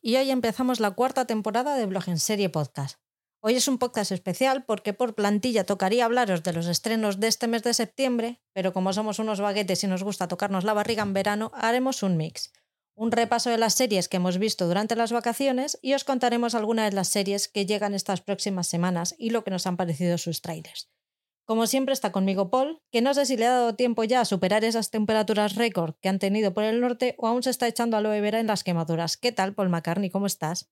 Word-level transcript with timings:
Y 0.00 0.14
hoy 0.14 0.30
empezamos 0.30 0.78
la 0.78 0.92
cuarta 0.92 1.24
temporada 1.24 1.74
de 1.74 1.86
Blog 1.86 2.08
en 2.08 2.20
Serie 2.20 2.48
Podcast. 2.48 3.00
Hoy 3.40 3.56
es 3.56 3.66
un 3.66 3.78
podcast 3.78 4.12
especial 4.12 4.64
porque 4.64 4.92
por 4.92 5.16
plantilla 5.16 5.64
tocaría 5.64 6.04
hablaros 6.04 6.44
de 6.44 6.52
los 6.52 6.68
estrenos 6.68 7.18
de 7.18 7.26
este 7.26 7.48
mes 7.48 7.64
de 7.64 7.74
septiembre, 7.74 8.40
pero 8.52 8.72
como 8.72 8.92
somos 8.92 9.18
unos 9.18 9.40
baguetes 9.40 9.82
y 9.82 9.88
nos 9.88 10.04
gusta 10.04 10.28
tocarnos 10.28 10.62
la 10.62 10.72
barriga 10.72 11.02
en 11.02 11.14
verano, 11.14 11.50
haremos 11.52 12.04
un 12.04 12.16
mix. 12.16 12.52
Un 12.94 13.10
repaso 13.10 13.50
de 13.50 13.58
las 13.58 13.74
series 13.74 14.08
que 14.08 14.18
hemos 14.18 14.38
visto 14.38 14.68
durante 14.68 14.94
las 14.94 15.10
vacaciones 15.10 15.80
y 15.82 15.94
os 15.94 16.04
contaremos 16.04 16.54
algunas 16.54 16.88
de 16.88 16.94
las 16.94 17.08
series 17.08 17.48
que 17.48 17.66
llegan 17.66 17.92
estas 17.92 18.20
próximas 18.20 18.68
semanas 18.68 19.16
y 19.18 19.30
lo 19.30 19.42
que 19.42 19.50
nos 19.50 19.66
han 19.66 19.76
parecido 19.76 20.16
sus 20.16 20.42
trailers. 20.42 20.88
Como 21.46 21.68
siempre 21.68 21.92
está 21.92 22.10
conmigo 22.10 22.50
Paul, 22.50 22.82
que 22.90 23.02
no 23.02 23.14
sé 23.14 23.24
si 23.24 23.36
le 23.36 23.46
ha 23.46 23.52
dado 23.52 23.76
tiempo 23.76 24.02
ya 24.02 24.20
a 24.20 24.24
superar 24.24 24.64
esas 24.64 24.90
temperaturas 24.90 25.54
récord 25.54 25.94
que 26.02 26.08
han 26.08 26.18
tenido 26.18 26.52
por 26.52 26.64
el 26.64 26.80
norte 26.80 27.14
o 27.18 27.28
aún 27.28 27.44
se 27.44 27.50
está 27.50 27.68
echando 27.68 27.96
aloe 27.96 28.20
vera 28.20 28.40
en 28.40 28.48
las 28.48 28.64
quemaduras. 28.64 29.16
¿Qué 29.16 29.30
tal, 29.30 29.54
Paul 29.54 29.68
McCartney? 29.68 30.10
¿Cómo 30.10 30.26
estás? 30.26 30.68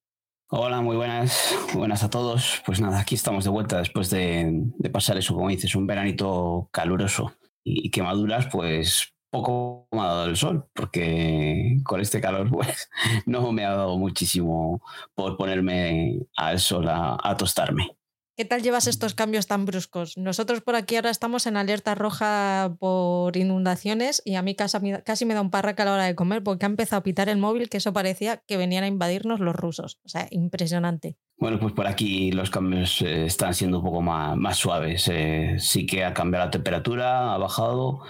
Hola, 0.51 0.81
muy 0.81 0.97
buenas. 0.97 1.55
Buenas 1.75 2.03
a 2.03 2.11
todos. 2.11 2.61
Pues 2.67 2.81
nada, 2.81 2.99
aquí 2.99 3.15
estamos 3.15 3.45
de 3.45 3.51
vuelta 3.51 3.79
después 3.79 4.11
de, 4.11 4.65
pasar 4.93 5.17
eso, 5.17 5.35
como 5.35 5.49
dices, 5.49 5.77
un 5.77 5.87
veranito 5.87 6.69
caluroso. 6.73 7.33
Y, 7.63 7.91
quemaduras, 7.91 8.49
pues 8.51 9.15
poco 9.31 9.87
me 9.93 10.01
ha 10.01 10.07
dado 10.07 10.27
el 10.27 10.37
sol, 10.37 10.67
porque 10.75 11.77
con 11.85 12.01
este 12.01 12.21
calor 12.21 12.51
pues 12.53 12.91
no 13.27 13.53
me 13.53 13.65
ha 13.65 13.77
dado 13.77 13.97
muchísimo 13.97 14.83
por 15.15 15.37
ponerme 15.37 16.19
al 16.37 16.59
sol 16.59 16.89
a 16.89 17.37
tostarme. 17.39 17.97
¿Qué 18.37 18.45
tal 18.45 18.63
llevas 18.63 18.89
estos 18.89 19.15
cambios 19.15 19.47
tan 19.47 19.65
bruscos? 19.65 20.19
Nosotros 20.19 20.61
por 20.61 20.75
aquí 20.75 20.97
ahora 20.97 21.11
estamos 21.11 21.47
en 21.47 21.57
alerta 21.57 21.95
roja 21.95 22.75
por 22.81 23.37
inundaciones 23.37 24.23
y 24.25 24.35
a 24.35 24.43
mí 24.43 24.57
casi, 24.57 25.25
me 25.25 25.35
da 25.35 25.41
un 25.41 25.53
parraque 25.53 25.83
a 25.83 25.85
la 25.85 25.93
hora 25.93 26.05
de 26.07 26.17
comer 26.17 26.43
porque 26.43 26.67
ha 26.67 26.69
empezado 26.69 26.99
a 26.99 27.03
pitar 27.05 27.29
el 27.29 27.39
móvil 27.39 27.69
que 27.69 27.77
eso 27.77 27.93
parecía 27.93 28.43
que 28.45 28.57
venían 28.57 28.83
a 28.83 28.89
invadirnos 28.89 29.39
los 29.39 29.55
rusos. 29.55 30.01
O 30.05 30.09
sea, 30.09 30.27
impresionante. 30.33 31.17
Bueno, 31.39 31.61
pues 31.61 31.75
por 31.75 31.87
aquí 31.87 32.33
los 32.33 32.51
cambios 32.51 33.03
eh, 33.03 33.27
están 33.27 33.55
siendo 33.55 33.79
un 33.79 33.85
poco 33.85 34.03
más, 34.03 34.37
más 34.37 34.57
suaves. 34.57 35.09
Eh, 35.13 35.55
sí 35.61 35.87
que 35.87 36.05
ha 36.05 36.13
cambiado 36.13 36.47
la 36.47 36.51
temperatura, 36.51 37.35
ha 37.35 37.39
bajado 37.39 38.01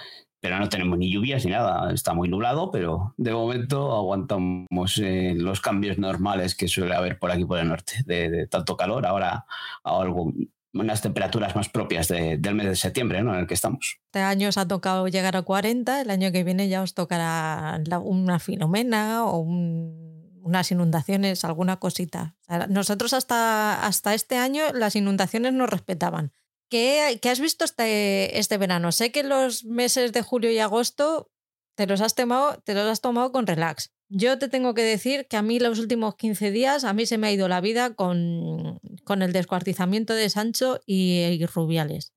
pero 0.44 0.58
no 0.58 0.68
tenemos 0.68 0.98
ni 0.98 1.10
lluvias 1.10 1.42
ni 1.46 1.52
nada. 1.52 1.90
Está 1.90 2.12
muy 2.12 2.28
nublado, 2.28 2.70
pero 2.70 3.14
de 3.16 3.32
momento 3.32 3.94
aguantamos 3.94 4.98
eh, 4.98 5.32
los 5.34 5.62
cambios 5.62 5.96
normales 5.96 6.54
que 6.54 6.68
suele 6.68 6.94
haber 6.94 7.18
por 7.18 7.30
aquí 7.30 7.46
por 7.46 7.58
el 7.60 7.68
norte, 7.68 8.02
de, 8.04 8.46
tanto 8.48 8.76
calor, 8.76 9.06
ahora 9.06 9.46
a 9.82 9.98
algo, 9.98 10.34
unas 10.74 11.00
temperaturas 11.00 11.56
más 11.56 11.70
propias 11.70 12.08
del 12.08 12.54
mes 12.54 12.66
de 12.66 12.76
septiembre 12.76 13.22
¿no? 13.22 13.32
en 13.32 13.40
el 13.40 13.46
que 13.46 13.54
estamos. 13.54 14.00
Este 14.04 14.20
año 14.20 14.50
os 14.50 14.58
ha 14.58 14.68
tocado 14.68 15.08
llegar 15.08 15.34
a 15.34 15.40
40, 15.40 16.02
el 16.02 16.10
año 16.10 16.30
que 16.30 16.44
viene 16.44 16.68
ya 16.68 16.82
os 16.82 16.92
tocará 16.92 17.80
una 18.02 18.38
filomena 18.38 19.24
o 19.24 19.38
unas 19.38 20.70
inundaciones, 20.70 21.42
alguna 21.46 21.78
cosita. 21.78 22.36
nosotros 22.68 23.14
hasta, 23.14 23.86
hasta 23.86 24.12
este 24.12 24.36
año 24.36 24.64
las 24.74 24.94
inundaciones 24.94 25.54
nos 25.54 25.70
respetaban 25.70 26.32
¿Qué, 26.68 27.18
has 27.24 27.40
visto 27.40 27.64
este, 27.64 28.38
este 28.38 28.58
verano? 28.58 28.92
Sé 28.92 29.12
que 29.12 29.22
los 29.22 29.64
meses 29.64 30.12
de 30.12 30.22
julio 30.22 30.50
y 30.50 30.58
agosto 30.58 31.30
te 31.76 31.86
los, 31.86 32.00
has 32.00 32.14
tomado, 32.14 32.60
te 32.64 32.74
los 32.74 32.86
has 32.86 33.00
tomado 33.00 33.32
con 33.32 33.46
relax. 33.46 33.92
Yo 34.08 34.38
te 34.38 34.48
tengo 34.48 34.74
que 34.74 34.82
decir 34.82 35.26
que 35.28 35.36
a 35.36 35.42
mí 35.42 35.58
los 35.58 35.78
últimos 35.78 36.16
15 36.16 36.50
días, 36.50 36.84
a 36.84 36.92
mí 36.92 37.06
se 37.06 37.18
me 37.18 37.26
ha 37.26 37.32
ido 37.32 37.48
la 37.48 37.60
vida 37.60 37.94
con, 37.94 38.78
con 39.04 39.22
el 39.22 39.32
descuartizamiento 39.32 40.14
de 40.14 40.28
Sancho 40.30 40.80
y, 40.86 41.44
Rubiales. 41.46 42.12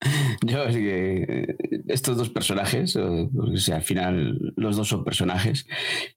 Yo 0.46 0.64
es 0.64 0.76
que 0.76 1.22
eh, 1.22 1.56
estos 1.88 2.16
dos 2.16 2.30
personajes, 2.30 2.96
porque 3.34 3.72
al 3.72 3.82
final 3.82 4.52
los 4.56 4.76
dos 4.76 4.88
son 4.88 5.04
personajes, 5.04 5.66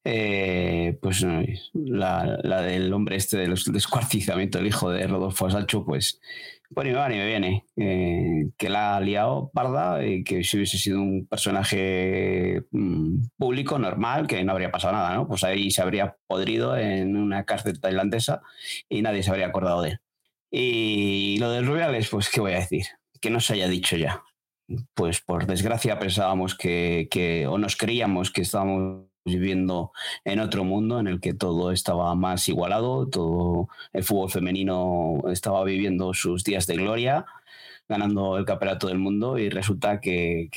eh, 0.03 0.99
pues 1.01 1.25
la, 1.73 2.39
la, 2.43 2.61
del 2.61 2.93
hombre 2.93 3.15
este 3.15 3.37
del 3.37 3.55
descuartizamiento, 3.55 4.59
el 4.59 4.67
hijo 4.67 4.91
de 4.91 5.07
Rodolfo 5.07 5.49
Sancho, 5.49 5.83
pues 5.83 6.19
pues 6.73 6.87
ni 6.87 6.93
me 6.93 7.25
viene. 7.27 7.65
Eh, 7.75 8.49
que 8.57 8.69
la 8.69 8.95
ha 8.95 9.01
liado 9.01 9.51
parda 9.53 10.05
y 10.05 10.23
que 10.23 10.43
si 10.43 10.57
hubiese 10.57 10.77
sido 10.77 11.01
un 11.01 11.27
personaje 11.27 12.63
mm, 12.71 13.23
público, 13.37 13.77
normal, 13.77 14.27
que 14.27 14.43
no 14.43 14.53
habría 14.53 14.71
pasado 14.71 14.93
nada, 14.93 15.15
¿no? 15.15 15.27
Pues 15.27 15.43
ahí 15.43 15.71
se 15.71 15.81
habría 15.81 16.15
podrido 16.27 16.77
en 16.77 17.17
una 17.17 17.43
cárcel 17.43 17.79
tailandesa 17.79 18.41
y 18.89 19.01
nadie 19.01 19.23
se 19.23 19.31
habría 19.31 19.47
acordado 19.47 19.81
de 19.81 19.89
él. 19.89 19.99
Y 20.49 21.37
lo 21.39 21.49
de 21.51 21.61
Rubiales, 21.61 22.09
pues, 22.09 22.29
¿qué 22.29 22.41
voy 22.41 22.53
a 22.53 22.59
decir? 22.59 22.85
Que 23.19 23.29
no 23.29 23.39
se 23.39 23.53
haya 23.53 23.67
dicho 23.67 23.95
ya. 23.97 24.23
Pues 24.93 25.21
por 25.21 25.47
desgracia 25.47 25.99
pensábamos 25.99 26.55
que, 26.55 27.07
que 27.11 27.47
o 27.47 27.57
nos 27.57 27.75
creíamos 27.75 28.31
que 28.31 28.41
estábamos 28.41 29.10
viviendo 29.23 29.91
en 30.23 30.39
otro 30.39 30.63
mundo 30.63 30.99
en 30.99 31.07
el 31.07 31.19
que 31.19 31.33
todo 31.33 31.71
estaba 31.71 32.13
más 32.15 32.47
igualado, 32.49 33.07
todo 33.07 33.67
el 33.93 34.03
fútbol 34.03 34.31
femenino 34.31 35.21
estaba 35.31 35.63
viviendo 35.63 36.13
sus 36.13 36.43
días 36.43 36.67
de 36.67 36.75
gloria, 36.75 37.25
ganando 37.87 38.37
el 38.37 38.45
campeonato 38.45 38.87
del 38.87 38.97
mundo 38.97 39.37
y 39.37 39.49
resulta 39.49 39.99
que, 39.99 40.49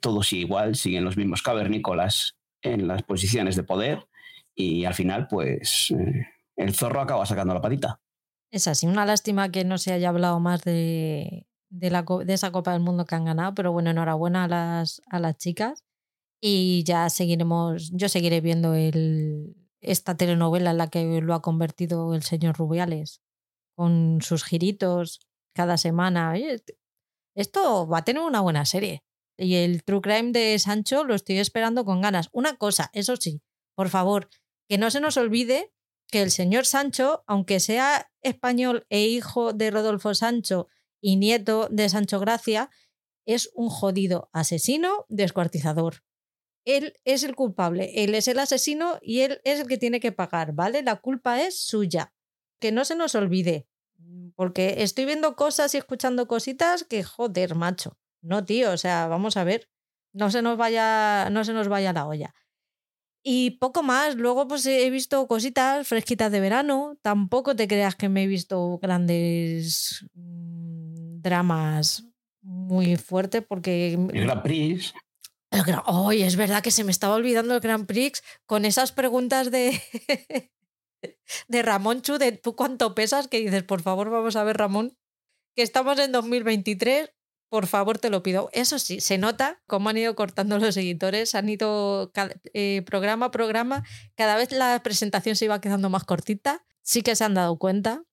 todo 0.00 0.22
sigue 0.22 0.42
igual, 0.42 0.74
siguen 0.74 1.04
los 1.04 1.16
mismos 1.16 1.42
cavernícolas 1.42 2.36
en 2.62 2.86
las 2.86 3.02
posiciones 3.02 3.56
de 3.56 3.64
poder 3.64 4.06
y 4.54 4.84
al 4.84 4.94
final 4.94 5.26
pues 5.28 5.92
eh, 5.98 6.26
el 6.56 6.74
zorro 6.74 7.00
acaba 7.00 7.24
sacando 7.26 7.54
la 7.54 7.60
patita. 7.60 8.00
Es 8.50 8.68
así, 8.68 8.86
una 8.86 9.06
lástima 9.06 9.50
que 9.50 9.64
no 9.64 9.78
se 9.78 9.92
haya 9.92 10.10
hablado 10.10 10.38
más 10.38 10.62
de, 10.62 11.46
la, 11.70 12.02
de 12.02 12.32
esa 12.34 12.52
Copa 12.52 12.72
del 12.72 12.82
Mundo 12.82 13.06
que 13.06 13.14
han 13.14 13.24
ganado, 13.24 13.54
pero 13.54 13.72
bueno, 13.72 13.90
enhorabuena 13.90 14.44
a 14.44 14.48
las, 14.48 15.00
a 15.08 15.18
las 15.18 15.38
chicas 15.38 15.84
y 16.44 16.82
ya 16.82 17.08
seguiremos, 17.08 17.92
yo 17.92 18.08
seguiré 18.08 18.40
viendo 18.40 18.74
el, 18.74 19.54
esta 19.80 20.16
telenovela 20.16 20.72
en 20.72 20.78
la 20.78 20.90
que 20.90 21.20
lo 21.20 21.34
ha 21.34 21.40
convertido 21.40 22.14
el 22.14 22.24
señor 22.24 22.58
Rubiales, 22.58 23.22
con 23.76 24.18
sus 24.22 24.42
giritos 24.42 25.20
cada 25.54 25.76
semana. 25.76 26.34
esto 27.36 27.86
va 27.86 27.98
a 27.98 28.04
tener 28.04 28.22
una 28.22 28.40
buena 28.40 28.64
serie. 28.64 29.04
Y 29.38 29.54
el 29.54 29.84
True 29.84 30.00
Crime 30.00 30.32
de 30.32 30.58
Sancho 30.58 31.04
lo 31.04 31.14
estoy 31.14 31.38
esperando 31.38 31.84
con 31.84 32.00
ganas. 32.00 32.28
Una 32.32 32.56
cosa, 32.56 32.90
eso 32.92 33.16
sí, 33.16 33.40
por 33.76 33.88
favor, 33.88 34.28
que 34.68 34.78
no 34.78 34.90
se 34.90 35.00
nos 35.00 35.16
olvide 35.16 35.72
que 36.08 36.22
el 36.22 36.32
señor 36.32 36.66
Sancho, 36.66 37.22
aunque 37.28 37.60
sea 37.60 38.10
español 38.20 38.84
e 38.90 39.02
hijo 39.02 39.52
de 39.52 39.70
Rodolfo 39.70 40.12
Sancho 40.12 40.66
y 41.00 41.16
nieto 41.16 41.68
de 41.70 41.88
Sancho 41.88 42.18
Gracia, 42.18 42.68
es 43.26 43.48
un 43.54 43.68
jodido 43.68 44.28
asesino 44.32 45.06
descuartizador 45.08 46.02
él 46.64 46.94
es 47.04 47.22
el 47.22 47.34
culpable, 47.34 48.04
él 48.04 48.14
es 48.14 48.28
el 48.28 48.38
asesino 48.38 48.98
y 49.02 49.20
él 49.20 49.40
es 49.44 49.60
el 49.60 49.66
que 49.66 49.78
tiene 49.78 50.00
que 50.00 50.12
pagar, 50.12 50.52
¿vale? 50.52 50.82
La 50.82 50.96
culpa 50.96 51.42
es 51.42 51.58
suya. 51.58 52.12
Que 52.60 52.70
no 52.70 52.84
se 52.84 52.94
nos 52.94 53.14
olvide, 53.16 53.66
porque 54.36 54.82
estoy 54.82 55.04
viendo 55.04 55.34
cosas 55.34 55.74
y 55.74 55.78
escuchando 55.78 56.28
cositas 56.28 56.84
que 56.84 57.02
joder, 57.02 57.54
macho. 57.56 57.98
No, 58.20 58.44
tío, 58.44 58.70
o 58.70 58.76
sea, 58.76 59.08
vamos 59.08 59.36
a 59.36 59.42
ver, 59.42 59.68
no 60.12 60.30
se 60.30 60.42
nos 60.42 60.56
vaya, 60.56 61.28
no 61.30 61.44
se 61.44 61.52
nos 61.52 61.68
vaya 61.68 61.92
la 61.92 62.06
olla. 62.06 62.34
Y 63.24 63.52
poco 63.58 63.82
más, 63.82 64.16
luego 64.16 64.48
pues 64.48 64.66
he 64.66 64.90
visto 64.90 65.26
cositas 65.28 65.86
fresquitas 65.86 66.30
de 66.32 66.40
verano, 66.40 66.98
tampoco 67.02 67.54
te 67.54 67.68
creas 67.68 67.94
que 67.94 68.08
me 68.08 68.24
he 68.24 68.26
visto 68.26 68.78
grandes 68.78 70.04
mm, 70.14 71.20
dramas 71.20 72.04
muy 72.42 72.96
fuertes 72.96 73.44
porque... 73.48 73.94
El 73.94 74.24
Grand 74.24 74.42
Prix. 74.42 74.92
Hoy 75.86 76.22
es 76.22 76.36
verdad 76.36 76.62
que 76.62 76.70
se 76.70 76.84
me 76.84 76.90
estaba 76.90 77.14
olvidando 77.14 77.54
el 77.54 77.60
Grand 77.60 77.86
Prix 77.86 78.22
con 78.46 78.64
esas 78.64 78.92
preguntas 78.92 79.50
de, 79.50 79.80
de 81.48 81.62
Ramón 81.62 82.02
Chu, 82.02 82.18
de 82.18 82.32
tú 82.32 82.56
cuánto 82.56 82.94
pesas, 82.94 83.28
que 83.28 83.40
dices, 83.40 83.62
por 83.62 83.82
favor, 83.82 84.10
vamos 84.10 84.36
a 84.36 84.44
ver, 84.44 84.56
Ramón, 84.56 84.96
que 85.54 85.62
estamos 85.62 85.98
en 85.98 86.10
2023, 86.12 87.10
por 87.50 87.66
favor, 87.66 87.98
te 87.98 88.08
lo 88.08 88.22
pido. 88.22 88.48
Eso 88.52 88.78
sí, 88.78 89.00
se 89.00 89.18
nota 89.18 89.62
cómo 89.66 89.90
han 89.90 89.98
ido 89.98 90.14
cortando 90.16 90.58
los 90.58 90.74
seguidores, 90.74 91.34
han 91.34 91.48
ido 91.50 92.12
eh, 92.54 92.82
programa 92.86 93.26
a 93.26 93.30
programa, 93.30 93.84
cada 94.16 94.36
vez 94.36 94.52
la 94.52 94.82
presentación 94.82 95.36
se 95.36 95.44
iba 95.44 95.60
quedando 95.60 95.90
más 95.90 96.04
cortita, 96.04 96.64
sí 96.80 97.02
que 97.02 97.14
se 97.14 97.24
han 97.24 97.34
dado 97.34 97.58
cuenta 97.58 98.04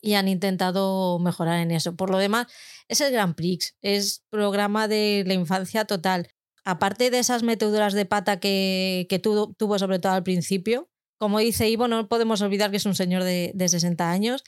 y 0.00 0.14
han 0.14 0.28
intentado 0.28 1.18
mejorar 1.18 1.58
en 1.58 1.72
eso. 1.72 1.94
Por 1.94 2.08
lo 2.10 2.16
demás, 2.16 2.46
es 2.88 3.02
el 3.02 3.12
Grand 3.12 3.34
Prix, 3.34 3.76
es 3.82 4.24
programa 4.30 4.88
de 4.88 5.24
la 5.26 5.34
infancia 5.34 5.84
total 5.84 6.30
aparte 6.66 7.10
de 7.10 7.20
esas 7.20 7.44
meteduras 7.44 7.94
de 7.94 8.04
pata 8.04 8.40
que, 8.40 9.06
tuvo, 9.22 9.78
sobre 9.78 10.00
todo 10.00 10.12
al 10.12 10.24
principio, 10.24 10.90
como 11.16 11.38
dice 11.38 11.70
Ivo, 11.70 11.88
no 11.88 12.08
podemos 12.08 12.42
olvidar 12.42 12.70
que 12.70 12.76
es 12.76 12.86
un 12.86 12.96
señor 12.96 13.22
de, 13.22 13.54
60 13.56 14.10
años. 14.10 14.42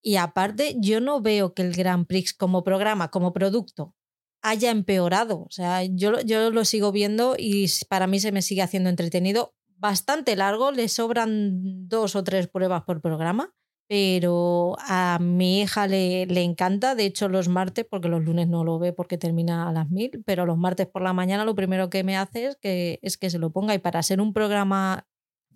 Y 0.00 0.16
aparte, 0.16 0.76
yo 0.78 1.00
no 1.00 1.20
veo 1.20 1.52
que 1.52 1.62
el 1.62 1.74
Grand 1.74 2.06
Prix 2.06 2.32
como 2.32 2.62
programa, 2.62 3.10
como 3.10 3.32
producto, 3.32 3.94
haya 4.40 4.70
empeorado. 4.70 5.40
O 5.42 5.50
sea, 5.50 5.82
yo, 5.82 6.20
yo 6.20 6.50
lo 6.50 6.64
sigo 6.64 6.92
viendo 6.92 7.34
y 7.36 7.66
para 7.88 8.06
mí 8.06 8.20
se 8.20 8.30
me 8.30 8.40
sigue 8.40 8.62
haciendo 8.62 8.88
entretenido. 8.88 9.54
Bastante 9.76 10.36
largo, 10.36 10.70
le 10.70 10.88
sobran 10.88 11.88
dos 11.88 12.14
o 12.14 12.22
tres 12.22 12.46
pruebas 12.46 12.84
por 12.84 13.00
programa 13.00 13.52
pero 13.86 14.76
a 14.80 15.18
mi 15.20 15.60
hija 15.60 15.86
le, 15.86 16.26
le, 16.26 16.42
encanta, 16.42 16.94
de 16.94 17.04
hecho 17.04 17.28
los 17.28 17.48
martes, 17.48 17.86
porque 17.88 18.08
los 18.08 18.24
lunes 18.24 18.48
no 18.48 18.64
lo 18.64 18.78
ve 18.78 18.92
porque 18.92 19.18
termina 19.18 19.68
a 19.68 19.72
las 19.72 19.90
mil, 19.90 20.22
pero 20.24 20.46
los 20.46 20.56
martes 20.56 20.86
por 20.86 21.02
la 21.02 21.12
mañana 21.12 21.44
lo 21.44 21.54
primero 21.54 21.90
que 21.90 22.04
me 22.04 22.16
hace 22.16 22.46
es 22.46 22.56
que, 22.56 22.98
es 23.02 23.18
que 23.18 23.30
se 23.30 23.38
lo 23.38 23.52
ponga 23.52 23.74
y 23.74 23.78
para 23.78 24.02
ser 24.02 24.20
un 24.20 24.32
programa 24.32 25.06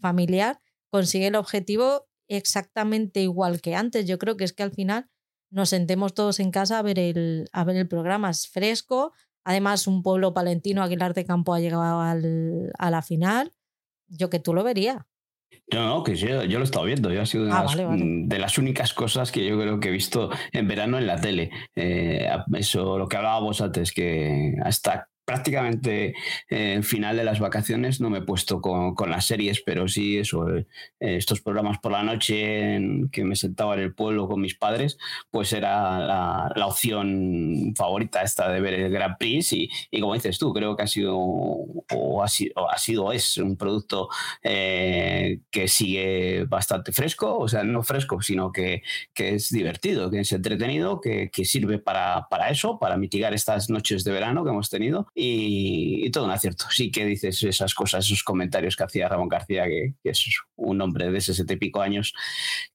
familiar 0.00 0.60
consigue 0.90 1.28
el 1.28 1.36
objetivo 1.36 2.08
exactamente 2.28 3.20
igual 3.22 3.60
que 3.60 3.74
antes. 3.74 4.06
Yo 4.06 4.18
creo 4.18 4.36
que 4.36 4.44
es 4.44 4.52
que 4.52 4.62
al 4.62 4.72
final 4.72 5.08
nos 5.50 5.70
sentemos 5.70 6.14
todos 6.14 6.40
en 6.40 6.50
casa 6.50 6.78
a 6.78 6.82
ver 6.82 6.98
el, 6.98 7.48
a 7.52 7.64
ver 7.64 7.76
el 7.76 7.88
programa. 7.88 8.30
Es 8.30 8.48
fresco. 8.48 9.12
Además, 9.44 9.86
un 9.86 10.02
pueblo 10.02 10.34
palentino, 10.34 10.82
Aguilar 10.82 11.14
de 11.14 11.24
Campo, 11.24 11.54
ha 11.54 11.60
llegado 11.60 12.00
al, 12.00 12.70
a 12.78 12.90
la 12.90 13.02
final. 13.02 13.54
Yo 14.08 14.30
que 14.30 14.40
tú 14.40 14.52
lo 14.52 14.62
vería. 14.62 15.07
No, 15.72 15.86
no, 15.86 16.02
que 16.02 16.14
yo, 16.16 16.44
yo 16.44 16.58
lo 16.58 16.64
he 16.64 16.64
estado 16.64 16.86
viendo. 16.86 17.12
Yo 17.12 17.20
ha 17.20 17.26
sido 17.26 17.46
Ah, 17.52 17.66
de 17.76 18.38
las 18.38 18.56
únicas 18.56 18.94
cosas 18.94 19.30
que 19.30 19.44
yo 19.44 19.58
creo 19.60 19.80
que 19.80 19.88
he 19.88 19.92
visto 19.92 20.30
en 20.52 20.66
verano 20.66 20.96
en 20.98 21.06
la 21.06 21.20
tele. 21.20 21.50
Eh, 21.76 22.26
eso, 22.54 22.96
lo 22.96 23.06
que 23.06 23.16
hablábamos 23.18 23.60
antes, 23.60 23.92
que 23.92 24.54
hasta 24.64 25.08
prácticamente 25.28 26.14
eh, 26.48 26.80
final 26.82 27.14
de 27.14 27.22
las 27.22 27.38
vacaciones 27.38 28.00
no 28.00 28.08
me 28.08 28.20
he 28.20 28.22
puesto 28.22 28.62
con, 28.62 29.10
las 29.10 29.26
series, 29.26 29.60
pero 29.60 29.86
sí 29.86 30.16
eso, 30.16 30.48
eh, 30.48 30.66
estos 31.00 31.42
programas 31.42 31.78
por 31.80 31.92
la 31.92 32.02
noche 32.02 32.80
que 33.12 33.24
me 33.24 33.36
sentaba 33.36 33.74
en 33.74 33.80
el 33.80 33.94
pueblo 33.94 34.26
con 34.26 34.40
mis 34.40 34.54
padres, 34.54 34.96
pues 35.30 35.52
era 35.52 35.98
la, 35.98 36.66
opción 36.66 37.74
favorita 37.76 38.22
esta 38.22 38.50
de 38.50 38.60
ver 38.62 38.72
el 38.72 38.90
Grand 38.90 39.18
Prix 39.18 39.52
y, 39.52 39.68
como 40.00 40.14
dices 40.14 40.38
tú, 40.38 40.54
creo 40.54 40.74
que 40.74 40.84
ha 40.84 40.86
sido 40.86 41.18
o 41.18 42.22
ha 42.22 42.28
sido, 42.78 43.04
o 43.04 43.12
es 43.12 43.36
un 43.36 43.58
producto 43.58 44.08
eh, 44.42 45.40
que 45.50 45.68
sigue 45.68 46.44
bastante 46.44 46.92
fresco, 46.92 47.36
o 47.36 47.48
sea, 47.48 47.64
no 47.64 47.82
fresco, 47.82 48.22
sino 48.22 48.50
que, 48.50 48.82
que 49.12 49.34
es 49.34 49.50
divertido, 49.50 50.10
que 50.10 50.20
es 50.20 50.32
entretenido, 50.32 51.02
que, 51.02 51.30
que 51.30 51.44
sirve 51.44 51.78
para, 51.78 52.28
para 52.30 52.48
eso, 52.48 52.78
para 52.78 52.96
mitigar 52.96 53.34
estas 53.34 53.68
noches 53.68 54.04
de 54.04 54.12
verano 54.12 54.42
que 54.42 54.50
hemos 54.50 54.70
tenido 54.70 55.06
y, 55.20 56.10
todo 56.10 56.24
un 56.24 56.30
acierto. 56.30 56.66
Sí 56.70 56.90
que 56.90 57.04
dices 57.04 57.42
esas 57.42 57.74
cosas, 57.74 58.06
esos 58.06 58.22
comentarios 58.22 58.76
que 58.76 58.84
hacía 58.84 59.08
Ramón 59.08 59.28
García, 59.28 59.64
que, 59.66 59.94
es 60.04 60.24
un 60.56 60.80
hombre 60.80 61.10
de 61.10 61.20
sesenta 61.20 61.54
y 61.54 61.56
pico 61.56 61.82
años 61.82 62.14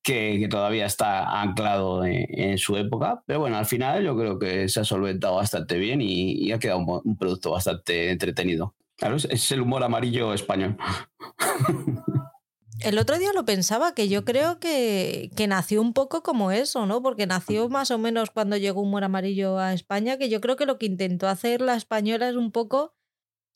que, 0.01 0.48
todavía 0.50 0.86
está 0.86 1.42
anclado 1.42 2.06
en, 2.06 2.57
su 2.57 2.75
época. 2.78 3.24
Pero 3.25 3.40
bueno, 3.40 3.57
al 3.57 3.66
final 3.66 4.04
yo 4.04 4.18
creo 4.18 4.38
que 4.38 4.68
se 4.68 4.81
ha 4.81 4.84
solventado 4.84 5.36
bastante 5.36 5.78
bien 5.78 6.01
y, 6.01 6.51
ha 6.51 6.60
quedado 6.60 6.80
un, 6.80 7.18
producto 7.18 7.51
bastante 7.51 8.12
entretenido. 8.12 8.75
Claro, 8.98 9.16
es 9.16 9.51
el 9.51 9.62
humor 9.62 9.84
amarillo 9.84 10.34
español. 10.34 10.78
El 12.81 12.98
otro 12.98 13.18
día 13.20 13.31
lo 13.34 13.46
pensaba, 13.46 13.94
que 13.94 14.10
yo 14.10 14.25
creo 14.25 14.60
que, 14.60 15.30
que, 15.36 15.48
nació 15.48 15.81
un 15.81 15.94
poco 15.94 16.24
como 16.24 16.52
eso, 16.52 16.86
¿no? 16.86 17.02
Porque 17.02 17.28
nació 17.28 17.70
más 17.70 17.92
o 17.92 17.98
menos 17.98 18.31
cuando 18.31 18.58
llegó 18.58 18.81
Humor 18.81 19.04
Amarillo 19.04 19.60
a 19.60 19.74
España, 19.74 20.18
que 20.18 20.30
yo 20.30 20.42
creo 20.42 20.56
que 20.56 20.66
lo 20.66 20.78
que 20.78 20.88
intentó 20.88 21.28
hacer 21.28 21.62
la 21.62 21.75
española 21.75 22.30
es 22.30 22.36
un 22.36 22.52
poco 22.52 22.94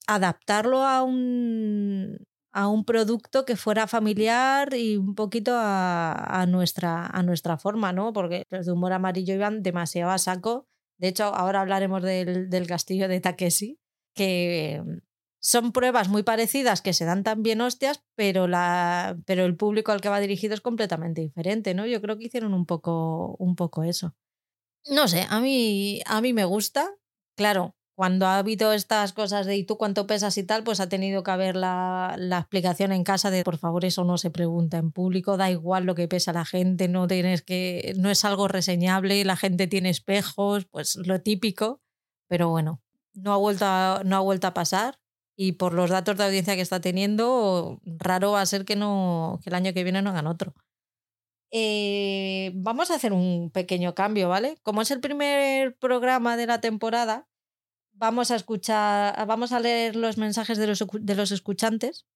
adaptarlo 0.07 0.83
a 0.83 1.03
un, 1.03 2.17
a 2.51 2.67
un 2.67 2.85
producto 2.85 3.45
que 3.45 3.55
fuera 3.55 3.87
familiar 3.87 4.73
y 4.73 4.97
un 4.97 5.15
poquito 5.15 5.53
a, 5.55 6.41
a, 6.41 6.45
nuestra, 6.45 7.07
a 7.07 7.23
nuestra 7.23 7.57
forma, 7.57 7.93
¿no? 7.93 8.13
Porque 8.13 8.45
los 8.49 8.65
de 8.65 8.71
Humor 8.71 8.93
Amarillo 8.93 9.33
iban 9.33 9.61
demasiado 9.63 10.11
a 10.11 10.17
saco. 10.17 10.65
De 10.97 11.09
hecho, 11.09 11.25
ahora 11.25 11.61
hablaremos 11.61 12.01
del, 12.01 12.49
del 12.49 12.67
castillo 12.67 13.07
de 13.07 13.19
Takeshi, 13.19 13.79
que 14.15 14.81
son 15.39 15.71
pruebas 15.71 16.09
muy 16.09 16.23
parecidas 16.23 16.81
que 16.81 16.93
se 16.93 17.05
dan 17.05 17.23
también 17.23 17.61
hostias, 17.61 18.03
pero, 18.15 18.47
la, 18.47 19.17
pero 19.25 19.45
el 19.45 19.55
público 19.55 19.91
al 19.91 20.01
que 20.01 20.09
va 20.09 20.19
dirigido 20.19 20.53
es 20.53 20.61
completamente 20.61 21.21
diferente, 21.21 21.73
¿no? 21.73 21.85
Yo 21.85 22.01
creo 22.01 22.17
que 22.17 22.25
hicieron 22.25 22.53
un 22.53 22.65
poco, 22.65 23.35
un 23.39 23.55
poco 23.55 23.83
eso. 23.83 24.15
No 24.89 25.07
sé, 25.07 25.25
a 25.29 25.39
mí, 25.39 26.01
a 26.05 26.21
mí 26.21 26.33
me 26.33 26.45
gusta. 26.45 26.95
Claro, 27.35 27.75
cuando 27.95 28.25
ha 28.25 28.37
habido 28.37 28.73
estas 28.73 29.11
cosas 29.13 29.45
de 29.45 29.57
¿y 29.57 29.63
tú 29.63 29.77
cuánto 29.77 30.07
pesas 30.07 30.37
y 30.37 30.43
tal? 30.43 30.63
Pues 30.63 30.79
ha 30.79 30.89
tenido 30.89 31.23
que 31.23 31.31
haber 31.31 31.55
la, 31.55 32.15
la, 32.17 32.39
explicación 32.39 32.91
en 32.91 33.03
casa 33.03 33.31
de 33.31 33.43
por 33.43 33.57
favor 33.57 33.85
eso 33.85 34.03
no 34.03 34.17
se 34.17 34.29
pregunta 34.31 34.77
en 34.77 34.91
público, 34.91 35.35
da 35.35 35.49
igual 35.51 35.85
lo 35.85 35.95
que 35.95 36.07
pesa 36.07 36.31
la 36.31 36.45
gente, 36.45 36.87
no 36.87 37.07
tienes 37.07 37.41
que, 37.41 37.93
no 37.97 38.09
es 38.09 38.23
algo 38.23 38.47
reseñable, 38.47 39.23
la 39.25 39.35
gente 39.35 39.67
tiene 39.67 39.89
espejos, 39.89 40.65
pues 40.65 40.95
lo 40.95 41.21
típico, 41.21 41.81
pero 42.27 42.49
bueno, 42.49 42.81
no 43.13 43.33
ha 43.33 43.37
vuelto 43.37 43.65
no 44.03 44.15
ha 44.15 44.19
vuelto 44.19 44.47
a 44.47 44.53
pasar 44.53 44.99
y 45.39 45.53
por 45.53 45.73
los 45.73 45.91
datos 45.91 46.17
de 46.17 46.23
audiencia 46.23 46.55
que 46.55 46.61
está 46.61 46.81
teniendo, 46.81 47.79
raro 47.85 48.31
va 48.31 48.41
a 48.41 48.45
ser 48.47 48.65
que, 48.65 48.75
no, 48.75 49.39
que 49.43 49.51
el 49.51 49.55
año 49.55 49.71
que 49.71 49.83
viene 49.83 50.01
no 50.01 50.09
hagan 50.09 50.25
otro. 50.25 50.55
Eh, 51.51 52.51
vamos 52.55 52.89
a 52.89 52.95
hacer 52.95 53.13
un 53.13 53.51
pequeño 53.51 53.93
cambio, 53.93 54.29
¿vale? 54.29 54.57
Como 54.63 54.81
es 54.81 54.89
el 54.89 54.99
primer 54.99 55.77
programa 55.77 56.37
de 56.37 56.47
la 56.47 56.59
temporada, 56.59 57.29
vamos 57.93 58.31
a 58.31 58.35
escuchar, 58.35 59.25
vamos 59.27 59.51
a 59.51 59.59
leer 59.59 59.95
los 59.95 60.17
mensajes 60.17 60.57
de 60.57 60.65
los, 60.65 60.83
de 60.99 61.15
los 61.15 61.31
escuchantes, 61.31 62.07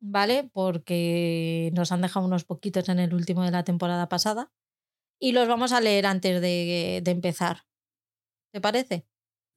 ¿vale? 0.00 0.48
Porque 0.50 1.70
nos 1.74 1.92
han 1.92 2.00
dejado 2.00 2.24
unos 2.24 2.44
poquitos 2.44 2.88
en 2.88 3.00
el 3.00 3.12
último 3.12 3.44
de 3.44 3.50
la 3.50 3.64
temporada 3.64 4.08
pasada. 4.08 4.50
Y 5.20 5.32
los 5.32 5.46
vamos 5.46 5.72
a 5.72 5.80
leer 5.80 6.06
antes 6.06 6.40
de, 6.40 7.00
de 7.04 7.10
empezar. 7.10 7.64
¿Te 8.50 8.62
parece? 8.62 9.06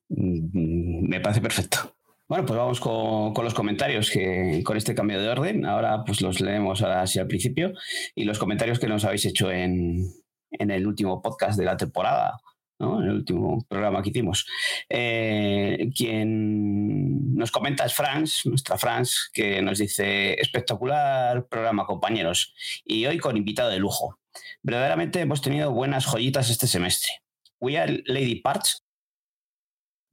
Mm, 0.10 1.07
me 1.07 1.22
parece 1.22 1.41
perfecto. 1.41 1.94
Bueno, 2.27 2.44
pues 2.46 2.58
vamos 2.58 2.79
con, 2.79 3.34
con, 3.34 3.44
los 3.44 3.53
comentarios 3.53 4.10
que 4.10 4.62
con 4.65 4.77
este 4.77 4.96
cambio 4.96 5.22
de 5.22 5.29
orden. 5.29 5.65
Ahora 5.65 6.03
pues 6.03 6.22
los 6.22 6.41
leemos 6.41 6.82
ahora 6.82 7.01
así 7.01 7.20
al 7.20 7.27
principio 7.27 7.74
y 8.15 8.24
los 8.24 8.39
comentarios 8.39 8.79
que 8.79 8.88
nos 8.88 9.05
habéis 9.05 9.25
hecho 9.25 9.51
en, 9.51 10.08
en 10.51 10.72
el 10.72 10.88
último 10.88 11.22
podcast 11.22 11.58
de 11.58 11.65
la 11.65 11.77
temporada, 11.77 12.39
¿no? 12.79 13.01
en 13.01 13.10
el 13.10 13.15
último 13.17 13.63
programa 13.67 14.01
que 14.01 14.10
hicimos. 14.10 14.48
Eh, 14.89 15.89
quien 15.96 17.36
nos 17.36 17.51
comenta 17.51 17.86
es 17.86 17.94
Franz, 17.94 18.46
nuestra 18.46 18.77
Franz, 18.77 19.29
que 19.32 19.62
nos 19.62 19.77
dice 19.77 20.34
espectacular 20.34 21.48
programa 21.48 21.86
compañeros 21.86 22.53
y 22.84 23.05
hoy 23.05 23.20
con 23.20 23.38
invitado 23.38 23.70
de 23.70 23.79
lujo. 23.79 24.20
Verdaderamente 24.63 25.20
hemos 25.20 25.41
tenido 25.41 25.72
buenas 25.72 26.05
joyitas 26.05 26.50
este 26.50 26.67
semestre. 26.67 27.12
We 27.60 27.77
Are 27.77 28.03
Lady 28.05 28.41
Parts. 28.41 28.84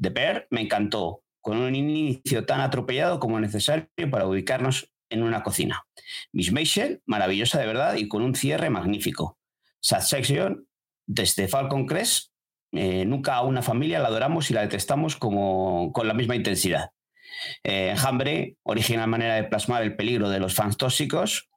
The 0.01 0.11
Bear 0.11 0.47
me 0.51 0.63
encantó 0.63 1.22
con 1.43 1.59
un 1.59 1.75
inicio 1.75 2.47
tan 2.47 2.61
atropellado 2.61 3.21
como 3.21 3.39
necesario 3.41 3.89
para 4.11 4.27
ubicarnos 4.27 4.93
en 5.11 5.23
una 5.23 5.43
cocina. 5.43 5.85
Miss 6.33 6.53
Maisel, 6.53 7.03
maravillosa 7.05 7.61
de 7.61 7.67
verdad 7.67 7.97
y 7.97 8.09
con 8.09 8.23
un 8.23 8.35
cierre 8.35 8.71
magnífico. 8.71 9.39
Sad 9.81 10.01
Section, 10.01 10.67
desde 11.07 11.49
Falcon 11.49 11.87
Crest, 11.87 12.33
eh, 12.73 13.05
nunca 13.05 13.35
a 13.35 13.43
una 13.43 13.61
familia 13.61 13.99
la 13.99 14.09
adoramos 14.09 14.51
y 14.51 14.55
la 14.55 14.63
detestamos 14.63 15.17
como, 15.17 15.93
con 15.93 16.09
la 16.09 16.15
misma 16.15 16.37
intensidad. 16.37 16.91
Eh, 17.65 17.91
Enjambre, 17.91 18.57
original 18.63 19.09
manera 19.09 19.35
de 19.35 19.45
plasmar 19.45 19.83
el 19.83 19.97
peligro 19.97 20.31
de 20.31 20.41
los 20.41 20.55
fans 20.55 20.77
tóxicos. 20.77 21.51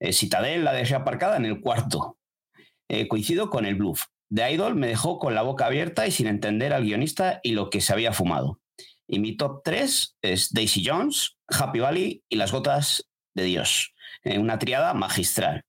Eh, 0.00 0.12
Citadel 0.12 0.64
la 0.64 0.72
dejé 0.72 0.94
aparcada 0.94 1.36
en 1.36 1.44
el 1.44 1.60
cuarto. 1.60 2.18
Coincido 3.08 3.48
con 3.48 3.64
el 3.64 3.74
bluff. 3.74 4.04
The 4.28 4.52
Idol 4.52 4.74
me 4.74 4.86
dejó 4.86 5.18
con 5.18 5.34
la 5.34 5.40
boca 5.40 5.64
abierta 5.64 6.06
y 6.06 6.10
sin 6.10 6.26
entender 6.26 6.74
al 6.74 6.84
guionista 6.84 7.40
y 7.42 7.52
lo 7.52 7.70
que 7.70 7.80
se 7.80 7.94
había 7.94 8.12
fumado. 8.12 8.60
Y 9.12 9.18
mi 9.18 9.36
top 9.36 9.60
3 9.62 10.16
es 10.22 10.54
Daisy 10.54 10.82
Jones, 10.86 11.36
Happy 11.46 11.80
Valley 11.80 12.24
y 12.30 12.36
Las 12.36 12.50
Gotas 12.50 13.10
de 13.34 13.44
Dios. 13.44 13.92
Eh, 14.24 14.38
una 14.38 14.58
triada 14.58 14.94
magistral. 14.94 15.66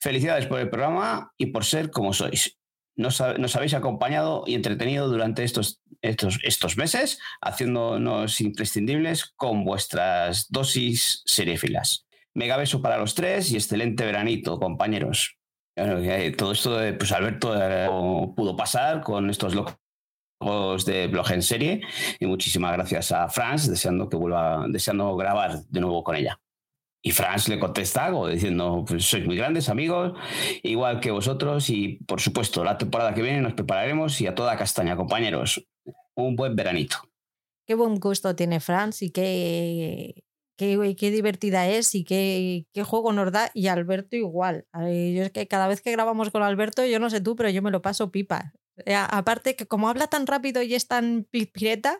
Felicidades 0.00 0.46
por 0.46 0.58
el 0.58 0.68
programa 0.68 1.32
y 1.38 1.46
por 1.46 1.64
ser 1.64 1.92
como 1.92 2.12
sois. 2.12 2.58
Nos, 2.96 3.20
habéis 3.20 3.74
acompañado 3.74 4.42
y 4.48 4.56
entretenido 4.56 5.06
durante 5.06 5.44
estos, 5.44 5.80
estos, 6.02 6.40
estos 6.42 6.76
meses, 6.76 7.20
haciéndonos 7.40 8.40
imprescindibles 8.40 9.26
con 9.36 9.64
vuestras 9.64 10.50
dosis 10.50 11.22
seriefilas. 11.24 12.08
Mega 12.34 12.56
beso 12.56 12.82
para 12.82 12.98
los 12.98 13.14
tres 13.14 13.52
y 13.52 13.54
excelente 13.54 14.04
veranito, 14.04 14.58
compañeros. 14.58 15.36
Todo 16.36 16.50
esto, 16.50 16.80
pues 16.98 17.12
Alberto 17.12 17.54
eh, 17.56 17.86
pudo 18.34 18.56
pasar 18.56 19.02
con 19.02 19.30
estos 19.30 19.54
locos 19.54 19.76
de 20.40 21.06
blog 21.08 21.30
en 21.32 21.42
serie 21.42 21.80
y 22.20 22.26
muchísimas 22.26 22.72
gracias 22.72 23.10
a 23.12 23.28
Franz 23.28 23.68
deseando 23.68 24.08
que 24.08 24.16
vuelva 24.16 24.66
deseando 24.68 25.16
grabar 25.16 25.64
de 25.64 25.80
nuevo 25.80 26.04
con 26.04 26.14
ella 26.14 26.38
y 27.02 27.12
Franz 27.12 27.48
le 27.48 27.58
contesta 27.58 28.04
algo 28.04 28.28
diciendo 28.28 28.84
pues 28.86 29.04
sois 29.04 29.24
muy 29.24 29.36
grandes 29.36 29.68
amigos 29.68 30.12
igual 30.62 31.00
que 31.00 31.10
vosotros 31.10 31.70
y 31.70 31.98
por 32.06 32.20
supuesto 32.20 32.64
la 32.64 32.76
temporada 32.76 33.14
que 33.14 33.22
viene 33.22 33.40
nos 33.40 33.54
prepararemos 33.54 34.20
y 34.20 34.26
a 34.26 34.34
toda 34.34 34.56
castaña 34.56 34.94
compañeros 34.96 35.66
un 36.14 36.36
buen 36.36 36.54
veranito 36.54 36.98
qué 37.66 37.74
buen 37.74 37.98
gusto 37.98 38.36
tiene 38.36 38.60
Franz 38.60 39.02
y 39.02 39.10
qué 39.10 40.22
Qué, 40.58 40.96
qué, 40.98 41.10
divertida 41.10 41.68
es 41.68 41.94
y 41.94 42.02
qué, 42.02 42.64
qué, 42.72 42.82
juego 42.82 43.12
nos 43.12 43.30
da. 43.30 43.50
Y 43.52 43.66
Alberto 43.66 44.16
igual. 44.16 44.64
Yo 44.72 45.22
es 45.22 45.30
que 45.30 45.46
cada 45.46 45.68
vez 45.68 45.82
que 45.82 45.92
grabamos 45.92 46.30
con 46.30 46.42
Alberto, 46.42 46.86
yo 46.86 46.98
no 46.98 47.10
sé 47.10 47.20
tú, 47.20 47.36
pero 47.36 47.50
yo 47.50 47.60
me 47.60 47.70
lo 47.70 47.82
paso 47.82 48.10
pipa. 48.10 48.54
Eh, 48.84 48.94
aparte 48.94 49.56
que 49.56 49.66
como 49.66 49.88
habla 49.88 50.06
tan 50.06 50.26
rápido 50.26 50.62
y 50.62 50.74
es 50.74 50.86
tan 50.86 51.26
pireta, 51.30 51.98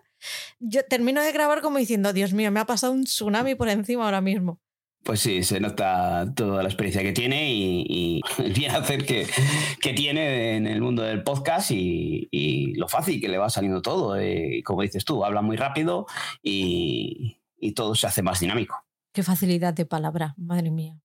yo 0.58 0.84
termino 0.84 1.22
de 1.22 1.32
grabar 1.32 1.62
como 1.62 1.78
diciendo, 1.78 2.12
Dios 2.12 2.32
mío, 2.32 2.50
me 2.50 2.60
ha 2.60 2.66
pasado 2.66 2.92
un 2.92 3.04
tsunami 3.04 3.54
por 3.54 3.68
encima 3.68 4.04
ahora 4.04 4.20
mismo. 4.20 4.60
Pues 5.02 5.20
sí, 5.20 5.44
se 5.44 5.60
nota 5.60 6.32
toda 6.34 6.64
la 6.64 6.68
experiencia 6.68 7.02
que 7.02 7.12
tiene 7.12 7.52
y, 7.52 8.20
el 8.38 8.52
bien 8.52 8.72
hacer 8.72 9.06
que, 9.06 9.26
que, 9.80 9.92
tiene 9.92 10.56
en 10.56 10.66
el 10.66 10.82
mundo 10.82 11.02
del 11.02 11.22
podcast 11.22 11.70
y, 11.70 12.28
y, 12.32 12.74
lo 12.74 12.88
fácil 12.88 13.20
que 13.20 13.28
le 13.28 13.38
va 13.38 13.48
saliendo 13.48 13.82
todo. 13.82 14.18
Eh, 14.18 14.62
como 14.64 14.82
dices 14.82 15.04
tú, 15.04 15.24
habla 15.24 15.42
muy 15.42 15.56
rápido 15.56 16.06
y, 16.42 17.40
y 17.56 17.72
todo 17.72 17.94
se 17.94 18.08
hace 18.08 18.22
más 18.22 18.40
dinámico. 18.40 18.84
Qué 19.12 19.22
facilidad 19.22 19.74
de 19.74 19.86
palabra, 19.86 20.34
madre 20.36 20.72
mía. 20.72 20.98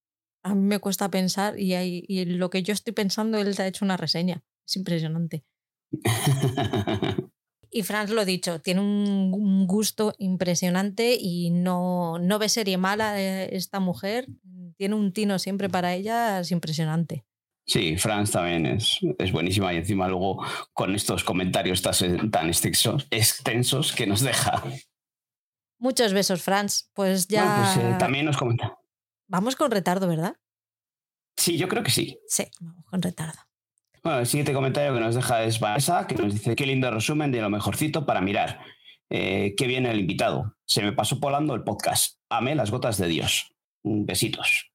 a 0.44 0.56
mí 0.56 0.62
me 0.62 0.80
cuesta 0.80 1.12
pensar 1.12 1.60
y, 1.60 1.76
y 2.08 2.26
lo 2.26 2.50
que 2.50 2.64
yo 2.64 2.74
estoy 2.74 2.94
pensando, 2.94 3.38
él 3.38 3.56
te 3.56 3.62
ha 3.62 3.68
hecho 3.68 3.86
una 3.86 3.98
reseña. 3.98 4.44
Es 4.68 4.78
impresionante. 4.78 5.46
y 7.72 7.84
Franz 7.84 8.10
lo 8.10 8.26
dicho, 8.26 8.60
tiene 8.62 8.82
un, 8.82 9.68
gusto 9.68 10.14
impresionante 10.18 11.18
y 11.20 11.50
no, 11.52 12.20
no 12.20 12.40
ve 12.40 12.50
serie 12.50 12.78
mala 12.78 13.20
esta 13.20 13.80
mujer. 13.80 14.28
Tiene 14.78 14.96
un 14.96 15.14
tino 15.14 15.40
siempre 15.40 15.70
para 15.70 15.94
ella, 15.94 16.40
es 16.40 16.52
impresionante. 16.52 17.24
Sí, 17.66 17.96
Franz 17.98 18.32
también 18.32 18.66
es, 18.66 19.00
es 19.20 19.32
buenísima 19.32 19.74
y 19.74 19.78
encima 19.78 20.08
luego 20.08 20.44
con 20.74 20.96
estos 20.96 21.24
comentarios 21.24 21.82
tan 21.82 22.48
extensos, 22.48 23.08
extensos 23.12 23.94
que 23.94 24.08
nos 24.08 24.22
deja. 24.22 24.64
Muchos 25.82 26.14
besos, 26.14 26.44
Franz. 26.44 26.90
Pues 26.94 27.28
ya. 27.28 27.74
Pues, 27.74 27.86
eh, 27.86 27.96
también 27.98 28.26
nos 28.26 28.38
comenta. 28.38 28.78
Vamos 29.28 29.56
con 29.56 29.72
retardo, 29.72 30.08
¿verdad? 30.08 30.36
Sí, 31.38 31.58
yo 31.58 31.68
creo 31.68 31.82
que 31.82 31.90
sí. 31.90 32.20
Sí, 32.28 32.44
vamos 32.60 32.86
con 32.86 33.02
retardo. 33.02 33.40
Bueno, 34.04 34.20
el 34.20 34.26
siguiente 34.26 34.54
comentario 34.54 34.94
que 34.94 35.00
nos 35.00 35.14
deja 35.14 35.44
es 35.44 35.60
Vanessa, 35.60 36.08
que 36.08 36.16
nos 36.16 36.34
dice: 36.34 36.56
Qué 36.56 36.66
lindo 36.66 36.90
resumen 36.90 37.32
de 37.32 37.42
lo 37.42 37.50
mejorcito 37.50 38.06
para 38.06 38.22
mirar. 38.22 38.60
Eh, 39.10 39.54
qué 39.58 39.68
viene 39.68 39.92
el 39.92 40.00
invitado. 40.00 40.56
Se 40.66 40.82
me 40.82 40.94
pasó 40.94 41.18
volando 41.20 41.54
el 41.54 41.64
podcast. 41.64 42.18
Amé 42.30 42.56
las 42.56 42.72
gotas 42.72 42.98
de 42.98 43.08
Dios. 43.08 43.54
Besitos. 43.84 44.72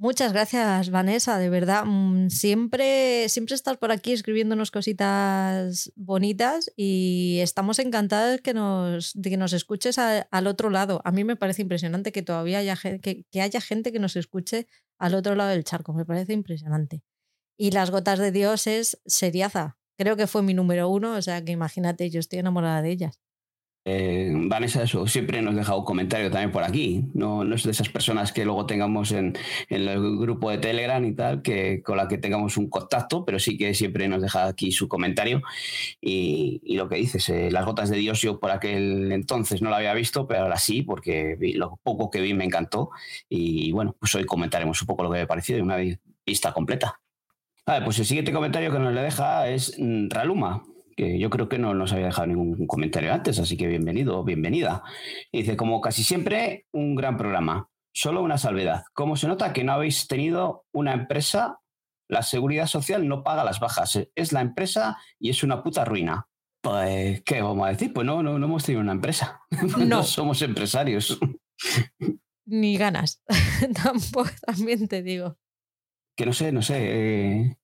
Muchas 0.00 0.32
gracias, 0.32 0.90
Vanessa, 0.90 1.38
de 1.38 1.50
verdad. 1.50 1.84
Mm, 1.84 2.28
siempre, 2.28 3.28
siempre 3.28 3.56
estás 3.56 3.78
por 3.78 3.90
aquí 3.90 4.12
escribiéndonos 4.12 4.70
cositas 4.70 5.90
bonitas 5.96 6.70
y 6.76 7.38
estamos 7.40 7.80
encantadas 7.80 8.40
que 8.40 8.54
nos, 8.54 9.12
de 9.14 9.30
que 9.30 9.36
nos 9.36 9.52
escuches 9.52 9.98
al 9.98 10.46
otro 10.46 10.70
lado. 10.70 11.00
A 11.04 11.10
mí 11.10 11.24
me 11.24 11.34
parece 11.34 11.62
impresionante 11.62 12.12
que 12.12 12.22
todavía 12.22 12.58
haya, 12.58 12.76
que, 12.76 13.24
que 13.28 13.40
haya 13.40 13.60
gente 13.60 13.90
que 13.90 13.98
nos 13.98 14.14
escuche 14.14 14.68
al 14.98 15.16
otro 15.16 15.34
lado 15.34 15.50
del 15.50 15.64
charco. 15.64 15.92
Me 15.92 16.04
parece 16.04 16.32
impresionante. 16.32 17.02
Y 17.60 17.72
Las 17.72 17.90
Gotas 17.90 18.20
de 18.20 18.30
Dios 18.30 18.68
es 18.68 19.00
seriaza. 19.04 19.78
Creo 19.98 20.16
que 20.16 20.28
fue 20.28 20.42
mi 20.42 20.54
número 20.54 20.88
uno, 20.88 21.14
o 21.16 21.22
sea 21.22 21.44
que 21.44 21.50
imagínate, 21.50 22.08
yo 22.08 22.20
estoy 22.20 22.38
enamorada 22.38 22.80
de 22.82 22.90
ellas. 22.90 23.20
Eh, 23.84 24.30
Vanessa 24.32 24.82
eso, 24.82 25.06
siempre 25.06 25.40
nos 25.40 25.56
deja 25.56 25.74
un 25.74 25.84
comentario 25.84 26.30
también 26.30 26.52
por 26.52 26.62
aquí. 26.62 27.06
No, 27.14 27.42
no 27.42 27.56
es 27.56 27.64
de 27.64 27.72
esas 27.72 27.88
personas 27.88 28.32
que 28.32 28.44
luego 28.44 28.64
tengamos 28.66 29.10
en, 29.12 29.36
el 29.68 30.18
grupo 30.18 30.50
de 30.50 30.58
Telegram 30.58 31.04
y 31.04 31.14
tal, 31.14 31.42
que 31.42 31.82
con 31.82 31.96
la 31.96 32.06
que 32.06 32.18
tengamos 32.18 32.56
un 32.58 32.68
contacto, 32.68 33.24
pero 33.24 33.40
sí 33.40 33.56
que 33.56 33.74
siempre 33.74 34.06
nos 34.06 34.22
deja 34.22 34.46
aquí 34.46 34.70
su 34.70 34.86
comentario. 34.86 35.42
Y, 36.00 36.76
lo 36.76 36.88
que 36.88 36.96
dices, 36.96 37.28
eh, 37.30 37.50
las 37.50 37.64
gotas 37.64 37.90
de 37.90 37.96
Dios, 37.96 38.20
yo 38.20 38.38
por 38.38 38.52
aquel 38.52 39.10
entonces 39.10 39.62
no 39.62 39.70
la 39.70 39.78
había 39.78 39.94
visto, 39.94 40.28
pero 40.28 40.42
ahora 40.42 40.58
sí, 40.58 40.82
porque 40.82 41.36
lo 41.54 41.80
poco 41.82 42.10
que 42.10 42.20
vi 42.20 42.34
me 42.34 42.44
encantó. 42.44 42.90
Y 43.28 43.72
bueno, 43.72 43.96
pues 43.98 44.14
hoy 44.14 44.24
comentaremos 44.26 44.80
un 44.80 44.86
poco 44.86 45.02
lo 45.02 45.10
que 45.10 45.16
me 45.16 45.22
ha 45.22 45.26
parecido 45.26 45.58
y 45.58 45.62
una 45.62 45.78
vista 46.24 46.52
completa. 46.52 47.00
Vale, 47.68 47.84
pues 47.84 47.98
el 47.98 48.06
siguiente 48.06 48.32
comentario 48.32 48.72
que 48.72 48.78
nos 48.78 48.94
le 48.94 49.02
deja 49.02 49.46
es 49.46 49.74
mm, 49.78 50.08
Raluma 50.08 50.64
que 50.96 51.18
yo 51.18 51.28
creo 51.28 51.50
que 51.50 51.58
no 51.58 51.74
nos 51.74 51.92
había 51.92 52.06
dejado 52.06 52.28
ningún 52.28 52.66
comentario 52.66 53.12
antes, 53.12 53.38
así 53.38 53.58
que 53.58 53.66
bienvenido 53.66 54.18
o 54.18 54.24
bienvenida. 54.24 54.82
dice, 55.30 55.54
como 55.54 55.82
casi 55.82 56.02
siempre, 56.02 56.66
un 56.72 56.96
gran 56.96 57.18
programa. 57.18 57.68
Solo 57.92 58.22
una 58.22 58.38
salvedad. 58.38 58.84
Como 58.94 59.16
se 59.16 59.28
nota 59.28 59.52
que 59.52 59.64
no 59.64 59.74
habéis 59.74 60.08
tenido 60.08 60.64
una 60.72 60.94
empresa, 60.94 61.60
la 62.08 62.22
seguridad 62.22 62.66
social 62.66 63.06
no 63.06 63.22
paga 63.22 63.44
las 63.44 63.60
bajas. 63.60 64.00
Es 64.14 64.32
la 64.32 64.40
empresa 64.40 64.96
y 65.20 65.28
es 65.28 65.42
una 65.42 65.62
puta 65.62 65.84
ruina. 65.84 66.26
Pues, 66.62 67.22
¿qué 67.22 67.42
vamos 67.42 67.66
a 67.66 67.70
decir? 67.70 67.92
Pues 67.92 68.06
no, 68.06 68.22
no, 68.22 68.38
no 68.38 68.46
hemos 68.46 68.64
tenido 68.64 68.80
una 68.80 68.92
empresa. 68.92 69.42
No, 69.86 70.02
somos 70.02 70.40
empresarios. 70.40 71.20
Ni 72.46 72.78
ganas. 72.78 73.22
Tampoco, 73.84 74.30
también 74.46 74.88
te 74.88 75.02
digo. 75.02 75.36
Que 76.18 76.26
no 76.26 76.32
sé, 76.32 76.50
no 76.50 76.62
sé. 76.62 76.78
Eh, 76.80 77.56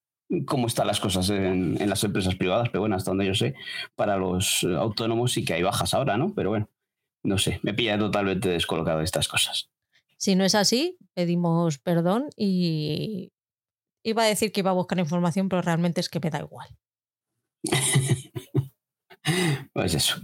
cómo 0.46 0.68
están 0.68 0.86
las 0.86 1.00
cosas 1.00 1.28
en, 1.28 1.76
las 1.88 2.04
empresas 2.04 2.36
privadas, 2.36 2.68
pero 2.70 2.82
bueno, 2.82 2.94
hasta 2.94 3.10
donde 3.10 3.26
yo 3.26 3.34
sé, 3.34 3.54
para 3.96 4.16
los 4.16 4.64
autónomos 4.64 5.32
sí 5.32 5.44
que 5.44 5.54
hay 5.54 5.64
bajas 5.64 5.92
ahora, 5.92 6.16
¿no? 6.16 6.32
Pero 6.34 6.50
bueno, 6.50 6.70
no 7.24 7.36
sé, 7.36 7.58
me 7.64 7.74
pilla 7.74 7.98
totalmente 7.98 8.48
descolocado 8.48 8.98
de 8.98 9.04
estas 9.04 9.26
cosas. 9.26 9.70
Si 10.16 10.36
no 10.36 10.44
es 10.44 10.54
así, 10.54 10.98
pedimos 11.14 11.78
perdón 11.78 12.28
y 12.36 13.32
iba 14.04 14.22
a 14.22 14.26
decir 14.26 14.52
que 14.52 14.60
iba 14.60 14.70
a 14.70 14.74
buscar 14.74 15.00
información, 15.00 15.48
pero 15.48 15.60
realmente 15.60 16.00
es 16.00 16.08
que 16.08 16.20
me 16.20 16.30
da 16.30 16.38
igual. 16.38 16.68
pues 19.72 19.94
eso. 19.94 20.14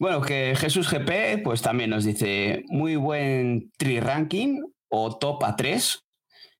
Bueno, 0.00 0.20
que 0.20 0.56
Jesús 0.56 0.90
GP 0.90 1.44
pues 1.44 1.62
también 1.62 1.90
nos 1.90 2.04
dice 2.04 2.64
muy 2.68 2.96
buen 2.96 3.70
tri 3.78 4.00
ranking 4.00 4.62
o 4.88 5.16
top 5.16 5.44
A3 5.44 6.02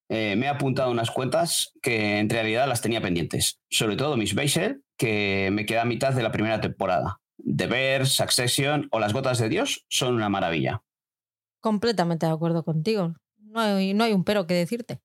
eh, 0.08 0.36
me 0.36 0.46
he 0.46 0.48
apuntado 0.48 0.90
unas 0.90 1.10
cuentas 1.10 1.72
que 1.82 2.18
en 2.18 2.30
realidad 2.30 2.68
las 2.68 2.80
tenía 2.80 3.00
pendientes. 3.00 3.60
Sobre 3.70 3.96
todo 3.96 4.16
Miss 4.16 4.34
Beisel, 4.34 4.82
que 4.96 5.50
me 5.52 5.66
queda 5.66 5.82
a 5.82 5.86
mitad 5.86 6.14
de 6.14 6.22
la 6.22 6.32
primera 6.32 6.60
temporada. 6.60 7.20
The 7.44 7.66
Bear, 7.66 8.06
Succession 8.06 8.88
o 8.90 8.98
Las 8.98 9.12
Gotas 9.12 9.38
de 9.38 9.48
Dios 9.48 9.84
son 9.88 10.14
una 10.14 10.28
maravilla. 10.28 10.82
Completamente 11.60 12.26
de 12.26 12.32
acuerdo 12.32 12.64
contigo. 12.64 13.14
No 13.38 13.60
hay, 13.60 13.94
no 13.94 14.04
hay 14.04 14.12
un 14.12 14.24
pero 14.24 14.46
que 14.46 14.54
decirte. 14.54 15.00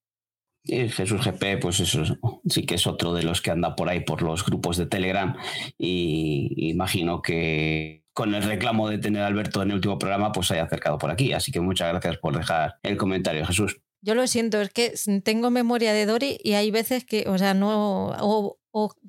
Y 0.65 0.87
Jesús 0.87 1.25
GP, 1.25 1.59
pues 1.59 1.81
eso 1.81 2.03
sí 2.47 2.65
que 2.65 2.75
es 2.75 2.87
otro 2.87 3.13
de 3.13 3.23
los 3.23 3.41
que 3.41 3.51
anda 3.51 3.75
por 3.75 3.89
ahí 3.89 3.99
por 3.99 4.21
los 4.21 4.45
grupos 4.45 4.77
de 4.77 4.85
Telegram. 4.85 5.35
Y 5.77 6.69
imagino 6.69 7.21
que 7.21 8.05
con 8.13 8.33
el 8.33 8.43
reclamo 8.43 8.87
de 8.87 8.97
tener 8.97 9.23
a 9.23 9.27
Alberto 9.27 9.61
en 9.61 9.69
el 9.69 9.75
último 9.75 9.99
programa, 9.99 10.31
pues 10.31 10.47
se 10.47 10.53
haya 10.53 10.63
acercado 10.63 10.97
por 10.97 11.11
aquí. 11.11 11.33
Así 11.33 11.51
que 11.51 11.59
muchas 11.59 11.89
gracias 11.89 12.17
por 12.17 12.37
dejar 12.37 12.75
el 12.81 12.95
comentario, 12.95 13.45
Jesús. 13.45 13.81
Yo 14.05 14.15
lo 14.15 14.27
siento, 14.27 14.59
es 14.59 14.69
que 14.69 14.93
tengo 15.23 15.49
memoria 15.49 15.93
de 15.93 16.05
Dori 16.05 16.37
y 16.43 16.53
hay 16.53 16.71
veces 16.71 17.05
que, 17.05 17.23
o 17.27 17.37
sea, 17.37 17.53
no. 17.53 18.13
O, 18.19 18.57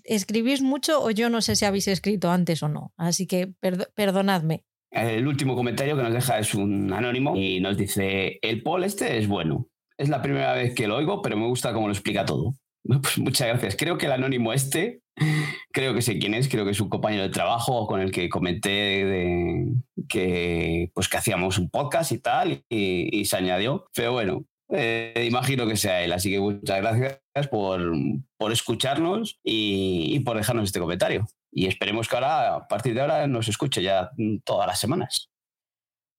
escribís 0.04 0.60
mucho 0.60 1.02
o 1.02 1.10
yo 1.10 1.30
no 1.30 1.40
sé 1.40 1.56
si 1.56 1.64
habéis 1.64 1.88
escrito 1.88 2.30
antes 2.30 2.62
o 2.62 2.68
no. 2.68 2.92
Así 2.96 3.26
que 3.26 3.52
perdonadme. 3.94 4.62
El 4.90 5.26
último 5.26 5.56
comentario 5.56 5.96
que 5.96 6.02
nos 6.02 6.12
deja 6.12 6.38
es 6.38 6.54
un 6.54 6.92
anónimo 6.92 7.34
y 7.34 7.60
nos 7.60 7.76
dice: 7.76 8.38
El 8.40 8.62
poll 8.62 8.84
este 8.84 9.18
es 9.18 9.26
bueno. 9.26 9.68
Es 9.98 10.10
la 10.10 10.22
primera 10.22 10.52
vez 10.52 10.74
que 10.74 10.86
lo 10.86 10.96
oigo, 10.96 11.22
pero 11.22 11.36
me 11.36 11.48
gusta 11.48 11.72
cómo 11.72 11.88
lo 11.88 11.92
explica 11.92 12.24
todo. 12.24 12.54
Pues 12.84 13.18
muchas 13.18 13.48
gracias. 13.48 13.76
Creo 13.76 13.96
que 13.96 14.04
el 14.06 14.12
anónimo 14.12 14.52
este, 14.52 15.00
creo 15.72 15.94
que 15.94 16.02
sé 16.02 16.18
quién 16.18 16.34
es, 16.34 16.48
creo 16.48 16.66
que 16.66 16.72
es 16.72 16.80
un 16.82 16.90
compañero 16.90 17.22
de 17.22 17.30
trabajo 17.30 17.86
con 17.86 18.02
el 18.02 18.12
que 18.12 18.28
comenté 18.28 19.72
que, 20.06 20.90
pues 20.92 21.08
que 21.08 21.16
hacíamos 21.16 21.56
un 21.56 21.70
podcast 21.70 22.12
y 22.12 22.18
tal, 22.18 22.62
y 22.68 23.24
se 23.24 23.36
añadió. 23.38 23.86
Pero 23.94 24.12
bueno, 24.12 24.44
eh, 24.70 25.26
imagino 25.28 25.66
que 25.66 25.76
sea 25.76 26.02
él. 26.02 26.12
Así 26.12 26.30
que 26.30 26.40
muchas 26.40 26.80
gracias 26.80 27.48
por, 27.50 27.92
por 28.36 28.52
escucharnos 28.52 29.38
y, 29.42 30.20
por 30.20 30.36
dejarnos 30.36 30.64
este 30.64 30.80
comentario. 30.80 31.26
Y 31.52 31.66
esperemos 31.66 32.08
que 32.08 32.16
ahora, 32.16 32.56
a 32.56 32.68
partir 32.68 32.94
de 32.94 33.00
ahora, 33.00 33.26
nos 33.26 33.48
escuche 33.48 33.82
ya 33.82 34.10
todas 34.44 34.66
las 34.66 34.80
semanas. 34.80 35.30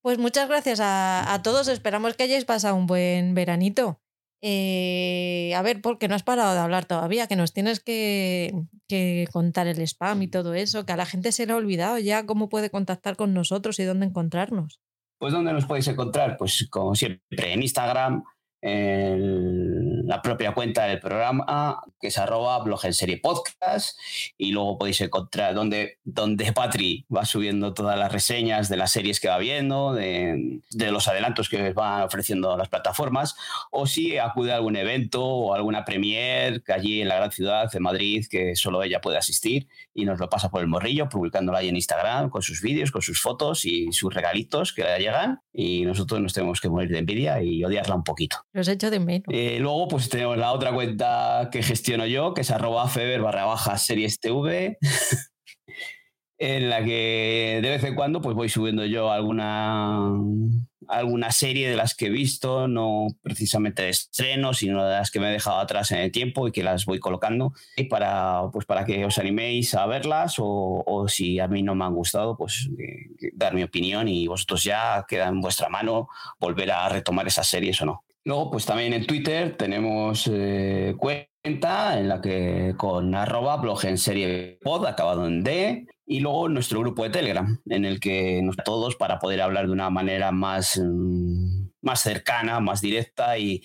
Pues 0.01 0.17
muchas 0.17 0.47
gracias 0.47 0.79
a, 0.81 1.41
todos. 1.43 1.67
Esperamos 1.67 2.15
que 2.15 2.23
hayáis 2.23 2.45
pasado 2.45 2.75
un 2.75 2.85
buen 2.85 3.33
veranito. 3.33 3.99
Eh, 4.41 5.53
a 5.55 5.61
ver, 5.63 5.81
porque 5.81 6.07
no 6.07 6.13
has 6.13 6.21
parado 6.21 6.53
de 6.53 6.59
hablar 6.59 6.85
todavía, 6.85 7.25
que 7.25 7.35
nos 7.35 7.51
tienes 7.51 7.79
que, 7.79 8.53
que, 8.87 9.27
contar 9.31 9.65
el 9.65 9.81
spam 9.81 10.21
y 10.21 10.27
todo 10.27 10.53
eso, 10.53 10.85
que 10.85 10.93
a 10.93 10.97
la 10.97 11.07
gente 11.07 11.31
se 11.31 11.47
le 11.47 11.53
ha 11.53 11.55
olvidado 11.55 11.97
ya 11.97 12.27
cómo 12.27 12.47
puede 12.47 12.69
contactar 12.69 13.15
con 13.15 13.33
nosotros 13.33 13.79
y 13.79 13.85
dónde 13.85 14.05
encontrarnos. 14.05 14.79
Pues 15.17 15.33
dónde 15.33 15.53
nos 15.53 15.65
podéis 15.65 15.87
encontrar, 15.87 16.37
pues 16.37 16.67
como 16.69 16.93
siempre 16.93 17.53
en 17.53 17.63
Instagram, 17.63 18.23
en 18.65 19.94
la 20.05 20.21
propia 20.21 20.53
cuenta 20.53 20.85
del 20.85 20.99
programa, 20.99 21.81
que 21.99 22.07
es 22.07 22.17
arroba 22.17 22.59
blog 22.59 22.85
en 22.85 22.93
serie 22.93 23.17
podcast, 23.17 23.99
y 24.37 24.51
luego 24.51 24.77
podéis 24.77 25.01
encontrar 25.01 25.53
donde, 25.53 25.99
donde 26.03 26.53
Patri 26.53 27.05
va 27.15 27.25
subiendo 27.25 27.73
todas 27.73 27.97
las 27.97 28.11
reseñas 28.11 28.69
de 28.69 28.77
las 28.77 28.91
series 28.91 29.19
que 29.19 29.27
va 29.27 29.37
viendo, 29.37 29.93
de, 29.93 30.61
de 30.71 30.91
los 30.91 31.07
adelantos 31.07 31.49
que 31.49 31.73
van 31.73 32.03
ofreciendo 32.03 32.55
las 32.57 32.69
plataformas, 32.69 33.35
o 33.71 33.87
si 33.87 34.17
acude 34.17 34.51
a 34.51 34.55
algún 34.55 34.75
evento 34.75 35.23
o 35.23 35.53
alguna 35.53 35.85
premier 35.85 36.63
que 36.63 36.73
allí 36.73 37.01
en 37.01 37.07
la 37.07 37.15
gran 37.15 37.31
ciudad 37.31 37.71
de 37.71 37.79
Madrid, 37.79 38.25
que 38.29 38.55
solo 38.55 38.83
ella 38.83 39.01
puede 39.01 39.17
asistir, 39.17 39.67
y 39.93 40.05
nos 40.05 40.19
lo 40.19 40.29
pasa 40.29 40.49
por 40.49 40.61
el 40.61 40.67
morrillo, 40.67 41.09
publicándolo 41.09 41.57
ahí 41.57 41.69
en 41.69 41.75
Instagram, 41.75 42.29
con 42.29 42.41
sus 42.41 42.61
vídeos, 42.61 42.91
con 42.91 43.01
sus 43.01 43.21
fotos 43.21 43.65
y 43.65 43.91
sus 43.91 44.13
regalitos 44.13 44.73
que 44.73 44.83
le 44.83 44.99
llegan, 44.99 45.41
y 45.51 45.83
nosotros 45.83 46.21
nos 46.21 46.33
tenemos 46.33 46.61
que 46.61 46.69
morir 46.69 46.89
de 46.89 46.99
envidia 46.99 47.41
y 47.41 47.63
odiarla 47.63 47.95
un 47.95 48.03
poquito. 48.03 48.37
Los 48.53 48.67
hecho 48.67 48.91
de 48.91 48.99
menos. 48.99 49.25
Eh, 49.29 49.57
luego, 49.59 49.87
pues 49.95 50.09
tenemos 50.09 50.37
la 50.37 50.51
otra 50.51 50.73
cuenta 50.73 51.47
que 51.53 51.63
gestiono 51.63 52.05
yo, 52.05 52.33
que 52.33 52.41
es 52.41 52.51
arroba 52.51 52.89
feber 52.89 53.21
barra 53.21 53.45
baja 53.45 53.77
series 53.77 54.19
TV, 54.19 54.77
en 56.37 56.69
la 56.69 56.83
que 56.83 57.61
de 57.63 57.69
vez 57.69 57.81
en 57.85 57.95
cuando 57.95 58.19
pues 58.19 58.35
voy 58.35 58.49
subiendo 58.49 58.85
yo 58.85 59.09
alguna, 59.09 60.11
alguna 60.89 61.31
serie 61.31 61.69
de 61.69 61.77
las 61.77 61.95
que 61.95 62.07
he 62.07 62.09
visto, 62.09 62.67
no 62.67 63.07
precisamente 63.21 63.83
de 63.83 63.89
estreno, 63.91 64.53
sino 64.53 64.83
de 64.83 64.95
las 64.95 65.11
que 65.11 65.21
me 65.21 65.29
he 65.29 65.31
dejado 65.31 65.59
atrás 65.59 65.91
en 65.91 65.99
el 65.99 66.11
tiempo 66.11 66.49
y 66.49 66.51
que 66.51 66.61
las 66.61 66.83
voy 66.83 66.99
colocando 66.99 67.53
y 67.77 67.85
para, 67.85 68.49
pues 68.51 68.65
para 68.65 68.83
que 68.83 69.05
os 69.05 69.17
animéis 69.17 69.75
a 69.75 69.85
verlas 69.85 70.39
o, 70.39 70.83
o 70.85 71.07
si 71.07 71.39
a 71.39 71.47
mí 71.47 71.63
no 71.63 71.73
me 71.73 71.85
han 71.85 71.93
gustado, 71.93 72.35
pues 72.35 72.69
dar 73.31 73.53
mi 73.53 73.63
opinión 73.63 74.09
y 74.09 74.27
vosotros 74.27 74.61
ya 74.65 75.05
queda 75.07 75.29
en 75.29 75.39
vuestra 75.39 75.69
mano 75.69 76.09
volver 76.37 76.69
a 76.71 76.89
retomar 76.89 77.27
esas 77.27 77.47
series 77.47 77.81
o 77.81 77.85
no. 77.85 78.04
Luego, 78.25 78.49
pues 78.49 78.65
también 78.65 78.93
en 78.93 79.05
Twitter 79.05 79.55
tenemos 79.55 80.27
eh, 80.33 80.95
cuenta 80.97 81.99
en 81.99 82.09
la 82.09 82.21
que 82.21 82.73
con 82.75 83.13
arroba 83.13 83.57
blog 83.57 83.85
en 83.85 83.99
serie 83.99 84.57
pod 84.63 84.87
acabado 84.87 85.27
en 85.27 85.43
D 85.43 85.85
y 86.07 86.19
luego 86.21 86.49
nuestro 86.49 86.79
grupo 86.79 87.03
de 87.03 87.11
Telegram 87.11 87.59
en 87.67 87.85
el 87.85 87.99
que 87.99 88.41
nos 88.41 88.55
todos 88.57 88.95
para 88.95 89.19
poder 89.19 89.41
hablar 89.41 89.67
de 89.67 89.73
una 89.73 89.91
manera 89.91 90.31
más 90.31 90.81
mm, 90.83 91.64
más 91.85 92.01
cercana, 92.01 92.59
más 92.59 92.81
directa 92.81 93.37
y, 93.37 93.61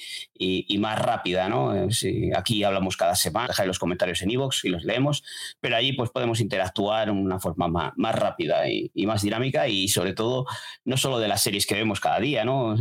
más 0.79 0.99
rápida, 0.99 1.49
¿no? 1.49 1.75
Eh, 1.75 2.31
aquí 2.37 2.63
hablamos 2.65 2.97
cada 2.97 3.15
semana, 3.15 3.49
dejáis 3.49 3.67
los 3.67 3.79
comentarios 3.79 4.23
en 4.23 4.31
iVoox 4.31 4.65
y 4.65 4.69
los 4.69 4.85
leemos, 4.85 5.23
pero 5.61 5.77
allí 5.77 5.93
pues 5.93 6.11
podemos 6.11 6.41
interactuar 6.41 7.07
de 7.07 7.13
una 7.13 7.41
forma 7.41 7.69
más, 7.69 8.15
rápida 8.15 8.69
y, 8.69 8.91
más 9.07 9.23
dinámica 9.23 9.67
y 9.69 9.89
sobre 9.89 10.13
todo 10.13 10.47
no 10.85 10.97
solo 10.97 11.19
de 11.19 11.29
las 11.29 11.43
series 11.43 11.67
que 11.67 11.75
vemos 11.75 12.01
cada 12.01 12.21
día, 12.21 12.45
¿no? 12.45 12.77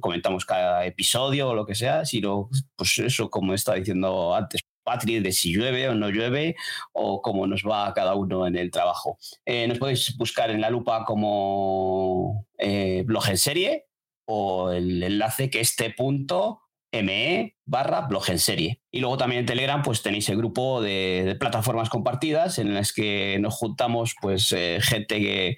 comentamos 0.00 0.44
cada 0.44 0.84
episodio 0.84 1.50
o 1.50 1.54
lo 1.54 1.64
que 1.64 1.74
sea, 1.74 2.04
sino 2.04 2.48
pues 2.76 2.98
eso, 2.98 3.30
como 3.30 3.54
estaba 3.54 3.78
diciendo 3.78 4.34
antes, 4.34 4.60
Patri, 4.82 5.20
de 5.20 5.32
si 5.32 5.52
llueve 5.52 5.88
o 5.88 5.94
no 5.94 6.10
llueve 6.10 6.56
o 6.92 7.22
cómo 7.22 7.46
nos 7.46 7.62
va 7.62 7.92
cada 7.94 8.14
uno 8.14 8.46
en 8.46 8.56
el 8.56 8.70
trabajo. 8.70 9.18
Eh, 9.44 9.68
nos 9.68 9.78
podéis 9.78 10.16
buscar 10.16 10.50
en 10.50 10.60
la 10.60 10.70
lupa 10.70 11.04
como 11.04 12.46
eh, 12.58 13.02
blog 13.06 13.28
en 13.28 13.38
serie 13.38 13.89
o 14.30 14.70
el 14.70 15.02
enlace 15.02 15.50
que 15.50 15.60
este 15.60 15.90
punto 15.90 16.60
me 16.92 17.56
barra 17.64 18.02
blog 18.02 18.30
en 18.30 18.38
serie. 18.38 18.80
Y 18.90 19.00
luego 19.00 19.16
también 19.16 19.40
en 19.40 19.46
Telegram 19.46 19.82
pues 19.82 20.02
tenéis 20.02 20.28
el 20.28 20.36
grupo 20.36 20.80
de, 20.80 21.36
plataformas 21.38 21.88
compartidas 21.88 22.58
en 22.58 22.74
las 22.74 22.92
que 22.92 23.38
nos 23.40 23.54
juntamos 23.54 24.14
pues 24.20 24.52
eh, 24.52 24.78
gente 24.80 25.20
que, 25.20 25.56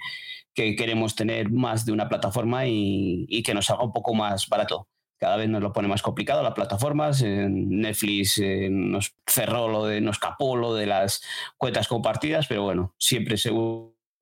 queremos 0.54 1.14
tener 1.14 1.50
más 1.50 1.86
de 1.86 1.92
una 1.92 2.08
plataforma 2.08 2.66
y, 2.66 3.42
que 3.42 3.54
nos 3.54 3.70
haga 3.70 3.84
un 3.84 3.92
poco 3.92 4.14
más 4.14 4.48
barato. 4.48 4.88
Cada 5.18 5.36
vez 5.36 5.48
nos 5.48 5.62
lo 5.62 5.72
pone 5.72 5.88
más 5.88 6.02
complicado 6.02 6.42
las 6.42 6.52
plataformas. 6.52 7.22
Netflix 7.22 8.38
eh, 8.38 8.68
nos 8.70 9.14
cerró 9.26 9.68
lo 9.68 9.86
de, 9.86 10.00
nos 10.00 10.18
capó 10.18 10.56
lo 10.56 10.74
de 10.74 10.86
las 10.86 11.22
cuentas 11.56 11.88
compartidas, 11.88 12.48
pero 12.48 12.64
bueno, 12.64 12.94
siempre 12.98 13.36
se 13.36 13.50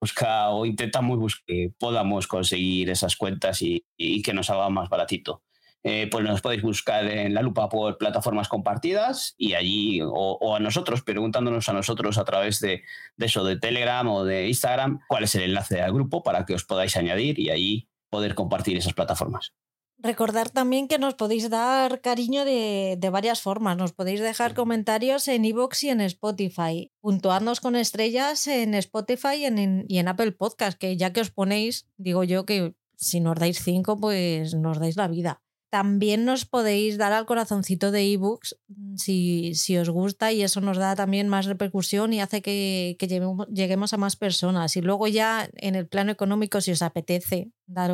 busca 0.00 0.50
o 0.50 0.66
intentamos 0.66 1.42
que 1.46 1.72
podamos 1.78 2.26
conseguir 2.26 2.90
esas 2.90 3.16
cuentas 3.16 3.60
y, 3.62 3.84
que 4.22 4.32
nos 4.32 4.50
haga 4.50 4.68
más 4.70 4.88
baratito. 4.88 5.42
Eh, 5.82 6.08
pues 6.10 6.24
nos 6.24 6.42
podéis 6.42 6.62
buscar 6.62 7.06
en 7.06 7.32
la 7.32 7.40
lupa 7.40 7.68
por 7.70 7.96
plataformas 7.96 8.48
compartidas 8.48 9.34
y 9.38 9.54
allí, 9.54 10.00
o, 10.02 10.54
a 10.54 10.60
nosotros, 10.60 11.02
preguntándonos 11.02 11.68
a 11.68 11.72
nosotros 11.72 12.18
a 12.18 12.24
través 12.24 12.60
de, 12.60 12.82
de, 13.16 13.26
eso, 13.26 13.44
de 13.44 13.56
Telegram 13.58 14.06
o 14.08 14.24
de 14.24 14.48
Instagram, 14.48 15.00
cuál 15.08 15.24
es 15.24 15.34
el 15.36 15.42
enlace 15.42 15.80
al 15.80 15.92
grupo 15.92 16.22
para 16.22 16.44
que 16.44 16.54
os 16.54 16.64
podáis 16.64 16.96
añadir 16.96 17.38
y 17.38 17.50
allí 17.50 17.88
poder 18.10 18.34
compartir 18.34 18.76
esas 18.76 18.92
plataformas. 18.92 19.54
Recordar 20.02 20.48
también 20.48 20.88
que 20.88 20.98
nos 20.98 21.14
podéis 21.14 21.50
dar 21.50 22.00
cariño 22.00 22.46
de, 22.46 22.98
varias 23.12 23.42
formas. 23.42 23.76
Nos 23.76 23.92
podéis 23.92 24.20
dejar 24.20 24.54
comentarios 24.54 25.28
en 25.28 25.44
iVoox 25.44 25.84
y 25.84 25.88
en 25.90 26.00
Spotify. 26.00 26.90
Puntuarnos 27.00 27.60
con 27.60 27.76
estrellas 27.76 28.46
en 28.46 28.74
Spotify 28.74 29.36
y 29.40 29.44
en, 29.44 29.84
y 29.88 29.98
en 29.98 30.08
Apple 30.08 30.32
Podcast, 30.32 30.78
que 30.78 30.96
ya 30.96 31.12
que 31.12 31.20
os 31.20 31.30
ponéis, 31.30 31.86
digo 31.98 32.24
yo 32.24 32.46
que 32.46 32.74
si 32.96 33.20
nos 33.20 33.38
dais 33.38 33.62
cinco, 33.62 33.98
pues 33.98 34.54
nos 34.54 34.78
dais 34.78 34.96
la 34.96 35.08
vida. 35.08 35.42
También 35.70 36.24
nos 36.24 36.44
podéis 36.46 36.98
dar 36.98 37.12
al 37.12 37.26
corazoncito 37.26 37.92
de 37.92 38.12
ebooks 38.12 38.58
mm, 38.66 38.96
si, 38.96 39.54
si 39.54 39.78
os 39.78 39.88
gusta 39.88 40.32
y 40.32 40.42
eso 40.42 40.60
nos 40.60 40.78
da 40.78 40.96
también 40.96 41.28
más 41.28 41.46
repercusión 41.46 42.12
y 42.12 42.20
hace 42.20 42.42
que, 42.42 42.96
lleguemos, 42.98 43.92
a 43.92 43.96
más 43.96 44.16
personas. 44.16 44.76
Y 44.76 44.82
luego 44.82 45.06
ya 45.06 45.48
en 45.54 45.76
el 45.76 45.86
plano 45.86 46.10
económico, 46.10 46.60
si 46.60 46.72
os 46.72 46.82
apetece 46.82 47.52
dar, 47.66 47.92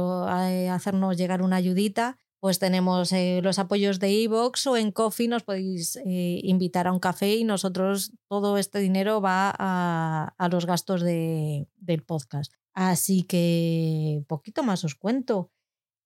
eh, 0.51 0.71
hacernos 0.71 1.19
llegar 1.19 1.43
una 1.43 1.57
ayudita, 1.57 2.19
pues 2.41 2.59
tenemos 2.59 3.12
eh, 3.12 3.41
los 3.43 3.59
apoyos 3.59 3.99
de 3.99 4.23
ebooks 4.25 4.67
o 4.69 4.77
en 4.77 4.91
Coffee 4.91 5.29
nos 5.29 5.43
podéis 5.43 5.97
eh, 5.97 6.41
invitar 6.45 6.87
a 6.87 6.93
un 6.93 7.01
café 7.01 7.35
y 7.37 7.45
nosotros 7.45 8.12
todo 8.29 8.57
este 8.57 8.79
dinero 8.79 9.21
va 9.21 9.55
a, 9.59 10.35
a 10.39 10.49
los 10.49 10.65
gastos 10.65 11.03
de, 11.03 11.69
del 11.77 12.03
podcast. 12.05 12.53
Así 12.73 13.23
que 13.23 14.23
poquito 14.29 14.62
más 14.62 14.85
os 14.85 14.95
cuento 14.95 15.51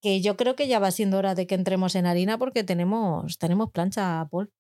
que 0.00 0.20
yo 0.20 0.36
creo 0.36 0.56
que 0.56 0.68
ya 0.68 0.78
va 0.78 0.90
siendo 0.90 1.18
hora 1.18 1.34
de 1.34 1.46
que 1.46 1.54
entremos 1.54 1.94
en 1.94 2.06
harina 2.06 2.38
porque 2.38 2.64
tenemos, 2.64 3.38
tenemos 3.38 3.70
plancha, 3.70 4.26
Paul. 4.30 4.50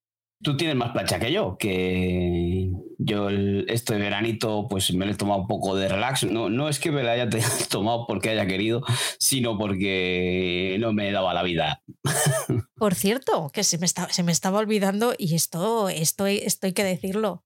Tú 0.42 0.56
tienes 0.56 0.74
más 0.74 0.92
plancha 0.92 1.18
que 1.20 1.32
yo, 1.32 1.58
que 1.58 2.72
yo 2.98 3.28
este 3.28 3.98
veranito 3.98 4.68
pues 4.70 4.94
me 4.94 5.04
lo 5.04 5.12
he 5.12 5.14
tomado 5.14 5.42
un 5.42 5.46
poco 5.46 5.76
de 5.76 5.88
relax. 5.88 6.24
No, 6.24 6.48
no 6.48 6.70
es 6.70 6.78
que 6.78 6.90
me 6.90 7.02
lo 7.02 7.10
haya 7.10 7.28
tomado 7.70 8.06
porque 8.06 8.30
haya 8.30 8.46
querido, 8.46 8.82
sino 9.18 9.58
porque 9.58 10.78
no 10.80 10.94
me 10.94 11.12
daba 11.12 11.34
la 11.34 11.42
vida. 11.42 11.82
Por 12.76 12.94
cierto, 12.94 13.50
que 13.52 13.64
se 13.64 13.76
me, 13.76 13.84
estaba, 13.84 14.10
se 14.10 14.22
me 14.22 14.32
estaba 14.32 14.58
olvidando 14.58 15.14
y 15.18 15.34
esto, 15.34 15.90
esto, 15.90 16.26
esto 16.26 16.66
hay 16.66 16.72
que 16.72 16.84
decirlo. 16.84 17.44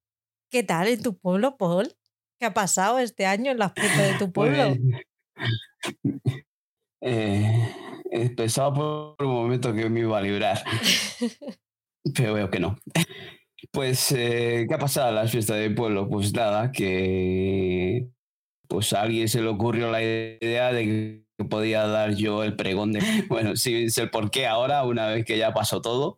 ¿Qué 0.50 0.62
tal 0.62 0.86
en 0.86 1.02
tu 1.02 1.18
pueblo, 1.18 1.56
Paul? 1.56 1.96
¿Qué 2.38 2.46
ha 2.46 2.54
pasado 2.54 3.00
este 3.00 3.26
año 3.26 3.50
en 3.50 3.58
la 3.58 3.70
fiesta 3.70 4.02
de 4.02 4.14
tu 4.18 4.30
pueblo? 4.30 4.76
Pues, 5.34 6.44
eh, 7.04 8.30
pensaba 8.36 8.72
por 8.72 9.16
un 9.26 9.32
momento 9.32 9.74
que 9.74 9.88
me 9.90 10.00
iba 10.00 10.18
a 10.18 10.22
librar, 10.22 10.64
pero 12.14 12.34
veo 12.34 12.50
que 12.50 12.60
no. 12.60 12.76
Pues, 13.70 14.12
eh, 14.12 14.66
¿qué 14.68 14.74
ha 14.74 14.78
pasado 14.78 15.10
en 15.10 15.16
las 15.16 15.30
fiestas 15.30 15.58
del 15.58 15.74
pueblo? 15.74 16.08
Pues 16.08 16.32
nada, 16.32 16.72
que 16.72 18.08
pues 18.68 18.92
a 18.92 19.02
alguien 19.02 19.28
se 19.28 19.42
le 19.42 19.48
ocurrió 19.48 19.90
la 19.90 20.02
idea 20.02 20.72
de 20.72 21.24
que 21.36 21.44
podía 21.44 21.86
dar 21.86 22.14
yo 22.14 22.42
el 22.44 22.56
pregón 22.56 22.92
de, 22.92 23.00
bueno, 23.28 23.56
sí 23.56 23.90
sé 23.90 24.02
el 24.02 24.10
por 24.10 24.30
qué 24.30 24.46
ahora, 24.46 24.84
una 24.84 25.08
vez 25.08 25.24
que 25.24 25.38
ya 25.38 25.52
pasó 25.52 25.82
todo, 25.82 26.16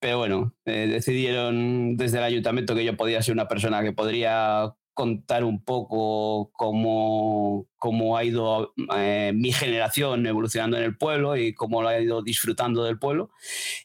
pero 0.00 0.18
bueno, 0.18 0.54
eh, 0.66 0.88
decidieron 0.90 1.96
desde 1.96 2.18
el 2.18 2.24
ayuntamiento 2.24 2.74
que 2.74 2.84
yo 2.84 2.96
podía 2.96 3.22
ser 3.22 3.34
una 3.34 3.48
persona 3.48 3.82
que 3.82 3.92
podría 3.92 4.74
contar 4.96 5.44
un 5.44 5.62
poco 5.62 6.50
cómo, 6.54 7.66
cómo 7.76 8.16
ha 8.16 8.24
ido 8.24 8.72
eh, 8.96 9.30
mi 9.34 9.52
generación 9.52 10.26
evolucionando 10.26 10.78
en 10.78 10.84
el 10.84 10.96
pueblo 10.96 11.36
y 11.36 11.52
cómo 11.52 11.82
lo 11.82 11.88
ha 11.88 12.00
ido 12.00 12.22
disfrutando 12.22 12.82
del 12.82 12.98
pueblo. 12.98 13.30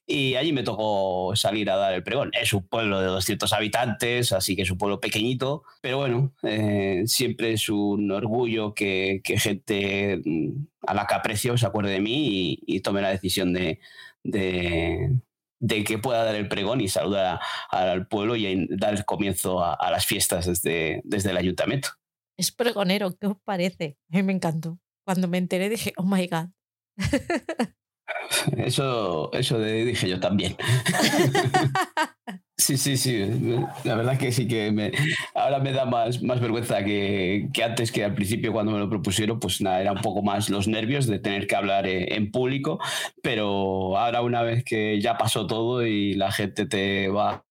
Y 0.07 0.35
allí 0.35 0.53
me 0.53 0.63
tocó 0.63 1.35
salir 1.35 1.69
a 1.69 1.75
dar 1.75 1.93
el 1.93 2.01
pregón. 2.01 2.31
Es 2.41 2.53
un 2.53 2.65
pueblo 2.65 3.01
de 3.01 3.07
200 3.07 3.51
habitantes, 3.51 4.31
así 4.31 4.55
que 4.55 4.61
es 4.61 4.71
un 4.71 4.77
pueblo 4.77 5.01
pequeñito, 5.01 5.63
pero 5.81 5.97
bueno, 5.97 6.31
eh, 6.43 7.03
siempre 7.07 7.51
es 7.51 7.67
un 7.67 8.09
orgullo 8.09 8.73
que, 8.73 9.19
que, 9.21 9.37
gente 9.37 10.21
mm, 10.23 10.65
a 10.87 10.93
la 10.93 11.05
que 11.07 11.15
aprecio 11.15 11.57
se 11.57 11.65
acuerde 11.65 11.91
de 11.91 11.99
mí 11.99 12.57
y, 12.65 12.79
tome 12.79 13.01
la 13.01 13.09
decisión 13.09 13.51
de 13.51 13.79
de 14.23 15.19
que 15.67 15.97
pueda 15.99 16.23
dar 16.23 16.35
el 16.35 16.47
pregón 16.47 16.81
y 16.81 16.87
saludar 16.87 17.39
al 17.69 18.07
pueblo 18.07 18.35
y 18.35 18.67
dar 18.69 18.93
el 18.93 19.05
comienzo 19.05 19.63
a, 19.63 19.91
las 19.91 20.05
fiestas 20.05 20.45
desde, 20.45 21.01
desde 21.03 21.31
el 21.31 21.37
ayuntamiento. 21.37 21.89
Es 22.37 22.51
pregonero, 22.51 23.15
¿qué 23.17 23.27
os 23.27 23.37
parece? 23.43 23.97
A 24.11 24.17
mí 24.17 24.23
me 24.23 24.33
encantó. 24.33 24.79
Cuando 25.05 25.27
me 25.27 25.37
enteré 25.37 25.69
dije, 25.69 25.93
oh 25.97 26.03
my 26.03 26.27
god. 26.27 26.49
Eso, 28.57 29.31
eso 29.33 29.59
dije 29.59 30.09
yo 30.09 30.19
también. 30.19 30.55
Sí, 32.61 32.77
sí, 32.77 32.95
sí. 32.95 33.25
La 33.83 33.95
verdad 33.95 34.19
que 34.19 34.31
sí 34.31 34.47
que 34.47 34.71
me, 34.71 34.91
ahora 35.33 35.57
me 35.57 35.71
da 35.73 35.85
más, 35.85 36.21
más 36.21 36.39
vergüenza 36.39 36.83
que, 36.83 37.49
que, 37.51 37.63
antes, 37.63 37.91
que 37.91 38.03
al 38.03 38.13
principio 38.13 38.53
cuando 38.53 38.71
me 38.71 38.77
lo 38.77 38.87
propusieron, 38.87 39.39
pues 39.39 39.61
nada, 39.61 39.81
era 39.81 39.91
un 39.91 40.01
poco 40.01 40.21
más 40.21 40.47
los 40.47 40.67
nervios 40.67 41.07
de 41.07 41.17
tener 41.17 41.47
que 41.47 41.55
hablar 41.55 41.87
eh, 41.87 42.13
en, 42.15 42.31
público, 42.31 42.79
pero 43.23 43.97
ahora 43.97 44.21
una 44.21 44.43
vez 44.43 44.63
que 44.63 45.01
ya 45.01 45.17
pasó 45.17 45.47
todo 45.47 45.85
y 45.87 46.13
la 46.13 46.31
gente 46.31 46.67
te 46.67 47.07
va 47.07 47.43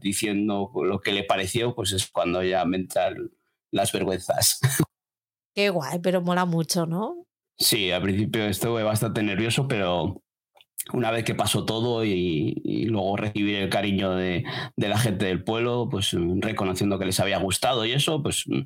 diciendo 0.00 0.70
lo 0.74 1.00
que 1.00 1.12
le 1.12 1.24
pareció, 1.24 1.74
pues 1.74 1.92
es 1.92 2.08
cuando 2.08 2.44
ya 2.44 2.64
me 2.64 2.76
entran 2.76 3.32
las 3.72 3.90
vergüenzas. 3.90 4.60
Qué 5.54 5.70
guay, 5.70 5.98
pero 5.98 6.20
mola 6.20 6.44
mucho, 6.44 6.86
¿no? 6.86 7.26
Sí, 7.62 7.92
al 7.92 8.02
principio 8.02 8.44
estuve 8.46 8.82
bastante 8.82 9.22
nervioso, 9.22 9.68
pero 9.68 10.20
una 10.92 11.12
vez 11.12 11.24
que 11.24 11.36
pasó 11.36 11.64
todo 11.64 12.04
y, 12.04 12.86
luego 12.86 13.16
recibir 13.16 13.56
el 13.56 13.70
cariño 13.70 14.16
de, 14.16 14.44
la 14.76 14.98
gente 14.98 15.26
del 15.26 15.44
pueblo, 15.44 15.88
pues 15.88 16.12
mm, 16.12 16.40
reconociendo 16.40 16.98
que 16.98 17.06
les 17.06 17.20
había 17.20 17.38
gustado 17.38 17.86
y 17.86 17.92
eso, 17.92 18.20
pues 18.20 18.44
mm, 18.48 18.62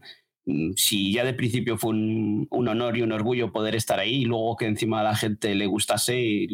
mm, 0.47 0.73
si 0.77 1.13
ya 1.13 1.25
de 1.25 1.35
principio 1.35 1.77
fue 1.77 1.91
un, 1.91 2.49
honor 2.51 2.97
y 2.97 3.03
un 3.03 3.13
orgullo 3.13 3.53
poder 3.53 3.77
estar 3.77 4.01
ahí 4.01 4.23
y 4.23 4.25
luego 4.25 4.57
que 4.57 4.67
encima 4.67 5.03
la 5.03 5.15
gente 5.15 5.55
le 5.55 5.67
gustase 5.67 6.19
y 6.19 6.49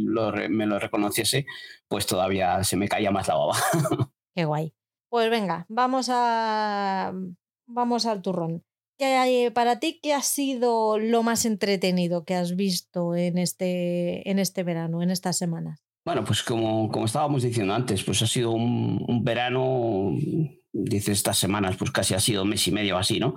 me 0.51 0.67
lo 0.67 0.79
reconociese, 0.81 1.47
pues 1.87 2.07
todavía 2.07 2.65
se 2.65 2.77
me 2.77 2.89
caía 2.89 3.13
más 3.13 3.29
la 3.29 3.37
baba. 3.37 3.55
Qué 4.35 4.45
guay. 4.45 4.75
Pues 5.09 5.31
venga, 5.31 5.67
vamos 5.69 6.09
a 6.11 7.13
vamos 7.67 8.07
al 8.07 8.21
turrón. 8.21 8.65
¿Qué 8.99 9.07
hay 9.17 9.51
para 9.51 9.79
ti? 9.81 9.99
¿Qué 10.03 10.13
ha 10.15 10.23
sido 10.23 10.99
lo 10.99 11.23
más 11.23 11.45
entretenido 11.45 12.25
que 12.25 12.35
has 12.35 12.55
visto 12.57 13.15
en 13.17 13.39
este, 13.39 14.29
en 14.31 14.39
este 14.39 14.63
verano, 14.63 15.03
en 15.03 15.11
estas 15.11 15.37
semanas? 15.39 15.81
Bueno, 16.05 16.25
pues 16.25 16.43
como, 16.43 16.91
como 16.91 17.05
estábamos 17.07 17.45
diciendo 17.45 17.75
antes, 17.75 18.03
pues 18.03 18.21
ha 18.23 18.27
sido 18.27 18.51
un, 18.51 19.23
verano, 19.23 20.11
dice 20.73 21.13
estas 21.13 21.39
semanas, 21.39 21.77
pues 21.77 21.93
casi 21.93 22.15
ha 22.15 22.19
sido 22.19 22.45
mes 22.45 22.67
y 22.67 22.73
medio 22.73 22.99
así, 22.99 23.21
¿no? 23.21 23.37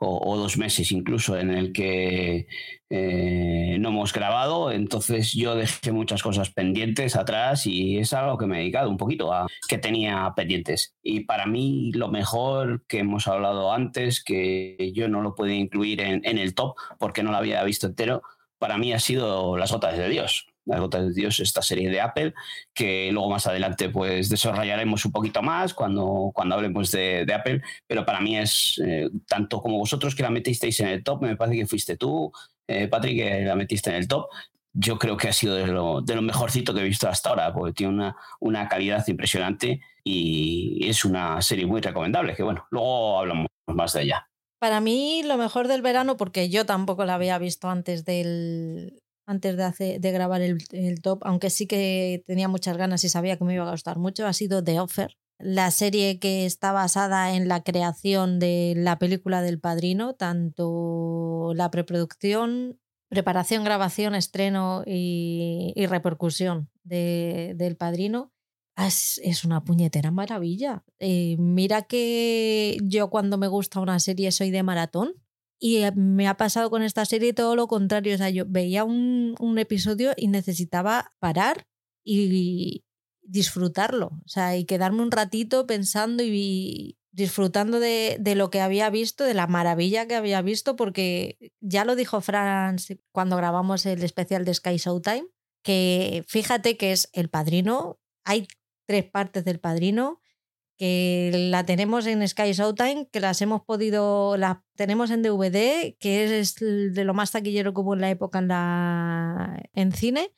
O, 0.00 0.36
dos 0.38 0.56
meses 0.56 0.92
incluso 0.92 1.36
en 1.36 1.50
el 1.50 1.72
que 1.74 2.46
eh, 2.88 3.76
no 3.80 3.90
hemos 3.90 4.14
grabado, 4.14 4.72
entonces 4.72 5.34
yo 5.34 5.56
dejé 5.56 5.92
muchas 5.92 6.22
cosas 6.22 6.50
pendientes 6.50 7.16
atrás 7.16 7.66
y 7.66 7.98
es 7.98 8.14
algo 8.14 8.38
que 8.38 8.46
me 8.46 8.56
he 8.56 8.60
dedicado 8.60 8.88
un 8.88 8.96
poquito 8.96 9.34
a 9.34 9.46
que 9.68 9.76
tenía 9.76 10.32
pendientes. 10.34 10.96
Y 11.02 11.20
para 11.24 11.44
mí 11.44 11.92
lo 11.92 12.08
mejor 12.08 12.86
que 12.88 13.00
hemos 13.00 13.28
hablado 13.28 13.72
antes, 13.72 14.24
que 14.24 14.90
yo 14.94 15.08
no 15.08 15.20
lo 15.20 15.34
puedo 15.34 15.52
incluir 15.52 16.00
en, 16.00 16.24
en 16.24 16.38
el 16.38 16.54
top 16.54 16.76
porque 16.98 17.22
no 17.22 17.30
lo 17.30 17.36
había 17.36 17.62
visto 17.64 17.88
entero, 17.88 18.22
para 18.58 18.78
mí 18.78 18.94
ha 18.94 19.00
sido 19.00 19.58
Las 19.58 19.72
Gotas 19.72 19.98
de 19.98 20.08
Dios 20.08 20.46
la 20.66 20.80
gota 20.80 21.00
de 21.00 21.12
Dios, 21.12 21.40
esta 21.40 21.62
serie 21.62 21.88
de 21.88 22.00
Apple, 22.00 22.34
que 22.74 23.10
luego 23.12 23.30
más 23.30 23.46
adelante 23.46 23.88
pues 23.88 24.28
desarrollaremos 24.28 25.04
un 25.04 25.12
poquito 25.12 25.42
más 25.42 25.72
cuando, 25.72 26.30
cuando 26.34 26.56
hablemos 26.56 26.90
de, 26.90 27.26
Apple, 27.32 27.62
pero 27.86 28.04
para 28.04 28.20
mí 28.20 28.36
es 28.36 28.80
eh, 28.84 29.08
tanto 29.26 29.62
como 29.62 29.78
vosotros 29.78 30.14
que 30.14 30.22
la 30.22 30.30
metisteis 30.30 30.80
en 30.80 30.88
el 30.88 31.02
top, 31.02 31.22
me 31.22 31.36
parece 31.36 31.58
que 31.58 31.66
fuiste 31.66 31.96
tú, 31.96 32.32
eh, 32.66 32.88
Patrick, 32.88 33.16
que 33.16 33.40
la 33.42 33.54
metiste 33.54 33.90
en 33.90 33.96
el 33.96 34.08
top, 34.08 34.28
yo 34.72 34.98
creo 34.98 35.16
que 35.16 35.28
ha 35.28 35.32
sido 35.32 35.54
de 35.54 35.68
lo, 35.68 36.02
de 36.02 36.14
lo 36.14 36.22
mejorcito 36.22 36.74
que 36.74 36.80
he 36.80 36.84
visto 36.84 37.08
hasta 37.08 37.30
ahora, 37.30 37.52
porque 37.52 37.72
tiene 37.72 37.94
una, 37.94 38.16
una 38.40 38.68
calidad 38.68 39.06
impresionante 39.08 39.80
y 40.04 40.86
es 40.86 41.04
una 41.04 41.40
serie 41.40 41.66
muy 41.66 41.80
recomendable, 41.80 42.34
que 42.34 42.42
bueno, 42.42 42.66
luego 42.70 43.20
hablamos 43.20 43.46
más 43.66 43.92
de 43.94 44.02
ella. 44.02 44.28
Para 44.58 44.80
mí 44.80 45.22
lo 45.24 45.36
mejor 45.36 45.68
del 45.68 45.82
verano, 45.82 46.16
porque 46.16 46.48
yo 46.48 46.66
tampoco 46.66 47.04
la 47.04 47.14
había 47.14 47.38
visto 47.38 47.68
antes 47.68 48.04
del, 48.04 49.00
antes 49.26 49.56
de, 49.56 49.98
de 49.98 50.12
grabar 50.12 50.40
el, 50.40 51.02
top, 51.02 51.20
aunque 51.24 51.50
sí 51.50 51.66
que 51.66 52.22
tenía 52.26 52.48
muchas 52.48 52.76
ganas 52.76 53.02
y 53.04 53.08
sabía 53.08 53.36
que 53.36 53.44
me 53.44 53.54
iba 53.54 53.66
a 53.66 53.72
gustar 53.72 53.98
mucho, 53.98 54.26
ha 54.26 54.32
sido 54.32 54.62
The 54.62 54.80
Offer, 54.80 55.16
la 55.38 55.70
serie 55.70 56.18
que 56.18 56.46
está 56.46 56.72
basada 56.72 57.34
en 57.34 57.48
la 57.48 57.62
creación 57.62 58.38
de 58.38 58.74
la 58.76 58.98
película 58.98 59.42
del 59.42 59.60
Padrino, 59.60 60.14
tanto 60.14 61.52
la 61.54 61.70
preproducción, 61.70 62.80
preparación, 63.08 63.64
grabación, 63.64 64.14
estreno 64.14 64.82
y, 64.86 65.74
repercusión 65.88 66.70
de, 66.84 67.54
del 67.56 67.76
Padrino. 67.76 68.32
Es, 68.76 69.20
es, 69.24 69.44
una 69.44 69.64
puñetera 69.64 70.10
maravilla. 70.10 70.84
Eh, 70.98 71.36
mira 71.38 71.82
que 71.82 72.76
yo 72.82 73.08
cuando 73.08 73.38
me 73.38 73.48
gusta 73.48 73.80
una 73.80 73.98
serie 74.00 74.30
soy 74.32 74.50
de 74.50 74.62
maratón 74.62 75.14
y 75.58 75.78
eh, 75.78 75.92
me 75.92 76.28
ha 76.28 76.36
pasado 76.36 76.70
con 76.70 76.82
esta 76.82 77.04
serie 77.04 77.32
todo 77.32 77.56
lo 77.56 77.68
contrario. 77.68 78.14
O 78.14 78.18
sea, 78.18 78.30
yo 78.30 78.44
veía 78.46 78.84
un, 78.84 79.34
un 79.38 79.58
episodio 79.58 80.12
y 80.16 80.28
necesitaba 80.28 81.14
parar 81.18 81.66
y 82.04 82.84
disfrutarlo. 83.22 84.06
O 84.24 84.28
sea, 84.28 84.56
y 84.56 84.64
quedarme 84.64 85.02
un 85.02 85.10
ratito 85.10 85.66
pensando 85.66 86.22
y 86.22 86.98
disfrutando 87.10 87.80
de, 87.80 88.18
de, 88.20 88.34
lo 88.34 88.50
que 88.50 88.60
había 88.60 88.90
visto, 88.90 89.24
de 89.24 89.34
la 89.34 89.46
maravilla 89.46 90.06
que 90.06 90.14
había 90.14 90.42
visto, 90.42 90.76
porque 90.76 91.38
ya 91.60 91.84
lo 91.86 91.96
dijo 91.96 92.20
Franz 92.20 92.88
cuando 93.10 93.36
grabamos 93.36 93.86
el 93.86 94.02
especial 94.04 94.44
de 94.44 94.52
Sky 94.52 94.76
Showtime, 94.76 95.26
que 95.62 96.24
fíjate 96.28 96.76
que 96.76 96.92
es 96.92 97.08
el 97.14 97.30
padrino, 97.30 97.98
hay 98.24 98.46
tres 98.86 99.04
partes 99.04 99.44
del 99.46 99.58
padrino, 99.60 100.20
que 100.76 101.30
la 101.50 101.64
tenemos 101.64 102.06
en 102.06 102.26
Sky 102.26 102.52
Showtime, 102.52 103.08
que 103.10 103.20
las 103.20 103.40
hemos 103.40 103.62
podido, 103.62 104.36
la 104.36 104.62
tenemos 104.76 105.10
en 105.10 105.22
DVD, 105.22 105.96
que 105.98 106.38
es 106.38 106.56
de 106.56 107.04
lo 107.04 107.14
más 107.14 107.30
taquillero 107.30 107.72
que 107.72 107.80
hubo 107.80 107.94
en 107.94 108.02
la 108.02 108.10
época 108.10 108.38
en, 108.38 108.48
la, 108.48 109.62
en 109.72 109.92
cine, 109.92 110.32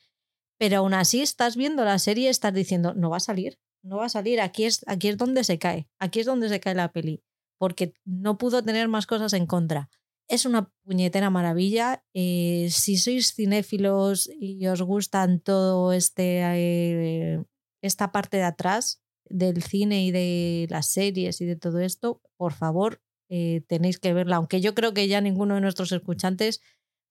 pero 0.59 0.79
aún 0.79 0.95
así 0.95 1.21
estás 1.21 1.57
viendo 1.57 1.85
la 1.85 1.99
serie 1.99 2.27
y 2.27 2.29
estás 2.29 2.55
diciendo, 2.55 2.95
no 2.95 3.11
va 3.11 3.17
a 3.17 3.21
salir, 3.21 3.59
no 3.83 3.97
va 3.97 4.07
a 4.07 4.11
salir, 4.11 4.41
aquí 4.41 4.65
es, 4.65 4.85
aquí 4.87 5.09
es 5.09 5.17
donde 5.17 5.43
se 5.43 5.59
cae, 5.59 5.89
aquí 5.99 6.21
es 6.21 6.27
donde 6.27 6.49
se 6.49 6.61
cae 6.61 6.75
la 6.75 6.93
peli, 6.93 7.23
porque 7.59 7.95
no 8.05 8.39
pudo 8.39 8.63
tener 8.63 8.89
más 8.89 9.07
cosas 9.07 9.33
en 9.33 9.47
contra. 9.47 9.91
Es 10.29 10.45
una 10.45 10.71
puñetera 10.85 11.31
maravilla. 11.31 12.05
Eh, 12.13 12.69
si 12.71 12.99
sois 12.99 13.33
cinéfilos 13.35 14.29
y 14.39 14.67
os 14.67 14.83
gustan 14.83 15.41
todo 15.41 15.95
este 15.95 16.43
eh, 16.43 17.43
esta 17.81 18.13
parte 18.13 18.37
de 18.37 18.43
atrás, 18.43 19.01
del 19.31 19.63
cine 19.63 20.05
y 20.05 20.11
de 20.11 20.67
las 20.71 20.91
series 20.91 21.41
y 21.41 21.47
de 21.47 21.57
todo 21.57 21.81
esto, 21.81 22.21
por 22.37 22.53
favor, 22.53 23.01
eh, 23.29 23.63
tenéis 23.67 23.99
que 23.99 24.13
verla. 24.13 24.37
Aunque 24.37 24.61
yo 24.61 24.75
creo 24.75 24.95
que 24.95 25.09
ya 25.09 25.21
ninguno 25.21 25.55
de 25.55 25.61
nuestros 25.61 25.93
escuchantes 25.93 26.61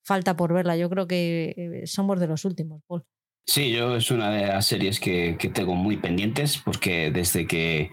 falta 0.03 0.35
por 0.35 0.53
verla. 0.53 0.77
Yo 0.77 0.89
creo 0.89 1.07
que 1.07 1.53
eh, 1.57 1.87
somos 1.87 2.19
de 2.19 2.27
los 2.27 2.45
últimos, 2.45 2.81
Paul. 2.87 3.03
Sí, 3.45 3.71
yo 3.71 3.95
es 3.95 4.11
una 4.11 4.29
de 4.31 4.47
las 4.47 4.65
series 4.65 4.99
que, 4.99 5.37
que 5.39 5.49
tengo 5.49 5.75
muy 5.75 5.97
pendientes 5.97 6.57
porque 6.57 7.11
desde 7.11 7.47
que 7.47 7.91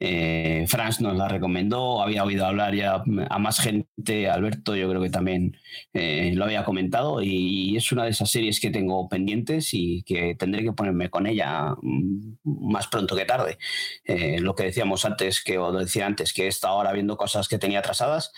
eh, 0.00 0.66
Franz 0.68 1.00
nos 1.00 1.16
la 1.16 1.28
recomendó, 1.28 2.02
había 2.02 2.24
oído 2.24 2.44
hablar 2.46 2.74
ya 2.74 3.02
a 3.30 3.38
más 3.38 3.60
gente, 3.60 4.28
Alberto 4.28 4.74
yo 4.74 4.88
creo 4.88 5.00
que 5.00 5.10
también 5.10 5.56
eh, 5.92 6.32
lo 6.34 6.44
había 6.44 6.64
comentado 6.64 7.22
y 7.22 7.76
es 7.76 7.92
una 7.92 8.04
de 8.04 8.10
esas 8.10 8.30
series 8.30 8.60
que 8.60 8.70
tengo 8.70 9.08
pendientes 9.08 9.72
y 9.72 10.02
que 10.02 10.34
tendré 10.34 10.64
que 10.64 10.72
ponerme 10.72 11.10
con 11.10 11.26
ella 11.26 11.74
mm, 11.80 12.34
más 12.44 12.88
pronto 12.88 13.16
que 13.16 13.24
tarde. 13.24 13.58
Eh, 14.04 14.40
lo 14.40 14.54
que 14.54 14.64
decíamos 14.64 15.04
antes, 15.04 15.42
que 15.42 15.58
o 15.58 15.72
decía 15.72 16.06
antes, 16.06 16.32
que 16.32 16.48
estado 16.48 16.74
ahora 16.74 16.92
viendo 16.92 17.16
cosas 17.16 17.48
que 17.48 17.58
tenía 17.58 17.78
atrasadas 17.78 18.32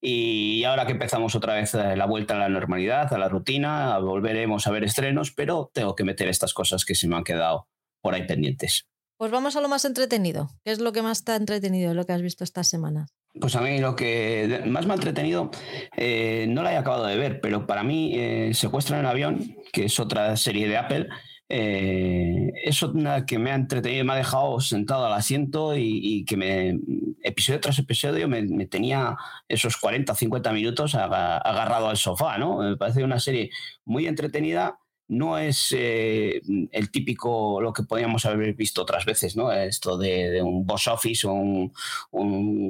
y 0.00 0.64
ahora 0.64 0.86
que 0.86 0.92
empezamos 0.92 1.34
otra 1.34 1.54
vez 1.54 1.74
la 1.74 2.06
vuelta 2.06 2.34
a 2.34 2.38
la 2.38 2.48
normalidad, 2.48 3.12
a 3.12 3.18
la 3.18 3.28
rutina, 3.28 3.98
volveremos 3.98 4.66
a 4.66 4.70
ver 4.70 4.84
estrenos, 4.84 5.32
pero 5.32 5.70
tengo 5.72 5.94
que 5.94 6.04
meter 6.04 6.28
estas 6.28 6.54
cosas 6.54 6.84
que 6.84 6.94
se 6.94 7.08
me 7.08 7.16
han 7.16 7.24
quedado 7.24 7.68
por 8.00 8.14
ahí 8.14 8.26
pendientes. 8.26 8.86
Pues 9.18 9.32
vamos 9.32 9.56
a 9.56 9.60
lo 9.60 9.68
más 9.68 9.84
entretenido. 9.84 10.48
¿Qué 10.64 10.70
es 10.70 10.78
lo 10.78 10.92
que 10.92 11.02
más 11.02 11.24
te 11.24 11.32
ha 11.32 11.36
entretenido, 11.36 11.92
lo 11.92 12.06
que 12.06 12.12
has 12.12 12.22
visto 12.22 12.44
estas 12.44 12.68
semanas? 12.68 13.10
Pues 13.40 13.56
a 13.56 13.60
mí 13.60 13.80
lo 13.80 13.96
que 13.96 14.62
más 14.66 14.86
me 14.86 14.92
ha 14.92 14.94
entretenido, 14.94 15.50
eh, 15.96 16.46
no 16.48 16.62
la 16.62 16.72
he 16.72 16.76
acabado 16.76 17.06
de 17.06 17.16
ver, 17.16 17.40
pero 17.40 17.66
para 17.66 17.82
mí 17.82 18.12
eh, 18.14 18.52
Secuestro 18.54 18.94
en 18.94 19.00
el 19.00 19.06
avión, 19.06 19.56
que 19.72 19.86
es 19.86 19.98
otra 19.98 20.36
serie 20.36 20.68
de 20.68 20.76
Apple, 20.76 21.08
eh, 21.48 22.52
es 22.64 22.80
una 22.82 23.26
que 23.26 23.40
me 23.40 23.50
ha 23.50 23.56
entretenido, 23.56 24.04
me 24.04 24.12
ha 24.12 24.16
dejado 24.16 24.60
sentado 24.60 25.06
al 25.06 25.12
asiento 25.12 25.76
y, 25.76 26.24
que 26.24 26.36
me, 26.36 26.78
episodio 27.22 27.60
tras 27.60 27.78
episodio 27.80 28.28
me, 28.28 28.66
tenía 28.66 29.16
esos 29.48 29.78
40 29.78 30.12
o 30.12 30.16
50 30.16 30.52
minutos 30.52 30.94
agarrado 30.94 31.88
al 31.88 31.96
sofá, 31.96 32.38
¿no? 32.38 32.58
Me 32.58 32.76
parece 32.76 33.02
una 33.02 33.18
serie 33.18 33.50
muy 33.84 34.06
entretenida 34.06 34.78
no 35.08 35.38
es 35.38 35.74
eh, 35.76 36.40
el 36.70 36.90
típico, 36.90 37.60
lo 37.60 37.72
que 37.72 37.82
podríamos 37.82 38.26
haber 38.26 38.54
visto 38.54 38.82
otras 38.82 39.04
veces, 39.06 39.36
¿no? 39.36 39.50
Esto 39.50 39.96
de, 39.96 40.42
un 40.42 40.66
boss 40.66 40.86
office 40.88 41.26
o 41.26 41.32
un, 41.32 41.72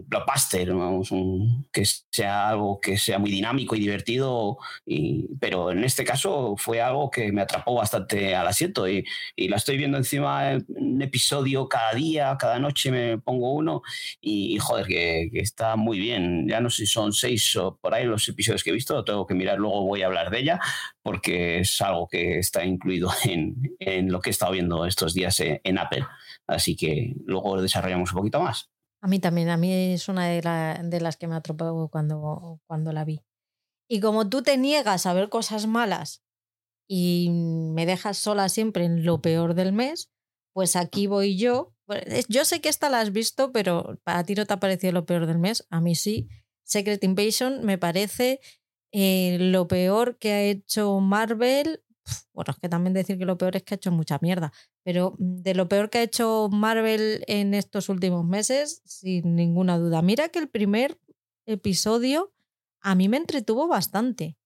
blockbuster, 0.06 0.72
que 1.72 1.84
sea 2.10 2.48
algo 2.48 2.80
que 2.80 2.96
sea 2.96 3.18
muy 3.18 3.30
dinámico 3.30 3.74
y 3.74 3.80
divertido, 3.80 4.58
y, 4.86 5.26
pero 5.40 5.72
en 5.72 5.84
este 5.84 6.04
caso 6.04 6.54
fue 6.56 6.80
algo 6.80 7.10
que 7.10 7.32
me 7.32 7.42
atrapó 7.42 7.74
bastante 7.74 8.34
al 8.34 8.46
asiento 8.46 8.88
y, 8.88 9.04
y 9.34 9.48
la 9.48 9.56
estoy 9.56 9.76
viendo 9.76 9.98
encima 9.98 10.58
un 10.68 11.02
episodio 11.02 11.68
cada 11.68 11.92
día, 11.94 12.36
cada 12.38 12.58
noche 12.58 12.90
me 12.90 13.18
pongo 13.18 13.52
uno 13.52 13.82
y, 14.20 14.58
joder, 14.58 14.86
que, 14.86 15.28
que, 15.32 15.40
está 15.40 15.76
muy 15.76 15.98
bien. 15.98 16.48
Ya 16.48 16.60
no 16.60 16.70
sé 16.70 16.86
si 16.86 16.92
son 16.92 17.12
seis 17.12 17.56
o 17.56 17.76
por 17.76 17.94
ahí 17.94 18.04
los 18.04 18.28
episodios 18.28 18.62
que 18.62 18.70
he 18.70 18.72
visto, 18.72 19.04
tengo 19.04 19.26
que 19.26 19.34
mirar, 19.34 19.58
luego 19.58 19.84
voy 19.84 20.02
a 20.02 20.06
hablar 20.06 20.30
de 20.30 20.40
ella, 20.40 20.60
porque 21.08 21.60
es 21.60 21.80
algo 21.80 22.06
que 22.06 22.38
está 22.38 22.66
incluido 22.66 23.08
en, 23.24 24.12
lo 24.12 24.20
que 24.20 24.28
he 24.28 24.30
estado 24.30 24.52
viendo 24.52 24.84
estos 24.84 25.14
días 25.14 25.40
en, 25.40 25.78
Apple. 25.78 26.04
Así 26.46 26.76
que 26.76 27.14
luego 27.24 27.62
desarrollamos 27.62 28.12
un 28.12 28.18
poquito 28.18 28.40
más. 28.40 28.68
A 29.00 29.08
mí 29.08 29.18
también, 29.18 29.48
a 29.48 29.56
mí 29.56 29.94
es 29.94 30.10
una 30.10 30.26
de, 30.26 30.42
de 30.84 31.00
las 31.00 31.16
que 31.16 31.26
me 31.26 31.34
atropelló 31.34 31.88
cuando, 31.88 32.60
cuando 32.66 32.92
la 32.92 33.06
vi. 33.06 33.22
Y 33.88 34.00
como 34.00 34.28
tú 34.28 34.42
te 34.42 34.58
niegas 34.58 35.06
a 35.06 35.14
ver 35.14 35.30
cosas 35.30 35.66
malas 35.66 36.22
y 36.86 37.30
me 37.30 37.86
dejas 37.86 38.18
sola 38.18 38.50
siempre 38.50 38.84
en 38.84 39.06
lo 39.06 39.22
peor 39.22 39.54
del 39.54 39.72
mes, 39.72 40.10
pues 40.52 40.76
aquí 40.76 41.06
voy 41.06 41.38
yo. 41.38 41.74
Yo 42.28 42.44
sé 42.44 42.60
que 42.60 42.68
esta 42.68 42.90
la 42.90 43.00
has 43.00 43.12
visto, 43.12 43.50
pero 43.50 43.98
para 44.04 44.24
ti 44.24 44.34
no 44.34 44.44
te 44.44 44.52
ha 44.52 44.60
parecido 44.60 44.92
lo 44.92 45.06
peor 45.06 45.24
del 45.24 45.38
mes. 45.38 45.66
A 45.70 45.80
mí 45.80 45.94
sí. 45.94 46.28
Secret 46.64 47.02
Invasion 47.02 47.64
me 47.64 47.78
parece 47.78 48.40
eh, 48.92 49.36
lo 49.40 49.68
peor 49.68 50.18
que 50.18 50.32
ha 50.32 50.42
hecho 50.42 51.00
Marvel, 51.00 51.82
bueno, 52.32 52.52
es 52.52 52.58
que 52.58 52.68
también 52.68 52.94
decir 52.94 53.18
que 53.18 53.26
lo 53.26 53.36
peor 53.38 53.56
es 53.56 53.62
que 53.62 53.74
ha 53.74 53.76
hecho 53.76 53.92
mucha 53.92 54.18
mierda, 54.22 54.52
pero 54.84 55.14
mm, 55.18 55.42
de 55.42 55.54
lo 55.54 55.68
peor 55.68 55.90
que 55.90 55.98
ha 55.98 56.02
hecho 56.02 56.48
Marvel 56.50 57.24
en 57.26 57.54
estos 57.54 57.88
últimos 57.88 58.24
meses, 58.24 58.82
sin 58.84 59.34
ninguna 59.36 59.78
duda. 59.78 60.02
Mira 60.02 60.28
que 60.28 60.38
el 60.38 60.48
primer 60.48 60.98
episodio 61.46 62.32
a 62.80 62.94
mí 62.94 63.08
me 63.08 63.16
entretuvo 63.18 63.68
bastante. 63.68 64.36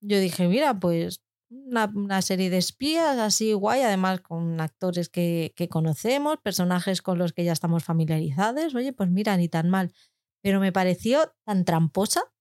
Yo 0.00 0.18
dije, 0.18 0.48
mira, 0.48 0.78
pues 0.78 1.22
una, 1.50 2.22
serie 2.22 2.50
de 2.50 2.58
espías 2.58 3.18
así 3.18 3.52
guay, 3.52 3.82
además 3.82 4.20
con 4.20 4.60
actores 4.60 5.08
que, 5.08 5.52
que, 5.56 5.68
conocemos, 5.68 6.38
personajes 6.42 7.02
con 7.02 7.18
los 7.18 7.32
que 7.32 7.44
ya 7.44 7.52
estamos 7.52 7.84
familiarizados. 7.84 8.74
Oye, 8.74 8.92
pues 8.92 9.10
mira, 9.10 9.36
ni 9.36 9.48
tan 9.48 9.70
mal. 9.70 9.92
Pero 10.42 10.60
me 10.60 10.72
pareció 10.72 11.32
tan 11.44 11.64
tramposa 11.64 12.33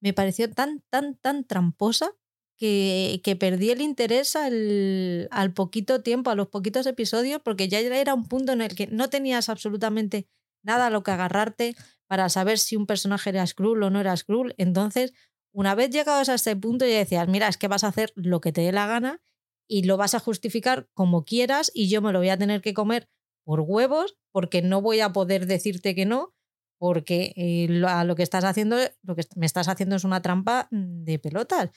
me 0.00 0.12
pareció 0.12 0.50
tan, 0.50 0.82
tan, 0.90 1.16
tan 1.16 1.44
tramposa 1.44 2.12
que, 2.56 3.20
que 3.24 3.36
perdí 3.36 3.70
el 3.70 3.80
interés 3.80 4.36
al, 4.36 5.28
al 5.30 5.52
poquito 5.54 6.02
tiempo, 6.02 6.30
a 6.30 6.34
los 6.34 6.48
poquitos 6.48 6.86
episodios, 6.86 7.40
porque 7.42 7.68
ya 7.68 7.80
era 7.80 8.14
un 8.14 8.28
punto 8.28 8.52
en 8.52 8.60
el 8.60 8.74
que 8.74 8.86
no 8.86 9.08
tenías 9.08 9.48
absolutamente 9.48 10.26
nada 10.62 10.86
a 10.86 10.90
lo 10.90 11.02
que 11.02 11.10
agarrarte 11.10 11.74
para 12.06 12.28
saber 12.28 12.58
si 12.58 12.76
un 12.76 12.86
personaje 12.86 13.30
era 13.30 13.46
Skrull 13.46 13.82
o 13.82 13.90
no 13.90 14.00
era 14.00 14.16
Skrull. 14.16 14.54
Entonces, 14.58 15.12
una 15.52 15.74
vez 15.74 15.90
llegados 15.90 16.28
a 16.28 16.34
este 16.34 16.54
punto, 16.56 16.84
ya 16.86 16.98
decías, 16.98 17.28
mira, 17.28 17.48
es 17.48 17.56
que 17.56 17.68
vas 17.68 17.84
a 17.84 17.88
hacer 17.88 18.12
lo 18.14 18.40
que 18.40 18.52
te 18.52 18.60
dé 18.62 18.72
la 18.72 18.86
gana 18.86 19.22
y 19.68 19.84
lo 19.84 19.96
vas 19.96 20.14
a 20.14 20.20
justificar 20.20 20.88
como 20.92 21.24
quieras 21.24 21.70
y 21.72 21.88
yo 21.88 22.02
me 22.02 22.12
lo 22.12 22.18
voy 22.18 22.28
a 22.28 22.36
tener 22.36 22.60
que 22.60 22.74
comer 22.74 23.08
por 23.44 23.60
huevos 23.60 24.16
porque 24.32 24.62
no 24.62 24.82
voy 24.82 25.00
a 25.00 25.12
poder 25.12 25.46
decirte 25.46 25.94
que 25.94 26.06
no 26.06 26.34
porque 26.80 27.34
eh, 27.36 27.66
lo, 27.68 28.16
que 28.16 28.22
estás 28.22 28.42
haciendo, 28.44 28.78
lo 29.02 29.14
que 29.14 29.22
me 29.36 29.44
estás 29.44 29.68
haciendo 29.68 29.96
es 29.96 30.04
una 30.04 30.22
trampa 30.22 30.66
de 30.70 31.18
pelotas. 31.18 31.68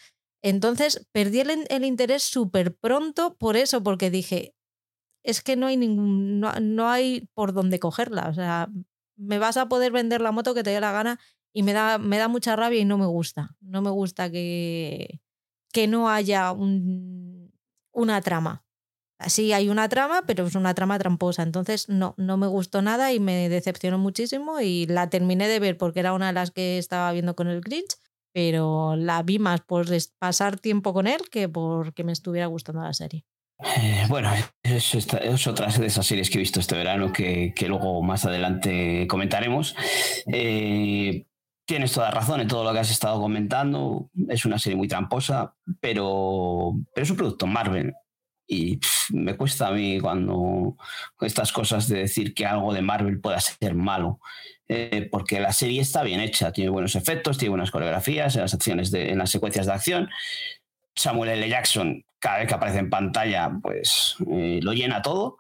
Entonces 0.42 1.06
perdí 1.12 1.42
el, 1.42 1.66
el 1.70 1.84
interés 1.84 2.24
súper 2.24 2.74
pronto 2.74 3.36
por 3.36 3.58
eso, 3.58 3.84
porque 3.84 4.10
dije, 4.10 4.56
es 5.22 5.42
que 5.42 5.58
no 5.58 5.68
hay 5.68 5.76
ningún, 5.76 6.40
no, 6.40 6.54
no, 6.62 6.90
hay 6.90 7.28
por 7.34 7.52
dónde 7.52 7.80
cogerla. 7.80 8.30
O 8.30 8.34
sea, 8.34 8.70
me 9.18 9.40
vas 9.40 9.58
a 9.58 9.68
poder 9.68 9.92
vender 9.92 10.22
la 10.22 10.32
moto 10.32 10.54
que 10.54 10.64
te 10.64 10.70
dé 10.70 10.80
la 10.80 10.94
gana 10.94 11.20
y 11.54 11.64
me 11.64 11.74
da, 11.74 11.98
me 11.98 12.18
da 12.18 12.30
mucha 12.30 12.56
rabia 12.56 12.80
y 12.80 12.86
no 12.86 12.98
me 12.98 13.06
gusta. 13.06 13.58
No 13.60 13.82
me 13.82 13.90
gusta 13.90 14.32
que, 14.32 15.20
que 15.74 15.88
no 15.88 16.10
haya 16.10 16.54
un, 16.54 17.52
una 17.92 18.22
trama. 18.22 18.64
Sí 19.28 19.54
hay 19.54 19.70
una 19.70 19.90
trama, 19.90 20.24
pero 20.26 20.46
es 20.46 20.56
una 20.56 20.74
trama 20.74 21.00
tramposa. 21.00 21.44
Entonces 21.44 21.90
no, 21.90 22.14
no 22.18 22.38
me 22.38 22.48
gustó 22.48 22.82
nada 22.82 23.14
y 23.14 23.20
me 23.20 23.50
decepcionó 23.50 23.98
muchísimo 23.98 24.60
y 24.60 24.86
la 24.88 25.10
terminé 25.10 25.48
de 25.48 25.60
ver 25.60 25.78
porque 25.78 26.00
era 26.00 26.14
una 26.14 26.28
de 26.28 26.34
las 26.34 26.52
que 26.52 26.78
estaba 26.78 27.12
viendo 27.12 27.36
con 27.36 27.48
el 27.48 27.62
Grinch, 27.62 27.96
pero 28.34 28.96
la 28.96 29.24
vi 29.24 29.40
más 29.40 29.62
por 29.62 29.88
pasar 30.20 30.60
tiempo 30.60 30.94
con 30.94 31.08
él 31.08 31.22
que 31.32 31.50
porque 31.50 32.04
me 32.04 32.12
estuviera 32.12 32.48
gustando 32.48 32.82
la 32.82 32.94
serie. 32.94 33.26
Eh, 33.78 34.06
bueno, 34.10 34.30
es, 34.62 34.96
es, 34.96 35.48
otra 35.48 35.68
de 35.68 35.86
esas 35.86 36.06
series 36.06 36.30
que 36.30 36.38
he 36.38 36.40
visto 36.40 36.60
este 36.60 36.76
verano 36.76 37.14
que, 37.14 37.54
que 37.56 37.68
luego 37.68 38.02
más 38.02 38.26
adelante 38.26 39.08
comentaremos. 39.08 39.76
Eh, 40.28 41.26
tienes 41.66 41.94
toda 41.94 42.12
razón 42.12 42.42
en 42.42 42.48
todo 42.48 42.64
lo 42.64 42.74
que 42.74 42.80
has 42.80 42.92
estado 42.92 43.22
comentando. 43.22 44.10
Es 44.28 44.46
una 44.46 44.60
serie 44.60 44.76
muy 44.76 44.88
tramposa, 44.88 45.56
pero, 45.80 46.74
pero 46.94 47.04
es 47.04 47.12
un 47.12 47.18
producto 47.18 47.48
Marvel 47.48 47.94
y 48.48 48.80
me 49.12 49.36
cuesta 49.36 49.68
a 49.68 49.72
mí 49.72 50.00
cuando 50.00 50.76
estas 51.22 51.52
cosas 51.52 51.88
de 51.88 52.00
decir 52.00 52.34
que 52.34 52.46
algo 52.46 52.74
de 52.74 52.82
Marvel 52.82 53.20
pueda 53.20 53.40
ser 53.40 53.76
malo, 53.76 54.20
eh, 54.68 55.08
porque 55.12 55.40
la 55.40 55.54
serie 55.54 55.82
está 55.82 56.04
bien 56.04 56.20
hecha, 56.20 56.52
tiene 56.52 56.70
buenos 56.70 56.96
efectos, 56.96 57.38
tiene 57.38 57.52
buenas 57.52 57.72
coreografías 57.72 58.36
en 58.36 58.42
las 58.42 58.54
acciones, 58.54 58.92
de, 58.92 59.12
en 59.12 59.18
las 59.18 59.30
secuencias 59.30 59.66
de 59.66 59.74
acción. 59.74 60.10
Samuel 60.96 61.32
L. 61.32 61.50
Jackson, 61.50 62.04
cada 62.20 62.40
vez 62.40 62.48
que 62.48 62.54
aparece 62.54 62.80
en 62.80 62.90
pantalla, 62.90 63.52
pues 63.62 64.16
eh, 64.32 64.60
lo 64.62 64.74
llena 64.74 65.02
todo, 65.02 65.38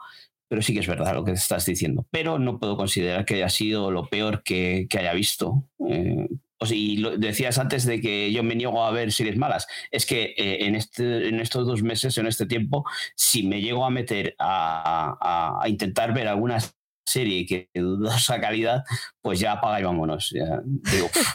pero 0.47 0.61
sí 0.61 0.73
que 0.73 0.81
es 0.81 0.87
verdad 0.87 1.13
lo 1.13 1.23
que 1.23 1.31
estás 1.31 1.65
diciendo. 1.65 2.05
Pero 2.11 2.39
no 2.39 2.59
puedo 2.59 2.75
considerar 2.77 3.25
que 3.25 3.35
haya 3.35 3.49
sido 3.49 3.91
lo 3.91 4.07
peor 4.07 4.43
que, 4.43 4.87
haya 4.97 5.13
visto. 5.13 5.63
Eh, 5.87 6.27
y 6.71 6.97
lo 6.97 7.17
decías 7.17 7.57
antes 7.57 7.85
de 7.85 8.01
que 8.01 8.31
yo 8.31 8.43
me 8.43 8.55
niego 8.55 8.83
a 8.83 8.91
ver 8.91 9.11
series 9.11 9.37
malas. 9.37 9.67
Es 9.91 10.05
que 10.05 10.33
eh, 10.37 10.65
en, 10.65 10.75
este, 10.75 11.27
en 11.27 11.39
estos 11.39 11.65
dos 11.65 11.83
meses, 11.83 12.17
en 12.17 12.27
este 12.27 12.45
tiempo, 12.45 12.85
si 13.15 13.43
me 13.43 13.61
llego 13.61 13.85
a 13.85 13.89
meter 13.89 14.35
a, 14.39 15.59
a, 15.61 15.69
intentar 15.69 16.13
ver 16.13 16.27
alguna 16.27 16.59
serie 17.05 17.45
que 17.45 17.69
de 17.73 17.81
dudosa 17.81 18.39
calidad, 18.39 18.83
pues 19.21 19.39
ya 19.39 19.53
apaga 19.53 19.79
y 19.79 19.83
vámonos. 19.83 20.33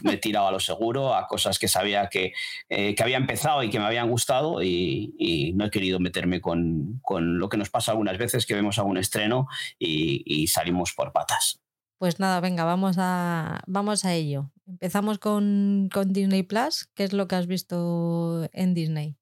me 0.03 0.15
he 0.15 0.17
tirado 0.17 0.49
a 0.49 0.53
lo 0.53 0.61
seguro, 0.61 1.15
a 1.15 1.27
cosas 1.27 1.59
que 1.59 1.69
sabía 1.69 2.09
que, 2.09 2.33
eh, 2.69 2.95
que 2.95 3.03
había 3.03 3.17
empezado 3.17 3.63
y 3.63 3.71
que 3.71 3.79
me 3.79 3.87
habían 3.87 4.11
gustado 4.11 4.63
y, 4.63 5.15
y 5.19 5.53
no 5.53 5.67
he 5.67 5.71
querido 5.71 6.01
meterme 6.01 6.41
con, 6.41 7.01
con, 7.03 7.39
lo 7.39 7.49
que 7.49 7.57
nos 7.57 7.71
pasa 7.71 7.93
algunas 7.93 8.19
veces, 8.19 8.47
que 8.47 8.55
vemos 8.55 8.79
algún 8.79 8.99
estreno 8.99 9.47
y, 9.79 10.23
y 10.25 10.47
salimos 10.47 10.93
por 10.95 11.13
patas. 11.13 11.61
Pues 11.99 12.21
nada, 12.21 12.41
venga, 12.41 12.65
vamos 12.65 12.97
a, 12.99 13.61
vamos 13.67 14.05
a 14.05 14.15
ello. 14.15 14.51
Empezamos 14.69 15.19
con, 15.19 15.89
Disney 16.07 16.43
Plus. 16.43 16.89
¿Qué 16.95 17.05
es 17.05 17.15
lo 17.15 17.27
que 17.27 17.37
has 17.37 17.47
visto 17.47 18.49
en 18.53 18.75
Disney? 18.75 19.17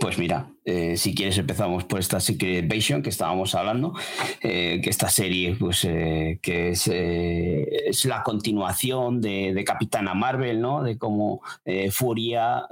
Pues 0.00 0.18
mira, 0.18 0.50
eh, 0.64 0.96
si 0.96 1.14
quieres 1.14 1.38
empezamos 1.38 1.84
por 1.84 2.00
esta 2.00 2.18
Secret 2.18 2.64
Invasion 2.64 3.02
que 3.02 3.08
estábamos 3.08 3.54
hablando, 3.54 3.94
eh, 4.42 4.80
que 4.82 4.90
esta 4.90 5.08
serie 5.08 5.54
pues 5.54 5.84
eh, 5.84 6.40
que 6.42 6.70
es, 6.70 8.04
la 8.04 8.24
continuación 8.24 9.20
de, 9.20 9.62
Capitana 9.64 10.12
Marvel, 10.12 10.60
¿no? 10.60 10.82
De 10.82 10.98
cómo 10.98 11.40
Furia 11.92 12.66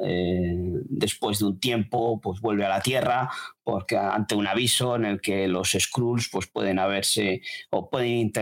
después 0.89 1.39
de 1.39 1.47
un 1.47 1.61
tiempo 1.61 2.21
pues 2.21 2.41
vuelve 2.41 2.67
a 2.67 2.69
la 2.69 2.81
Tierra 2.81 3.31
porque 3.63 3.97
ante 3.97 4.35
un 4.35 4.49
aviso 4.49 4.97
en 4.97 5.05
el 5.05 5.21
que 5.21 5.47
los 5.47 5.77
Skrulls 5.79 6.29
pues 6.31 6.49
pueden 6.49 6.81
haberse 6.81 7.43
o 7.71 7.89
pueden 7.89 8.33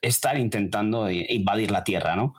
estar 0.00 0.38
intentando 0.38 1.10
invadir 1.10 1.70
la 1.70 1.84
Tierra, 1.84 2.16
¿no? 2.16 2.34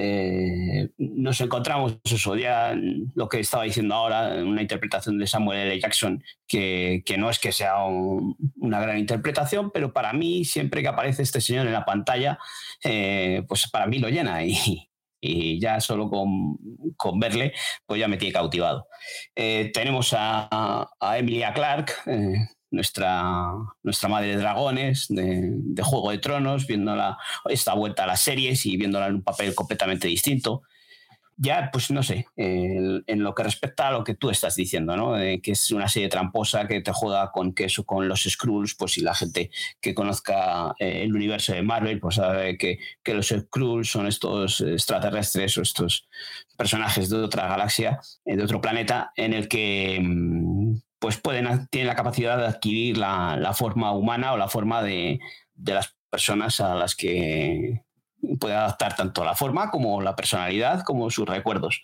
Eh, 0.00 0.90
nos 0.96 1.40
encontramos 1.40 1.98
eso, 2.04 2.36
ya 2.36 2.72
lo 3.16 3.28
que 3.28 3.40
estaba 3.40 3.64
diciendo 3.64 3.96
ahora, 3.96 4.28
una 4.44 4.62
interpretación 4.62 5.18
de 5.18 5.26
Samuel 5.26 5.58
L. 5.58 5.80
Jackson, 5.80 6.22
que, 6.46 7.02
que 7.04 7.18
no 7.18 7.28
es 7.30 7.40
que 7.40 7.50
sea 7.50 7.82
un, 7.84 8.36
una 8.60 8.80
gran 8.80 8.96
interpretación, 8.96 9.72
pero 9.72 9.92
para 9.92 10.12
mí, 10.12 10.44
siempre 10.44 10.82
que 10.82 10.88
aparece 10.88 11.24
este 11.24 11.40
señor 11.40 11.66
en 11.66 11.72
la 11.72 11.84
pantalla, 11.84 12.38
eh, 12.84 13.42
pues 13.48 13.68
para 13.72 13.88
mí 13.88 13.98
lo 13.98 14.08
llena 14.08 14.44
y, 14.44 14.88
y 15.20 15.60
ya 15.60 15.80
solo 15.80 16.08
con, 16.08 16.58
con, 16.96 17.18
verle, 17.18 17.52
pues 17.84 17.98
ya 17.98 18.06
me 18.06 18.18
tiene 18.18 18.32
cautivado. 18.32 18.86
Eh, 19.34 19.72
tenemos 19.74 20.14
a, 20.16 20.88
a, 21.00 21.18
Emilia 21.18 21.52
Clark, 21.52 21.90
eh, 22.06 22.36
nuestra, 22.70 23.52
nuestra 23.82 24.08
madre 24.08 24.28
de 24.28 24.36
dragones, 24.36 25.06
de, 25.08 25.82
Juego 25.82 26.10
de 26.10 26.18
Tronos, 26.18 26.66
viéndola 26.66 27.18
esta 27.46 27.74
vuelta 27.74 28.04
a 28.04 28.06
las 28.06 28.20
series 28.20 28.66
y 28.66 28.76
viéndola 28.76 29.06
en 29.06 29.16
un 29.16 29.22
papel 29.22 29.54
completamente 29.54 30.08
distinto. 30.08 30.62
Ya, 31.40 31.70
pues 31.72 31.92
no 31.92 32.02
sé, 32.02 32.26
eh, 32.36 33.00
en 33.06 33.22
lo 33.22 33.32
que 33.32 33.44
respecta 33.44 33.86
a 33.86 33.92
lo 33.92 34.02
que 34.02 34.16
tú 34.16 34.28
estás 34.28 34.56
diciendo, 34.56 34.96
¿no? 34.96 35.16
Eh, 35.16 35.40
que 35.40 35.52
es 35.52 35.70
una 35.70 35.86
serie 35.88 36.08
tramposa 36.08 36.66
que 36.66 36.80
te 36.80 36.90
juega 36.92 37.30
con 37.30 37.54
que 37.54 37.66
eso, 37.66 37.86
con 37.86 38.08
los 38.08 38.24
Skrulls, 38.24 38.74
pues 38.74 38.94
si 38.94 39.02
la 39.02 39.14
gente 39.14 39.52
que 39.80 39.94
conozca 39.94 40.74
eh, 40.80 41.02
el 41.04 41.14
universo 41.14 41.52
de 41.52 41.62
Marvel, 41.62 42.00
pues 42.00 42.16
sabe 42.16 42.58
que, 42.58 42.80
que 43.04 43.14
los 43.14 43.28
Skrulls 43.28 43.88
son 43.88 44.08
estos 44.08 44.60
extraterrestres 44.62 45.56
o 45.58 45.62
estos 45.62 46.08
personajes 46.56 47.08
de 47.08 47.18
otra 47.18 47.46
galaxia, 47.46 48.00
de 48.24 48.42
otro 48.42 48.60
planeta, 48.60 49.12
en 49.14 49.32
el 49.32 49.46
que 49.46 50.00
mm, 50.02 50.74
pues 50.98 51.18
pueden, 51.18 51.68
tienen 51.68 51.88
la 51.88 51.96
capacidad 51.96 52.36
de 52.38 52.46
adquirir 52.46 52.98
la, 52.98 53.36
la 53.36 53.52
forma 53.54 53.92
humana 53.92 54.32
o 54.32 54.36
la 54.36 54.48
forma 54.48 54.82
de, 54.82 55.20
de, 55.54 55.74
las 55.74 55.94
personas 56.10 56.60
a 56.60 56.74
las 56.74 56.94
que 56.94 57.82
puede 58.40 58.54
adaptar 58.54 58.96
tanto 58.96 59.24
la 59.24 59.34
forma 59.34 59.70
como 59.70 60.02
la 60.02 60.16
personalidad 60.16 60.82
como 60.82 61.10
sus 61.10 61.28
recuerdos. 61.28 61.82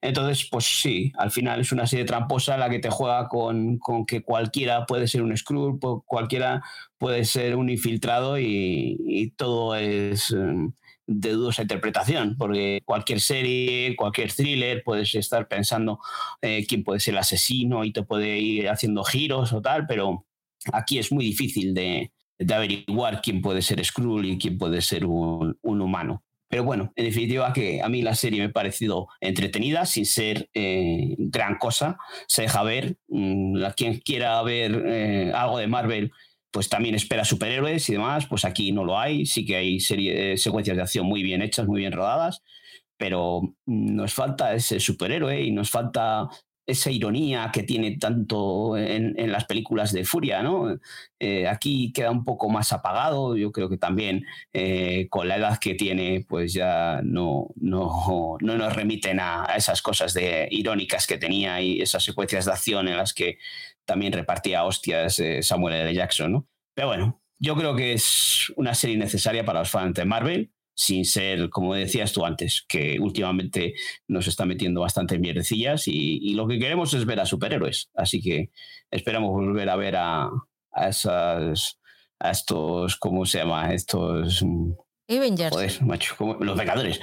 Entonces, 0.00 0.48
pues 0.50 0.64
sí, 0.64 1.12
al 1.16 1.30
final 1.30 1.60
es 1.60 1.72
una 1.72 1.86
serie 1.86 2.04
tramposa 2.04 2.56
la 2.56 2.68
que 2.68 2.80
te 2.80 2.90
juega 2.90 3.28
con, 3.28 3.78
con 3.78 4.04
que 4.04 4.22
cualquiera 4.22 4.84
puede 4.84 5.06
ser 5.06 5.22
un 5.22 5.36
Skrull, 5.36 5.78
cualquiera 6.04 6.62
puede 6.98 7.24
ser 7.24 7.56
un 7.56 7.70
infiltrado 7.70 8.38
y, 8.38 9.32
todo 9.36 9.76
es 9.76 10.30
um, 10.32 10.72
de 11.20 11.30
dudosa 11.32 11.62
interpretación, 11.62 12.36
porque 12.38 12.80
cualquier 12.84 13.20
serie, 13.20 13.94
cualquier 13.96 14.32
thriller, 14.32 14.82
puedes 14.84 15.14
estar 15.14 15.48
pensando 15.48 16.00
eh, 16.40 16.66
quién 16.68 16.84
puede 16.84 17.00
ser 17.00 17.14
el 17.14 17.18
asesino 17.18 17.84
y 17.84 17.92
te 17.92 18.02
puede 18.02 18.38
ir 18.38 18.68
haciendo 18.68 19.04
giros 19.04 19.52
o 19.52 19.62
tal, 19.62 19.86
pero 19.86 20.26
aquí 20.72 20.98
es 20.98 21.12
muy 21.12 21.24
difícil 21.24 21.74
de, 21.74 22.12
de 22.38 22.54
averiguar 22.54 23.20
quién 23.22 23.40
puede 23.40 23.62
ser 23.62 23.84
Skrull 23.84 24.26
y 24.26 24.38
quién 24.38 24.58
puede 24.58 24.80
ser 24.82 25.06
un, 25.06 25.58
un, 25.62 25.80
humano. 25.80 26.22
Pero 26.48 26.64
bueno, 26.64 26.92
en 26.96 27.06
definitiva 27.06 27.52
que 27.52 27.80
a 27.82 27.88
mí 27.88 28.02
la 28.02 28.14
serie 28.14 28.40
me 28.40 28.46
ha 28.46 28.52
parecido 28.52 29.08
entretenida, 29.20 29.86
sin 29.86 30.04
ser 30.04 30.50
eh, 30.52 31.14
gran 31.18 31.56
cosa. 31.56 31.96
Se 32.26 32.42
deja 32.42 32.62
ver. 32.62 32.98
Mm, 33.08 33.64
a 33.64 33.72
quien 33.72 34.00
quiera 34.00 34.42
ver 34.42 34.84
eh, 34.86 35.32
algo 35.34 35.58
de 35.58 35.66
Marvel 35.66 36.12
pues 36.52 36.68
también 36.68 36.94
espera 36.94 37.24
superhéroes 37.24 37.88
y 37.88 37.92
demás, 37.94 38.26
pues 38.26 38.44
aquí 38.44 38.72
no 38.72 38.84
lo 38.84 38.98
hay, 38.98 39.26
sí 39.26 39.44
que 39.44 39.56
hay 39.56 39.80
serie, 39.80 40.34
eh, 40.34 40.36
secuencias 40.36 40.76
de 40.76 40.82
acción 40.82 41.06
muy 41.06 41.22
bien 41.22 41.42
hechas, 41.42 41.66
muy 41.66 41.80
bien 41.80 41.92
rodadas, 41.92 42.42
pero 42.96 43.56
nos 43.66 44.12
falta 44.12 44.54
ese 44.54 44.78
superhéroe 44.78 45.42
y 45.42 45.50
nos 45.50 45.70
falta 45.70 46.28
esa 46.66 46.90
ironía 46.90 47.50
que 47.52 47.64
tiene 47.64 47.98
tanto 47.98 48.76
en, 48.76 49.18
en 49.18 49.32
las 49.32 49.44
películas 49.46 49.92
de 49.92 50.04
Furia, 50.04 50.42
¿no? 50.42 50.78
Eh, 51.18 51.48
aquí 51.48 51.92
queda 51.92 52.10
un 52.10 52.24
poco 52.24 52.48
más 52.48 52.72
apagado, 52.72 53.36
yo 53.36 53.50
creo 53.50 53.68
que 53.68 53.78
también 53.78 54.24
eh, 54.52 55.08
con 55.10 55.26
la 55.28 55.36
edad 55.36 55.58
que 55.58 55.74
tiene, 55.74 56.24
pues 56.28 56.52
ya 56.52 57.00
no, 57.02 57.48
no, 57.56 58.36
no 58.40 58.56
nos 58.56 58.76
remiten 58.76 59.18
a, 59.20 59.44
a, 59.44 59.56
esas 59.56 59.82
cosas 59.82 60.14
de 60.14 60.48
irónicas 60.50 61.06
que 61.06 61.18
tenía 61.18 61.60
y 61.60 61.80
esas 61.80 62.04
secuencias 62.04 62.44
de 62.44 62.52
acción 62.52 62.88
en 62.88 62.96
las 62.96 63.12
que 63.12 63.38
también 63.84 64.12
repartía 64.12 64.64
hostias 64.64 65.18
eh, 65.18 65.42
Samuel 65.42 65.74
L. 65.74 65.94
Jackson, 65.94 66.32
¿no? 66.32 66.48
Pero 66.74 66.88
bueno, 66.88 67.22
yo 67.38 67.56
creo 67.56 67.74
que 67.74 67.92
es 67.92 68.52
una 68.56 68.74
serie 68.74 68.96
necesaria 68.96 69.44
para 69.44 69.60
los 69.60 69.70
fans 69.70 69.94
de 69.94 70.04
Marvel. 70.04 70.51
Sin 70.74 71.04
ser, 71.04 71.50
como 71.50 71.74
decías 71.74 72.12
tú 72.12 72.24
antes, 72.24 72.64
que 72.68 72.98
últimamente 72.98 73.74
nos 74.08 74.26
está 74.26 74.44
metiendo 74.44 74.80
bastante 74.80 75.18
mierdecillas 75.18 75.88
y, 75.88 76.18
y 76.22 76.34
lo 76.34 76.48
que 76.48 76.58
queremos 76.58 76.94
es 76.94 77.04
ver 77.04 77.20
a 77.20 77.26
superhéroes. 77.26 77.90
Así 77.94 78.20
que 78.20 78.50
esperamos 78.90 79.30
volver 79.30 79.68
a 79.68 79.76
ver 79.76 79.96
a, 79.96 80.30
a 80.72 80.88
esas 80.88 81.78
a 82.22 82.30
estos, 82.30 82.96
¿cómo 82.96 83.26
se 83.26 83.38
llama? 83.38 83.74
Estos... 83.74 84.42
Mm, 84.42 84.72
Avengers. 85.08 85.52
Joder, 85.52 85.82
macho, 85.82 86.14
los 86.40 86.56
Vengadores. 86.56 87.00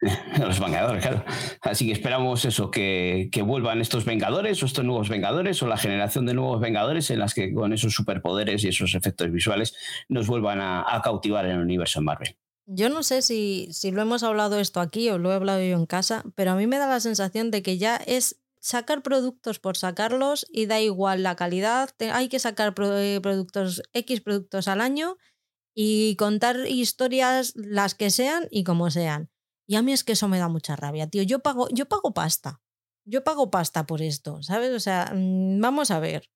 Los 0.38 0.60
Vengadores, 0.60 1.02
claro. 1.02 1.24
Así 1.60 1.86
que 1.86 1.92
esperamos 1.92 2.44
eso, 2.44 2.70
que, 2.70 3.30
que, 3.32 3.42
vuelvan 3.42 3.80
estos 3.80 4.04
Vengadores 4.04 4.62
o 4.62 4.66
estos 4.66 4.84
nuevos 4.84 5.08
Vengadores 5.08 5.60
o 5.60 5.66
la 5.66 5.76
generación 5.76 6.24
de 6.24 6.34
nuevos 6.34 6.60
Vengadores 6.60 7.10
en 7.10 7.18
las 7.18 7.34
que 7.34 7.52
con 7.52 7.72
esos 7.72 7.94
superpoderes 7.94 8.62
y 8.62 8.68
esos 8.68 8.94
efectos 8.94 9.32
visuales 9.32 9.74
nos 10.08 10.28
vuelvan 10.28 10.60
a, 10.60 10.84
a 10.86 11.02
cautivar 11.02 11.46
en 11.46 11.56
el 11.56 11.62
universo 11.62 12.00
Marvel. 12.00 12.36
Yo 12.70 12.90
no 12.90 13.02
sé 13.02 13.22
si, 13.22 13.68
si 13.72 13.90
lo 13.90 14.02
hemos 14.02 14.22
hablado 14.22 14.58
esto 14.58 14.80
aquí 14.80 15.08
o 15.08 15.16
lo 15.16 15.32
he 15.32 15.34
hablado 15.34 15.60
yo 15.60 15.74
en 15.74 15.86
casa, 15.86 16.22
pero 16.34 16.50
a 16.50 16.54
mí 16.54 16.66
me 16.66 16.76
da 16.76 16.86
la 16.86 17.00
sensación 17.00 17.50
de 17.50 17.62
que 17.62 17.78
ya 17.78 17.96
es 17.96 18.42
sacar 18.60 19.02
productos 19.02 19.58
por 19.58 19.78
sacarlos 19.78 20.46
y 20.50 20.66
da 20.66 20.78
igual 20.78 21.22
la 21.22 21.34
calidad, 21.34 21.88
hay 22.12 22.28
que 22.28 22.38
sacar 22.38 22.74
eh, 22.78 23.20
productos, 23.22 23.82
X 23.94 24.20
productos 24.20 24.68
al 24.68 24.82
año 24.82 25.16
y 25.74 26.14
contar 26.16 26.66
historias 26.66 27.54
las 27.56 27.94
que 27.94 28.10
sean 28.10 28.48
y 28.50 28.64
como 28.64 28.90
sean. 28.90 29.30
Y 29.66 29.76
a 29.76 29.82
mí 29.82 29.92
es 29.92 30.04
que 30.04 30.12
eso 30.12 30.28
me 30.28 30.38
da 30.38 30.48
mucha 30.48 30.76
rabia, 30.76 31.08
tío. 31.08 31.22
Yo 31.22 31.38
pago, 31.38 31.68
yo 31.70 31.86
pago 31.88 32.12
pasta. 32.12 32.60
Yo 33.06 33.24
pago 33.24 33.50
pasta 33.50 33.86
por 33.86 34.02
esto, 34.02 34.42
¿sabes? 34.42 34.74
O 34.74 34.80
sea, 34.80 35.10
mm, 35.14 35.58
vamos 35.58 35.90
a 35.90 36.00
ver. 36.00 36.28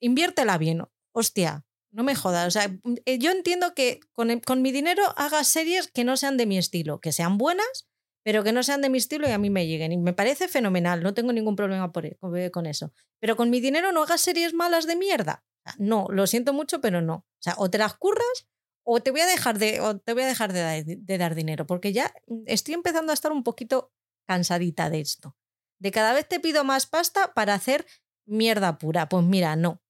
Inviértela 0.00 0.58
bien. 0.58 0.82
Hostia, 1.12 1.64
no 1.92 2.02
me 2.02 2.14
jodas. 2.14 2.48
O 2.48 2.50
sea, 2.50 2.68
mm, 2.68 2.94
eh, 3.04 3.18
yo 3.18 3.30
entiendo 3.30 3.74
que 3.74 4.00
con, 4.12 4.40
con 4.40 4.62
mi 4.62 4.72
dinero 4.72 5.02
hagas 5.16 5.48
series 5.48 5.88
que 5.88 6.04
no 6.04 6.16
sean 6.16 6.36
de 6.36 6.46
mi 6.46 6.58
estilo, 6.58 7.00
que 7.00 7.12
sean 7.12 7.38
buenas, 7.38 7.88
pero 8.24 8.44
que 8.44 8.52
no 8.52 8.62
sean 8.62 8.82
de 8.82 8.88
mi 8.88 8.98
estilo 8.98 9.28
y 9.28 9.32
a 9.32 9.38
mí 9.38 9.50
me 9.50 9.66
lleguen. 9.66 9.92
Y 9.92 9.96
me 9.98 10.12
parece 10.12 10.48
fenomenal, 10.48 11.02
no 11.02 11.14
tengo 11.14 11.32
ningún 11.32 11.56
problema 11.56 11.92
por, 11.92 12.06
e, 12.06 12.50
con 12.50 12.66
eso. 12.66 12.92
Pero 13.20 13.36
con 13.36 13.50
mi 13.50 13.60
dinero 13.60 13.92
no 13.92 14.02
hagas 14.02 14.20
series 14.20 14.54
malas 14.54 14.86
de 14.86 14.96
mierda. 14.96 15.44
No, 15.78 16.06
lo 16.10 16.26
siento 16.26 16.52
mucho, 16.52 16.80
pero 16.80 17.02
no. 17.02 17.14
O 17.14 17.42
sea, 17.42 17.54
o 17.58 17.70
te 17.70 17.78
las 17.78 17.94
curras 17.94 18.48
o 18.84 19.00
te 19.00 19.10
voy 19.10 19.20
a 19.20 19.26
dejar 19.26 19.58
de, 19.58 19.80
te 20.04 20.12
voy 20.12 20.22
a 20.22 20.26
dejar 20.26 20.52
de, 20.52 20.98
dar 21.18 21.34
dinero, 21.34 21.66
porque 21.66 21.92
ya 21.92 22.12
estoy 22.46 22.74
empezando 22.74 23.12
a 23.12 23.14
estar 23.14 23.30
un 23.30 23.44
poquito 23.44 23.92
cansadita 24.26 24.90
de 24.90 25.00
esto. 25.00 25.36
De 25.78 25.92
cada 25.92 26.12
vez 26.12 26.26
te 26.28 26.40
pido 26.40 26.64
más 26.64 26.86
pasta 26.86 27.32
para 27.34 27.54
hacer 27.54 27.86
mierda 28.26 28.78
pura. 28.78 29.08
Pues 29.08 29.24
mira, 29.24 29.56
no. 29.56 29.81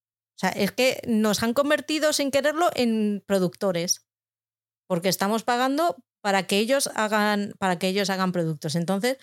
Sea, 0.42 0.50
es 0.50 0.72
que 0.72 1.00
nos 1.06 1.44
han 1.44 1.54
convertido 1.54 2.12
sin 2.12 2.32
quererlo 2.32 2.70
en 2.74 3.22
productores. 3.24 4.04
Porque 4.88 5.08
estamos 5.08 5.44
pagando 5.44 6.02
para 6.20 6.48
que 6.48 6.58
ellos 6.58 6.90
hagan, 6.96 7.54
para 7.60 7.78
que 7.78 7.86
ellos 7.86 8.10
hagan 8.10 8.32
productos. 8.32 8.74
Entonces, 8.74 9.18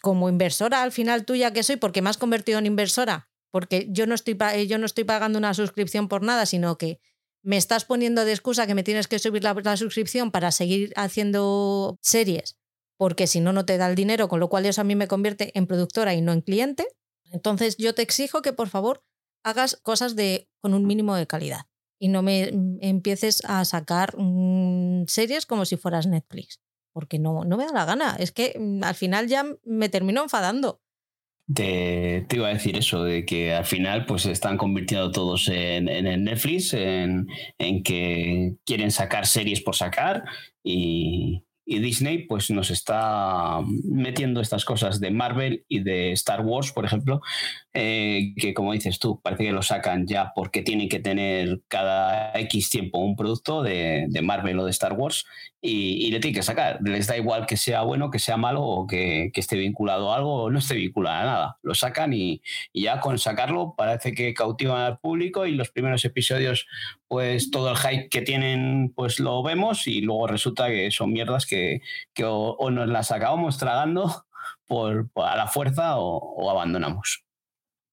como 0.00 0.28
inversora, 0.28 0.84
al 0.84 0.92
final 0.92 1.24
tuya 1.24 1.52
que 1.52 1.64
soy, 1.64 1.74
porque 1.74 2.02
me 2.02 2.10
has 2.10 2.18
convertido 2.18 2.60
en 2.60 2.66
inversora, 2.66 3.28
porque 3.50 3.88
yo 3.90 4.06
no 4.06 4.14
estoy, 4.14 4.36
yo 4.68 4.78
no 4.78 4.86
estoy 4.86 5.02
pagando 5.02 5.40
una 5.40 5.54
suscripción 5.54 6.06
por 6.06 6.22
nada, 6.22 6.46
sino 6.46 6.78
que 6.78 7.00
me 7.42 7.56
estás 7.56 7.84
poniendo 7.84 8.24
de 8.24 8.30
excusa 8.30 8.68
que 8.68 8.76
me 8.76 8.84
tienes 8.84 9.08
que 9.08 9.18
subir 9.18 9.42
la, 9.42 9.76
suscripción 9.76 10.30
para 10.30 10.52
seguir 10.52 10.92
haciendo 10.94 11.98
series, 12.00 12.60
porque 12.96 13.26
si 13.26 13.40
no, 13.40 13.52
no 13.52 13.66
te 13.66 13.76
da 13.76 13.88
el 13.88 13.96
dinero, 13.96 14.28
con 14.28 14.38
lo 14.38 14.48
cual 14.48 14.66
eso 14.66 14.82
a 14.82 14.84
mí 14.84 14.94
me 14.94 15.08
convierte 15.08 15.50
en 15.58 15.66
productora 15.66 16.14
y 16.14 16.20
no 16.20 16.32
en 16.32 16.42
cliente. 16.42 16.86
Entonces 17.32 17.76
yo 17.76 17.92
te 17.92 18.02
exijo 18.02 18.40
que 18.40 18.52
por 18.52 18.68
favor 18.68 19.02
hagas 19.44 19.76
cosas 19.82 20.16
de, 20.16 20.48
con 20.60 20.74
un 20.74 20.86
mínimo 20.86 21.14
de 21.14 21.26
calidad 21.26 21.66
y 21.98 22.08
no 22.08 22.22
me 22.22 22.50
empieces 22.80 23.42
a 23.44 23.64
sacar 23.64 24.14
mm, 24.18 25.04
series 25.06 25.46
como 25.46 25.64
si 25.64 25.76
fueras 25.76 26.06
Netflix, 26.06 26.60
porque 26.92 27.18
no, 27.18 27.44
no 27.44 27.56
me 27.56 27.66
da 27.66 27.72
la 27.72 27.84
gana. 27.84 28.16
Es 28.18 28.32
que 28.32 28.56
mm, 28.58 28.82
al 28.82 28.94
final 28.94 29.28
ya 29.28 29.44
me 29.64 29.88
termino 29.88 30.22
enfadando. 30.22 30.80
Te, 31.52 32.26
iba 32.30 32.48
a 32.48 32.54
decir 32.54 32.76
eso, 32.76 33.04
de 33.04 33.26
que 33.26 33.52
al 33.52 33.66
final 33.66 34.06
pues 34.06 34.24
están 34.24 34.56
convirtiendo 34.56 35.10
todos 35.10 35.48
en, 35.48 35.88
en, 35.88 36.24
Netflix, 36.24 36.72
en, 36.72 37.26
en, 37.58 37.82
que 37.82 38.56
quieren 38.64 38.90
sacar 38.90 39.26
series 39.26 39.60
por 39.60 39.76
sacar 39.76 40.24
y, 40.62 41.43
y 41.66 41.78
Disney 41.78 42.26
pues 42.26 42.50
nos 42.50 42.70
está 42.70 43.60
metiendo 43.84 44.40
estas 44.40 44.64
cosas 44.64 45.00
de 45.00 45.10
Marvel 45.10 45.64
y 45.68 45.80
de 45.80 46.12
Star 46.12 46.42
Wars, 46.42 46.72
por 46.72 46.84
ejemplo, 46.84 47.20
eh, 47.72 48.34
que 48.36 48.54
como 48.54 48.72
dices 48.72 48.98
tú, 48.98 49.20
parece 49.20 49.44
que 49.44 49.52
lo 49.52 49.62
sacan 49.62 50.06
ya 50.06 50.32
porque 50.34 50.62
tienen 50.62 50.88
que 50.88 51.00
tener 51.00 51.62
cada 51.68 52.32
X 52.38 52.70
tiempo 52.70 52.98
un 52.98 53.16
producto 53.16 53.62
de, 53.62 54.06
de 54.08 54.22
Marvel 54.22 54.58
o 54.58 54.64
de 54.64 54.70
Star 54.70 54.92
Wars 54.92 55.24
y, 55.66 56.10
le 56.10 56.20
tienen 56.20 56.34
que 56.34 56.42
sacar. 56.42 56.78
Les 56.82 57.06
da 57.06 57.16
igual 57.16 57.46
que 57.46 57.56
sea 57.56 57.82
bueno, 57.82 58.10
que 58.10 58.18
sea 58.18 58.36
malo 58.36 58.62
o 58.62 58.86
que, 58.86 59.30
que 59.32 59.40
esté 59.40 59.56
vinculado 59.56 60.12
a 60.12 60.16
algo 60.16 60.44
o 60.44 60.50
no 60.50 60.58
esté 60.58 60.74
vinculado 60.74 61.16
a 61.16 61.24
nada. 61.24 61.58
Lo 61.62 61.74
sacan 61.74 62.12
y, 62.12 62.42
y, 62.72 62.82
ya 62.82 63.00
con 63.00 63.18
sacarlo 63.18 63.74
parece 63.76 64.12
que 64.14 64.34
cautivan 64.34 64.82
al 64.82 64.98
público 64.98 65.46
y 65.46 65.52
los 65.52 65.70
primeros 65.70 66.04
episodios 66.04 66.66
pues 67.08 67.50
todo 67.50 67.70
el 67.70 67.76
hype 67.76 68.08
que 68.10 68.22
tienen 68.22 68.92
pues 68.94 69.20
lo 69.20 69.42
vemos 69.42 69.86
y 69.86 70.02
luego 70.02 70.26
resulta 70.26 70.68
que 70.68 70.90
son 70.90 71.12
mierdas 71.12 71.46
que, 71.46 71.80
que 72.12 72.24
o, 72.26 72.70
nos 72.70 72.88
las 72.88 73.10
acabamos 73.10 73.56
tragando 73.58 74.24
por, 74.66 75.08
a 75.16 75.36
la 75.36 75.46
fuerza 75.46 75.96
o, 75.96 76.50
abandonamos. 76.50 77.23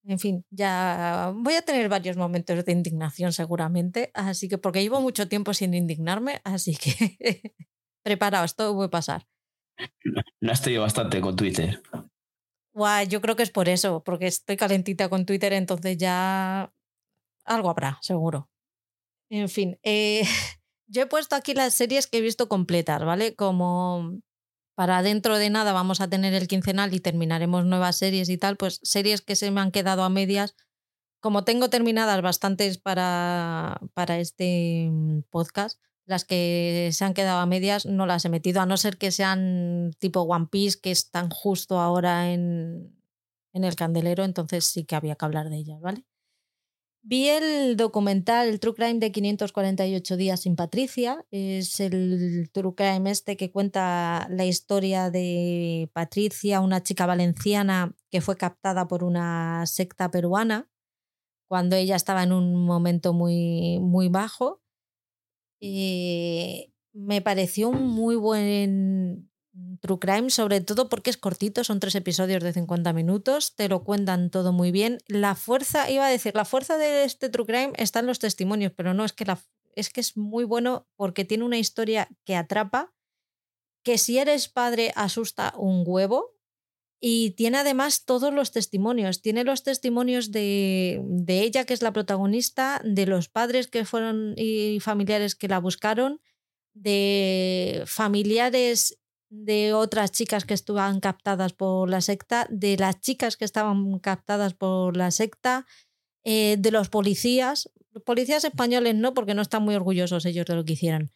En 0.03 0.17
fin, 0.17 0.45
ya 0.49 1.31
voy 1.35 1.53
a 1.53 1.61
tener 1.61 1.87
varios 1.87 2.17
momentos 2.17 2.65
de 2.65 2.71
indignación 2.71 3.33
seguramente, 3.33 4.09
así 4.15 4.49
que 4.49 4.57
porque 4.57 4.81
llevo 4.81 4.99
mucho 4.99 5.27
tiempo 5.27 5.53
sin 5.53 5.73
indignarme, 5.75 6.41
así 6.43 6.75
que 6.75 7.55
preparaos, 8.03 8.55
todo 8.55 8.75
puede 8.75 8.89
pasar. 8.89 9.27
No 10.41 10.51
has 10.51 10.61
tenido 10.61 10.81
bastante 10.81 11.21
con 11.21 11.35
Twitter. 11.35 11.81
Guay, 12.73 13.07
yo 13.07 13.21
creo 13.21 13.35
que 13.35 13.43
es 13.43 13.51
por 13.51 13.69
eso, 13.69 14.03
porque 14.03 14.27
estoy 14.27 14.57
calentita 14.57 15.07
con 15.07 15.25
Twitter, 15.25 15.53
entonces 15.53 15.97
ya 15.97 16.73
algo 17.45 17.69
habrá, 17.69 17.99
seguro. 18.01 18.49
En 19.29 19.49
fin, 19.49 19.79
eh, 19.83 20.23
yo 20.87 21.03
he 21.03 21.07
puesto 21.07 21.35
aquí 21.35 21.53
las 21.53 21.73
series 21.73 22.07
que 22.07 22.17
he 22.17 22.21
visto 22.21 22.47
completas, 22.49 23.03
¿vale? 23.03 23.35
Como 23.35 24.19
para 24.81 25.03
dentro 25.03 25.37
de 25.37 25.51
nada 25.51 25.73
vamos 25.73 26.01
a 26.01 26.09
tener 26.09 26.33
el 26.33 26.47
quincenal 26.47 26.91
y 26.91 26.99
terminaremos 26.99 27.65
nuevas 27.65 27.97
series 27.97 28.29
y 28.29 28.39
tal, 28.39 28.57
pues 28.57 28.79
series 28.81 29.21
que 29.21 29.35
se 29.35 29.51
me 29.51 29.61
han 29.61 29.69
quedado 29.69 30.01
a 30.01 30.09
medias. 30.09 30.55
Como 31.19 31.43
tengo 31.43 31.69
terminadas 31.69 32.19
bastantes 32.23 32.79
para, 32.79 33.79
para 33.93 34.17
este 34.17 34.87
mm, 34.89 35.19
podcast, 35.29 35.79
las 36.07 36.25
que 36.25 36.89
se 36.93 37.05
han 37.05 37.13
quedado 37.13 37.41
a 37.41 37.45
medias 37.45 37.85
no 37.85 38.07
las 38.07 38.25
he 38.25 38.29
metido, 38.29 38.59
a 38.59 38.65
no 38.65 38.75
ser 38.75 38.97
que 38.97 39.11
sean 39.11 39.91
tipo 39.99 40.21
One 40.21 40.47
Piece, 40.49 40.79
que 40.81 40.89
están 40.89 41.29
justo 41.29 41.79
ahora 41.79 42.31
en, 42.31 42.99
en 43.53 43.63
el 43.63 43.75
candelero, 43.75 44.23
entonces 44.23 44.65
sí 44.65 44.85
que 44.85 44.95
había 44.95 45.15
que 45.15 45.25
hablar 45.25 45.51
de 45.51 45.57
ellas, 45.57 45.79
¿vale? 45.79 46.07
Vi 47.03 47.29
el 47.29 47.77
documental 47.77 48.47
el 48.47 48.59
True 48.59 48.75
Crime 48.75 48.99
de 48.99 49.11
548 49.11 50.17
días 50.17 50.41
sin 50.41 50.55
Patricia. 50.55 51.25
Es 51.31 51.79
el 51.79 52.49
True 52.53 52.75
Crime 52.75 53.09
este 53.09 53.37
que 53.37 53.51
cuenta 53.51 54.27
la 54.29 54.45
historia 54.45 55.09
de 55.09 55.89
Patricia, 55.93 56.61
una 56.61 56.83
chica 56.83 57.07
valenciana 57.07 57.95
que 58.11 58.21
fue 58.21 58.37
captada 58.37 58.87
por 58.87 59.03
una 59.03 59.65
secta 59.65 60.11
peruana 60.11 60.69
cuando 61.47 61.75
ella 61.75 61.95
estaba 61.95 62.23
en 62.23 62.33
un 62.33 62.65
momento 62.65 63.13
muy, 63.13 63.79
muy 63.79 64.07
bajo. 64.07 64.61
Eh, 65.59 66.71
me 66.93 67.21
pareció 67.21 67.69
un 67.69 67.87
muy 67.87 68.15
buen 68.15 69.30
True 69.81 69.99
Crime, 69.99 70.29
sobre 70.29 70.61
todo 70.61 70.87
porque 70.87 71.09
es 71.09 71.17
cortito, 71.17 71.63
son 71.63 71.79
tres 71.79 71.95
episodios 71.95 72.41
de 72.41 72.53
50 72.53 72.93
minutos, 72.93 73.55
te 73.55 73.67
lo 73.67 73.83
cuentan 73.83 74.29
todo 74.29 74.53
muy 74.53 74.71
bien. 74.71 74.99
La 75.07 75.35
fuerza, 75.35 75.89
iba 75.89 76.05
a 76.05 76.09
decir, 76.09 76.33
la 76.35 76.45
fuerza 76.45 76.77
de 76.77 77.03
este 77.03 77.29
True 77.29 77.45
Crime 77.45 77.73
está 77.75 77.99
en 77.99 78.07
los 78.07 78.19
testimonios, 78.19 78.71
pero 78.75 78.93
no, 78.93 79.03
es 79.03 79.11
que, 79.11 79.25
la, 79.25 79.41
es 79.75 79.89
que 79.89 79.99
es 79.99 80.15
muy 80.15 80.45
bueno 80.45 80.87
porque 80.95 81.25
tiene 81.25 81.43
una 81.43 81.57
historia 81.57 82.07
que 82.23 82.35
atrapa, 82.35 82.93
que 83.83 83.97
si 83.97 84.19
eres 84.19 84.47
padre 84.47 84.93
asusta 84.95 85.53
un 85.57 85.83
huevo. 85.85 86.37
Y 87.03 87.31
tiene 87.31 87.57
además 87.57 88.05
todos 88.05 88.31
los 88.31 88.51
testimonios. 88.51 89.23
Tiene 89.23 89.43
los 89.43 89.63
testimonios 89.63 90.31
de, 90.31 91.01
de 91.03 91.41
ella, 91.41 91.65
que 91.65 91.73
es 91.73 91.81
la 91.81 91.93
protagonista, 91.93 92.79
de 92.85 93.07
los 93.07 93.27
padres 93.27 93.65
que 93.65 93.85
fueron 93.85 94.35
y 94.37 94.79
familiares 94.81 95.33
que 95.33 95.47
la 95.47 95.57
buscaron, 95.57 96.21
de 96.75 97.81
familiares 97.87 99.00
de 99.31 99.73
otras 99.73 100.11
chicas 100.11 100.43
que 100.45 100.53
estaban 100.53 100.99
captadas 100.99 101.53
por 101.53 101.89
la 101.89 102.01
secta, 102.01 102.47
de 102.51 102.75
las 102.77 102.99
chicas 102.99 103.37
que 103.37 103.45
estaban 103.45 103.97
captadas 103.99 104.53
por 104.53 104.97
la 104.97 105.09
secta, 105.09 105.65
eh, 106.25 106.57
de 106.59 106.69
los 106.69 106.89
policías, 106.89 107.71
policías 108.05 108.43
españoles 108.43 108.93
no, 108.95 109.13
porque 109.13 109.33
no 109.33 109.41
están 109.41 109.63
muy 109.63 109.73
orgullosos 109.73 110.25
ellos 110.25 110.45
de 110.45 110.55
lo 110.55 110.65
que 110.65 110.73
hicieron, 110.73 111.11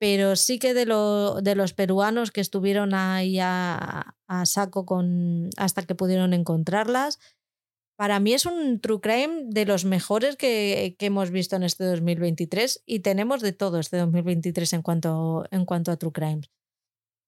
pero 0.00 0.34
sí 0.34 0.58
que 0.58 0.72
de, 0.72 0.86
lo, 0.86 1.42
de 1.42 1.54
los 1.54 1.74
peruanos 1.74 2.30
que 2.30 2.40
estuvieron 2.40 2.94
ahí 2.94 3.38
a, 3.38 4.14
saco 4.46 4.86
con, 4.86 5.50
hasta 5.58 5.82
que 5.82 5.94
pudieron 5.94 6.32
encontrarlas. 6.32 7.18
Para 7.96 8.18
mí 8.20 8.32
es 8.32 8.46
un 8.46 8.80
true 8.80 9.00
crime 9.00 9.42
de 9.44 9.66
los 9.66 9.84
mejores 9.84 10.36
que, 10.36 10.96
que, 10.98 11.06
hemos 11.06 11.30
visto 11.30 11.56
en 11.56 11.64
este 11.64 11.84
2023 11.84 12.82
y 12.86 13.00
tenemos 13.00 13.42
de 13.42 13.52
todo 13.52 13.78
este 13.78 13.98
2023 13.98 14.72
en 14.72 14.82
cuanto, 14.82 15.44
en 15.50 15.64
cuanto 15.64 15.90
a 15.90 15.96
true 15.96 16.12
crimes. 16.12 16.48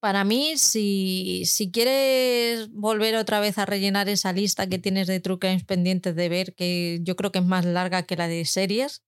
Para 0.01 0.25
mí, 0.25 0.55
si, 0.57 1.45
si 1.45 1.71
quieres 1.71 2.71
volver 2.73 3.17
otra 3.17 3.39
vez 3.39 3.59
a 3.59 3.67
rellenar 3.67 4.09
esa 4.09 4.33
lista 4.33 4.67
que 4.67 4.79
tienes 4.79 5.07
de 5.07 5.21
True 5.21 5.39
Crimes 5.39 5.65
pendientes 5.65 6.17
de 6.17 6.29
ver, 6.31 6.55
que 6.55 7.01
yo 7.03 7.17
creo 7.17 7.31
que 7.31 7.41
es 7.41 7.45
más 7.45 7.67
larga 7.67 8.05
que 8.05 8.17
la 8.17 8.27
de 8.27 8.47
series, 8.47 9.03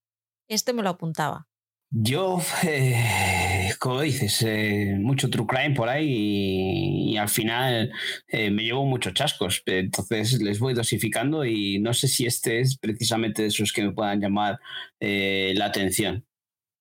este 0.48 0.74
me 0.74 0.82
lo 0.82 0.90
apuntaba. 0.90 1.48
Yo, 1.94 2.40
eh, 2.62 3.70
como 3.78 4.00
dices, 4.00 4.42
eh, 4.42 4.96
mucho 4.98 5.28
true 5.28 5.46
crime 5.46 5.74
por 5.74 5.90
ahí 5.90 7.12
y, 7.12 7.16
al 7.18 7.28
final 7.28 7.92
eh, 8.28 8.50
me 8.50 8.62
llevo 8.62 8.86
muchos 8.86 9.12
chascos. 9.12 9.62
Entonces 9.66 10.40
les 10.40 10.58
voy 10.58 10.72
dosificando 10.72 11.44
y 11.44 11.78
no 11.80 11.92
sé 11.92 12.08
si 12.08 12.24
este 12.26 12.60
es 12.60 12.78
precisamente 12.78 13.42
de 13.42 13.48
esos 13.48 13.72
que 13.72 13.82
me 13.82 13.92
puedan 13.92 14.20
llamar 14.20 14.58
la 15.00 15.66
atención. 15.66 16.24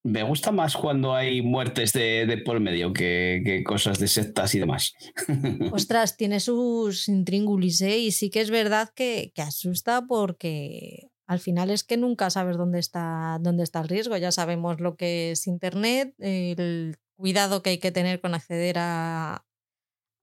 Me 0.04 0.24
gusta 0.24 0.52
más 0.52 0.76
cuando 0.76 1.14
hay 1.14 1.42
muertes 1.42 1.94
de, 1.94 2.42
por 2.44 2.60
medio 2.60 2.92
que, 2.92 3.64
cosas 3.66 4.00
de 4.00 4.08
sectas 4.08 4.56
y 4.56 4.60
demás. 4.60 4.94
Ostras, 5.72 6.18
tiene 6.18 6.40
sus 6.40 7.08
intríngulis, 7.08 7.82
Y 7.82 8.12
sí 8.12 8.30
que 8.30 8.42
es 8.42 8.50
verdad 8.50 8.90
que, 8.96 9.32
que 9.36 9.42
asusta 9.44 10.06
porque 10.08 11.12
al 11.28 11.40
final 11.40 11.70
es 11.70 11.84
que 11.84 11.98
nunca 11.98 12.30
sabes 12.30 12.58
dónde 12.58 12.80
está, 12.80 13.38
dónde 13.42 13.64
está 13.64 13.80
el 13.80 13.90
riesgo. 13.90 14.18
Ya 14.18 14.32
sabemos 14.32 14.82
lo 14.82 14.96
que 14.96 15.32
es 15.32 15.48
Internet, 15.48 16.16
el 16.18 16.98
cuidado 17.16 17.62
que 17.62 17.70
hay 17.70 17.78
que 17.78 17.92
tener 17.92 18.20
con 18.20 18.34
acceder 18.34 18.78
a, 18.80 19.46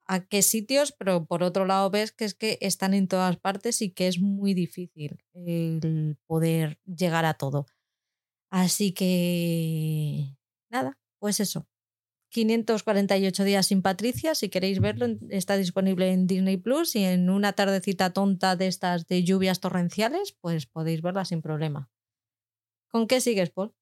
a 0.08 0.26
qué 0.26 0.42
sitios, 0.42 0.92
pero 0.92 1.26
por 1.26 1.42
otro 1.42 1.66
lado 1.66 1.88
ves 1.90 2.12
que 2.12 2.24
es 2.24 2.34
que 2.34 2.58
están 2.60 2.94
en 2.94 3.06
todas 3.06 3.36
partes 3.36 3.80
y 3.82 3.92
que 3.92 4.08
es 4.08 4.18
muy 4.18 4.54
difícil 4.54 5.18
el 5.34 6.18
poder 6.26 6.80
llegar 6.84 7.24
a 7.24 7.34
todo. 7.34 7.66
Así 8.50 8.92
que, 8.92 10.36
nada, 10.70 10.98
pues 11.18 11.40
eso. 11.40 11.66
548 12.30 13.44
días 13.44 13.66
sin 13.66 13.82
Patricia, 13.82 14.34
si 14.34 14.50
queréis 14.50 14.80
verlo, 14.80 15.06
está 15.30 15.56
disponible 15.56 16.12
en 16.12 16.26
Disney 16.26 16.58
Plus 16.58 16.96
y 16.96 17.04
en 17.04 17.30
una 17.30 17.54
tardecita 17.54 18.12
tonta 18.12 18.56
de 18.56 18.68
estas 18.68 19.06
de 19.06 19.24
lluvias 19.24 19.60
torrenciales, 19.60 20.36
pues 20.40 20.66
podéis 20.66 21.02
verla 21.02 21.24
sin 21.24 21.42
problema. 21.42 21.90
¿Con 22.90 23.06
qué 23.06 23.20
sigues, 23.20 23.50
Paul? 23.50 23.72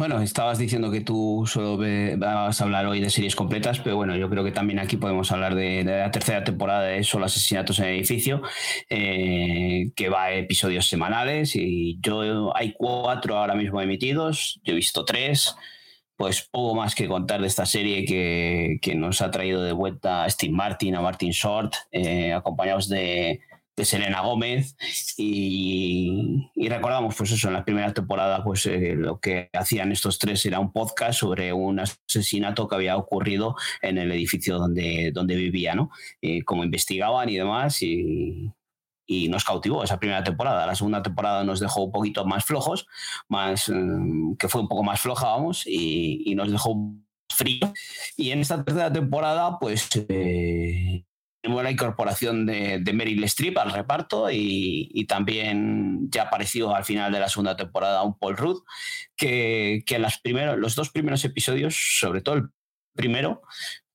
Bueno, 0.00 0.18
estabas 0.22 0.56
diciendo 0.56 0.90
que 0.90 1.02
tú 1.02 1.44
solo 1.46 1.76
vas 2.16 2.58
a 2.58 2.64
hablar 2.64 2.86
hoy 2.86 3.02
de 3.02 3.10
series 3.10 3.36
completas, 3.36 3.80
pero 3.80 3.96
bueno, 3.96 4.16
yo 4.16 4.30
creo 4.30 4.42
que 4.42 4.50
también 4.50 4.78
aquí 4.78 4.96
podemos 4.96 5.30
hablar 5.30 5.54
de, 5.54 5.84
la 5.84 6.10
tercera 6.10 6.42
temporada 6.42 6.84
de 6.84 7.04
Solo 7.04 7.26
Asesinatos 7.26 7.78
en 7.80 7.84
el 7.84 7.96
Edificio, 7.96 8.40
eh, 8.88 9.92
que 9.94 10.08
va 10.08 10.22
a 10.22 10.32
episodios 10.32 10.88
semanales 10.88 11.54
y 11.54 11.98
yo 12.00 12.56
hay 12.56 12.72
cuatro 12.72 13.36
ahora 13.36 13.54
mismo 13.54 13.78
emitidos, 13.82 14.58
yo 14.64 14.72
he 14.72 14.76
visto 14.76 15.04
tres 15.04 15.54
pues 16.16 16.48
poco 16.50 16.74
más 16.74 16.94
que 16.94 17.06
contar 17.06 17.42
de 17.42 17.46
esta 17.46 17.66
serie 17.66 18.06
que, 18.06 18.94
nos 18.94 19.20
ha 19.20 19.30
traído 19.30 19.62
de 19.62 19.72
vuelta 19.72 20.24
a 20.24 20.30
Steve 20.30 20.54
Martin, 20.54 20.94
a 20.94 21.02
Martin 21.02 21.32
Short, 21.32 21.74
eh, 21.92 22.32
acompañados 22.32 22.88
de, 22.88 23.40
Selena 23.84 24.20
Gómez. 24.20 24.76
Y, 25.16 26.48
recordamos, 26.68 27.14
pues 27.16 27.32
eso, 27.32 27.48
en 27.48 27.54
la 27.54 27.64
primera 27.64 27.92
temporada, 27.92 28.42
pues 28.44 28.66
eh, 28.66 28.94
lo 28.96 29.20
que 29.20 29.50
hacían 29.52 29.92
estos 29.92 30.18
tres 30.18 30.44
era 30.46 30.60
un 30.60 30.72
podcast 30.72 31.20
sobre 31.20 31.52
un 31.52 31.80
asesinato 31.80 32.68
que 32.68 32.76
había 32.76 32.96
ocurrido 32.96 33.56
en 33.82 33.98
el 33.98 34.12
edificio 34.12 34.58
donde, 34.58 35.10
donde 35.12 35.36
vivía, 35.36 35.74
¿no? 35.74 35.90
Eh, 36.22 36.44
como 36.44 36.64
investigaban 36.64 37.28
y 37.28 37.36
demás. 37.36 37.82
Y, 37.82 38.52
y 39.10 39.28
nos 39.28 39.44
cautivó 39.44 39.82
esa 39.82 39.98
primera 39.98 40.22
temporada. 40.22 40.64
La 40.66 40.76
segunda 40.76 41.02
temporada 41.02 41.42
nos 41.42 41.58
dejó 41.58 41.82
un 41.82 41.90
poquito 41.90 42.24
más 42.24 42.44
flojos, 42.44 42.86
más, 43.28 43.68
mm, 43.68 44.36
que 44.36 44.48
fue 44.48 44.60
un 44.60 44.68
poco 44.68 44.84
más 44.84 45.00
floja, 45.00 45.26
vamos, 45.26 45.64
y, 45.66 46.32
nos 46.36 46.52
dejó 46.52 46.94
frío. 47.28 47.72
Y 48.16 48.30
en 48.30 48.38
esta 48.38 48.64
tercera 48.64 48.92
temporada, 48.92 49.58
pues 49.58 49.88
eh, 50.08 51.04
tenemos 51.40 51.62
la 51.62 51.70
incorporación 51.70 52.46
de, 52.46 52.80
de, 52.80 52.92
Meryl 52.92 53.24
Streep 53.24 53.56
al 53.58 53.72
reparto 53.72 54.30
y, 54.30 55.06
también 55.08 56.10
ya 56.10 56.24
apareció 56.24 56.74
al 56.74 56.84
final 56.84 57.12
de 57.12 57.20
la 57.20 57.28
segunda 57.28 57.56
temporada 57.56 58.02
un 58.02 58.18
Paul 58.18 58.36
Rudd, 58.36 58.62
que, 59.16 59.82
que 59.86 59.98
las 59.98 60.20
primeros, 60.20 60.58
los 60.58 60.74
dos 60.74 60.90
primeros 60.90 61.24
episodios, 61.24 61.74
sobre 61.98 62.20
todo 62.20 62.36
el 62.36 62.50
primero, 62.94 63.42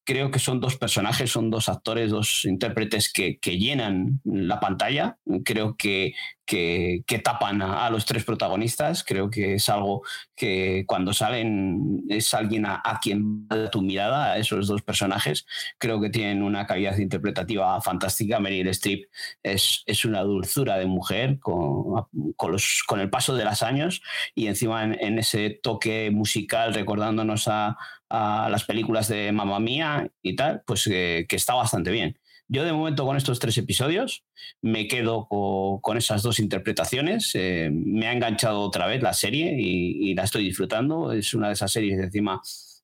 creo 0.06 0.30
que 0.32 0.40
son 0.40 0.60
dos 0.62 0.78
personajes, 0.78 1.32
son 1.32 1.50
dos 1.50 1.68
actores, 1.68 2.12
dos 2.12 2.46
intérpretes 2.46 3.12
que, 3.12 3.40
llenan 3.42 4.22
la 4.24 4.60
pantalla. 4.60 5.18
Creo 5.44 5.76
que, 5.76 6.14
que, 6.46 7.04
tapan 7.24 7.62
a, 7.64 7.90
los 7.90 8.06
tres 8.06 8.24
protagonistas. 8.24 9.04
Creo 9.04 9.32
que 9.32 9.56
es 9.56 9.68
algo 9.68 10.04
que 10.36 10.86
cuando 10.86 11.12
salen 11.12 12.04
es 12.08 12.34
alguien 12.36 12.66
a, 12.68 13.00
quien 13.02 13.48
da 13.48 13.72
tu 13.72 13.82
mirada, 13.82 14.34
a 14.34 14.38
esos 14.38 14.68
dos 14.68 14.84
personajes. 14.84 15.48
Creo 15.80 16.00
que 16.00 16.12
tienen 16.12 16.44
una 16.44 16.68
calidad 16.68 16.98
interpretativa 16.98 17.82
fantástica. 17.82 18.40
Meryl 18.40 18.68
Streep 18.68 19.10
es, 19.42 19.84
es 19.88 20.06
una 20.06 20.22
dulzura 20.22 20.78
de 20.78 20.86
mujer 20.86 21.40
con, 21.40 22.06
con, 22.36 22.52
los, 22.52 22.84
con 22.86 23.00
el 23.00 23.10
paso 23.10 23.36
de 23.36 23.44
los 23.44 23.64
años 23.64 24.04
y 24.36 24.48
encima 24.48 24.84
en 24.84 25.18
ese 25.18 25.50
toque 25.50 26.12
musical 26.12 26.76
recordándonos 26.76 27.48
a, 27.48 27.76
a 28.10 28.50
las 28.50 28.64
películas 28.66 29.08
de 29.08 29.32
Mamma 29.32 29.60
Mía 29.60 30.10
y 30.22 30.36
tal, 30.36 30.64
pues 30.66 30.86
que 30.86 31.26
está 31.30 31.54
bastante 31.54 31.92
bien. 31.92 32.18
Yo 32.48 32.64
de 32.64 32.74
momento 32.74 33.06
con 33.06 33.18
estos 33.18 33.40
tres 33.40 33.58
episodios 33.58 34.24
me 34.62 34.88
quedo 34.88 35.28
con, 35.28 35.98
esas 35.98 36.22
dos 36.22 36.40
interpretaciones. 36.40 37.32
Eh, 37.34 37.72
me 37.74 38.08
ha 38.08 38.14
enganchado 38.14 38.62
otra 38.62 38.86
vez 38.86 39.02
la 39.02 39.14
serie 39.14 39.56
y, 39.60 40.14
la 40.14 40.24
estoy 40.24 40.44
disfrutando. 40.44 41.12
Es 41.12 41.34
una 41.34 41.48
de 41.48 41.54
esas 41.54 41.72
series 41.72 42.00
encima 42.00 42.42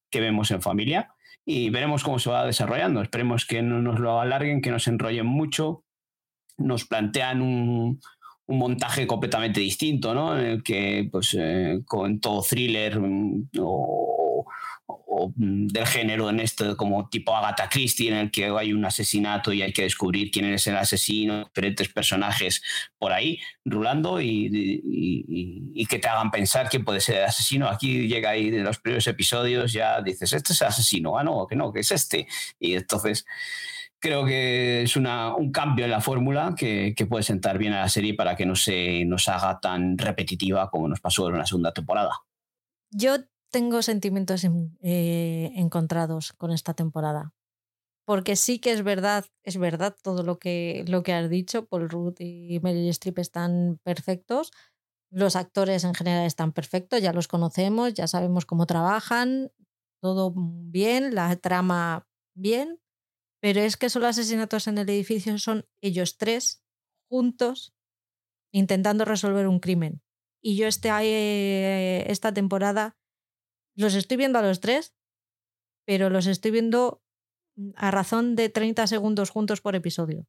que 0.09 0.19
vemos 0.19 0.49
en 0.51 0.61
familia 0.61 1.13
y 1.45 1.69
veremos 1.69 2.03
cómo 2.03 2.17
se 2.17 2.31
va 2.31 2.45
desarrollando. 2.45 3.01
Esperemos 3.01 3.45
que 3.45 3.61
no 3.61 3.81
nos 3.81 3.99
lo 3.99 4.19
alarguen, 4.19 4.61
que 4.61 4.71
nos 4.71 4.87
enrollen 4.87 5.27
mucho. 5.27 5.83
Nos 6.57 6.85
plantean 6.85 7.41
un, 7.41 8.01
montaje 8.47 9.07
completamente 9.07 9.61
distinto, 9.61 10.13
¿no? 10.13 10.37
En 10.37 10.45
el 10.45 10.63
que, 10.63 11.07
pues, 11.09 11.37
eh, 11.39 11.81
con 11.85 12.19
todo 12.19 12.41
thriller 12.41 12.99
mm, 12.99 13.49
o 15.07 15.33
del 15.35 15.85
género 15.85 16.29
en 16.29 16.39
esto, 16.39 16.75
como 16.77 17.09
tipo 17.09 17.35
Agatha 17.35 17.69
Christie, 17.69 18.09
en 18.09 18.17
el 18.17 18.31
que 18.31 18.45
hay 18.45 18.73
un 18.73 18.85
asesinato 18.85 19.53
y 19.53 19.61
hay 19.61 19.73
que 19.73 19.83
descubrir 19.83 20.31
quién 20.31 20.45
es 20.45 20.67
el 20.67 20.77
asesino, 20.77 21.45
diferentes 21.45 21.89
personajes 21.89 22.61
por 22.97 23.11
ahí 23.13 23.39
rulando 23.65 24.21
y, 24.21 25.85
que 25.89 25.99
te 25.99 26.07
hagan 26.07 26.31
pensar 26.31 26.69
quién 26.69 26.85
puede 26.85 27.01
ser 27.01 27.17
el 27.17 27.25
asesino. 27.25 27.67
Aquí 27.67 28.07
llega 28.07 28.29
ahí 28.29 28.49
de 28.49 28.59
los 28.59 28.79
primeros 28.79 29.05
episodios, 29.07 29.73
ya 29.73 30.01
dices, 30.01 30.31
este 30.33 30.53
es 30.53 30.61
el 30.61 30.67
asesino, 30.67 31.17
ah, 31.17 31.23
no, 31.23 31.45
que 31.47 31.55
no, 31.55 31.73
que 31.73 31.81
es 31.81 31.91
este. 31.91 32.27
Y 32.59 32.75
entonces 32.75 33.25
creo 33.99 34.25
que 34.25 34.83
es 34.83 34.95
una, 34.95 35.35
un 35.35 35.51
cambio 35.51 35.85
en 35.85 35.91
la 35.91 36.01
fórmula 36.01 36.55
que, 36.57 36.93
que, 36.95 37.05
puede 37.05 37.23
sentar 37.23 37.57
bien 37.57 37.73
a 37.73 37.81
la 37.81 37.89
serie 37.89 38.13
para 38.13 38.35
que 38.35 38.45
no 38.45 38.55
se 38.55 39.05
nos 39.05 39.27
haga 39.27 39.59
tan 39.59 39.97
repetitiva 39.97 40.69
como 40.69 40.87
nos 40.87 41.01
pasó 41.01 41.29
en 41.29 41.37
la 41.37 41.45
segunda 41.45 41.73
temporada. 41.73 42.21
Yo 42.91 43.17
tengo 43.51 43.81
sentimientos 43.81 44.43
eh, 44.81 45.51
encontrados 45.55 46.33
con 46.33 46.51
esta 46.51 46.73
temporada. 46.73 47.33
Porque 48.05 48.35
sí 48.35 48.59
que 48.59 48.71
es 48.71 48.83
verdad, 48.83 49.25
es 49.43 49.57
verdad 49.57 49.95
todo 50.01 50.23
lo 50.23 50.39
que, 50.39 50.83
lo 50.87 51.03
que 51.03 51.13
has 51.13 51.29
dicho. 51.29 51.65
Paul 51.67 51.89
Rudd 51.89 52.15
y 52.19 52.59
Meryl 52.61 52.89
Streep 52.89 53.19
están 53.19 53.79
perfectos. 53.83 54.51
Los 55.11 55.35
actores 55.35 55.83
en 55.83 55.93
general 55.93 56.25
están 56.25 56.53
perfectos, 56.53 57.01
ya 57.01 57.13
los 57.13 57.27
conocemos, 57.27 57.93
ya 57.93 58.07
sabemos 58.07 58.45
cómo 58.45 58.65
trabajan, 58.65 59.51
todo 60.01 60.33
bien, 60.35 61.13
la 61.13 61.35
trama 61.35 62.07
bien. 62.33 62.79
Pero 63.41 63.59
es 63.59 63.75
que 63.75 63.89
son 63.89 64.03
los 64.03 64.11
asesinatos 64.11 64.67
en 64.67 64.77
el 64.77 64.89
edificio, 64.89 65.37
son 65.37 65.65
ellos 65.81 66.17
tres 66.17 66.63
juntos 67.09 67.73
intentando 68.53 69.03
resolver 69.05 69.47
un 69.47 69.59
crimen. 69.59 70.01
Y 70.41 70.55
yo 70.55 70.67
este, 70.67 70.89
eh, 70.89 72.11
esta 72.11 72.33
temporada 72.33 72.97
los 73.81 73.95
estoy 73.95 74.17
viendo 74.17 74.39
a 74.39 74.41
los 74.41 74.59
tres, 74.59 74.93
pero 75.85 76.09
los 76.09 76.27
estoy 76.27 76.51
viendo 76.51 77.01
a 77.75 77.91
razón 77.91 78.35
de 78.35 78.49
30 78.49 78.87
segundos 78.87 79.29
juntos 79.29 79.61
por 79.61 79.75
episodio. 79.75 80.27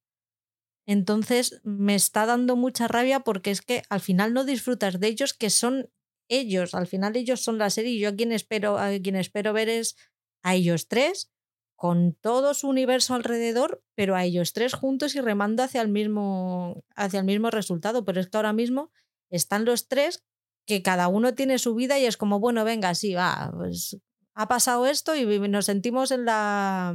Entonces 0.86 1.60
me 1.62 1.94
está 1.94 2.26
dando 2.26 2.56
mucha 2.56 2.88
rabia 2.88 3.20
porque 3.20 3.50
es 3.50 3.62
que 3.62 3.82
al 3.88 4.00
final 4.00 4.34
no 4.34 4.44
disfrutas 4.44 4.98
de 4.98 5.06
ellos, 5.08 5.32
que 5.32 5.50
son 5.50 5.90
ellos. 6.28 6.74
Al 6.74 6.86
final 6.86 7.16
ellos 7.16 7.40
son 7.42 7.58
la 7.58 7.70
serie 7.70 7.92
y 7.92 8.00
yo 8.00 8.08
a 8.08 8.16
quien 8.16 8.32
espero, 8.32 8.78
a 8.78 8.92
espero 8.92 9.52
ver 9.52 9.68
es 9.68 9.96
a 10.42 10.54
ellos 10.54 10.88
tres, 10.88 11.30
con 11.76 12.14
todo 12.14 12.54
su 12.54 12.68
universo 12.68 13.14
alrededor, 13.14 13.84
pero 13.94 14.16
a 14.16 14.24
ellos 14.24 14.52
tres 14.52 14.74
juntos 14.74 15.14
y 15.14 15.20
remando 15.20 15.62
hacia 15.62 15.82
el 15.82 15.88
mismo, 15.88 16.84
hacia 16.96 17.20
el 17.20 17.26
mismo 17.26 17.50
resultado. 17.50 18.04
Pero 18.04 18.20
es 18.20 18.28
que 18.28 18.36
ahora 18.36 18.52
mismo 18.52 18.90
están 19.30 19.64
los 19.64 19.88
tres 19.88 20.24
que 20.66 20.82
cada 20.82 21.08
uno 21.08 21.34
tiene 21.34 21.58
su 21.58 21.74
vida 21.74 21.98
y 21.98 22.06
es 22.06 22.16
como, 22.16 22.40
bueno, 22.40 22.64
venga, 22.64 22.94
sí, 22.94 23.14
va, 23.14 23.52
pues 23.56 23.98
ha 24.34 24.48
pasado 24.48 24.86
esto 24.86 25.14
y 25.14 25.26
nos 25.48 25.66
sentimos 25.66 26.10
en 26.10 26.24
la, 26.24 26.94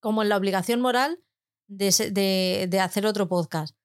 como 0.00 0.22
en 0.22 0.28
la 0.28 0.36
obligación 0.36 0.80
moral 0.80 1.20
de, 1.68 2.66
de, 2.68 2.80
hacer 2.80 3.06
otro 3.06 3.28
podcast. 3.28 3.76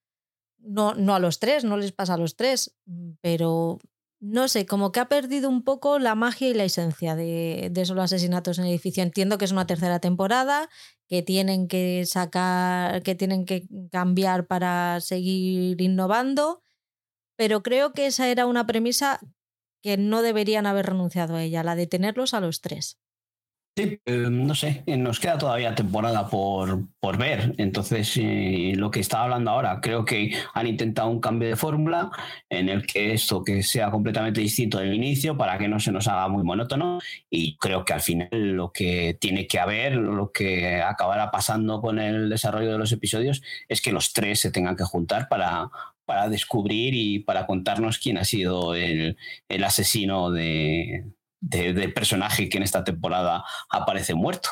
No, 0.58 0.96
no 0.96 1.14
a 1.16 1.20
los 1.20 1.40
tres, 1.40 1.64
no 1.64 1.78
les 1.78 1.92
pasa 1.92 2.16
a 2.16 2.18
los 2.18 2.36
tres, 2.36 2.76
pero 3.22 3.80
no 4.20 4.48
sé, 4.48 4.66
como 4.66 4.92
que 4.92 5.00
ha 5.00 5.08
perdido 5.08 5.50
un 5.50 5.64
poco 5.64 6.00
la 6.00 6.16
magia 6.16 6.50
y 6.50 6.54
la 6.56 6.64
esencia 6.64 7.16
de, 7.16 7.70
de 7.72 7.86
solo 7.86 8.02
asesinatos 8.02 8.58
en 8.58 8.66
el 8.66 8.72
edificio. 8.72 9.04
Entiendo 9.04 9.38
que 9.38 9.46
es 9.46 9.52
una 9.52 9.68
tercera 9.68 10.00
temporada, 10.00 10.70
que 11.08 11.22
tienen 11.22 11.68
que 11.68 12.06
sacar, 12.06 13.04
que 13.04 13.14
tienen 13.14 13.46
que 13.46 13.68
cambiar 13.92 14.48
para 14.48 15.00
seguir 15.02 15.80
innovando, 15.80 16.64
pero 17.36 17.64
creo 17.64 17.94
que 17.94 18.08
esa 18.08 18.28
era 18.28 18.46
una 18.46 18.66
premisa 18.66 19.20
que 19.82 19.98
no 19.98 20.22
deberían 20.22 20.66
haber 20.66 20.88
renunciado 20.88 21.36
a 21.36 21.44
ella, 21.44 21.64
la 21.64 21.76
de 21.76 21.88
tenerlos 21.88 22.34
a 22.34 22.42
los 22.42 22.62
tres. 22.62 22.98
Sí, 23.78 24.00
eh, 24.06 24.28
no 24.32 24.56
sé, 24.56 24.84
eh, 24.86 24.96
nos 24.96 25.20
queda 25.20 25.38
todavía 25.38 25.76
temporada 25.76 26.30
por, 26.30 26.88
por 27.02 27.18
ver. 27.18 27.54
Entonces, 27.58 28.16
eh, 28.16 28.72
lo 28.78 28.90
que 28.90 29.02
estaba 29.02 29.26
hablando 29.26 29.52
ahora, 29.52 29.82
creo 29.82 30.06
que 30.06 30.34
han 30.54 30.66
intentado 30.66 31.10
un 31.10 31.20
cambio 31.20 31.50
de 31.50 31.58
fórmula 31.58 32.10
en 32.50 32.70
el 32.70 32.86
que 32.88 33.12
esto 33.12 33.44
que 33.44 33.64
sea 33.64 33.92
completamente 33.92 34.40
distinto 34.40 34.78
del 34.78 34.94
inicio 34.94 35.36
para 35.36 35.58
que 35.58 35.68
no 35.68 35.82
se 35.82 35.92
nos 35.92 36.08
haga 36.08 36.30
muy 36.30 36.44
monótono. 36.44 37.00
Y 37.30 37.58
creo 37.58 37.84
que 37.84 37.92
al 37.92 38.00
final 38.00 38.30
lo 38.32 38.72
que 38.72 39.18
tiene 39.20 39.46
que 39.46 39.60
haber, 39.60 39.96
lo 39.96 40.32
que 40.32 40.82
acabará 40.82 41.30
pasando 41.30 41.82
con 41.82 42.00
el 42.00 42.30
desarrollo 42.30 42.72
de 42.72 42.78
los 42.78 42.94
episodios, 42.94 43.42
es 43.68 43.82
que 43.82 43.92
los 43.92 44.14
tres 44.14 44.40
se 44.40 44.52
tengan 44.52 44.78
que 44.78 44.86
juntar 44.86 45.28
para, 45.28 45.70
para 46.06 46.30
descubrir 46.30 46.94
y 46.94 47.20
para 47.20 47.46
contarnos 47.46 47.98
quién 48.00 48.18
ha 48.18 48.26
sido 48.26 48.76
el, 48.76 49.18
el 49.50 49.64
asesino 49.64 50.32
de, 50.32 51.06
del 51.42 51.94
personaje 51.94 52.50
que 52.50 52.58
en 52.58 52.64
esta 52.64 52.84
temporada 52.84 53.44
aparece 53.70 54.14
muerto. 54.14 54.50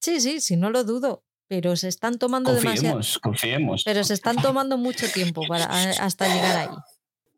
Sí, 0.00 0.20
sí, 0.20 0.40
sí, 0.40 0.56
no 0.56 0.70
lo 0.70 0.84
dudo. 0.84 1.24
Pero 1.48 1.74
se 1.74 1.88
están 1.88 2.18
tomando 2.18 2.52
confiemos, 2.52 2.82
demasiado. 2.82 3.20
Confiemos. 3.22 3.82
Pero 3.84 4.04
se 4.04 4.14
están 4.14 4.36
tomando 4.36 4.78
mucho 4.78 5.10
tiempo 5.12 5.42
para, 5.48 5.64
hasta 5.64 6.32
llegar 6.32 6.56
ahí. 6.56 6.76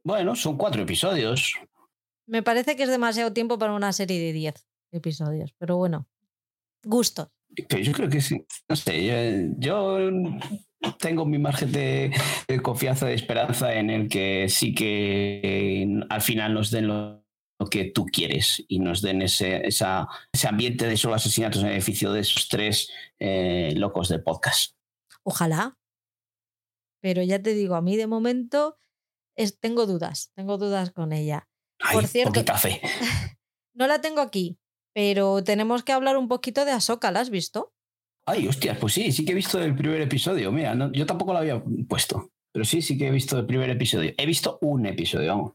Bueno, 0.05 0.36
son 0.36 0.59
cuatro 0.59 0.82
episodios. 0.82 1.55
Me 2.26 2.42
parece 2.42 2.76
que 2.76 2.82
es 2.82 2.90
demasiado 2.90 3.32
tiempo 3.32 3.59
para 3.59 3.72
una 3.72 3.90
serie 3.94 4.20
de 4.20 4.34
diez 4.34 4.66
episodios. 4.90 5.55
Pero 5.57 5.78
bueno, 5.78 6.07
gusto. 6.84 7.32
Pero 7.68 7.82
yo 7.82 7.92
creo 7.92 8.11
que 8.11 8.20
sí. 8.20 8.44
No 8.68 8.76
sé, 8.76 9.50
yo, 9.57 9.98
tengo 10.99 11.24
mi 11.24 11.39
margen 11.39 11.72
de, 11.72 12.12
confianza, 12.62 13.07
de 13.07 13.14
esperanza 13.14 13.74
en 13.74 13.91
el 13.91 14.09
que 14.09 14.47
sí 14.49 14.74
que 14.74 16.01
al 16.09 16.22
final 16.22 16.55
nos 16.55 16.70
den 16.70 16.89
los 16.89 17.22
que 17.70 17.85
tú 17.85 18.07
quieres 18.07 18.64
y 18.68 18.78
nos 18.78 19.03
den 19.03 19.22
ese, 19.22 19.66
ese 19.66 19.85
ambiente 20.49 20.87
de 20.87 20.97
solo 20.97 21.14
asesinatos 21.14 21.62
en 21.62 21.68
beneficio 21.68 22.12
de 22.12 22.20
esos 22.20 22.49
tres 22.49 22.91
eh, 23.18 23.72
locos 23.76 24.09
de 24.09 24.18
podcast. 24.18 24.76
Ojalá. 25.22 25.78
Pero 27.01 27.22
ya 27.22 27.43
te 27.43 27.55
digo, 27.55 27.74
a 27.74 27.83
mí 27.83 27.97
de 27.97 28.07
momento 28.07 28.78
es, 29.37 29.59
tengo 29.59 29.87
dudas, 29.87 30.33
tengo 30.35 30.59
dudas 30.59 30.91
con 30.93 31.12
ella. 31.12 31.49
Por 31.93 32.07
cierto, 32.07 32.45
fe. 32.57 32.80
no 33.74 33.87
la 33.87 34.01
tengo 34.01 34.20
aquí, 34.20 34.59
pero 34.95 35.43
tenemos 35.43 35.83
que 35.83 35.93
hablar 35.93 36.16
un 36.16 36.28
poquito 36.28 36.64
de 36.64 36.72
Ahsoka, 36.72 37.11
¿la 37.11 37.20
has 37.20 37.30
visto? 37.30 37.72
Ay, 38.25 38.47
hostias, 38.47 38.79
pues 38.79 38.93
sí, 38.93 39.11
sí 39.11 39.25
que 39.25 39.33
he 39.33 39.35
visto 39.35 39.61
el 39.61 39.75
primer 39.75 40.01
episodio. 40.01 40.53
Mira, 40.53 40.77
yo 40.93 41.07
tampoco 41.07 41.33
lo 41.33 41.41
había 41.41 41.62
puesto, 41.89 42.31
pero 42.53 42.64
sí, 42.64 42.81
sí 42.81 42.97
que 42.97 43.09
he 43.09 43.11
visto 43.11 43.39
el 43.39 43.47
primer 43.47 43.68
episodio. 43.70 44.12
He 44.16 44.27
visto 44.27 44.59
un 44.61 44.87
episodio, 44.87 45.31
vamos. 45.31 45.53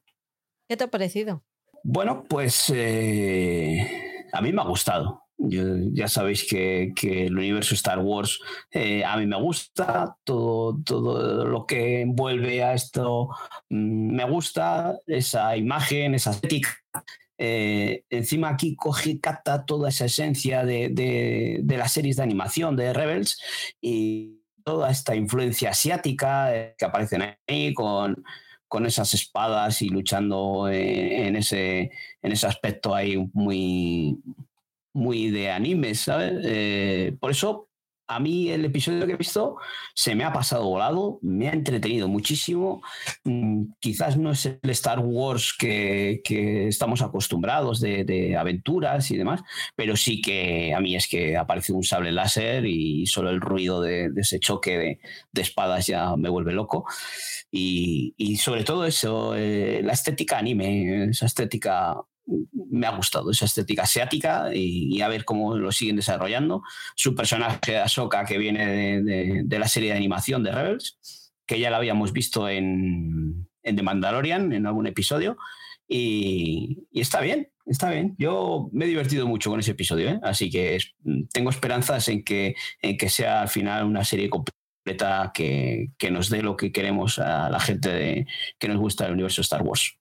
¿Qué 0.68 0.76
te 0.76 0.84
ha 0.84 0.88
parecido? 0.88 1.44
Bueno, 1.84 2.26
pues 2.28 2.70
eh, 2.76 4.28
a 4.34 4.42
mí 4.42 4.52
me 4.52 4.62
ha 4.62 4.66
gustado. 4.66 5.24
ya 5.38 6.10
sabéis 6.10 6.46
que, 6.46 6.94
el 7.02 7.38
universo 7.38 7.74
Star 7.76 8.00
Wars 8.00 8.40
eh, 8.72 9.06
a 9.06 9.16
mí 9.16 9.26
me 9.26 9.40
gusta, 9.40 10.18
todo, 10.26 10.78
todo 10.84 11.46
lo 11.46 11.66
que 11.66 12.02
envuelve 12.02 12.64
a 12.64 12.74
esto 12.74 13.30
mm, 13.70 14.16
me 14.16 14.30
gusta, 14.30 14.98
esa 15.06 15.56
imagen, 15.56 16.16
esa 16.16 16.32
estética. 16.32 16.70
Eh, 17.38 18.04
encima 18.10 18.50
aquí 18.50 18.76
coge, 18.76 19.20
capta 19.20 19.66
toda 19.66 19.90
esa 19.90 20.06
esencia 20.06 20.66
de, 20.66 20.90
de, 20.90 21.78
las 21.78 21.94
series 21.94 22.18
de 22.18 22.24
animación 22.24 22.76
de 22.76 22.94
Rebels 22.94 23.40
y 23.80 24.42
toda 24.64 24.90
esta 24.90 25.16
influencia 25.16 25.70
asiática 25.70 26.74
que 26.78 26.86
aparecen 26.86 27.38
ahí 27.48 27.74
con 27.74 28.24
con 28.68 28.86
esas 28.86 29.14
espadas 29.14 29.82
y 29.82 29.90
luchando 29.90 30.70
en, 30.70 31.36
ese, 31.36 31.92
en 32.22 32.32
ese 32.32 32.48
aspecto 32.48 32.94
ahí 32.94 33.18
muy, 33.34 34.20
muy 34.94 35.30
de 35.30 35.52
anime, 35.52 35.96
¿sabes? 35.96 36.34
Eh, 36.44 37.16
por 37.20 37.32
eso 37.32 37.70
a 38.08 38.20
mí 38.20 38.50
el 38.50 38.66
episodio 38.66 39.06
que 39.06 39.14
he 39.14 39.18
visto 39.18 39.58
se 39.94 40.16
me 40.16 40.24
ha 40.24 40.32
pasado 40.32 40.66
volado, 40.66 41.20
me 41.22 41.50
ha 41.50 41.54
entretenido 41.54 42.08
muchísimo. 42.08 42.82
Mm, 43.24 43.72
quizás 43.80 44.18
no 44.18 44.32
es 44.32 44.46
el 44.46 44.70
Star 44.70 45.00
Wars 45.00 45.54
que, 45.58 46.22
estamos 46.68 47.02
acostumbrados 47.02 47.82
de, 47.82 48.36
aventuras 48.38 49.12
y 49.12 49.18
demás, 49.18 49.42
pero 49.76 49.96
sí 49.96 50.22
que 50.22 50.74
a 50.74 50.80
mí 50.80 50.96
es 50.96 51.08
que 51.08 51.38
aparece 51.38 51.74
un 51.74 51.84
sable 51.84 52.12
láser 52.12 52.66
y 52.66 53.06
solo 53.08 53.30
el 53.30 53.42
ruido 53.42 53.82
de, 53.82 54.12
ese 54.16 54.40
choque 54.40 55.00
de, 55.32 55.42
espadas 55.42 55.88
ya 55.88 56.16
me 56.16 56.30
vuelve 56.30 56.54
loco. 56.54 56.86
Y, 57.52 58.38
sobre 58.38 58.64
todo 58.64 58.86
eso, 58.86 59.36
eh, 59.36 59.82
la 59.84 59.94
estética 59.94 60.38
anime, 60.38 61.06
esa 61.10 61.26
estética 61.26 61.98
me 62.70 62.88
ha 62.88 62.96
gustado 62.96 63.32
esa 63.32 63.46
estética 63.46 63.84
asiática 63.84 64.50
y, 64.54 65.02
a 65.02 65.08
ver 65.08 65.26
cómo 65.26 65.56
lo 65.58 65.72
siguen 65.72 65.96
desarrollando. 65.96 66.64
Su 66.96 67.16
personaje 67.16 67.72
de 67.72 67.78
Ahsoka, 67.80 68.26
que 68.26 68.38
viene 68.38 69.02
de, 69.02 69.60
la 69.60 69.68
serie 69.68 69.92
de 69.92 69.98
animación 69.98 70.44
de 70.44 70.52
Rebels, 70.52 71.32
que 71.46 71.60
ya 71.60 71.70
la 71.70 71.78
habíamos 71.78 72.12
visto 72.12 72.50
en, 72.50 73.48
en 73.64 73.76
The 73.76 73.84
Mandalorian, 73.84 74.52
en 74.54 74.66
algún 74.66 74.88
episodio, 74.88 75.38
y, 75.88 76.86
está 76.92 77.22
bien, 77.22 77.50
está 77.66 77.92
bien. 77.92 78.16
Yo 78.18 78.70
me 78.74 78.86
he 78.86 78.88
divertido 78.88 79.26
mucho 79.28 79.50
con 79.50 79.60
ese 79.60 79.72
episodio, 79.72 80.10
¿eh? 80.10 80.20
así 80.24 80.50
que 80.50 80.78
tengo 81.32 81.50
esperanzas 81.50 82.08
en 82.10 82.24
que, 82.24 82.56
en 82.82 82.98
que 82.98 83.10
sea 83.10 83.42
al 83.42 83.50
final 83.50 83.86
una 83.86 84.04
serie 84.04 84.30
completa 84.30 85.32
que, 85.34 85.92
que 85.98 86.12
nos 86.12 86.30
dé 86.30 86.42
lo 86.42 86.58
que 86.58 86.72
queremos 86.72 87.20
a 87.20 87.50
la 87.50 87.60
gente 87.60 88.28
que 88.60 88.68
nos 88.68 88.78
gusta 88.78 89.06
el 89.06 89.14
universo 89.14 89.42
Star 89.42 89.62
Wars. 89.62 89.98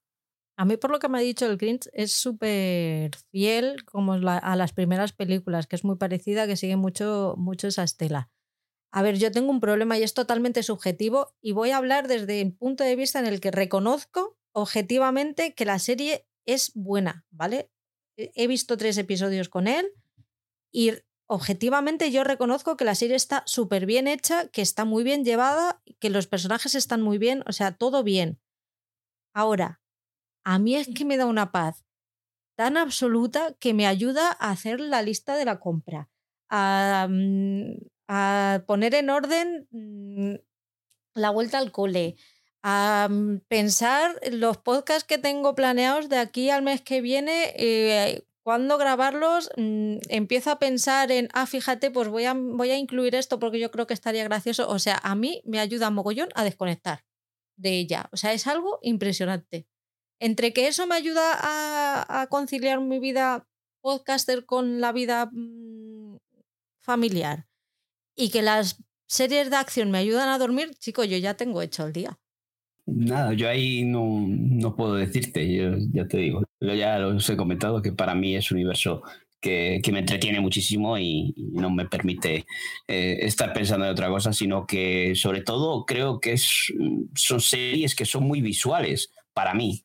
A 0.59 0.65
mí, 0.65 0.75
por 0.75 0.89
lo 0.89 0.97
que 0.97 1.07
me 1.07 1.19
ha 1.19 1.21
dicho 1.21 1.45
el 1.45 1.57
Grinch, 1.57 1.87
es 1.93 2.11
súper 2.11 3.15
fiel 3.31 3.85
como 3.85 4.13
a 4.13 4.55
las 4.55 4.73
primeras 4.73 5.13
películas, 5.13 5.67
que 5.67 5.75
es 5.75 5.83
muy 5.83 5.97
parecida, 5.97 6.47
que 6.47 6.57
sigue 6.57 6.75
mucho, 6.75 7.35
mucho 7.37 7.67
esa 7.67 7.83
estela. 7.83 8.31
A 8.91 9.03
ver, 9.03 9.19
yo 9.19 9.31
tengo 9.31 9.51
un 9.51 9.59
problema 9.59 9.99
y 9.99 10.03
es 10.03 10.15
totalmente 10.15 10.63
subjetivo 10.63 11.35
y 11.41 11.51
voy 11.51 11.69
a 11.69 11.77
hablar 11.77 12.07
desde 12.07 12.41
el 12.41 12.53
punto 12.53 12.83
de 12.83 12.95
vista 12.95 13.19
en 13.19 13.27
el 13.27 13.39
que 13.39 13.51
reconozco 13.51 14.37
objetivamente 14.51 15.53
que 15.53 15.65
la 15.65 15.77
serie 15.77 16.25
es 16.47 16.71
buena, 16.73 17.25
¿vale? 17.29 17.69
He 18.15 18.47
visto 18.47 18.77
tres 18.77 18.97
episodios 18.97 19.49
con 19.49 19.67
él 19.67 19.91
y 20.71 20.93
objetivamente 21.27 22.09
yo 22.11 22.23
reconozco 22.23 22.77
que 22.77 22.85
la 22.85 22.95
serie 22.95 23.15
está 23.15 23.43
súper 23.45 23.85
bien 23.85 24.07
hecha, 24.07 24.47
que 24.47 24.63
está 24.63 24.85
muy 24.85 25.03
bien 25.03 25.23
llevada, 25.23 25.83
que 25.99 26.09
los 26.09 26.25
personajes 26.25 26.73
están 26.73 27.03
muy 27.03 27.19
bien, 27.19 27.43
o 27.45 27.51
sea, 27.51 27.77
todo 27.77 28.03
bien. 28.03 28.39
Ahora, 29.35 29.81
a 30.47 30.59
mí 30.59 30.77
es 30.77 30.87
que 30.95 31.03
me 31.03 31.17
da 31.17 31.25
una 31.25 31.51
paz 31.51 31.83
tan 32.55 32.77
absoluta 32.77 33.53
que 33.59 33.73
me 33.73 33.85
ayuda 33.85 34.31
a 34.39 34.51
hacer 34.51 34.79
la 34.79 35.01
lista 35.01 35.35
de 35.35 35.43
la 35.43 35.59
compra, 35.59 36.09
a, 36.49 37.07
mm, 37.09 38.65
poner 38.65 38.95
en 38.95 39.09
orden 39.09 39.67
mm, 39.71 40.35
la 41.15 41.31
vuelta 41.31 41.57
al 41.57 41.73
cole, 41.73 42.15
a 42.63 43.09
mm, 43.11 43.41
pensar 43.49 44.15
los 44.31 44.57
podcasts 44.57 45.03
que 45.03 45.17
tengo 45.17 45.53
planeados 45.53 46.07
de 46.07 46.17
aquí 46.17 46.49
al 46.49 46.61
mes 46.61 46.81
que 46.81 47.01
viene, 47.01 47.53
eh, 47.57 48.25
cuando 48.41 48.77
grabarlos, 48.77 49.49
empiezo 49.57 50.51
a 50.51 50.59
pensar 50.59 51.11
en, 51.11 51.27
ah, 51.33 51.45
fíjate, 51.45 51.91
pues 51.91 52.07
voy 52.07 52.23
a, 52.23 52.33
voy 52.33 52.71
a 52.71 52.77
incluir 52.77 53.15
esto 53.15 53.37
porque 53.39 53.59
yo 53.59 53.71
creo 53.71 53.85
que 53.85 53.93
estaría 53.93 54.23
gracioso. 54.23 54.69
O 54.69 54.79
sea, 54.79 54.97
a 55.03 55.15
mí 55.15 55.41
me 55.43 55.59
ayuda 55.59 55.89
mogollón 55.89 56.29
a 56.35 56.45
desconectar 56.45 57.03
de 57.57 57.77
ella. 57.79 58.07
O 58.13 58.17
sea, 58.17 58.31
es 58.31 58.47
algo 58.47 58.79
impresionante. 58.81 59.67
Entre 60.19 60.53
que 60.53 60.67
eso 60.67 60.87
me 60.87 60.95
ayuda 60.95 61.37
a, 62.21 62.27
conciliar 62.27 62.81
mi 62.81 62.99
vida 62.99 63.47
podcaster 63.81 64.45
con 64.45 64.81
la 64.81 64.91
vida 64.91 65.29
mm, 65.31 66.17
familiar 66.79 67.47
y 68.15 68.29
que 68.29 68.41
las 68.41 68.83
series 69.07 69.49
de 69.49 69.55
acción 69.55 69.91
me 69.91 69.99
ayudan 69.99 70.29
a 70.29 70.37
dormir, 70.37 70.71
chico, 70.79 71.03
yo 71.03 71.17
ya 71.17 71.35
tengo 71.35 71.61
hecho 71.61 71.85
el 71.85 71.93
día. 71.93 72.19
Nada, 72.85 73.33
yo 73.33 73.49
ahí 73.49 73.83
no, 73.83 74.75
puedo 74.75 74.95
decirte, 74.95 75.53
yo 75.53 75.75
ya 75.91 76.07
te 76.07 76.17
digo, 76.17 76.43
yo 76.61 76.73
ya 76.73 77.05
os 77.05 77.29
he 77.29 77.35
comentado 77.35 77.81
que 77.81 77.91
para 77.91 78.15
mí 78.15 78.35
es 78.35 78.49
un 78.49 78.57
universo 78.57 79.03
que, 79.41 79.81
me 79.91 79.99
entretiene 79.99 80.39
muchísimo 80.39 80.97
y, 80.97 81.33
no 81.53 81.69
me 81.69 81.85
permite 81.85 82.45
eh, 82.87 83.17
estar 83.21 83.53
pensando 83.53 83.85
en 83.85 83.91
otra 83.91 84.07
cosa, 84.09 84.31
sino 84.31 84.65
que 84.65 85.15
sobre 85.15 85.41
todo 85.41 85.85
creo 85.85 86.19
que 86.19 86.33
es, 86.33 86.73
son 87.15 87.41
series 87.41 87.93
que 87.93 88.05
son 88.05 88.23
muy 88.23 88.41
visuales 88.41 89.11
para 89.33 89.53
mí. 89.53 89.83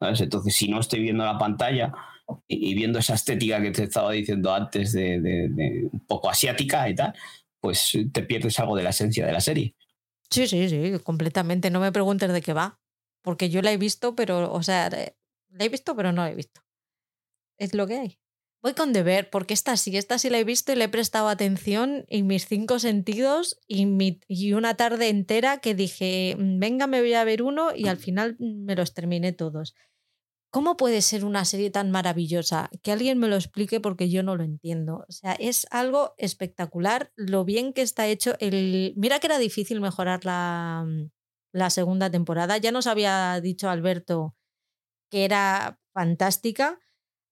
Entonces, 0.00 0.54
si 0.54 0.68
no 0.68 0.80
estoy 0.80 1.00
viendo 1.00 1.24
la 1.24 1.38
pantalla 1.38 1.92
y, 2.46 2.74
viendo 2.74 2.98
esa 2.98 3.14
estética 3.14 3.60
que 3.60 3.70
te 3.70 3.84
estaba 3.84 4.12
diciendo 4.12 4.52
antes 4.52 4.92
de, 4.92 5.88
un 5.92 6.00
poco 6.06 6.30
asiática 6.30 6.88
y 6.88 6.94
tal, 6.94 7.14
pues 7.60 7.96
te 8.12 8.22
pierdes 8.22 8.58
algo 8.58 8.76
de 8.76 8.82
la 8.82 8.90
esencia 8.90 9.26
de 9.26 9.32
la 9.32 9.40
serie. 9.40 9.74
Sí, 10.30 10.46
sí, 10.46 10.68
sí, 10.68 10.98
completamente. 11.02 11.70
No 11.70 11.80
me 11.80 11.92
preguntes 11.92 12.32
de 12.32 12.40
qué 12.40 12.52
va, 12.52 12.80
porque 13.22 13.50
yo 13.50 13.62
la 13.62 13.72
he 13.72 13.76
visto, 13.76 14.14
pero, 14.14 14.52
o 14.52 14.62
sea, 14.62 14.88
La 14.88 15.64
he 15.64 15.68
visto, 15.68 15.96
pero 15.96 16.12
no 16.12 16.22
la 16.22 16.30
he 16.30 16.34
visto. 16.34 16.62
Es 17.58 17.74
lo 17.74 17.86
que 17.86 17.98
hay. 17.98 18.19
Voy 18.62 18.74
con 18.74 18.92
deber, 18.92 19.30
porque 19.30 19.54
esta 19.54 19.76
sí, 19.78 19.96
esta 19.96 20.18
sí 20.18 20.28
la 20.28 20.38
he 20.38 20.44
visto 20.44 20.72
y 20.72 20.74
le 20.74 20.84
he 20.84 20.88
prestado 20.88 21.28
atención 21.28 22.04
en 22.08 22.26
mis 22.26 22.46
cinco 22.46 22.78
sentidos 22.78 23.58
y, 23.66 24.20
y 24.28 24.52
una 24.52 24.76
tarde 24.76 25.08
entera 25.08 25.58
que 25.58 25.74
dije, 25.74 26.36
mm, 26.38 26.58
venga, 26.58 26.86
me 26.86 27.00
voy 27.00 27.14
a 27.14 27.24
ver 27.24 27.42
uno 27.42 27.70
y 27.74 27.88
al 27.88 27.96
final 27.96 28.36
me 28.38 28.76
los 28.76 28.92
terminé 28.92 29.32
todos. 29.32 29.74
¿Cómo 30.52 30.76
puede 30.76 31.00
ser 31.00 31.24
una 31.24 31.44
serie 31.44 31.70
tan 31.70 31.90
maravillosa? 31.90 32.70
Que 32.82 32.92
alguien 32.92 33.18
me 33.18 33.28
lo 33.28 33.36
explique 33.36 33.80
porque 33.80 34.10
yo 34.10 34.22
no 34.22 34.36
lo 34.36 34.42
entiendo. 34.42 35.06
O 35.08 35.12
sea, 35.12 35.32
es 35.34 35.66
algo 35.70 36.14
espectacular 36.18 37.12
lo 37.14 37.44
bien 37.44 37.72
que 37.72 37.82
está 37.82 38.08
hecho. 38.08 38.34
El... 38.40 38.92
Mira 38.96 39.20
que 39.20 39.28
era 39.28 39.38
difícil 39.38 39.80
mejorar 39.80 40.24
la, 40.24 40.86
la 41.52 41.70
segunda 41.70 42.10
temporada. 42.10 42.58
Ya 42.58 42.72
nos 42.72 42.88
había 42.88 43.40
dicho 43.40 43.70
Alberto 43.70 44.34
que 45.08 45.24
era 45.24 45.80
fantástica 45.92 46.80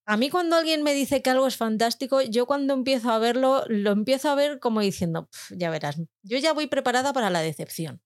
a 0.09 0.17
mí 0.17 0.31
cuando 0.31 0.57
alguien 0.57 0.83
me 0.83 0.95
dice 0.95 1.21
que 1.21 1.29
algo 1.29 1.47
es 1.47 1.59
fantástico, 1.59 2.23
yo 2.23 2.47
cuando 2.47 2.73
empiezo 2.73 3.11
a 3.11 3.19
verlo, 3.19 3.65
lo 3.69 3.91
empiezo 3.93 4.31
a 4.31 4.35
ver 4.35 4.59
como 4.59 4.81
diciendo, 4.81 5.29
ya 5.51 5.69
verás, 5.69 5.97
yo 6.23 6.39
ya 6.39 6.55
voy 6.55 6.67
preparada 6.67 7.13
para 7.13 7.29
la 7.29 7.41
decepción. 7.41 8.01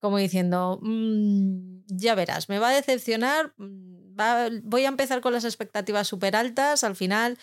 Como 0.00 0.18
diciendo, 0.18 0.78
mm, 0.82 1.86
ya 1.88 2.14
verás, 2.14 2.50
me 2.50 2.58
va 2.58 2.68
a 2.68 2.74
decepcionar, 2.74 3.54
mm, 3.56 4.18
voy 4.64 4.84
a 4.84 4.88
empezar 4.88 5.22
con 5.22 5.32
las 5.32 5.44
expectativas 5.44 6.06
súper 6.06 6.36
altas, 6.36 6.84
al 6.84 6.94
final 6.94 7.38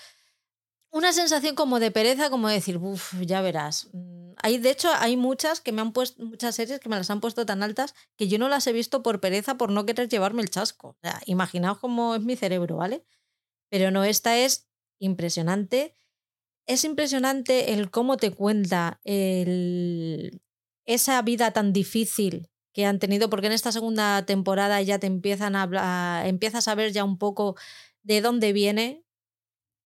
una 0.91 1.11
sensación 1.11 1.55
como 1.55 1.79
de 1.79 1.89
pereza, 1.89 2.29
como 2.29 2.47
decir, 2.47 2.77
uff, 2.77 3.15
ya 3.21 3.41
verás. 3.41 3.89
Mm, 3.93 4.33
hay, 4.43 4.59
de 4.59 4.69
hecho, 4.69 4.89
hay 4.99 5.17
muchas 5.17 5.59
que 5.59 5.71
me 5.71 5.81
han 5.81 5.91
puesto, 5.91 6.23
muchas 6.23 6.53
series 6.55 6.79
que 6.79 6.87
me 6.89 6.97
las 6.97 7.09
han 7.09 7.19
puesto 7.19 7.47
tan 7.47 7.63
altas 7.63 7.95
que 8.15 8.27
yo 8.27 8.37
no 8.37 8.47
las 8.47 8.67
he 8.67 8.73
visto 8.73 9.01
por 9.01 9.19
pereza, 9.19 9.57
por 9.57 9.71
no 9.71 9.87
querer 9.87 10.07
llevarme 10.07 10.43
el 10.43 10.51
chasco. 10.51 10.97
Imaginaos 11.25 11.79
cómo 11.79 12.13
es 12.13 12.21
mi 12.21 12.35
cerebro, 12.35 12.75
¿vale? 12.77 13.03
Pero 13.75 13.91
no, 13.91 14.05
esta 14.05 14.37
es 14.37 14.69
impresionante. 14.99 15.93
Es 16.65 16.85
impresionante 16.85 17.73
el 17.73 17.91
cómo 17.91 18.15
te 18.15 18.31
cuenta 18.31 19.01
esa 20.85 21.21
vida 21.23 21.51
tan 21.51 21.73
difícil 21.73 22.47
que 22.73 22.85
han 22.85 22.99
tenido, 22.99 23.29
porque 23.29 23.47
en 23.47 23.51
esta 23.51 23.73
segunda 23.73 24.25
temporada 24.25 24.81
ya 24.81 24.97
te 24.97 25.07
empiezan 25.07 25.57
a 25.57 25.63
hablar, 25.63 26.25
empiezas 26.25 26.69
a 26.69 26.75
ver 26.75 26.93
ya 26.93 27.03
un 27.03 27.17
poco 27.17 27.57
de 28.01 28.21
dónde 28.21 28.53
viene 28.53 29.03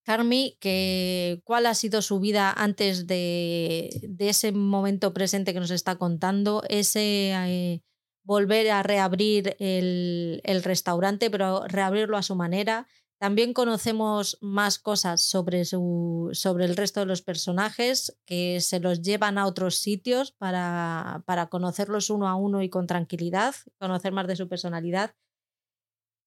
Carmi, 0.03 0.55
que 0.59 1.41
cuál 1.43 1.65
ha 1.65 1.73
sido 1.73 2.03
su 2.03 2.19
vida 2.19 2.53
antes 2.55 3.07
de, 3.07 3.89
de 4.07 4.29
ese 4.29 4.51
momento 4.51 5.15
presente 5.15 5.51
que 5.51 5.59
nos 5.59 5.71
está 5.71 5.95
contando, 5.95 6.61
ese 6.69 7.31
eh, 7.33 7.81
volver 8.29 8.69
a 8.69 8.83
reabrir 8.83 9.55
el, 9.57 10.61
restaurante, 10.63 11.31
pero 11.31 11.67
reabrirlo 11.67 12.15
a 12.15 12.21
su 12.21 12.35
manera, 12.35 12.87
también 13.19 13.53
conocemos 13.53 14.37
más 14.39 14.79
cosas 14.79 15.19
sobre, 15.21 15.65
sobre 15.65 16.65
el 16.65 16.77
resto 16.77 17.01
de 17.01 17.05
los 17.05 17.21
personajes 17.21 18.17
que 18.25 18.61
se 18.61 18.79
los 18.79 19.01
llevan 19.01 19.37
a 19.37 19.45
otros 19.45 19.75
sitios 19.75 20.31
para, 20.31 21.21
para 21.25 21.49
conocerlos 21.49 22.09
uno 22.09 22.29
a 22.29 22.35
uno 22.35 22.63
y 22.63 22.69
con 22.69 22.87
tranquilidad, 22.87 23.55
conocer 23.77 24.13
más 24.13 24.25
de 24.27 24.37
su 24.37 24.47
personalidad. 24.47 25.15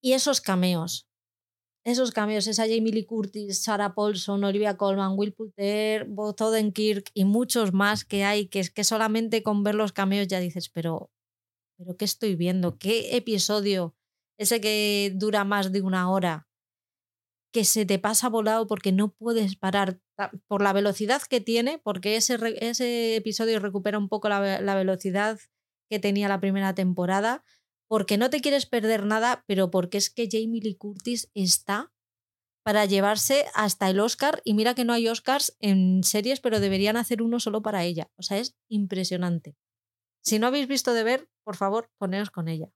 Y 0.02 0.12
esos 0.12 0.42
cameos, 0.42 1.08
esos 1.82 2.10
cameos, 2.10 2.46
esa 2.46 2.64
Jamie 2.64 2.92
Lee 2.92 3.06
Curtis, 3.06 3.62
Sarah 3.62 3.94
Paulson, 3.94 4.44
Olivia 4.44 4.76
Colman, 4.76 5.14
Will 5.16 5.32
Poulter, 5.32 6.04
Bob 6.04 6.36
Odenkirk 6.42 7.10
y 7.14 7.24
muchos 7.24 7.72
más 7.72 8.04
que 8.04 8.24
hay, 8.24 8.48
que 8.48 8.60
es 8.60 8.70
que 8.70 8.84
solamente 8.84 9.42
con 9.42 9.62
ver 9.62 9.76
los 9.76 9.92
cameos 9.92 10.28
ya 10.28 10.40
dices, 10.40 10.68
pero, 10.68 11.10
pero 11.78 11.96
¿qué 11.96 12.04
estoy 12.04 12.36
viendo? 12.36 12.76
¿Qué 12.76 13.16
episodio? 13.16 13.96
Ese 14.38 14.60
que 14.60 15.10
dura 15.14 15.44
más 15.44 15.72
de 15.72 15.80
una 15.80 16.10
hora 16.10 16.48
que 17.52 17.64
se 17.64 17.84
te 17.84 17.98
pasa 17.98 18.28
volado 18.28 18.66
porque 18.66 18.92
no 18.92 19.12
puedes 19.12 19.56
parar 19.56 20.00
por 20.48 20.62
la 20.62 20.72
velocidad 20.72 21.22
que 21.22 21.40
tiene, 21.40 21.78
porque 21.78 22.16
ese, 22.16 22.38
ese 22.60 23.16
episodio 23.16 23.60
recupera 23.60 23.98
un 23.98 24.08
poco 24.08 24.28
la, 24.28 24.60
la, 24.60 24.74
velocidad 24.74 25.38
que 25.90 25.98
tenía 25.98 26.28
la 26.28 26.40
primera 26.40 26.74
temporada, 26.74 27.44
porque 27.88 28.16
no 28.16 28.30
te 28.30 28.40
quieres 28.40 28.66
perder 28.66 29.04
nada, 29.04 29.44
pero 29.46 29.70
porque 29.70 29.98
es 29.98 30.08
que 30.08 30.28
Jamie 30.30 30.62
Lee 30.62 30.76
Curtis 30.76 31.30
está 31.34 31.92
para 32.64 32.86
llevarse 32.86 33.44
hasta 33.54 33.90
el 33.90 34.00
Oscar, 34.00 34.40
y 34.44 34.54
mira 34.54 34.74
que 34.74 34.84
no 34.84 34.92
hay 34.92 35.08
Oscars 35.08 35.56
en 35.58 36.04
series, 36.04 36.40
pero 36.40 36.60
deberían 36.60 36.96
hacer 36.96 37.20
uno 37.20 37.40
solo 37.40 37.60
para 37.60 37.84
ella. 37.84 38.10
O 38.16 38.22
sea, 38.22 38.38
es 38.38 38.56
impresionante. 38.68 39.56
Si 40.24 40.38
no 40.38 40.46
habéis 40.46 40.68
visto 40.68 40.94
de 40.94 41.02
ver, 41.02 41.28
por 41.44 41.56
favor, 41.56 41.90
poneos 41.98 42.30
con 42.30 42.48
ella. 42.48 42.70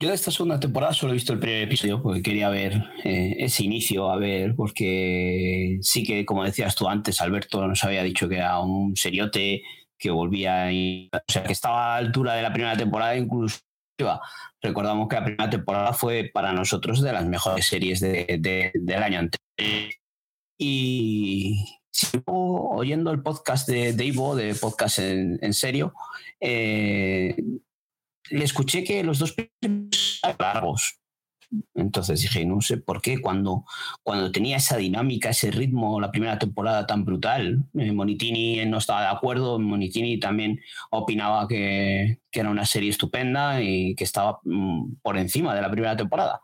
Yo 0.00 0.08
de 0.08 0.14
esta 0.16 0.30
segunda 0.30 0.58
temporada 0.58 0.92
solo 0.92 1.12
he 1.12 1.14
visto 1.14 1.32
el 1.32 1.38
primer 1.38 1.62
episodio 1.62 2.02
porque 2.02 2.20
quería 2.20 2.48
ver 2.48 2.82
eh, 3.04 3.36
ese 3.38 3.64
inicio, 3.64 4.10
a 4.10 4.16
ver, 4.16 4.54
porque 4.56 5.78
sí 5.82 6.02
que, 6.02 6.26
como 6.26 6.44
decías 6.44 6.74
tú 6.74 6.88
antes, 6.88 7.20
Alberto 7.20 7.66
nos 7.66 7.84
había 7.84 8.02
dicho 8.02 8.28
que 8.28 8.36
era 8.36 8.58
un 8.58 8.96
seriote, 8.96 9.62
que 9.96 10.10
volvía, 10.10 10.70
y, 10.72 11.08
o 11.12 11.32
sea, 11.32 11.44
que 11.44 11.52
estaba 11.52 11.96
a 11.96 12.00
la 12.00 12.06
altura 12.06 12.34
de 12.34 12.42
la 12.42 12.52
primera 12.52 12.76
temporada 12.76 13.16
incluso. 13.16 13.60
Recordamos 14.60 15.08
que 15.08 15.16
la 15.16 15.24
primera 15.24 15.50
temporada 15.50 15.92
fue 15.92 16.30
para 16.34 16.52
nosotros 16.52 17.00
de 17.00 17.12
las 17.12 17.26
mejores 17.26 17.66
series 17.66 18.00
de, 18.00 18.72
del 18.74 19.02
año 19.02 19.20
anterior. 19.20 19.92
Y 20.58 21.64
sigo 21.90 22.70
oyendo 22.70 23.12
el 23.12 23.22
podcast 23.22 23.68
de, 23.68 23.92
de 23.92 24.04
Ivo, 24.04 24.34
de 24.34 24.54
Podcast 24.54 24.98
en, 24.98 25.38
en 25.40 25.54
Serio, 25.54 25.94
eh, 26.40 27.36
le 28.30 28.44
escuché 28.44 28.84
que 28.84 29.02
los 29.04 29.18
dos 29.18 29.34
largos. 30.38 31.00
Entonces 31.74 32.20
dije, 32.20 32.44
no 32.44 32.60
sé 32.60 32.78
por 32.78 33.00
qué, 33.00 33.20
cuando, 33.20 33.64
cuando 34.02 34.32
tenía 34.32 34.56
esa 34.56 34.76
dinámica, 34.76 35.30
ese 35.30 35.50
ritmo, 35.50 36.00
la 36.00 36.10
primera 36.10 36.38
temporada 36.38 36.86
tan 36.86 37.04
brutal, 37.04 37.64
eh, 37.74 37.92
Monitini 37.92 38.64
no 38.66 38.78
estaba 38.78 39.02
de 39.02 39.08
acuerdo, 39.08 39.58
Monitini 39.58 40.18
también 40.18 40.60
opinaba 40.90 41.46
que, 41.46 42.18
que, 42.30 42.40
era 42.40 42.50
una 42.50 42.66
serie 42.66 42.90
estupenda 42.90 43.62
y 43.62 43.94
que 43.94 44.04
estaba 44.04 44.40
mm, 44.44 44.96
por 45.02 45.16
encima 45.16 45.54
de 45.54 45.62
la 45.62 45.70
primera 45.70 45.96
temporada. 45.96 46.40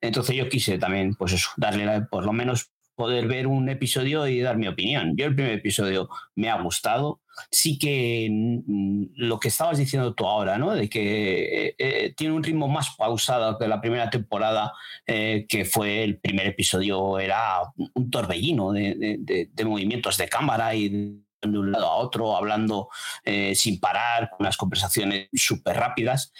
Entonces 0.00 0.36
yo 0.36 0.48
quise 0.48 0.78
también, 0.78 1.14
pues 1.14 1.32
eso, 1.32 1.50
darle 1.56 2.02
por 2.02 2.26
lo 2.26 2.32
menos 2.32 2.70
poder 3.00 3.26
ver 3.26 3.46
un 3.46 3.66
episodio 3.70 4.26
y 4.26 4.40
dar 4.40 4.58
mi 4.58 4.68
opinión. 4.68 5.16
Yo 5.16 5.24
el 5.24 5.34
primer 5.34 5.54
episodio 5.54 6.10
me 6.34 6.50
ha 6.50 6.60
gustado. 6.60 7.22
Sí 7.50 7.78
que 7.78 8.28
mm, 8.30 9.04
lo 9.16 9.40
que 9.40 9.48
estabas 9.48 9.78
diciendo 9.78 10.12
tú 10.12 10.26
ahora, 10.26 10.58
¿no? 10.58 10.72
De 10.72 10.90
que 10.90 11.68
eh, 11.68 11.74
eh, 11.78 12.12
tiene 12.14 12.34
un 12.34 12.42
ritmo 12.42 12.68
más 12.68 12.94
pausado 12.98 13.58
que 13.58 13.68
la 13.68 13.80
primera 13.80 14.10
temporada, 14.10 14.74
eh, 15.06 15.46
que 15.48 15.64
fue 15.64 16.04
el 16.04 16.18
primer 16.18 16.46
episodio, 16.46 17.18
era 17.18 17.62
un 17.94 18.10
torbellino 18.10 18.72
de, 18.72 19.48
movimientos 19.64 20.18
de 20.18 20.28
cámara 20.28 20.74
y 20.74 20.90
de 20.90 21.58
un 21.58 21.72
lado 21.72 21.86
a 21.86 21.96
otro, 21.96 22.36
hablando 22.36 22.90
sin 23.54 23.80
parar, 23.80 24.30
unas 24.38 24.58
conversaciones 24.58 25.30
súper 25.32 25.74
rápidas. 25.78 26.34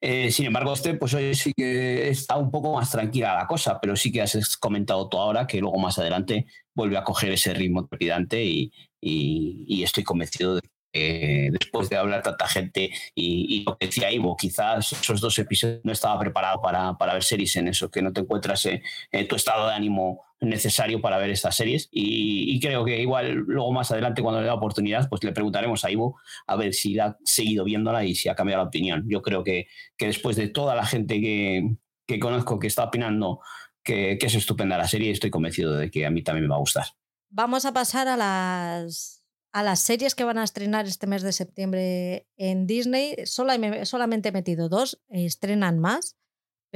Eh, 0.00 0.30
sin 0.30 0.46
embargo, 0.46 0.72
este, 0.74 0.94
pues 0.94 1.14
hoy 1.14 1.34
sí 1.34 1.52
que 1.56 2.08
está 2.08 2.36
un 2.36 2.50
poco 2.50 2.74
más 2.74 2.90
tranquila 2.90 3.34
la 3.34 3.46
cosa, 3.46 3.80
pero 3.80 3.96
sí 3.96 4.12
que 4.12 4.22
has 4.22 4.56
comentado 4.58 5.08
tú 5.08 5.18
ahora 5.18 5.46
que 5.46 5.60
luego 5.60 5.78
más 5.78 5.98
adelante 5.98 6.46
vuelve 6.74 6.98
a 6.98 7.04
coger 7.04 7.32
ese 7.32 7.54
ritmo 7.54 7.86
trepidante 7.86 8.44
y, 8.44 8.72
y, 9.00 9.82
estoy 9.82 10.04
convencido 10.04 10.56
de 10.56 10.62
que 10.96 11.50
después 11.52 11.88
de 11.88 11.96
hablar 11.96 12.22
tanta 12.22 12.46
gente 12.46 12.90
y, 13.14 13.64
lo 13.64 13.76
que 13.76 13.86
decía 13.86 14.10
Ivo, 14.10 14.36
quizás 14.36 14.92
esos 14.92 15.20
dos 15.20 15.38
episodios 15.38 15.80
no 15.84 15.92
estaba 15.92 16.18
preparado 16.18 16.60
para, 16.60 17.12
ver 17.12 17.22
series 17.22 17.56
en 17.56 17.68
eso, 17.68 17.90
que 17.90 18.02
no 18.02 18.12
te 18.12 18.20
encuentras 18.20 18.66
en 18.66 19.28
tu 19.28 19.36
estado 19.36 19.68
de 19.68 19.74
ánimo 19.74 20.24
necesario 20.40 21.00
para 21.00 21.16
ver 21.18 21.30
estas 21.30 21.56
series 21.56 21.88
y, 21.90 22.58
creo 22.60 22.84
que 22.84 23.00
igual 23.00 23.32
luego 23.32 23.72
más 23.72 23.90
adelante 23.90 24.22
cuando 24.22 24.40
le 24.40 24.46
da 24.46 24.54
oportunidad 24.54 25.08
pues 25.08 25.22
le 25.24 25.32
preguntaremos 25.32 25.84
a 25.84 25.90
Ivo 25.90 26.18
a 26.46 26.56
ver 26.56 26.74
si 26.74 26.98
ha 26.98 27.16
seguido 27.24 27.64
viéndola 27.64 28.04
y 28.04 28.14
si 28.14 28.28
ha 28.28 28.34
cambiado 28.34 28.62
la 28.62 28.68
opinión. 28.68 29.04
Yo 29.08 29.22
creo 29.22 29.44
que, 29.44 29.68
que 29.96 30.06
después 30.06 30.36
de 30.36 30.48
toda 30.48 30.74
la 30.74 30.84
gente 30.84 31.20
que, 31.20 31.76
que 32.06 32.18
conozco 32.18 32.58
que 32.58 32.66
está 32.66 32.84
opinando 32.84 33.40
que, 33.82 34.18
que, 34.18 34.26
es 34.26 34.34
estupenda 34.34 34.76
la 34.76 34.88
serie, 34.88 35.10
estoy 35.10 35.30
convencido 35.30 35.74
de 35.74 35.90
que 35.90 36.04
a 36.06 36.10
mí 36.10 36.22
también 36.22 36.44
me 36.44 36.50
va 36.50 36.56
a 36.56 36.60
gustar. 36.60 36.86
Vamos 37.30 37.64
a 37.64 37.72
pasar 37.72 38.08
a 38.08 38.16
las, 38.16 39.15
a 39.52 39.62
las 39.62 39.80
series 39.80 40.14
que 40.14 40.24
van 40.24 40.38
a 40.38 40.44
estrenar 40.44 40.86
este 40.86 41.06
mes 41.06 41.22
de 41.22 41.32
septiembre 41.32 42.26
en 42.36 42.66
Disney. 42.66 43.16
solamente 43.24 44.28
he 44.28 44.32
metido 44.32 44.68
dos, 44.68 45.00
estrenan 45.08 45.78
más 45.78 46.16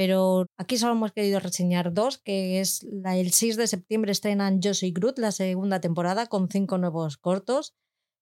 pero 0.00 0.46
aquí 0.56 0.78
solo 0.78 0.92
hemos 0.92 1.12
querido 1.12 1.40
reseñar 1.40 1.92
dos, 1.92 2.16
que 2.16 2.60
es 2.60 2.86
el 3.04 3.32
6 3.32 3.56
de 3.56 3.66
septiembre 3.66 4.12
estrenan 4.12 4.62
Yo 4.62 4.72
Soy 4.72 4.92
Groot, 4.92 5.18
la 5.18 5.30
segunda 5.30 5.80
temporada, 5.82 6.26
con 6.26 6.48
cinco 6.48 6.78
nuevos 6.78 7.18
cortos. 7.18 7.74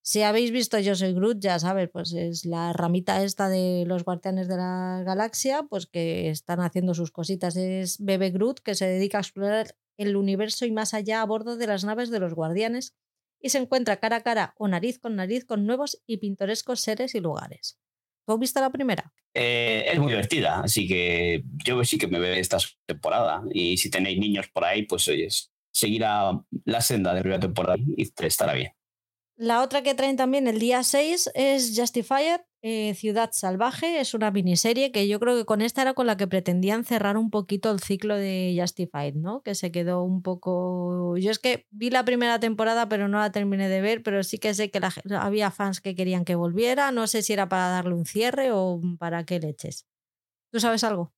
Si 0.02 0.22
habéis 0.22 0.50
visto 0.50 0.80
Yo 0.80 0.96
Soy 0.96 1.12
Groot, 1.12 1.38
ya 1.38 1.56
sabes, 1.60 1.88
pues 1.92 2.12
es 2.14 2.46
la 2.46 2.72
ramita 2.72 3.22
esta 3.22 3.48
de 3.48 3.84
los 3.86 4.02
guardianes 4.04 4.48
de 4.48 4.56
la 4.56 5.02
galaxia, 5.04 5.64
pues 5.70 5.86
que 5.86 6.30
están 6.30 6.60
haciendo 6.60 6.94
sus 6.94 7.12
cositas. 7.12 7.54
Es 7.54 8.02
Bebe 8.04 8.30
Groot, 8.30 8.58
que 8.58 8.74
se 8.74 8.86
dedica 8.86 9.18
a 9.18 9.20
explorar 9.20 9.76
el 9.98 10.16
universo 10.16 10.64
y 10.64 10.72
más 10.72 10.94
allá 10.94 11.22
a 11.22 11.26
bordo 11.26 11.56
de 11.56 11.66
las 11.68 11.84
naves 11.84 12.10
de 12.10 12.18
los 12.18 12.34
guardianes 12.34 12.96
y 13.40 13.50
se 13.50 13.58
encuentra 13.58 13.98
cara 13.98 14.16
a 14.16 14.22
cara 14.22 14.54
o 14.58 14.68
nariz 14.68 14.98
con 14.98 15.16
nariz 15.16 15.44
con 15.44 15.66
nuevos 15.66 16.02
y 16.06 16.18
pintorescos 16.18 16.80
seres 16.80 17.14
y 17.14 17.20
lugares. 17.20 17.78
¿Tú 18.26 18.34
has 18.34 18.38
visto 18.38 18.60
la 18.60 18.70
primera? 18.70 19.12
Eh, 19.32 19.86
es 19.90 19.98
muy 19.98 20.10
divertida, 20.10 20.60
así 20.60 20.86
que 20.86 21.44
yo 21.64 21.82
sí 21.84 21.96
que 21.96 22.08
me 22.08 22.18
veo 22.18 22.34
esta 22.34 22.58
temporada. 22.86 23.42
Y 23.52 23.78
si 23.78 23.90
tenéis 23.90 24.18
niños 24.18 24.48
por 24.52 24.64
ahí, 24.64 24.82
pues 24.82 25.08
oyes, 25.08 25.50
seguirá 25.72 26.32
la 26.64 26.80
senda 26.80 27.10
de 27.10 27.16
la 27.16 27.22
primera 27.22 27.40
temporada 27.40 27.78
y 27.96 28.10
estará 28.26 28.52
bien. 28.52 28.72
La 29.36 29.62
otra 29.62 29.82
que 29.82 29.94
traen 29.94 30.16
también 30.16 30.48
el 30.48 30.58
día 30.58 30.82
6 30.82 31.30
es 31.34 31.72
Justified, 31.76 32.40
eh, 32.62 32.94
Ciudad 32.94 33.30
Salvaje. 33.32 34.00
Es 34.00 34.14
una 34.14 34.30
miniserie 34.30 34.92
que 34.92 35.08
yo 35.08 35.20
creo 35.20 35.36
que 35.36 35.44
con 35.44 35.60
esta 35.62 35.82
era 35.82 35.94
con 35.94 36.06
la 36.06 36.16
que 36.16 36.26
pretendían 36.26 36.84
cerrar 36.84 37.16
un 37.16 37.30
poquito 37.30 37.70
el 37.70 37.80
ciclo 37.80 38.16
de 38.16 38.56
Justified, 38.58 39.14
¿no? 39.14 39.42
Que 39.42 39.54
se 39.54 39.70
quedó 39.72 40.02
un 40.02 40.22
poco. 40.22 41.16
Yo 41.18 41.30
es 41.30 41.38
que 41.38 41.66
vi 41.70 41.90
la 41.90 42.04
primera 42.04 42.40
temporada, 42.40 42.88
pero 42.88 43.08
no 43.08 43.18
la 43.18 43.32
terminé 43.32 43.68
de 43.68 43.80
ver, 43.80 44.02
pero 44.02 44.22
sí 44.22 44.38
que 44.38 44.54
sé 44.54 44.70
que 44.70 44.80
había 45.18 45.50
fans 45.50 45.80
que 45.80 45.94
querían 45.94 46.24
que 46.24 46.34
volviera. 46.34 46.92
No 46.92 47.06
sé 47.06 47.22
si 47.22 47.32
era 47.32 47.48
para 47.48 47.68
darle 47.68 47.94
un 47.94 48.06
cierre 48.06 48.50
o 48.52 48.80
para 48.98 49.24
qué 49.24 49.38
leches. 49.40 49.86
¿Tú 50.52 50.60
sabes 50.60 50.84
algo? 50.84 51.12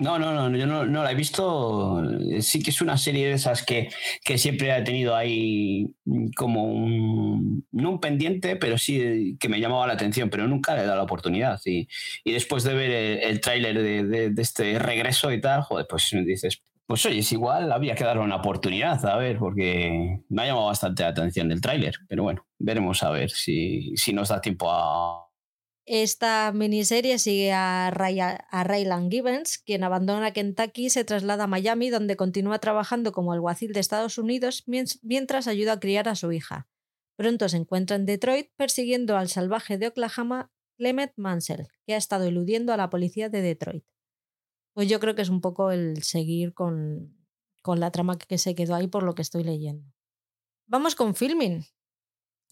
No, 0.00 0.16
no, 0.16 0.32
no, 0.32 0.56
yo 0.56 0.66
no, 0.66 0.84
la 0.84 1.10
he 1.10 1.14
visto. 1.16 2.00
Sí 2.40 2.62
que 2.62 2.70
es 2.70 2.80
una 2.80 2.96
serie 2.96 3.26
de 3.26 3.32
esas 3.32 3.64
que, 3.64 3.90
que 4.24 4.38
siempre 4.38 4.70
ha 4.70 4.84
tenido 4.84 5.16
ahí 5.16 5.92
como 6.36 6.64
un, 6.64 7.66
no 7.72 7.90
un 7.90 8.00
pendiente, 8.00 8.54
pero 8.54 8.78
sí 8.78 9.36
que 9.40 9.48
me 9.48 9.58
llamaba 9.58 9.88
la 9.88 9.94
atención, 9.94 10.30
pero 10.30 10.46
nunca 10.46 10.76
le 10.76 10.82
he 10.82 10.84
dado 10.84 10.98
la 10.98 11.02
oportunidad. 11.02 11.60
Y, 11.64 11.88
y 12.22 12.32
después 12.32 12.62
de 12.62 12.74
ver 12.74 12.90
el, 13.24 13.40
tráiler 13.40 13.82
de, 13.82 14.30
de, 14.30 14.42
este 14.42 14.78
regreso 14.78 15.32
y 15.32 15.40
tal, 15.40 15.62
joder, 15.62 15.86
pues 15.90 16.08
dices, 16.24 16.62
pues 16.86 17.04
oye, 17.04 17.18
es 17.18 17.32
igual, 17.32 17.72
había 17.72 17.96
que 17.96 18.04
darle 18.04 18.22
una 18.22 18.36
oportunidad, 18.36 19.04
a 19.04 19.16
ver, 19.16 19.38
porque 19.38 20.20
me 20.28 20.42
ha 20.42 20.46
llamado 20.46 20.66
bastante 20.66 21.02
la 21.02 21.08
atención 21.08 21.50
el 21.50 21.60
tráiler, 21.60 21.96
pero 22.08 22.22
bueno, 22.22 22.46
veremos 22.58 23.02
a 23.02 23.10
ver 23.10 23.30
si, 23.30 23.96
si 23.96 24.12
nos 24.12 24.28
da 24.28 24.40
tiempo 24.40 24.70
a, 24.70 25.27
esta 25.88 26.52
miniserie 26.52 27.18
sigue 27.18 27.52
a, 27.52 27.90
Raylan 27.90 29.10
Gibbons, 29.10 29.58
quien 29.58 29.84
abandona 29.84 30.32
Kentucky 30.32 30.86
y 30.86 30.90
se 30.90 31.04
traslada 31.04 31.44
a 31.44 31.46
Miami, 31.46 31.88
donde 31.88 32.16
continúa 32.16 32.58
trabajando 32.58 33.10
como 33.12 33.32
alguacil 33.32 33.72
de 33.72 33.80
Estados 33.80 34.18
Unidos 34.18 34.64
mientras 34.66 35.48
ayuda 35.48 35.72
a 35.72 35.80
criar 35.80 36.08
a 36.08 36.14
su 36.14 36.30
hija. 36.30 36.68
Pronto 37.16 37.48
se 37.48 37.56
encuentra 37.56 37.96
en 37.96 38.04
Detroit 38.04 38.50
persiguiendo 38.56 39.16
al 39.16 39.28
salvaje 39.28 39.78
de 39.78 39.88
Oklahoma 39.88 40.52
Clement 40.76 41.12
Mansell, 41.16 41.68
que 41.86 41.94
ha 41.94 41.96
estado 41.96 42.24
eludiendo 42.24 42.74
a 42.74 42.76
la 42.76 42.90
policía 42.90 43.30
de 43.30 43.40
Detroit. 43.40 43.84
Pues 44.74 44.88
yo 44.88 45.00
creo 45.00 45.14
que 45.14 45.22
es 45.22 45.30
un 45.30 45.40
poco 45.40 45.70
el 45.70 46.02
seguir 46.02 46.52
con, 46.52 47.16
con 47.62 47.80
la 47.80 47.90
trama 47.90 48.18
que 48.18 48.36
se 48.36 48.54
quedó 48.54 48.74
ahí 48.74 48.88
por 48.88 49.02
lo 49.02 49.14
que 49.14 49.22
estoy 49.22 49.42
leyendo. 49.42 49.90
Vamos 50.66 50.94
con 50.94 51.14
filming. 51.14 51.64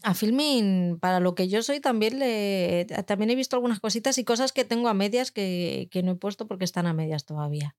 A 0.02 0.14
Filming, 0.14 0.98
para 1.00 1.20
lo 1.20 1.34
que 1.34 1.48
yo 1.48 1.62
soy, 1.62 1.80
también, 1.80 2.18
le, 2.18 2.84
también 3.06 3.30
he 3.30 3.34
visto 3.34 3.56
algunas 3.56 3.80
cositas 3.80 4.18
y 4.18 4.24
cosas 4.24 4.52
que 4.52 4.64
tengo 4.64 4.88
a 4.88 4.94
medias 4.94 5.32
que, 5.32 5.88
no 6.04 6.12
he 6.12 6.16
puesto 6.16 6.46
porque 6.46 6.64
están 6.64 6.86
a 6.86 6.92
medias 6.92 7.24
todavía. 7.24 7.76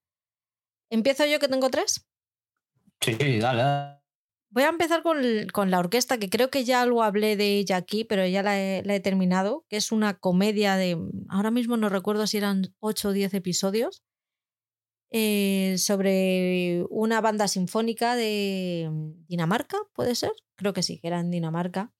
¿Empiezo 0.89 1.26
yo 1.26 1.39
que 1.39 1.47
tengo 1.47 1.70
tres? 1.70 2.07
Sí, 3.01 3.39
dale. 3.39 3.97
Voy 4.49 4.63
a 4.63 4.70
empezar 4.70 5.03
con, 5.03 5.70
la 5.70 5.80
orquesta, 5.80 6.18
que 6.18 6.30
creo 6.30 6.49
que 6.49 6.63
ya 6.63 6.86
lo 6.86 7.03
hablé 7.03 7.36
de 7.36 7.57
ella 7.57 7.76
aquí, 7.78 8.05
pero 8.05 8.26
ya 8.26 8.41
la 8.41 8.57
he, 8.57 8.99
terminado, 9.01 9.65
que 9.70 9.78
es 9.78 9.91
una 9.91 10.18
comedia 10.18 10.76
de, 10.76 10.97
ahora 11.30 11.51
mismo 11.51 11.78
no 11.78 11.89
recuerdo 11.89 12.26
si 12.28 12.38
eran 12.38 12.74
8 12.80 13.09
o 13.09 13.11
10 13.11 13.34
episodios, 13.36 14.03
eh, 15.09 15.76
sobre 15.78 16.86
una 16.89 17.22
banda 17.22 17.47
sinfónica 17.47 18.15
de 18.15 18.89
Dinamarca, 19.28 19.78
¿puede 19.93 20.15
ser? 20.15 20.32
Creo 20.55 20.74
que 20.74 20.84
sí, 20.84 20.99
que 20.99 21.07
era 21.07 21.20
en 21.20 21.30
Dinamarca, 21.30 21.93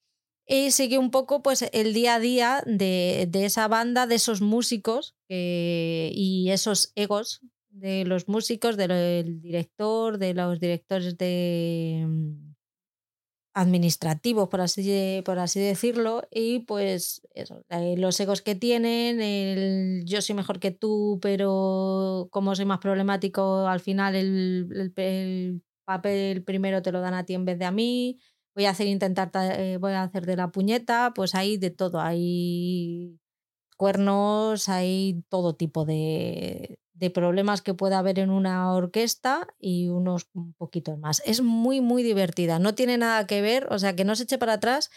y 0.48 0.72
sigue 0.72 0.98
un 0.98 1.12
poco 1.12 1.44
pues, 1.44 1.70
el 1.74 1.94
día 1.94 2.16
a 2.16 2.20
día 2.20 2.64
de, 2.66 3.30
esa 3.34 3.68
banda, 3.68 4.08
de 4.08 4.16
esos 4.16 4.42
músicos 4.42 5.16
y 5.28 6.48
esos 6.50 6.94
egos 6.96 7.42
de 7.70 8.06
los 8.06 8.28
músicos, 8.28 8.78
del 8.78 9.42
director, 9.42 10.18
de 10.18 10.34
los 10.34 10.60
directores 10.60 11.18
de 11.18 12.06
mm, 12.08 12.56
administrativos, 13.54 14.50
por 14.50 14.62
así, 14.62 15.22
por 15.26 15.38
así 15.40 15.60
decirlo, 15.60 16.28
y 16.32 16.60
pues 16.60 17.22
eh, 17.36 17.96
los 17.98 18.20
egos 18.20 18.42
que 18.42 18.56
tienen, 18.56 19.22
el 19.22 20.04
yo 20.06 20.22
soy 20.22 20.36
mejor 20.36 20.60
que 20.60 20.72
tú, 20.72 21.20
pero 21.22 22.30
como 22.32 22.56
soy 22.56 22.66
más 22.66 22.80
problemático, 22.80 23.68
al 23.68 23.80
final 23.80 24.16
el, 24.16 24.94
el 24.96 25.62
papel 25.86 26.44
primero 26.44 26.82
te 26.82 26.92
lo 26.92 27.02
dan 27.02 27.14
a 27.14 27.26
ti 27.26 27.34
en 27.34 27.46
vez 27.46 27.60
de 27.60 27.66
a 27.66 27.72
mí 27.72 28.20
voy 28.58 28.66
a 28.66 28.72
hacer 28.72 28.88
intentar, 28.88 29.30
eh, 29.36 29.78
voy 29.78 29.94
a 29.94 30.02
hacer 30.02 30.26
de 30.26 30.36
la 30.36 30.50
puñeta, 30.52 31.12
pues 31.14 31.36
hay 31.36 31.58
de 31.58 31.70
todo, 31.70 32.02
hay 32.02 33.20
cuernos, 33.78 34.68
hay 34.68 35.24
todo 35.30 35.56
tipo 35.56 35.86
de, 35.86 36.80
de 36.96 37.12
problemas 37.12 37.62
que 37.62 37.76
puede 37.76 37.94
haber 37.94 38.18
en 38.18 38.32
una 38.32 38.74
orquesta 38.74 39.48
y 39.60 39.90
unos 39.90 40.28
un 40.34 40.54
poquitos 40.54 40.98
más. 40.98 41.22
Es 41.24 41.42
muy, 41.42 41.82
muy 41.82 42.02
divertida, 42.02 42.58
no 42.58 42.74
tiene 42.74 42.98
nada 42.98 43.28
que 43.28 43.42
ver, 43.42 43.68
o 43.72 43.78
sea, 43.78 43.96
que 43.96 44.06
no 44.06 44.16
se 44.16 44.24
eche 44.24 44.40
para 44.40 44.54
atrás, 44.54 44.90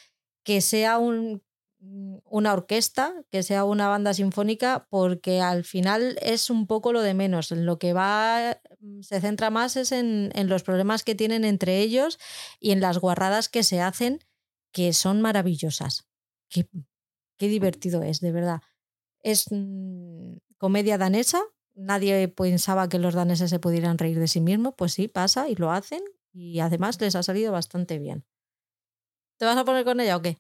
que 0.42 0.62
sea 0.62 0.96
un, 0.96 1.42
una 1.80 2.52
orquesta, 2.52 3.14
que 3.30 3.42
sea 3.42 3.64
una 3.64 3.88
banda 3.88 4.12
sinfónica, 4.12 4.86
porque 4.90 5.40
al 5.40 5.64
final 5.64 6.18
es 6.20 6.50
un 6.50 6.66
poco 6.66 6.92
lo 6.92 7.00
de 7.00 7.14
menos. 7.14 7.52
En 7.52 7.64
lo 7.64 7.78
que 7.78 7.92
va, 7.92 8.60
mm, 8.80 9.00
se 9.00 9.20
centra 9.20 9.50
más 9.50 9.76
es 9.76 9.92
en, 9.92 10.30
los 10.48 10.62
problemas 10.62 11.02
que 11.02 11.14
tienen 11.14 11.44
entre 11.44 11.78
ellos 11.78 12.18
y 12.58 12.72
en 12.72 12.80
las 12.80 12.98
guarradas 12.98 13.48
que 13.48 13.62
se 13.62 13.80
hacen, 13.80 14.20
que 14.72 14.92
son 14.92 15.20
maravillosas. 15.22 16.06
Qué, 16.48 16.68
qué 17.38 17.48
divertido 17.48 18.02
es, 18.02 18.20
de 18.20 18.32
verdad. 18.32 18.60
Es 19.22 19.46
mm, 19.50 20.36
comedia 20.58 20.98
danesa. 20.98 21.42
Nadie 21.74 22.28
pensaba 22.28 22.88
que 22.88 22.98
los 22.98 23.14
daneses 23.14 23.48
se 23.48 23.58
pudieran 23.58 23.96
reír 23.96 24.18
de 24.18 24.28
sí 24.28 24.40
mismos. 24.40 24.74
Pues 24.76 24.92
sí, 24.92 25.08
pasa 25.08 25.48
y 25.48 25.54
lo 25.54 25.70
hacen. 25.70 26.02
Y 26.32 26.60
además 26.60 27.00
les 27.00 27.16
ha 27.16 27.22
salido 27.22 27.52
bastante 27.52 27.98
bien. 27.98 28.24
¿Te 29.38 29.46
vas 29.46 29.56
a 29.56 29.64
poner 29.64 29.84
con 29.84 30.00
ella 30.00 30.16
o 30.18 30.22
qué? 30.22 30.38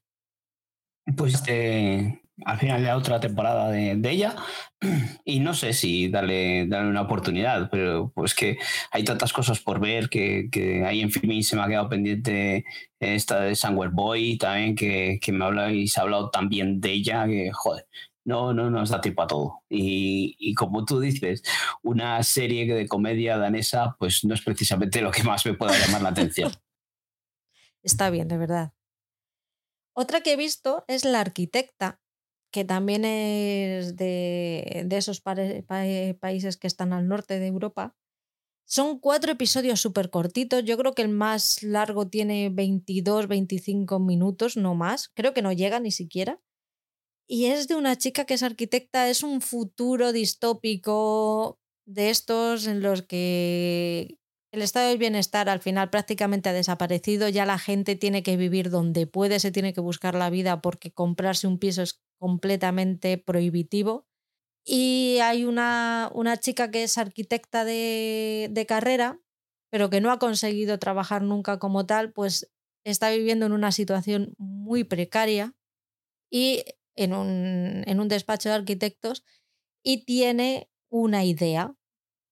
Pues 1.16 1.34
este, 1.34 2.22
al 2.44 2.58
final 2.58 2.80
de 2.80 2.86
la 2.86 2.96
otra 2.96 3.20
temporada 3.20 3.70
de, 3.70 3.98
ella 4.10 4.36
y 5.24 5.40
no 5.40 5.54
sé 5.54 5.72
si 5.72 6.08
darle, 6.08 6.66
darle 6.66 6.90
una 6.90 7.02
oportunidad, 7.02 7.68
pero 7.70 8.12
pues 8.14 8.34
que 8.34 8.58
hay 8.90 9.04
tantas 9.04 9.32
cosas 9.32 9.60
por 9.60 9.80
ver 9.80 10.08
que, 10.08 10.48
que 10.50 10.84
ahí 10.84 11.00
en 11.00 11.10
filming 11.10 11.42
se 11.42 11.56
me 11.56 11.62
ha 11.62 11.68
quedado 11.68 11.88
pendiente 11.88 12.64
esta 12.98 13.40
de 13.40 13.54
Somewhere 13.54 13.92
Boy 13.92 14.38
también 14.38 14.74
que, 14.74 15.18
que 15.20 15.32
me 15.32 15.44
habláis, 15.44 15.96
ha 15.98 16.02
hablado 16.02 16.30
también 16.30 16.80
de 16.80 16.92
ella 16.92 17.26
que 17.26 17.50
joder. 17.52 17.86
No, 18.22 18.52
no 18.52 18.70
nos 18.70 18.90
da 18.90 19.00
tiempo 19.00 19.22
a 19.22 19.26
todo. 19.26 19.62
Y, 19.68 20.36
y 20.38 20.54
como 20.54 20.84
tú 20.84 21.00
dices, 21.00 21.42
una 21.82 22.22
serie 22.22 22.72
de 22.72 22.86
comedia 22.86 23.38
danesa, 23.38 23.96
pues 23.98 24.24
no 24.24 24.34
es 24.34 24.42
precisamente 24.42 25.00
lo 25.00 25.10
que 25.10 25.24
más 25.24 25.44
me 25.46 25.54
pueda 25.54 25.76
llamar 25.76 26.02
la 26.02 26.10
atención. 26.10 26.52
Está 27.82 28.10
bien, 28.10 28.28
de 28.28 28.36
verdad. 28.36 28.72
Otra 30.00 30.22
que 30.22 30.32
he 30.32 30.36
visto 30.36 30.82
es 30.88 31.04
La 31.04 31.20
Arquitecta, 31.20 32.00
que 32.50 32.64
también 32.64 33.04
es 33.04 33.96
de, 33.96 34.86
esos 34.92 35.20
países 35.20 36.56
que 36.56 36.66
están 36.66 36.94
al 36.94 37.06
norte 37.06 37.38
de 37.38 37.46
Europa. 37.46 37.94
Son 38.64 38.98
cuatro 38.98 39.32
episodios 39.32 39.78
súper 39.78 40.08
cortitos. 40.08 40.64
Yo 40.64 40.78
creo 40.78 40.94
que 40.94 41.02
el 41.02 41.10
más 41.10 41.62
largo 41.62 42.08
tiene 42.08 42.48
22, 42.48 43.28
25 43.28 43.98
minutos, 43.98 44.56
no 44.56 44.74
más. 44.74 45.10
Creo 45.10 45.34
que 45.34 45.42
no 45.42 45.52
llega 45.52 45.80
ni 45.80 45.90
siquiera. 45.90 46.40
Y 47.28 47.46
es 47.46 47.68
de 47.68 47.74
una 47.74 47.98
chica 47.98 48.24
que 48.24 48.32
es 48.32 48.42
arquitecta. 48.42 49.10
Es 49.10 49.22
un 49.22 49.42
futuro 49.42 50.12
distópico 50.12 51.60
de 51.84 52.08
estos 52.08 52.66
en 52.66 52.80
los 52.80 53.02
que 53.02 54.18
el 54.52 54.62
estado 54.62 54.88
del 54.88 54.98
bienestar 54.98 55.48
al 55.48 55.60
final 55.60 55.90
prácticamente 55.90 56.48
ha 56.48 56.52
desaparecido, 56.52 57.28
ya 57.28 57.46
la 57.46 57.58
gente 57.58 57.94
tiene 57.96 58.22
que 58.22 58.36
vivir 58.36 58.70
donde 58.70 59.06
puede, 59.06 59.38
se 59.38 59.52
tiene 59.52 59.72
que 59.72 59.80
buscar 59.80 60.14
la 60.14 60.30
vida 60.30 60.60
porque 60.60 60.92
comprarse 60.92 61.46
un 61.46 61.58
piso 61.58 61.82
es 61.82 62.00
completamente 62.18 63.16
prohibitivo. 63.18 64.06
Y 64.64 65.18
hay 65.22 65.44
una, 65.44 66.10
una 66.14 66.36
chica 66.38 66.70
que 66.70 66.82
es 66.82 66.98
arquitecta 66.98 67.64
de, 67.64 68.48
de 68.50 68.66
carrera, 68.66 69.20
pero 69.70 69.90
que 69.90 70.00
no 70.00 70.10
ha 70.10 70.18
conseguido 70.18 70.78
trabajar 70.78 71.22
nunca 71.22 71.58
como 71.58 71.86
tal, 71.86 72.12
pues 72.12 72.50
está 72.84 73.10
viviendo 73.10 73.46
en 73.46 73.52
una 73.52 73.72
situación 73.72 74.34
muy 74.38 74.84
precaria 74.84 75.54
y 76.30 76.64
en 76.96 77.14
un, 77.14 77.84
en 77.86 78.00
un 78.00 78.08
despacho 78.08 78.48
de 78.48 78.56
arquitectos 78.56 79.24
y 79.82 80.04
tiene 80.04 80.70
una 80.90 81.24
idea 81.24 81.74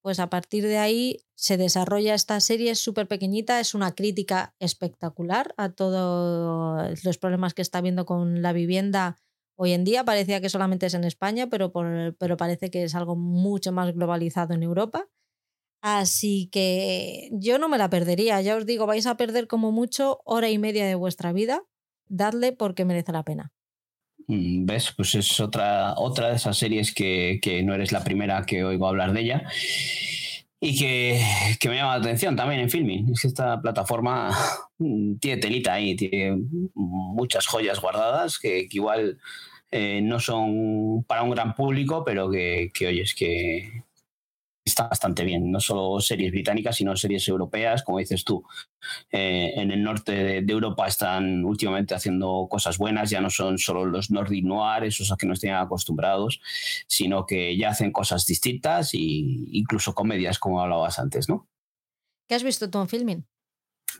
pues 0.03 0.21
a 0.21 0.31
partir 0.31 0.65
de 0.65 0.79
ahí 0.79 1.25
se 1.35 1.57
desarrolla 1.57 2.15
esta 2.15 2.41
serie, 2.41 2.71
es 2.71 2.79
súper 2.79 3.07
pequeñita, 3.09 3.61
es 3.61 3.75
una 3.75 3.95
crítica 3.95 4.55
espectacular 4.59 5.55
a 5.57 5.71
todos 5.71 7.05
los 7.05 7.19
problemas 7.19 7.55
que 7.55 7.63
está 7.63 7.79
habiendo 7.79 8.07
con 8.07 8.43
la 8.43 8.53
vivienda 8.53 9.17
hoy 9.57 9.73
en 9.73 9.85
día. 9.85 10.05
Parecía 10.05 10.41
que 10.41 10.49
solamente 10.49 10.87
es 10.87 10.95
en 10.95 11.05
España, 11.05 11.49
pero, 11.49 11.73
pero 12.19 12.37
parece 12.37 12.71
que 12.71 12.85
es 12.85 12.95
algo 12.95 13.17
mucho 13.17 13.73
más 13.73 13.93
globalizado 13.95 14.55
en 14.55 14.63
Europa. 14.63 15.09
Así 15.81 16.49
que 16.51 17.31
yo 17.33 17.59
no 17.59 17.69
me 17.69 17.79
la 17.79 17.91
perdería, 17.91 18.41
ya 18.41 18.57
os 18.57 18.67
digo, 18.67 18.87
vais 18.87 19.07
a 19.07 19.17
perder 19.17 19.47
como 19.47 19.71
mucho 19.71 20.21
hora 20.25 20.51
y 20.51 20.59
media 20.59 20.87
de 20.87 20.97
vuestra 20.97 21.33
vida. 21.33 21.65
Dadle 22.09 22.53
porque 22.53 22.85
merece 22.85 23.13
la 23.13 23.25
pena. 23.25 23.53
Mm, 24.29 24.67
¿Ves? 24.67 24.93
Pues 24.97 25.15
es 25.15 25.41
otra, 25.41 25.95
otra 25.97 26.29
de 26.29 26.37
esas 26.37 26.57
series 26.57 26.95
que, 26.95 27.41
que 27.43 27.63
no 27.63 27.75
eres 27.75 27.93
la 27.93 28.05
primera 28.05 28.45
que 28.45 28.63
oigo 28.65 28.87
hablar 28.87 29.13
de 29.13 29.21
ella 29.21 29.43
y 30.61 30.79
que, 30.79 31.21
que, 31.59 31.69
me 31.69 31.77
llama 31.77 31.97
la 31.97 32.01
atención 32.01 32.37
también 32.37 32.61
en 32.61 32.71
filming. 32.71 33.11
Es 33.13 33.23
que 33.23 33.29
esta 33.29 33.61
plataforma 33.61 34.31
mm, 34.79 35.17
tiene 35.17 35.41
telita 35.41 35.75
ahí, 35.75 35.97
tiene 35.97 36.37
muchas 36.75 37.47
joyas 37.47 37.81
guardadas 37.81 38.39
que, 38.39 38.69
que 38.69 38.77
igual 38.77 39.19
eh, 39.71 40.01
no 40.03 40.21
son 40.21 41.05
para 41.05 41.23
un 41.23 41.31
gran 41.31 41.55
público, 41.55 42.05
pero 42.05 42.31
que, 42.31 42.71
que 42.75 42.89
oye, 42.89 43.03
es 43.03 43.15
que, 43.15 43.85
está 44.69 44.89
bastante 44.89 45.25
bien. 45.25 45.51
No 45.51 45.61
solo 45.61 46.01
series 46.01 46.31
británicas, 46.31 46.77
sino 46.77 46.97
series 46.97 47.27
europeas, 47.29 47.83
como 47.83 47.99
dices 47.99 48.25
tú. 48.25 48.45
Eh, 49.11 49.53
en 49.57 49.71
el 49.71 49.83
norte 49.83 50.13
de, 50.13 50.43
de, 50.43 50.53
Europa 50.53 50.87
están 50.87 51.45
últimamente 51.45 51.95
haciendo 51.95 52.47
cosas 52.49 52.79
buenas, 52.79 53.11
ya 53.11 53.21
no 53.21 53.31
son 53.31 53.59
solo 53.59 53.85
los 53.85 54.11
Nordic 54.11 54.45
Noir, 54.45 54.85
esos 54.85 55.11
a 55.13 55.17
que 55.17 55.27
nos 55.27 55.41
tienen 55.41 55.59
acostumbrados, 55.59 56.41
sino 56.87 57.27
que 57.27 57.57
ya 57.57 57.71
hacen 57.71 57.93
cosas 57.93 58.25
distintas 58.25 58.95
e 58.95 58.99
incluso 58.99 59.95
comedias, 59.95 60.39
como 60.39 60.63
hablabas 60.63 60.99
antes, 60.99 61.29
¿no? 61.29 61.49
¿Qué 62.29 62.35
has 62.35 62.45
visto 62.45 62.71
tú 62.71 62.81
en 62.81 62.89
filming? 62.89 63.27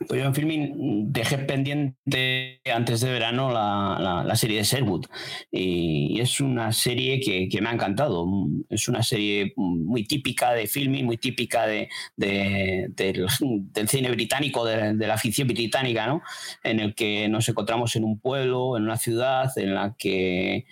Pues 0.07 0.21
yo 0.21 0.27
en 0.27 0.33
filming 0.33 1.11
dejé 1.11 1.39
pendiente 1.39 2.61
antes 2.73 3.01
de 3.01 3.11
verano 3.11 3.51
la, 3.51 4.23
la, 4.25 4.35
serie 4.35 4.57
de 4.57 4.63
Sherwood 4.63 5.07
y 5.51 6.21
es 6.21 6.39
una 6.39 6.71
serie 6.71 7.19
que, 7.19 7.49
que, 7.49 7.61
me 7.61 7.69
ha 7.69 7.73
encantado. 7.73 8.25
Es 8.69 8.87
una 8.87 9.03
serie 9.03 9.53
muy 9.57 10.05
típica 10.05 10.53
de 10.53 10.67
filming, 10.67 11.05
muy 11.05 11.17
típica 11.17 11.67
de, 11.67 11.89
de, 12.15 12.87
del, 12.95 13.27
del, 13.41 13.89
cine 13.89 14.11
británico, 14.11 14.63
de, 14.63 14.93
de, 14.93 15.07
la 15.07 15.17
ficción 15.17 15.49
británica, 15.49 16.07
¿no? 16.07 16.21
en 16.63 16.79
el 16.79 16.95
que 16.95 17.27
nos 17.27 17.49
encontramos 17.49 17.95
en 17.97 18.05
un 18.05 18.19
pueblo, 18.19 18.77
en 18.77 18.83
una 18.83 18.97
ciudad 18.97 19.51
en 19.57 19.75
la 19.75 19.95
que 19.97 20.65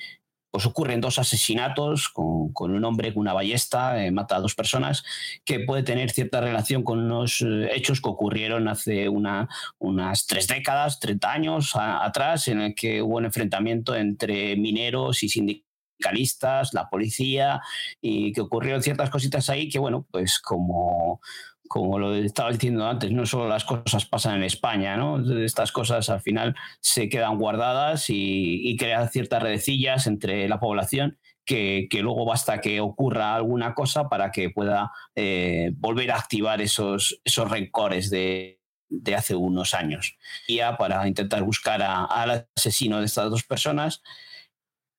pues 0.57 0.65
ocurren 0.65 1.01
dos 1.01 1.19
asesinatos 1.19 2.09
con, 2.09 2.71
un 2.71 2.83
hombre 2.83 3.13
con 3.13 3.21
una 3.21 3.33
ballesta, 3.33 4.03
eh, 4.03 4.09
mata 4.09 4.37
a 4.37 4.39
dos 4.39 4.55
personas, 4.55 5.03
que 5.45 5.59
puede 5.59 5.83
tener 5.83 6.09
cierta 6.09 6.41
relación 6.41 6.81
con 6.81 6.97
unos 6.97 7.43
eh, 7.43 7.69
hechos 7.75 8.01
que 8.01 8.09
ocurrieron 8.09 8.67
hace 8.67 9.07
una, 9.07 9.47
unas 9.77 10.25
tres 10.25 10.47
décadas, 10.47 10.99
30 10.99 11.31
años 11.31 11.73
atrás, 11.75 12.47
en 12.47 12.61
el 12.61 12.73
que 12.73 13.03
hubo 13.03 13.17
un 13.17 13.25
enfrentamiento 13.25 13.93
entre 13.93 14.55
mineros 14.55 15.21
y 15.21 15.29
sindicalistas, 15.29 16.73
la 16.73 16.89
policía, 16.89 17.61
y 18.01 18.33
que 18.33 18.41
ocurrieron 18.41 18.81
ciertas 18.81 19.11
cositas 19.11 19.51
ahí 19.51 19.69
que, 19.69 19.77
bueno, 19.77 20.07
pues 20.09 20.39
como 20.39 21.21
como 21.67 21.99
lo 21.99 22.13
estaba 22.15 22.51
diciendo 22.51 22.87
antes, 22.87 23.11
no 23.11 23.25
solo 23.25 23.47
las 23.47 23.65
cosas 23.65 24.05
pasan 24.05 24.37
en 24.37 24.43
España, 24.43 24.97
¿no? 24.97 25.19
Estas 25.43 25.71
cosas 25.71 26.09
al 26.09 26.21
final 26.21 26.55
se 26.79 27.09
quedan 27.09 27.37
guardadas 27.37 28.09
y, 28.09 28.69
y 28.69 28.77
crean 28.77 29.09
ciertas 29.09 29.43
redecillas 29.43 30.07
entre 30.07 30.47
la 30.47 30.59
población 30.59 31.17
que, 31.47 31.87
luego 32.01 32.25
basta 32.25 32.59
que 32.59 32.81
ocurra 32.81 33.35
alguna 33.35 33.73
cosa 33.73 34.09
para 34.09 34.31
que 34.31 34.49
pueda 34.49 34.91
eh, 35.15 35.71
volver 35.75 36.11
a 36.11 36.17
activar 36.17 36.61
esos, 36.61 37.19
esos 37.23 37.49
rencores 37.49 38.09
de, 38.09 38.59
de 38.89 39.15
hace 39.15 39.33
unos 39.33 39.73
años. 39.73 40.17
Ya 40.47 40.77
para 40.77 41.07
intentar 41.07 41.43
buscar 41.43 41.81
al 41.81 42.47
asesino 42.55 42.99
de 42.99 43.05
estas 43.05 43.29
dos 43.29 43.43
personas 43.43 44.03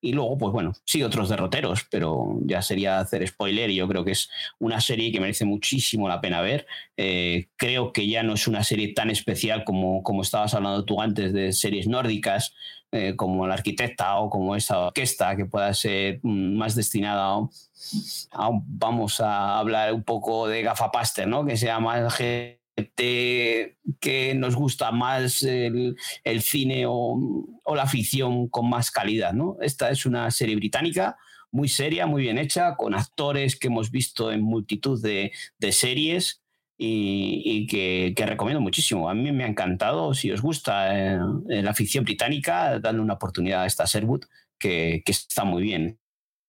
y 0.01 0.13
luego, 0.13 0.39
pues 0.39 0.53
bueno, 0.53 0.73
sí, 0.85 1.03
otros 1.03 1.29
derroteros, 1.29 1.85
pero 1.91 2.39
ya 2.43 2.63
sería 2.63 3.01
hacer 3.01 3.27
spoiler 3.27 3.71
y 3.71 3.77
yo 3.77 3.89
creo 3.89 4.05
que 4.05 4.13
es 4.13 4.31
una 4.59 4.81
serie 4.81 5.11
que 5.11 5.21
merece 5.21 5.45
muchísimo 5.45 6.09
la 6.09 6.21
pena 6.21 6.41
ver. 6.41 6.67
Eh, 6.97 7.49
creo 7.57 7.93
que 7.93 8.07
ya 8.07 8.23
no 8.23 8.35
es 8.35 8.47
una 8.47 8.63
serie 8.63 8.95
tan 8.95 9.11
especial 9.11 9.65
como, 9.65 10.03
como 10.05 10.23
estabas 10.23 10.55
hablando 10.55 10.85
tú 10.85 11.01
antes 11.01 11.33
de 11.33 11.53
series 11.53 11.89
nórdicas, 11.89 12.55
eh, 12.93 13.17
como 13.17 13.47
La 13.47 13.55
Arquitecta 13.55 14.17
o 14.19 14.31
como 14.31 14.55
esa 14.55 14.79
orquesta, 14.79 15.37
que 15.37 15.47
pueda 15.47 15.75
ser 15.75 16.21
mm, 16.23 16.57
más 16.57 16.77
destinada 16.77 17.35
a, 17.35 17.49
a, 18.33 18.51
vamos 18.67 19.21
a 19.21 19.59
hablar 19.59 19.93
un 19.93 20.05
poco 20.05 20.47
de 20.47 20.63
gafapaster, 20.63 21.27
¿no? 21.27 21.45
Que 21.45 21.57
sea 21.57 21.81
más 21.81 22.21
que 22.95 24.35
nos 24.37 24.55
gusta 24.55 24.91
más 24.93 25.43
el, 25.43 25.97
cine 26.41 26.85
o, 26.87 27.47
la 27.75 27.87
ficción 27.87 28.49
con 28.49 28.69
más 28.69 28.91
calidad. 28.91 29.33
¿no? 29.33 29.57
Esta 29.61 29.91
es 29.91 30.07
una 30.07 30.31
serie 30.31 30.57
británica 30.57 31.17
muy 31.51 31.69
seria, 31.69 32.07
muy 32.07 32.23
bien 32.23 32.39
hecha, 32.39 32.77
con 32.77 32.95
actores 32.95 33.57
que 33.57 33.69
hemos 33.69 33.91
visto 33.91 34.31
en 34.33 34.43
multitud 34.43 35.03
de, 35.03 35.33
series 35.73 36.43
y, 36.77 37.67
que, 37.67 38.27
recomiendo 38.27 38.61
muchísimo. 38.61 39.09
A 39.09 39.15
mí 39.15 39.33
me 39.33 39.45
ha 39.45 39.49
encantado. 39.49 40.15
Si 40.15 40.31
os 40.31 40.43
gusta 40.43 41.15
eh, 41.15 41.19
la 41.49 41.75
ficción 41.75 42.05
británica, 42.05 42.79
dadle 42.79 43.01
una 43.01 43.15
oportunidad 43.15 43.63
a 43.63 43.67
esta 43.67 43.85
Sherwood, 43.85 44.25
que, 44.59 45.03
que 45.05 45.13
está 45.13 45.45
muy 45.45 45.63
bien. 45.63 45.99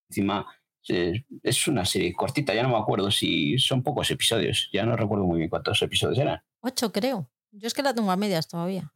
Encima, 0.09 0.45
es 0.89 1.67
una 1.67 1.85
serie 1.85 2.13
cortita, 2.13 2.53
ya 2.53 2.63
no 2.63 2.69
me 2.69 2.77
acuerdo 2.77 3.11
si 3.11 3.57
son 3.57 3.83
pocos 3.83 4.09
episodios, 4.11 4.69
ya 4.73 4.85
no 4.85 4.95
recuerdo 4.95 5.25
muy 5.25 5.37
bien 5.37 5.49
cuántos 5.49 5.81
episodios 5.81 6.19
eran. 6.19 6.41
Ocho, 6.61 6.91
creo. 6.91 7.29
Yo 7.51 7.67
es 7.67 7.73
que 7.73 7.83
la 7.83 7.93
tengo 7.93 8.11
a 8.11 8.15
medias 8.15 8.47
todavía. 8.47 8.91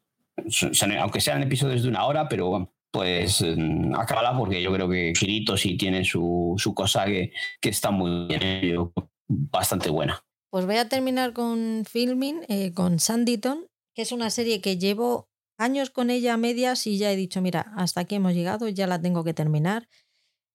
Aunque 0.99 1.21
sean 1.21 1.43
episodios 1.43 1.83
de 1.83 1.89
una 1.89 2.05
hora, 2.05 2.27
pero 2.27 2.71
pues 2.91 3.41
mm, 3.41 3.95
acábala 3.95 4.37
porque 4.37 4.61
yo 4.61 4.71
creo 4.71 4.89
que 4.89 5.13
Kirito 5.13 5.57
sí 5.57 5.77
tiene 5.77 6.05
su, 6.05 6.53
su 6.57 6.73
cosa 6.73 7.05
que, 7.05 7.31
que, 7.59 7.69
está 7.69 7.91
muy 7.91 8.27
bien, 8.27 8.91
bastante 9.27 9.89
buena. 9.89 10.23
Pues 10.49 10.65
voy 10.65 10.77
a 10.77 10.87
terminar 10.87 11.33
con 11.33 11.83
Filming, 11.89 12.41
eh, 12.47 12.73
con 12.73 12.99
Sanditon, 12.99 13.65
que 13.95 14.03
es 14.03 14.11
una 14.11 14.29
serie 14.29 14.61
que 14.61 14.77
llevo 14.77 15.27
años 15.57 15.89
con 15.89 16.09
ella 16.09 16.33
a 16.33 16.37
medias 16.37 16.85
y 16.85 16.97
ya 16.97 17.11
he 17.11 17.15
dicho, 17.15 17.41
mira, 17.41 17.73
hasta 17.75 18.01
aquí 18.01 18.15
hemos 18.15 18.33
llegado, 18.33 18.67
ya 18.69 18.85
la 18.85 19.01
tengo 19.01 19.23
que 19.23 19.33
terminar. 19.33 19.87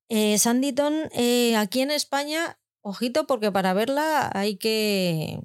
Eh, 0.09 0.39
Sanditon, 0.39 1.11
eh, 1.13 1.55
aquí 1.57 1.81
en 1.81 1.91
España, 1.91 2.59
ojito, 2.81 3.27
porque 3.27 3.53
para 3.53 3.75
verla 3.75 4.31
hay 4.33 4.57
que, 4.57 5.39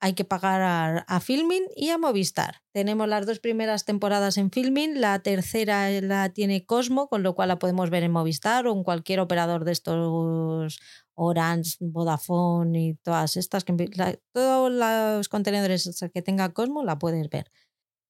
hay 0.00 0.14
que 0.14 0.24
pagar 0.24 0.60
a, 0.62 0.98
a, 0.98 1.20
Filmin 1.20 1.62
y 1.76 1.90
a 1.90 1.98
Movistar. 1.98 2.62
Tenemos 2.72 3.06
las 3.08 3.26
dos 3.26 3.38
primeras 3.38 3.84
temporadas 3.84 4.38
en 4.38 4.50
Filmin, 4.50 5.00
la 5.00 5.20
tercera 5.20 5.88
la 6.00 6.30
tiene 6.30 6.66
Cosmo, 6.66 7.08
con 7.08 7.22
lo 7.22 7.36
cual 7.36 7.48
la 7.48 7.60
podemos 7.60 7.90
ver 7.90 8.02
en 8.02 8.10
Movistar 8.10 8.66
o 8.66 8.72
en 8.72 8.82
cualquier 8.82 9.20
operador 9.20 9.64
de 9.64 9.72
estos 9.72 10.80
Orange, 11.14 11.76
Vodafone 11.80 12.88
y 12.88 12.94
todas 12.94 13.36
estas, 13.36 13.64
que, 13.64 13.72
todos 14.32 14.72
los 14.72 15.28
contenedores 15.28 16.04
que 16.12 16.22
tenga 16.22 16.52
Cosmo 16.52 16.84
la 16.84 16.98
puedes 16.98 17.28
ver. 17.30 17.50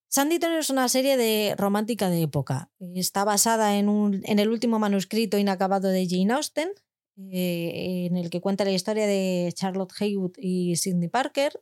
Sanditon 0.08 0.52
es 0.52 0.70
una 0.70 0.88
serie 0.88 1.16
de 1.16 1.54
romántica 1.56 2.08
de 2.08 2.22
época. 2.22 2.70
Está 2.94 3.24
basada 3.24 3.76
en, 3.76 4.22
el 4.24 4.48
último 4.48 4.78
manuscrito 4.78 5.38
inacabado 5.38 5.88
de 5.88 6.06
Jane 6.08 6.32
Austen, 6.32 6.70
eh, 7.16 8.06
en 8.08 8.16
el 8.16 8.30
que 8.30 8.40
cuenta 8.40 8.64
la 8.64 8.72
historia 8.72 9.06
de 9.06 9.52
Charlotte 9.54 9.92
Haywood 9.98 10.32
y 10.38 10.76
Sidney 10.76 11.08
Parker. 11.08 11.60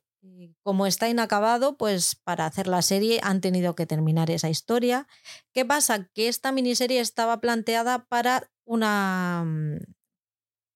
Como 0.62 0.86
está 0.86 1.08
inacabado, 1.08 1.76
pues 1.76 2.16
para 2.16 2.46
hacer 2.46 2.66
la 2.66 2.80
serie 2.80 3.20
han 3.22 3.42
tenido 3.42 3.74
que 3.74 3.86
terminar 3.86 4.30
esa 4.30 4.48
historia. 4.48 5.06
¿Qué 5.52 5.66
pasa? 5.66 6.08
Que 6.14 6.28
esta 6.28 6.50
miniserie 6.50 7.00
estaba 7.00 7.40
planteada 7.40 8.06
para 8.06 8.50
una, 8.64 9.44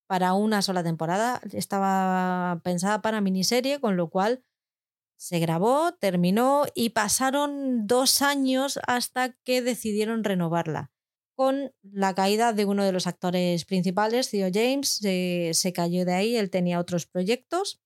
para 0.07 0.35
una 0.35 0.61
sola 0.61 0.83
temporada. 0.83 1.41
Estaba 1.53 2.61
pensada 2.62 3.01
para 3.01 3.23
miniserie, 3.23 3.81
con 3.81 3.97
lo 3.97 4.11
cual 4.11 4.45
se 5.19 5.41
grabó, 5.41 5.93
terminó 5.93 6.64
y 6.75 6.91
pasaron 6.91 7.87
dos 7.87 8.23
años 8.23 8.79
hasta 8.87 9.33
que 9.45 9.62
decidieron 9.62 10.23
renovarla. 10.23 10.93
Con 11.35 11.73
la 11.83 12.14
caída 12.14 12.53
de 12.53 12.64
uno 12.64 12.85
de 12.85 12.93
los 12.93 13.07
actores 13.07 13.64
principales, 13.64 14.31
Theo 14.31 14.49
James, 14.53 14.89
se, 14.89 15.51
se 15.55 15.73
cayó 15.73 16.05
de 16.05 16.14
ahí, 16.14 16.37
él 16.37 16.51
tenía 16.51 16.81
otros 16.81 17.07
proyectos 17.07 17.81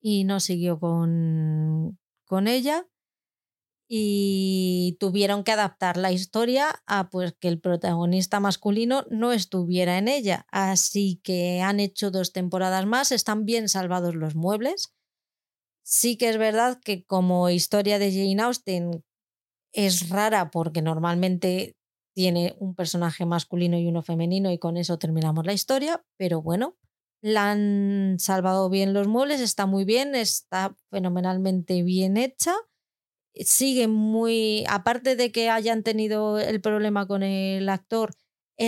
y 0.00 0.24
no 0.24 0.40
siguió 0.40 0.80
con, 0.80 1.98
con 2.26 2.48
ella 2.48 2.86
y 3.88 4.96
tuvieron 4.98 5.44
que 5.44 5.52
adaptar 5.52 5.98
la 5.98 6.12
historia 6.12 6.82
a 6.86 7.10
pues 7.10 7.34
que 7.38 7.48
el 7.48 7.60
protagonista 7.60 8.40
masculino 8.40 9.04
no 9.10 9.32
estuviera 9.32 9.98
en 9.98 10.08
ella. 10.08 10.46
Así 10.50 11.20
que 11.22 11.60
han 11.60 11.78
hecho 11.78 12.10
dos 12.10 12.32
temporadas 12.32 12.86
más, 12.86 13.12
están 13.12 13.44
bien 13.44 13.68
salvados 13.68 14.14
los 14.14 14.34
muebles. 14.34 14.94
Sí 15.82 16.16
que 16.16 16.28
es 16.28 16.38
verdad 16.38 16.80
que 16.82 17.04
como 17.04 17.50
historia 17.50 17.98
de 17.98 18.12
Jane 18.12 18.42
Austen 18.42 19.04
es 19.72 20.08
rara 20.10 20.50
porque 20.50 20.82
normalmente 20.82 21.76
tiene 22.14 22.54
un 22.58 22.74
personaje 22.74 23.26
masculino 23.26 23.78
y 23.78 23.86
uno 23.88 24.02
femenino 24.02 24.52
y 24.52 24.58
con 24.58 24.76
eso 24.76 24.98
terminamos 24.98 25.46
la 25.46 25.54
historia, 25.54 26.04
pero 26.18 26.42
bueno, 26.42 26.76
la 27.22 27.52
han 27.52 28.16
salvado 28.18 28.68
bien 28.70 28.92
los 28.92 29.08
muebles, 29.08 29.40
está 29.40 29.66
muy 29.66 29.84
bien, 29.84 30.14
está 30.14 30.76
fenomenalmente 30.90 31.82
bien 31.82 32.16
hecha. 32.16 32.54
Sigue 33.34 33.88
muy, 33.88 34.64
aparte 34.68 35.16
de 35.16 35.32
que 35.32 35.48
hayan 35.50 35.82
tenido 35.82 36.38
el 36.38 36.60
problema 36.60 37.06
con 37.06 37.22
el 37.22 37.68
actor, 37.68 38.14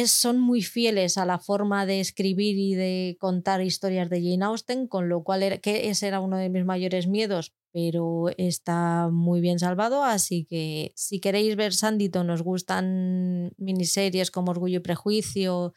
es, 0.01 0.11
son 0.11 0.41
muy 0.41 0.63
fieles 0.63 1.19
a 1.19 1.25
la 1.25 1.39
forma 1.39 1.87
de 1.87 2.01
escribir 2.01 2.57
y 2.59 2.75
de 2.75 3.17
contar 3.21 3.63
historias 3.63 4.11
de 4.11 4.23
Jane 4.23 4.45
Austen, 4.45 4.89
con 4.89 5.09
lo 5.09 5.23
cual 5.23 5.45
era, 5.45 5.59
que 5.59 5.89
ese 5.89 6.09
era 6.09 6.19
uno 6.19 6.37
de 6.37 6.49
mis 6.49 6.65
mayores 6.65 7.07
miedos, 7.07 7.55
pero 7.73 8.27
está 8.37 9.09
muy 9.13 9.41
bien 9.41 9.61
salvado, 9.61 10.03
así 10.03 10.47
que 10.47 10.93
si 10.97 11.21
queréis 11.21 11.55
ver 11.55 11.73
Sanditon, 11.73 12.27
nos 12.27 12.43
gustan 12.43 13.53
miniseries 13.57 14.33
como 14.33 14.51
Orgullo 14.51 14.79
y 14.79 14.83
Prejuicio, 14.83 15.75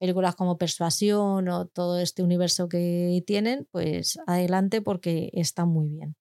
películas 0.00 0.34
como 0.34 0.58
Persuasión 0.58 1.48
o 1.48 1.66
todo 1.66 2.00
este 2.00 2.24
universo 2.24 2.68
que 2.68 3.22
tienen, 3.24 3.68
pues 3.70 4.18
adelante 4.26 4.82
porque 4.82 5.30
está 5.32 5.64
muy 5.64 5.88
bien. 5.88 6.16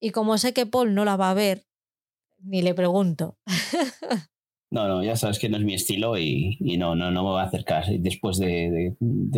Y 0.00 0.10
como 0.10 0.38
sé 0.38 0.52
que 0.52 0.66
Paul 0.66 0.94
no 0.94 1.04
la 1.04 1.16
va 1.16 1.30
a 1.30 1.34
ver, 1.34 1.66
ni 2.38 2.62
le 2.62 2.74
pregunto. 2.74 3.38
No, 4.74 4.88
no, 4.88 5.04
ya 5.04 5.14
sabes 5.14 5.38
que 5.38 5.48
no 5.48 5.56
es 5.56 5.62
mi 5.62 5.74
estilo 5.74 6.18
y, 6.18 6.58
no, 6.76 6.96
no, 6.96 7.12
no 7.12 7.22
me 7.22 7.30
va 7.30 7.42
a 7.42 7.46
acercar. 7.46 7.86
Después 8.00 8.38
de, 8.38 8.96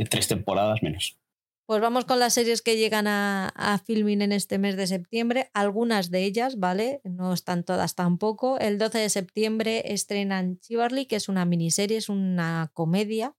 tres 0.09 0.29
temporadas 0.29 0.83
menos. 0.83 1.19
Pues 1.67 1.83
vamos 1.83 2.07
con 2.07 2.19
las 2.19 2.33
series 2.33 2.63
que 2.63 2.79
llegan 2.79 3.07
a, 3.07 3.49
a, 3.55 3.77
filming 3.77 4.23
en 4.23 4.33
este 4.33 4.57
mes 4.57 4.79
de 4.79 4.87
septiembre. 4.87 5.51
Algunas 5.53 6.11
de 6.11 6.25
ellas, 6.25 6.59
¿vale? 6.59 7.03
No 7.05 7.35
están 7.35 7.65
todas 7.65 7.95
tampoco. 7.95 8.59
El 8.59 8.79
12 8.79 8.97
de 8.97 9.11
septiembre 9.11 9.93
estrenan 9.93 10.59
Chivarly, 10.59 11.05
que 11.05 11.17
es 11.17 11.29
una 11.29 11.45
miniserie, 11.45 11.99
es 11.99 12.09
una 12.09 12.71
comedia 12.73 13.35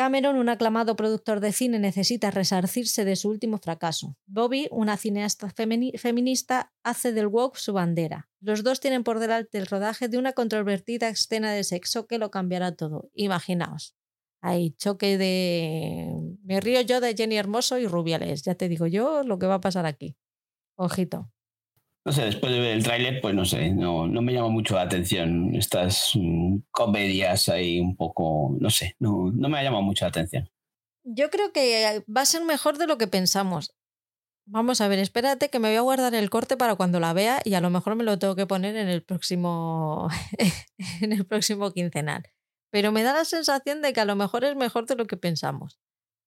Cameron, 0.00 0.36
un 0.36 0.48
aclamado 0.48 0.96
productor 0.96 1.40
de 1.40 1.52
cine, 1.52 1.78
necesita 1.78 2.30
resarcirse 2.30 3.04
de 3.04 3.16
su 3.16 3.28
último 3.28 3.58
fracaso. 3.58 4.16
Bobby, 4.24 4.66
una 4.70 4.96
cineasta 4.96 5.50
feminista, 5.50 6.72
hace 6.82 7.12
del 7.12 7.26
woke 7.26 7.58
su 7.58 7.74
bandera. 7.74 8.30
Los 8.40 8.64
dos 8.64 8.80
tienen 8.80 9.04
por 9.04 9.18
delante 9.18 9.58
el 9.58 9.66
rodaje 9.66 10.08
de 10.08 10.16
una 10.16 10.32
controvertida 10.32 11.10
escena 11.10 11.52
de 11.52 11.64
sexo 11.64 12.06
que 12.06 12.16
lo 12.16 12.30
cambiará 12.30 12.74
todo. 12.74 13.10
Imaginaos. 13.12 13.94
Hay 14.40 14.70
choque 14.70 15.18
de... 15.18 16.14
Me 16.44 16.62
río 16.62 16.80
yo 16.80 17.02
de 17.02 17.14
Jenny 17.14 17.36
Hermoso 17.36 17.76
y 17.76 17.86
Rubiales. 17.86 18.40
Ya 18.40 18.54
te 18.54 18.70
digo 18.70 18.86
yo 18.86 19.22
lo 19.22 19.38
que 19.38 19.48
va 19.48 19.56
a 19.56 19.60
pasar 19.60 19.84
aquí. 19.84 20.16
Ojito 20.76 21.30
no 22.04 22.12
sé, 22.12 22.24
después 22.24 22.52
de 22.52 22.60
ver 22.60 22.76
el 22.76 22.82
tráiler, 22.82 23.20
pues 23.20 23.34
no 23.34 23.44
sé, 23.44 23.70
no, 23.70 24.06
no 24.06 24.22
me 24.22 24.32
llama 24.32 24.48
mucho 24.48 24.74
la 24.74 24.82
atención 24.82 25.54
estas 25.54 26.12
mm, 26.14 26.58
comedias 26.70 27.48
ahí 27.48 27.78
un 27.80 27.96
poco, 27.96 28.56
no 28.58 28.70
sé, 28.70 28.96
no, 28.98 29.30
no 29.32 29.48
me 29.48 29.58
ha 29.58 29.62
llamado 29.62 29.82
mucho 29.82 30.04
la 30.04 30.10
atención. 30.10 30.48
Yo 31.04 31.30
creo 31.30 31.52
que 31.52 32.04
va 32.14 32.22
a 32.22 32.26
ser 32.26 32.44
mejor 32.44 32.78
de 32.78 32.86
lo 32.86 32.98
que 32.98 33.06
pensamos. 33.06 33.74
Vamos 34.46 34.80
a 34.80 34.88
ver, 34.88 34.98
espérate 34.98 35.48
que 35.48 35.58
me 35.58 35.68
voy 35.68 35.76
a 35.76 35.82
guardar 35.82 36.14
el 36.14 36.30
corte 36.30 36.56
para 36.56 36.74
cuando 36.74 37.00
la 37.00 37.12
vea 37.12 37.40
y 37.44 37.54
a 37.54 37.60
lo 37.60 37.70
mejor 37.70 37.94
me 37.94 38.04
lo 38.04 38.18
tengo 38.18 38.34
que 38.34 38.46
poner 38.46 38.76
en 38.76 38.88
el 38.88 39.02
próximo 39.02 40.08
en 41.00 41.12
el 41.12 41.26
próximo 41.26 41.72
quincenal. 41.72 42.24
Pero 42.70 42.92
me 42.92 43.02
da 43.02 43.12
la 43.12 43.24
sensación 43.24 43.82
de 43.82 43.92
que 43.92 44.00
a 44.00 44.04
lo 44.04 44.16
mejor 44.16 44.44
es 44.44 44.56
mejor 44.56 44.86
de 44.86 44.96
lo 44.96 45.06
que 45.06 45.16
pensamos. 45.16 45.78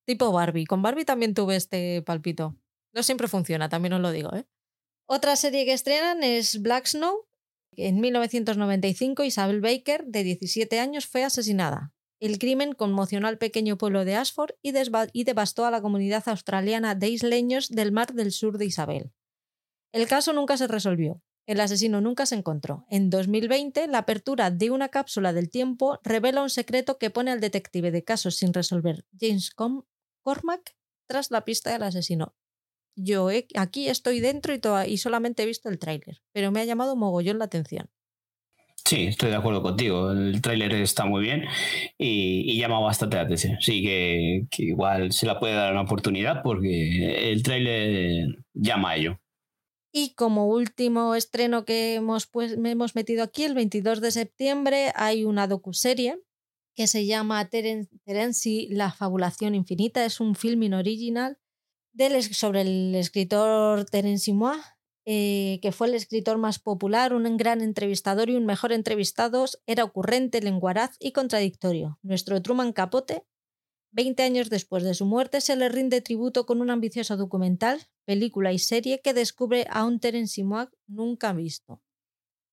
Tipo 0.05 0.31
Barbie. 0.31 0.65
Con 0.65 0.81
Barbie 0.81 1.05
también 1.05 1.33
tuve 1.33 1.55
este 1.55 2.01
palpito. 2.01 2.55
No 2.93 3.03
siempre 3.03 3.27
funciona, 3.27 3.69
también 3.69 3.93
os 3.93 4.01
lo 4.01 4.11
digo, 4.11 4.33
¿eh? 4.35 4.45
Otra 5.15 5.35
serie 5.35 5.63
que 5.65 5.73
estrenan 5.73 6.23
es 6.23 6.59
Black 6.59 6.87
Snow. 6.87 7.27
En 7.73 8.01
1995, 8.01 9.23
Isabel 9.23 9.61
Baker, 9.61 10.05
de 10.07 10.23
17 10.23 10.79
años, 10.79 11.05
fue 11.05 11.23
asesinada. 11.23 11.93
El 12.19 12.39
crimen 12.39 12.73
conmocionó 12.73 13.27
al 13.27 13.37
pequeño 13.37 13.77
pueblo 13.77 14.05
de 14.05 14.15
Ashford 14.15 14.55
y, 14.63 14.71
devastó 14.71 15.65
a 15.65 15.69
la 15.69 15.83
comunidad 15.83 16.23
australiana 16.25 16.95
de 16.95 17.09
isleños 17.09 17.69
del 17.69 17.91
mar 17.91 18.15
del 18.15 18.31
sur 18.31 18.57
de 18.57 18.65
Isabel. 18.65 19.11
El 19.91 20.07
caso 20.07 20.33
nunca 20.33 20.57
se 20.57 20.65
resolvió. 20.65 21.21
El 21.45 21.59
asesino 21.59 22.01
nunca 22.01 22.25
se 22.25 22.33
encontró. 22.33 22.87
En 22.89 23.11
2020, 23.11 23.87
la 23.89 23.99
apertura 23.99 24.49
de 24.49 24.71
una 24.71 24.89
cápsula 24.89 25.31
del 25.31 25.51
tiempo 25.51 25.99
revela 26.01 26.41
un 26.41 26.49
secreto 26.49 26.97
que 26.97 27.11
pone 27.11 27.29
al 27.29 27.39
detective 27.39 27.91
de 27.91 28.03
casos 28.03 28.37
sin 28.37 28.51
resolver 28.51 29.05
James 29.21 29.51
Cormack 29.51 30.75
tras 31.05 31.29
la 31.29 31.45
pista 31.45 31.71
del 31.71 31.83
asesino 31.83 32.33
yo 32.95 33.29
aquí 33.55 33.87
estoy 33.87 34.19
dentro 34.19 34.53
y, 34.53 34.59
y 34.87 34.97
solamente 34.97 35.43
he 35.43 35.45
visto 35.45 35.69
el 35.69 35.79
tráiler, 35.79 36.21
pero 36.31 36.51
me 36.51 36.61
ha 36.61 36.65
llamado 36.65 36.95
mogollón 36.95 37.39
la 37.39 37.45
atención. 37.45 37.89
Sí, 38.85 39.05
estoy 39.07 39.29
de 39.29 39.37
acuerdo 39.37 39.61
contigo. 39.61 40.11
El 40.11 40.41
tráiler 40.41 40.73
está 40.73 41.05
muy 41.05 41.21
bien 41.21 41.45
y, 41.97 42.59
llama 42.59 42.79
bastante 42.79 43.15
la 43.15 43.23
atención. 43.23 43.57
Sí, 43.61 43.81
que, 43.81 44.45
igual 44.57 45.11
se 45.13 45.25
la 45.25 45.39
puede 45.39 45.53
dar 45.53 45.71
una 45.71 45.83
oportunidad 45.83 46.41
porque 46.43 47.31
el 47.31 47.43
tráiler 47.43 48.43
llama 48.53 48.91
a 48.91 48.95
ello. 48.97 49.19
Y 49.93 50.15
como 50.15 50.47
último 50.47 51.15
estreno 51.15 51.65
que 51.65 51.95
hemos, 51.95 52.27
pues, 52.27 52.57
hemos 52.63 52.95
metido 52.95 53.23
aquí, 53.23 53.43
el 53.43 53.53
22 53.53 54.01
de 54.01 54.11
septiembre, 54.11 54.91
hay 54.95 55.23
una 55.23 55.47
docuserie 55.47 56.19
que 56.75 56.87
se 56.87 57.05
llama 57.05 57.47
Terenci, 57.49 58.67
La 58.69 58.91
Fabulación 58.91 59.55
Infinita. 59.55 60.03
Es 60.03 60.19
un 60.19 60.35
filming 60.35 60.73
original 60.73 61.37
sobre 62.31 62.61
el 62.61 62.95
escritor 62.95 63.85
Terence 63.85 64.25
Simois, 64.25 64.61
eh, 65.05 65.59
que 65.61 65.71
fue 65.71 65.87
el 65.87 65.95
escritor 65.95 66.37
más 66.37 66.59
popular, 66.59 67.13
un 67.13 67.37
gran 67.37 67.61
entrevistador 67.61 68.29
y 68.29 68.35
un 68.35 68.45
mejor 68.45 68.71
entrevistado, 68.71 69.45
era 69.67 69.83
ocurrente, 69.83 70.41
lenguaraz 70.41 70.95
y 70.99 71.11
contradictorio. 71.11 71.99
Nuestro 72.01 72.41
Truman 72.41 72.71
Capote, 72.71 73.25
20 73.91 74.23
años 74.23 74.49
después 74.49 74.83
de 74.83 74.93
su 74.93 75.05
muerte, 75.05 75.41
se 75.41 75.55
le 75.55 75.69
rinde 75.69 76.01
tributo 76.01 76.45
con 76.45 76.61
un 76.61 76.69
ambicioso 76.69 77.17
documental, 77.17 77.81
película 78.05 78.53
y 78.53 78.59
serie 78.59 79.01
que 79.01 79.13
descubre 79.13 79.67
a 79.69 79.85
un 79.85 79.99
Terence 79.99 80.35
Simois 80.35 80.69
nunca 80.87 81.33
visto. 81.33 81.81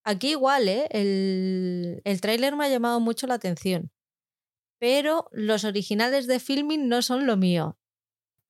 Aquí 0.05 0.31
igual, 0.31 0.69
¿eh? 0.69 0.89
el, 0.91 2.03
el 2.05 2.21
tráiler 2.21 2.57
me 2.57 2.65
ha 2.65 2.69
llamado 2.69 3.01
mucho 3.01 3.27
la 3.27 3.35
atención, 3.35 3.93
pero 4.81 5.29
los 5.31 5.65
originales 5.65 6.27
de 6.27 6.41
filming 6.41 6.89
no 6.89 7.03
son 7.03 7.27
lo 7.27 7.37
mío. 7.37 7.80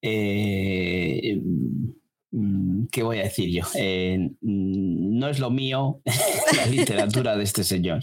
Eh, 0.03 1.41
mm, 2.31 2.87
¿Qué 2.91 3.03
voy 3.03 3.19
a 3.19 3.25
decir 3.25 3.51
yo? 3.51 3.65
Eh, 3.75 4.31
no 4.41 5.29
es 5.29 5.39
lo 5.39 5.51
mío 5.51 6.01
la 6.57 6.67
literatura 6.67 7.37
de 7.37 7.45
este 7.45 7.65
señor. 7.65 8.01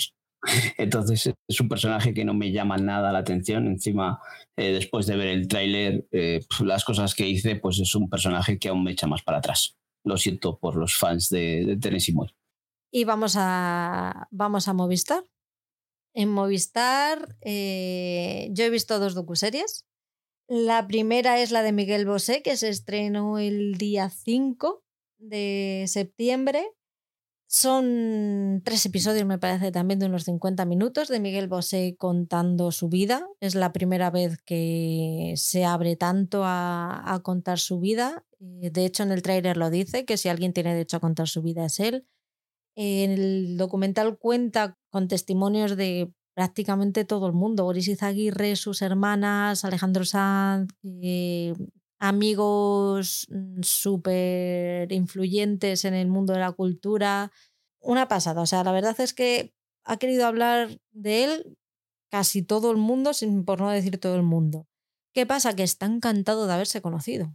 Entonces 0.78 1.34
es 1.48 1.62
un 1.62 1.68
personaje 1.68 2.14
que 2.14 2.24
no 2.24 2.34
me 2.34 2.52
llama 2.52 2.78
nada 2.78 3.12
la 3.12 3.20
atención. 3.20 3.68
Encima, 3.68 4.20
eh, 4.56 4.72
después 4.72 5.08
de 5.08 5.18
ver 5.18 5.28
el 5.28 5.48
tráiler, 5.48 6.08
las 6.60 6.86
cosas 6.86 7.16
que 7.16 7.28
hice, 7.28 7.56
pues 7.56 7.80
es 7.80 7.96
un 7.96 8.10
personaje 8.10 8.60
que 8.60 8.70
aún 8.70 8.84
me 8.84 8.92
echa 8.92 9.08
más 9.08 9.24
para 9.24 9.40
atrás. 9.40 9.76
Lo 10.06 10.16
siento 10.18 10.58
por 10.58 10.76
los 10.76 10.96
fans 10.96 11.30
de, 11.30 11.66
de 11.66 11.78
Tennessee 11.78 12.14
Moore. 12.14 12.34
Y 12.92 13.04
vamos 13.04 13.36
a, 13.38 14.28
vamos 14.32 14.68
a 14.68 14.74
Movistar. 14.74 15.24
En 16.14 16.30
Movistar 16.30 17.36
yo 17.44 18.64
he 18.64 18.70
visto 18.72 19.00
dos 19.00 19.16
docuseries. 19.16 19.87
La 20.50 20.88
primera 20.88 21.42
es 21.42 21.52
la 21.52 21.62
de 21.62 21.74
Miguel 21.74 22.06
Bosé, 22.06 22.42
que 22.42 22.56
se 22.56 22.70
estrenó 22.70 23.38
el 23.38 23.78
día 23.78 24.10
5 24.10 24.82
de 25.18 25.84
septiembre. 25.88 26.72
Son 27.50 28.62
tres 28.64 28.86
episodios, 28.86 29.26
me 29.26 29.40
parece, 29.40 29.72
también 29.72 30.00
de 30.00 30.06
unos 30.06 30.24
50 30.24 30.66
minutos 30.66 31.10
de 31.10 31.20
Miguel 31.20 31.50
Bosé 31.50 31.96
contando 31.98 32.72
su 32.72 32.88
vida. 32.88 33.28
Es 33.42 33.56
la 33.56 33.74
primera 33.74 34.10
vez 34.10 34.38
que 34.46 35.34
se 35.36 35.66
abre 35.66 35.98
tanto 35.98 36.44
a, 36.46 37.20
contar 37.24 37.60
su 37.60 37.80
vida. 37.80 38.26
Eh, 38.40 38.70
de 38.70 38.86
hecho, 38.86 39.04
en 39.04 39.12
el 39.12 39.22
tráiler 39.24 39.58
lo 39.58 39.70
dice, 39.70 40.06
que 40.06 40.16
si 40.16 40.30
alguien 40.30 40.54
tiene 40.54 40.74
derecho 40.74 40.98
a 40.98 41.02
contar 41.02 41.28
su 41.28 41.42
vida 41.42 41.66
es 41.66 41.80
él. 41.82 42.06
El 42.76 43.58
documental 43.58 44.18
cuenta 44.18 44.78
con 44.92 45.08
testimonios 45.08 45.76
de 45.76 46.14
prácticamente 46.38 47.04
todo 47.04 47.26
el 47.26 47.34
mundo. 47.34 47.64
Boris 47.64 47.88
Izaguirre, 47.88 48.56
sus 48.56 48.84
hermanas, 48.84 49.66
Alejandro 49.66 50.06
Sanz, 50.06 50.72
eh, 50.84 51.56
amigos 51.98 53.26
mm, 53.32 53.64
súper 53.64 54.92
influyentes 54.92 55.84
en 55.84 55.96
el 55.96 56.10
mundo 56.10 56.34
de 56.34 56.40
la 56.40 56.52
cultura. 56.52 57.32
Una 57.82 58.08
pasada. 58.08 58.40
O 58.42 58.46
sea, 58.46 58.64
la 58.64 58.72
verdad 58.72 58.96
es 59.02 59.16
que 59.16 59.52
ha 59.84 59.98
querido 59.98 60.28
hablar 60.28 60.80
de 60.92 61.24
él 61.24 61.58
casi 62.12 62.44
todo 62.44 62.70
el 62.70 62.78
mundo, 62.78 63.14
por 63.44 63.60
no 63.60 63.72
decir 63.72 64.00
todo 64.00 64.16
el 64.16 64.22
mundo. 64.22 64.68
¿Qué 65.16 65.26
pasa? 65.26 65.56
Que 65.56 65.64
está 65.64 65.88
encantado 65.88 66.46
de 66.46 66.54
haberse 66.54 66.84
conocido. 66.84 67.34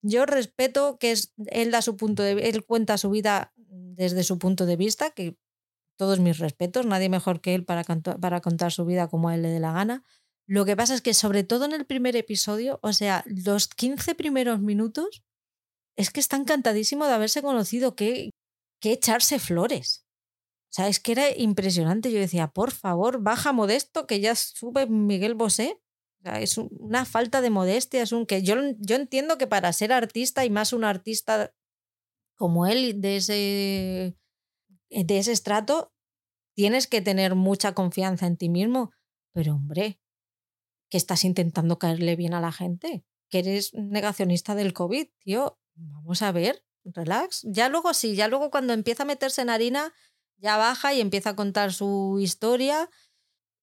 Yo 0.00 0.26
respeto 0.26 0.96
que 1.00 1.10
es, 1.10 1.32
él 1.46 1.72
da 1.72 1.82
su 1.82 1.96
punto 1.96 2.22
de 2.22 2.34
él 2.34 2.64
cuenta 2.64 2.98
su 2.98 3.10
vida 3.10 3.52
desde 3.56 4.22
su 4.22 4.38
punto 4.38 4.64
de 4.64 4.76
vista, 4.76 5.10
que 5.10 5.36
todos 5.96 6.20
mis 6.20 6.38
respetos, 6.38 6.86
nadie 6.86 7.08
mejor 7.08 7.40
que 7.40 7.54
él 7.54 7.64
para, 7.64 7.84
para 7.84 8.40
contar 8.40 8.72
su 8.72 8.84
vida 8.84 9.08
como 9.08 9.28
a 9.28 9.34
él 9.34 9.42
le 9.42 9.48
dé 9.48 9.60
la 9.60 9.72
gana. 9.72 10.04
Lo 10.46 10.64
que 10.64 10.76
pasa 10.76 10.94
es 10.94 11.00
que 11.00 11.14
sobre 11.14 11.42
todo 11.44 11.64
en 11.64 11.72
el 11.72 11.86
primer 11.86 12.16
episodio, 12.16 12.78
o 12.82 12.92
sea, 12.92 13.24
los 13.26 13.68
15 13.68 14.14
primeros 14.14 14.60
minutos, 14.60 15.22
es 15.96 16.10
que 16.10 16.20
está 16.20 16.36
encantadísimo 16.36 17.06
de 17.06 17.12
haberse 17.12 17.40
conocido, 17.40 17.94
que, 17.94 18.30
que 18.80 18.92
echarse 18.92 19.38
flores. 19.38 20.04
O 20.70 20.74
sea, 20.74 20.88
es 20.88 20.98
que 20.98 21.12
era 21.12 21.36
impresionante. 21.36 22.10
Yo 22.10 22.18
decía, 22.18 22.48
por 22.48 22.72
favor, 22.72 23.22
baja 23.22 23.52
modesto, 23.52 24.06
que 24.06 24.20
ya 24.20 24.34
sube 24.34 24.86
Miguel 24.86 25.34
Bosé. 25.34 25.80
Es 26.24 26.58
una 26.58 27.04
falta 27.04 27.40
de 27.40 27.50
modestia. 27.50 28.02
Es 28.02 28.10
un 28.10 28.26
que 28.26 28.42
yo, 28.42 28.56
yo 28.78 28.96
entiendo 28.96 29.38
que 29.38 29.46
para 29.46 29.72
ser 29.72 29.92
artista 29.92 30.44
y 30.44 30.50
más 30.50 30.72
un 30.72 30.84
artista 30.84 31.54
como 32.36 32.66
él, 32.66 33.00
de 33.00 33.16
ese 33.16 34.16
de 35.02 35.18
ese 35.18 35.32
estrato 35.32 35.92
tienes 36.54 36.86
que 36.86 37.00
tener 37.00 37.34
mucha 37.34 37.74
confianza 37.74 38.26
en 38.26 38.36
ti 38.36 38.48
mismo. 38.48 38.92
Pero 39.32 39.54
hombre, 39.54 39.98
que 40.88 40.96
estás 40.96 41.24
intentando 41.24 41.78
caerle 41.78 42.14
bien 42.14 42.34
a 42.34 42.40
la 42.40 42.52
gente, 42.52 43.04
que 43.28 43.40
eres 43.40 43.74
negacionista 43.74 44.54
del 44.54 44.72
COVID, 44.72 45.08
tío. 45.18 45.58
Vamos 45.74 46.22
a 46.22 46.30
ver, 46.30 46.64
relax. 46.84 47.42
Ya 47.44 47.68
luego 47.68 47.94
sí, 47.94 48.14
ya 48.14 48.28
luego 48.28 48.50
cuando 48.50 48.72
empieza 48.72 49.02
a 49.02 49.06
meterse 49.06 49.42
en 49.42 49.50
harina, 49.50 49.92
ya 50.36 50.56
baja 50.56 50.94
y 50.94 51.00
empieza 51.00 51.30
a 51.30 51.36
contar 51.36 51.72
su 51.72 52.18
historia. 52.20 52.88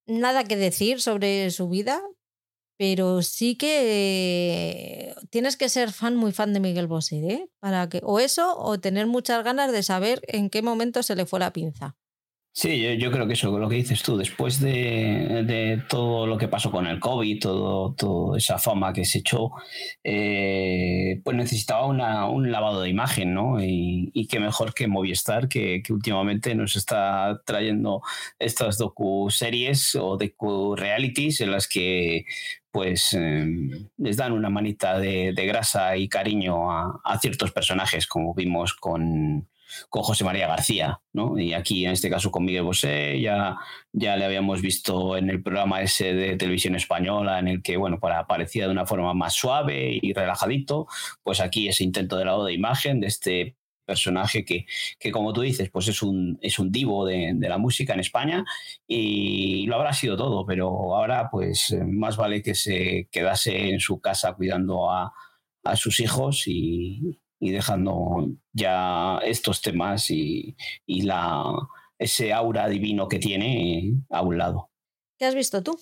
Nada 0.07 0.43
que 0.43 0.57
decir 0.57 0.99
sobre 0.99 1.51
su 1.51 1.69
vida, 1.69 2.01
pero 2.81 3.21
sí 3.21 3.57
que 3.57 5.13
tienes 5.29 5.55
que 5.55 5.69
ser 5.69 5.91
fan, 5.91 6.15
muy 6.15 6.31
fan 6.31 6.51
de 6.51 6.59
Miguel 6.59 6.87
Bosé, 6.87 7.17
¿eh? 7.17 7.49
Para 7.59 7.87
que, 7.89 8.01
o 8.03 8.19
eso, 8.19 8.57
o 8.57 8.79
tener 8.79 9.05
muchas 9.05 9.43
ganas 9.43 9.71
de 9.71 9.83
saber 9.83 10.19
en 10.27 10.49
qué 10.49 10.63
momento 10.63 11.03
se 11.03 11.15
le 11.15 11.27
fue 11.27 11.39
la 11.39 11.53
pinza. 11.53 11.95
Sí, 12.53 12.97
yo, 12.99 13.11
creo 13.11 13.27
que 13.27 13.33
eso, 13.33 13.57
lo 13.57 13.69
que 13.69 13.77
dices 13.77 14.03
tú, 14.03 14.17
después 14.17 14.59
de, 14.59 15.81
todo 15.87 16.27
lo 16.27 16.37
que 16.37 16.49
pasó 16.49 16.69
con 16.69 16.85
el 16.85 16.99
COVID, 16.99 17.39
todo, 17.39 17.93
toda 17.93 18.37
esa 18.37 18.57
fama 18.57 18.91
que 18.91 19.05
se 19.05 19.19
echó, 19.19 19.51
eh, 20.03 21.21
pues 21.23 21.37
necesitaba 21.37 21.85
un 21.85 22.51
lavado 22.51 22.81
de 22.81 22.89
imagen, 22.89 23.33
¿no? 23.33 23.63
Y, 23.63 24.27
qué 24.29 24.39
mejor 24.39 24.73
que 24.73 24.87
Movistar, 24.87 25.47
que, 25.47 25.81
que, 25.81 25.93
últimamente 25.93 26.53
nos 26.53 26.75
está 26.75 27.41
trayendo 27.45 28.01
estas 28.37 28.77
docu-series 28.77 29.95
o 29.95 30.17
docu-realities 30.17 31.41
en 31.41 31.51
las 31.51 31.67
que 31.69 32.25
pues 32.71 33.13
em, 33.13 33.89
les 33.97 34.17
dan 34.17 34.31
una 34.33 34.49
manita 34.49 34.99
de, 34.99 35.33
grasa 35.33 35.97
y 35.97 36.07
cariño 36.07 36.71
a 36.71 37.19
ciertos 37.19 37.51
personajes, 37.51 38.07
como 38.07 38.33
vimos 38.33 38.73
con 38.73 39.47
con 39.89 40.03
José 40.03 40.23
María 40.23 40.47
García, 40.47 41.01
¿no? 41.13 41.37
Y 41.37 41.53
aquí, 41.53 41.85
en 41.85 41.91
este 41.91 42.09
caso, 42.09 42.31
con 42.31 42.45
Miguel 42.45 42.63
Bosé, 42.63 43.19
ya, 43.21 43.57
ya 43.91 44.17
le 44.17 44.25
habíamos 44.25 44.61
visto 44.61 45.17
en 45.17 45.29
el 45.29 45.41
programa 45.41 45.81
ese 45.81 46.13
de 46.13 46.35
televisión 46.37 46.75
española, 46.75 47.39
en 47.39 47.47
el 47.47 47.61
que, 47.61 47.77
bueno, 47.77 47.99
para, 47.99 48.19
aparecía 48.19 48.65
de 48.65 48.71
una 48.71 48.85
forma 48.85 49.13
más 49.13 49.33
suave 49.33 49.99
y 50.01 50.13
relajadito, 50.13 50.87
pues 51.23 51.39
aquí 51.39 51.67
ese 51.67 51.83
intento 51.83 52.17
de 52.17 52.25
lado 52.25 52.45
de 52.45 52.53
imagen 52.53 52.99
de 52.99 53.07
este 53.07 53.55
personaje 53.91 54.43
que, 54.43 54.65
que, 54.99 55.11
como 55.11 55.33
tú 55.33 55.41
dices, 55.41 55.69
pues 55.69 55.87
es 55.87 56.01
un, 56.01 56.37
es 56.41 56.59
un 56.59 56.71
divo 56.71 57.05
de, 57.05 57.33
de, 57.35 57.49
la 57.49 57.57
música 57.57 57.93
en 57.93 57.99
España 57.99 58.45
y 58.87 59.65
lo 59.67 59.75
habrá 59.75 59.93
sido 59.93 60.15
todo, 60.15 60.45
pero 60.45 60.67
ahora 60.95 61.29
pues 61.29 61.75
más 61.85 62.15
vale 62.15 62.41
que 62.41 62.55
se 62.55 63.07
quedase 63.11 63.69
en 63.69 63.79
su 63.79 63.99
casa 63.99 64.33
cuidando 64.33 64.89
a, 64.89 65.13
a 65.63 65.75
sus 65.75 65.99
hijos 65.99 66.47
y, 66.47 67.19
y 67.41 67.51
dejando 67.51 68.29
ya 68.53 69.19
estos 69.25 69.61
temas 69.61 70.09
y, 70.09 70.55
la, 70.87 71.43
ese 71.97 72.31
aura 72.31 72.69
divino 72.69 73.07
que 73.07 73.19
tiene 73.19 73.95
a 74.09 74.21
un 74.21 74.37
lado. 74.37 74.69
¿Qué 75.17 75.25
has 75.25 75.35
visto 75.35 75.61
tú? 75.63 75.77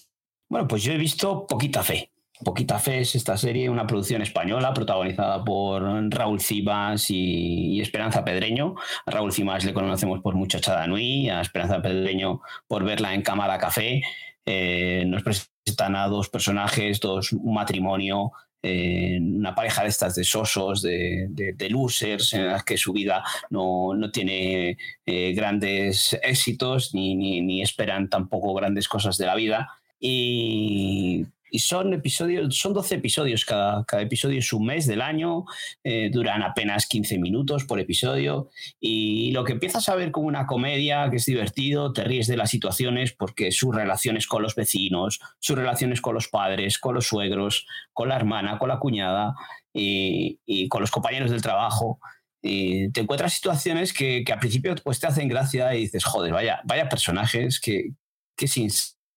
Bueno, 0.50 0.68
pues 0.68 0.84
yo 0.84 0.94
he 0.94 0.98
visto 0.98 1.46
Poquita 1.46 1.84
Fe. 1.84 2.12
Poquita 2.44 2.80
Fe 2.80 3.02
es 3.02 3.16
esta 3.16 3.36
serie, 3.36 3.70
una 3.70 3.86
producción 3.86 4.22
española 4.22 4.74
protagonizada 4.74 5.44
por 5.44 5.84
Raúl 6.10 6.40
Cibas 6.40 7.10
y, 7.10 7.82
Esperanza 7.82 8.24
Pedreño. 8.24 8.76
A 9.06 9.12
Raúl 9.12 9.34
Cibas 9.34 9.66
le 9.66 9.74
conocemos 9.74 10.22
por 10.22 10.36
Muchachada 10.36 10.88
Nui, 10.88 11.30
a 11.30 11.42
Esperanza 11.42 11.82
Pedreño 11.82 12.42
por 12.68 12.86
verla 12.86 13.14
en 13.14 13.24
Cámara 13.24 13.58
Café. 13.58 14.02
Eh, 14.46 15.04
nos 15.06 15.24
presentan 15.24 15.98
a 15.98 16.08
dos 16.08 16.30
personajes, 16.30 17.02
dos, 17.02 17.34
un 17.34 17.54
matrimonio 17.54 18.32
una 18.62 19.56
pareja 19.56 19.84
de 19.84 19.90
estas 19.90 20.16
de 20.16 20.24
sosos, 20.24 20.82
de, 20.82 21.28
de, 21.30 21.70
losers, 21.70 22.34
en 22.34 22.48
las 22.48 22.64
que 22.64 22.78
su 22.78 22.92
vida 22.92 23.24
no, 23.50 23.96
no 23.96 24.12
tiene 24.12 24.78
eh, 25.06 25.34
grandes 25.34 26.18
éxitos 26.22 26.94
ni, 26.94 27.16
ni, 27.16 27.42
ni, 27.42 27.62
esperan 27.62 28.10
tampoco 28.10 28.54
grandes 28.54 28.88
cosas 28.88 29.18
de 29.18 29.26
la 29.26 29.36
vida. 29.36 29.70
Y 30.00 31.26
y 31.52 31.60
son 31.60 31.94
episodios, 31.94 32.56
son 32.58 32.74
12 32.74 32.96
episodios, 32.96 33.46
cada, 33.46 33.84
cada 33.86 34.04
episodio 34.04 34.40
es 34.40 34.54
un 34.54 34.66
mes 34.66 34.88
del 34.88 35.02
año, 35.02 35.46
eh, 35.84 36.10
duran 36.12 36.44
apenas 36.44 36.88
15 36.88 37.18
minutos 37.20 37.66
por 37.66 37.80
episodio 37.80 38.50
y 38.80 39.32
lo 39.32 39.44
que 39.44 39.54
empiezas 39.54 39.90
a 39.90 39.96
ver 39.96 40.12
como 40.12 40.28
una 40.28 40.46
comedia 40.48 41.10
que 41.10 41.18
es 41.18 41.26
divertido, 41.26 41.94
te 41.94 42.04
ríes 42.04 42.28
de 42.28 42.38
las 42.38 42.50
situaciones 42.50 43.14
porque 43.14 43.52
sus 43.52 43.76
relaciones 43.76 44.28
con 44.28 44.44
los 44.44 44.56
vecinos, 44.56 45.20
sus 45.40 45.58
relaciones 45.58 46.02
con 46.02 46.14
los 46.14 46.28
padres, 46.28 46.80
con 46.80 46.96
los 46.96 47.08
suegros, 47.08 47.66
con 47.94 48.10
la 48.10 48.16
hermana, 48.16 48.58
con 48.58 48.70
la 48.70 48.80
cuñada 48.80 49.36
y, 49.74 50.68
con 50.70 50.82
los 50.82 50.92
compañeros 50.92 51.32
del 51.32 51.42
trabajo. 51.42 52.00
Y 52.42 52.90
te 52.92 53.02
encuentras 53.02 53.34
situaciones 53.34 53.92
que, 53.92 54.24
que, 54.26 54.32
al 54.32 54.40
principio 54.40 54.74
pues, 54.84 55.00
te 55.00 55.08
hacen 55.08 55.28
gracia 55.28 55.76
y 55.76 55.82
dices, 55.82 56.06
joder, 56.06 56.32
vaya, 56.32 56.62
vaya 56.64 56.88
personajes 56.88 57.60
que, 57.60 57.92
que 58.38 58.48
sin 58.48 58.70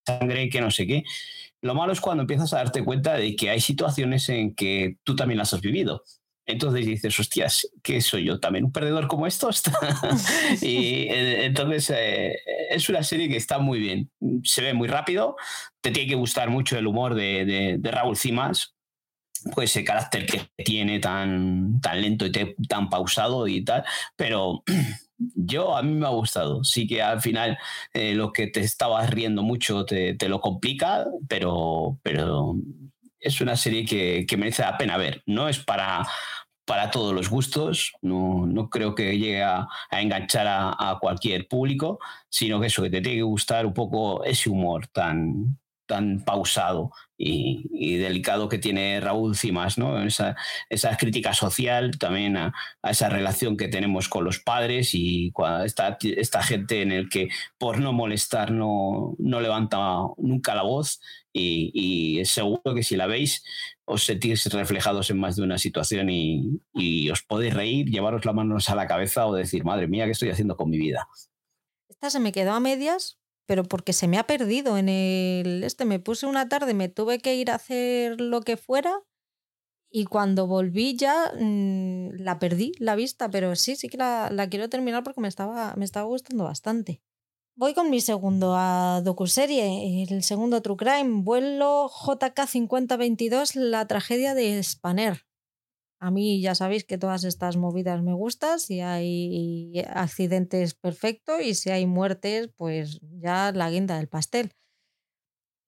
sangre, 0.04 0.48
que 0.50 0.60
no 0.60 0.70
sé 0.70 0.86
qué. 0.86 1.04
Lo 1.62 1.74
malo 1.74 1.92
es 1.92 2.00
cuando 2.00 2.22
empiezas 2.22 2.52
a 2.52 2.58
darte 2.58 2.84
cuenta 2.84 3.14
de 3.14 3.36
que 3.36 3.50
hay 3.50 3.60
situaciones 3.60 4.28
en 4.28 4.54
que 4.54 4.96
tú 5.04 5.14
también 5.14 5.38
las 5.38 5.54
has 5.54 5.60
vivido. 5.60 6.02
Entonces 6.44 6.84
dices, 6.84 7.18
hostias, 7.18 7.68
¿qué 7.82 8.00
soy 8.00 8.24
yo? 8.24 8.40
¿También 8.40 8.64
un 8.64 8.72
perdedor 8.72 9.06
como 9.06 9.28
estos? 9.28 9.62
y 10.60 11.06
entonces 11.08 11.90
eh, 11.90 12.36
es 12.70 12.88
una 12.88 13.04
serie 13.04 13.28
que 13.28 13.36
está 13.36 13.58
muy 13.58 13.78
bien. 13.78 14.10
Se 14.42 14.62
ve 14.62 14.74
muy 14.74 14.88
rápido. 14.88 15.36
Te 15.80 15.92
tiene 15.92 16.08
que 16.08 16.16
gustar 16.16 16.50
mucho 16.50 16.76
el 16.76 16.86
humor 16.88 17.14
de, 17.14 17.78
de, 17.80 17.90
Raúl 17.90 18.16
Cimas. 18.16 18.74
Pues 19.54 19.70
ese 19.70 19.84
carácter 19.84 20.26
que 20.26 20.48
tiene 20.64 20.98
tan, 20.98 21.80
tan 21.80 22.00
lento 22.00 22.26
y 22.26 22.32
tan 22.66 22.90
pausado 22.90 23.46
y 23.46 23.64
tal. 23.64 23.84
Pero 24.16 24.64
yo 25.34 25.76
a 25.76 25.82
mí 25.82 25.94
me 25.94 26.06
ha 26.06 26.10
gustado. 26.10 26.64
Sí 26.64 26.86
que 26.86 27.02
al 27.02 27.20
final 27.20 27.58
eh, 27.92 28.14
lo 28.14 28.32
que 28.32 28.46
te 28.46 28.60
estabas 28.60 29.10
riendo 29.10 29.42
mucho 29.42 29.84
te, 29.84 30.16
lo 30.28 30.40
complica, 30.40 31.06
pero, 31.28 31.98
pero 32.02 32.54
es 33.20 33.40
una 33.40 33.56
serie 33.56 33.84
que, 33.84 34.26
merece 34.36 34.62
la 34.62 34.78
pena 34.78 34.96
ver. 34.96 35.22
No 35.26 35.48
es 35.48 35.58
para, 35.58 36.06
para 36.64 36.90
todos 36.90 37.14
los 37.14 37.28
gustos, 37.28 37.92
no, 38.02 38.46
no 38.46 38.68
creo 38.70 38.94
que 38.94 39.18
llegue 39.18 39.42
a, 39.42 39.68
enganchar 39.90 40.46
a, 40.46 40.70
a, 40.70 40.98
cualquier 41.00 41.48
público, 41.48 41.98
sino 42.28 42.60
que 42.60 42.66
eso, 42.68 42.82
que 42.82 42.90
te 42.90 43.00
tiene 43.00 43.18
que 43.18 43.22
gustar 43.22 43.66
un 43.66 43.74
poco 43.74 44.24
ese 44.24 44.50
humor 44.50 44.86
tan, 44.88 45.58
tan 45.86 46.24
pausado 46.24 46.90
y, 47.16 47.98
delicado 47.98 48.48
que 48.48 48.58
tiene 48.58 49.00
Raúl 49.00 49.36
Cimas, 49.36 49.78
¿no? 49.78 50.02
Esa, 50.02 50.36
crítica 50.98 51.34
social, 51.34 51.98
también 51.98 52.36
a, 52.36 52.52
esa 52.82 53.08
relación 53.08 53.56
que 53.56 53.68
tenemos 53.68 54.08
con 54.08 54.24
los 54.24 54.40
padres 54.40 54.94
y 54.94 55.32
esta, 55.64 55.98
esta 56.00 56.42
gente 56.42 56.82
en 56.82 56.92
el 56.92 57.08
que 57.08 57.28
por 57.58 57.78
no 57.78 57.92
molestar 57.92 58.50
no, 58.50 59.14
no 59.18 59.40
levanta 59.40 59.78
nunca 60.16 60.54
la 60.54 60.62
voz 60.62 61.00
y, 61.32 61.70
y, 62.18 62.24
seguro 62.24 62.74
que 62.74 62.82
si 62.82 62.96
la 62.96 63.06
veis 63.06 63.44
os 63.84 64.04
sentís 64.04 64.44
reflejados 64.52 65.10
en 65.10 65.18
más 65.18 65.36
de 65.36 65.42
una 65.42 65.58
situación 65.58 66.10
y, 66.10 66.60
y 66.74 67.10
os 67.10 67.22
podéis 67.22 67.54
reír, 67.54 67.86
llevaros 67.86 68.24
las 68.24 68.34
manos 68.34 68.68
a 68.68 68.74
la 68.74 68.86
cabeza 68.86 69.26
o 69.26 69.34
decir, 69.34 69.64
madre 69.64 69.86
mía, 69.86 70.06
¿qué 70.06 70.12
estoy 70.12 70.30
haciendo 70.30 70.56
con 70.56 70.70
mi 70.70 70.78
vida? 70.78 71.06
Esta 71.88 72.10
se 72.10 72.20
me 72.20 72.32
quedó 72.32 72.52
a 72.52 72.60
medias 72.60 73.21
pero 73.52 73.64
porque 73.64 73.92
se 73.92 74.08
me 74.08 74.16
ha 74.16 74.26
perdido 74.26 74.78
en 74.78 74.88
el 74.88 75.62
este. 75.62 75.84
Me 75.84 75.98
puse 75.98 76.24
una 76.24 76.48
tarde, 76.48 76.72
me 76.72 76.88
tuve 76.88 77.18
que 77.18 77.34
ir 77.34 77.50
a 77.50 77.56
hacer 77.56 78.18
lo 78.18 78.40
que 78.40 78.56
fuera 78.56 79.02
y 79.90 80.06
cuando 80.06 80.46
volví 80.46 80.96
ya 80.96 81.30
mm, 81.38 82.12
la 82.14 82.38
perdí 82.38 82.72
la 82.78 82.94
vista, 82.94 83.28
pero 83.30 83.54
sí, 83.54 83.76
sí 83.76 83.90
que 83.90 83.98
la, 83.98 84.30
la, 84.32 84.48
quiero 84.48 84.70
terminar 84.70 85.04
porque 85.04 85.20
me 85.20 85.28
estaba, 85.28 85.74
me 85.76 85.84
estaba 85.84 86.06
gustando 86.06 86.44
bastante. 86.44 87.02
Voy 87.54 87.74
con 87.74 87.90
mi 87.90 88.00
segundo 88.00 88.54
a 88.56 89.02
docuserie, 89.04 90.02
el 90.08 90.22
segundo 90.22 90.62
True 90.62 90.78
Crime, 90.78 91.22
vuelo 91.22 91.90
JK 91.90 92.46
5022, 92.46 93.54
la 93.56 93.86
tragedia 93.86 94.34
de 94.34 94.62
Spanner. 94.62 95.26
A 96.02 96.10
mí 96.10 96.42
ya 96.42 96.56
sabéis 96.56 96.82
que 96.82 96.98
todas 96.98 97.22
estas 97.22 97.56
movidas 97.56 98.02
me 98.02 98.12
gustan, 98.12 98.58
si 98.58 98.80
hay 98.80 99.84
accidentes 99.86 100.74
perfecto 100.74 101.38
y 101.38 101.54
si 101.54 101.70
hay 101.70 101.86
muertes, 101.86 102.50
pues 102.56 102.98
ya 103.20 103.52
la 103.52 103.70
guinda 103.70 103.98
del 103.98 104.08
pastel. 104.08 104.52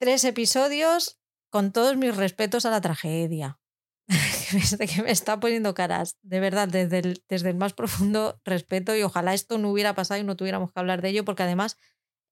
Tres 0.00 0.24
episodios 0.24 1.20
con 1.50 1.70
todos 1.70 1.96
mis 1.96 2.16
respetos 2.16 2.66
a 2.66 2.70
la 2.70 2.80
tragedia. 2.80 3.60
que 4.92 5.02
me 5.04 5.12
está 5.12 5.38
poniendo 5.38 5.72
caras, 5.72 6.18
de 6.22 6.40
verdad, 6.40 6.66
desde 6.66 6.98
el, 6.98 7.24
desde 7.28 7.50
el 7.50 7.56
más 7.56 7.72
profundo 7.72 8.40
respeto 8.44 8.96
y 8.96 9.04
ojalá 9.04 9.34
esto 9.34 9.58
no 9.58 9.70
hubiera 9.70 9.94
pasado 9.94 10.20
y 10.20 10.24
no 10.24 10.36
tuviéramos 10.36 10.72
que 10.72 10.80
hablar 10.80 11.00
de 11.00 11.10
ello 11.10 11.24
porque 11.24 11.44
además 11.44 11.78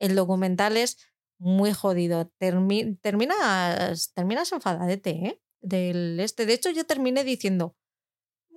el 0.01 0.17
documental 0.17 0.77
es 0.77 0.99
muy 1.39 1.73
jodido. 1.73 2.33
terminas, 2.41 4.13
terminas 4.13 4.51
enfadadete, 4.51 5.11
¿eh? 5.11 5.41
Del 5.61 6.19
este. 6.19 6.47
De 6.47 6.55
hecho, 6.55 6.71
yo 6.71 6.85
terminé 6.85 7.23
diciendo, 7.23 7.77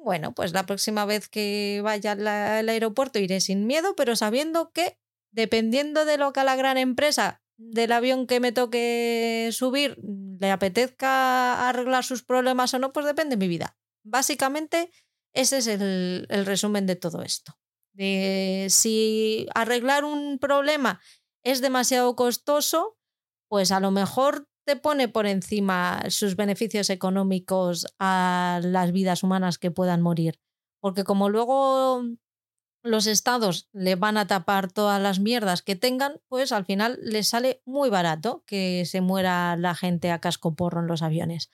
bueno, 0.05 0.35
pues 0.35 0.53
la 0.53 0.67
próxima 0.67 1.03
vez 1.05 1.27
que 1.27 1.81
vaya 1.83 2.11
al, 2.11 2.69
aeropuerto 2.69 3.17
iré 3.17 3.41
sin 3.41 3.65
miedo, 3.65 3.95
pero 3.95 4.15
sabiendo 4.15 4.71
que 4.71 4.99
dependiendo 5.31 6.05
de 6.05 6.19
lo 6.19 6.31
que 6.31 6.41
a 6.41 6.43
la 6.43 6.55
gran 6.55 6.77
empresa 6.77 7.41
del 7.57 7.91
avión 7.91 8.27
que 8.27 8.39
me 8.39 8.51
toque 8.51 9.49
subir 9.51 9.97
le 10.39 10.51
apetezca 10.51 11.67
arreglar 11.67 12.03
sus 12.03 12.21
problemas 12.23 12.71
o 12.75 12.79
no, 12.79 12.93
pues 12.93 13.07
depende 13.07 13.35
de 13.35 13.39
mi 13.39 13.47
vida. 13.47 13.79
Básicamente, 14.03 14.91
ese 15.33 15.57
es 15.57 15.65
el, 15.65 16.27
el 16.29 16.45
resumen 16.45 16.85
de 16.85 16.95
todo 16.95 17.23
esto. 17.23 17.57
De 17.93 18.67
si 18.69 19.47
arreglar 19.55 20.05
un 20.05 20.37
problema 20.37 21.01
es 21.43 21.61
demasiado 21.61 22.15
costoso, 22.15 22.99
pues 23.47 23.71
a 23.71 23.79
lo 23.79 23.89
mejor 23.89 24.47
te 24.65 24.75
pone 24.75 25.07
por 25.07 25.27
encima 25.27 26.03
sus 26.09 26.35
beneficios 26.35 26.89
económicos 26.89 27.87
a 27.99 28.59
las 28.63 28.91
vidas 28.91 29.23
humanas 29.23 29.57
que 29.57 29.71
puedan 29.71 30.01
morir. 30.01 30.39
porque 30.81 31.03
como 31.03 31.29
luego 31.29 32.03
los 32.83 33.07
estados 33.07 33.69
le 33.73 33.95
van 33.95 34.17
a 34.17 34.27
tapar 34.27 34.71
todas 34.71 35.01
las 35.01 35.19
mierdas 35.19 35.63
que 35.63 35.75
tengan, 35.75 36.21
pues 36.27 36.51
al 36.51 36.65
final 36.65 36.99
les 37.01 37.27
sale 37.27 37.63
muy 37.65 37.89
barato 37.89 38.43
que 38.45 38.85
se 38.85 39.01
muera 39.01 39.57
la 39.57 39.73
gente 39.73 40.11
a 40.11 40.19
casco 40.19 40.55
porro 40.55 40.81
en 40.81 40.87
los 40.87 41.01
aviones. 41.01 41.49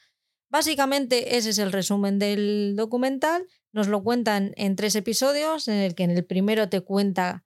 Básicamente 0.50 1.38
ese 1.38 1.52
es 1.52 1.60
el 1.60 1.72
resumen 1.72 2.20
del 2.20 2.76
documental. 2.76 3.48
Nos 3.72 3.88
lo 3.88 4.04
cuentan 4.04 4.52
en 4.58 4.76
tres 4.76 4.96
episodios, 4.98 5.70
en 5.70 5.76
el 5.76 5.96
que 5.96 6.04
en 6.04 6.12
el 6.12 6.26
primero 6.26 6.68
te 6.68 6.82
cuenta 6.82 7.46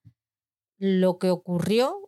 lo 0.79 1.19
que 1.19 1.29
ocurrió, 1.29 2.04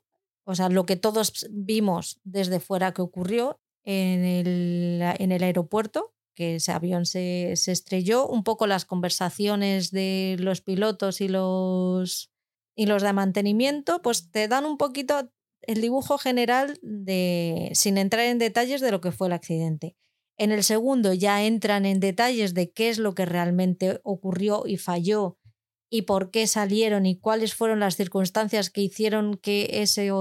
o 0.47 0.55
sea, 0.55 0.69
lo 0.69 0.85
que 0.85 0.95
todos 0.95 1.45
vimos 1.51 2.21
desde 2.23 2.61
fuera 2.61 2.93
que 2.93 3.01
ocurrió 3.01 3.59
en 3.83 4.23
el, 4.23 5.01
en 5.19 5.33
el 5.33 5.43
aeropuerto, 5.43 6.13
que 6.35 6.55
ese 6.55 6.71
avión 6.71 7.05
se, 7.05 7.53
se, 7.57 7.73
estrelló, 7.73 8.25
un 8.25 8.45
poco 8.45 8.65
las 8.65 8.85
conversaciones 8.85 9.91
de 9.91 10.37
los 10.39 10.61
pilotos 10.61 11.19
y 11.19 11.27
los, 11.27 12.31
y 12.75 12.85
los 12.85 13.01
de 13.01 13.11
mantenimiento, 13.11 14.01
pues 14.01 14.31
te 14.31 14.47
dan 14.47 14.65
un 14.65 14.77
poquito 14.77 15.29
el 15.63 15.81
dibujo 15.81 16.17
general 16.17 16.79
de, 16.81 17.69
sin 17.73 17.97
entrar 17.97 18.25
en 18.25 18.39
detalles 18.39 18.79
de 18.79 18.91
lo 18.91 19.01
que 19.01 19.11
fue 19.11 19.27
el 19.27 19.33
accidente. 19.33 19.97
En 20.37 20.53
el 20.53 20.63
segundo 20.63 21.11
ya 21.13 21.43
entran 21.43 21.85
en 21.85 21.99
detalles 21.99 22.53
de 22.53 22.71
qué 22.71 22.87
es 22.87 22.99
lo 22.99 23.15
que 23.15 23.25
realmente 23.25 23.99
ocurrió 24.03 24.63
y 24.65 24.77
falló 24.77 25.37
y 25.89 26.03
por 26.03 26.31
qué 26.31 26.47
salieron 26.47 27.05
y 27.05 27.17
cuáles 27.17 27.53
fueron 27.53 27.79
las 27.79 27.95
circunstancias 27.95 28.69
que 28.69 28.81
hicieron 28.81 29.37
que 29.37 29.81
ese 29.81 30.11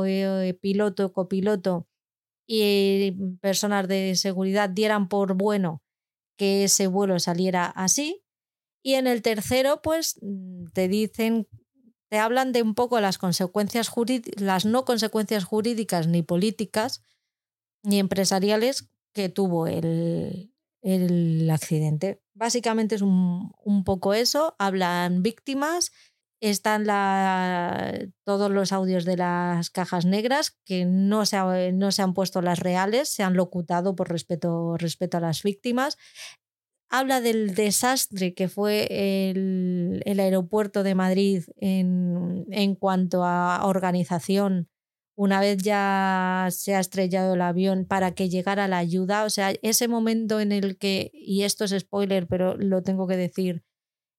piloto, 0.60 1.12
copiloto 1.12 1.88
y 2.46 3.12
personas 3.40 3.88
de 3.88 4.14
seguridad 4.14 4.70
dieran 4.70 5.08
por 5.08 5.34
bueno 5.34 5.82
que 6.36 6.64
ese 6.64 6.86
vuelo 6.86 7.18
saliera 7.18 7.66
así. 7.66 8.22
Y 8.82 8.94
en 8.94 9.08
el 9.08 9.22
tercero, 9.22 9.80
pues 9.82 10.18
mm, 10.22 10.66
te 10.72 10.86
dicen, 10.86 11.48
te 12.08 12.18
hablan 12.18 12.52
de 12.52 12.62
un 12.62 12.74
poco 12.74 13.00
las 13.00 13.18
consecuencias 13.18 13.88
jurídicas, 13.88 14.40
las 14.40 14.64
no 14.64 14.84
consecuencias 14.84 15.44
jurídicas 15.44 16.06
ni 16.06 16.22
políticas 16.22 17.02
ni 17.82 17.98
empresariales 17.98 18.88
que 19.12 19.28
tuvo 19.28 19.66
el, 19.66 20.52
el 20.86 21.50
accidente. 21.50 22.22
Básicamente 22.34 22.94
es 22.94 23.02
un, 23.02 23.52
un, 23.64 23.82
poco 23.82 24.14
eso, 24.14 24.54
hablan 24.58 25.22
víctimas, 25.22 25.90
están 26.40 26.84
todos 28.24 28.50
los 28.52 28.72
audios 28.72 29.04
de 29.04 29.16
las 29.16 29.70
cajas 29.70 30.04
negras 30.04 30.56
que 30.64 30.84
no 30.84 31.26
se, 31.26 31.72
no 31.72 31.90
se 31.90 32.02
han 32.02 32.14
puesto 32.14 32.40
las 32.40 32.60
reales, 32.60 33.08
se 33.08 33.24
han 33.24 33.34
locutado 33.34 33.96
por 33.96 34.10
respeto, 34.10 34.76
respeto 34.76 35.16
a 35.16 35.20
las 35.20 35.42
víctimas. 35.42 35.98
Habla 36.88 37.20
del 37.20 37.56
desastre 37.56 38.34
que 38.34 38.48
fue 38.48 38.86
el, 39.30 40.02
el 40.06 40.20
aeropuerto 40.20 40.84
de 40.84 40.94
Madrid 40.94 41.42
en, 41.56 42.46
en 42.52 42.76
cuanto 42.76 43.24
a 43.24 43.66
organización 43.66 44.68
una 45.16 45.40
vez 45.40 45.56
ya 45.62 46.48
se 46.50 46.74
ha 46.74 46.80
estrellado 46.80 47.34
el 47.34 47.40
avión 47.40 47.86
para 47.86 48.14
que 48.14 48.28
llegara 48.28 48.68
la 48.68 48.78
ayuda. 48.78 49.24
O 49.24 49.30
sea, 49.30 49.52
ese 49.62 49.88
momento 49.88 50.40
en 50.40 50.52
el 50.52 50.76
que, 50.76 51.10
y 51.14 51.42
esto 51.42 51.64
es 51.64 51.74
spoiler, 51.76 52.26
pero 52.28 52.56
lo 52.56 52.82
tengo 52.82 53.06
que 53.06 53.16
decir, 53.16 53.64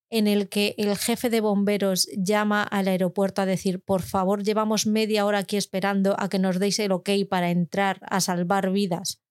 en 0.09 0.27
el 0.27 0.49
que 0.49 0.73
el 0.77 0.97
jefe 0.97 1.29
de 1.29 1.41
bomberos 1.41 2.09
llama 2.17 2.63
al 2.63 2.87
aeropuerto 2.87 3.41
a 3.41 3.45
decir, 3.45 3.81
por 3.81 4.01
favor, 4.01 4.43
llevamos 4.43 4.87
media 4.87 5.25
hora 5.25 5.39
aquí 5.39 5.55
esperando 5.55 6.15
a 6.19 6.29
que 6.29 6.39
nos 6.39 6.59
deis 6.59 6.79
el 6.79 6.91
ok 6.91 7.09
para 7.29 7.51
entrar 7.51 7.99
a 8.09 8.19
salvar 8.19 8.71
vidas. 8.71 9.21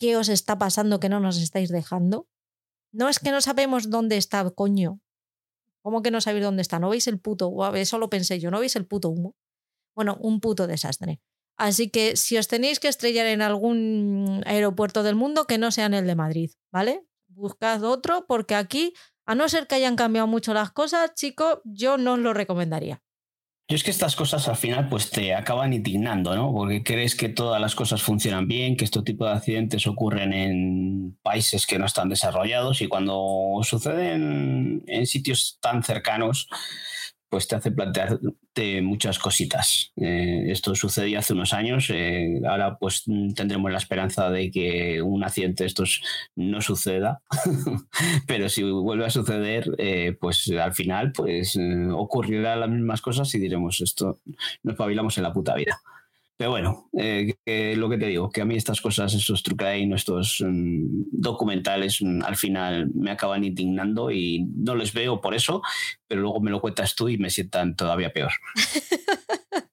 ¿Qué 0.00 0.16
os 0.16 0.28
está 0.28 0.58
pasando 0.58 1.00
que 1.00 1.08
no 1.08 1.20
nos 1.20 1.40
estáis 1.40 1.70
dejando? 1.70 2.28
No 2.92 3.08
es 3.08 3.18
que 3.20 3.30
no 3.30 3.40
sabemos 3.40 3.90
dónde 3.90 4.16
está, 4.16 4.48
coño. 4.50 5.00
¿Cómo 5.82 6.02
que 6.02 6.10
no 6.10 6.20
sabéis 6.20 6.44
dónde 6.44 6.62
está? 6.62 6.80
¿No 6.80 6.88
veis 6.88 7.06
el 7.06 7.20
puto? 7.20 7.52
Eso 7.74 7.98
lo 7.98 8.10
pensé 8.10 8.40
yo, 8.40 8.50
¿no 8.50 8.60
veis 8.60 8.74
el 8.76 8.86
puto 8.86 9.10
humo? 9.10 9.36
Bueno, 9.98 10.16
un 10.20 10.38
puto 10.38 10.68
desastre. 10.68 11.18
Así 11.56 11.90
que 11.90 12.14
si 12.14 12.36
os 12.36 12.46
tenéis 12.46 12.78
que 12.78 12.86
estrellar 12.86 13.26
en 13.26 13.42
algún 13.42 14.44
aeropuerto 14.46 15.02
del 15.02 15.16
mundo, 15.16 15.46
que 15.48 15.58
no 15.58 15.72
sea 15.72 15.86
el 15.86 16.06
de 16.06 16.14
Madrid, 16.14 16.52
¿vale? 16.70 17.02
Buscad 17.26 17.82
otro 17.82 18.24
porque 18.28 18.54
aquí, 18.54 18.92
a 19.26 19.34
no 19.34 19.48
ser 19.48 19.66
que 19.66 19.74
hayan 19.74 19.96
cambiado 19.96 20.28
mucho 20.28 20.54
las 20.54 20.70
cosas, 20.70 21.14
chico, 21.16 21.62
yo 21.64 21.98
no 21.98 22.12
os 22.12 22.20
lo 22.20 22.32
recomendaría. 22.32 23.02
Yo 23.66 23.74
es 23.74 23.82
que 23.82 23.90
estas 23.90 24.14
cosas 24.14 24.46
al 24.46 24.54
final 24.54 24.88
pues 24.88 25.10
te 25.10 25.34
acaban 25.34 25.72
indignando, 25.72 26.36
¿no? 26.36 26.52
Porque 26.54 26.84
crees 26.84 27.16
que 27.16 27.28
todas 27.28 27.60
las 27.60 27.74
cosas 27.74 28.00
funcionan 28.00 28.46
bien, 28.46 28.76
que 28.76 28.84
este 28.84 29.02
tipo 29.02 29.24
de 29.24 29.32
accidentes 29.32 29.88
ocurren 29.88 30.32
en 30.32 31.18
países 31.24 31.66
que 31.66 31.80
no 31.80 31.86
están 31.86 32.08
desarrollados 32.08 32.82
y 32.82 32.86
cuando 32.86 33.58
suceden 33.64 34.84
en 34.86 35.06
sitios 35.08 35.58
tan 35.60 35.82
cercanos, 35.82 36.48
pues 37.28 37.46
te 37.46 37.56
hace 37.56 37.70
plantearte 37.70 38.82
muchas 38.82 39.18
cositas. 39.18 39.92
Eh, 39.96 40.46
esto 40.48 40.74
sucedió 40.74 41.18
hace 41.18 41.34
unos 41.34 41.52
años, 41.52 41.90
eh, 41.90 42.40
ahora 42.48 42.78
pues 42.78 43.04
tendremos 43.34 43.70
la 43.70 43.78
esperanza 43.78 44.30
de 44.30 44.50
que 44.50 45.02
un 45.02 45.24
accidente 45.24 45.64
de 45.64 45.68
estos 45.68 46.02
no 46.36 46.60
suceda, 46.60 47.20
pero 48.26 48.48
si 48.48 48.62
vuelve 48.62 49.06
a 49.06 49.10
suceder, 49.10 49.70
eh, 49.78 50.16
pues 50.18 50.50
al 50.50 50.72
final 50.74 51.12
pues 51.12 51.58
ocurrirán 51.94 52.60
las 52.60 52.70
mismas 52.70 53.00
cosas 53.00 53.34
y 53.34 53.38
diremos 53.38 53.80
esto 53.80 54.18
nos 54.62 54.76
pavilamos 54.76 55.16
en 55.18 55.24
la 55.24 55.32
puta 55.32 55.54
vida. 55.54 55.80
Pero 56.38 56.50
bueno, 56.50 56.88
eh, 56.96 57.74
lo 57.76 57.90
que 57.90 57.98
te 57.98 58.06
digo, 58.06 58.30
que 58.30 58.42
a 58.42 58.44
mí 58.44 58.54
estas 58.54 58.80
cosas, 58.80 59.12
estos 59.12 59.42
y 59.76 59.86
nuestros 59.86 60.40
mm, 60.40 61.08
documentales, 61.10 62.00
mm, 62.00 62.22
al 62.22 62.36
final 62.36 62.88
me 62.94 63.10
acaban 63.10 63.42
indignando 63.42 64.12
y 64.12 64.46
no 64.54 64.76
les 64.76 64.92
veo 64.92 65.20
por 65.20 65.34
eso, 65.34 65.62
pero 66.06 66.20
luego 66.20 66.40
me 66.40 66.52
lo 66.52 66.60
cuentas 66.60 66.94
tú 66.94 67.08
y 67.08 67.18
me 67.18 67.28
sientan 67.28 67.74
todavía 67.74 68.12
peor. 68.12 68.30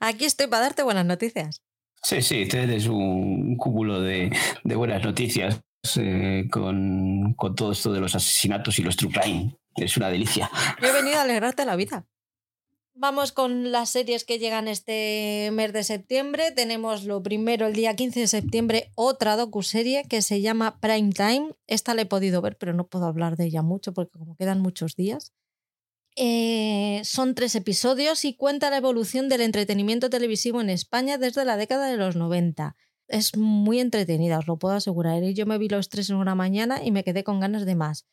Aquí 0.00 0.24
estoy 0.24 0.48
para 0.48 0.62
darte 0.62 0.82
buenas 0.82 1.06
noticias. 1.06 1.62
Sí, 2.02 2.22
sí, 2.22 2.48
eres 2.52 2.88
un 2.88 3.56
cúmulo 3.56 4.00
de, 4.00 4.32
buenas 4.64 5.04
noticias 5.04 5.60
eh, 5.96 6.48
con, 6.50 7.34
con, 7.34 7.54
todo 7.54 7.70
esto 7.70 7.92
de 7.92 8.00
los 8.00 8.16
asesinatos 8.16 8.80
y 8.80 8.82
los 8.82 8.96
true 8.96 9.12
crime. 9.12 9.56
Es 9.76 9.96
una 9.96 10.08
delicia. 10.08 10.50
he 10.82 10.92
venido 10.92 11.18
a 11.18 11.22
alegrarte 11.22 11.64
la 11.64 11.76
vida. 11.76 12.04
Vamos 13.00 13.30
con 13.30 13.70
las 13.70 13.90
series 13.90 14.24
que 14.24 14.40
llegan 14.40 14.66
este 14.66 15.50
mes 15.52 15.72
de 15.72 15.84
septiembre. 15.84 16.50
Tenemos 16.50 17.04
lo 17.04 17.22
primero, 17.22 17.68
el 17.68 17.72
día 17.72 17.94
15 17.94 18.18
de 18.18 18.26
septiembre, 18.26 18.90
otra 18.96 19.36
docuserie 19.36 20.02
que 20.08 20.20
se 20.20 20.40
llama 20.40 20.80
Prime 20.80 21.12
Time. 21.12 21.54
Esta 21.68 21.94
la 21.94 22.02
he 22.02 22.06
podido 22.06 22.42
ver, 22.42 22.56
pero 22.58 22.72
no 22.72 22.88
puedo 22.88 23.06
hablar 23.06 23.36
de 23.36 23.44
ella 23.44 23.62
mucho 23.62 23.94
porque 23.94 24.18
como 24.18 24.34
quedan 24.34 24.58
muchos 24.60 24.96
días. 24.96 25.32
Eh, 26.16 27.00
son 27.04 27.36
tres 27.36 27.54
episodios 27.54 28.24
y 28.24 28.34
cuenta 28.34 28.68
la 28.68 28.78
evolución 28.78 29.28
del 29.28 29.42
entretenimiento 29.42 30.10
televisivo 30.10 30.60
en 30.60 30.68
España 30.68 31.18
desde 31.18 31.44
la 31.44 31.56
década 31.56 31.86
de 31.86 31.98
los 31.98 32.16
90. 32.16 32.74
Es 33.06 33.36
muy 33.36 33.78
entretenida, 33.78 34.40
os 34.40 34.48
lo 34.48 34.58
puedo 34.58 34.74
asegurar. 34.74 35.22
Yo 35.22 35.46
me 35.46 35.58
vi 35.58 35.68
los 35.68 35.88
tres 35.88 36.10
en 36.10 36.16
una 36.16 36.34
mañana 36.34 36.82
y 36.84 36.90
me 36.90 37.04
quedé 37.04 37.22
con 37.22 37.38
ganas 37.38 37.64
de 37.64 37.76
más. 37.76 38.08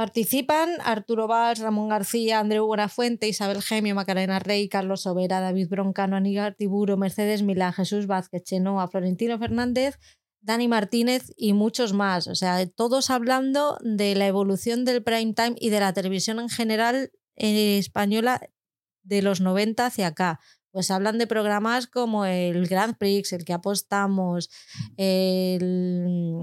Participan 0.00 0.70
Arturo 0.82 1.28
Valls, 1.28 1.58
Ramón 1.58 1.90
García, 1.90 2.38
Andreu 2.38 2.64
Buenafuente, 2.64 3.28
Isabel 3.28 3.60
Gemio, 3.60 3.94
Macarena 3.94 4.38
Rey, 4.38 4.66
Carlos 4.66 5.02
Sobera, 5.02 5.40
David 5.40 5.68
Broncano, 5.68 6.16
Anígar 6.16 6.54
Tiburo, 6.54 6.96
Mercedes 6.96 7.42
Milá, 7.42 7.70
Jesús 7.70 8.06
Vázquez, 8.06 8.42
Chenoa, 8.44 8.88
Florentino 8.88 9.38
Fernández, 9.38 9.98
Dani 10.40 10.68
Martínez 10.68 11.34
y 11.36 11.52
muchos 11.52 11.92
más. 11.92 12.28
O 12.28 12.34
sea, 12.34 12.66
todos 12.66 13.10
hablando 13.10 13.76
de 13.82 14.14
la 14.14 14.26
evolución 14.26 14.86
del 14.86 15.02
prime 15.02 15.34
time 15.34 15.56
y 15.60 15.68
de 15.68 15.80
la 15.80 15.92
televisión 15.92 16.40
en 16.40 16.48
general 16.48 17.12
eh, 17.36 17.76
española 17.76 18.40
de 19.02 19.20
los 19.20 19.42
90 19.42 19.84
hacia 19.84 20.06
acá. 20.06 20.40
Pues 20.70 20.90
hablan 20.90 21.18
de 21.18 21.26
programas 21.26 21.86
como 21.86 22.24
el 22.24 22.66
Grand 22.68 22.96
Prix, 22.96 23.34
el 23.34 23.44
que 23.44 23.52
apostamos, 23.52 24.48
el 24.96 26.40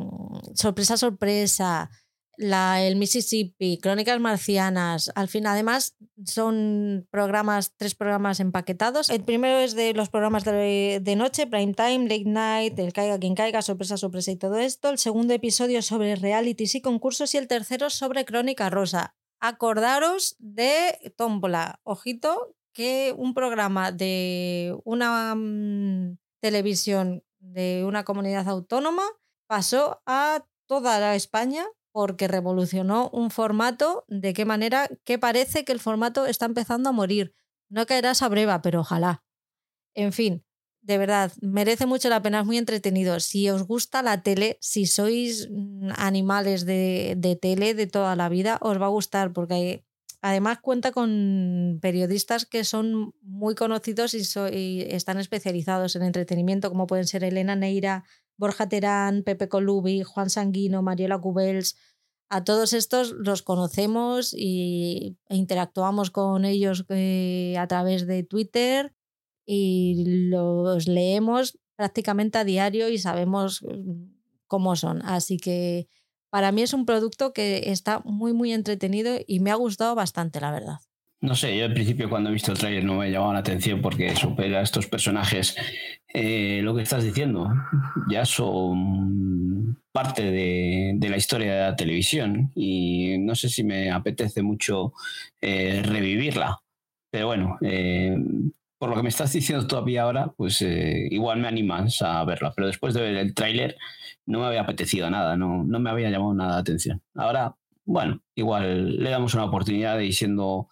Sorpresa 0.54 0.96
Sorpresa, 0.96 1.90
la, 2.38 2.84
el 2.84 2.96
Mississippi, 2.96 3.80
Crónicas 3.80 4.20
Marcianas. 4.20 5.12
Al 5.16 5.28
fin, 5.28 5.48
además, 5.48 5.98
son 6.26 7.08
programas, 7.12 7.74
tres 7.76 7.96
programas 7.96 8.40
empaquetados. 8.40 9.10
El 9.10 9.24
primero 9.24 9.58
es 9.58 9.76
de 9.76 9.94
los 9.94 10.10
programas 10.10 10.46
de, 10.46 11.16
noche, 11.18 11.48
prime 11.48 11.74
time, 11.74 12.08
late 12.08 12.24
night, 12.26 12.80
el 12.80 12.94
caiga 12.94 13.20
quien 13.20 13.36
caiga, 13.36 13.62
sorpresa, 13.62 13.98
sorpresa 13.98 14.32
y 14.32 14.36
todo 14.38 14.58
esto. 14.58 14.90
El 14.90 15.00
segundo 15.00 15.34
episodio 15.34 15.82
sobre 15.82 16.16
realities 16.16 16.76
y 16.76 16.82
concursos 16.82 17.34
y 17.34 17.38
el 17.38 17.48
tercero 17.48 17.90
sobre 17.90 18.24
Crónica 18.24 18.70
Rosa. 18.70 19.16
Acordaros 19.40 20.36
de 20.40 21.14
Tómbola. 21.18 21.80
Ojito, 21.84 22.56
que 22.74 23.14
un 23.18 23.34
programa 23.34 23.92
de 23.92 24.78
una 24.84 25.34
mm, 25.36 26.18
televisión 26.40 27.24
de 27.40 27.84
una 27.86 28.04
comunidad 28.04 28.48
autónoma 28.48 29.04
pasó 29.48 30.02
a 30.06 30.46
toda 30.68 31.00
la 31.00 31.16
España 31.16 31.66
porque 31.98 32.28
revolucionó 32.28 33.10
un 33.12 33.32
formato 33.32 34.06
de 34.08 34.36
qué 34.36 34.46
manera 34.46 34.88
que 35.04 35.18
parece 35.18 35.66
que 35.66 35.72
el 35.72 35.80
formato 35.80 36.28
está 36.28 36.46
empezando 36.46 36.90
a 36.90 36.92
morir. 36.92 37.34
No 37.70 37.88
caerá 37.88 38.12
esa 38.12 38.30
breva, 38.30 38.62
pero 38.62 38.82
ojalá. 38.82 39.24
En 39.96 40.14
fin, 40.14 40.46
de 40.82 41.00
verdad, 41.00 41.32
merece 41.42 41.88
mucho 41.88 42.08
la 42.10 42.22
pena, 42.22 42.42
es 42.42 42.46
muy 42.46 42.60
entretenido. 42.60 43.20
Si 43.20 43.50
os 43.50 43.64
gusta 43.64 44.04
la 44.04 44.22
tele, 44.22 44.60
si 44.62 44.86
sois 44.86 45.50
mm, 45.50 45.90
animales 45.98 46.68
de, 46.68 47.16
de 47.18 47.36
tele 47.36 47.74
de 47.74 47.88
toda 47.88 48.16
la 48.16 48.30
vida, 48.30 48.60
os 48.62 48.80
va 48.80 48.86
a 48.86 48.90
gustar 48.90 49.34
porque 49.34 49.84
además 50.22 50.60
cuenta 50.62 50.92
con 50.92 51.80
periodistas 51.82 52.46
que 52.46 52.64
son 52.64 53.16
muy 53.24 53.56
conocidos 53.56 54.14
y, 54.14 54.22
y, 54.56 54.82
están 54.84 55.18
especializados 55.18 55.96
en 55.96 56.04
entretenimiento, 56.04 56.70
como 56.70 56.86
pueden 56.86 57.08
ser 57.08 57.24
Elena 57.24 57.56
Neira, 57.56 58.04
Borja 58.38 58.70
Terán, 58.70 59.24
Pepe 59.24 59.50
Colubi, 59.50 60.04
Juan 60.04 60.30
Sanguino, 60.30 60.82
Mariela 60.82 61.20
Cubels. 61.20 61.76
A 62.30 62.44
todos 62.44 62.74
estos 62.74 63.12
los 63.12 63.42
conocemos 63.42 64.34
y, 64.34 65.18
e 65.30 65.36
interactuamos 65.36 66.12
con 66.12 66.46
ellos 66.46 66.86
eh, 66.90 67.56
a 67.58 67.68
través 67.68 68.06
de 68.06 68.24
Twitter 68.24 68.94
y 69.46 70.28
los 70.30 70.88
leemos 70.88 71.58
prácticamente 71.78 72.38
a 72.38 72.44
diario 72.44 72.90
y 72.90 72.98
sabemos 72.98 73.64
mm, 73.64 74.12
cómo 74.48 74.76
son. 74.76 75.02
Así 75.04 75.38
que 75.38 75.88
para 76.30 76.52
mí 76.52 76.62
es 76.62 76.74
un 76.74 76.86
producto 76.86 77.34
que 77.34 77.72
está 77.72 78.02
muy, 78.04 78.34
muy 78.34 78.52
entretenido 78.52 79.16
y 79.26 79.40
me 79.40 79.52
ha 79.52 79.56
gustado 79.56 79.96
bastante, 79.96 80.42
la 80.42 80.52
verdad. 80.52 80.80
No 81.20 81.34
sé, 81.34 81.58
yo 81.58 81.66
al 81.66 81.74
principio 81.74 82.10
cuando 82.10 82.30
he 82.30 82.34
visto 82.34 82.52
el 82.52 82.60
trailer 82.60 82.84
no 82.84 82.96
me 82.96 83.10
llamaba 83.10 83.34
la 83.34 83.40
atención 83.40 83.82
porque 83.82 84.16
supera 84.16 84.60
a 84.60 84.62
estos 84.62 84.86
personajes. 84.86 85.56
Eh, 86.14 86.62
lo 86.64 86.76
que 86.76 86.84
estás 86.84 87.04
diciendo, 87.04 87.50
ya 88.10 88.24
son 88.24 89.82
parte 89.92 90.32
de, 90.32 90.94
de, 90.96 91.10
la 91.10 91.18
historia 91.18 91.54
de 91.54 91.62
la 91.62 91.76
televisión 91.76 92.52
y 92.56 93.18
no 93.18 93.34
sé 93.34 93.50
si 93.50 93.64
me 93.64 93.90
apetece 93.90 94.44
mucho 94.44 94.94
eh, 95.42 95.82
revivirla. 95.84 96.60
Pero 97.10 97.28
bueno, 97.28 97.58
eh, 97.62 98.16
por 98.78 98.90
lo 98.90 98.96
que 98.96 99.04
me 99.04 99.10
estás 99.10 99.34
diciendo 99.34 99.66
todavía 99.66 100.04
ahora, 100.04 100.34
pues 100.38 100.62
igual 100.62 101.40
me 101.40 101.48
animas 101.48 102.00
a 102.04 102.24
verla. 102.26 102.54
Pero 102.56 102.68
después 102.68 102.94
de 102.94 103.02
ver 103.02 103.16
el 103.18 103.34
tráiler 103.34 103.76
no 104.28 104.42
me 104.42 104.46
había 104.46 104.62
apetecido 104.62 105.10
nada, 105.10 105.36
no, 105.36 105.64
no 105.64 105.80
me 105.80 105.90
había 105.90 106.12
llamado 106.12 106.36
nada 106.36 106.52
la 106.54 106.60
atención. 106.60 107.02
Ahora, 107.16 107.56
bueno, 107.86 108.22
igual 108.36 108.98
le 108.98 109.10
damos 109.10 109.34
una 109.34 109.46
oportunidad 109.46 109.98
y 110.00 110.12
siendo 110.12 110.68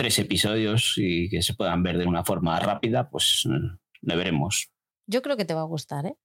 tres 0.00 0.18
episodios 0.18 0.94
y 0.96 1.28
que 1.28 1.42
se 1.42 1.52
puedan 1.52 1.82
ver 1.82 1.98
de 1.98 2.06
una 2.06 2.24
forma 2.24 2.58
rápida, 2.58 3.10
pues 3.10 3.42
mm, 3.44 3.76
le 4.00 4.16
veremos. 4.16 4.70
Yo 5.06 5.20
creo 5.20 5.36
que 5.36 5.44
te 5.44 5.52
va 5.52 5.60
a 5.60 5.64
gustar, 5.64 6.06
¿eh? 6.06 6.16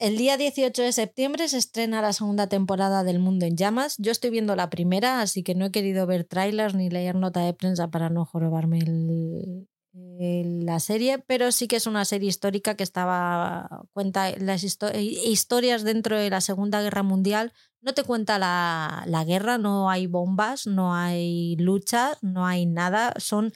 El 0.00 0.16
día 0.16 0.36
18 0.36 0.82
de 0.82 0.90
septiembre 0.90 1.46
se 1.46 1.58
estrena 1.58 2.02
la 2.02 2.12
segunda 2.12 2.48
temporada 2.48 3.04
del 3.04 3.20
Mundo 3.20 3.46
en 3.46 3.56
Llamas. 3.56 3.94
Yo 3.98 4.10
estoy 4.10 4.30
viendo 4.30 4.56
la 4.56 4.68
primera, 4.68 5.20
así 5.20 5.44
que 5.44 5.54
no 5.54 5.66
he 5.66 5.70
querido 5.70 6.08
ver 6.08 6.24
trailers 6.24 6.74
ni 6.74 6.90
leer 6.90 7.14
nota 7.14 7.44
de 7.44 7.54
prensa 7.54 7.88
para 7.88 8.10
no 8.10 8.24
jorobarme 8.24 8.78
el, 8.78 9.68
la 9.92 10.78
serie, 10.78 11.18
pero 11.18 11.50
sí 11.50 11.66
que 11.66 11.76
es 11.76 11.86
una 11.86 12.04
serie 12.04 12.28
histórica 12.28 12.76
que 12.76 12.84
estaba 12.84 13.86
cuenta 13.92 14.30
las 14.38 14.62
historias 14.62 15.82
dentro 15.82 16.16
de 16.16 16.30
la 16.30 16.40
Segunda 16.40 16.80
Guerra 16.80 17.02
Mundial. 17.02 17.52
No 17.80 17.94
te 17.94 18.04
cuenta 18.04 18.38
la, 18.38 19.04
la, 19.06 19.24
guerra, 19.24 19.58
no 19.58 19.90
hay 19.90 20.06
bombas, 20.06 20.66
no 20.66 20.94
hay 20.94 21.56
lucha, 21.56 22.18
no 22.22 22.46
hay 22.46 22.66
nada. 22.66 23.14
Son 23.16 23.52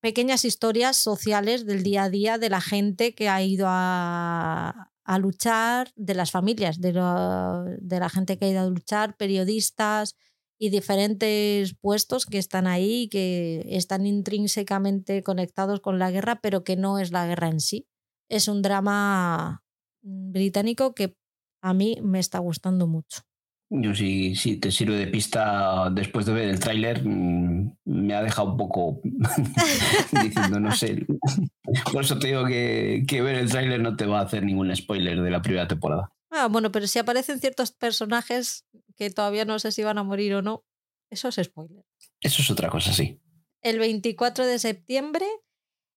pequeñas 0.00 0.44
historias 0.44 0.96
sociales 0.96 1.66
del 1.66 1.82
día 1.82 2.04
a 2.04 2.10
día 2.10 2.38
de 2.38 2.48
la 2.48 2.60
gente 2.60 3.14
que 3.14 3.28
ha 3.28 3.42
ido 3.42 3.66
a, 3.68 4.92
a 5.04 5.18
luchar, 5.18 5.92
de 5.96 6.14
las 6.14 6.30
familias, 6.30 6.80
de, 6.80 6.92
lo, 6.92 7.64
de 7.64 8.00
la 8.00 8.08
gente 8.08 8.38
que 8.38 8.46
ha 8.46 8.50
ido 8.50 8.60
a 8.62 8.66
luchar, 8.66 9.16
periodistas, 9.16 10.16
y 10.58 10.70
diferentes 10.70 11.74
puestos 11.74 12.26
que 12.26 12.38
están 12.38 12.66
ahí, 12.66 13.08
que 13.08 13.66
están 13.68 14.06
intrínsecamente 14.06 15.22
conectados 15.22 15.80
con 15.80 15.98
la 15.98 16.10
guerra, 16.10 16.40
pero 16.40 16.64
que 16.64 16.76
no 16.76 16.98
es 16.98 17.12
la 17.12 17.26
guerra 17.26 17.48
en 17.48 17.60
sí. 17.60 17.86
Es 18.28 18.48
un 18.48 18.62
drama 18.62 19.62
británico 20.02 20.94
que 20.94 21.16
a 21.62 21.74
mí 21.74 21.98
me 22.02 22.18
está 22.18 22.38
gustando 22.38 22.86
mucho. 22.86 23.22
Yo 23.68 23.92
sí, 23.94 24.36
si, 24.36 24.58
te 24.58 24.70
sirve 24.70 24.94
de 24.96 25.08
pista 25.08 25.90
después 25.90 26.24
de 26.24 26.32
ver 26.32 26.48
el 26.48 26.60
tráiler, 26.60 27.04
mm, 27.04 27.76
me 27.84 28.14
ha 28.14 28.22
dejado 28.22 28.52
un 28.52 28.56
poco 28.56 29.00
diciendo, 30.22 30.60
no 30.60 30.70
sé. 30.70 31.04
Por 31.92 32.04
eso 32.04 32.16
te 32.18 32.28
digo 32.28 32.44
que, 32.44 33.02
que 33.08 33.22
ver 33.22 33.34
el 33.34 33.50
tráiler 33.50 33.80
no 33.80 33.96
te 33.96 34.06
va 34.06 34.20
a 34.20 34.22
hacer 34.22 34.44
ningún 34.44 34.74
spoiler 34.74 35.20
de 35.20 35.30
la 35.30 35.42
primera 35.42 35.66
temporada. 35.66 36.12
Ah, 36.38 36.48
bueno, 36.48 36.70
pero 36.70 36.86
si 36.86 36.98
aparecen 36.98 37.40
ciertos 37.40 37.72
personajes 37.72 38.66
que 38.96 39.08
todavía 39.08 39.46
no 39.46 39.58
sé 39.58 39.72
si 39.72 39.82
van 39.82 39.96
a 39.96 40.02
morir 40.02 40.34
o 40.34 40.42
no, 40.42 40.66
eso 41.10 41.28
es 41.28 41.36
spoiler. 41.36 41.82
Eso 42.20 42.42
es 42.42 42.50
otra 42.50 42.68
cosa, 42.68 42.92
sí. 42.92 43.18
El 43.62 43.78
24 43.78 44.44
de 44.44 44.58
septiembre 44.58 45.26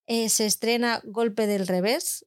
eh, 0.08 0.30
se 0.30 0.46
estrena 0.46 1.02
Golpe 1.04 1.46
del 1.46 1.68
Revés. 1.68 2.26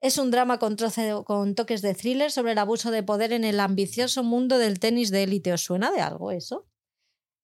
Es 0.00 0.16
un 0.16 0.30
drama 0.30 0.58
con, 0.58 0.76
con 1.24 1.54
toques 1.54 1.82
de 1.82 1.94
thriller 1.94 2.32
sobre 2.32 2.52
el 2.52 2.58
abuso 2.58 2.90
de 2.90 3.02
poder 3.02 3.34
en 3.34 3.44
el 3.44 3.60
ambicioso 3.60 4.24
mundo 4.24 4.56
del 4.56 4.80
tenis 4.80 5.10
de 5.10 5.24
élite. 5.24 5.52
¿Os 5.52 5.60
suena 5.62 5.92
de 5.92 6.00
algo 6.00 6.30
eso? 6.30 6.66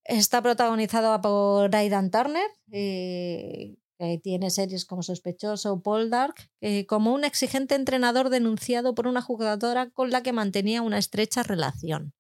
Está 0.05 0.41
protagonizado 0.41 1.21
por 1.21 1.77
Aidan 1.77 2.11
Turner, 2.11 2.51
eh, 2.73 3.77
tiene 4.23 4.51
series 4.51 4.85
como 4.85 5.03
Sospechoso, 5.03 5.83
Paul 5.83 6.11
Dark, 6.11 6.35
eh, 6.61 6.87
como 6.87 7.13
un 7.13 7.25
exigente 7.25 7.75
entrenador 7.75 8.31
denunciado 8.31 8.95
por 8.95 9.07
una 9.07 9.23
jugadora 9.23 9.91
con 9.91 10.11
la 10.11 10.23
que 10.23 10.33
mantenía 10.33 10.83
una 10.83 10.99
estrecha 10.99 11.43
relación. 11.43 12.13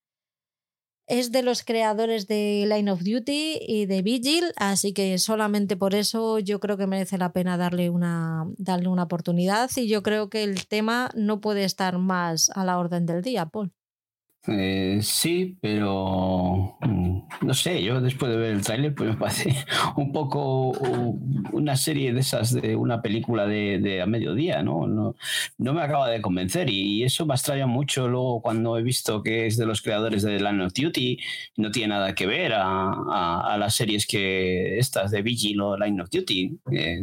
Es 1.07 1.33
de 1.33 1.43
los 1.43 1.65
creadores 1.65 2.29
de 2.29 2.67
Line 2.69 2.91
of 2.93 3.03
Duty 3.03 3.59
y 3.67 3.87
de 3.87 4.03
Vigil, 4.03 4.53
así 4.57 4.93
que 4.93 5.19
solamente 5.19 5.77
por 5.77 5.97
eso 5.97 6.39
yo 6.39 6.61
creo 6.61 6.77
que 6.77 6.87
merece 6.87 7.19
la 7.19 7.33
pena 7.33 7.57
darle 7.57 7.91
una, 7.91 8.45
darle 8.59 8.89
una 8.89 9.03
oportunidad 9.05 9.71
y 9.75 9.89
yo 9.89 10.05
creo 10.05 10.31
que 10.31 10.45
el 10.45 10.69
tema 10.69 11.11
no 11.17 11.41
puede 11.41 11.65
estar 11.65 11.99
más 11.99 12.51
a 12.51 12.65
la 12.65 12.79
orden 12.79 13.07
del 13.07 13.23
día, 13.23 13.47
Paul. 13.47 13.73
Eh, 14.47 15.01
sí, 15.03 15.59
pero 15.61 16.79
mm, 16.81 17.21
no 17.43 17.53
sé, 17.53 17.83
yo 17.83 18.01
después 18.01 18.33
de 18.33 18.39
ver 18.39 18.53
el 18.55 18.63
tráiler 18.63 18.95
pues 18.95 19.11
me 19.11 19.17
parece 19.17 19.55
un 19.97 20.13
poco 20.13 20.71
una 21.53 21.77
serie 21.77 22.15
de 22.15 22.21
esas 22.21 22.55
de 22.55 22.75
una 22.75 23.03
película 23.03 23.47
de, 23.47 24.01
a 24.03 24.07
mediodía, 24.07 24.63
¿no? 24.63 24.87
¿no? 24.87 25.15
Me 25.59 25.83
acaba 25.83 26.09
de 26.09 26.23
convencer 26.23 26.71
y 26.71 27.05
eso 27.05 27.27
me 27.27 27.35
extraña 27.35 27.67
mucho 27.67 28.09
luego 28.09 28.41
cuando 28.41 28.79
he 28.79 28.83
visto 28.83 29.23
que 29.23 29.47
es 29.47 29.59
de 29.59 29.67
los 29.67 29.83
creadores 29.83 30.23
de 30.23 30.41
Line 30.41 30.65
of 30.65 30.73
Duty, 30.73 31.19
no 31.57 31.71
tiene 31.71 31.89
nada 31.89 32.15
que 32.15 32.27
ver 32.27 32.53
a, 32.55 33.57
las 33.59 33.75
series 33.75 34.07
que 34.07 34.79
estas 34.79 35.11
de 35.11 35.23
Vigil 35.23 35.61
o 35.61 35.77
Line 35.77 36.01
of 36.03 36.11
Duty. 36.11 36.59
Eh, 36.73 37.01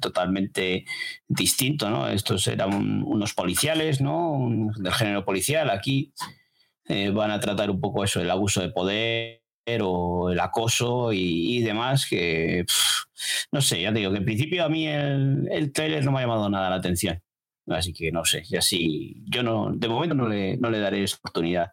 totalmente 0.00 0.84
distinto, 1.26 1.90
¿no? 1.90 2.08
Estos 2.08 2.46
eran 2.46 3.02
unos 3.04 3.34
policiales, 3.34 4.00
¿no? 4.00 4.70
del 4.76 4.92
género 4.92 5.24
policial. 5.24 5.68
Aquí 5.70 6.12
eh, 6.90 7.10
van 7.10 7.30
a 7.30 7.38
tratar 7.38 7.70
un 7.70 7.80
poco 7.80 8.02
eso, 8.02 8.20
el 8.20 8.30
abuso 8.30 8.60
de 8.60 8.70
poder 8.70 9.42
o 9.80 10.30
el 10.30 10.40
acoso 10.40 11.12
y, 11.12 11.62
demás, 11.62 12.06
que 12.08 12.64
no 13.52 13.60
sé, 13.60 13.82
ya 13.82 13.92
te 13.92 14.00
digo 14.00 14.10
que 14.10 14.18
en 14.18 14.24
principio 14.24 14.64
a 14.64 14.68
mí 14.68 14.88
el, 14.88 15.70
trailer 15.72 16.04
no 16.04 16.10
me 16.10 16.18
ha 16.18 16.22
llamado 16.22 16.48
nada 16.50 16.68
la 16.68 16.76
atención. 16.76 17.22
Así 17.68 17.92
que 17.92 18.10
no 18.10 18.24
sé, 18.24 18.42
ya 18.48 18.60
sí, 18.60 19.22
yo 19.26 19.44
no, 19.44 19.70
de 19.72 19.88
momento 19.88 20.16
no 20.16 20.28
le, 20.28 20.56
no 20.56 20.68
le 20.68 20.80
daré 20.80 21.04
esa 21.04 21.18
oportunidad. 21.18 21.68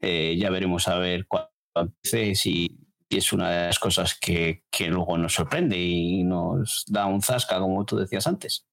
Eh, 0.00 0.36
ya 0.38 0.50
veremos 0.50 0.86
a 0.86 0.98
ver 0.98 1.26
cuándo 1.26 1.50
empiece, 1.74 2.36
si, 2.36 2.78
es 3.10 3.32
una 3.32 3.50
de 3.50 3.66
las 3.66 3.80
cosas 3.80 4.16
que, 4.18 4.62
que 4.70 4.86
luego 4.86 5.18
nos 5.18 5.34
sorprende 5.34 5.76
y 5.76 6.22
nos 6.22 6.84
da 6.86 7.06
un 7.06 7.20
zasca, 7.20 7.58
como 7.58 7.84
tú 7.84 7.96
decías 7.96 8.28
antes. 8.28 8.64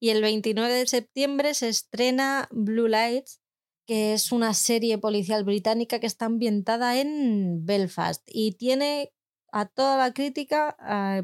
Y 0.00 0.08
el 0.08 0.22
29 0.22 0.72
de 0.72 0.86
septiembre 0.86 1.52
se 1.52 1.68
estrena 1.68 2.48
Blue 2.50 2.88
Lights, 2.88 3.43
que 3.86 4.14
es 4.14 4.32
una 4.32 4.54
serie 4.54 4.98
policial 4.98 5.44
británica 5.44 5.98
que 5.98 6.06
está 6.06 6.26
ambientada 6.26 6.98
en 7.00 7.64
Belfast 7.66 8.22
y 8.26 8.52
tiene 8.52 9.12
a 9.52 9.66
toda 9.66 9.96
la 9.96 10.12
crítica, 10.12 10.76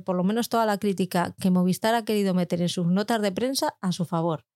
por 0.05 0.15
lo 0.15 0.23
menos 0.23 0.49
toda 0.49 0.65
la 0.65 0.79
crítica 0.79 1.35
que 1.41 1.51
Movistar 1.51 1.95
ha 1.95 2.05
querido 2.05 2.33
meter 2.33 2.63
en 2.63 2.69
sus 2.69 2.87
notas 2.87 3.21
de 3.23 3.33
prensa 3.33 3.77
a 3.81 3.91
su 3.93 4.05
favor. 4.05 4.47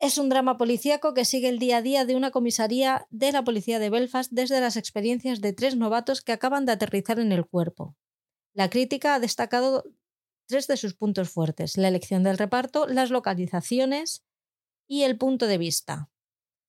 Es 0.00 0.16
un 0.18 0.28
drama 0.28 0.58
policíaco 0.58 1.12
que 1.12 1.24
sigue 1.24 1.48
el 1.48 1.58
día 1.58 1.78
a 1.78 1.82
día 1.82 2.04
de 2.04 2.16
una 2.16 2.30
comisaría 2.30 3.06
de 3.10 3.32
la 3.32 3.42
policía 3.44 3.78
de 3.78 3.90
Belfast 3.90 4.30
desde 4.32 4.60
las 4.60 4.76
experiencias 4.76 5.40
de 5.40 5.52
tres 5.52 5.76
novatos 5.76 6.22
que 6.22 6.32
acaban 6.32 6.66
de 6.66 6.72
aterrizar 6.72 7.18
en 7.18 7.32
el 7.32 7.46
cuerpo. 7.46 7.96
La 8.52 8.70
crítica 8.70 9.14
ha 9.14 9.20
destacado 9.20 9.84
tres 10.46 10.66
de 10.66 10.76
sus 10.76 10.94
puntos 10.94 11.30
fuertes, 11.30 11.76
la 11.76 11.88
elección 11.88 12.22
del 12.22 12.38
reparto, 12.38 12.86
las 12.86 13.10
localizaciones 13.10 14.24
y 14.88 15.02
el 15.02 15.18
punto 15.18 15.46
de 15.46 15.58
vista. 15.58 16.10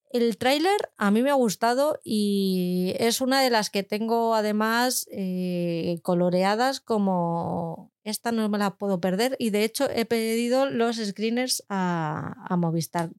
El 0.10 0.38
tráiler 0.38 0.90
a 0.98 1.12
mí 1.12 1.22
me 1.22 1.30
ha 1.30 1.36
gustado 1.36 2.00
y 2.04 2.96
es 2.98 3.22
una 3.22 3.42
de 3.42 3.52
las 3.52 3.70
que 3.70 3.84
tengo 3.84 4.34
además 4.34 5.08
eh, 5.12 6.00
coloreadas 6.02 6.80
como 6.80 7.92
esta 8.04 8.32
no 8.32 8.50
me 8.50 8.58
la 8.58 8.72
puedo 8.72 9.00
perder 9.00 9.36
y 9.38 9.52
de 9.52 9.64
hecho 9.64 9.88
he 9.88 10.06
pedido 10.06 10.66
los 10.68 10.98
screeners 10.98 11.64
a, 11.70 12.56
Movistar. 12.58 13.12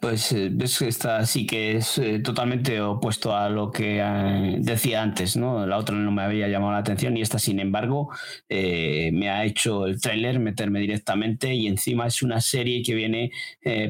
Pues 0.00 0.30
eh, 0.32 0.50
que 0.78 0.88
esta 0.88 1.24
sí 1.26 1.46
que 1.46 1.76
es 1.76 1.98
eh, 1.98 2.20
totalmente 2.20 2.80
opuesto 2.80 3.34
a 3.34 3.48
lo 3.48 3.70
que 3.72 3.98
eh, 4.00 4.56
decía 4.60 5.02
antes, 5.02 5.36
¿no? 5.36 5.66
La 5.66 5.76
otra 5.76 5.96
no 5.96 6.12
me 6.12 6.22
había 6.22 6.48
llamado 6.48 6.72
la 6.72 6.78
atención 6.78 7.16
y 7.16 7.22
esta, 7.22 7.38
sin 7.38 7.58
embargo, 7.58 8.10
me 8.48 9.30
ha 9.30 9.44
hecho 9.44 9.86
el 9.86 10.00
tráiler 10.00 10.38
meterme 10.38 10.80
directamente 10.80 11.54
y 11.54 11.66
encima 11.66 12.06
es 12.06 12.22
una 12.22 12.40
serie 12.40 12.82
que 12.82 12.94
viene 12.94 13.30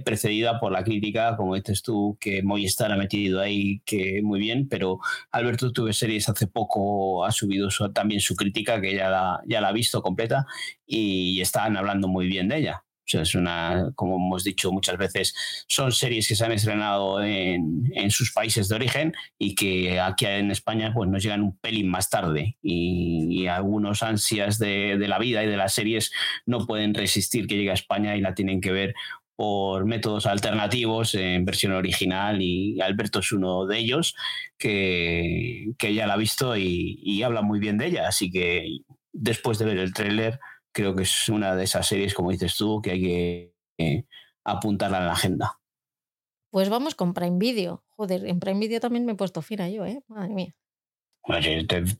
precedida 0.05 0.59
por 0.61 0.73
la 0.73 0.85
crítica, 0.85 1.37
como 1.37 1.55
dices 1.55 1.83
tú, 1.83 2.17
que 2.21 2.43
Movistar 2.43 2.93
ha 2.93 2.97
metido 2.97 3.41
ahí 3.41 3.81
que 3.85 4.21
muy 4.23 4.41
bien, 4.41 4.69
pero 4.69 4.99
Alberto 5.31 5.73
tuve 5.73 5.93
series 5.93 6.29
hace 6.29 6.47
poco, 6.47 7.25
ha 7.25 7.33
subido 7.33 7.69
también 7.93 8.21
su 8.21 8.35
crítica, 8.37 8.81
que 8.81 8.95
ya 8.95 9.11
la, 9.11 9.41
ya 9.47 9.61
la 9.61 9.69
ha 9.69 9.73
visto 9.73 10.03
completa 10.03 10.47
y 10.87 11.41
están 11.41 11.77
hablando 11.77 12.09
muy 12.09 12.27
bien 12.29 12.49
de 12.49 12.59
ella. 12.59 12.85
O 13.09 13.11
sea, 13.11 13.23
es 13.23 13.35
una, 13.35 13.91
como 13.95 14.17
hemos 14.17 14.45
dicho 14.45 14.71
muchas 14.71 14.99
veces, 14.99 15.35
son 15.67 15.93
series 15.93 16.29
que 16.29 16.37
se 16.37 16.45
han 16.45 16.53
estrenado 16.53 17.23
en, 17.23 17.91
en, 17.95 18.11
sus 18.11 18.33
países 18.33 18.69
de 18.69 18.75
origen 18.75 19.15
y 19.39 19.55
que 19.55 19.99
aquí 19.99 20.27
en 20.27 20.51
España 20.51 20.93
pues, 20.95 21.09
nos 21.09 21.23
llegan 21.23 21.43
un 21.43 21.57
pelín 21.57 21.89
más 21.89 22.11
tarde. 22.11 22.59
Y, 22.63 23.47
algunos 23.49 24.03
ansias 24.03 24.59
de, 24.59 24.99
de, 24.99 25.09
la 25.09 25.19
vida 25.19 25.43
y 25.43 25.47
de 25.47 25.57
las 25.57 25.73
series 25.73 26.13
no 26.45 26.67
pueden 26.67 26.93
resistir 26.93 27.47
que 27.47 27.57
llegue 27.57 27.71
a 27.71 27.75
España 27.75 28.15
y 28.15 28.21
la 28.21 28.35
tienen 28.35 28.61
que 28.61 28.73
ver 28.73 28.95
por 29.37 29.87
métodos 29.87 30.27
alternativos 30.27 31.15
en 31.15 31.47
versión 31.47 31.73
original 31.73 32.43
y 32.43 32.79
Alberto 32.83 33.21
es 33.21 33.33
uno 33.33 33.65
de 33.65 33.79
ellos 33.79 34.17
que, 34.59 35.69
que 35.79 35.95
ya 35.95 36.07
la 36.07 36.15
ha 36.15 36.19
visto 36.19 36.57
y, 36.59 36.99
y 37.03 37.23
habla 37.23 37.41
muy 37.41 37.59
bien 37.59 37.79
de 37.79 37.87
ella. 37.87 38.09
Así 38.09 38.31
que 38.31 38.81
después 39.13 39.59
de 39.59 39.65
ver 39.65 39.79
el 39.79 39.95
tráiler 39.95 40.39
creo 40.79 40.95
que 40.95 41.03
es 41.03 41.29
una 41.29 41.57
de 41.57 41.65
esas 41.65 41.89
series, 41.89 42.15
como 42.15 42.31
dices 42.31 42.55
tú, 42.55 42.81
que 42.81 42.93
hay 42.93 43.01
que 43.01 43.55
eh, 43.79 44.05
apuntarla 44.45 44.99
en 44.99 45.07
la 45.07 45.13
agenda. 45.13 45.59
Pues 46.51 46.69
vamos 46.69 46.95
con 46.95 47.15
Prime 47.15 47.37
Video. 47.37 47.85
Joder, 47.89 48.25
en 48.27 48.39
Prime 48.39 48.61
Video 48.61 48.79
también 48.79 49.05
me 49.05 49.13
he 49.13 49.17
puesto 49.17 49.43
fina 49.43 49.69
yo, 49.69 49.85
¿eh? 49.85 50.05
Madre 50.07 50.33
mía. 50.33 50.55
Bueno, 51.27 51.45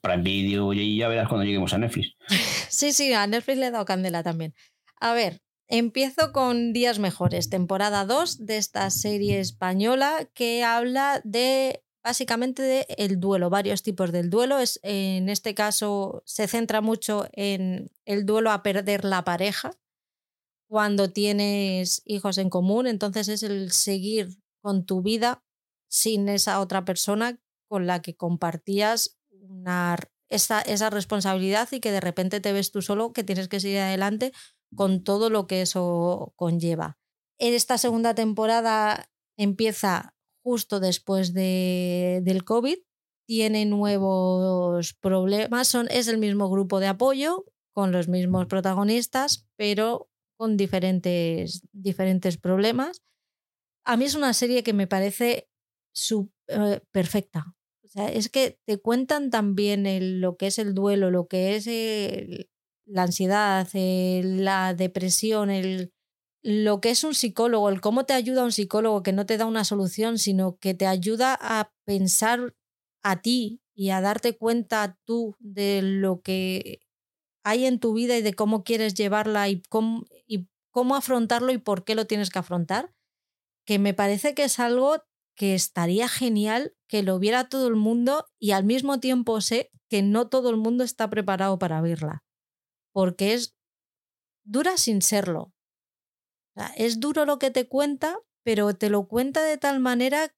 Prime 0.01 0.23
Video 0.23 0.73
y 0.73 0.97
ya 0.97 1.09
verás 1.09 1.27
cuando 1.27 1.45
lleguemos 1.45 1.73
a 1.75 1.79
Netflix. 1.79 2.15
sí, 2.71 2.93
sí, 2.93 3.13
a 3.13 3.27
Netflix 3.27 3.59
le 3.59 3.67
he 3.67 3.71
dado 3.73 3.85
candela 3.85 4.23
también. 4.23 4.55
A 5.01 5.13
ver, 5.13 5.43
empiezo 5.67 6.31
con 6.33 6.73
Días 6.73 7.01
Mejores, 7.01 7.51
temporada 7.51 8.05
2 8.05 8.47
de 8.47 8.59
esta 8.59 8.89
serie 8.91 9.41
española 9.41 10.31
que 10.35 10.63
habla 10.63 11.21
de 11.25 11.83
básicamente 12.03 12.87
el 13.03 13.21
duelo, 13.21 13.51
varios 13.51 13.83
tipos 13.83 14.13
del 14.13 14.31
duelo. 14.31 14.59
Es, 14.59 14.81
en 14.83 15.29
este 15.29 15.55
caso 15.55 16.23
se 16.27 16.47
centra 16.47 16.81
mucho 16.81 17.27
en 17.33 17.91
el 18.05 18.27
duelo 18.27 18.51
a 18.51 18.63
perder 18.63 19.05
la 19.05 19.25
pareja 19.25 19.73
cuando 20.69 21.11
tienes 21.11 22.03
hijos 22.05 22.37
en 22.39 22.51
común, 22.51 22.87
entonces 22.87 23.29
es 23.29 23.43
el 23.43 23.73
seguir 23.73 24.29
con 24.61 24.85
tu 24.85 25.03
vida 25.03 25.43
sin 25.89 26.29
esa 26.29 26.61
otra 26.61 26.85
persona 26.85 27.41
con 27.69 27.87
la 27.87 28.03
que 28.03 28.17
compartías 28.17 29.19
esa, 30.29 30.61
esa 30.61 30.91
responsabilidad 30.91 31.69
y 31.73 31.81
que 31.81 31.91
de 31.91 32.01
repente 32.01 32.41
te 32.41 32.53
ves 32.53 32.71
tú 32.71 32.83
solo, 32.83 33.15
que 33.15 33.25
tienes 33.25 33.49
que 33.49 33.61
seguir 33.61 33.79
adelante 33.79 34.33
con 34.75 35.03
todo 35.03 35.31
lo 35.31 35.47
que 35.47 35.63
eso 35.63 36.35
conlleva. 36.37 36.99
En 37.39 37.55
esta 37.55 37.79
segunda 37.79 38.15
temporada 38.15 39.11
empieza 39.39 40.15
justo 40.49 40.81
después 40.81 41.35
de, 41.35 42.21
del 42.23 42.43
COVID, 42.43 42.79
tiene 43.27 43.67
nuevos 43.67 44.95
problemas, 44.95 45.69
son, 45.69 45.89
es 45.91 46.09
el 46.09 46.17
mismo 46.17 46.49
grupo 46.49 46.81
de 46.81 46.87
apoyo, 46.87 47.45
con 47.75 47.93
los 47.93 48.09
mismos 48.09 48.47
protagonistas, 48.47 49.47
pero 49.57 50.09
con 50.39 50.57
diferentes, 50.57 51.61
diferentes 51.73 52.39
problemas. 52.39 53.03
A 53.85 53.99
mí 53.99 54.07
es 54.07 54.15
una 54.15 54.33
serie 54.33 54.63
que 54.63 54.73
me 54.73 54.87
parece 54.87 55.51
eh, 56.47 56.81
perfecta. 56.93 57.55
O 57.85 57.89
sea, 57.89 58.11
es 58.11 58.31
que 58.31 58.59
te 58.65 58.79
cuentan 58.79 59.29
también 59.29 59.85
lo 60.23 60.39
que 60.39 60.47
es 60.47 60.59
el 60.59 60.73
duelo, 60.73 61.11
lo 61.11 61.29
que 61.29 61.57
es 61.57 61.67
la 62.87 63.03
ansiedad, 63.03 63.69
la 63.75 64.73
depresión, 64.73 65.51
el, 65.51 65.93
lo 66.43 66.81
que 66.81 66.91
es 66.91 67.05
un 67.05 67.15
psicólogo, 67.15 67.69
el 67.69 67.81
cómo 67.81 68.05
te 68.05 68.13
ayuda 68.13 68.45
un 68.45 68.53
psicólogo 68.53 69.03
que 69.03 69.13
no 69.13 69.27
te 69.27 69.37
da 69.37 69.47
una 69.47 69.65
solución, 69.65 70.19
sino 70.19 70.57
que 70.59 70.75
te 70.75 70.87
ayuda 70.87 71.37
a 71.41 71.73
pensar 71.85 72.55
a 73.03 73.21
ti 73.21 73.61
y 73.75 73.91
a 73.91 74.01
darte 74.01 74.37
cuenta 74.37 74.99
tú 75.05 75.37
de 75.39 75.83
lo 75.83 76.21
que 76.21 76.81
hay 77.45 77.67
en 77.67 77.79
tu 77.79 77.95
vida 77.95 78.17
y 78.17 78.23
de 78.23 78.35
cómo 78.35 78.63
quieres 78.65 78.95
llevarla 78.95 79.49
y 79.49 79.63
cómo, 79.63 80.05
y 80.27 80.49
cómo 80.71 80.97
afrontarlo 80.97 81.53
y 81.53 81.59
por 81.59 81.85
qué 81.85 81.95
lo 81.95 82.07
tienes 82.07 82.31
que 82.31 82.39
afrontar, 82.39 82.93
que 83.65 83.79
me 83.79 83.95
parece 83.95 84.35
que 84.35 84.45
es 84.45 84.59
algo 84.59 85.03
que 85.37 85.55
estaría 85.55 86.09
genial 86.09 86.75
que 86.89 87.03
lo 87.03 87.19
viera 87.19 87.49
todo 87.49 87.69
el 87.69 87.77
mundo 87.77 88.27
y 88.39 88.51
al 88.51 88.65
mismo 88.65 88.99
tiempo 89.01 89.41
sé 89.41 89.71
que 89.89 90.03
no 90.03 90.29
todo 90.29 90.51
el 90.51 90.57
mundo 90.57 90.85
está 90.85 91.09
preparado 91.09 91.59
para 91.59 91.81
verla, 91.81 92.25
porque 92.93 93.35
es 93.35 93.57
dura 94.45 94.77
sin 94.77 95.03
serlo, 95.03 95.53
es 96.77 97.01
duro 97.01 97.25
lo 97.25 97.39
que 97.39 97.51
te 97.51 97.69
cuenta, 97.69 98.19
pero 98.45 98.75
te 98.75 98.91
lo 98.91 99.07
cuenta 99.09 99.43
de 99.43 99.59
tal 99.59 99.81
manera 99.81 100.33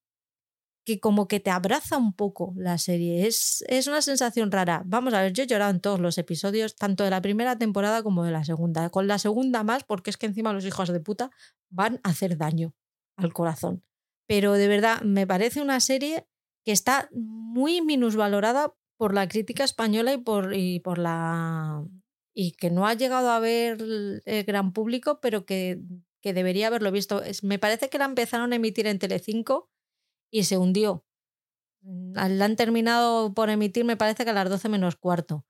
que 0.85 0.99
como 0.99 1.29
que 1.29 1.41
te 1.41 1.51
abraza 1.51 1.99
un 1.99 2.13
poco 2.15 2.53
la 2.57 2.79
serie. 2.79 3.27
Es, 3.27 3.65
es 3.69 3.87
una 3.87 4.03
sensación 4.03 4.51
rara. 4.51 4.83
Vamos 4.87 5.15
a 5.15 5.23
ver, 5.23 5.33
yo 5.33 5.43
he 5.43 5.47
llorado 5.47 5.71
en 5.71 5.81
todos 5.81 6.01
los 6.01 6.19
episodios, 6.19 6.77
tanto 6.77 7.05
de 7.05 7.11
la 7.11 7.21
primera 7.21 7.57
temporada 7.59 8.03
como 8.03 8.25
de 8.25 8.33
la 8.33 8.45
segunda. 8.45 8.89
Con 8.91 9.07
la 9.07 9.19
segunda 9.19 9.63
más, 9.63 9.85
porque 9.85 10.11
es 10.11 10.17
que 10.17 10.27
encima 10.27 10.53
los 10.53 10.65
hijos 10.65 10.93
de 10.93 11.01
puta 11.01 11.31
van 11.69 12.01
a 12.03 12.11
hacer 12.11 12.37
daño 12.37 12.75
al 13.17 13.33
corazón. 13.33 13.85
Pero 14.27 14.55
de 14.55 14.69
verdad, 14.69 15.03
me 15.03 15.27
parece 15.27 15.61
una 15.61 15.81
serie 15.81 16.27
que 16.65 16.73
está 16.73 17.09
muy 17.13 17.83
minusvalorada 17.83 18.75
por 18.97 19.15
la 19.15 19.29
crítica 19.29 19.65
española 19.65 20.13
y 20.13 20.19
por, 20.19 20.55
y 20.55 20.81
por 20.81 20.99
la. 20.99 21.85
y 22.35 22.53
que 22.53 22.71
no 22.71 22.87
ha 22.87 22.95
llegado 22.95 23.31
a 23.31 23.41
ver 23.41 23.79
el 23.81 24.45
gran 24.45 24.73
público, 24.73 25.21
pero 25.21 25.45
que 25.45 25.81
que 26.21 26.35
debería 26.35 26.69
haberlo 26.69 26.93
visto. 26.93 27.23
me 27.43 27.59
parece 27.59 27.89
que 27.89 27.99
la 27.99 28.05
empezaron 28.05 28.53
a 28.53 28.57
emitir 28.57 28.87
en 28.87 28.99
Telecinco 28.99 29.71
y 30.31 30.45
se 30.45 30.59
hundió. 30.59 31.05
Mm, 31.83 32.13
la 32.15 32.45
han 32.45 32.57
terminado 32.57 33.35
por 33.35 33.51
emitir, 33.51 33.85
me 33.85 33.97
parece 33.97 34.25
que 34.25 34.31
a 34.31 34.35
las 34.35 34.49
12 34.49 34.69
menos 34.69 34.97
cuarto. 34.97 35.47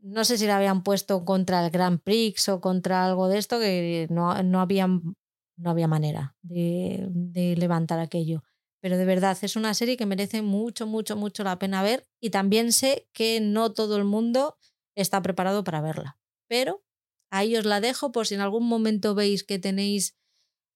No 0.00 0.24
sé 0.24 0.38
si 0.38 0.46
la 0.46 0.56
habían 0.56 0.82
puesto 0.82 1.24
contra 1.24 1.64
el 1.64 1.70
Grand 1.70 2.00
Prix 2.00 2.48
o 2.48 2.60
contra 2.60 3.04
algo 3.04 3.28
de 3.28 3.38
esto, 3.38 3.58
que 3.60 4.06
no, 4.10 4.42
no, 4.42 4.60
había, 4.60 4.86
no 4.86 5.70
había 5.70 5.88
manera 5.88 6.36
de, 6.42 7.06
de 7.10 7.56
levantar 7.56 7.98
aquello. 7.98 8.42
Pero 8.80 8.96
de 8.96 9.04
verdad, 9.04 9.36
es 9.42 9.56
una 9.56 9.74
serie 9.74 9.98
que 9.98 10.06
merece 10.06 10.40
mucho, 10.40 10.86
mucho, 10.86 11.16
mucho 11.16 11.44
la 11.44 11.58
pena 11.58 11.82
ver 11.82 12.08
y 12.18 12.30
también 12.30 12.72
sé 12.72 13.08
que 13.12 13.40
no 13.40 13.72
todo 13.72 13.98
el 13.98 14.04
mundo 14.04 14.56
está 14.94 15.20
preparado 15.20 15.64
para 15.64 15.82
verla. 15.82 16.18
Pero 16.48 16.82
Ahí 17.30 17.56
os 17.56 17.64
la 17.64 17.80
dejo 17.80 18.12
por 18.12 18.26
si 18.26 18.34
en 18.34 18.40
algún 18.40 18.66
momento 18.66 19.14
veis 19.14 19.44
que 19.44 19.58
tenéis 19.58 20.16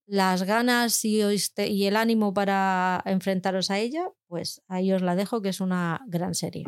las 0.06 0.42
ganas 0.42 1.04
y, 1.04 1.20
y 1.22 1.84
el 1.86 1.96
ánimo 1.96 2.34
para 2.34 3.02
enfrentaros 3.06 3.70
a 3.70 3.78
ella, 3.78 4.04
pues 4.28 4.62
ahí 4.68 4.92
os 4.92 5.02
la 5.02 5.16
dejo, 5.16 5.42
que 5.42 5.48
es 5.48 5.60
una 5.60 6.00
gran 6.06 6.34
serie. 6.34 6.64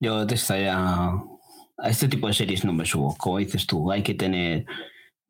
Yo 0.00 0.26
te 0.26 0.34
estaría... 0.34 0.76
A 1.78 1.88
este 1.88 2.06
tipo 2.06 2.28
de 2.28 2.34
series 2.34 2.64
no 2.64 2.72
me 2.72 2.84
subo, 2.84 3.16
como 3.16 3.38
dices 3.38 3.66
tú, 3.66 3.90
hay 3.90 4.02
que 4.02 4.14
tener 4.14 4.66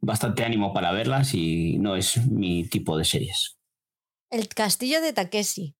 bastante 0.00 0.44
ánimo 0.44 0.74
para 0.74 0.92
verlas 0.92 1.32
y 1.32 1.78
no 1.78 1.96
es 1.96 2.26
mi 2.26 2.68
tipo 2.68 2.98
de 2.98 3.04
series. 3.04 3.56
El 4.28 4.48
castillo 4.48 5.00
de 5.00 5.12
Takeshi. 5.12 5.76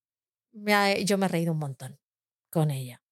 yo 1.05 1.19
me 1.19 1.27
he 1.27 1.29
reído 1.29 1.53
un 1.53 1.59
montón 1.59 1.99
con 2.51 2.71
ella. 2.71 3.03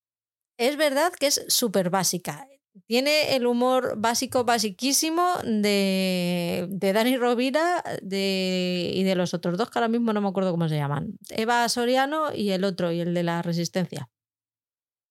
Es 0.56 0.76
verdad 0.76 1.12
que 1.12 1.26
es 1.26 1.44
súper 1.48 1.90
básica. 1.90 2.46
Tiene 2.86 3.34
el 3.34 3.46
humor 3.46 3.94
básico, 3.98 4.44
basiquísimo 4.44 5.34
de, 5.44 6.66
de 6.68 6.92
Dani 6.92 7.16
Rovira 7.16 7.82
de, 8.02 8.92
y 8.94 9.02
de 9.02 9.14
los 9.14 9.34
otros 9.34 9.58
dos, 9.58 9.70
que 9.70 9.78
ahora 9.78 9.88
mismo 9.88 10.12
no 10.12 10.20
me 10.20 10.28
acuerdo 10.28 10.52
cómo 10.52 10.68
se 10.68 10.76
llaman. 10.76 11.14
Eva 11.30 11.68
Soriano 11.68 12.34
y 12.34 12.50
el 12.50 12.64
otro, 12.64 12.92
y 12.92 13.00
el 13.00 13.14
de 13.14 13.22
la 13.22 13.42
Resistencia. 13.42 14.08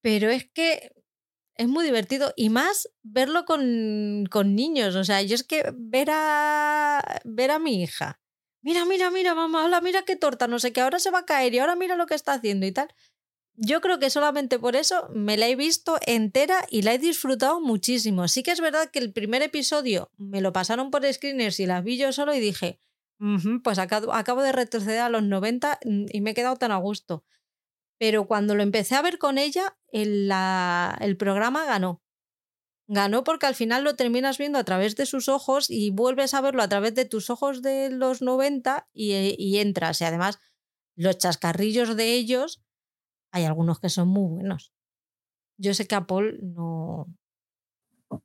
Pero 0.02 0.30
es 0.30 0.49
que 0.53 0.91
es 1.56 1.68
muy 1.68 1.84
divertido 1.84 2.34
y 2.38 2.49
más 2.49 2.90
verlo 3.03 3.44
con, 3.44 4.26
con 4.31 4.56
niños. 4.56 4.95
O 4.95 5.03
sea, 5.03 5.22
yo 5.22 5.36
es 5.36 5.44
que 5.44 5.73
ver 5.76 6.10
a, 6.11 7.22
ver 7.26 7.52
a 7.52 7.60
mi 7.60 7.84
hija. 7.84 8.19
Mira, 8.61 8.86
mira, 8.86 9.11
mira, 9.11 9.36
mamá, 9.36 9.65
hola, 9.65 9.81
mira 9.81 10.03
qué 10.03 10.15
torta, 10.15 10.48
no 10.48 10.60
sé 10.60 10.73
qué, 10.73 10.81
ahora 10.81 10.99
se 10.99 11.11
va 11.11 11.19
a 11.19 11.26
caer 11.26 11.53
y 11.53 11.60
ahora 11.60 11.76
mira 11.77 11.95
lo 11.95 12.07
que 12.07 12.15
está 12.15 12.34
haciendo 12.34 12.65
y 12.65 12.73
tal 12.73 12.94
yo 13.61 13.81
creo 13.81 13.99
que 13.99 14.10
solamente 14.10 14.57
por 14.57 14.77
eso 14.77 15.10
me 15.14 15.36
la 15.36 15.48
he 15.48 15.56
visto 15.57 15.98
entera 16.06 16.65
y 16.69 16.81
la 16.84 16.94
he 16.94 16.98
disfrutado 16.98 17.60
muchísimo. 17.60 18.30
Sí 18.30 18.41
que 18.41 18.52
es 18.52 18.61
verdad 18.61 18.90
que 18.90 18.99
el 18.99 19.11
primer 19.11 19.41
episodio 19.41 20.11
me 20.18 20.40
lo 20.40 20.53
pasaron 20.53 20.91
por 20.91 21.06
screeners 21.11 21.60
y 21.60 21.65
las 21.65 21.84
vi 21.84 21.98
yo 21.98 22.14
solo 22.14 22.34
y 22.34 22.40
dije, 22.40 22.80
pues 23.64 23.77
acabo, 23.77 24.41
de 24.41 24.52
retroceder 24.53 25.02
a 25.02 25.10
los 25.10 25.23
90 25.23 25.80
y 25.84 26.22
me 26.22 26.31
he 26.31 26.34
quedado 26.34 26.56
tan 26.56 26.72
a 26.72 26.77
gusto. 26.77 27.26
Pero 27.99 28.27
cuando 28.27 28.56
lo 28.56 28.64
empecé 28.64 28.95
a 28.95 29.02
ver 29.02 29.18
con 29.18 29.38
ella, 29.38 29.77
el, 29.91 30.30
la, 30.30 30.98
el 31.02 31.18
programa 31.18 31.65
ganó. 31.65 32.02
Ganó 32.88 33.26
porque 33.26 33.45
al 33.45 33.56
final 33.56 33.84
lo 33.84 33.98
terminas 33.98 34.38
viendo 34.38 34.57
a 34.57 34.64
través 34.64 34.95
de 34.95 35.06
sus 35.06 35.27
ojos 35.27 35.69
y 35.69 35.91
vuelves 35.91 36.34
a 36.34 36.40
verlo 36.40 36.64
a 36.64 36.69
través 36.69 36.95
de 36.95 37.03
tus 37.03 37.30
ojos 37.30 37.61
de 37.61 37.90
los 37.90 38.22
90 38.22 38.88
y, 38.94 39.36
y 39.38 39.60
entras. 39.60 39.99
Y 39.99 40.06
además, 40.06 40.40
los 40.95 41.18
chascarrillos 41.18 41.98
de 41.98 42.14
ellos, 42.14 42.64
hay 43.31 43.45
algunos 43.45 43.80
que 43.80 43.89
son 43.89 44.07
muy 44.07 44.30
buenos. 44.30 44.73
Yo 45.57 45.73
sé 45.73 45.88
que 45.88 45.95
a 45.95 46.07
Paul 46.07 46.39
no. 46.41 47.07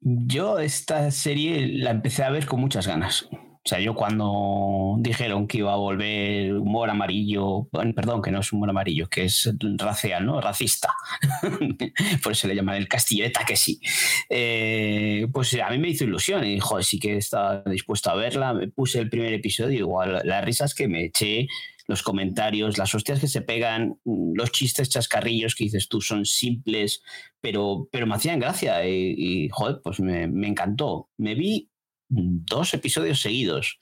Yo 0.01 0.59
esta 0.59 1.11
serie 1.11 1.67
la 1.79 1.91
empecé 1.91 2.23
a 2.23 2.31
ver 2.31 2.47
con 2.47 2.61
muchas 2.61 2.87
ganas. 2.87 3.29
O 3.67 3.69
sea, 3.71 3.81
yo 3.81 3.95
cuando 3.95 4.97
dijeron 4.99 5.47
que 5.47 5.59
iba 5.59 5.73
a 5.73 5.77
volver 5.77 6.53
humor 6.53 6.91
amarillo, 6.91 7.67
perdón, 7.97 8.21
que 8.21 8.31
no 8.31 8.41
es 8.41 8.53
humor 8.53 8.69
amarillo, 8.69 9.09
que 9.09 9.25
es 9.25 9.51
racial, 9.79 10.27
¿no? 10.27 10.39
Racista. 10.39 10.93
Por 12.23 12.33
eso 12.33 12.47
le 12.47 12.55
llaman 12.55 12.77
el 12.77 12.89
castilleta 12.89 13.43
que 13.47 13.57
sí. 13.57 13.81
Eh, 14.29 15.29
pues 15.33 15.59
a 15.59 15.71
mí 15.71 15.79
me 15.79 15.89
hizo 15.89 16.05
ilusión 16.05 16.45
y, 16.45 16.61
joder, 16.61 16.85
sí 16.85 16.99
que 16.99 17.17
estaba 17.17 17.63
dispuesto 17.63 18.11
a 18.11 18.17
verla. 18.17 18.53
Me 18.53 18.69
puse 18.69 18.99
el 18.99 19.09
primer 19.09 19.33
episodio, 19.33 19.79
igual 19.79 20.21
las 20.25 20.45
risas 20.45 20.75
que 20.75 20.87
me 20.87 21.07
eché, 21.07 21.49
los 21.87 22.03
comentarios, 22.03 22.79
las 22.79 22.95
hostias 22.95 23.21
que 23.21 23.29
se 23.29 23.43
pegan, 23.43 23.99
los 24.05 24.51
chistes 24.53 24.89
chascarrillos 24.89 25.55
que 25.55 25.65
dices 25.65 25.89
tú 25.89 26.01
son 26.01 26.25
simples, 26.25 27.03
pero, 27.41 27.89
pero 27.93 28.07
me 28.07 28.15
hacían 28.15 28.41
gracia 28.41 28.87
y, 28.87 29.15
y 29.17 29.49
joder, 29.51 29.81
pues 29.83 30.01
me, 30.01 30.27
me 30.27 30.49
encantó. 30.49 31.11
Me 31.17 31.35
vi 31.35 31.71
dos 32.09 32.75
episodios 32.75 33.21
seguidos. 33.21 33.79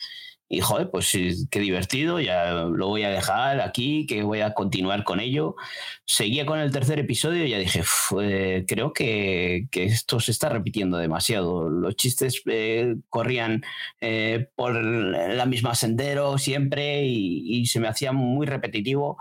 Y 0.55 0.61
joder, 0.61 0.91
pues 0.91 1.11
qué 1.51 1.61
divertido, 1.61 2.21
ya 2.21 2.53
lo 2.53 2.89
voy 2.89 3.05
a 3.05 3.09
dejar 3.09 3.63
aquí, 3.63 4.05
que 4.07 4.23
voy 4.23 4.43
a 4.43 4.53
continuar 4.53 5.03
con 5.03 5.19
ello. 5.19 5.57
Seguía 6.05 6.45
con 6.45 6.59
el 6.59 6.71
tercer 6.71 6.99
episodio 6.99 7.47
y 7.47 7.49
ya 7.49 7.59
dije, 7.59 7.83
eh, 8.21 8.67
creo 8.69 8.93
que, 8.93 9.67
que, 9.71 9.85
esto 9.85 10.21
se 10.21 10.31
está 10.31 10.51
repitiendo 10.51 10.99
demasiado. 10.99 11.71
Los 11.71 11.97
chistes 11.97 12.43
eh, 12.45 12.97
corrían 13.09 13.63
eh, 14.03 14.51
por 14.55 14.75
la 14.75 15.47
misma 15.47 15.75
sendero 15.75 16.37
siempre 16.37 17.07
y, 17.07 17.61
y, 17.61 17.65
se 17.65 17.81
me 17.81 17.89
hacía 17.89 18.13
muy 18.13 18.47
repetitivo. 18.47 19.17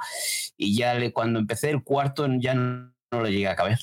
Y 0.58 0.76
ya 0.76 0.96
le, 0.96 1.14
cuando 1.14 1.40
empecé 1.40 1.70
el 1.70 1.82
cuarto 1.82 2.28
ya 2.40 2.56
no, 2.56 2.94
no 3.10 3.24
le 3.24 3.32
llegué 3.32 3.48
a 3.48 3.56
caber. 3.56 3.80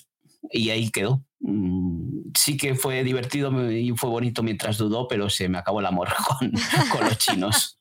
Y 0.53 0.69
ahí 0.69 0.91
quedó. 0.91 1.25
Mm, 1.41 2.33
sí 2.37 2.57
que 2.57 2.75
fue 2.75 3.05
divertido 3.05 3.71
y 3.71 3.91
fue 3.97 4.11
bonito 4.11 4.43
mientras 4.43 4.79
dudó, 4.79 5.07
pero 5.09 5.31
se 5.31 5.49
me 5.49 5.59
acabó 5.59 5.81
el 5.81 5.87
amor 5.87 6.09
con, 6.39 6.53
con 6.91 7.05
los 7.05 7.19
chinos. 7.19 7.79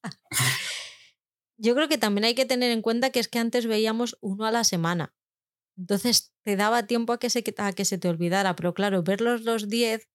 Yo 1.57 1.73
creo 1.73 1.88
que 1.88 1.97
también 1.97 2.25
hay 2.25 2.35
que 2.35 2.45
tener 2.45 2.71
en 2.71 2.81
cuenta 2.81 3.09
que 3.09 3.19
es 3.19 3.27
que 3.27 3.39
antes 3.39 3.65
veíamos 3.65 4.17
uno 4.21 4.45
a 4.45 4.51
la 4.51 4.63
semana. 4.63 5.13
Entonces 5.77 6.34
te 6.43 6.55
daba 6.55 6.88
tiempo 6.88 7.13
a 7.13 7.19
que 7.19 7.29
se, 7.29 7.43
a 7.57 7.73
que 7.73 7.85
se 7.85 7.97
te 7.97 8.09
olvidara, 8.09 8.55
pero 8.55 8.73
claro, 8.73 9.03
verlos 9.03 9.43
los 9.43 9.69
10 9.69 10.07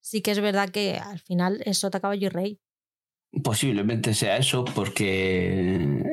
sí 0.00 0.20
que 0.20 0.32
es 0.32 0.40
verdad 0.40 0.70
que 0.70 0.96
al 0.96 1.20
final 1.20 1.62
es 1.64 1.78
sota 1.78 2.00
caballo 2.00 2.26
y 2.26 2.30
rey. 2.30 2.60
Posiblemente 3.42 4.12
sea 4.12 4.36
eso, 4.36 4.64
porque 4.64 5.46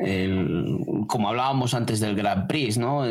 el, 0.04 0.79
como 1.10 1.28
hablábamos 1.28 1.74
antes 1.74 2.00
del 2.00 2.16
Grand 2.16 2.48
Prix, 2.48 2.78
¿no? 2.78 3.04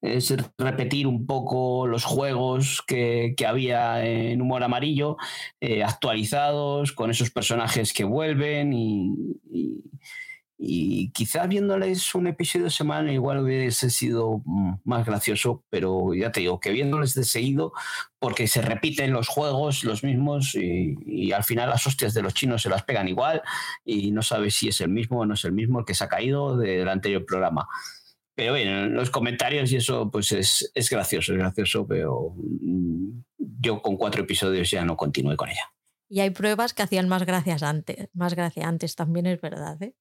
Es 0.00 0.34
repetir 0.58 1.06
un 1.06 1.26
poco 1.26 1.86
los 1.86 2.04
juegos 2.04 2.82
que, 2.84 3.34
que 3.36 3.46
había 3.46 4.04
en 4.04 4.42
Humor 4.42 4.64
Amarillo, 4.64 5.16
eh, 5.60 5.84
actualizados, 5.84 6.92
con 6.92 7.10
esos 7.10 7.30
personajes 7.30 7.92
que 7.92 8.02
vuelven 8.02 8.72
y 8.72 9.14
y 10.66 11.10
quizás 11.10 11.48
viéndoles 11.48 12.14
un 12.14 12.26
episodio 12.26 12.70
semanal 12.70 13.12
igual 13.12 13.40
hubiese 13.40 13.90
sido 13.90 14.40
mm, 14.44 14.76
más 14.84 15.04
gracioso, 15.04 15.64
pero 15.68 16.14
ya 16.14 16.32
te 16.32 16.40
digo 16.40 16.58
que 16.58 16.70
viéndoles 16.70 17.14
de 17.14 17.24
seguido, 17.24 17.72
porque 18.18 18.46
se 18.46 18.62
repiten 18.62 19.12
los 19.12 19.28
juegos 19.28 19.84
los 19.84 20.02
mismos 20.02 20.54
y, 20.54 20.96
y, 21.04 21.32
al 21.32 21.44
final 21.44 21.68
las 21.68 21.86
hostias 21.86 22.14
de 22.14 22.22
los 22.22 22.32
chinos 22.32 22.62
se 22.62 22.70
las 22.70 22.82
pegan 22.84 23.08
igual 23.08 23.42
y 23.84 24.10
no 24.10 24.22
sabes 24.22 24.54
si 24.54 24.68
es 24.68 24.80
el 24.80 24.88
mismo 24.88 25.20
o 25.20 25.26
no 25.26 25.34
es 25.34 25.44
el 25.44 25.52
mismo 25.52 25.80
el 25.80 25.84
que 25.84 25.94
se 25.94 26.04
ha 26.04 26.08
caído 26.08 26.56
del 26.56 26.88
anterior 26.88 27.26
programa. 27.26 27.68
Pero 28.34 28.52
bueno, 28.52 28.86
los 28.86 29.10
comentarios 29.10 29.70
y 29.70 29.76
eso 29.76 30.10
pues 30.10 30.32
es, 30.32 30.70
es 30.74 30.90
gracioso, 30.90 31.32
es 31.32 31.38
gracioso, 31.38 31.86
pero 31.86 32.34
mm, 32.36 33.20
yo 33.38 33.82
con 33.82 33.96
cuatro 33.96 34.22
episodios 34.22 34.70
ya 34.70 34.84
no 34.84 34.96
continué 34.96 35.36
con 35.36 35.50
ella. 35.50 35.72
Y 36.08 36.20
hay 36.20 36.30
pruebas 36.30 36.74
que 36.74 36.82
hacían 36.82 37.08
más 37.08 37.24
gracias 37.26 37.62
antes, 37.62 38.08
más 38.12 38.34
gracia 38.34 38.68
antes, 38.68 38.94
también 38.94 39.26
es 39.26 39.40
verdad, 39.40 39.82
¿eh? 39.82 39.94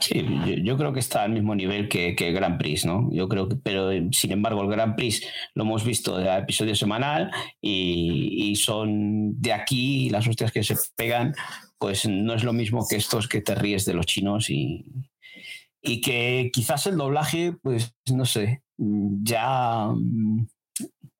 Sí, 0.00 0.24
yo, 0.62 0.76
creo 0.76 0.92
que 0.92 1.00
está 1.00 1.22
al 1.22 1.32
mismo 1.32 1.54
nivel 1.54 1.88
que, 1.88 2.14
que 2.14 2.28
el 2.28 2.34
Grand 2.34 2.58
Prix, 2.58 2.84
¿no? 2.84 3.08
Yo 3.12 3.28
creo 3.28 3.48
que, 3.48 3.56
pero 3.56 3.90
sin 4.12 4.32
embargo, 4.32 4.62
el 4.62 4.68
Grand 4.68 4.94
Prix 4.96 5.22
lo 5.54 5.64
hemos 5.64 5.84
visto 5.84 6.18
de 6.18 6.36
episodio 6.36 6.74
semanal 6.74 7.30
y, 7.60 8.50
y, 8.50 8.56
son 8.56 9.40
de 9.40 9.52
aquí 9.52 10.10
las 10.10 10.26
hostias 10.26 10.52
que 10.52 10.62
se 10.62 10.76
pegan, 10.96 11.34
pues 11.78 12.06
no 12.06 12.34
es 12.34 12.44
lo 12.44 12.52
mismo 12.52 12.86
que 12.88 12.96
estos 12.96 13.28
que 13.28 13.40
te 13.40 13.54
ríes 13.54 13.84
de 13.84 13.94
los 13.94 14.06
chinos 14.06 14.50
y, 14.50 14.84
y 15.82 16.00
que 16.00 16.50
quizás 16.52 16.86
el 16.86 16.96
doblaje, 16.96 17.54
pues 17.62 17.94
no 18.12 18.24
sé, 18.26 18.62
ya, 18.76 19.88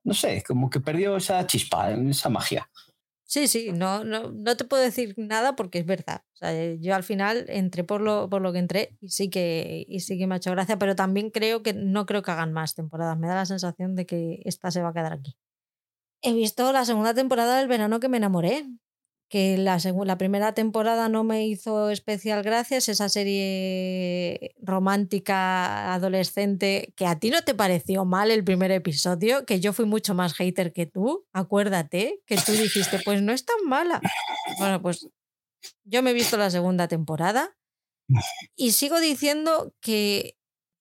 no 0.04 0.14
sé, 0.14 0.42
como 0.46 0.68
que 0.70 0.80
perdió 0.80 1.16
esa 1.16 1.46
chispa, 1.46 1.90
esa 1.92 2.28
magia. 2.28 2.68
Sí, 3.30 3.46
sí, 3.46 3.72
no, 3.72 4.04
no, 4.04 4.30
no 4.32 4.56
te 4.56 4.64
puedo 4.64 4.82
decir 4.82 5.12
nada 5.18 5.54
porque 5.54 5.80
es 5.80 5.84
verdad. 5.84 6.22
O 6.32 6.36
sea, 6.36 6.74
yo 6.76 6.94
al 6.94 7.02
final 7.02 7.44
entré 7.48 7.84
por 7.84 8.00
lo, 8.00 8.30
por 8.30 8.40
lo 8.40 8.54
que 8.54 8.58
entré 8.58 8.96
y 9.02 9.10
sí, 9.10 9.28
que, 9.28 9.84
y 9.86 10.00
sí 10.00 10.16
que 10.16 10.26
me 10.26 10.34
ha 10.34 10.38
hecho 10.38 10.50
gracia, 10.50 10.78
pero 10.78 10.96
también 10.96 11.28
creo 11.30 11.62
que 11.62 11.74
no 11.74 12.06
creo 12.06 12.22
que 12.22 12.30
hagan 12.30 12.54
más 12.54 12.74
temporadas. 12.74 13.18
Me 13.18 13.26
da 13.28 13.34
la 13.34 13.44
sensación 13.44 13.94
de 13.96 14.06
que 14.06 14.40
esta 14.46 14.70
se 14.70 14.80
va 14.80 14.88
a 14.88 14.92
quedar 14.94 15.12
aquí. 15.12 15.36
He 16.22 16.34
visto 16.34 16.72
la 16.72 16.84
segunda 16.84 17.14
temporada 17.14 17.58
del 17.58 17.68
verano 17.68 18.00
que 18.00 18.08
me 18.08 18.18
enamoré, 18.18 18.66
que 19.28 19.58
la, 19.58 19.78
la 20.04 20.18
primera 20.18 20.54
temporada 20.54 21.08
no 21.08 21.22
me 21.22 21.46
hizo 21.46 21.90
especial 21.90 22.42
gracias, 22.42 22.88
esa 22.88 23.08
serie 23.08 24.54
romántica 24.62 25.92
adolescente, 25.92 26.92
que 26.96 27.06
a 27.06 27.18
ti 27.18 27.30
no 27.30 27.42
te 27.42 27.54
pareció 27.54 28.04
mal 28.04 28.30
el 28.30 28.44
primer 28.44 28.70
episodio, 28.70 29.44
que 29.44 29.60
yo 29.60 29.72
fui 29.72 29.84
mucho 29.84 30.14
más 30.14 30.34
hater 30.34 30.72
que 30.72 30.86
tú, 30.86 31.26
acuérdate, 31.32 32.22
que 32.26 32.36
tú 32.36 32.52
dijiste, 32.52 33.00
pues 33.04 33.20
no 33.20 33.32
es 33.32 33.44
tan 33.44 33.62
mala. 33.66 34.00
Bueno, 34.58 34.80
pues 34.80 35.08
yo 35.84 36.02
me 36.02 36.10
he 36.10 36.14
visto 36.14 36.36
la 36.36 36.50
segunda 36.50 36.88
temporada 36.88 37.54
y 38.56 38.72
sigo 38.72 39.00
diciendo 39.00 39.74
que 39.80 40.37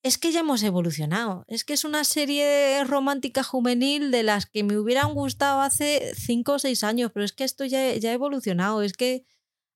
es 0.08 0.18
que 0.18 0.32
ya 0.32 0.40
hemos 0.40 0.64
evolucionado. 0.64 1.44
Es 1.48 1.64
que 1.64 1.74
es 1.74 1.84
una 1.84 2.04
serie 2.04 2.84
romántica 2.86 3.44
juvenil 3.44 4.10
de 4.10 4.24
las 4.24 4.46
que 4.46 4.64
me 4.64 4.78
hubieran 4.78 5.14
gustado 5.14 5.62
hace 5.62 6.14
cinco 6.16 6.54
o 6.54 6.60
seis 6.60 6.84
años, 6.84 7.12
pero 7.14 7.26
es 7.26 7.34
que 7.34 7.44
esto 7.44 7.66
ya, 7.66 7.94
ya 7.96 8.12
ha 8.12 8.14
evolucionado. 8.14 8.82
Es 8.82 8.94
que 8.94 9.26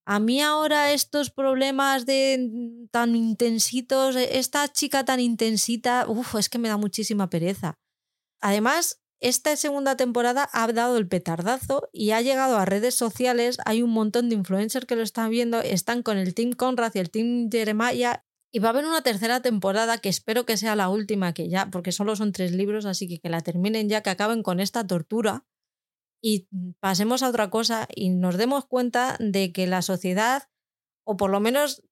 a 0.04 0.18
mí 0.18 0.40
ahora 0.40 0.92
estos 0.92 1.30
problemas 1.30 2.06
de 2.06 2.86
tan 2.90 3.14
intensitos, 3.14 4.16
esta 4.16 4.66
chica 4.72 5.04
tan 5.04 5.20
intensita, 5.20 6.06
uff, 6.08 6.34
es 6.36 6.48
que 6.48 6.58
me 6.58 6.68
da 6.68 6.76
muchísima 6.76 7.30
pereza. 7.30 7.78
Además, 8.40 9.02
esta 9.20 9.54
segunda 9.54 9.96
temporada 9.96 10.48
ha 10.52 10.66
dado 10.72 10.96
el 10.96 11.06
petardazo 11.06 11.88
y 11.92 12.10
ha 12.10 12.22
llegado 12.22 12.56
a 12.56 12.64
redes 12.64 12.96
sociales. 12.96 13.58
Hay 13.66 13.82
un 13.82 13.90
montón 13.90 14.28
de 14.28 14.34
influencers 14.34 14.86
que 14.86 14.96
lo 14.96 15.02
están 15.02 15.30
viendo, 15.30 15.60
están 15.60 16.02
con 16.02 16.16
el 16.16 16.34
Team 16.34 16.52
Conrad 16.52 16.92
y 16.94 16.98
el 16.98 17.10
Team 17.10 17.48
Jeremiah 17.50 18.24
y 18.52 18.58
va 18.58 18.68
a 18.68 18.70
haber 18.72 18.84
una 18.84 19.02
tercera 19.02 19.40
temporada 19.40 19.98
que 19.98 20.10
espero 20.10 20.44
que 20.44 20.58
sea 20.58 20.76
la 20.76 20.90
última, 20.90 21.32
que 21.32 21.48
ya, 21.48 21.70
porque 21.70 21.90
solo 21.90 22.16
son 22.16 22.32
tres 22.32 22.52
libros, 22.52 22.84
así 22.84 23.08
que 23.08 23.18
que 23.18 23.30
la 23.30 23.40
terminen 23.40 23.88
ya, 23.88 24.02
que 24.02 24.10
acaben 24.10 24.42
con 24.42 24.60
esta 24.60 24.86
tortura 24.86 25.46
y 26.22 26.48
pasemos 26.78 27.22
a 27.22 27.30
otra 27.30 27.48
cosa 27.48 27.88
y 27.94 28.10
nos 28.10 28.36
demos 28.36 28.66
cuenta 28.66 29.16
de 29.18 29.52
que 29.52 29.66
la 29.66 29.80
sociedad, 29.80 30.50
o 31.04 31.16
por 31.16 31.30
lo 31.30 31.40
menos 31.40 31.82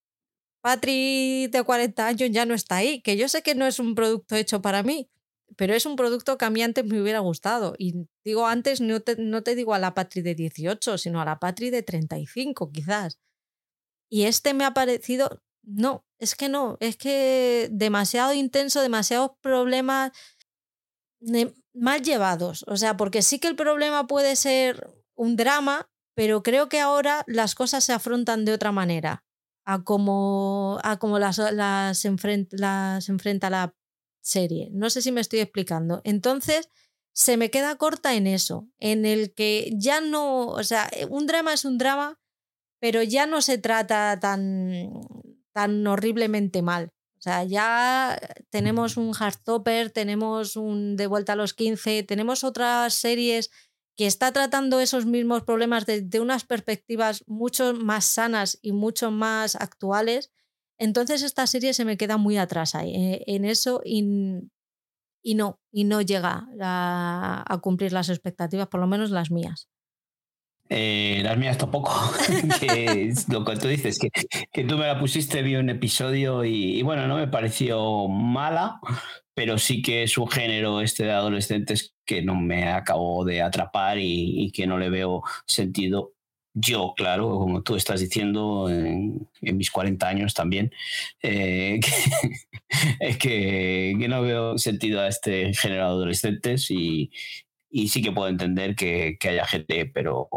Patri 0.63 1.47
de 1.49 1.65
40 1.65 2.07
años 2.07 2.31
ya 2.31 2.45
no 2.45 2.53
está 2.53 2.77
ahí, 2.77 3.01
que 3.01 3.17
yo 3.17 3.29
sé 3.29 3.43
que 3.43 3.55
no 3.55 3.67
es 3.67 3.79
un 3.79 3.95
producto 3.95 4.37
hecho 4.37 4.61
para 4.61 4.83
mí, 4.83 5.11
pero 5.57 5.75
es 5.75 5.87
un 5.87 5.97
producto 5.97 6.37
que 6.37 6.45
a 6.45 6.51
mí 6.51 6.63
antes 6.63 6.85
me 6.85 7.01
hubiera 7.01 7.21
gustado. 7.21 7.75
Y 7.79 8.07
digo 8.23 8.47
antes, 8.47 8.83
no 8.83 9.01
te, 9.01 9.17
no 9.17 9.43
te 9.43 9.55
digo 9.55 9.73
a 9.73 9.79
la 9.79 9.95
Patri 9.95 10.21
de 10.21 10.35
18, 10.35 10.99
sino 10.99 11.23
a 11.23 11.25
la 11.25 11.39
Patri 11.39 11.71
de 11.71 11.83
35 11.83 12.71
quizás. 12.71 13.19
Y 14.11 14.25
este 14.25 14.55
me 14.55 14.65
ha 14.65 14.75
parecido 14.75 15.43
no, 15.63 16.05
es 16.19 16.35
que 16.35 16.49
no, 16.49 16.77
es 16.81 16.97
que 16.97 17.69
demasiado 17.71 18.33
intenso, 18.33 18.81
demasiados 18.81 19.33
problemas 19.41 20.13
mal 21.75 22.03
llevados. 22.03 22.65
O 22.67 22.77
sea, 22.77 22.97
porque 22.97 23.23
sí 23.23 23.39
que 23.39 23.49
el 23.49 23.57
problema 23.57 24.07
puede 24.07 24.37
ser 24.37 24.91
un 25.15 25.37
drama, 25.37 25.89
pero 26.15 26.43
creo 26.43 26.69
que 26.69 26.81
ahora 26.81 27.25
las 27.27 27.55
cosas 27.55 27.85
se 27.85 27.93
afrontan 27.93 28.45
de 28.45 28.53
otra 28.53 28.73
manera 28.73 29.25
a 29.65 29.85
como, 29.85 30.79
a 30.83 30.99
como 30.99 31.19
las, 31.19 31.39
las, 31.39 32.05
las 32.51 33.09
enfrenta 33.09 33.51
la 33.51 33.75
serie. 34.23 34.69
No 34.73 34.91
sé 34.91 35.03
si 35.03 35.13
me 35.13 35.21
estoy 35.21 35.41
explicando. 35.41 36.01
Entonces, 36.05 36.69
se 37.13 37.37
me 37.37 37.51
queda 37.51 37.77
corta 37.77 38.15
en 38.15 38.27
eso, 38.27 38.69
en 38.79 39.05
el 39.05 39.35
que 39.35 39.73
ya 39.77 40.01
no, 40.01 40.49
o 40.49 40.63
sea, 40.63 40.91
un 41.09 41.27
drama 41.27 41.53
es 41.53 41.65
un 41.65 41.79
drama, 41.79 42.19
pero 42.81 43.03
ya 43.03 43.27
no 43.27 43.43
se 43.43 43.59
trata 43.59 44.19
tan 44.21 44.93
tan 45.53 45.87
horriblemente 45.87 46.63
mal. 46.63 46.93
O 47.19 47.23
sea, 47.23 47.45
ya 47.45 48.19
tenemos 48.49 48.97
un 48.97 49.13
Heartstopper, 49.15 49.91
tenemos 49.91 50.57
un 50.57 50.97
De 50.97 51.07
vuelta 51.07 51.35
a 51.35 51.37
los 51.37 51.53
15, 51.53 52.03
tenemos 52.05 52.45
otras 52.45 52.95
series 52.95 53.51
que 53.97 54.07
está 54.07 54.33
tratando 54.33 54.81
esos 54.81 55.05
mismos 55.05 55.43
problemas 55.43 55.85
desde 55.85 56.21
unas 56.21 56.45
perspectivas 56.45 57.23
mucho 57.27 57.75
más 57.75 58.07
sanas 58.07 58.59
y 58.63 58.73
mucho 58.73 59.11
más 59.11 59.57
actuales, 59.57 60.33
entonces 60.79 61.23
esta 61.23 61.47
serie 61.47 61.75
se 61.75 61.85
me 61.85 61.99
queda 61.99 62.17
muy 62.17 62.39
atrás 62.39 62.75
ahí, 62.75 62.95
eh, 62.95 63.25
en 63.27 63.45
eso 63.45 63.83
y, 63.85 64.03
no, 65.35 65.61
y 65.71 65.85
no 65.85 66.01
llega 66.01 66.49
a 66.59 67.59
cumplir 67.63 67.93
las 67.93 68.09
expectativas, 68.09 68.69
por 68.69 68.81
lo 68.81 68.87
menos 68.87 69.11
las 69.11 69.31
mías. 69.31 69.69
Eh, 70.73 71.21
las 71.25 71.37
mías 71.37 71.59
tampoco. 71.59 71.93
lo 73.29 73.45
que 73.45 73.57
tú 73.57 73.67
dices, 73.67 73.99
que, 73.99 74.65
tú 74.65 74.79
me 74.79 74.87
la 74.87 75.01
pusiste, 75.01 75.43
vi 75.43 75.57
un 75.57 75.69
episodio 75.69 76.45
y, 76.45 76.81
bueno, 76.83 77.09
no 77.09 77.17
me 77.17 77.27
pareció 77.27 78.07
mala, 78.07 78.81
pero 79.35 79.59
sí 79.59 79.83
que 79.83 80.05
es 80.05 80.17
un 80.17 80.29
género 80.29 80.81
este 80.81 81.05
de 81.05 81.13
adolescentes 81.13 81.97
que 82.07 82.23
no 82.23 82.37
me 82.37 82.69
acabó 82.69 83.25
de 83.25 83.43
atrapar 83.43 83.99
y, 83.99 84.53
que 84.53 84.69
no 84.69 84.79
le 84.79 84.91
veo 84.91 85.23
sentido. 85.45 86.13
Yo, 86.55 86.95
claro, 86.97 87.31
como 87.39 87.63
tú 87.63 87.75
estás 87.75 88.01
diciendo, 88.01 88.69
en, 88.71 89.29
mis 89.41 89.71
40 89.73 90.07
años 90.07 90.35
también, 90.35 90.73
eh, 91.23 91.81
que, 93.21 93.97
no 94.09 94.23
veo 94.23 94.57
sentido 94.59 95.01
a 95.01 95.09
este 95.09 95.53
género 95.55 95.83
de 95.83 95.89
adolescentes 95.89 96.71
y, 96.71 97.11
y 97.71 97.89
sí 97.89 98.03
que 98.03 98.13
puedo 98.13 98.29
entender 98.29 98.75
que, 98.75 99.17
haya 99.29 99.47
gente 99.47 99.87
pero 99.87 100.29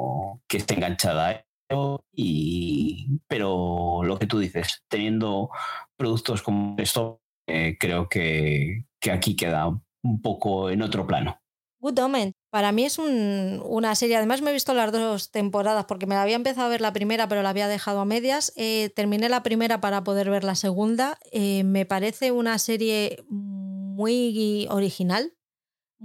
que 0.47 0.57
esté 0.57 0.75
enganchada 0.75 1.27
a 1.27 1.45
ello 1.69 2.05
y 2.13 3.19
pero 3.27 4.01
lo 4.03 4.19
que 4.19 4.27
tú 4.27 4.39
dices 4.39 4.83
teniendo 4.87 5.49
productos 5.97 6.41
como 6.43 6.75
esto 6.77 7.21
eh, 7.47 7.75
creo 7.79 8.07
que, 8.07 8.85
aquí 9.11 9.35
queda 9.35 9.67
un 9.67 10.21
poco 10.21 10.69
en 10.69 10.81
otro 10.81 11.05
plano 11.05 11.39
Good 11.79 11.99
Omen. 11.99 12.31
Para 12.49 12.71
mí 12.71 12.85
es 12.85 12.97
una 12.97 13.93
serie, 13.95 14.15
además 14.15 14.41
me 14.41 14.51
he 14.51 14.53
visto 14.53 14.73
las 14.73 14.89
dos 14.93 15.31
temporadas 15.31 15.83
porque 15.83 16.05
me 16.05 16.15
la 16.15 16.21
había 16.21 16.37
empezado 16.37 16.67
a 16.67 16.69
ver 16.69 16.79
la 16.79 16.93
primera 16.93 17.27
pero 17.27 17.43
la 17.43 17.49
había 17.49 17.67
dejado 17.67 17.99
a 17.99 18.05
medias. 18.05 18.53
Eh, 18.55 18.89
terminé 18.95 19.27
la 19.27 19.43
primera 19.43 19.81
para 19.81 20.05
poder 20.05 20.29
ver 20.29 20.45
la 20.45 20.55
segunda. 20.55 21.17
Eh, 21.33 21.65
me 21.65 21.85
parece 21.85 22.31
una 22.31 22.57
serie 22.57 23.25
muy 23.27 24.65
original, 24.69 25.33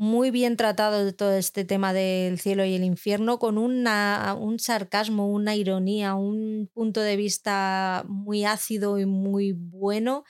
muy 0.01 0.31
bien 0.31 0.57
tratado 0.57 1.05
de 1.05 1.12
todo 1.12 1.33
este 1.33 1.65
tema 1.65 1.93
del 1.93 2.39
cielo 2.39 2.65
y 2.65 2.77
el 2.77 2.85
infierno, 2.85 3.41
con 3.41 3.59
un 3.59 4.59
sarcasmo, 4.61 5.29
una 5.29 5.57
ironía, 5.57 6.15
un 6.15 6.70
punto 6.73 7.01
de 7.01 7.16
vista 7.16 8.05
muy 8.07 8.45
ácido 8.45 9.01
y 9.01 9.07
muy 9.07 9.51
bueno. 9.51 10.23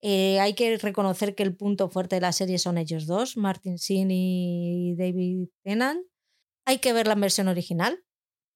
Eh, 0.00 0.40
hay 0.40 0.54
que 0.54 0.76
reconocer 0.76 1.36
que 1.36 1.44
el 1.44 1.54
punto 1.54 1.88
fuerte 1.88 2.16
de 2.16 2.20
la 2.20 2.32
serie 2.32 2.58
son 2.58 2.78
ellos 2.78 3.06
dos, 3.06 3.36
Martin 3.36 3.76
Sheen 3.76 4.10
y 4.10 4.96
David 4.96 5.50
Tennant. 5.62 6.04
Hay 6.66 6.78
que 6.78 6.92
ver 6.92 7.06
la 7.06 7.14
versión 7.14 7.46
original, 7.46 8.02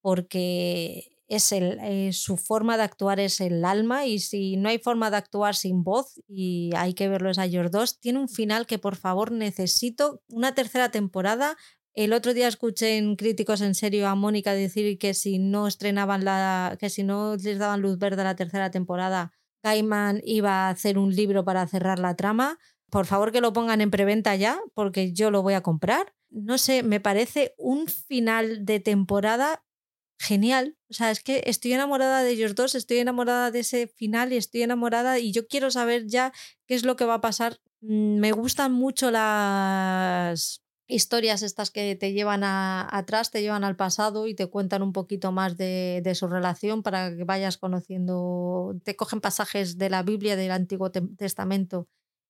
porque 0.02 1.15
es 1.28 1.50
el, 1.52 1.78
eh, 1.82 2.12
su 2.12 2.36
forma 2.36 2.76
de 2.76 2.84
actuar 2.84 3.18
es 3.18 3.40
el 3.40 3.64
alma 3.64 4.06
y 4.06 4.20
si 4.20 4.56
no 4.56 4.68
hay 4.68 4.78
forma 4.78 5.10
de 5.10 5.16
actuar 5.16 5.54
sin 5.54 5.82
voz 5.82 6.20
y 6.28 6.70
hay 6.76 6.94
que 6.94 7.08
verlos 7.08 7.38
a 7.38 7.46
ellos 7.46 7.70
dos, 7.70 7.98
tiene 7.98 8.20
un 8.20 8.28
final 8.28 8.66
que 8.66 8.78
por 8.78 8.96
favor 8.96 9.32
necesito 9.32 10.22
una 10.28 10.54
tercera 10.54 10.90
temporada. 10.90 11.56
El 11.94 12.12
otro 12.12 12.34
día 12.34 12.46
escuché 12.46 12.98
en 12.98 13.16
Críticos 13.16 13.60
en 13.60 13.74
Serio 13.74 14.06
a 14.06 14.14
Mónica 14.14 14.52
decir 14.52 14.98
que 14.98 15.14
si 15.14 15.38
no 15.38 15.66
estrenaban 15.66 16.24
la, 16.24 16.76
que 16.78 16.90
si 16.90 17.02
no 17.02 17.36
les 17.36 17.58
daban 17.58 17.80
luz 17.80 17.98
verde 17.98 18.22
a 18.22 18.24
la 18.24 18.36
tercera 18.36 18.70
temporada, 18.70 19.32
Gaiman 19.64 20.20
iba 20.24 20.66
a 20.66 20.70
hacer 20.70 20.98
un 20.98 21.14
libro 21.14 21.44
para 21.44 21.66
cerrar 21.66 21.98
la 21.98 22.14
trama. 22.14 22.58
Por 22.90 23.06
favor 23.06 23.32
que 23.32 23.40
lo 23.40 23.52
pongan 23.52 23.80
en 23.80 23.90
preventa 23.90 24.36
ya, 24.36 24.60
porque 24.74 25.12
yo 25.12 25.32
lo 25.32 25.42
voy 25.42 25.54
a 25.54 25.62
comprar. 25.62 26.14
No 26.30 26.58
sé, 26.58 26.82
me 26.82 27.00
parece 27.00 27.54
un 27.58 27.88
final 27.88 28.64
de 28.64 28.78
temporada 28.78 29.65
genial. 30.18 30.76
O 30.90 30.94
sea, 30.94 31.10
es 31.10 31.22
que 31.22 31.42
estoy 31.46 31.72
enamorada 31.72 32.22
de 32.22 32.30
ellos 32.30 32.54
dos, 32.54 32.74
estoy 32.74 32.98
enamorada 32.98 33.50
de 33.50 33.60
ese 33.60 33.86
final 33.86 34.32
y 34.32 34.36
estoy 34.36 34.62
enamorada 34.62 35.18
y 35.18 35.32
yo 35.32 35.46
quiero 35.46 35.70
saber 35.70 36.06
ya 36.06 36.32
qué 36.66 36.74
es 36.74 36.84
lo 36.84 36.96
que 36.96 37.04
va 37.04 37.14
a 37.14 37.20
pasar. 37.20 37.60
Mm, 37.80 38.18
me 38.18 38.32
gustan 38.32 38.72
mucho 38.72 39.10
las 39.10 40.62
historias 40.88 41.42
estas 41.42 41.70
que 41.70 41.96
te 41.96 42.12
llevan 42.12 42.44
a, 42.44 42.88
atrás, 42.96 43.30
te 43.30 43.42
llevan 43.42 43.64
al 43.64 43.76
pasado 43.76 44.26
y 44.28 44.34
te 44.34 44.46
cuentan 44.46 44.82
un 44.82 44.92
poquito 44.92 45.32
más 45.32 45.56
de, 45.56 46.00
de, 46.02 46.14
su 46.14 46.28
relación 46.28 46.82
para 46.82 47.14
que 47.16 47.24
vayas 47.24 47.58
conociendo, 47.58 48.76
te 48.84 48.94
cogen 48.96 49.20
pasajes 49.20 49.78
de 49.78 49.90
la 49.90 50.02
Biblia, 50.02 50.36
del 50.36 50.52
Antiguo 50.52 50.90
Testamento 50.92 51.88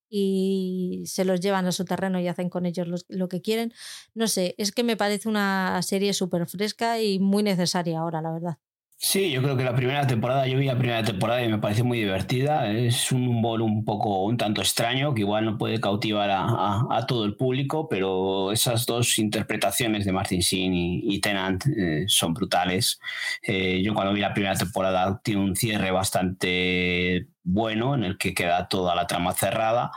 y 0.08 1.02
se 1.06 1.24
los 1.24 1.40
llevan 1.40 1.66
a 1.66 1.72
su 1.72 1.84
terreno 1.84 2.20
y 2.20 2.28
hacen 2.28 2.48
con 2.48 2.66
ellos 2.66 3.06
lo 3.08 3.28
que 3.28 3.42
quieren. 3.42 3.72
No 4.14 4.28
sé, 4.28 4.54
es 4.58 4.72
que 4.72 4.84
me 4.84 4.96
parece 4.96 5.28
una 5.28 5.80
serie 5.82 6.12
súper 6.12 6.46
fresca 6.46 7.00
y 7.00 7.18
muy 7.18 7.42
necesaria 7.42 8.00
ahora, 8.00 8.22
la 8.22 8.32
verdad. 8.32 8.58
Sí, 8.98 9.30
yo 9.30 9.42
creo 9.42 9.58
que 9.58 9.62
la 9.64 9.74
primera 9.74 10.06
temporada, 10.06 10.46
yo 10.46 10.58
vi 10.58 10.66
la 10.66 10.78
primera 10.78 11.02
temporada 11.04 11.44
y 11.44 11.50
me 11.50 11.58
pareció 11.58 11.84
muy 11.84 11.98
divertida. 11.98 12.70
Es 12.72 13.12
un 13.12 13.28
humor 13.28 13.60
un 13.60 13.84
poco, 13.84 14.24
un 14.24 14.38
tanto 14.38 14.62
extraño, 14.62 15.12
que 15.12 15.20
igual 15.20 15.44
no 15.44 15.58
puede 15.58 15.80
cautivar 15.80 16.30
a, 16.32 17.04
todo 17.06 17.26
el 17.26 17.36
público, 17.36 17.88
pero 17.90 18.52
esas 18.52 18.86
dos 18.86 19.18
interpretaciones 19.18 20.06
de 20.06 20.12
Martin 20.12 20.40
Sheen 20.40 20.72
y, 20.74 21.20
Tennant 21.20 21.66
eh, 21.66 22.04
son 22.08 22.32
brutales. 22.32 22.98
Eh, 23.42 23.82
yo 23.84 23.92
cuando 23.92 24.14
vi 24.14 24.20
la 24.20 24.32
primera 24.32 24.56
temporada 24.56 25.20
tiene 25.22 25.42
un 25.42 25.56
cierre 25.56 25.90
bastante 25.90 27.28
bueno 27.46 27.94
en 27.94 28.04
el 28.04 28.18
que 28.18 28.34
queda 28.34 28.68
toda 28.68 28.94
la 28.94 29.06
trama 29.06 29.32
cerrada. 29.32 29.92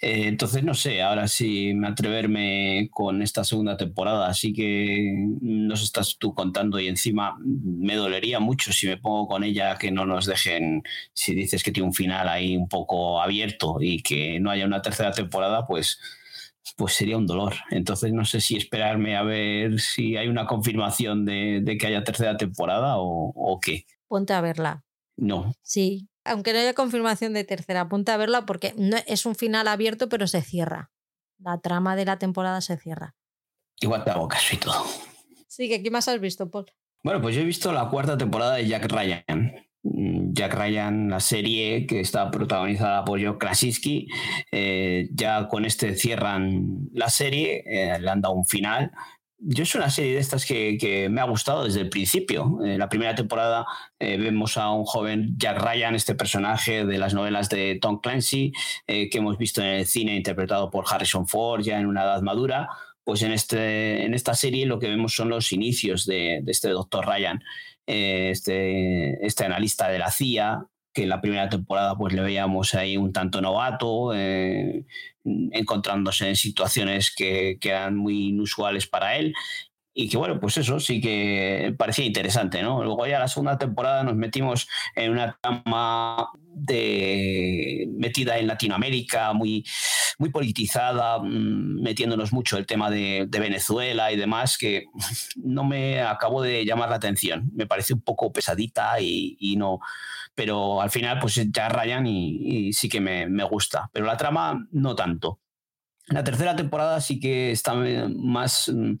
Eh, 0.00 0.28
entonces, 0.28 0.62
no 0.62 0.74
sé, 0.74 1.02
ahora 1.02 1.26
sí 1.26 1.72
me 1.74 1.88
atreverme 1.88 2.88
con 2.92 3.20
esta 3.22 3.42
segunda 3.42 3.76
temporada, 3.76 4.28
así 4.28 4.52
que 4.52 5.12
nos 5.40 5.82
estás 5.82 6.18
tú 6.18 6.34
contando 6.34 6.78
y 6.78 6.86
encima 6.86 7.36
me 7.40 7.96
dolería 7.96 8.38
mucho 8.38 8.72
si 8.72 8.86
me 8.86 8.96
pongo 8.96 9.26
con 9.26 9.42
ella 9.42 9.76
que 9.76 9.90
no 9.90 10.06
nos 10.06 10.26
dejen, 10.26 10.82
si 11.12 11.34
dices 11.34 11.64
que 11.64 11.72
tiene 11.72 11.88
un 11.88 11.94
final 11.94 12.28
ahí 12.28 12.56
un 12.56 12.68
poco 12.68 13.20
abierto 13.20 13.78
y 13.80 14.00
que 14.02 14.38
no 14.38 14.50
haya 14.50 14.66
una 14.66 14.82
tercera 14.82 15.10
temporada, 15.10 15.66
pues, 15.66 15.98
pues 16.76 16.94
sería 16.94 17.16
un 17.16 17.26
dolor. 17.26 17.54
Entonces, 17.70 18.12
no 18.12 18.24
sé 18.24 18.40
si 18.40 18.56
esperarme 18.56 19.16
a 19.16 19.22
ver 19.22 19.80
si 19.80 20.16
hay 20.16 20.28
una 20.28 20.46
confirmación 20.46 21.24
de, 21.24 21.76
que 21.80 21.86
haya 21.88 22.04
tercera 22.04 22.36
temporada 22.36 22.98
o, 22.98 23.32
o 23.34 23.60
qué. 23.60 23.84
Ponte 24.06 24.32
a 24.32 24.40
verla. 24.40 24.84
No. 25.16 25.52
Sí, 25.62 26.07
aunque 26.28 26.52
no 26.52 26.58
haya 26.60 26.74
confirmación 26.74 27.32
de 27.32 27.44
tercera, 27.44 27.82
apunta 27.82 28.14
a 28.14 28.16
verla 28.16 28.46
porque 28.46 28.74
no, 28.76 28.96
es 29.06 29.26
un 29.26 29.34
final 29.34 29.68
abierto, 29.68 30.08
pero 30.08 30.26
se 30.26 30.42
cierra. 30.42 30.90
La 31.38 31.60
trama 31.60 31.96
de 31.96 32.04
la 32.04 32.18
temporada 32.18 32.60
se 32.60 32.76
cierra. 32.76 33.14
Igual 33.80 34.04
te 34.04 34.10
hago 34.10 34.28
caso 34.28 34.54
y 34.54 34.58
todo. 34.58 34.84
Sí, 35.46 35.68
¿qué 35.68 35.90
más 35.90 36.08
has 36.08 36.20
visto, 36.20 36.50
Paul? 36.50 36.66
Bueno, 37.02 37.20
pues 37.20 37.34
yo 37.34 37.42
he 37.42 37.44
visto 37.44 37.72
la 37.72 37.88
cuarta 37.88 38.18
temporada 38.18 38.56
de 38.56 38.66
Jack 38.66 38.90
Ryan. 38.90 39.52
Mm, 39.82 40.32
Jack 40.32 40.54
Ryan, 40.54 41.10
la 41.10 41.20
serie 41.20 41.86
que 41.86 42.00
está 42.00 42.30
protagonizada 42.30 43.04
por 43.04 43.22
Joe 43.22 43.38
Krasinski, 43.38 44.08
eh, 44.50 45.08
ya 45.12 45.48
con 45.48 45.64
este 45.64 45.94
cierran 45.94 46.88
la 46.92 47.08
serie, 47.08 47.62
eh, 47.66 47.98
le 48.00 48.10
han 48.10 48.20
dado 48.20 48.34
un 48.34 48.46
final 48.46 48.90
yo 49.40 49.62
es 49.62 49.74
una 49.74 49.88
serie 49.88 50.14
de 50.14 50.20
estas 50.20 50.44
que, 50.44 51.08
me 51.10 51.20
ha 51.20 51.24
gustado 51.24 51.64
desde 51.64 51.80
el 51.80 51.88
principio. 51.88 52.58
En 52.64 52.78
la 52.78 52.88
primera 52.88 53.14
temporada 53.14 53.66
eh, 53.98 54.16
vemos 54.18 54.56
a 54.56 54.70
un 54.70 54.84
joven 54.84 55.34
Jack 55.36 55.62
Ryan, 55.62 55.94
este 55.94 56.14
personaje 56.14 56.84
de 56.84 56.98
las 56.98 57.14
novelas 57.14 57.48
de 57.48 57.78
Tom 57.80 58.00
Clancy, 58.00 58.52
eh, 58.86 59.08
que 59.08 59.18
hemos 59.18 59.38
visto 59.38 59.60
en 59.60 59.68
el 59.68 59.86
cine 59.86 60.16
interpretado 60.16 60.70
por 60.70 60.84
Harrison 60.88 61.26
Ford 61.26 61.62
ya 61.62 61.78
en 61.78 61.86
una 61.86 62.02
edad 62.02 62.22
madura. 62.22 62.68
Pues 63.04 63.22
en, 63.22 63.32
este, 63.32 64.04
en 64.04 64.12
esta 64.12 64.34
serie 64.34 64.66
lo 64.66 64.78
que 64.78 64.88
vemos 64.88 65.14
son 65.14 65.30
los 65.30 65.52
inicios 65.52 66.04
de, 66.04 66.42
este 66.46 66.68
doctor 66.68 67.06
Ryan, 67.06 67.42
eh, 67.86 68.30
este, 68.30 69.24
este 69.24 69.44
analista 69.44 69.88
de 69.88 69.98
la 69.98 70.10
CIA, 70.10 70.66
que 70.92 71.04
en 71.04 71.08
la 71.10 71.20
primera 71.20 71.48
temporada 71.48 71.96
pues 71.96 72.12
le 72.12 72.22
veíamos 72.22 72.74
ahí 72.74 72.96
un 72.96 73.12
tanto 73.12 73.40
novato, 73.40 74.12
eh, 74.14 74.84
encontrándose 75.52 76.28
en 76.28 76.36
situaciones 76.36 77.14
que, 77.14 77.58
que, 77.60 77.70
eran 77.70 77.96
muy 77.96 78.28
inusuales 78.28 78.86
para 78.86 79.16
él. 79.16 79.34
Y 80.00 80.08
que 80.08 80.16
bueno, 80.16 80.38
pues 80.38 80.56
eso 80.56 80.78
sí 80.78 81.00
que 81.00 81.74
parecía 81.76 82.04
interesante, 82.04 82.62
¿no? 82.62 82.84
Luego 82.84 83.04
ya 83.08 83.18
la 83.18 83.26
segunda 83.26 83.58
temporada 83.58 84.04
nos 84.04 84.14
metimos 84.14 84.68
en 84.94 85.10
una 85.10 85.36
trama 85.40 86.28
de, 86.54 87.88
metida 87.96 88.38
en 88.38 88.46
Latinoamérica, 88.46 89.32
muy, 89.32 89.64
muy 90.18 90.30
politizada, 90.30 91.18
mm, 91.18 91.82
metiéndonos 91.82 92.32
mucho 92.32 92.58
el 92.58 92.66
tema 92.66 92.90
de, 92.90 93.26
Venezuela 93.28 94.12
y 94.12 94.16
demás, 94.16 94.56
que 94.56 94.84
no 95.36 95.64
me 95.64 96.00
acabó 96.00 96.42
de 96.42 96.64
llamar 96.64 96.90
la 96.90 96.96
atención. 96.96 97.50
Me 97.54 97.66
parece 97.66 97.92
un 97.94 98.00
poco 98.00 98.32
pesadita 98.32 99.00
y, 99.00 99.36
y 99.40 99.56
no, 99.56 99.80
pero 100.38 100.80
al 100.80 100.88
final 100.88 101.18
pues 101.18 101.34
ya 101.34 101.68
rayan 101.68 102.06
y, 102.06 102.72
sí 102.72 102.88
que 102.88 103.00
me, 103.00 103.42
gusta. 103.42 103.90
Pero 103.92 104.06
la 104.06 104.16
trama 104.16 104.68
no 104.70 104.94
tanto. 104.94 105.40
La 106.06 106.22
tercera 106.22 106.54
temporada 106.54 107.00
sí 107.00 107.18
que 107.18 107.50
está 107.50 107.74
más 107.74 108.68
mm, 108.72 108.92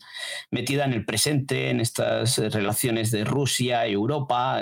metida 0.50 0.84
en 0.84 0.94
el 0.94 1.04
presente, 1.04 1.70
en 1.70 1.78
estas 1.78 2.38
relaciones 2.52 3.12
de 3.12 3.22
Rusia 3.22 3.86
y 3.86 3.92
Europa, 3.92 4.60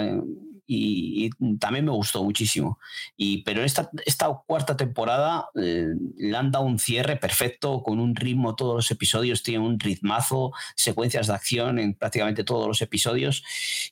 eh, 0.69 1.31
y, 1.31 1.31
también 1.59 1.85
me 1.85 1.91
gustó 1.91 2.23
muchísimo. 2.25 2.79
Y, 3.17 3.43
pero 3.43 3.63
esta, 3.63 3.91
esta 4.05 4.29
cuarta 4.47 4.77
temporada 4.77 5.49
eh, 5.55 5.89
le 6.17 6.37
han 6.37 6.51
dado 6.51 6.65
un 6.65 6.79
cierre 6.79 7.17
perfecto, 7.17 7.83
con 7.83 8.01
un 8.01 8.15
ritmo, 8.15 8.57
todos 8.57 8.77
los 8.77 8.91
episodios 8.91 9.43
tienen 9.43 9.63
un 9.63 9.79
ritmazo, 9.79 10.53
secuencias 10.75 11.29
de 11.29 11.35
acción 11.35 11.79
en 11.79 11.95
prácticamente 11.95 12.45
todos 12.45 12.67
los 12.67 12.83
episodios 12.83 13.43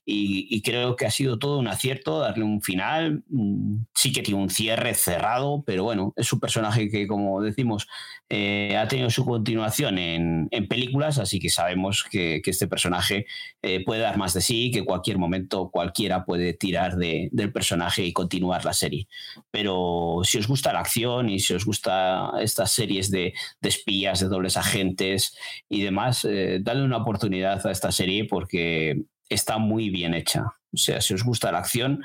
y, 0.05 0.62
creo 0.62 0.96
que 0.96 1.05
ha 1.05 1.10
sido 1.10 1.38
todo 1.38 1.59
un 1.59 1.68
acierto 1.68 2.20
darle 2.20 2.44
un 2.44 2.62
final. 2.62 3.22
Mm, 3.28 3.84
sí 3.94 4.12
que 4.12 4.22
tiene 4.22 4.40
un 4.40 4.51
cierre 4.51 4.94
cerrado, 4.94 5.62
pero 5.66 5.84
bueno, 5.84 6.12
es 6.16 6.32
un 6.32 6.40
personaje 6.40 6.88
que, 6.90 7.06
como 7.06 7.42
decimos, 7.42 7.86
eh, 8.30 8.76
ha 8.76 8.88
tenido 8.88 9.10
su 9.10 9.24
continuación 9.24 9.98
en, 9.98 10.48
películas, 10.68 11.18
así 11.18 11.38
que 11.38 11.51
sabemos 11.51 12.05
que, 12.10 12.40
este 12.44 12.66
personaje 12.66 13.26
eh, 13.62 13.84
puede 13.84 14.01
dar 14.01 14.16
más 14.16 14.32
de 14.32 14.40
sí, 14.40 14.70
que 14.70 14.84
cualquier 14.84 15.18
momento 15.18 15.70
cualquiera 15.70 16.24
puede 16.24 16.55
tirar 16.65 16.97
del 16.97 17.53
personaje 17.53 18.07
y 18.07 18.15
continuar 18.15 18.65
la 18.65 18.73
serie. 18.73 19.07
Pero 19.51 20.23
si 20.24 20.39
os 20.39 20.49
gusta 20.49 20.73
la 20.73 20.81
acción 20.81 21.28
y 21.28 21.39
si 21.39 21.53
os 21.53 21.66
gusta 21.66 22.32
estas 22.41 22.70
series 22.70 23.11
de, 23.11 23.35
espías, 23.61 24.20
de 24.20 24.28
dobles 24.28 24.57
agentes 24.57 25.36
y 25.69 25.82
demás, 25.82 26.24
eh, 26.24 26.61
dale 26.62 26.82
una 26.82 26.97
oportunidad 26.97 27.66
a 27.66 27.70
esta 27.70 27.93
serie 27.93 28.24
porque 28.24 29.03
está 29.28 29.59
muy 29.59 29.91
bien 29.91 30.15
hecha. 30.15 30.55
O 30.73 30.78
sea, 30.78 31.03
si 31.03 31.12
os 31.12 31.23
gusta 31.23 31.53
la 31.53 31.59
acción, 31.59 32.03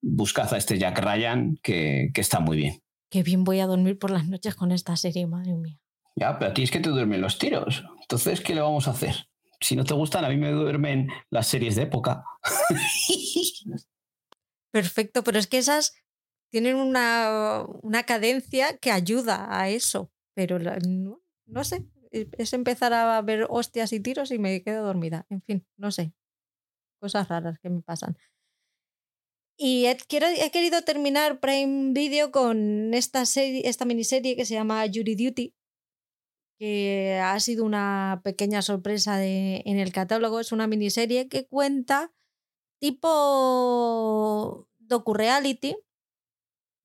buscad 0.00 0.54
a 0.54 0.56
este 0.56 0.78
Jack 0.78 1.00
Ryan 1.00 1.58
que, 1.60 2.10
que 2.14 2.20
está 2.20 2.38
muy 2.38 2.58
bien. 2.58 2.80
Qué 3.10 3.24
bien 3.24 3.42
voy 3.42 3.58
a 3.58 3.66
dormir 3.66 3.98
por 3.98 4.12
las 4.12 4.28
noches 4.28 4.54
con 4.54 4.70
esta 4.70 4.94
serie, 4.94 5.26
madre 5.26 5.54
mía. 5.54 5.80
Ya, 6.14 6.38
pero 6.38 6.52
a 6.52 6.54
ti 6.54 6.62
es 6.62 6.70
que 6.70 6.78
te 6.78 6.90
duermen 6.90 7.20
los 7.20 7.38
tiros. 7.38 7.84
Entonces, 8.02 8.40
¿qué 8.40 8.54
le 8.54 8.60
vamos 8.60 8.86
a 8.86 8.92
hacer? 8.92 9.26
Si 9.60 9.74
no 9.74 9.82
te 9.82 9.94
gustan, 9.94 10.24
a 10.24 10.28
mí 10.28 10.36
me 10.36 10.52
duermen 10.52 11.08
las 11.28 11.48
series 11.48 11.74
de 11.74 11.82
época. 11.82 12.22
Perfecto, 14.72 15.24
pero 15.24 15.38
es 15.38 15.46
que 15.46 15.58
esas 15.58 15.94
tienen 16.50 16.76
una, 16.76 17.64
una 17.82 18.04
cadencia 18.04 18.76
que 18.78 18.90
ayuda 18.90 19.46
a 19.50 19.68
eso. 19.68 20.10
Pero 20.34 20.58
no, 20.58 21.22
no 21.46 21.64
sé, 21.64 21.86
es 22.10 22.52
empezar 22.52 22.92
a 22.92 23.20
ver 23.22 23.46
hostias 23.48 23.92
y 23.92 24.00
tiros 24.00 24.30
y 24.30 24.38
me 24.38 24.62
quedo 24.62 24.84
dormida. 24.84 25.26
En 25.30 25.42
fin, 25.42 25.66
no 25.76 25.90
sé. 25.90 26.12
Cosas 27.00 27.28
raras 27.28 27.58
que 27.58 27.70
me 27.70 27.82
pasan. 27.82 28.16
Y 29.58 29.86
he, 29.86 29.96
he 30.10 30.50
querido 30.50 30.82
terminar 30.82 31.40
Prime 31.40 31.92
Video 31.92 32.30
con 32.30 32.92
esta, 32.92 33.24
serie, 33.24 33.62
esta 33.64 33.86
miniserie 33.86 34.36
que 34.36 34.44
se 34.44 34.54
llama 34.54 34.84
Jury 34.92 35.14
Duty, 35.14 35.54
que 36.58 37.18
ha 37.22 37.38
sido 37.40 37.64
una 37.64 38.20
pequeña 38.22 38.60
sorpresa 38.60 39.16
de, 39.16 39.62
en 39.64 39.78
el 39.78 39.92
catálogo. 39.92 40.40
Es 40.40 40.52
una 40.52 40.66
miniserie 40.66 41.28
que 41.28 41.46
cuenta 41.46 42.12
tipo 42.78 44.68
docu-reality 44.78 45.76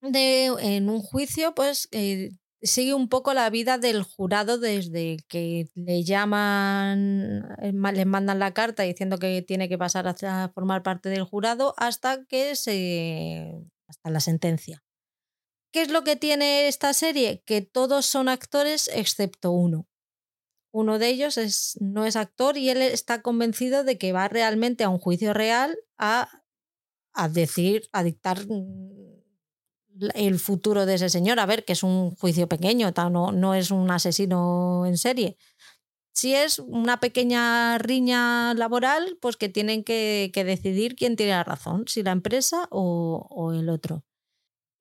de, 0.02 0.46
en 0.60 0.90
un 0.90 1.02
juicio, 1.02 1.54
pues 1.54 1.88
eh, 1.92 2.32
sigue 2.62 2.94
un 2.94 3.10
poco 3.10 3.34
la 3.34 3.50
vida 3.50 3.78
del 3.78 4.04
jurado 4.04 4.58
desde 4.58 5.18
que 5.28 5.70
le 5.76 6.04
llaman, 6.04 7.46
eh, 7.62 7.72
le 7.74 8.06
mandan 8.06 8.40
la 8.40 8.54
carta 8.54 8.84
diciendo 8.84 9.18
que 9.18 9.42
tiene 9.42 9.70
que 9.70 9.78
pasar 9.78 10.08
a 10.08 10.50
formar 10.54 10.84
parte 10.84 11.10
del 11.10 11.24
jurado 11.24 11.74
hasta 11.78 12.26
que 12.26 12.56
se. 12.56 13.64
hasta 13.88 14.10
la 14.10 14.20
sentencia. 14.20 14.84
¿Qué 15.74 15.82
es 15.84 15.90
lo 15.90 16.04
que 16.04 16.16
tiene 16.18 16.68
esta 16.68 16.94
serie? 16.94 17.44
Que 17.46 17.62
todos 17.62 18.06
son 18.06 18.28
actores 18.30 18.90
excepto 18.94 19.52
uno. 19.52 19.88
Uno 20.72 21.00
de 21.00 21.10
ellos 21.10 21.38
es, 21.38 21.78
no 21.82 22.06
es 22.06 22.16
actor 22.16 22.58
y 22.58 22.70
él 22.70 22.82
está 22.82 23.22
convencido 23.22 23.84
de 23.84 23.98
que 23.98 24.14
va 24.14 24.28
realmente 24.28 24.84
a 24.84 24.90
un 24.90 25.00
juicio 25.00 25.34
real 25.34 25.78
a, 25.98 26.30
a 27.14 27.30
decir, 27.30 27.90
a 27.92 28.04
dictar 28.04 28.40
el 30.16 30.40
futuro 30.40 30.86
de 30.86 30.96
ese 30.96 31.10
señor. 31.10 31.40
A 31.40 31.46
ver, 31.46 31.66
que 31.66 31.74
es 31.74 31.84
un 31.84 32.16
juicio 32.16 32.48
pequeño, 32.48 32.92
no, 33.12 33.32
no 33.32 33.54
es 33.54 33.72
un 33.72 33.92
asesino 33.92 34.86
en 34.86 34.98
serie. 34.98 35.38
Si 36.14 36.36
es 36.36 36.60
una 36.60 37.00
pequeña 37.00 37.78
riña 37.78 38.54
laboral, 38.54 39.18
pues 39.22 39.38
que 39.38 39.50
tienen 39.50 39.84
que, 39.84 40.32
decidir 40.34 40.96
quién 40.96 41.16
tiene 41.16 41.34
la 41.34 41.44
razón, 41.44 41.86
si 41.88 42.04
la 42.04 42.12
empresa 42.12 42.68
o 42.70 43.54
el 43.54 43.70
otro. 43.70 44.04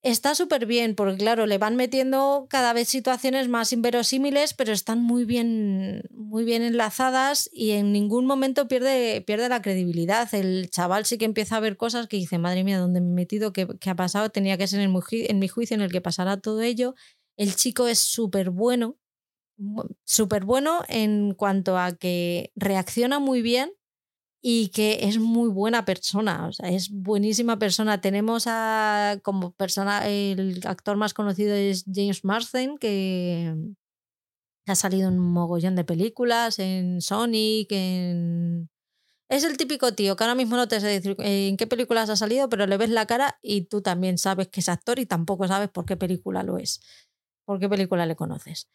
Está 0.03 0.35
súper 0.35 0.65
bien, 0.65 0.95
porque 0.95 1.19
claro, 1.19 1.45
le 1.45 1.59
van 1.59 1.77
metiendo 1.77 2.47
cada 2.49 2.73
vez 2.73 2.89
situaciones 2.89 3.49
más 3.49 3.71
inverosímiles, 3.71 4.55
pero 4.55 4.73
están 4.73 5.03
muy 5.03 5.27
bien, 5.27 6.05
muy 6.11 6.45
bien 6.45 6.63
enlazadas 6.63 7.51
y 7.53 7.73
en 7.73 7.93
ningún 7.93 8.25
momento 8.25 8.67
pierde, 8.67 9.21
pierde 9.21 9.51
la 9.51 9.61
credibilidad. 9.61 10.35
El 10.35 10.71
chaval 10.71 11.05
sí 11.05 11.19
que 11.19 11.27
empieza 11.27 11.57
a 11.57 11.61
ver 11.61 11.77
cosas 11.77 12.07
que 12.07 12.17
dice, 12.17 12.39
madre 12.39 12.65
mía, 12.65 12.79
¿dónde 12.79 13.03
me 13.03 13.09
he 13.09 13.15
metido? 13.15 13.53
¿Qué, 13.53 13.69
ha 13.87 13.95
pasado? 13.95 14.31
Tenía 14.31 14.57
que 14.57 14.67
ser 14.69 14.81
en 14.81 14.91
mi, 14.91 15.01
en 15.11 15.39
mi 15.39 15.49
juicio 15.49 15.75
en 15.75 15.83
el 15.83 15.93
que 15.93 16.01
pasará 16.01 16.39
todo 16.39 16.63
ello. 16.63 16.95
El 17.37 17.55
chico 17.55 17.87
es 17.87 17.99
súper 17.99 18.49
bueno, 18.49 18.97
súper 20.05 20.47
bueno 20.47 20.83
en 20.89 21.35
cuanto 21.35 21.77
a 21.77 21.93
que 21.93 22.53
reacciona 22.57 23.19
muy 23.19 23.43
bien 23.43 23.71
y 24.43 24.69
que 24.69 25.01
es 25.03 25.19
muy 25.19 25.49
buena 25.51 25.85
persona, 25.85 26.51
es 26.63 26.91
buenísima 26.91 27.59
persona. 27.59 28.01
Tenemos 28.01 28.45
a, 28.47 29.19
como 29.23 29.53
persona, 29.53 30.09
el 30.09 30.61
actor 30.65 30.97
más 30.97 31.13
conocido 31.15 31.55
es 31.55 31.85
James 31.93 32.25
Marsden, 32.25 32.79
que 32.79 33.55
ha 34.67 34.75
salido 34.75 35.09
en 35.09 35.19
un 35.19 35.33
mogollón 35.33 35.77
de 35.77 35.85
películas, 35.85 36.59
en 36.59 37.01
Sonic, 37.03 37.69
en... 37.73 38.71
Es 39.29 39.45
el 39.45 39.57
típico 39.57 39.95
tío 39.95 40.17
que 40.17 40.25
ahora 40.25 40.35
mismo 40.35 40.57
no 40.57 40.67
te 40.67 40.81
sé 40.81 40.89
decir 40.89 41.17
en 41.21 41.57
qué 41.57 41.67
películas 41.67 42.11
ha 42.11 42.17
salido, 42.17 42.49
pero 42.49 42.67
le 42.67 42.77
ves 42.77 42.91
la 42.91 43.07
cara 43.07 43.39
y 43.43 43.63
tú 43.67 43.81
también 43.81 44.19
sabes 44.19 44.49
que 44.49 44.61
es 44.61 44.69
actor 44.69 44.99
y 44.99 45.07
tampoco 45.07 45.47
sabes 45.47 45.69
por 45.71 45.85
qué 45.87 45.97
película 45.97 46.43
lo 46.43 46.59
es, 46.59 46.81
por 47.45 47.61
qué 47.61 47.69
película 47.69 48.07
le 48.07 48.17
conoces. 48.17 48.69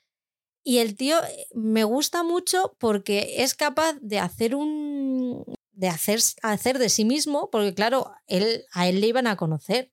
Y 0.67 0.79
el 0.79 0.97
tío 0.97 1.23
eh, 1.23 1.47
me 1.53 1.83
gusta 1.83 2.23
mucho 2.23 2.75
porque 2.79 3.43
es 3.43 3.53
capaz 3.53 3.93
de 4.01 4.19
hacer 4.19 4.55
un. 4.55 5.45
de 5.73 5.87
hacer, 5.87 6.19
hacer 6.41 6.79
de 6.79 6.89
sí 6.89 7.05
mismo, 7.05 7.49
porque 7.51 7.75
claro, 7.75 8.11
él, 8.25 8.65
a 8.73 8.87
él 8.89 8.99
le 8.99 9.07
iban 9.07 9.27
a 9.27 9.37
conocer. 9.37 9.91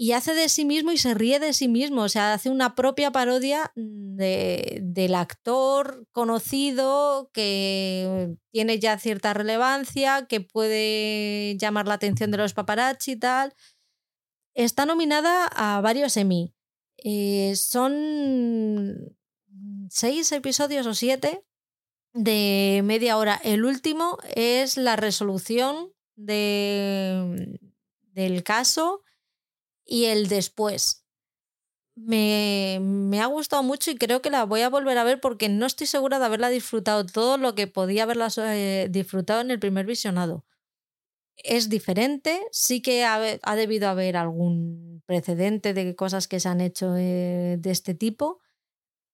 Y 0.00 0.12
hace 0.12 0.32
de 0.32 0.48
sí 0.48 0.64
mismo 0.64 0.92
y 0.92 0.96
se 0.96 1.12
ríe 1.12 1.38
de 1.38 1.52
sí 1.52 1.68
mismo. 1.68 2.02
O 2.02 2.08
sea, 2.08 2.32
hace 2.32 2.50
una 2.50 2.74
propia 2.76 3.10
parodia 3.10 3.72
de, 3.74 4.78
del 4.82 5.14
actor 5.14 6.06
conocido 6.12 7.30
que 7.34 8.36
tiene 8.52 8.78
ya 8.78 8.98
cierta 8.98 9.34
relevancia, 9.34 10.26
que 10.26 10.40
puede 10.40 11.56
llamar 11.58 11.88
la 11.88 11.94
atención 11.94 12.30
de 12.30 12.38
los 12.38 12.54
paparazzi 12.54 13.12
y 13.12 13.16
tal. 13.16 13.54
Está 14.54 14.86
nominada 14.86 15.46
a 15.46 15.80
varios 15.80 16.16
Emmy. 16.16 16.54
Eh, 16.98 17.54
son 17.56 19.17
seis 19.90 20.32
episodios 20.32 20.86
o 20.86 20.94
siete 20.94 21.44
de 22.12 22.80
media 22.84 23.16
hora. 23.16 23.40
El 23.42 23.64
último 23.64 24.18
es 24.34 24.76
la 24.76 24.96
resolución 24.96 25.92
de, 26.16 27.58
del 28.12 28.42
caso 28.42 29.02
y 29.84 30.06
el 30.06 30.28
después. 30.28 31.04
Me, 31.94 32.78
me, 32.80 33.20
ha 33.20 33.26
gustado 33.26 33.64
mucho 33.64 33.90
y 33.90 33.96
creo 33.96 34.22
que 34.22 34.30
la 34.30 34.44
voy 34.44 34.60
a 34.60 34.68
volver 34.68 34.98
a 34.98 35.04
ver 35.04 35.20
porque 35.20 35.48
no 35.48 35.66
estoy 35.66 35.88
segura 35.88 36.20
de 36.20 36.26
haberla 36.26 36.48
disfrutado 36.48 37.04
todo 37.04 37.38
lo 37.38 37.56
que 37.56 37.66
podía 37.66 38.04
haberla 38.04 38.28
eh, 38.36 38.86
disfrutado 38.88 39.40
en 39.40 39.50
el 39.50 39.58
primer 39.58 39.84
visionado. 39.84 40.44
Es 41.36 41.68
diferente, 41.68 42.40
sí 42.52 42.82
que 42.82 43.04
ha, 43.04 43.20
ha, 43.42 43.56
debido 43.56 43.88
haber 43.88 44.16
algún 44.16 45.02
precedente 45.06 45.74
de 45.74 45.96
cosas 45.96 46.28
que 46.28 46.40
se 46.40 46.48
han 46.48 46.60
hecho 46.60 46.96
eh, 46.96 47.56
de 47.58 47.70
este 47.70 47.94
tipo, 47.94 48.40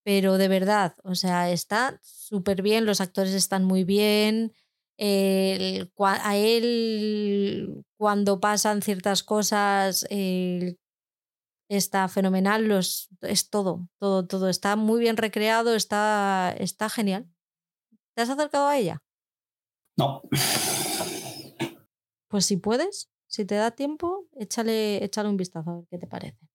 pero 0.04 0.36
de 0.38 0.48
verdad, 0.48 0.94
o 1.02 1.14
sea, 1.14 1.50
está 1.50 1.98
súper 2.02 2.62
bien, 2.62 2.84
los 2.84 3.00
actores 3.00 3.32
están 3.32 3.64
muy 3.64 3.84
bien. 3.84 4.52
a 5.98 6.36
él, 6.36 7.84
cuando 7.96 8.38
pasan 8.38 8.82
ciertas 8.82 9.22
cosas, 9.22 10.06
está 11.68 12.08
fenomenal. 12.08 12.68
Los, 12.68 13.08
es 13.22 13.48
todo, 13.48 13.88
todo, 13.98 14.26
todo. 14.26 14.48
Está 14.48 14.76
muy 14.76 15.00
bien 15.00 15.16
recreado, 15.16 15.74
está, 15.74 16.54
está 16.58 16.88
genial. 16.90 17.26
¿Te 18.14 18.22
has 18.22 18.30
acercado 18.30 18.68
a 18.68 18.76
ella? 18.76 19.02
No. 19.96 20.22
Pues 22.28 22.46
si 22.46 22.58
puedes, 22.58 23.10
si 23.26 23.44
te 23.44 23.54
da 23.54 23.70
tiempo, 23.70 24.28
échale, 24.36 25.02
échale 25.02 25.28
un 25.30 25.36
vistazo 25.36 25.70
a 25.70 25.76
ver 25.76 25.86
qué 25.90 25.98
te 25.98 26.06
parece 26.06 26.53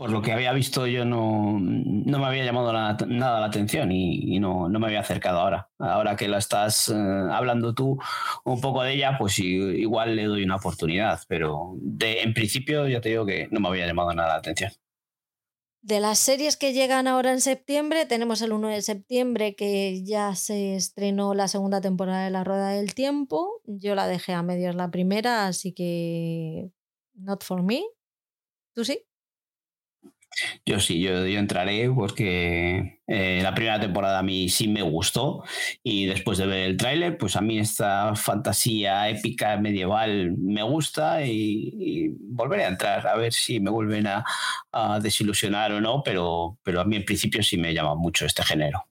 por 0.00 0.10
lo 0.10 0.22
que 0.22 0.32
había 0.32 0.54
visto 0.54 0.86
yo 0.86 1.04
no, 1.04 1.58
no 1.60 2.18
me 2.18 2.24
había 2.24 2.42
llamado 2.42 2.72
nada 2.72 3.38
la 3.38 3.44
atención 3.44 3.92
y, 3.92 4.40
no, 4.40 4.66
no, 4.66 4.80
me 4.80 4.86
había 4.86 5.00
acercado 5.00 5.40
ahora. 5.40 5.68
Ahora 5.78 6.16
que 6.16 6.26
la 6.26 6.38
estás 6.38 6.88
eh, 6.88 6.94
hablando 6.94 7.74
tú 7.74 7.98
un 8.46 8.62
poco 8.62 8.82
de 8.82 8.94
ella, 8.94 9.16
pues 9.18 9.38
igual 9.38 10.16
le 10.16 10.24
doy 10.24 10.42
una 10.42 10.56
oportunidad, 10.56 11.20
pero 11.28 11.74
de, 11.82 12.22
en 12.22 12.32
principio 12.32 12.88
ya 12.88 13.02
te 13.02 13.10
digo 13.10 13.26
que 13.26 13.48
no 13.50 13.60
me 13.60 13.68
había 13.68 13.86
llamado 13.86 14.14
nada 14.14 14.30
la 14.30 14.34
atención. 14.36 14.72
De 15.82 16.00
las 16.00 16.18
series 16.18 16.56
que 16.56 16.72
llegan 16.72 17.06
ahora 17.06 17.32
en 17.32 17.42
septiembre, 17.42 18.06
tenemos 18.06 18.40
el 18.40 18.52
1 18.52 18.68
de 18.68 18.80
septiembre 18.80 19.54
que 19.54 20.02
ya 20.02 20.34
se 20.34 20.76
estrenó 20.76 21.34
la 21.34 21.46
segunda 21.46 21.82
temporada 21.82 22.24
de 22.24 22.30
La 22.30 22.42
Rueda 22.42 22.70
del 22.70 22.94
Tiempo. 22.94 23.60
Yo 23.66 23.94
la 23.94 24.06
dejé 24.06 24.32
a 24.32 24.42
medias 24.42 24.74
la 24.74 24.90
primera, 24.90 25.46
así 25.46 25.74
que 25.74 26.70
not 27.12 27.44
for 27.44 27.62
me. 27.62 27.82
¿Tú 28.72 28.86
sí? 28.86 29.04
Yo 30.64 30.80
sí, 30.80 31.00
yo, 31.00 31.24
entraré 31.24 31.90
porque 31.90 33.00
eh, 33.06 33.40
la 33.42 33.54
primera 33.54 33.80
temporada 33.80 34.20
a 34.20 34.22
mí 34.22 34.48
sí 34.48 34.68
me 34.68 34.82
gustó 34.82 35.42
y 35.82 36.06
después 36.06 36.38
de 36.38 36.46
ver 36.46 36.70
el 36.70 36.76
tráiler, 36.76 37.18
pues 37.18 37.36
a 37.36 37.40
mí 37.40 37.58
esta 37.58 38.14
fantasía 38.14 39.08
épica 39.08 39.56
medieval 39.56 40.36
me 40.38 40.62
gusta 40.62 41.24
y, 41.24 42.14
volveré 42.32 42.64
a 42.64 42.68
entrar 42.68 43.06
a 43.06 43.16
ver 43.16 43.32
si 43.32 43.60
me 43.60 43.70
vuelven 43.70 44.06
a, 44.06 44.24
a, 44.72 45.00
desilusionar 45.00 45.72
o 45.72 45.80
no, 45.80 46.02
pero, 46.02 46.58
pero 46.62 46.80
a 46.80 46.84
mí 46.84 46.96
en 46.96 47.04
principio 47.04 47.42
sí 47.42 47.58
me 47.58 47.74
llama 47.74 47.94
mucho 47.94 48.24
este 48.24 48.42
género. 48.42 48.86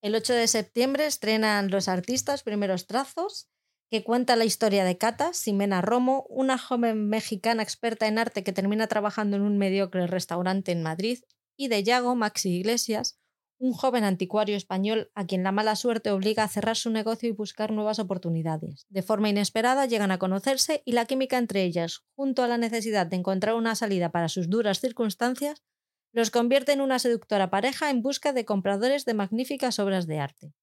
El 0.00 0.14
8 0.14 0.32
de 0.32 0.46
septiembre 0.46 1.06
estrenan 1.06 1.70
los 1.70 1.88
artistas 1.88 2.44
primeros 2.44 2.86
trazos 2.86 3.48
que 3.90 4.04
cuenta 4.04 4.36
la 4.36 4.44
historia 4.44 4.84
de 4.84 4.98
Cata, 4.98 5.32
Simena 5.32 5.80
Romo, 5.80 6.26
una 6.28 6.58
joven 6.58 7.08
mexicana 7.08 7.62
experta 7.62 8.06
en 8.06 8.18
arte 8.18 8.44
que 8.44 8.52
termina 8.52 8.86
trabajando 8.86 9.36
en 9.36 9.42
un 9.42 9.56
mediocre 9.58 10.06
restaurante 10.06 10.72
en 10.72 10.82
Madrid, 10.82 11.20
y 11.56 11.68
de 11.68 11.82
Yago 11.82 12.14
Maxi 12.14 12.50
Iglesias, 12.50 13.18
un 13.58 13.72
joven 13.72 14.04
anticuario 14.04 14.56
español 14.56 15.10
a 15.14 15.26
quien 15.26 15.42
la 15.42 15.50
mala 15.50 15.74
suerte 15.74 16.10
obliga 16.10 16.44
a 16.44 16.48
cerrar 16.48 16.76
su 16.76 16.90
negocio 16.90 17.28
y 17.28 17.32
buscar 17.32 17.72
nuevas 17.72 17.98
oportunidades. 17.98 18.86
De 18.88 19.02
forma 19.02 19.30
inesperada 19.30 19.86
llegan 19.86 20.12
a 20.12 20.18
conocerse 20.18 20.82
y 20.84 20.92
la 20.92 21.06
química 21.06 21.38
entre 21.38 21.64
ellas, 21.64 22.04
junto 22.14 22.44
a 22.44 22.48
la 22.48 22.58
necesidad 22.58 23.06
de 23.06 23.16
encontrar 23.16 23.56
una 23.56 23.74
salida 23.74 24.10
para 24.10 24.28
sus 24.28 24.48
duras 24.48 24.80
circunstancias, 24.80 25.64
los 26.12 26.30
convierte 26.30 26.72
en 26.72 26.80
una 26.80 26.98
seductora 26.98 27.50
pareja 27.50 27.90
en 27.90 28.02
busca 28.02 28.32
de 28.32 28.44
compradores 28.44 29.04
de 29.04 29.14
magníficas 29.14 29.78
obras 29.78 30.06
de 30.06 30.20
arte. 30.20 30.54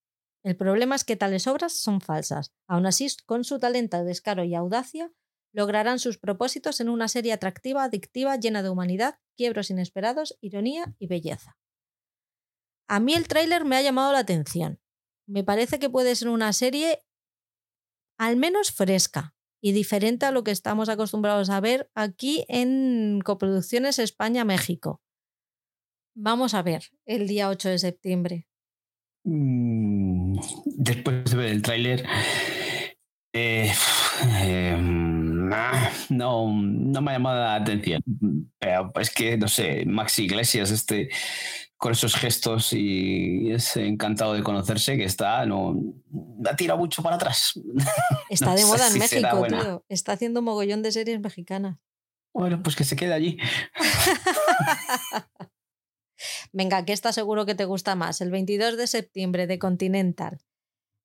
El 0.46 0.56
problema 0.56 0.94
es 0.94 1.04
que 1.04 1.16
tales 1.16 1.48
obras 1.48 1.74
son 1.74 2.02
falsas. 2.02 2.54
Aún 2.68 2.86
así, 2.86 3.08
con 3.26 3.44
su 3.44 3.58
talento, 3.58 4.04
descaro 4.04 4.44
y 4.44 4.54
audacia, 4.54 5.12
lograrán 5.52 5.98
sus 5.98 6.20
propósitos 6.20 6.80
en 6.82 6.90
una 6.90 7.08
serie 7.08 7.34
atractiva, 7.34 7.84
adictiva, 7.84 8.36
llena 8.36 8.62
de 8.62 8.70
humanidad, 8.70 9.18
quiebros 9.36 9.72
inesperados, 9.72 10.38
ironía 10.42 10.96
y 11.00 11.08
belleza. 11.08 11.58
A 12.88 13.00
mí 13.00 13.16
el 13.16 13.28
tráiler 13.28 13.66
me 13.66 13.76
ha 13.76 13.82
llamado 13.82 14.14
la 14.14 14.20
atención. 14.20 14.80
Me 15.28 15.44
parece 15.44 15.80
que 15.80 15.90
puede 15.90 16.16
ser 16.16 16.30
una 16.30 16.54
serie 16.54 17.04
al 18.20 18.38
menos 18.38 18.72
fresca 18.72 19.36
y 19.64 19.72
diferente 19.72 20.28
a 20.28 20.32
lo 20.32 20.44
que 20.44 20.52
estamos 20.52 20.90
acostumbrados 20.90 21.50
a 21.50 21.60
ver 21.60 21.90
aquí 21.96 22.46
en 22.50 23.20
coproducciones 23.26 23.98
España-México. 23.98 25.02
Vamos 26.16 26.54
a 26.54 26.62
ver 26.62 26.84
el 27.08 27.28
día 27.28 27.50
8 27.50 27.70
de 27.70 27.80
septiembre. 27.80 28.48
Mm, 29.26 30.38
después 30.78 31.26
de 31.26 31.36
ver 31.36 31.48
el 31.48 31.62
tráiler, 31.62 32.06
eh, 33.34 33.74
em, 34.42 35.50
no, 36.10 36.54
no 36.54 37.02
me 37.02 37.12
ha 37.12 37.14
llamado 37.16 37.40
la 37.40 37.56
atención. 37.56 38.02
Pero 38.60 38.92
es 39.00 39.10
que, 39.10 39.38
no 39.38 39.48
sé, 39.48 39.86
Maxi 39.86 40.26
Iglesias, 40.26 40.70
este, 40.70 41.10
con 41.78 41.92
esos 41.92 42.16
gestos 42.16 42.72
y 42.74 43.52
es 43.52 43.76
encantado 43.78 44.34
de 44.34 44.44
conocerse, 44.44 44.96
que 44.96 45.06
está, 45.06 45.46
no, 45.46 45.76
ha 46.50 46.56
tirado 46.56 46.80
mucho 46.80 47.04
para 47.04 47.16
atrás. 47.16 47.60
Está 48.30 48.56
de 48.56 48.66
moda 48.66 48.88
en 48.88 48.98
México, 49.00 49.48
tío. 49.48 49.86
Está 49.90 50.14
haciendo 50.14 50.42
mogollón 50.42 50.82
de 50.82 50.92
series 50.92 51.20
mexicanas. 51.20 51.78
Bueno, 52.34 52.62
pues 52.62 52.76
que 52.76 52.84
se 52.84 52.96
quede 52.96 53.14
allí. 53.14 53.38
Venga, 56.56 56.86
que 56.86 56.94
está 56.94 57.12
seguro 57.12 57.46
que 57.46 57.54
te 57.54 57.66
gusta 57.66 57.96
más. 57.96 58.22
El 58.22 58.32
22 58.32 58.78
de 58.78 58.88
septiembre 58.88 59.46
de 59.46 59.60
Continental. 59.60 60.40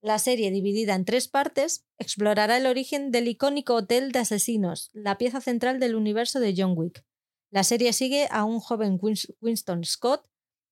La 0.00 0.20
serie, 0.20 0.52
dividida 0.52 0.94
en 0.94 1.04
tres 1.04 1.26
partes, 1.26 1.84
explorará 1.98 2.56
el 2.56 2.66
origen 2.66 3.10
del 3.10 3.26
icónico 3.26 3.74
Hotel 3.74 4.12
de 4.12 4.20
Asesinos, 4.20 4.90
la 4.92 5.18
pieza 5.18 5.40
central 5.40 5.80
del 5.80 5.96
universo 5.96 6.38
de 6.38 6.54
John 6.56 6.74
Wick. 6.76 7.04
La 7.50 7.64
serie 7.64 7.92
sigue 7.92 8.28
a 8.30 8.44
un 8.44 8.60
joven 8.60 9.00
Winston 9.40 9.84
Scott, 9.84 10.24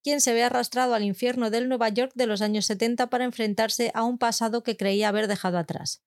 quien 0.05 0.21
se 0.21 0.33
ve 0.33 0.45
arrastrado 0.45 0.95
al 0.95 1.03
infierno 1.03 1.51
del 1.51 1.69
Nueva 1.69 1.89
York 1.89 2.13
de 2.15 2.29
los 2.29 2.41
años 2.41 2.67
70 2.67 3.11
para 3.11 3.25
enfrentarse 3.25 3.91
a 3.95 4.05
un 4.05 4.17
pasado 4.17 4.63
que 4.63 4.77
creía 4.77 5.09
haber 5.09 5.27
dejado 5.27 5.59
atrás. 5.59 6.05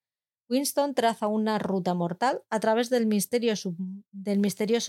Winston 0.51 0.93
traza 0.93 1.27
una 1.27 1.57
ruta 1.59 1.93
mortal 1.93 2.41
a 2.49 2.59
través 2.59 2.89
del, 2.89 3.07
misterioso 3.07 3.73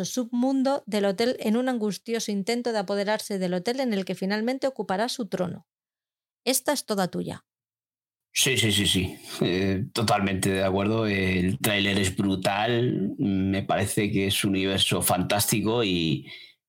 submundo 0.04 0.82
del 0.86 1.04
hotel 1.04 1.36
en 1.38 1.56
un 1.56 1.68
angustioso 1.68 2.32
intento 2.32 2.72
de 2.72 2.80
apoderarse 2.80 3.38
del 3.38 3.54
hotel 3.54 3.78
en 3.78 3.92
el 3.94 4.04
que 4.04 4.16
finalmente 4.16 4.66
ocupará 4.66 5.08
su 5.08 5.28
trono. 5.28 5.68
Esta 6.44 6.72
es 6.72 6.84
toda 6.84 7.08
tuya. 7.08 7.44
Sí, 8.34 8.56
sí, 8.56 8.72
sí, 8.72 8.86
sí. 8.86 9.16
Eh, 9.40 9.84
totalmente 9.92 10.50
de 10.50 10.64
acuerdo. 10.64 11.06
El 11.06 11.58
tráiler 11.60 11.96
es 11.98 12.16
brutal. 12.16 13.14
Me 13.18 13.62
parece 13.62 14.10
que 14.10 14.26
es 14.26 14.42
un 14.42 14.50
universo 14.50 15.00
fantástico 15.00 15.84
y, 15.84 16.26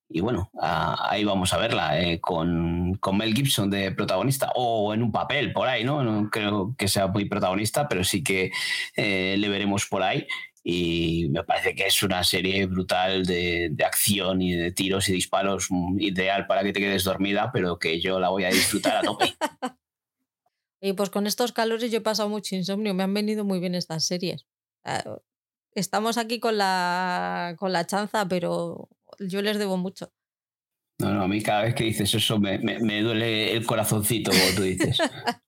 y 0.09 0.19
bueno, 0.19 0.51
ahí 0.59 1.23
vamos 1.23 1.53
a 1.53 1.57
verla, 1.57 1.99
eh, 1.99 2.21
con, 2.21 2.95
con, 2.95 3.17
Mel 3.17 3.33
Gibson 3.33 3.69
de 3.69 3.91
protagonista 3.91 4.51
o 4.55 4.93
en 4.93 5.01
un 5.01 5.11
papel 5.11 5.51
por 5.53 5.67
ahí, 5.67 5.83
¿no? 5.83 6.03
No 6.03 6.29
creo 6.29 6.75
que 6.77 6.87
sea 6.87 7.07
muy 7.07 7.25
protagonista, 7.25 7.87
pero 7.87 8.03
sí 8.03 8.23
que 8.23 8.51
eh, 8.95 9.35
le 9.37 9.49
veremos 9.49 9.87
por 9.87 10.03
ahí. 10.03 10.27
Y 10.63 11.27
me 11.29 11.43
parece 11.43 11.75
que 11.75 11.87
es 11.87 12.03
una 12.03 12.23
serie 12.23 12.65
brutal 12.67 13.25
de, 13.25 13.69
de, 13.71 13.85
acción 13.85 14.41
y 14.41 14.53
de 14.53 14.71
tiros 14.71 15.09
y 15.09 15.13
disparos, 15.13 15.69
ideal 15.97 16.47
para 16.47 16.63
que 16.63 16.71
te 16.71 16.79
quedes 16.79 17.03
dormida, 17.03 17.49
pero 17.51 17.79
que 17.79 17.99
yo 17.99 18.19
la 18.19 18.29
voy 18.29 18.45
a 18.45 18.49
disfrutar 18.49 18.97
a 18.97 19.01
tope. 19.01 19.25
y 20.79 20.93
pues 20.93 21.09
con 21.09 21.27
estos 21.27 21.51
calores 21.51 21.91
yo 21.91 21.97
he 21.97 22.01
pasado 22.01 22.29
mucho 22.29 22.55
insomnio, 22.55 22.93
me 22.93 23.03
han 23.03 23.13
venido 23.13 23.43
muy 23.43 23.59
bien 23.59 23.75
estas 23.75 24.05
series. 24.05 24.45
Estamos 25.75 26.17
aquí 26.17 26.39
con 26.39 26.57
la, 26.57 27.55
con 27.57 27.73
la 27.73 27.85
chanza, 27.85 28.27
pero 28.27 28.89
yo 29.19 29.41
les 29.41 29.57
debo 29.57 29.77
mucho. 29.77 30.11
No, 30.99 31.11
no, 31.13 31.23
a 31.23 31.27
mí 31.27 31.41
cada 31.41 31.63
vez 31.63 31.75
que 31.75 31.83
dices 31.85 32.13
eso 32.13 32.39
me, 32.39 32.59
duele 33.01 33.53
el 33.53 33.65
corazoncito, 33.65 34.31
como 34.31 34.55
tú 34.55 34.63
dices. 34.63 34.97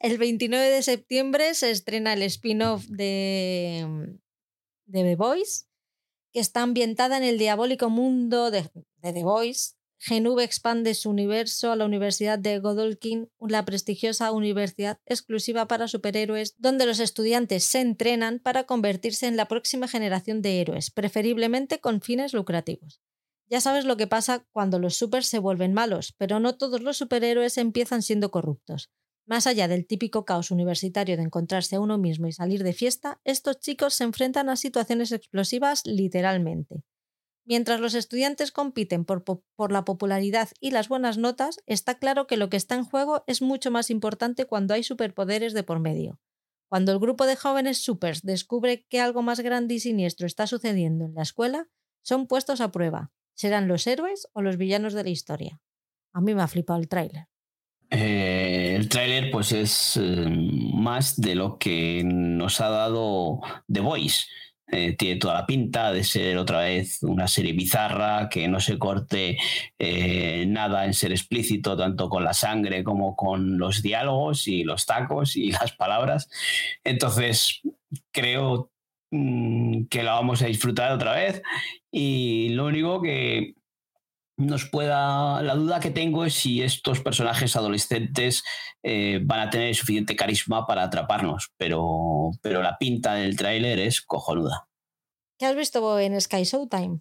el 0.00 0.18
29 0.18 0.70
de 0.70 0.82
septiembre 0.82 1.54
se 1.54 1.70
estrena 1.70 2.12
el 2.12 2.22
spin-off 2.22 2.86
de, 2.86 4.16
de 4.86 5.02
The 5.02 5.16
Voice, 5.16 5.66
que 6.32 6.40
está 6.40 6.62
ambientada 6.62 7.16
en 7.16 7.24
el 7.24 7.38
diabólico 7.38 7.90
mundo 7.90 8.50
de, 8.50 8.62
de 8.96 9.12
The 9.12 9.22
Voice. 9.24 9.74
Genuve 10.04 10.42
expande 10.42 10.94
su 10.94 11.10
universo 11.10 11.70
a 11.70 11.76
la 11.76 11.84
Universidad 11.84 12.36
de 12.36 12.58
Godolkin, 12.58 13.30
la 13.38 13.64
prestigiosa 13.64 14.32
universidad 14.32 14.98
exclusiva 15.06 15.68
para 15.68 15.86
superhéroes, 15.86 16.56
donde 16.58 16.86
los 16.86 16.98
estudiantes 16.98 17.62
se 17.62 17.80
entrenan 17.80 18.40
para 18.40 18.64
convertirse 18.64 19.28
en 19.28 19.36
la 19.36 19.46
próxima 19.46 19.86
generación 19.86 20.42
de 20.42 20.60
héroes, 20.60 20.90
preferiblemente 20.90 21.78
con 21.78 22.00
fines 22.00 22.34
lucrativos. 22.34 23.00
Ya 23.48 23.60
sabes 23.60 23.84
lo 23.84 23.96
que 23.96 24.08
pasa 24.08 24.44
cuando 24.50 24.80
los 24.80 24.96
supers 24.96 25.28
se 25.28 25.38
vuelven 25.38 25.72
malos, 25.72 26.16
pero 26.18 26.40
no 26.40 26.56
todos 26.56 26.82
los 26.82 26.96
superhéroes 26.96 27.56
empiezan 27.56 28.02
siendo 28.02 28.32
corruptos. 28.32 28.90
Más 29.24 29.46
allá 29.46 29.68
del 29.68 29.86
típico 29.86 30.24
caos 30.24 30.50
universitario 30.50 31.16
de 31.16 31.22
encontrarse 31.22 31.76
a 31.76 31.80
uno 31.80 31.96
mismo 31.96 32.26
y 32.26 32.32
salir 32.32 32.64
de 32.64 32.72
fiesta, 32.72 33.20
estos 33.22 33.60
chicos 33.60 33.94
se 33.94 34.02
enfrentan 34.02 34.48
a 34.48 34.56
situaciones 34.56 35.12
explosivas 35.12 35.86
literalmente. 35.86 36.82
Mientras 37.44 37.80
los 37.80 37.94
estudiantes 37.94 38.52
compiten 38.52 39.04
por, 39.04 39.24
la 39.70 39.84
popularidad 39.84 40.48
y 40.60 40.70
las 40.70 40.88
buenas 40.88 41.18
notas, 41.18 41.60
está 41.66 41.98
claro 41.98 42.26
que 42.26 42.36
lo 42.36 42.48
que 42.48 42.56
está 42.56 42.76
en 42.76 42.84
juego 42.84 43.24
es 43.26 43.42
mucho 43.42 43.70
más 43.70 43.90
importante 43.90 44.46
cuando 44.46 44.74
hay 44.74 44.84
superpoderes 44.84 45.52
de 45.52 45.64
por 45.64 45.80
medio. 45.80 46.20
Cuando 46.68 46.92
el 46.92 47.00
grupo 47.00 47.26
de 47.26 47.36
jóvenes 47.36 47.82
supers 47.82 48.22
descubre 48.22 48.86
que 48.88 49.00
algo 49.00 49.22
más 49.22 49.40
grande 49.40 49.74
y 49.74 49.80
siniestro 49.80 50.26
está 50.26 50.46
sucediendo 50.46 51.04
en 51.04 51.14
la 51.14 51.22
escuela, 51.22 51.68
son 52.02 52.26
puestos 52.26 52.60
a 52.60 52.70
prueba. 52.70 53.12
¿Serán 53.34 53.66
los 53.66 53.86
héroes 53.86 54.28
o 54.32 54.42
los 54.42 54.56
villanos 54.56 54.94
de 54.94 55.04
la 55.04 55.10
historia? 55.10 55.60
A 56.12 56.20
mí 56.20 56.34
me 56.34 56.42
ha 56.42 56.48
flipado 56.48 56.78
el 56.80 56.88
tráiler. 56.88 57.26
Eh, 57.90 58.74
el 58.74 58.88
tráiler 58.88 59.30
pues 59.30 59.52
es 59.52 59.98
eh, 59.98 60.26
más 60.74 61.20
de 61.20 61.34
lo 61.34 61.58
que 61.58 62.02
nos 62.04 62.60
ha 62.60 62.70
dado 62.70 63.40
The 63.70 63.80
Voice. 63.80 64.24
Eh, 64.68 64.96
tiene 64.96 65.20
toda 65.20 65.34
la 65.34 65.46
pinta 65.46 65.92
de 65.92 66.02
ser 66.02 66.38
otra 66.38 66.60
vez 66.60 67.02
una 67.02 67.28
serie 67.28 67.52
bizarra, 67.52 68.28
que 68.30 68.48
no 68.48 68.58
se 68.60 68.78
corte 68.78 69.36
eh, 69.78 70.46
nada 70.46 70.86
en 70.86 70.94
ser 70.94 71.12
explícito, 71.12 71.76
tanto 71.76 72.08
con 72.08 72.24
la 72.24 72.32
sangre 72.32 72.82
como 72.82 73.14
con 73.14 73.58
los 73.58 73.82
diálogos 73.82 74.48
y 74.48 74.64
los 74.64 74.86
tacos 74.86 75.36
y 75.36 75.50
las 75.52 75.72
palabras. 75.72 76.30
Entonces, 76.84 77.60
creo 78.12 78.70
mm, 79.10 79.84
que 79.86 80.02
la 80.02 80.14
vamos 80.14 80.42
a 80.42 80.46
disfrutar 80.46 80.92
otra 80.92 81.14
vez 81.14 81.42
y 81.90 82.50
lo 82.50 82.66
único 82.66 83.02
que 83.02 83.54
nos 84.46 84.66
pueda. 84.66 85.42
La 85.42 85.54
duda 85.54 85.80
que 85.80 85.90
tengo 85.90 86.24
es 86.24 86.34
si 86.34 86.62
estos 86.62 87.00
personajes 87.00 87.56
adolescentes 87.56 88.42
eh, 88.82 89.20
van 89.22 89.40
a 89.40 89.50
tener 89.50 89.74
suficiente 89.74 90.16
carisma 90.16 90.66
para 90.66 90.84
atraparnos, 90.84 91.52
pero, 91.56 92.30
pero 92.42 92.62
la 92.62 92.78
pinta 92.78 93.14
del 93.14 93.36
tráiler 93.36 93.78
es 93.78 94.00
cojonuda. 94.02 94.68
¿Qué 95.38 95.46
has 95.46 95.56
visto 95.56 95.98
en 95.98 96.20
Sky 96.20 96.44
Showtime? 96.44 97.00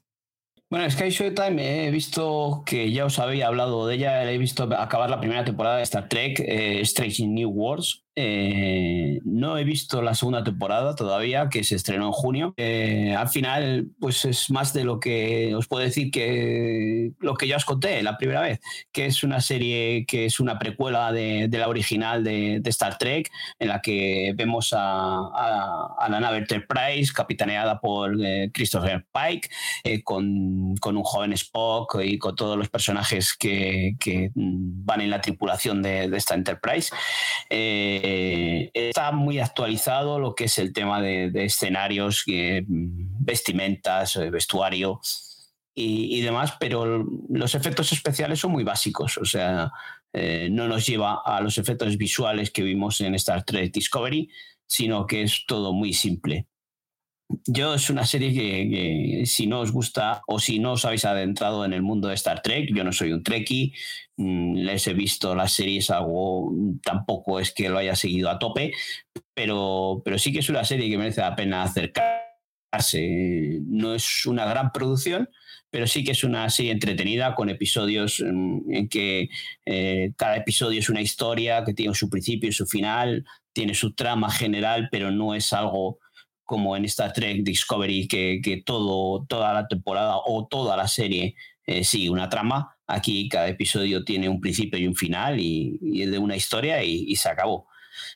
Bueno, 0.71 0.89
Sky 0.89 1.09
Showtime 1.09 1.87
he 1.87 1.91
visto 1.91 2.63
que 2.65 2.93
ya 2.93 3.03
os 3.03 3.19
había 3.19 3.47
hablado 3.47 3.85
de 3.87 3.95
ella, 3.95 4.31
he 4.31 4.37
visto 4.37 4.63
acabar 4.77 5.09
la 5.09 5.19
primera 5.19 5.43
temporada 5.43 5.77
de 5.77 5.83
Star 5.83 6.07
Trek, 6.07 6.39
eh, 6.39 6.79
Strange 6.81 7.27
New 7.27 7.49
Worlds, 7.49 8.05
eh, 8.15 9.19
no 9.23 9.57
he 9.57 9.63
visto 9.63 10.01
la 10.01 10.15
segunda 10.15 10.43
temporada 10.43 10.95
todavía, 10.95 11.47
que 11.49 11.63
se 11.63 11.75
estrenó 11.75 12.07
en 12.07 12.11
junio. 12.11 12.53
Eh, 12.57 13.15
al 13.17 13.29
final, 13.29 13.87
pues 13.99 14.25
es 14.25 14.49
más 14.49 14.73
de 14.73 14.83
lo 14.83 14.99
que 14.99 15.55
os 15.55 15.67
puedo 15.67 15.83
decir 15.83 16.11
que 16.11 17.11
lo 17.19 17.35
que 17.35 17.47
ya 17.47 17.55
os 17.55 17.63
conté 17.63 18.03
la 18.03 18.17
primera 18.17 18.41
vez, 18.41 18.59
que 18.91 19.05
es 19.05 19.23
una 19.23 19.39
serie 19.39 20.05
que 20.05 20.25
es 20.25 20.39
una 20.39 20.59
precuela 20.59 21.11
de, 21.13 21.47
la 21.51 21.69
original 21.69 22.23
de, 22.23 22.61
Star 22.65 22.97
Trek, 22.97 23.29
en 23.59 23.69
la 23.69 23.81
que 23.81 24.33
vemos 24.35 24.73
a, 24.75 25.97
la 26.09 26.19
nave 26.19 26.39
Enterprise, 26.39 27.13
capitaneada 27.13 27.79
por 27.79 28.15
eh, 28.21 28.49
Christopher 28.53 29.05
Pike, 29.11 30.03
con, 30.03 30.25
un 30.25 31.03
joven 31.03 31.33
Spock 31.33 31.99
y 32.03 32.17
con 32.17 32.35
todos 32.35 32.57
los 32.57 32.69
personajes 32.69 33.33
que, 33.33 33.95
van 34.35 35.01
en 35.01 35.09
la 35.09 35.21
tripulación 35.21 35.81
de, 35.81 36.09
esta 36.15 36.35
Enterprise. 36.35 36.93
Está 38.03 39.11
muy 39.11 39.39
actualizado 39.39 40.19
lo 40.19 40.35
que 40.35 40.45
es 40.45 40.57
el 40.57 40.73
tema 40.73 41.01
de, 41.01 41.31
escenarios, 41.45 42.23
vestimentas, 42.67 44.15
eh, 44.15 44.29
vestuario 44.29 44.99
y, 45.73 46.21
demás, 46.21 46.55
pero 46.59 47.05
los 47.29 47.55
efectos 47.55 47.91
especiales 47.91 48.39
son 48.39 48.51
muy 48.51 48.63
básicos, 48.63 49.17
o 49.17 49.25
sea, 49.25 49.71
eh, 50.13 50.49
no 50.51 50.67
nos 50.67 50.85
lleva 50.85 51.21
a 51.25 51.41
los 51.41 51.57
efectos 51.57 51.97
visuales 51.97 52.51
que 52.51 52.63
vimos 52.63 52.99
en 53.01 53.15
Star 53.15 53.43
Trek 53.43 53.71
Discovery, 53.71 54.29
sino 54.67 55.07
que 55.07 55.23
es 55.23 55.45
todo 55.47 55.73
muy 55.73 55.93
simple. 55.93 56.47
Yo 57.45 57.73
es 57.73 57.89
una 57.89 58.05
serie 58.05 58.33
que, 58.33 59.25
si 59.25 59.47
no 59.47 59.59
os 59.59 59.71
gusta 59.71 60.21
o 60.27 60.39
si 60.39 60.59
no 60.59 60.73
os 60.73 60.85
habéis 60.85 61.05
adentrado 61.05 61.65
en 61.65 61.73
el 61.73 61.81
mundo 61.81 62.07
de 62.07 62.15
Star 62.15 62.41
Trek, 62.41 62.69
yo 62.73 62.83
no 62.83 62.91
soy 62.91 63.11
un 63.11 63.23
Trekkie, 63.23 63.73
mm, 64.17 64.55
les 64.57 64.87
he 64.87 64.93
visto 64.93 65.35
las 65.35 65.53
series, 65.53 65.89
algo 65.89 66.53
tampoco 66.83 67.39
es 67.39 67.51
que 67.51 67.69
lo 67.69 67.77
haya 67.77 67.95
seguido 67.95 68.29
a 68.29 68.39
tope, 68.39 68.71
pero, 69.33 70.01
pero 70.03 70.17
sí 70.17 70.31
que 70.31 70.39
es 70.39 70.49
una 70.49 70.63
serie 70.63 70.89
que 70.89 70.97
merece 70.97 71.21
la 71.21 71.35
pena 71.35 71.63
acercarse. 71.63 73.59
No 73.65 73.93
es 73.93 74.25
una 74.25 74.45
gran 74.45 74.71
producción, 74.71 75.29
pero 75.69 75.87
sí 75.87 76.03
que 76.03 76.11
es 76.11 76.23
una 76.23 76.49
serie 76.49 76.71
entretenida 76.71 77.33
con 77.33 77.49
episodios 77.49 78.21
mm, 78.25 78.71
en, 78.71 78.89
que 78.89 79.29
eh, 79.65 80.13
cada 80.17 80.37
episodio 80.37 80.79
es 80.79 80.89
una 80.89 81.01
historia 81.01 81.63
que 81.63 81.73
tiene 81.73 81.95
su 81.95 82.09
principio 82.09 82.49
y 82.49 82.53
su 82.53 82.65
final, 82.67 83.25
tiene 83.53 83.73
su 83.73 83.93
trama 83.93 84.29
general, 84.29 84.89
pero 84.91 85.11
no 85.11 85.33
es 85.33 85.51
algo 85.53 85.99
como 86.51 86.75
en 86.75 86.83
Star 86.83 87.13
Trek 87.13 87.43
Discovery, 87.43 88.09
que, 88.09 88.61
todo, 88.65 89.25
toda 89.25 89.53
la 89.53 89.69
temporada 89.69 90.17
o 90.17 90.49
toda 90.49 90.75
la 90.75 90.89
serie 90.89 91.37
eh, 91.65 91.85
sigue 91.85 92.09
una 92.09 92.27
trama. 92.27 92.75
Aquí 92.87 93.29
cada 93.29 93.47
episodio 93.47 94.03
tiene 94.03 94.27
un 94.27 94.41
principio 94.41 94.77
y 94.77 94.85
un 94.85 94.93
final 94.93 95.39
y, 95.39 95.79
es 96.03 96.11
de 96.11 96.17
una 96.17 96.35
historia 96.35 96.83
y, 96.83 97.15
se 97.15 97.29
acabó. 97.29 97.69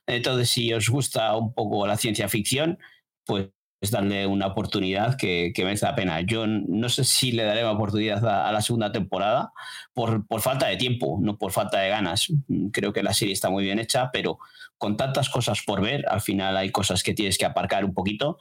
Entonces, 0.06 0.49
si 0.49 0.74
os 0.74 0.90
gusta 0.90 1.34
un 1.38 1.53
poco 1.53 1.88
la 1.88 1.95
ciencia 1.95 2.28
ficción, 2.28 2.78
pues 3.26 3.48
darle 3.81 4.26
una 4.26 4.47
oportunidad 4.47 5.15
que, 5.18 5.53
merece 5.57 5.85
la 5.85 5.95
pena. 5.95 6.22
Yo 6.22 6.47
no 6.47 6.89
sé 6.89 7.03
si 7.03 7.31
le 7.31 7.43
daré 7.43 7.64
una 7.64 7.73
oportunidad 7.73 8.26
a, 8.26 8.52
la 8.52 8.61
segunda 8.61 8.91
temporada 8.91 9.53
por, 9.93 10.26
por, 10.27 10.41
falta 10.41 10.68
de 10.68 10.77
tiempo, 10.77 11.19
no 11.22 11.38
por 11.38 11.52
falta 11.52 11.80
de 11.80 11.89
ganas. 11.89 12.27
Creo 12.72 12.93
que 12.93 13.03
la 13.03 13.14
serie 13.14 13.34
está 13.34 13.49
muy 13.49 13.64
bien 13.64 13.80
hecha, 13.80 14.10
pero 14.11 14.39
con 14.77 14.97
tantas 14.97 15.30
cosas 15.30 15.61
por 15.65 15.81
ver, 15.81 16.06
al 16.10 16.22
final 16.22 16.57
hay 16.57 16.72
cosas 16.72 17.03
que 17.03 17.14
tienes 17.14 17.38
que 17.38 17.45
aparcar 17.45 17.85
un 17.85 17.93
poquito. 17.93 18.38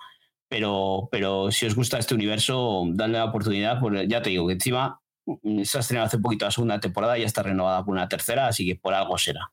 Pero, 0.49 1.09
pero 1.11 1.51
si 1.51 1.67
os 1.67 1.75
gusta 1.75 1.99
este 1.99 2.15
universo, 2.15 2.85
dadle 2.91 3.19
la 3.19 3.25
oportunidad, 3.25 3.81
porque 3.81 4.07
ya 4.07 4.23
te 4.23 4.31
digo 4.31 4.47
que 4.47 4.53
encima 4.55 5.01
mm, 5.27 5.63
se 5.63 5.79
ha 5.79 5.81
estrenado 5.81 6.07
hace 6.07 6.19
poquito 6.19 6.45
la 6.45 6.51
segunda 6.51 6.81
temporada 6.81 7.17
y 7.19 7.23
ya 7.23 7.27
está 7.27 7.43
renovada 7.43 7.85
por 7.85 7.93
una 7.95 8.09
tercera, 8.09 8.47
así 8.47 8.67
que 8.67 8.77
por 8.77 8.95
algo 8.95 9.19
será. 9.19 9.51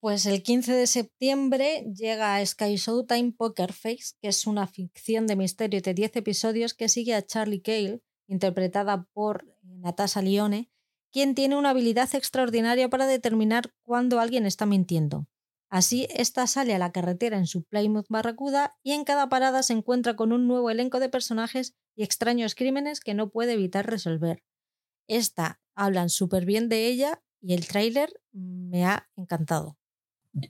Pues 0.00 0.24
el 0.24 0.42
15 0.42 0.72
de 0.72 0.86
septiembre 0.86 1.84
llega 1.94 2.36
a 2.36 2.46
Sky 2.46 2.76
Showtime 2.76 3.32
Poker 3.32 3.74
Face, 3.74 4.14
que 4.22 4.28
es 4.28 4.46
una 4.46 4.66
ficción 4.66 5.26
de 5.26 5.36
misterio 5.36 5.82
de 5.82 5.92
10 5.92 6.16
episodios 6.16 6.72
que 6.72 6.88
sigue 6.88 7.14
a 7.14 7.20
Charlie 7.20 7.60
Cale, 7.60 8.00
interpretada 8.26 9.06
por 9.12 9.44
Natasha 9.62 10.22
Lione, 10.22 10.70
quien 11.12 11.34
tiene 11.34 11.58
una 11.58 11.70
habilidad 11.70 12.08
extraordinaria 12.14 12.88
para 12.88 13.06
determinar 13.06 13.74
cuándo 13.82 14.20
alguien 14.20 14.46
está 14.46 14.64
mintiendo. 14.64 15.28
Así, 15.68 16.08
esta 16.14 16.46
sale 16.46 16.74
a 16.74 16.78
la 16.78 16.92
carretera 16.92 17.36
en 17.36 17.46
su 17.46 17.64
Plymouth 17.64 18.06
Barracuda 18.08 18.78
y 18.82 18.92
en 18.92 19.04
cada 19.04 19.28
parada 19.28 19.62
se 19.62 19.74
encuentra 19.74 20.16
con 20.16 20.32
un 20.32 20.48
nuevo 20.48 20.70
elenco 20.70 20.98
de 20.98 21.10
personajes 21.10 21.74
y 21.94 22.04
extraños 22.04 22.54
crímenes 22.54 23.00
que 23.00 23.12
no 23.12 23.28
puede 23.28 23.52
evitar 23.52 23.86
resolver. 23.86 24.42
Esta 25.08 25.60
hablan 25.74 26.08
súper 26.08 26.46
bien 26.46 26.70
de 26.70 26.86
ella 26.86 27.22
y 27.42 27.52
el 27.52 27.66
tráiler 27.66 28.18
me 28.32 28.86
ha 28.86 29.10
encantado 29.14 29.79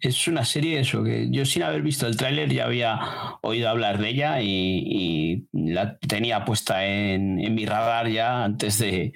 es 0.01 0.29
una 0.29 0.45
serie 0.45 0.81
eso, 0.81 1.03
que 1.03 1.29
yo 1.31 1.45
sin 1.47 1.63
haber 1.63 1.83
visto 1.83 2.07
el 2.07 2.17
tráiler 2.17 2.53
ya 2.53 2.65
había 2.65 3.01
oído 3.43 3.69
hablar 3.69 3.99
de 3.99 4.09
ella 4.09 4.43
y, 4.43 5.47
la 5.53 5.99
tenía 5.99 6.45
puesta 6.45 6.85
en, 6.87 7.37
mi 7.55 7.65
radar 7.67 8.09
ya 8.09 8.45
antes 8.45 8.79
de, 8.79 9.13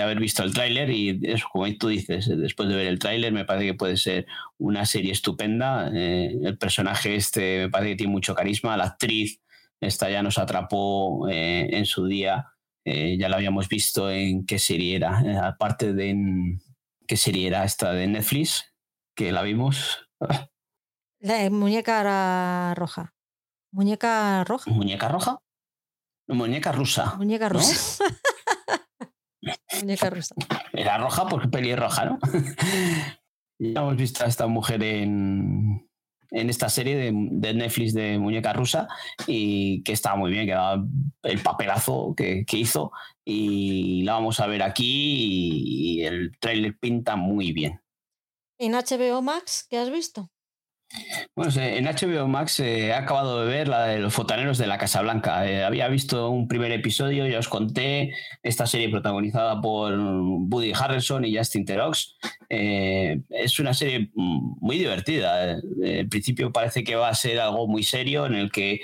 haber 0.00 0.20
visto 0.20 0.42
el 0.42 0.52
tráiler. 0.52 0.90
Y 0.90 1.20
eso, 1.24 1.46
como 1.50 1.66
tú 1.76 1.88
dices, 1.88 2.28
después 2.28 2.68
de 2.68 2.76
ver 2.76 2.86
el 2.86 2.98
tráiler 2.98 3.32
me 3.32 3.44
parece 3.44 3.66
que 3.66 3.74
puede 3.74 3.96
ser 3.96 4.26
una 4.58 4.84
serie 4.86 5.12
estupenda. 5.12 5.90
Eh, 5.94 6.36
el 6.42 6.58
personaje 6.58 7.16
este 7.16 7.60
me 7.60 7.70
parece 7.70 7.92
que 7.92 7.96
tiene 7.96 8.12
mucho 8.12 8.34
carisma, 8.34 8.76
la 8.76 8.84
actriz 8.84 9.40
esta 9.80 10.08
ya 10.08 10.22
nos 10.22 10.38
atrapó 10.38 11.28
eh, 11.28 11.68
en 11.72 11.86
su 11.86 12.06
día, 12.06 12.46
eh, 12.84 13.16
ya 13.18 13.28
la 13.28 13.36
habíamos 13.36 13.68
visto 13.68 14.10
en 14.10 14.46
qué 14.46 14.60
serie 14.60 14.94
era, 14.94 15.48
aparte 15.48 15.92
de 15.92 16.16
qué 17.06 17.16
serie 17.16 17.48
era 17.48 17.64
esta 17.64 17.92
de 17.92 18.06
Netflix 18.06 18.71
que 19.22 19.32
la 19.32 19.42
vimos. 19.42 20.08
La 21.20 21.48
muñeca 21.50 22.74
roja. 22.74 23.14
¿Muñeca 23.70 24.44
roja? 24.44 24.70
¿Muñeca 24.70 25.08
roja? 25.08 25.38
Muñeca 26.26 26.72
rusa. 26.72 27.14
Muñeca 27.16 27.48
rusa. 27.48 28.04
muñeca 29.80 30.10
rusa. 30.10 30.34
Era 30.72 30.98
roja 30.98 31.28
porque 31.28 31.48
peli 31.48 31.74
roja, 31.76 32.04
¿no? 32.04 32.18
ya 33.58 33.80
hemos 33.80 33.96
visto 33.96 34.24
a 34.24 34.26
esta 34.26 34.46
mujer 34.48 34.82
en, 34.82 35.88
en 36.30 36.50
esta 36.50 36.68
serie 36.68 36.96
de, 36.96 37.12
Netflix 37.12 37.94
de 37.94 38.18
Muñeca 38.18 38.52
Rusa 38.52 38.88
y 39.26 39.82
que 39.84 39.92
estaba 39.92 40.16
muy 40.16 40.32
bien, 40.32 40.46
que 40.46 40.52
daba 40.52 40.84
el 41.22 41.40
papelazo 41.40 42.14
que, 42.16 42.44
que 42.44 42.58
hizo 42.58 42.90
y 43.24 44.02
la 44.02 44.14
vamos 44.14 44.40
a 44.40 44.46
ver 44.48 44.62
aquí 44.62 45.98
y 45.98 46.02
el 46.02 46.36
trailer 46.40 46.76
pinta 46.78 47.14
muy 47.14 47.52
bien. 47.52 47.82
¿En 48.62 48.74
HBO 48.74 49.22
Max 49.22 49.66
qué 49.68 49.76
has 49.76 49.90
visto? 49.90 50.30
Bueno, 51.34 51.50
en 51.56 51.84
HBO 51.84 52.28
Max 52.28 52.60
eh, 52.60 52.86
he 52.86 52.92
acabado 52.92 53.44
de 53.44 53.50
ver 53.50 53.66
la 53.66 53.86
de 53.86 53.98
los 53.98 54.14
fotaneros 54.14 54.56
de 54.56 54.68
la 54.68 54.78
Casa 54.78 55.02
Blanca. 55.02 55.44
Eh, 55.48 55.64
había 55.64 55.88
visto 55.88 56.30
un 56.30 56.46
primer 56.46 56.70
episodio, 56.70 57.26
ya 57.26 57.40
os 57.40 57.48
conté, 57.48 58.14
esta 58.40 58.68
serie 58.68 58.88
protagonizada 58.88 59.60
por 59.60 59.98
Woody 59.98 60.74
Harrelson 60.78 61.24
y 61.24 61.36
Justin 61.36 61.64
Terox. 61.64 62.14
Eh, 62.48 63.22
es 63.30 63.58
una 63.58 63.74
serie 63.74 64.12
muy 64.14 64.78
divertida. 64.78 65.58
En 65.82 66.08
principio 66.08 66.52
parece 66.52 66.84
que 66.84 66.94
va 66.94 67.08
a 67.08 67.16
ser 67.16 67.40
algo 67.40 67.66
muy 67.66 67.82
serio 67.82 68.26
en 68.26 68.34
el 68.34 68.52
que 68.52 68.78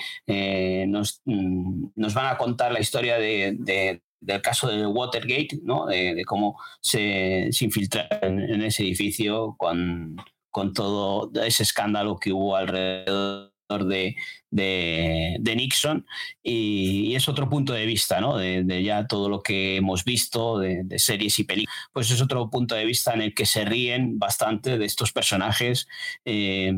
nos, 0.88 1.22
mm, 1.24 1.90
nos, 1.94 2.14
van 2.14 2.34
a 2.34 2.36
contar 2.36 2.72
la 2.72 2.80
historia 2.80 3.16
de, 3.16 4.02
del 4.20 4.42
caso 4.42 4.68
de 4.68 4.86
Watergate, 4.86 5.60
¿no? 5.62 5.86
de, 5.86 6.22
cómo 6.26 6.58
se, 6.80 7.48
se 7.50 7.64
infiltraron 7.64 8.40
en, 8.40 8.62
ese 8.62 8.82
edificio 8.82 9.54
con, 9.58 10.16
con, 10.50 10.72
todo 10.72 11.30
ese 11.42 11.62
escándalo 11.62 12.18
que 12.18 12.32
hubo 12.32 12.56
alrededor 12.56 13.52
de, 13.86 14.16
de, 14.50 15.54
Nixon 15.56 16.06
y, 16.42 17.14
es 17.14 17.28
otro 17.28 17.48
punto 17.48 17.72
de 17.72 17.86
vista, 17.86 18.20
¿no? 18.20 18.36
De, 18.36 18.82
ya 18.82 19.06
todo 19.06 19.28
lo 19.28 19.42
que 19.42 19.76
hemos 19.76 20.04
visto 20.04 20.58
de, 20.58 20.86
series 20.98 21.38
y 21.38 21.44
películas, 21.44 21.74
pues 21.92 22.10
es 22.10 22.22
otro 22.22 22.48
punto 22.50 22.74
de 22.74 22.84
vista 22.84 23.12
en 23.12 23.22
el 23.22 23.34
que 23.34 23.46
se 23.46 23.64
ríen 23.64 24.18
bastante 24.18 24.78
de 24.78 24.84
estos 24.84 25.12
personajes. 25.12 25.86
Eh, 26.24 26.72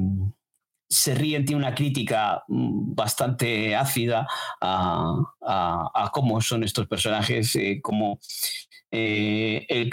se 0.91 1.15
ríen, 1.15 1.45
tiene 1.45 1.63
una 1.63 1.75
crítica 1.75 2.43
mm, 2.49 2.95
bastante 2.95 3.77
ácida 3.77 4.27
a, 4.61 6.11
cómo 6.13 6.41
son 6.41 6.65
estos 6.65 6.89
personajes, 6.89 7.55
eh, 7.55 7.81
como 7.81 8.19
eh, 8.91 9.65
el, 9.69 9.89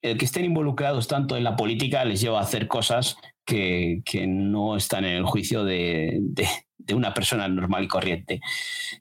que 0.00 0.24
estén 0.24 0.46
involucrados 0.46 1.06
tanto 1.06 1.36
en 1.36 1.44
la 1.44 1.56
política 1.56 2.06
les 2.06 2.22
lleva 2.22 2.38
a 2.38 2.42
hacer 2.42 2.66
cosas 2.66 3.16
que, 3.44 4.02
no 4.26 4.76
están 4.76 5.04
en 5.04 5.16
el 5.16 5.24
juicio 5.24 5.64
de, 5.64 6.20
una 6.94 7.12
persona 7.12 7.46
normal 7.48 7.84
y 7.84 7.88
corriente. 7.88 8.40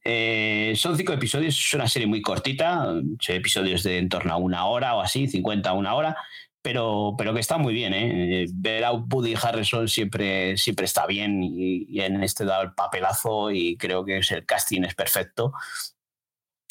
Eh, 0.03 0.73
son 0.75 0.97
cinco 0.97 1.13
episodios, 1.13 1.57
es 1.57 1.73
una 1.73 1.87
serie 1.87 2.07
muy 2.07 2.21
cortita, 2.21 2.93
episodios 3.29 3.83
de 3.83 3.97
en 3.97 4.09
torno 4.09 4.33
a 4.33 4.37
una 4.37 4.65
hora 4.65 4.95
o 4.95 5.01
así, 5.01 5.27
50 5.27 5.69
a 5.69 5.73
una 5.73 5.95
hora, 5.95 6.17
pero, 6.61 7.15
pero 7.17 7.33
que 7.33 7.39
está 7.39 7.57
muy 7.57 7.73
bien. 7.73 7.93
¿eh? 7.93 8.45
Ver 8.53 8.85
a 8.85 8.91
Woody 8.91 9.35
Harrison 9.41 9.87
siempre, 9.87 10.57
siempre 10.57 10.85
está 10.85 11.05
bien 11.05 11.41
y, 11.43 12.01
en 12.01 12.23
este 12.23 12.45
da 12.45 12.61
el 12.61 12.73
papelazo 12.73 13.51
y 13.51 13.77
creo 13.77 14.03
que 14.05 14.17
el 14.17 14.45
casting 14.45 14.83
es 14.83 14.95
perfecto. 14.95 15.53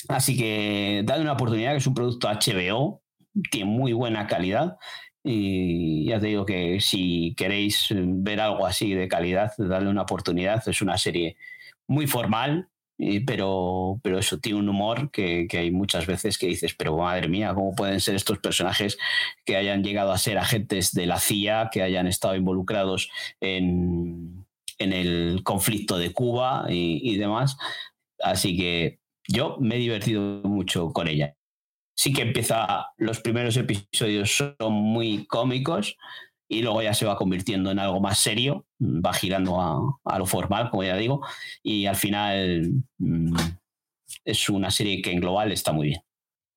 Así 0.08 0.36
que 0.36 1.02
dale 1.04 1.22
una 1.22 1.32
oportunidad, 1.32 1.72
que 1.72 1.78
es 1.78 1.86
un 1.86 1.94
producto 1.94 2.28
HBO, 2.28 3.02
tiene 3.50 3.70
muy 3.70 3.92
buena 3.92 4.26
calidad. 4.26 4.76
Y 5.24 6.06
ya 6.06 6.20
te 6.20 6.28
digo 6.28 6.46
que 6.46 6.80
si 6.80 7.34
queréis 7.36 7.88
ver 7.90 8.40
algo 8.40 8.66
así 8.66 8.94
de 8.94 9.08
calidad, 9.08 9.52
dale 9.58 9.88
una 9.88 10.02
oportunidad. 10.02 10.66
Es 10.68 10.80
una 10.82 10.96
serie 10.98 11.36
muy 11.88 12.06
formal, 12.06 12.68
pero, 13.26 14.00
pero 14.02 14.18
eso 14.18 14.38
tiene 14.38 14.58
un 14.58 14.68
humor 14.68 15.10
que, 15.10 15.46
hay 15.52 15.70
muchas 15.70 16.06
veces 16.06 16.36
que 16.38 16.48
dices, 16.48 16.74
pero 16.74 16.96
madre 16.96 17.28
mía, 17.28 17.54
¿cómo 17.54 17.74
pueden 17.74 18.00
ser 18.00 18.14
estos 18.14 18.38
personajes 18.38 18.98
que 19.44 19.56
hayan 19.56 19.82
llegado 19.84 20.12
a 20.12 20.18
ser 20.18 20.38
agentes 20.38 20.92
de 20.92 21.06
la 21.06 21.18
CIA, 21.18 21.70
que 21.72 21.82
hayan 21.82 22.06
estado 22.06 22.34
involucrados 22.34 23.10
en, 23.40 24.44
el 24.78 25.42
conflicto 25.44 25.98
de 25.98 26.12
Cuba 26.12 26.66
y 26.68 27.16
demás? 27.16 27.56
Así 28.20 28.56
que 28.56 28.98
yo 29.28 29.58
me 29.60 29.76
he 29.76 29.78
divertido 29.78 30.40
mucho 30.44 30.92
con 30.92 31.06
ella. 31.06 31.36
Sí 31.94 32.12
que 32.12 32.22
empieza, 32.22 32.86
los 32.96 33.20
primeros 33.20 33.56
episodios 33.56 34.36
son 34.36 34.72
muy 34.72 35.26
cómicos 35.26 35.96
y 36.48 36.62
luego 36.62 36.82
ya 36.82 36.94
se 36.94 37.04
va 37.04 37.16
convirtiendo 37.16 37.70
en 37.70 37.78
algo 37.78 38.00
más 38.00 38.18
serio, 38.18 38.66
va 38.80 39.12
girando 39.12 39.60
a, 40.04 40.18
lo 40.18 40.26
formal, 40.26 40.70
como 40.70 40.82
ya 40.82 40.96
digo, 40.96 41.20
y 41.62 41.86
al 41.86 41.96
final 41.96 42.72
mm, 42.96 43.36
es 44.24 44.48
una 44.48 44.70
serie 44.70 45.02
que 45.02 45.12
en 45.12 45.20
global 45.20 45.52
está 45.52 45.72
muy 45.72 45.88
bien. 45.88 46.00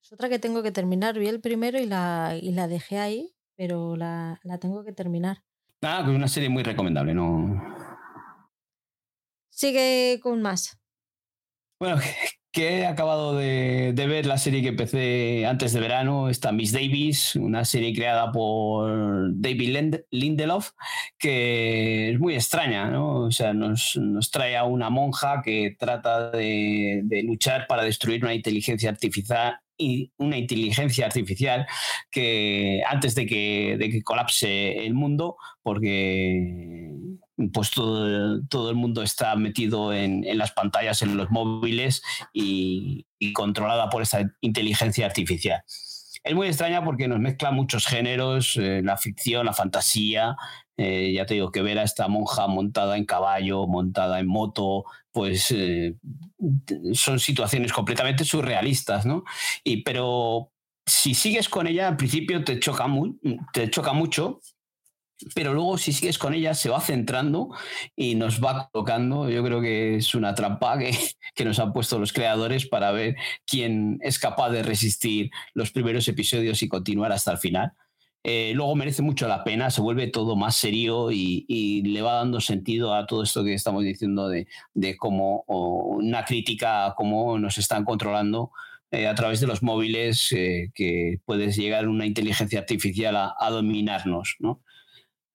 Es 0.01 0.13
otra 0.13 0.29
que 0.29 0.39
tengo 0.39 0.63
que 0.63 0.71
terminar, 0.71 1.19
vi 1.19 1.27
el 1.27 1.41
primero 1.41 1.77
y 1.77 1.85
la, 1.85 2.37
y 2.41 2.51
la 2.53 2.67
dejé 2.67 2.99
ahí, 2.99 3.33
pero 3.55 3.97
la, 3.97 4.39
la 4.43 4.57
tengo 4.57 4.83
que 4.85 4.93
terminar. 4.93 5.43
Ah, 5.81 6.01
que 6.05 6.11
es 6.11 6.15
una 6.15 6.27
serie 6.27 6.49
muy 6.49 6.63
recomendable, 6.63 7.13
¿no? 7.13 7.61
Sigue 9.49 10.19
con 10.21 10.41
más. 10.41 10.79
Bueno, 11.79 11.97
que 12.51 12.79
he 12.79 12.85
acabado 12.85 13.35
de, 13.35 13.93
ver 13.95 14.25
la 14.25 14.37
serie 14.37 14.61
que 14.61 14.69
empecé 14.69 15.45
antes 15.45 15.71
de 15.71 15.79
verano, 15.79 16.27
está 16.29 16.51
Miss 16.51 16.73
Davis, 16.73 17.35
una 17.37 17.63
serie 17.63 17.93
creada 17.93 18.31
por 18.31 19.31
David 19.33 20.01
Lindelof, 20.11 20.71
que 21.17 22.11
es 22.11 22.19
muy 22.19 22.35
extraña, 22.35 22.89
¿no? 22.89 23.21
O 23.21 23.31
sea, 23.31 23.53
nos, 23.53 23.97
trae 24.31 24.57
a 24.57 24.65
una 24.65 24.89
monja 24.89 25.41
que 25.41 25.75
trata 25.79 26.31
de, 26.31 27.03
luchar 27.23 27.67
para 27.67 27.83
destruir 27.83 28.23
una 28.23 28.33
inteligencia 28.33 28.89
artificial 28.89 29.57
y 29.77 30.11
una 30.17 30.37
inteligencia 30.37 31.05
artificial 31.05 31.65
que 32.11 32.81
antes 32.87 33.15
de 33.15 33.25
que, 33.25 33.77
de 33.79 33.89
que 33.89 34.03
colapse 34.03 34.85
el 34.85 34.93
mundo, 34.93 35.37
porque 35.63 36.91
pues 37.49 37.71
todo, 37.71 38.41
todo 38.47 38.69
el 38.69 38.75
mundo 38.75 39.01
está 39.03 39.35
metido 39.35 39.93
en, 39.93 40.25
las 40.37 40.51
pantallas, 40.51 41.01
en 41.01 41.17
los 41.17 41.29
móviles 41.31 42.01
y, 42.33 43.05
controlada 43.33 43.89
por 43.89 44.01
esa 44.01 44.31
inteligencia 44.41 45.05
artificial. 45.05 45.63
Es 46.23 46.35
muy 46.35 46.47
extraña 46.47 46.83
porque 46.83 47.07
nos 47.07 47.19
mezcla 47.19 47.51
muchos 47.51 47.85
géneros, 47.85 48.57
eh, 48.57 48.81
la 48.83 48.97
ficción, 48.97 49.45
la 49.45 49.53
fantasía. 49.53 50.35
Eh, 50.77 51.13
ya 51.13 51.25
te 51.25 51.35
digo 51.35 51.51
que 51.51 51.61
ver 51.61 51.79
a 51.79 51.83
esta 51.83 52.07
monja 52.07 52.47
montada 52.47 52.97
en 52.97 53.05
caballo, 53.05 53.67
montada 53.67 54.19
en 54.19 54.27
moto, 54.27 54.85
pues 55.11 55.51
eh, 55.51 55.95
son 56.93 57.19
situaciones 57.19 57.73
completamente 57.73 58.25
surrealistas, 58.25 59.05
¿no? 59.05 59.23
Y, 59.63 59.83
pero 59.83 60.51
si 60.85 61.13
sigues 61.13 61.49
con 61.49 61.67
ella, 61.67 61.87
al 61.87 61.97
principio 61.97 62.43
te 62.43 62.59
choca, 62.59 62.87
muy, 62.87 63.19
te 63.53 63.69
choca 63.69 63.93
mucho 63.93 64.41
pero 65.35 65.53
luego 65.53 65.77
si 65.77 65.93
sigues 65.93 66.17
con 66.17 66.33
ella 66.33 66.53
se 66.53 66.69
va 66.69 66.79
centrando 66.81 67.49
y 67.95 68.15
nos 68.15 68.43
va 68.43 68.69
colocando. 68.71 69.29
Yo 69.29 69.43
creo 69.43 69.61
que 69.61 69.95
es 69.95 70.15
una 70.15 70.35
trampa 70.35 70.77
que, 70.77 70.91
que, 71.35 71.45
nos 71.45 71.59
han 71.59 71.73
puesto 71.73 71.99
los 71.99 72.13
creadores 72.13 72.67
para 72.67 72.91
ver 72.91 73.15
quién 73.45 73.99
es 74.01 74.19
capaz 74.19 74.49
de 74.49 74.63
resistir 74.63 75.31
los 75.53 75.71
primeros 75.71 76.07
episodios 76.07 76.61
y 76.63 76.69
continuar 76.69 77.11
hasta 77.11 77.31
el 77.31 77.37
final. 77.37 77.73
Eh, 78.23 78.51
luego 78.53 78.75
merece 78.75 79.01
mucho 79.01 79.27
la 79.27 79.43
pena, 79.43 79.71
se 79.71 79.81
vuelve 79.81 80.07
todo 80.07 80.35
más 80.35 80.55
serio 80.55 81.11
y, 81.11 81.81
le 81.83 82.01
va 82.03 82.13
dando 82.13 82.39
sentido 82.39 82.93
a 82.93 83.07
todo 83.07 83.23
esto 83.23 83.43
que 83.43 83.53
estamos 83.55 83.83
diciendo 83.83 84.29
de, 84.29 84.47
de 84.73 84.95
cómo 84.95 85.43
una 85.47 86.23
crítica 86.23 86.85
a 86.85 86.95
cómo 86.95 87.39
nos 87.39 87.57
están 87.57 87.83
controlando 87.83 88.51
eh, 88.91 89.07
a 89.07 89.15
través 89.15 89.39
de 89.39 89.47
los 89.47 89.63
móviles, 89.63 90.31
eh, 90.33 90.71
que 90.75 91.19
puedes 91.25 91.55
llegar 91.57 91.87
una 91.87 92.05
inteligencia 92.05 92.59
artificial 92.59 93.15
a, 93.15 93.35
a 93.39 93.49
dominarnos. 93.49 94.35
¿no? 94.39 94.61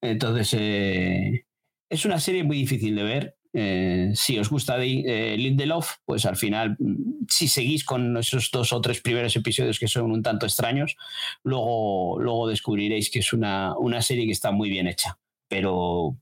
Entonces, 0.00 0.54
eh, 0.58 1.46
es 1.88 2.04
una 2.04 2.20
serie 2.20 2.44
muy 2.44 2.58
difícil 2.58 2.94
de 2.96 3.02
ver. 3.02 3.36
Eh, 3.58 4.10
si 4.14 4.38
os 4.38 4.50
gusta 4.50 4.76
eh, 4.84 5.36
Lindelof, 5.38 5.94
pues 6.04 6.26
al 6.26 6.36
final, 6.36 6.76
mm, 6.78 7.24
si 7.28 7.48
seguís 7.48 7.84
con 7.84 8.16
esos 8.18 8.50
dos 8.50 8.72
o 8.72 8.80
tres 8.82 9.00
primeros 9.00 9.34
episodios 9.34 9.78
que 9.78 9.88
son 9.88 10.10
un 10.10 10.22
tanto 10.22 10.44
extraños, 10.44 10.96
luego, 11.42 12.18
luego 12.20 12.48
descubriréis 12.48 13.10
que 13.10 13.20
es 13.20 13.32
una, 13.32 13.74
una 13.78 14.02
serie 14.02 14.26
que 14.26 14.32
está 14.32 14.50
muy 14.50 14.68
bien 14.68 14.88
hecha. 14.88 15.18
Pero 15.48 16.18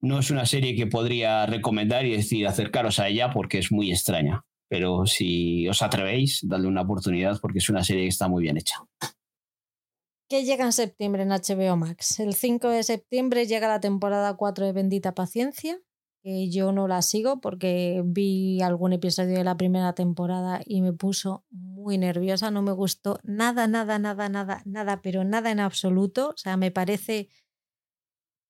no 0.00 0.18
es 0.18 0.30
una 0.30 0.44
serie 0.44 0.76
que 0.76 0.86
podría 0.86 1.46
recomendar 1.46 2.04
y 2.04 2.16
decir 2.16 2.46
acercaros 2.46 2.98
a 2.98 3.08
ella 3.08 3.30
porque 3.32 3.58
es 3.58 3.72
muy 3.72 3.90
extraña. 3.90 4.44
Pero 4.68 5.06
si 5.06 5.68
os 5.68 5.80
atrevéis, 5.82 6.40
dadle 6.42 6.68
una 6.68 6.82
oportunidad 6.82 7.40
porque 7.40 7.58
es 7.58 7.68
una 7.70 7.84
serie 7.84 8.02
que 8.02 8.08
está 8.08 8.28
muy 8.28 8.42
bien 8.42 8.58
hecha 8.58 8.84
llega 10.42 10.64
en 10.64 10.72
septiembre 10.72 11.22
en 11.22 11.30
HBO 11.30 11.76
Max. 11.76 12.18
El 12.20 12.34
5 12.34 12.68
de 12.68 12.82
septiembre 12.82 13.46
llega 13.46 13.68
la 13.68 13.80
temporada 13.80 14.34
4 14.34 14.66
de 14.66 14.72
Bendita 14.72 15.14
Paciencia, 15.14 15.78
yo 16.24 16.72
no 16.72 16.88
la 16.88 17.02
sigo 17.02 17.40
porque 17.40 18.02
vi 18.04 18.62
algún 18.62 18.94
episodio 18.94 19.36
de 19.36 19.44
la 19.44 19.58
primera 19.58 19.92
temporada 19.94 20.60
y 20.64 20.80
me 20.80 20.94
puso 20.94 21.44
muy 21.50 21.98
nerviosa, 21.98 22.50
no 22.50 22.62
me 22.62 22.72
gustó 22.72 23.18
nada, 23.22 23.66
nada, 23.66 23.98
nada, 23.98 24.30
nada, 24.30 24.62
nada, 24.64 25.02
pero 25.02 25.22
nada 25.24 25.50
en 25.50 25.60
absoluto. 25.60 26.30
O 26.30 26.36
sea, 26.36 26.56
me 26.56 26.70
parece 26.70 27.28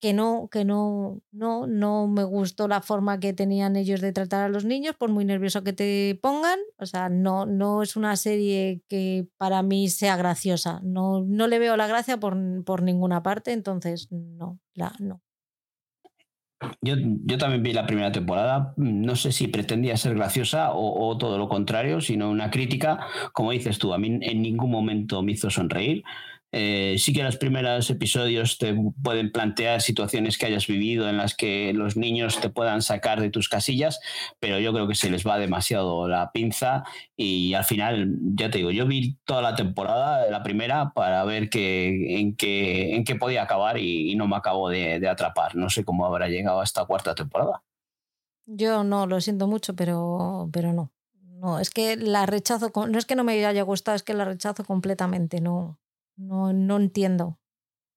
que 0.05 0.13
no, 0.13 0.51
que 0.53 0.67
no, 0.67 1.23
no, 1.33 1.67
no 1.67 2.09
me 2.09 2.25
gustó 2.25 2.69
la 2.69 2.83
forma 2.83 3.21
que 3.21 3.33
tenían 3.33 3.75
ellos 3.75 4.03
de 4.03 4.13
tratar 4.13 4.43
a 4.43 4.51
los 4.51 4.67
niños, 4.67 4.95
por 4.99 5.09
muy 5.09 5.25
nervioso 5.25 5.65
que 5.65 5.73
te 5.73 6.19
pongan. 6.21 6.59
O 6.77 6.85
sea, 6.85 7.09
no, 7.09 7.47
no 7.47 7.83
es 7.83 7.97
una 7.97 8.15
serie 8.17 8.83
que 8.87 9.27
para 9.39 9.63
mí 9.63 9.89
sea 9.89 10.19
graciosa. 10.19 10.83
No, 10.83 11.25
no 11.25 11.47
le 11.47 11.59
veo 11.59 11.79
la 11.79 11.87
gracia 11.87 12.19
por, 12.21 12.37
por 12.67 12.83
ninguna 12.83 13.23
parte, 13.23 13.53
entonces 13.53 14.09
no, 14.11 14.59
la, 14.75 14.93
no. 14.99 15.23
Yo, 16.83 16.97
yo, 16.99 17.39
también 17.39 17.63
vi 17.63 17.73
la 17.73 17.87
primera 17.87 18.13
temporada. 18.13 18.75
No 18.77 19.17
sé 19.17 19.33
si 19.33 19.49
pretendía 19.49 19.97
ser 19.97 20.15
graciosa 20.17 20.73
o, 20.73 21.09
o, 21.09 21.17
todo 21.17 21.39
lo 21.39 21.49
contrario, 21.49 22.03
sino 22.03 22.31
una 22.31 22.51
crítica. 22.51 23.07
Como 23.33 23.53
dices 23.53 23.79
tú, 23.79 23.95
a 23.95 23.99
mí 23.99 24.19
en 24.21 24.43
ningún 24.43 24.71
momento 24.71 25.23
me 25.23 25.33
hizo 25.33 25.49
sonreír. 25.49 26.05
Eh, 26.57 26.95
sí 26.99 27.13
que 27.13 27.25
los 27.25 27.37
primeros 27.37 27.91
episodios 27.91 28.59
te 28.59 28.77
pueden 29.03 29.33
plantear 29.33 29.83
situaciones 29.83 30.39
que 30.39 30.47
hayas 30.47 30.69
vivido 30.69 31.09
en 31.09 31.17
las 31.17 31.35
que 31.35 31.73
los 31.75 31.97
niños 31.97 32.41
te 32.41 32.49
puedan 32.49 32.81
sacar 32.81 33.21
de 33.21 33.29
tus 33.29 33.49
casillas, 33.49 33.99
pero 34.39 34.61
yo 34.61 34.73
creo 34.73 34.87
que 34.87 34.95
se 34.95 35.11
les 35.11 35.27
va 35.27 35.37
demasiado 35.37 36.07
la 36.07 36.31
pinza 36.31 36.85
y 37.17 37.55
al 37.55 37.65
final, 37.65 38.17
ya 38.37 38.53
te 38.53 38.59
digo, 38.59 38.71
yo 38.71 38.87
vi 38.87 39.17
toda 39.25 39.43
la 39.43 39.57
temporada, 39.57 40.31
la 40.31 40.45
primera, 40.45 40.93
para 40.95 41.25
ver 41.25 41.51
que, 41.51 42.21
en, 42.21 42.37
qué, 42.37 42.95
en 42.95 43.05
podía 43.19 43.43
acabar 43.43 43.77
y, 43.79 44.15
no 44.15 44.29
me 44.29 44.37
acabo 44.37 44.69
de, 44.69 45.01
de, 45.01 45.09
atrapar. 45.09 45.57
No 45.57 45.69
sé 45.71 45.85
cómo 45.85 46.07
habrá 46.07 46.29
llegado 46.29 46.61
a 46.61 46.65
esta 46.65 46.85
cuarta 46.85 47.17
temporada. 47.17 47.65
Yo 48.47 48.85
no, 48.85 49.09
lo 49.09 49.21
siento 49.21 49.49
mucho, 49.49 49.75
pero, 49.75 50.49
pero 50.53 50.73
no. 50.73 50.93
No, 51.41 51.59
es 51.59 51.71
que 51.71 51.97
la 51.97 52.27
rechazo, 52.27 52.71
no 52.89 52.97
es 52.97 53.07
que 53.07 53.17
no 53.17 53.25
me 53.25 53.45
haya 53.45 53.63
gustado, 53.63 53.97
es 53.97 54.05
que 54.05 54.15
la 54.15 54.25
rechazo 54.25 54.65
completamente, 54.65 55.41
no. 55.41 55.81
No, 56.17 56.53
no 56.53 56.77
entiendo 56.77 57.39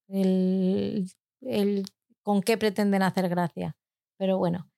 el, 0.08 1.10
el, 1.42 1.84
con 2.22 2.42
qué 2.42 2.58
pretenden 2.58 3.02
hacer 3.02 3.28
gracia. 3.28 3.76
Pero 4.16 4.38
bueno. 4.38 4.70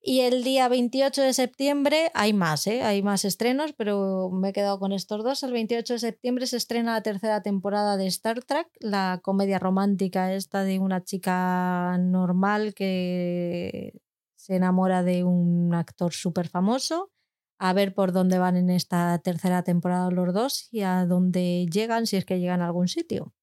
Y 0.00 0.20
el 0.20 0.44
día 0.44 0.68
28 0.68 1.22
de 1.22 1.32
septiembre 1.32 2.10
hay 2.14 2.32
más, 2.32 2.66
¿eh? 2.68 2.82
hay 2.82 3.02
más 3.02 3.24
estrenos, 3.24 3.72
pero 3.72 4.30
me 4.30 4.50
he 4.50 4.52
quedado 4.52 4.78
con 4.78 4.92
estos 4.92 5.24
dos. 5.24 5.42
El 5.42 5.52
28 5.52 5.94
de 5.94 5.98
septiembre 5.98 6.46
se 6.46 6.56
estrena 6.56 6.94
la 6.94 7.02
tercera 7.02 7.42
temporada 7.42 7.96
de 7.96 8.06
Star 8.06 8.44
Trek, 8.44 8.68
la 8.78 9.20
comedia 9.22 9.58
romántica 9.58 10.32
esta 10.32 10.62
de 10.62 10.78
una 10.78 11.02
chica 11.02 11.98
normal 11.98 12.74
que 12.74 14.00
se 14.36 14.54
enamora 14.56 15.02
de 15.02 15.24
un 15.24 15.74
actor 15.74 16.12
súper 16.12 16.48
famoso 16.48 17.10
a 17.58 17.72
ver 17.72 17.94
por 17.94 18.12
dónde 18.12 18.38
van 18.38 18.56
en 18.56 18.70
esta 18.70 19.18
tercera 19.18 19.62
temporada 19.64 20.10
los 20.10 20.32
dos 20.32 20.68
y 20.70 20.82
a 20.82 21.04
dónde 21.06 21.66
llegan, 21.70 22.06
si 22.06 22.16
es 22.16 22.24
que 22.24 22.38
llegan 22.38 22.62
a 22.62 22.66
algún 22.66 22.88
sitio. 22.88 23.34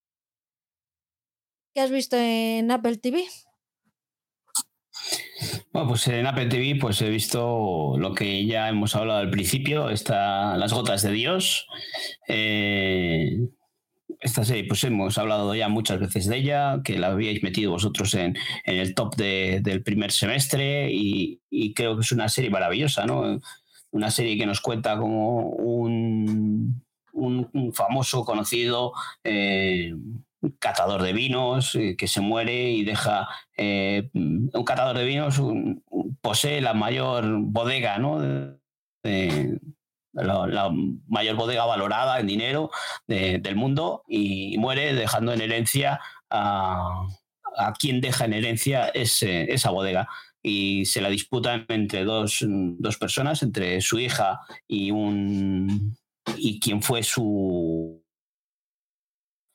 ¿Qué 1.73 1.81
has 1.81 1.91
visto 1.91 2.15
en 2.17 2.71
Apple 2.71 2.97
TV? 2.97 3.25
Bueno, 5.73 5.89
pues 5.89 6.07
en 6.07 6.25
Apple 6.25 6.45
TV 6.45 6.77
pues 6.79 7.01
he 7.01 7.09
visto 7.09 7.95
lo 7.97 8.13
que 8.13 8.45
ya 8.45 8.69
hemos 8.69 8.95
hablado 8.95 9.19
al 9.19 9.29
principio, 9.29 9.89
está 9.89 10.55
Las 10.55 10.71
Gotas 10.71 11.01
de 11.01 11.11
Dios. 11.11 11.67
Eh, 12.29 13.49
esta 14.21 14.45
serie, 14.45 14.63
pues 14.63 14.83
hemos 14.85 15.17
hablado 15.17 15.53
ya 15.53 15.67
muchas 15.67 15.99
veces 15.99 16.27
de 16.27 16.37
ella, 16.37 16.79
que 16.83 16.97
la 16.97 17.07
habíais 17.07 17.43
metido 17.43 17.71
vosotros 17.71 18.13
en, 18.13 18.37
el 18.63 18.95
top 18.95 19.15
del 19.17 19.83
primer 19.83 20.13
semestre 20.13 20.89
y, 20.91 21.41
y, 21.49 21.73
creo 21.73 21.95
que 21.95 22.01
es 22.01 22.11
una 22.13 22.29
serie 22.29 22.49
maravillosa, 22.49 23.05
¿no? 23.05 23.41
Una 23.95 24.11
serie 24.11 24.37
que 24.37 24.45
nos 24.45 24.59
cuenta 24.59 24.97
como 24.97 25.39
un, 25.51 26.83
un, 27.13 27.73
famoso, 27.73 28.25
conocido 28.25 28.91
eh, 29.23 29.95
catador 30.59 31.01
de 31.01 31.13
vinos 31.13 31.75
eh, 31.75 31.95
que 31.97 32.09
se 32.09 32.19
muere 32.19 32.71
y 32.71 32.83
deja 32.83 33.29
eh, 33.55 34.09
un 34.13 34.63
catador 34.65 34.97
de 34.97 35.05
vinos 35.05 35.41
posee 36.21 36.59
la 36.59 36.73
mayor 36.73 37.25
bodega 37.39 37.97
¿no? 37.97 38.19
la, 40.11 40.71
mayor 41.07 41.35
bodega 41.37 41.65
valorada 41.65 42.19
en 42.19 42.27
dinero 42.27 42.71
del 43.07 43.55
mundo 43.55 44.03
y 44.09 44.57
muere 44.57 44.93
dejando 44.93 45.31
en 45.31 45.39
herencia 45.39 46.01
a, 46.29 47.07
a 47.57 47.73
quien 47.73 48.01
deja 48.01 48.25
en 48.25 48.33
herencia 48.33 48.89
ese, 48.89 49.53
esa 49.53 49.69
bodega 49.69 50.09
y 50.47 50.85
se 50.85 51.01
la 51.01 51.09
disputan 51.09 51.65
entre 51.69 52.03
dos, 52.03 52.45
dos, 52.47 52.97
personas, 52.97 53.41
entre 53.41 53.81
su 53.81 53.99
hija 53.99 54.41
y 54.67 54.91
un 54.91 55.97
y 56.37 56.59
quien 56.59 56.83
fue 56.83 57.01
su 57.01 58.03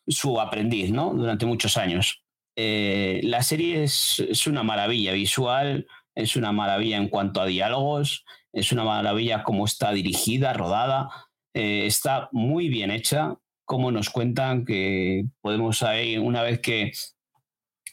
su 0.08 0.40
aprendiz, 0.40 0.90
¿no? 0.90 1.14
Durante 1.14 1.46
muchos 1.46 1.76
años. 1.76 2.24
Eh, 2.56 3.20
la 3.22 3.44
serie 3.44 3.84
es, 3.84 4.18
es, 4.18 4.48
una 4.48 4.64
maravilla 4.64 5.12
visual, 5.12 5.86
es 6.16 6.34
una 6.34 6.50
maravilla 6.50 6.96
en 6.96 7.08
cuanto 7.08 7.40
a 7.40 7.46
diálogos, 7.46 8.24
es 8.52 8.72
una 8.72 8.82
maravilla 8.82 9.44
cómo 9.44 9.66
está 9.66 9.92
dirigida, 9.92 10.52
rodada, 10.52 11.08
eh, 11.54 11.86
está 11.86 12.28
muy 12.32 12.68
bien 12.68 12.90
hecha, 12.90 13.36
como 13.64 13.92
nos 13.92 14.10
cuentan 14.10 14.64
que 14.64 15.26
podemos 15.40 15.84
ahí, 15.84 16.18
una 16.18 16.42
vez 16.42 16.58
que 16.58 16.90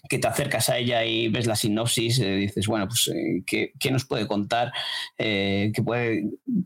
que 0.10 0.20
te 0.20 0.28
acercas 0.28 0.70
a 0.70 0.78
ella 0.78 1.06
y 1.06 1.30
ves 1.30 1.48
la 1.48 1.56
sinopsis, 1.56 2.20
eh, 2.20 2.36
dices, 2.36 2.68
bueno, 2.68 2.88
pues, 2.88 3.08
eh, 3.10 3.44
¿qué, 3.46 3.72
¿qué, 3.80 3.92
nos 3.92 4.06
puede 4.06 4.28
contar? 4.28 4.72
Eh, 5.18 5.72
que 5.74 5.82
puede, 5.84 6.26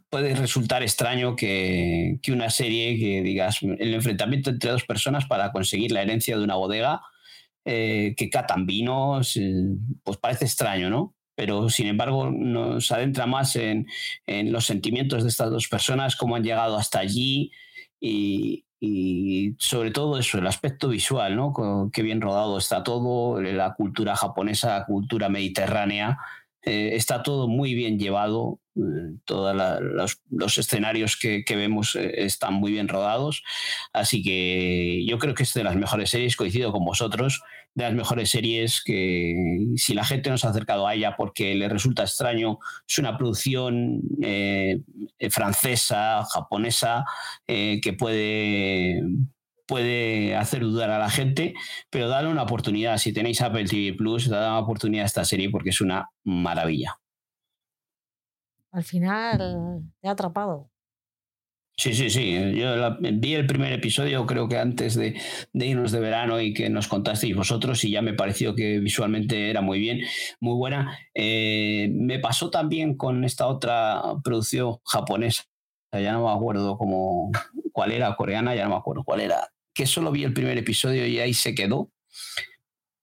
puede 0.10 0.36
resultar 0.36 0.84
extraño 0.84 1.36
que, 1.36 2.20
que, 2.22 2.32
una 2.32 2.50
serie 2.50 2.98
que 2.98 3.22
digas 3.22 3.60
el 3.62 3.94
enfrentamiento 3.94 4.50
entre 4.50 4.72
dos 4.72 4.84
personas 4.84 5.26
para 5.26 5.52
conseguir 5.52 5.92
la 5.92 6.02
herencia 6.02 6.38
de 6.38 6.44
una 6.44 6.56
bodega 6.56 7.02
que 7.64 8.30
catan 8.32 8.66
vinos, 8.66 9.40
pues 10.04 10.18
parece 10.18 10.46
extraño, 10.46 10.90
¿no? 10.90 11.16
Pero 11.36 11.70
sin 11.70 11.86
embargo 11.86 12.32
nos 12.32 12.92
adentra 12.92 13.28
más 13.28 13.56
en, 13.56 13.86
en 14.26 14.52
los 14.52 14.66
sentimientos 14.66 15.22
de 15.22 15.30
estas 15.30 15.52
dos 15.52 15.68
personas, 15.68 16.16
cómo 16.16 16.36
han 16.36 16.44
llegado 16.44 16.76
hasta 16.76 16.98
allí 16.98 17.52
y, 18.00 18.66
y 18.84 19.56
sobre 19.60 19.92
todo 19.92 20.18
eso, 20.18 20.40
el 20.40 20.48
aspecto 20.48 20.90
visual, 20.90 21.36
¿no? 21.36 21.92
Qué 21.94 22.02
bien 22.02 22.20
rodado 22.20 22.58
está 22.58 22.82
todo, 22.82 23.40
la 23.40 23.76
cultura 23.76 24.16
japonesa, 24.16 24.80
la 24.80 24.86
cultura 24.86 25.30
mediterránea, 25.30 26.18
eh, 26.64 26.96
está 26.96 27.22
todo 27.22 27.48
muy 27.48 27.76
bien 27.76 28.00
llevado, 28.00 28.60
eh, 28.76 29.18
todos 29.26 29.56
los, 30.32 30.58
escenarios 30.58 31.16
que, 31.16 31.44
vemos 31.50 31.96
eh, 31.96 32.24
están 32.26 32.56
muy 32.56 32.72
bien 32.72 32.88
rodados, 32.88 33.44
así 33.94 34.24
que 34.24 35.06
yo 35.08 35.20
creo 35.20 35.36
que 35.36 35.44
es 35.44 35.54
de 35.54 35.64
las 35.64 35.76
mejores 35.76 36.10
series, 36.10 36.36
coincido 36.36 36.72
con 36.72 36.84
vosotros, 36.84 37.44
de 37.74 37.84
las 37.84 37.94
mejores 37.94 38.30
series 38.30 38.84
que 38.84 39.68
si 39.78 39.94
la 39.94 40.04
gente 40.04 40.30
no 40.30 40.38
se 40.38 40.48
ha 40.48 40.50
acercado 40.50 40.88
a 40.88 40.96
ella 40.96 41.16
porque 41.18 41.56
le 41.56 41.70
resulta 41.70 42.04
extraño, 42.04 42.60
es 42.88 42.98
una 42.98 43.18
producción 43.18 44.02
francesa, 45.30 46.24
japonesa, 46.26 47.06
que 47.48 47.96
puede 47.98 49.02
puede 49.68 50.36
hacer 50.36 50.64
dudar 50.64 50.90
a 50.90 51.00
la 51.00 51.10
gente, 51.10 51.54
pero 51.90 52.10
dale 52.10 52.28
una 52.28 52.44
oportunidad. 52.44 52.98
Si 52.98 53.14
tenéis 53.14 53.42
Apple 53.42 53.64
TV 53.64 53.96
Plus, 53.96 54.28
dale 54.28 54.48
una 54.48 54.60
oportunidad 54.60 55.04
a 55.04 55.06
esta 55.06 55.24
serie 55.24 55.50
porque 55.50 55.70
es 55.70 55.80
una 55.80 56.10
maravilla. 56.26 57.00
Al 58.74 58.84
final 58.84 59.84
te 60.02 60.10
ha 60.10 60.12
atrapado. 60.12 60.71
Sí, 61.82 61.96
sí, 61.96 62.12
sí. 62.12 62.38
Yo 62.54 62.96
vi 63.00 63.34
el 63.34 63.48
primer 63.48 63.74
episodio, 63.74 64.28
creo 64.28 64.48
que 64.48 64.60
antes 64.60 64.94
de, 64.94 65.20
irnos 65.54 65.92
de 65.92 66.00
verano 66.00 66.40
y 66.40 66.54
que 66.54 66.70
nos 66.70 66.88
contasteis 66.88 67.36
vosotros, 67.36 67.84
y 67.84 67.90
ya 67.90 68.04
me 68.04 68.14
pareció 68.14 68.54
que 68.54 68.78
visualmente 68.78 69.50
era 69.50 69.62
muy 69.62 69.80
bien, 69.80 70.02
muy 70.40 70.54
buena. 70.54 70.96
Eh, 71.16 71.90
me 71.92 72.20
pasó 72.20 72.52
también 72.52 72.96
con 72.96 73.24
esta 73.24 73.48
otra 73.48 74.00
producción 74.24 74.76
japonesa, 74.86 75.46
ya 75.92 76.12
no 76.12 76.26
me 76.26 76.32
acuerdo 76.32 76.78
cómo, 76.78 77.32
cuál 77.72 77.94
era, 77.94 78.16
coreana, 78.16 78.54
ya 78.54 78.66
no 78.66 78.70
me 78.70 78.76
acuerdo 78.76 79.04
cuál 79.04 79.22
era, 79.22 79.52
que 79.74 79.88
solo 79.88 80.12
vi 80.12 80.24
el 80.24 80.34
primer 80.36 80.60
episodio 80.60 81.08
y 81.08 81.18
ahí 81.18 81.34
se 81.34 81.56
quedó. 81.56 81.90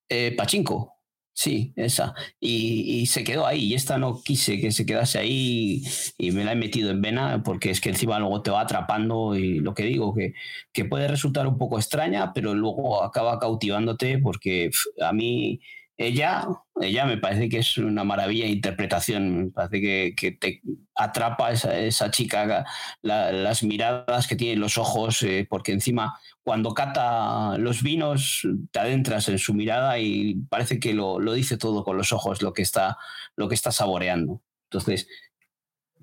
Eh, 0.08 0.36
Pachinko, 0.36 0.97
sí, 1.38 1.72
esa. 1.76 2.14
Y, 2.40 3.06
se 3.06 3.22
quedó 3.22 3.46
ahí. 3.46 3.66
Y 3.66 3.74
esta 3.74 3.96
no 3.96 4.20
quise 4.22 4.60
que 4.60 4.72
se 4.72 4.84
quedase 4.84 5.20
ahí 5.20 5.84
y 6.18 6.32
me 6.32 6.44
la 6.44 6.52
he 6.52 6.56
metido 6.56 6.90
en 6.90 7.00
vena 7.00 7.42
porque 7.44 7.70
es 7.70 7.80
que 7.80 7.90
encima 7.90 8.18
luego 8.18 8.42
te 8.42 8.50
va 8.50 8.62
atrapando 8.62 9.36
y 9.36 9.60
lo 9.60 9.72
que 9.72 9.84
digo, 9.84 10.14
que, 10.14 10.34
que 10.72 10.84
puede 10.84 11.06
resultar 11.06 11.46
un 11.46 11.56
poco 11.56 11.78
extraña, 11.78 12.32
pero 12.32 12.54
luego 12.54 13.04
acaba 13.04 13.38
cautivándote 13.38 14.18
porque 14.18 14.70
a 15.00 15.12
mí 15.12 15.60
ella, 15.98 16.46
ella 16.80 17.06
me 17.06 17.18
parece 17.18 17.48
que 17.48 17.58
es 17.58 17.76
una 17.76 18.04
maravilla 18.04 18.44
de 18.44 18.52
interpretación, 18.52 19.36
me 19.36 19.50
parece 19.50 20.14
que, 20.14 20.32
te 20.32 20.62
atrapa 20.94 21.50
esa, 21.50 21.76
esa 21.76 22.12
chica, 22.12 22.64
las 23.02 23.62
miradas 23.64 24.28
que 24.28 24.36
tiene, 24.36 24.60
los 24.60 24.78
ojos, 24.78 25.22
eh, 25.24 25.44
porque 25.50 25.72
encima 25.72 26.16
cuando 26.44 26.72
cata 26.72 27.58
los 27.58 27.82
vinos 27.82 28.46
te 28.70 28.78
adentras 28.78 29.28
en 29.28 29.38
su 29.38 29.54
mirada 29.54 29.98
y 29.98 30.36
parece 30.48 30.78
que 30.78 30.94
lo, 30.94 31.18
lo 31.18 31.32
dice 31.32 31.58
todo 31.58 31.82
con 31.82 31.96
los 31.96 32.12
ojos, 32.12 32.42
lo 32.42 32.52
que 32.52 32.62
está, 32.62 32.96
lo 33.34 33.48
que 33.48 33.56
está 33.56 33.72
saboreando. 33.72 34.40
Entonces, 34.70 35.08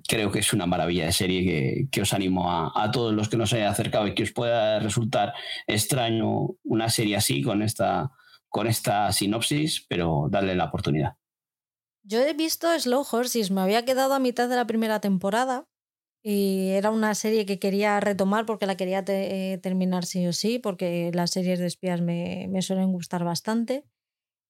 creo 0.08 0.30
que 0.30 0.40
es 0.40 0.52
una 0.52 0.66
maravilla 0.66 1.06
de 1.06 1.14
serie 1.14 1.46
que, 1.46 1.88
que 1.90 2.02
os 2.02 2.14
animo 2.14 2.52
a, 2.52 2.72
a, 2.76 2.92
todos 2.92 3.14
los 3.14 3.30
que 3.30 3.38
nos 3.38 3.54
hayan 3.54 3.70
acercado 3.70 4.08
y 4.08 4.14
que 4.14 4.24
os 4.24 4.34
pueda 4.34 4.80
resultar 4.80 5.34
extraño 5.68 6.50
una 6.64 6.90
serie 6.90 7.16
así 7.16 7.42
con 7.42 7.62
esta 7.62 8.12
con 8.56 8.68
esta 8.68 9.12
sinopsis, 9.12 9.86
pero 9.90 10.28
darle 10.30 10.56
la 10.56 10.64
oportunidad. 10.64 11.18
Yo 12.04 12.22
he 12.22 12.34
visto 12.34 12.68
Slow 12.80 13.04
Horses, 13.12 13.52
me 13.52 13.60
había 13.60 13.84
quedado 13.84 14.14
a 14.14 14.20
mitad 14.20 14.48
de 14.48 14.56
la 14.56 14.66
primera 14.66 15.02
temporada 15.02 15.68
y 16.24 16.70
era 16.70 16.90
una 16.90 17.16
serie 17.16 17.46
que 17.46 17.60
quería 17.60 18.00
retomar 18.00 18.46
porque 18.46 18.66
la 18.66 18.78
quería 18.78 19.04
eh, 19.10 19.60
terminar 19.62 20.06
sí 20.06 20.26
o 20.26 20.32
sí, 20.32 20.58
porque 20.58 21.12
las 21.14 21.32
series 21.32 21.60
de 21.60 21.66
espías 21.66 22.00
me, 22.00 22.50
suelen 22.62 22.94
gustar 22.94 23.26
bastante. 23.26 23.84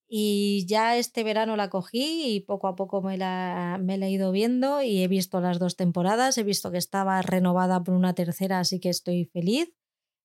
Y 0.07 0.67
ya 0.67 0.97
este 0.97 1.23
verano 1.23 1.55
la 1.55 1.71
cogí 1.71 2.35
y 2.35 2.41
poco 2.41 2.67
a 2.67 2.75
poco 2.75 3.01
me 3.01 3.17
la, 3.17 3.79
me 3.81 3.97
la 3.97 4.05
he 4.05 4.11
ido 4.11 4.31
viendo 4.31 4.83
y 4.83 5.01
he 5.01 5.07
visto 5.07 5.41
las 5.41 5.57
dos 5.57 5.77
temporadas, 5.77 6.37
he 6.37 6.43
visto 6.43 6.69
que 6.71 6.77
estaba 6.77 7.23
renovada 7.23 7.83
por 7.83 7.95
una 7.95 8.13
tercera, 8.13 8.59
así 8.59 8.79
que 8.79 8.89
estoy 8.89 9.25
feliz. 9.25 9.73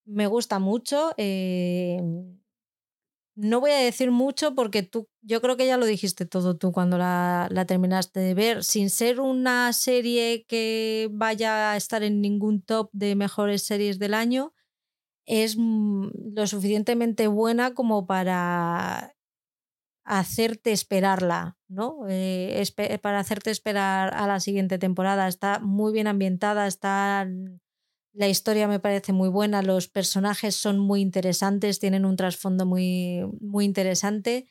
Me 0.05 0.27
gusta 0.27 0.59
mucho. 0.59 1.13
Eh, 1.17 1.99
no 3.41 3.59
voy 3.59 3.71
a 3.71 3.77
decir 3.77 4.11
mucho 4.11 4.53
porque 4.53 4.83
tú, 4.83 5.09
yo 5.21 5.41
creo 5.41 5.57
que 5.57 5.65
ya 5.65 5.77
lo 5.77 5.85
dijiste 5.85 6.25
todo 6.25 6.57
tú 6.57 6.71
cuando 6.71 6.97
la, 6.97 7.49
terminaste 7.67 8.19
de 8.19 8.33
ver, 8.35 8.63
sin 8.63 8.89
ser 8.89 9.19
una 9.19 9.73
serie 9.73 10.45
que 10.47 11.09
vaya 11.11 11.71
a 11.71 11.77
estar 11.77 12.03
en 12.03 12.21
ningún 12.21 12.61
top 12.61 12.89
de 12.93 13.15
mejores 13.15 13.63
series 13.63 13.97
del 13.97 14.13
año, 14.13 14.53
es 15.25 15.57
lo 15.57 16.45
suficientemente 16.45 17.27
buena 17.27 17.73
como 17.73 18.05
para 18.05 19.15
hacerte 20.03 20.71
esperarla, 20.71 21.57
¿no? 21.67 22.05
Eh, 22.09 22.63
para 23.01 23.19
hacerte 23.19 23.49
esperar 23.49 24.13
a 24.13 24.27
la 24.27 24.39
siguiente 24.39 24.77
temporada. 24.77 25.27
Está 25.27 25.59
muy 25.59 25.93
bien 25.93 26.07
ambientada, 26.07 26.67
está 26.67 27.27
la 28.13 28.27
historia 28.27 28.67
me 28.67 28.79
parece 28.79 29.13
muy 29.13 29.29
buena, 29.29 29.61
los 29.61 29.87
personajes 29.87 30.55
son 30.55 30.79
muy 30.79 31.01
interesantes, 31.01 31.79
tienen 31.79 32.05
un 32.05 32.15
trasfondo 32.17 32.65
muy, 32.65 33.21
muy 33.39 33.65
interesante 33.65 34.47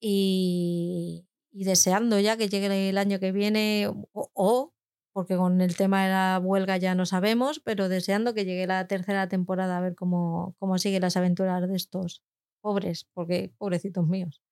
y, 0.00 1.26
deseando 1.52 2.20
ya 2.20 2.36
que 2.36 2.48
llegue 2.48 2.90
el 2.90 2.98
año 2.98 3.18
que 3.20 3.32
viene 3.32 3.90
o, 4.12 4.74
porque 5.12 5.36
con 5.36 5.60
el 5.62 5.76
tema 5.76 6.04
de 6.04 6.10
la 6.10 6.40
huelga 6.42 6.76
ya 6.78 6.94
no 6.94 7.06
sabemos, 7.06 7.60
pero 7.64 7.88
deseando 7.88 8.34
que 8.34 8.44
llegue 8.44 8.66
la 8.66 8.86
tercera 8.86 9.28
temporada 9.28 9.78
a 9.78 9.80
ver 9.80 9.94
cómo, 9.94 10.54
cómo 10.58 10.78
siguen 10.78 11.02
las 11.02 11.16
aventuras 11.16 11.66
de 11.68 11.76
estos 11.76 12.22
pobres, 12.60 13.06
porque 13.14 13.52
pobrecitos 13.58 14.06
míos. 14.06 14.42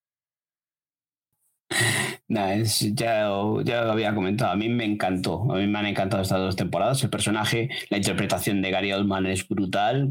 Ya, 2.28 2.56
ya 3.64 3.84
lo 3.84 3.92
había 3.92 4.14
comentado, 4.14 4.52
a 4.52 4.56
mí 4.56 4.68
me 4.68 4.84
encantó, 4.84 5.42
a 5.52 5.58
mí 5.58 5.66
me 5.66 5.78
han 5.78 5.86
encantado 5.86 6.22
estas 6.22 6.38
dos 6.38 6.56
temporadas, 6.56 7.02
el 7.02 7.10
personaje, 7.10 7.68
la 7.90 7.98
interpretación 7.98 8.62
de 8.62 8.70
Gary 8.70 8.92
Oldman 8.92 9.26
es 9.26 9.46
brutal, 9.46 10.10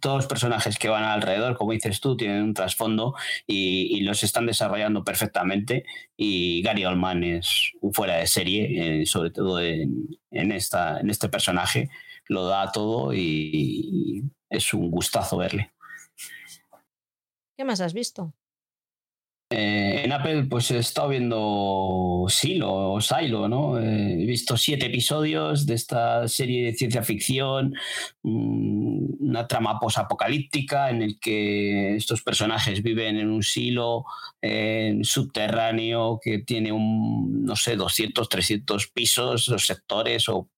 todos 0.00 0.16
los 0.16 0.26
personajes 0.26 0.78
que 0.78 0.88
van 0.88 1.04
alrededor, 1.04 1.56
como 1.56 1.72
dices 1.72 2.00
tú, 2.00 2.16
tienen 2.16 2.42
un 2.42 2.54
trasfondo 2.54 3.14
y, 3.46 4.00
los 4.04 4.22
están 4.22 4.44
desarrollando 4.44 5.02
perfectamente 5.02 5.84
y 6.16 6.62
Gary 6.62 6.84
Oldman 6.84 7.24
es 7.24 7.72
fuera 7.92 8.16
de 8.16 8.26
serie, 8.26 9.00
eh, 9.00 9.06
sobre 9.06 9.30
todo 9.30 9.60
en, 9.60 10.18
esta, 10.30 11.00
en 11.00 11.08
este 11.08 11.28
personaje, 11.30 11.88
lo 12.28 12.46
da 12.46 12.70
todo 12.70 13.14
y 13.14 14.24
es 14.50 14.74
un 14.74 14.90
gustazo 14.90 15.38
verle. 15.38 15.72
¿Qué 17.56 17.64
más 17.64 17.80
has 17.80 17.94
visto? 17.94 18.34
Eh, 19.56 20.02
en 20.04 20.10
Apple, 20.10 20.46
pues 20.50 20.68
he 20.72 20.78
estado 20.78 21.10
viendo 21.10 22.26
Silo 22.28 22.94
o 22.94 23.00
Silo, 23.00 23.48
¿no? 23.48 23.78
Eh, 23.78 24.14
he 24.14 24.26
visto 24.26 24.56
siete 24.56 24.86
episodios 24.86 25.64
de 25.64 25.74
esta 25.74 26.26
serie 26.26 26.66
de 26.66 26.74
ciencia 26.74 27.04
ficción, 27.04 27.72
mm, 28.22 29.28
una 29.28 29.46
trama 29.46 29.78
posapocalíptica 29.78 30.90
en 30.90 31.02
el 31.02 31.20
que 31.20 31.94
estos 31.94 32.22
personajes 32.22 32.82
viven 32.82 33.16
en 33.16 33.30
un 33.30 33.42
silo 33.44 34.04
subterráneo 35.02 36.20
que 36.22 36.40
tiene 36.40 36.70
un, 36.72 37.44
no 37.44 37.56
sé, 37.56 37.76
200, 37.76 38.28
300 38.28 38.88
pisos 38.88 39.48
o 39.48 39.58
sectores 39.58 40.28
o 40.28 40.50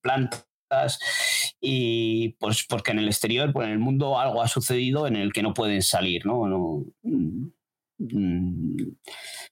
plantas 0.00 0.46
y 1.60 2.30
pues 2.40 2.64
porque 2.68 2.92
en 2.92 2.98
el 3.00 3.08
exterior, 3.08 3.52
pues 3.52 3.66
en 3.66 3.72
el 3.72 3.78
mundo 3.78 4.18
algo 4.18 4.42
ha 4.42 4.48
sucedido 4.48 5.06
en 5.06 5.16
el 5.16 5.32
que 5.32 5.42
no 5.42 5.54
pueden 5.54 5.82
salir, 5.82 6.26
¿no? 6.26 6.46
no 6.48 6.84
mm, 7.02 7.48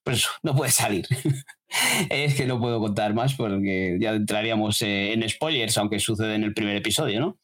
pues 0.02 0.26
no 0.42 0.54
puede 0.54 0.70
salir. 0.70 1.06
es 2.10 2.34
que 2.34 2.46
no 2.46 2.60
puedo 2.60 2.80
contar 2.80 3.14
más 3.14 3.34
porque 3.34 3.96
ya 4.00 4.10
entraríamos 4.10 4.82
eh, 4.82 5.12
en 5.12 5.28
spoilers, 5.28 5.78
aunque 5.78 5.98
sucede 5.98 6.34
en 6.34 6.44
el 6.44 6.54
primer 6.54 6.76
episodio, 6.76 7.20
¿no? 7.20 7.38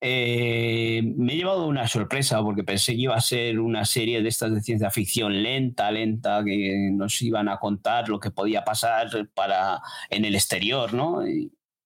Eh, 0.00 1.02
me 1.16 1.32
he 1.32 1.36
llevado 1.36 1.66
una 1.66 1.88
sorpresa 1.88 2.40
porque 2.40 2.62
pensé 2.62 2.92
que 2.92 3.00
iba 3.00 3.16
a 3.16 3.20
ser 3.20 3.58
una 3.58 3.84
serie 3.84 4.22
de 4.22 4.28
estas 4.28 4.54
de 4.54 4.60
ciencia 4.60 4.90
ficción 4.90 5.42
lenta, 5.42 5.90
lenta, 5.90 6.44
que 6.44 6.90
nos 6.92 7.20
iban 7.20 7.48
a 7.48 7.58
contar 7.58 8.08
lo 8.08 8.20
que 8.20 8.30
podía 8.30 8.64
pasar 8.64 9.08
para 9.34 9.80
en 10.08 10.24
el 10.24 10.36
exterior, 10.36 10.94
¿no? 10.94 11.26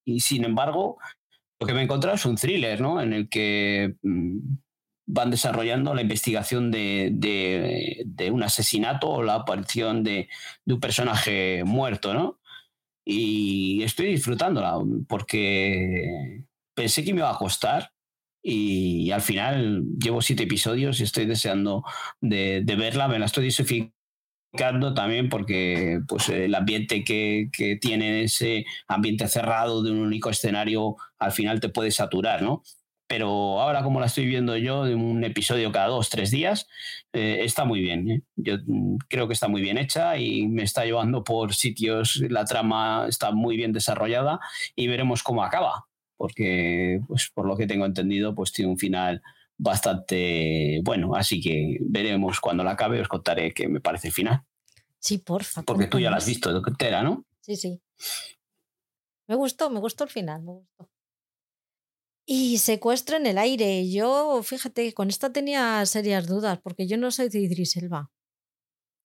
Y 0.05 0.21
sin 0.21 0.45
embargo, 0.45 0.99
lo 1.59 1.67
que 1.67 1.75
me 1.75 1.81
he 1.81 1.85
encontrado 1.85 2.17
es 2.17 2.27
un 2.27 2.37
thriller, 2.37 2.81
¿no? 2.81 3.01
En 3.01 3.13
el 3.13 3.29
que 3.29 3.95
mm, 4.03 4.39
van 5.13 5.31
desarrollando 5.31 5.95
la 5.95 6.01
investigación 6.01 6.71
de, 6.71 8.31
un 8.33 8.43
asesinato 8.43 9.11
o 9.11 9.23
la 9.23 9.35
aparición 9.35 10.03
de, 10.03 10.29
un 10.65 10.81
personaje 10.81 11.65
muerto, 11.65 12.15
¿no? 12.15 12.41
Y 13.05 13.83
estoy 13.83 14.07
disfrutándola 14.07 14.77
porque 15.09 16.45
pensé 16.75 17.05
que 17.05 17.13
me 17.13 17.21
iba 17.21 17.31
a 17.31 17.37
costar 17.37 17.93
y, 18.43 19.11
al 19.11 19.21
final 19.21 19.85
llevo 19.99 20.23
siete 20.23 20.45
episodios 20.45 20.99
y 21.01 21.03
estoy 21.03 21.27
deseando 21.27 21.85
de, 22.21 22.65
verla, 22.79 23.07
me 23.07 23.19
la 23.19 23.27
estoy 23.27 23.45
también 24.95 25.29
porque 25.29 26.01
pues, 26.09 26.31
el 26.31 26.55
ambiente 26.55 27.05
que, 27.05 27.51
que, 27.53 27.77
tiene 27.77 28.23
ese 28.23 28.65
ambiente 28.89 29.29
cerrado 29.29 29.83
de 29.83 29.91
un 29.91 29.99
único 29.99 30.31
escenario 30.31 30.97
al 31.19 31.33
final 31.33 31.61
te 31.61 31.69
puede 31.69 31.91
saturar, 31.91 32.41
¿no? 32.41 32.63
Pero 33.13 33.61
ahora 33.61 33.83
como 33.83 34.01
la 34.01 34.07
estoy 34.07 34.25
viendo 34.25 34.57
yo, 34.57 34.87
de 34.87 34.95
un 34.95 35.23
episodio 35.23 35.71
cada 35.71 35.89
dos, 35.89 36.09
tres 36.09 36.31
días, 36.31 36.67
eh, 37.13 37.41
está 37.43 37.67
muy 37.67 37.83
bien. 37.83 38.11
¿eh? 38.11 38.23
Yo 38.37 38.57
mm, 38.65 38.97
creo 39.07 39.29
que 39.29 39.35
está 39.35 39.49
muy 39.49 39.61
bien 39.61 39.77
hecha 39.77 40.17
y 40.17 40.47
me 40.47 40.63
está 40.63 40.87
llevando 40.87 41.23
por 41.23 41.53
sitios, 41.53 42.17
la 42.31 42.47
trama 42.47 43.05
está 43.07 43.31
muy 43.31 43.59
bien 43.59 43.75
desarrollada 43.75 44.41
y 44.75 44.87
veremos 44.87 45.23
cómo 45.23 45.45
acaba, 45.45 45.89
porque 46.17 47.03
pues, 47.07 47.31
por 47.35 47.45
lo 47.47 47.55
que 47.59 47.67
tengo 47.67 47.85
entendido, 47.85 48.35
pues 48.35 48.51
tiene 48.51 48.71
un 48.71 48.79
final 48.79 49.21
bastante 49.59 50.81
bueno. 50.83 51.15
Así 51.15 51.43
que 51.43 51.77
veremos 51.83 52.41
cuando 52.41 52.65
la 52.65 52.71
acabe, 52.71 52.99
os 52.99 53.09
contaré 53.09 53.53
qué 53.53 53.69
me 53.69 53.83
parece 53.83 54.09
el 54.09 54.15
final. 54.15 54.41
Sí, 54.99 55.19
porfa. 55.19 55.61
Porque 55.65 55.87
tú 55.87 55.99
ya 55.99 56.11
la 56.11 56.17
has 56.17 56.27
visto 56.27 56.51
entera, 56.67 57.03
¿no? 57.03 57.27
Sí, 57.43 57.57
sí. 57.57 57.79
Me 59.27 59.35
gustó, 59.35 59.69
me 59.69 59.81
gustó 59.81 60.05
el 60.05 60.11
final, 60.11 60.43
me 60.43 60.53
gustó. 60.53 60.92
Y 62.27 62.59
secuestro 62.59 63.17
en 63.17 63.27
el 63.27 63.39
aire. 63.39 63.91
Yo, 63.91 64.41
fíjate, 64.45 64.95
con 64.95 65.09
esta 65.09 65.33
tenía 65.33 65.85
serias 65.87 66.27
dudas, 66.27 66.61
porque 66.63 66.87
yo 66.87 66.97
no 66.97 67.11
soy 67.11 67.29
de 67.29 67.41
Idris. 67.41 67.77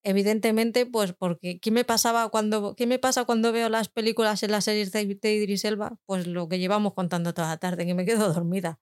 Evidentemente, 0.04 0.86
pues 0.86 1.12
porque 1.12 1.58
¿qué 1.60 1.70
me 1.70 1.84
pasaba 1.84 2.28
cuando 2.30 2.74
qué 2.76 2.86
me 2.86 2.98
pasa 2.98 3.24
cuando 3.24 3.52
veo 3.52 3.68
las 3.68 3.88
películas 3.88 4.42
en 4.42 4.52
las 4.52 4.64
series 4.64 4.92
de, 4.92 5.04
de? 5.06 5.98
Pues 6.06 6.26
lo 6.26 6.48
que 6.48 6.58
llevamos 6.58 6.94
contando 6.94 7.34
toda 7.34 7.48
la 7.48 7.56
tarde, 7.58 7.84
que 7.86 7.94
me 7.94 8.06
quedo 8.06 8.32
dormida. 8.32 8.80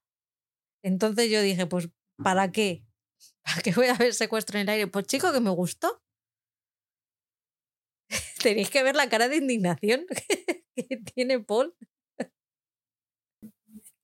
Entonces 0.85 1.31
yo 1.31 1.43
dije, 1.43 1.67
pues, 1.67 1.91
¿para 2.23 2.53
qué? 2.53 2.85
¿Para 3.45 3.63
qué 3.63 3.73
voy 3.73 3.87
a 3.89 3.95
ver 3.95 4.15
secuestro 4.15 4.59
en 4.59 4.65
el 4.65 4.69
aire? 4.71 4.87
Pues 4.89 5.07
chico, 5.07 5.33
que 5.33 5.41
me 5.41 5.51
gustó. 5.51 6.03
Tenéis 8.43 8.71
que 8.71 8.83
ver 8.83 8.97
la 8.97 9.09
cara 9.09 9.29
de 9.29 9.37
indignación 9.37 10.07
que 10.77 10.97
tiene 11.15 11.41
Paul. 11.41 11.75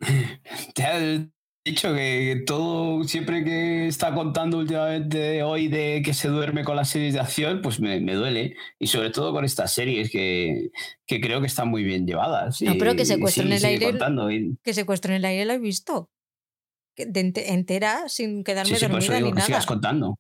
Te 0.75 0.83
has 0.85 1.21
dicho 1.65 1.95
que 1.95 2.43
todo, 2.47 3.05
siempre 3.05 3.45
que 3.45 3.87
está 3.87 4.15
contando 4.15 4.59
últimamente 4.59 5.43
hoy 5.43 5.69
de 5.69 6.03
que 6.05 6.13
se 6.13 6.29
duerme 6.29 6.65
con 6.65 6.77
las 6.77 6.91
series 6.91 7.15
de 7.15 7.21
acción, 7.21 7.63
pues 7.63 7.81
me, 7.81 8.01
duele. 8.01 8.57
Y 8.79 8.89
sobre 8.89 9.11
todo 9.11 9.33
con 9.33 9.45
estas 9.45 9.73
series 9.73 10.11
que, 10.11 10.71
que 11.07 11.21
creo 11.21 11.41
que 11.41 11.47
están 11.47 11.69
muy 11.69 11.85
bien 11.85 12.07
llevadas. 12.07 12.61
No, 12.63 12.75
pero 12.79 12.97
que 12.97 13.05
secuestro 13.05 13.45
en 13.45 13.53
el 13.53 13.65
aire. 13.65 13.93
Que 14.63 14.75
secuestro 14.75 15.13
en 15.13 15.17
el 15.17 15.25
aire 15.25 15.45
lo 15.45 15.53
he 15.53 15.59
visto 15.59 16.11
entera 16.97 18.09
sin 18.09 18.45
quedarme 18.45 18.79
dormida 18.79 19.21
ni 19.21 19.33
nada. 19.33 19.65
contando. 19.67 20.19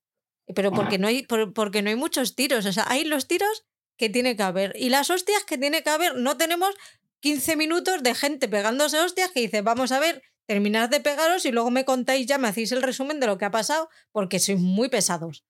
Pero 0.54 0.72
porque 0.72 0.98
no 0.98 1.06
hay 1.06 1.26
porque 1.54 1.82
no 1.82 1.90
hay 1.90 1.96
muchos 1.96 2.34
tiros, 2.34 2.66
o 2.66 2.72
sea, 2.72 2.84
hay 2.88 3.04
los 3.04 3.28
tiros 3.28 3.64
que 3.96 4.08
tiene 4.08 4.36
que 4.36 4.42
haber 4.42 4.74
y 4.76 4.90
las 4.90 5.10
hostias 5.10 5.44
que 5.44 5.56
tiene 5.56 5.82
que 5.82 5.90
haber, 5.90 6.16
no 6.16 6.36
tenemos 6.36 6.74
15 7.22 7.56
minutos 7.56 8.02
de 8.02 8.14
gente 8.14 8.48
pegándose 8.48 8.98
hostias 9.00 9.30
que 9.30 9.40
dice, 9.40 9.62
"Vamos 9.62 9.92
a 9.92 10.00
ver, 10.00 10.22
terminad 10.46 10.88
de 10.90 11.00
pegaros 11.00 11.44
y 11.46 11.52
luego 11.52 11.70
me 11.70 11.84
contáis 11.84 12.26
ya, 12.26 12.38
me 12.38 12.48
hacéis 12.48 12.72
el 12.72 12.82
resumen 12.82 13.20
de 13.20 13.26
lo 13.26 13.38
que 13.38 13.44
ha 13.44 13.50
pasado 13.50 13.88
porque 14.10 14.38
sois 14.38 14.58
muy 14.58 14.88
pesados." 14.88 15.44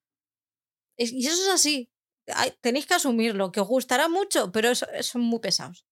Y 0.97 1.27
eso 1.27 1.43
es 1.43 1.49
así. 1.49 1.89
tenéis 2.61 2.87
que 2.87 2.95
asumirlo, 2.95 3.51
que 3.51 3.61
os 3.61 3.67
gustará 3.67 4.09
mucho, 4.09 4.53
pero 4.53 4.75
son 4.77 5.23
muy 5.23 5.41
pesados. 5.41 5.87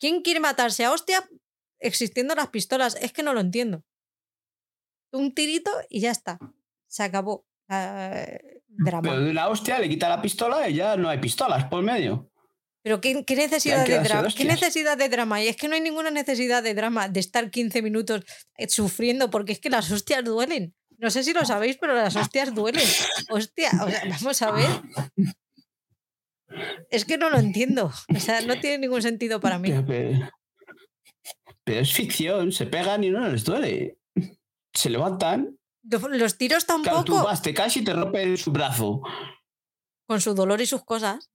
¿Quién 0.00 0.22
quiere 0.22 0.40
matarse 0.40 0.86
a 0.86 0.92
hostia 0.92 1.28
existiendo 1.80 2.34
las 2.34 2.48
pistolas? 2.48 2.96
Es 2.96 3.12
que 3.12 3.22
no 3.22 3.34
lo 3.34 3.40
entiendo 3.40 3.84
un 5.14 5.32
tirito 5.32 5.70
y 5.88 6.00
ya 6.00 6.10
está. 6.10 6.38
Se 6.86 7.02
acabó. 7.02 7.46
drama. 7.68 9.02
Pero 9.02 9.30
una 9.30 9.48
hostia 9.48 9.78
le 9.78 9.88
quita 9.88 10.08
la 10.08 10.20
pistola 10.20 10.68
y 10.68 10.74
ya 10.74 10.96
no 10.96 11.08
hay 11.08 11.18
pistolas 11.18 11.64
por 11.66 11.82
medio. 11.82 12.30
Pero 12.84 13.00
¿qué, 13.00 13.24
necesidad 13.34 13.86
de 13.86 13.98
drama? 13.98 14.28
¿Qué 14.36 14.44
necesidad 14.44 14.96
de 14.98 15.08
drama? 15.08 15.42
Y 15.42 15.48
es 15.48 15.56
que 15.56 15.68
no 15.68 15.74
hay 15.74 15.80
ninguna 15.80 16.10
necesidad 16.10 16.62
de 16.62 16.74
drama 16.74 17.08
de 17.08 17.18
estar 17.18 17.50
15 17.50 17.82
minutos 17.82 18.24
eh, 18.56 18.68
sufriendo 18.68 19.30
porque 19.30 19.52
es 19.52 19.58
que 19.58 19.70
las 19.70 19.90
hostias 19.90 20.22
duelen. 20.22 20.74
No 20.98 21.10
sé 21.10 21.24
si 21.24 21.32
lo 21.32 21.44
sabéis, 21.44 21.78
pero 21.80 21.94
las 21.94 22.14
hostias 22.14 22.54
duelen. 22.54 22.86
Hostia, 23.30 23.70
vamos 24.08 24.42
a 24.42 24.50
ver. 24.52 24.68
Es 26.90 27.04
que 27.04 27.18
no 27.18 27.30
lo 27.30 27.38
entiendo. 27.38 27.90
O 28.14 28.20
sea, 28.20 28.42
no 28.42 28.60
tiene 28.60 28.78
ningún 28.78 29.02
sentido 29.02 29.40
para 29.40 29.58
mí. 29.58 29.72
pero 31.64 31.80
es 31.80 31.92
ficción, 31.92 32.52
se 32.52 32.66
pegan 32.66 33.02
y 33.02 33.10
no 33.10 33.26
les 33.28 33.44
duele 33.44 33.98
se 34.74 34.90
levantan. 34.90 35.58
Los 35.82 36.36
tiros 36.36 36.66
tampoco. 36.66 37.04
Tú 37.04 37.14
vas, 37.14 37.42
te 37.42 37.54
caes 37.54 37.76
y 37.76 37.84
te 37.84 37.92
rompe 37.92 38.36
su 38.36 38.50
brazo. 38.50 39.02
Con 40.06 40.20
su 40.20 40.34
dolor 40.34 40.60
y 40.60 40.66
sus 40.66 40.84
cosas. 40.84 41.30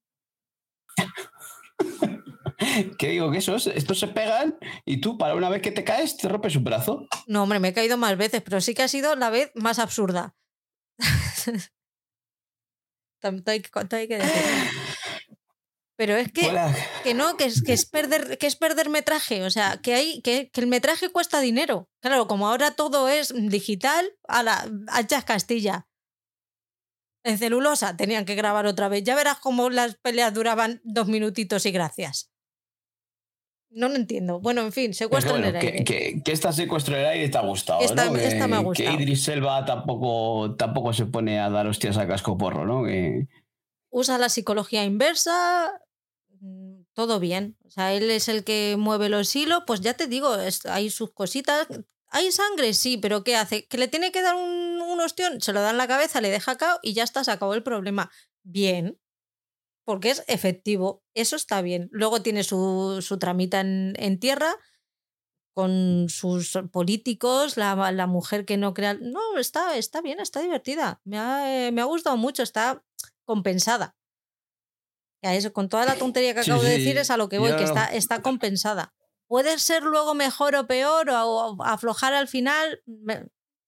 ¿Qué 2.97 3.09
digo? 3.09 3.31
Que 3.31 3.37
esos, 3.37 3.67
estos 3.67 3.99
se 3.99 4.07
pegan 4.07 4.57
y 4.85 4.99
tú, 5.01 5.17
para 5.17 5.35
una 5.35 5.49
vez 5.49 5.61
que 5.61 5.71
te 5.71 5.83
caes, 5.83 6.17
te 6.17 6.27
rompes 6.27 6.55
un 6.55 6.63
brazo. 6.63 7.07
No, 7.27 7.43
hombre, 7.43 7.59
me 7.59 7.69
he 7.69 7.73
caído 7.73 7.97
más 7.97 8.17
veces, 8.17 8.41
pero 8.41 8.59
sí 8.61 8.73
que 8.73 8.83
ha 8.83 8.87
sido 8.87 9.15
la 9.15 9.29
vez 9.29 9.51
más 9.55 9.79
absurda. 9.79 10.35
Tanto 13.21 13.51
hay, 13.51 13.63
hay 13.91 14.07
que 14.07 14.17
decir. 14.17 14.69
Pero 15.97 16.15
es 16.15 16.31
que, 16.31 16.49
que 17.03 17.13
no, 17.13 17.35
que 17.35 17.43
es, 17.43 17.61
que 17.61 17.73
es 17.73 17.85
perder, 17.85 18.37
que 18.37 18.47
es 18.47 18.55
perder 18.55 18.87
metraje. 18.87 19.43
O 19.43 19.49
sea, 19.49 19.81
que 19.81 19.95
hay, 19.95 20.21
que, 20.21 20.49
que, 20.49 20.61
el 20.61 20.67
metraje 20.67 21.11
cuesta 21.11 21.41
dinero. 21.41 21.89
Claro, 22.01 22.25
como 22.25 22.47
ahora 22.47 22.71
todo 22.71 23.09
es 23.09 23.33
digital, 23.35 24.09
a 24.29 24.41
la 24.41 24.65
hachas 24.87 25.25
Castilla. 25.25 25.88
En 27.23 27.37
celulosa 27.37 27.97
tenían 27.97 28.25
que 28.25 28.35
grabar 28.35 28.65
otra 28.65 28.87
vez. 28.87 29.03
Ya 29.03 29.15
verás 29.15 29.39
cómo 29.39 29.69
las 29.69 29.95
peleas 29.95 30.33
duraban 30.33 30.81
dos 30.83 31.07
minutitos 31.07 31.65
y 31.65 31.71
gracias. 31.71 32.31
No 33.71 33.87
lo 33.87 33.95
entiendo. 33.95 34.39
Bueno, 34.39 34.61
en 34.61 34.71
fin, 34.71 34.93
secuestro 34.93 35.37
en 35.37 35.45
el 35.45 35.55
aire. 35.55 35.83
Que, 35.83 36.21
que, 36.23 36.31
esta 36.31 36.51
secuestro 36.51 36.95
en 36.95 37.01
el 37.01 37.07
aire 37.07 37.29
te 37.29 37.37
ha 37.37 37.41
gustado. 37.41 37.81
Esta, 37.81 38.05
¿no? 38.05 38.15
esta 38.15 38.47
me 38.47 38.55
ha 38.55 38.59
gustado. 38.59 38.89
Que 38.89 38.95
Idris 38.95 39.23
Selva 39.23 39.63
tampoco, 39.65 40.55
tampoco 40.55 40.93
se 40.93 41.05
pone 41.05 41.39
a 41.39 41.49
dar 41.49 41.67
hostias 41.67 41.97
a 41.97 42.07
casco 42.07 42.37
porro, 42.37 42.65
¿no? 42.65 42.83
Que... 42.85 43.27
Usa 43.91 44.17
la 44.17 44.29
psicología 44.29 44.83
inversa, 44.83 45.71
Mm, 46.41 46.83
todo 46.93 47.19
bien. 47.19 47.57
O 47.65 47.69
sea, 47.69 47.93
él 47.93 48.09
es 48.09 48.29
el 48.29 48.43
que 48.43 48.75
mueve 48.77 49.09
los 49.09 49.35
hilos, 49.35 49.63
pues 49.67 49.81
ya 49.81 49.93
te 49.93 50.07
digo, 50.07 50.35
hay 50.69 50.89
sus 50.89 51.11
cositas. 51.11 51.67
Hay 52.11 52.31
sangre, 52.31 52.73
sí, 52.73 52.97
pero 52.97 53.23
¿qué 53.23 53.35
hace? 53.35 53.67
¿Que 53.67 53.77
le 53.77 53.87
tiene 53.87 54.11
que 54.11 54.21
dar 54.21 54.35
un, 54.35 54.81
un 54.81 54.99
ostión? 54.99 55.41
Se 55.41 55.53
lo 55.53 55.61
da 55.61 55.71
en 55.71 55.77
la 55.77 55.87
cabeza, 55.87 56.21
le 56.21 56.29
deja 56.29 56.57
cao 56.57 56.79
y 56.81 56.93
ya 56.93 57.03
está, 57.03 57.23
se 57.23 57.31
acabó 57.31 57.53
el 57.53 57.63
problema. 57.63 58.09
Bien, 58.43 58.99
porque 59.85 60.11
es 60.11 60.23
efectivo, 60.27 61.03
eso 61.15 61.35
está 61.35 61.61
bien. 61.61 61.89
Luego 61.91 62.21
tiene 62.21 62.43
su, 62.43 62.99
su 63.01 63.17
tramita 63.19 63.61
en, 63.61 63.93
en 63.97 64.19
tierra, 64.19 64.55
con 65.53 66.07
sus 66.09 66.57
políticos, 66.71 67.57
la, 67.57 67.91
la, 67.91 68.07
mujer 68.07 68.45
que 68.45 68.55
no 68.55 68.73
crea. 68.73 68.93
No, 68.93 69.37
está, 69.37 69.75
está 69.77 70.01
bien, 70.01 70.19
está 70.19 70.41
divertida. 70.41 71.01
Me 71.03 71.17
ha, 71.17 71.67
eh, 71.67 71.71
me 71.71 71.81
ha 71.81 71.85
gustado 71.85 72.17
mucho, 72.17 72.43
está 72.43 72.83
compensada. 73.25 73.97
A 75.21 75.35
eso, 75.35 75.51
con 75.51 75.67
toda 75.67 75.85
la 75.85 75.95
tontería 75.95 76.33
que 76.33 76.41
acabo 76.41 76.63
de 76.63 76.77
decir 76.77 76.97
es 76.97 77.11
a 77.11 77.17
lo 77.17 77.27
que 77.27 77.39
voy, 77.39 77.53
que 77.57 77.63
está, 77.63 77.85
está 77.87 78.21
compensada. 78.21 78.93
Puede 79.29 79.59
ser 79.59 79.83
luego 79.83 80.15
mejor 80.15 80.55
o 80.55 80.67
peor 80.67 81.09
o, 81.11 81.63
aflojar 81.63 82.13
al 82.13 82.27
final. 82.27 82.81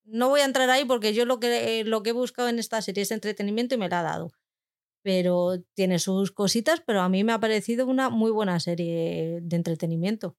no 0.03 0.29
voy 0.29 0.41
a 0.41 0.45
entrar 0.45 0.69
ahí 0.69 0.85
porque 0.85 1.13
yo 1.13 1.25
lo 1.25 1.39
que, 1.39 1.83
lo 1.85 2.03
que 2.03 2.09
he 2.09 2.13
buscado 2.13 2.49
en 2.49 2.59
esta 2.59 2.81
serie 2.81 3.03
es 3.03 3.11
entretenimiento 3.11 3.75
y 3.75 3.77
me 3.77 3.87
la 3.87 3.99
ha 3.99 4.03
dado. 4.03 4.31
Pero 5.03 5.63
tiene 5.75 5.99
sus 5.99 6.31
cositas, 6.31 6.81
pero 6.85 7.01
a 7.01 7.09
mí 7.09 7.23
me 7.23 7.31
ha 7.31 7.39
parecido 7.39 7.85
una 7.87 8.09
muy 8.09 8.31
buena 8.31 8.59
serie 8.59 9.39
de 9.41 9.55
entretenimiento. 9.55 10.35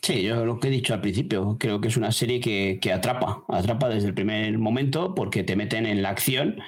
Sí, 0.00 0.22
yo 0.22 0.46
lo 0.46 0.58
que 0.58 0.68
he 0.68 0.70
dicho 0.70 0.94
al 0.94 1.00
principio, 1.02 1.56
creo 1.58 1.80
que 1.80 1.88
es 1.88 1.96
una 1.98 2.12
serie 2.12 2.40
que, 2.40 2.78
que 2.80 2.92
atrapa, 2.92 3.44
atrapa 3.48 3.88
desde 3.88 4.08
el 4.08 4.14
primer 4.14 4.56
momento 4.58 5.14
porque 5.14 5.42
te 5.42 5.56
meten 5.56 5.84
en 5.86 6.02
la 6.02 6.10
acción 6.10 6.62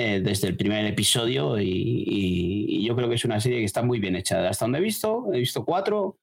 eh, 0.00 0.20
desde 0.22 0.46
el 0.46 0.56
primer 0.56 0.86
episodio 0.86 1.58
y, 1.58 2.86
yo 2.86 2.94
creo 2.94 3.08
que 3.08 3.16
es 3.16 3.24
una 3.24 3.40
serie 3.40 3.58
que 3.58 3.64
está 3.64 3.82
muy 3.82 3.98
bien 3.98 4.14
hecha. 4.14 4.48
Hasta 4.48 4.64
donde 4.64 4.78
he 4.78 4.82
visto, 4.82 5.26
he 5.32 5.40
visto 5.40 5.64
cuatro, 5.64 6.18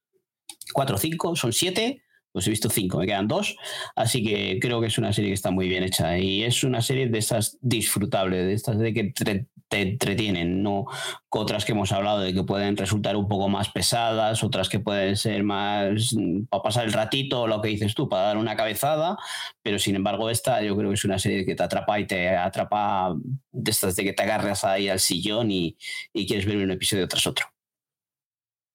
cuatro 0.74 0.96
o 0.96 1.00
cinco, 1.00 1.36
son 1.36 1.54
siete, 1.54 2.02
pues 2.32 2.48
he 2.48 2.50
visto 2.50 2.70
cinco, 2.70 2.98
me 2.98 3.06
quedan 3.06 3.28
dos, 3.28 3.56
así 3.96 4.24
que 4.24 4.60
creo 4.60 4.82
que 4.82 4.88
es 4.88 4.98
una 4.98 5.14
serie 5.14 5.30
que 5.30 5.36
está 5.36 5.52
muy 5.52 5.70
bien 5.70 5.84
hecha 5.84 6.18
y 6.18 6.44
es 6.44 6.64
una 6.64 6.82
serie 6.82 7.08
de 7.08 7.18
esas 7.18 7.58
disfrutables, 7.62 8.46
de 8.46 8.54
estas 8.54 8.78
de 8.78 8.94
que 8.94 9.14
te 9.14 9.82
entretienen, 9.82 10.62
no 10.64 10.86
otras 11.30 11.66
que 11.66 11.72
hemos 11.74 11.92
hablado 11.92 12.20
de 12.20 12.34
que 12.34 12.44
pueden 12.44 12.78
resultar 12.78 13.16
un 13.16 13.28
poco 13.28 13.50
más 13.50 13.70
pesadas, 13.70 14.44
otras 14.44 14.70
que 14.70 14.80
pueden 14.80 15.16
ser 15.18 15.44
más 15.44 16.14
mm, 16.14 16.46
para 16.46 16.64
pasar 16.64 16.86
el 16.86 16.94
ratito, 16.94 17.48
lo 17.48 17.62
que 17.62 17.70
dices 17.70 17.96
tú, 17.96 18.08
para 18.08 18.24
dar 18.24 18.38
una 18.38 18.56
cabezada, 18.56 19.18
pero 19.62 19.80
sin 19.80 19.96
embargo 19.96 20.30
esta 20.30 20.62
yo 20.62 20.76
creo 20.78 20.90
que 20.90 20.96
es 20.96 21.06
una 21.06 21.20
serie 21.20 21.46
que 21.46 21.56
te 21.56 21.64
atrapa 21.64 22.00
y 22.00 22.08
te 22.08 22.30
atrapa 22.36 23.16
de 23.52 23.72
estas 23.72 23.96
de 23.96 24.04
que 24.04 24.14
te 24.14 24.24
agarras 24.24 24.64
ahí 24.64 24.90
al 24.90 25.00
sillón 25.00 25.52
y, 25.52 25.78
y 26.14 26.26
quieres 26.28 26.46
ver 26.46 26.58
un 26.58 26.72
episodio 26.72 27.08
tras 27.08 27.28
otro. 27.28 27.55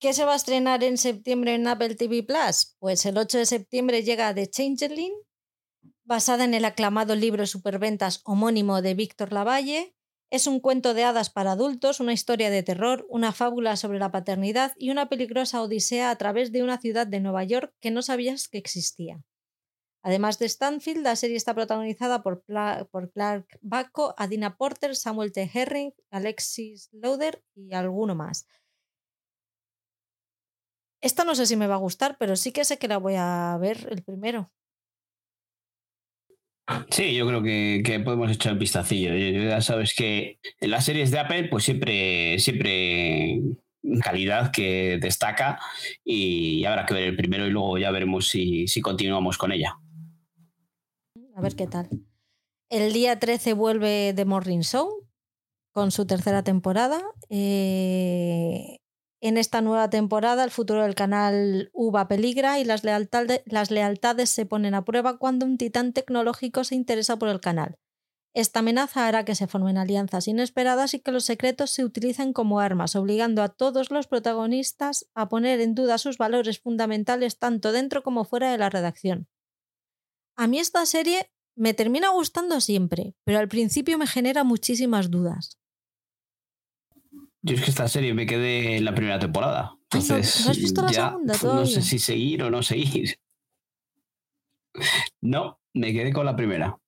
¿Qué 0.01 0.14
se 0.14 0.24
va 0.24 0.32
a 0.32 0.36
estrenar 0.36 0.82
en 0.82 0.97
septiembre 0.97 1.55
en 1.55 1.68
Apple 1.68 1.94
TV 1.94 2.22
Plus? 2.22 2.74
Pues 2.78 3.05
el 3.05 3.18
8 3.18 3.36
de 3.36 3.44
septiembre 3.44 4.02
llega 4.02 4.35
The 4.35 4.48
Changeling, 4.48 5.12
basada 6.05 6.44
en 6.44 6.55
el 6.55 6.64
aclamado 6.64 7.14
libro 7.14 7.47
Superventas 7.47 8.22
homónimo 8.24 8.81
de 8.81 8.94
Víctor 8.94 9.31
Lavalle, 9.31 9.94
es 10.31 10.47
un 10.47 10.60
cuento 10.60 10.94
de 10.94 11.05
hadas 11.05 11.28
para 11.28 11.52
adultos, 11.52 12.01
una 12.01 12.14
historia 12.14 12.48
de 12.48 12.62
terror, 12.62 13.05
una 13.10 13.32
fábula 13.32 13.77
sobre 13.77 13.98
la 13.98 14.10
paternidad 14.10 14.72
y 14.78 14.89
una 14.89 15.10
peligrosa 15.10 15.60
odisea 15.60 16.10
a 16.10 16.16
través 16.16 16.51
de 16.51 16.62
una 16.62 16.78
ciudad 16.78 17.06
de 17.06 17.20
Nueva 17.20 17.44
York 17.44 17.74
que 17.78 17.90
no 17.90 18.01
sabías 18.01 18.48
que 18.48 18.56
existía. 18.56 19.22
Además 20.02 20.39
de 20.39 20.48
Stanfield, 20.48 21.02
la 21.02 21.14
serie 21.14 21.36
está 21.36 21.52
protagonizada 21.55 22.22
por, 22.22 22.43
Clark 22.43 23.59
Bacco, 23.60 24.14
Adina 24.16 24.56
Porter, 24.56 24.97
Samuel 24.97 25.31
T. 25.31 25.51
Herring, 25.52 25.93
Alexis 26.10 26.89
Lauder 26.93 27.44
y 27.55 27.74
alguno 27.74 28.14
más. 28.14 28.47
Esta 31.01 31.24
no 31.24 31.35
sé 31.35 31.47
si 31.47 31.56
me 31.56 31.66
va 31.66 31.74
a 31.74 31.78
gustar, 31.78 32.16
pero 32.18 32.36
sí 32.36 32.52
que 32.52 32.64
sé 32.64 32.78
que 32.78 32.89
la 32.89 32.98
voy 32.98 33.14
a 33.16 33.56
ver 33.60 33.89
el 33.90 34.02
primero. 34.02 34.51
Sí, 36.90 37.14
yo 37.14 37.27
creo 37.27 37.43
que, 37.43 38.01
podemos 38.05 38.31
echar 38.31 38.52
un 38.52 38.59
vistacillo. 38.59 39.14
Ya 39.14 39.60
sabes 39.60 39.94
que 39.94 40.39
en 40.60 40.70
las 40.70 40.85
series 40.85 41.10
de 41.10 41.18
Apple, 41.18 41.48
pues 41.48 41.64
siempre, 41.64 42.39
siempre 42.39 43.40
calidad 44.02 44.52
que 44.52 44.98
destaca 45.01 45.59
y 46.05 46.64
habrá 46.64 46.86
que 46.86 46.94
ver 46.94 47.05
el 47.05 47.16
primero 47.16 47.47
y 47.47 47.51
luego 47.51 47.78
ya 47.78 47.90
veremos 47.90 48.28
si, 48.28 48.68
si 48.68 48.81
continuamos 48.81 49.36
con 49.36 49.52
ella. 49.52 49.78
A 51.35 51.40
ver 51.40 51.56
qué 51.56 51.66
tal. 51.66 51.89
El 52.68 52.93
día 52.93 53.18
13 53.18 53.55
vuelve 53.55 54.12
The 54.14 54.24
Morning 54.24 54.60
Show 54.60 55.09
con 55.72 55.90
su 55.90 56.06
tercera 56.06 56.44
temporada. 56.44 57.02
Eh, 57.31 58.80
en 59.21 59.37
esta 59.37 59.61
nueva 59.61 59.91
temporada, 59.91 60.45
el 60.45 60.51
futuro 60.51 60.83
del 60.83 60.95
canal 60.95 61.71
UVA 61.75 62.09
peligra 62.09 62.59
y 62.59 62.65
las 62.65 62.83
las 62.85 63.71
lealtades 63.71 64.31
se 64.31 64.47
ponen 64.47 64.75
a 64.75 64.85
prueba 64.85 65.19
cuando 65.19 65.45
un 65.45 65.59
titán 65.59 65.93
tecnológico 65.93 66.65
se 66.65 66.75
interesa 66.75 67.19
por 67.19 67.29
el 67.29 67.41
canal. 67.41 67.77
Esta 68.33 68.61
amenaza 68.61 69.09
hará 69.09 69.25
que 69.25 69.35
se 69.35 69.49
formen 69.49 69.77
alianzas 69.77 70.29
inesperadas 70.29 70.95
y 70.95 71.01
que 71.01 71.11
los 71.11 71.25
secretos 71.25 71.71
se 71.71 71.85
utilicen 71.85 72.33
como 72.33 72.61
armas, 72.61 72.95
obligando 72.95 73.43
a 73.43 73.49
todos 73.49 73.91
los 73.91 74.07
protagonistas 74.07 75.07
a 75.15 75.29
poner 75.29 75.61
en 75.61 75.75
duda 75.75 75.99
sus 75.99 76.17
valores 76.17 76.61
fundamentales 76.61 77.39
tanto 77.39 77.73
dentro 77.73 78.03
como 78.03 78.25
fuera 78.25 78.53
de 78.53 78.59
la 78.59 78.71
redacción. 78.71 79.29
A 80.37 80.47
mí 80.47 80.61
esta 80.61 80.87
serie 80.87 81.31
me 81.57 81.75
termina 81.75 82.09
gustando 82.11 82.61
siempre, 82.61 83.15
pero 83.25 83.41
al 83.41 83.49
principio 83.49 83.99
me 83.99 84.07
genera 84.07 84.45
muchísimas 84.45 85.11
dudas. 85.11 85.60
Yo 87.43 87.55
es 87.55 87.65
que 87.65 87.71
esta 87.71 87.89
serie 87.89 88.12
me 88.12 88.27
quedé 88.27 88.77
en 88.77 88.85
la 88.85 88.95
primera 88.95 89.19
temporada. 89.19 89.77
Entonces, 89.85 90.45
¿no, 90.45 90.51
has 90.51 90.59
visto 90.59 90.83
la 90.83 90.89
segunda 90.89 91.35
No 91.43 91.67
sé 91.67 91.83
si 91.83 91.99
seguir 91.99 92.43
o 92.43 92.51
no 92.51 92.62
seguir. 92.62 93.17
No, 95.21 95.59
me 95.75 95.93
quedé 95.93 96.12
con 96.12 96.25
la 96.25 96.37
primera. 96.37 96.79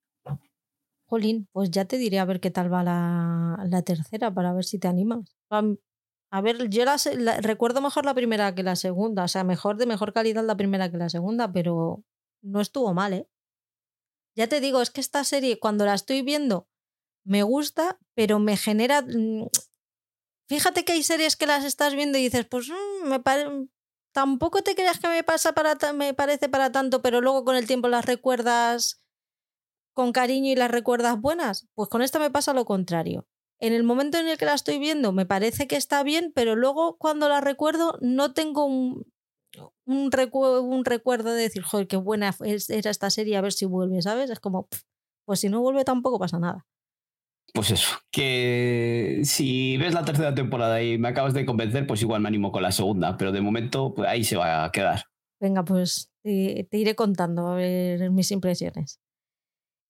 Jolín, 1.07 1.49
pues 1.53 1.71
ya 1.71 1.85
te 1.85 1.99
diré 1.99 2.21
a 2.21 2.25
ver 2.25 2.41
qué 2.41 2.51
tal 2.51 2.73
va 2.73 2.83
la, 2.83 3.83
tercera 3.83 4.33
para 4.33 4.55
ver 4.55 4.65
si 4.65 4.79
te 4.79 4.89
animas. 4.89 5.37
A 5.51 6.41
ver, 6.41 6.71
yo 6.71 6.85
la, 6.87 6.97
recuerdo 7.43 7.83
mejor 7.83 8.07
la 8.07 8.15
primera 8.15 8.55
que 8.55 8.63
la 8.63 8.77
segunda, 8.77 9.25
o 9.25 9.29
sea, 9.29 9.45
mejor 9.45 9.77
de 9.77 9.85
mejor 9.85 10.15
calidad 10.15 10.43
la 10.43 10.57
primera 10.57 10.91
que 10.91 10.97
la 10.97 11.11
segunda, 11.11 11.53
pero 11.53 12.03
no 12.41 12.63
estuvo 12.63 12.95
mal, 12.95 13.13
¿eh? 13.13 13.29
Ya 14.35 14.47
te 14.47 14.61
digo, 14.61 14.81
es 14.81 14.91
que 14.91 15.03
esta 15.03 15.25
serie 15.25 15.59
cuando 15.59 15.85
la 15.85 15.93
estoy 15.93 16.23
viendo 16.23 16.67
me 17.25 17.43
gusta, 17.43 17.99
pero 18.15 18.39
me 18.39 18.57
genera 18.57 19.03
mm, 19.03 19.49
Fíjate 20.49 20.85
que 20.85 20.93
hay 20.93 21.03
series 21.03 21.37
que 21.37 21.47
las 21.47 21.65
estás 21.65 21.95
viendo 21.95 22.19
y 22.19 22.23
dices, 22.23 22.47
pues 22.47 22.69
mm, 22.69 23.09
me 23.09 23.21
tampoco 24.13 24.63
te 24.63 24.75
creas 24.75 24.99
que 24.99 25.09
me 25.09 25.23
pasa 25.23 25.53
para 25.53 25.77
me 25.93 26.15
parece 26.15 26.49
para 26.49 26.71
tanto, 26.71 27.03
pero 27.03 27.21
luego 27.21 27.45
con 27.45 27.57
el 27.57 27.67
tiempo 27.67 27.89
las 27.89 28.05
recuerdas 28.05 29.03
con 29.95 30.13
cariño 30.13 30.51
y 30.51 30.57
las 30.57 30.71
recuerdas 30.71 31.21
buenas. 31.21 31.69
Pues 31.75 31.89
con 31.89 32.03
esta 32.03 32.19
me 32.19 32.31
pasa 32.31 32.53
lo 32.53 32.65
contrario. 32.65 33.27
En 33.59 33.73
el 33.73 33.85
momento 33.85 34.19
en 34.19 34.29
el 34.29 34.39
que 34.39 34.45
la 34.45 34.55
estoy 34.55 34.79
viendo 34.79 35.13
me 35.13 35.27
parece 35.27 35.67
que 35.67 35.77
está 35.77 36.03
bien, 36.03 36.33
pero 36.35 36.57
luego 36.57 36.97
cuando 36.99 37.29
la 37.29 37.41
recuerdo 37.41 37.97
no 38.01 38.35
tengo 38.35 38.65
un, 38.65 39.07
un, 39.87 40.11
un 40.15 40.85
recuerdo 40.85 41.31
de 41.31 41.43
decir, 41.43 41.63
joder, 41.63 41.87
qué 41.87 41.97
buena 41.97 42.35
era 42.69 42.91
esta 42.91 43.11
serie, 43.11 43.37
a 43.37 43.41
ver 43.41 43.53
si 43.53 43.65
vuelve, 43.67 44.03
¿sabes? 44.03 44.31
Es 44.31 44.41
como, 44.41 44.69
pues 45.25 45.41
si 45.41 45.49
no 45.49 45.61
vuelve 45.61 45.85
tampoco 45.85 46.19
pasa 46.19 46.39
nada 46.39 46.67
pues 47.53 47.71
eso, 47.71 47.99
que 48.11 49.21
si 49.25 49.77
ves 49.77 49.93
la 49.93 50.05
tercera 50.05 50.35
temporada 50.35 50.83
y 50.83 50.97
me 50.99 51.09
acabas 51.09 51.35
de 51.35 51.45
convencer, 51.45 51.87
pues 51.87 52.01
igual 52.01 52.23
me 52.23 52.29
animo 52.29 52.51
con 52.51 52.63
la 52.63 52.73
segunda, 52.73 53.17
pero 53.19 53.31
de 53.31 53.43
momento 53.43 53.93
pues 53.95 54.09
ahí 54.09 54.25
se 54.25 54.37
va 54.37 54.65
a 54.65 54.73
quedar. 54.73 55.05
Venga, 55.39 55.65
pues 55.65 56.11
te, 56.23 56.67
iré 56.73 56.95
contando 56.95 57.57
mis 58.11 58.31
impresiones. 58.31 59.01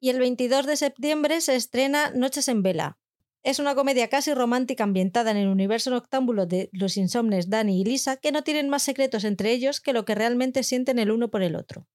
Y 0.01 0.11
el 0.11 0.19
22 0.19 0.67
de 0.67 0.77
septiembre 0.77 1.41
se 1.41 1.55
estrena 1.55 2.11
Noches 2.11 2.49
en 2.49 2.63
Vela. 2.63 2.99
Es 3.45 3.59
una 3.59 3.75
comedia 3.75 4.09
casi 4.09 4.35
romántica 4.35 4.85
ambientada 4.85 5.31
en 5.31 5.37
el 5.37 5.49
universo 5.49 5.91
noctámbulo 5.91 6.47
de 6.47 6.71
los 6.73 6.97
insomnes 6.97 7.51
Danny 7.51 7.81
y 7.81 7.85
Lisa, 7.85 8.17
que 8.17 8.33
no 8.33 8.43
tienen 8.43 8.69
más 8.69 8.83
secretos 8.83 9.25
entre 9.25 9.53
ellos 9.53 9.81
que 9.81 9.93
lo 9.93 10.05
que 10.05 10.15
realmente 10.15 10.63
sienten 10.63 10.99
el 10.99 11.11
uno 11.11 11.31
por 11.31 11.43
el 11.43 11.55
otro. 11.55 11.87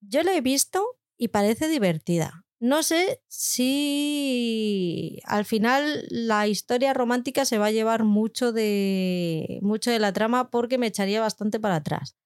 Yo 0.00 0.22
la 0.22 0.34
he 0.34 0.40
visto 0.40 0.98
y 1.16 1.28
parece 1.28 1.68
divertida. 1.68 2.44
No 2.60 2.82
sé 2.82 3.22
si 3.26 5.18
al 5.24 5.46
final 5.46 6.04
la 6.10 6.46
historia 6.46 6.92
romántica 6.92 7.46
se 7.46 7.56
va 7.56 7.66
a 7.66 7.70
llevar 7.70 8.04
mucho 8.04 8.52
de, 8.52 9.58
mucho 9.62 9.90
de 9.90 9.98
la 9.98 10.12
trama 10.12 10.50
porque 10.50 10.76
me 10.76 10.86
echaría 10.86 11.22
bastante 11.22 11.58
para 11.58 11.76
atrás. 11.76 12.18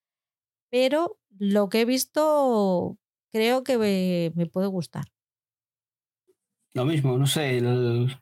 Pero 0.70 1.20
lo 1.38 1.68
que 1.68 1.82
he 1.82 1.84
visto 1.84 2.98
creo 3.30 3.62
que 3.62 3.78
me, 4.34 4.46
puede 4.46 4.66
gustar. 4.66 5.04
Lo 6.74 6.84
mismo, 6.84 7.16
no 7.16 7.26
sé, 7.26 7.62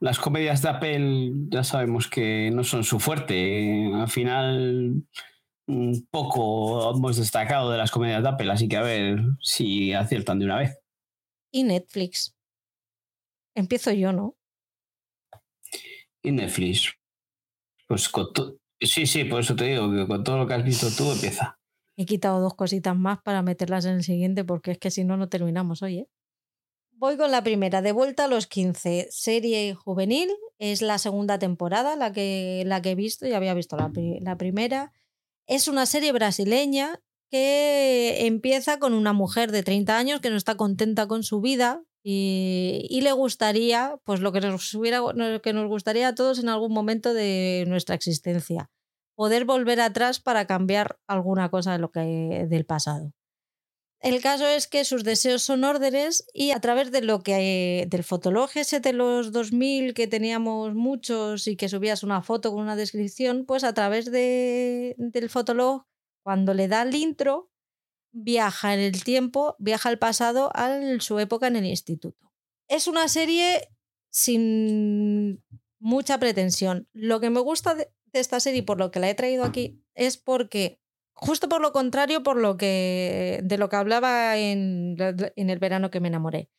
las 0.00 0.18
comedias 0.18 0.60
de 0.60 0.68
Apple 0.68 1.32
ya 1.48 1.64
sabemos 1.64 2.08
que 2.08 2.50
no 2.50 2.62
son 2.62 2.84
su 2.84 3.00
fuerte. 3.00 3.90
Al 3.94 4.08
final, 4.08 5.02
poco 6.10 6.94
hemos 6.94 7.16
destacado 7.16 7.70
de 7.70 7.78
las 7.78 7.90
comedias 7.90 8.22
de 8.22 8.28
Apple, 8.28 8.52
así 8.52 8.68
que 8.68 8.76
a 8.76 8.82
ver 8.82 9.22
si 9.40 9.94
aciertan 9.94 10.38
de 10.38 10.44
una 10.44 10.58
vez 10.58 10.81
y 11.52 11.62
Netflix. 11.62 12.34
Empiezo 13.54 13.92
yo, 13.92 14.12
¿no? 14.12 14.36
Y 16.22 16.32
Netflix. 16.32 16.94
Pues 17.86 18.08
con 18.08 18.32
Sí, 18.80 19.06
sí, 19.06 19.24
por 19.24 19.40
eso 19.40 19.54
te 19.54 19.66
digo 19.66 19.92
que 19.92 20.06
con 20.08 20.24
todo 20.24 20.38
lo 20.38 20.46
que 20.46 20.54
has 20.54 20.64
visto 20.64 20.88
tú 20.96 21.12
empieza. 21.12 21.58
He 21.96 22.04
quitado 22.04 22.40
dos 22.40 22.54
cositas 22.54 22.96
más 22.96 23.22
para 23.22 23.42
meterlas 23.42 23.84
en 23.84 23.94
el 23.94 24.02
siguiente 24.02 24.44
porque 24.44 24.72
es 24.72 24.78
que 24.78 24.90
si 24.90 25.04
no, 25.04 25.16
no 25.16 25.28
terminamos 25.28 25.82
hoy, 25.82 25.98
¿eh? 25.98 26.08
Voy 26.90 27.16
con 27.16 27.30
la 27.30 27.42
primera, 27.42 27.82
de 27.82 27.92
vuelta 27.92 28.24
a 28.24 28.28
los 28.28 28.46
15. 28.46 29.08
Serie 29.10 29.74
juvenil, 29.74 30.30
es 30.58 30.82
la 30.82 30.98
segunda 30.98 31.38
temporada, 31.38 31.96
la 31.96 32.12
que, 32.12 32.62
la 32.64 32.80
que 32.80 32.92
he 32.92 32.94
visto, 32.94 33.26
ya 33.26 33.36
había 33.36 33.54
visto 33.54 33.76
la, 33.76 33.90
la 34.20 34.36
primera. 34.36 34.92
Es 35.46 35.66
una 35.66 35.86
serie 35.86 36.12
brasileña 36.12 37.00
que 37.32 38.26
empieza 38.26 38.78
con 38.78 38.92
una 38.92 39.14
mujer 39.14 39.52
de 39.52 39.62
30 39.62 39.96
años 39.96 40.20
que 40.20 40.28
no 40.28 40.36
está 40.36 40.54
contenta 40.54 41.08
con 41.08 41.22
su 41.22 41.40
vida 41.40 41.82
y, 42.04 43.00
le 43.02 43.12
gustaría, 43.12 43.96
pues 44.04 44.20
lo 44.20 44.32
que 44.32 44.40
nos, 44.42 44.74
gustaría 45.68 46.08
a 46.08 46.14
todos 46.14 46.40
en 46.40 46.50
algún 46.50 46.74
momento 46.74 47.14
de 47.14 47.64
nuestra 47.68 47.94
existencia, 47.94 48.70
poder 49.14 49.46
volver 49.46 49.80
atrás 49.80 50.20
para 50.20 50.46
cambiar 50.46 50.98
alguna 51.06 51.50
cosa 51.50 51.72
de 51.72 51.78
lo 51.78 51.90
que, 51.90 52.46
del 52.50 52.66
pasado. 52.66 53.12
El 54.00 54.20
caso 54.20 54.46
es 54.46 54.66
que 54.66 54.84
sus 54.84 55.02
deseos 55.02 55.42
son 55.42 55.64
órdenes 55.64 56.26
y 56.34 56.50
a 56.50 56.60
través 56.60 56.90
de 56.92 57.00
lo 57.00 57.22
que 57.22 57.86
del 57.88 58.04
fotolog 58.04 58.50
ese 58.56 58.80
de 58.80 58.92
los 58.92 59.32
2000 59.32 59.94
que 59.94 60.06
teníamos 60.06 60.74
muchos 60.74 61.46
y 61.46 61.56
que 61.56 61.70
subías 61.70 62.02
una 62.02 62.20
foto 62.20 62.52
con 62.52 62.62
una 62.62 62.76
descripción, 62.76 63.46
pues 63.46 63.64
a 63.64 63.72
través 63.72 64.10
de, 64.10 64.96
del 64.98 65.30
fotolog, 65.30 65.86
cuando 66.22 66.54
le 66.54 66.68
da 66.68 66.82
el 66.82 66.94
intro, 66.94 67.50
viaja 68.12 68.74
en 68.74 68.80
el 68.80 69.04
tiempo, 69.04 69.56
viaja 69.58 69.88
al 69.88 69.98
pasado 69.98 70.50
a 70.54 70.78
su 71.00 71.18
época 71.18 71.46
en 71.46 71.56
el 71.56 71.66
instituto. 71.66 72.32
Es 72.68 72.86
una 72.86 73.08
serie 73.08 73.68
sin 74.10 75.42
mucha 75.78 76.18
pretensión. 76.18 76.88
Lo 76.92 77.20
que 77.20 77.30
me 77.30 77.40
gusta 77.40 77.74
de, 77.74 77.90
esta 78.12 78.40
serie, 78.40 78.62
por 78.62 78.78
lo 78.78 78.90
que 78.90 79.00
la 79.00 79.08
he 79.08 79.14
traído 79.14 79.44
aquí, 79.44 79.82
es 79.94 80.16
porque, 80.18 80.80
justo 81.12 81.48
por 81.48 81.60
lo 81.60 81.72
contrario, 81.72 82.22
por 82.22 82.36
lo 82.36 82.56
que 82.56 83.40
de 83.42 83.58
lo 83.58 83.68
que 83.68 83.76
hablaba 83.76 84.36
en, 84.36 84.96
en 84.98 85.50
el 85.50 85.58
verano 85.58 85.90
que 85.90 86.00
me 86.00 86.08
enamoré, 86.08 86.50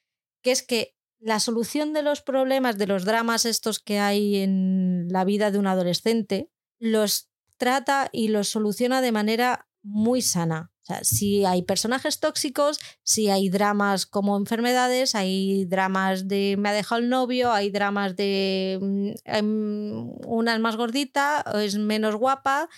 que 0.42 0.52
es 0.52 0.64
que 0.64 0.96
la 1.20 1.40
solución 1.40 1.94
de 1.94 2.02
los 2.02 2.22
problemas, 2.22 2.78
de 2.78 2.88
los 2.88 3.06
dramas 3.06 3.46
estos 3.46 3.80
que 3.80 4.00
hay 4.00 4.38
en 4.38 5.08
la 5.10 5.24
vida 5.24 5.52
de 5.52 5.60
un 5.60 5.68
adolescente, 5.68 6.50
los 6.80 7.33
trata 7.58 8.10
y 8.12 8.30
los 8.30 8.50
soluciona 8.50 9.02
de 9.02 9.12
manera 9.12 9.68
muy 9.84 10.22
sana. 10.22 10.72
O 10.84 10.86
sea, 10.86 11.04
si 11.04 11.46
hay 11.46 11.62
personajes 11.62 12.20
tóxicos, 12.20 12.78
si 13.04 13.30
hay 13.30 13.48
dramas 13.48 14.06
como 14.06 14.36
enfermedades, 14.36 15.16
hay 15.16 15.64
dramas 15.64 16.28
de 16.28 16.56
me 16.58 16.70
ha 16.70 16.74
dejado 16.74 17.00
el 17.00 17.08
novio, 17.08 17.54
hay 17.54 17.70
dramas 17.70 18.18
de 18.18 18.80
mm, 18.82 19.10
em, 19.24 20.10
una 20.28 20.54
es 20.54 20.60
más 20.60 20.76
gordita, 20.76 21.46
es 21.56 21.78
menos 21.78 22.16
guapa. 22.16 22.70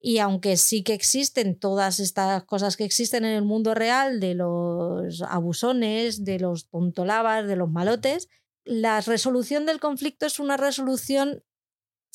Y 0.00 0.18
aunque 0.18 0.56
sí 0.56 0.82
que 0.82 0.94
existen 0.94 1.58
todas 1.58 1.98
estas 2.00 2.44
cosas 2.44 2.76
que 2.76 2.84
existen 2.84 3.24
en 3.24 3.34
el 3.34 3.44
mundo 3.44 3.74
real, 3.74 4.20
de 4.20 4.34
los 4.34 5.20
abusones, 5.22 6.24
de 6.24 6.38
los 6.38 6.68
tontolabas, 6.68 7.46
de 7.46 7.56
los 7.56 7.70
malotes, 7.70 8.28
la 8.64 9.00
resolución 9.00 9.66
del 9.66 9.80
conflicto 9.80 10.26
es 10.26 10.38
una 10.40 10.56
resolución 10.56 11.42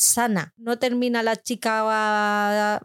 sana. 0.02 0.54
No 0.58 0.80
termina 0.80 1.24
la 1.24 1.36
chica 1.36 2.82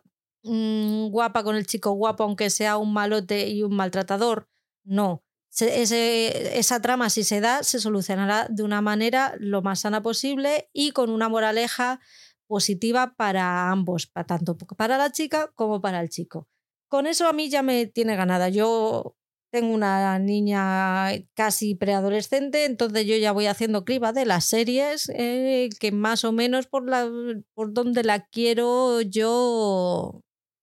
Mm, 0.47 1.09
guapa 1.11 1.43
con 1.43 1.57
el 1.57 1.67
chico 1.67 1.91
guapo, 1.93 2.23
aunque 2.23 2.51
sea 2.51 2.77
un 2.77 2.93
malote 2.93 3.49
y 3.49 3.63
un 3.65 3.75
maltratador. 3.75 4.49
No. 4.85 5.25
esa 5.59 6.81
trama, 6.81 7.11
si 7.11 7.25
se 7.25 7.41
da, 7.41 7.63
se 7.63 7.81
solucionará 7.81 8.47
de 8.49 8.63
una 8.63 8.81
manera 8.83 9.35
lo 9.39 9.63
más 9.63 9.81
sana 9.81 10.03
posible 10.03 10.69
y 10.73 10.93
con 10.93 11.11
una 11.11 11.29
moraleja 11.29 11.99
positiva 12.47 13.15
para 13.17 13.71
ambos, 13.71 14.07
para, 14.07 14.27
tanto 14.27 14.57
para 14.57 14.99
la 14.99 15.11
chica 15.11 15.51
como 15.57 15.81
para 15.81 16.01
el 16.01 16.11
chico. 16.11 16.49
Con 16.89 17.07
eso 17.07 17.27
a 17.27 17.33
mí 17.33 17.49
ya 17.51 17.63
me 17.63 17.87
tiene 17.87 18.17
ganada. 18.17 18.49
Yo 18.49 19.17
tengo 19.51 19.73
una 19.75 20.19
niña 20.19 21.09
casi 21.35 21.75
preadolescente, 21.75 22.65
entonces 22.65 23.07
yo 23.07 23.17
ya 23.17 23.33
voy 23.33 23.47
haciendo 23.47 23.85
criba 23.85 24.13
de 24.13 24.27
las 24.27 24.45
series 24.45 25.09
eh, 25.15 25.69
que 25.81 25.93
más 25.93 26.25
o 26.25 26.33
menos 26.33 26.67
por, 26.67 26.89
la, 26.89 27.09
por 27.55 27.73
donde 27.73 28.05
la 28.05 28.27
quiero 28.27 29.01
yo 29.01 30.21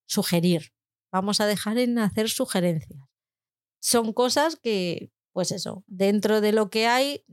sugerir. 0.07 0.73
Vamos 1.11 1.41
a 1.41 1.45
dejar 1.47 1.77
en 1.77 1.99
hacer 1.99 2.29
sugerencias. 2.29 2.99
Son 3.81 4.13
cosas 4.13 4.55
que, 4.55 5.11
pues 5.33 5.51
eso, 5.51 5.83
dentro 5.87 6.41
de 6.41 6.53
lo 6.53 6.69
que 6.69 6.87
hay, 6.87 7.23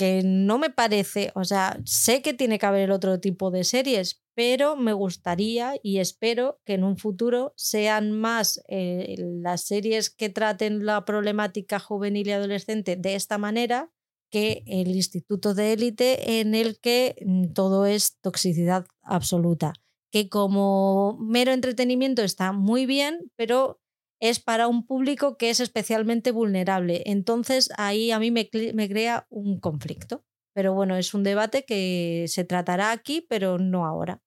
que 0.00 0.22
no 0.24 0.56
me 0.56 0.70
parece, 0.70 1.30
o 1.34 1.44
sea, 1.44 1.78
sé 1.84 2.22
que 2.22 2.32
tiene 2.32 2.58
que 2.58 2.64
haber 2.64 2.90
otro 2.90 3.20
tipo 3.20 3.50
de 3.50 3.64
series, 3.64 4.22
pero 4.34 4.74
me 4.74 4.94
gustaría 4.94 5.74
y 5.82 5.98
espero 5.98 6.58
que 6.64 6.72
en 6.72 6.84
un 6.84 6.96
futuro 6.96 7.52
sean 7.54 8.10
más 8.10 8.64
eh, 8.68 9.14
las 9.18 9.66
series 9.66 10.08
que 10.08 10.30
traten 10.30 10.86
la 10.86 11.04
problemática 11.04 11.78
juvenil 11.78 12.28
y 12.28 12.32
adolescente 12.32 12.96
de 12.96 13.14
esta 13.14 13.36
manera 13.36 13.92
que 14.30 14.62
el 14.66 14.88
instituto 14.88 15.52
de 15.52 15.74
élite 15.74 16.40
en 16.40 16.54
el 16.54 16.80
que 16.80 17.16
mm, 17.26 17.52
todo 17.52 17.84
es 17.84 18.16
toxicidad 18.22 18.86
absoluta 19.02 19.74
que 20.10 20.30
como 20.30 21.18
mero 21.20 21.52
entretenimiento 21.52 22.22
está 22.22 22.52
muy 22.52 22.86
bien, 22.86 23.30
pero 23.36 23.80
es 24.20 24.38
para 24.38 24.68
un 24.68 24.86
público 24.86 25.36
que 25.36 25.50
es 25.50 25.60
especialmente 25.60 26.30
vulnerable. 26.30 27.02
Entonces 27.06 27.70
ahí 27.76 28.10
a 28.10 28.18
mí 28.18 28.30
me, 28.30 28.48
crea 28.48 29.26
un 29.30 29.58
conflicto. 29.58 30.24
Pero 30.52 30.74
bueno, 30.74 30.96
es 30.96 31.14
un 31.14 31.22
debate 31.22 31.64
que 31.64 32.24
se 32.28 32.44
tratará 32.44 32.92
aquí, 32.92 33.24
pero 33.28 33.58
no 33.58 33.86
ahora. 33.86 34.20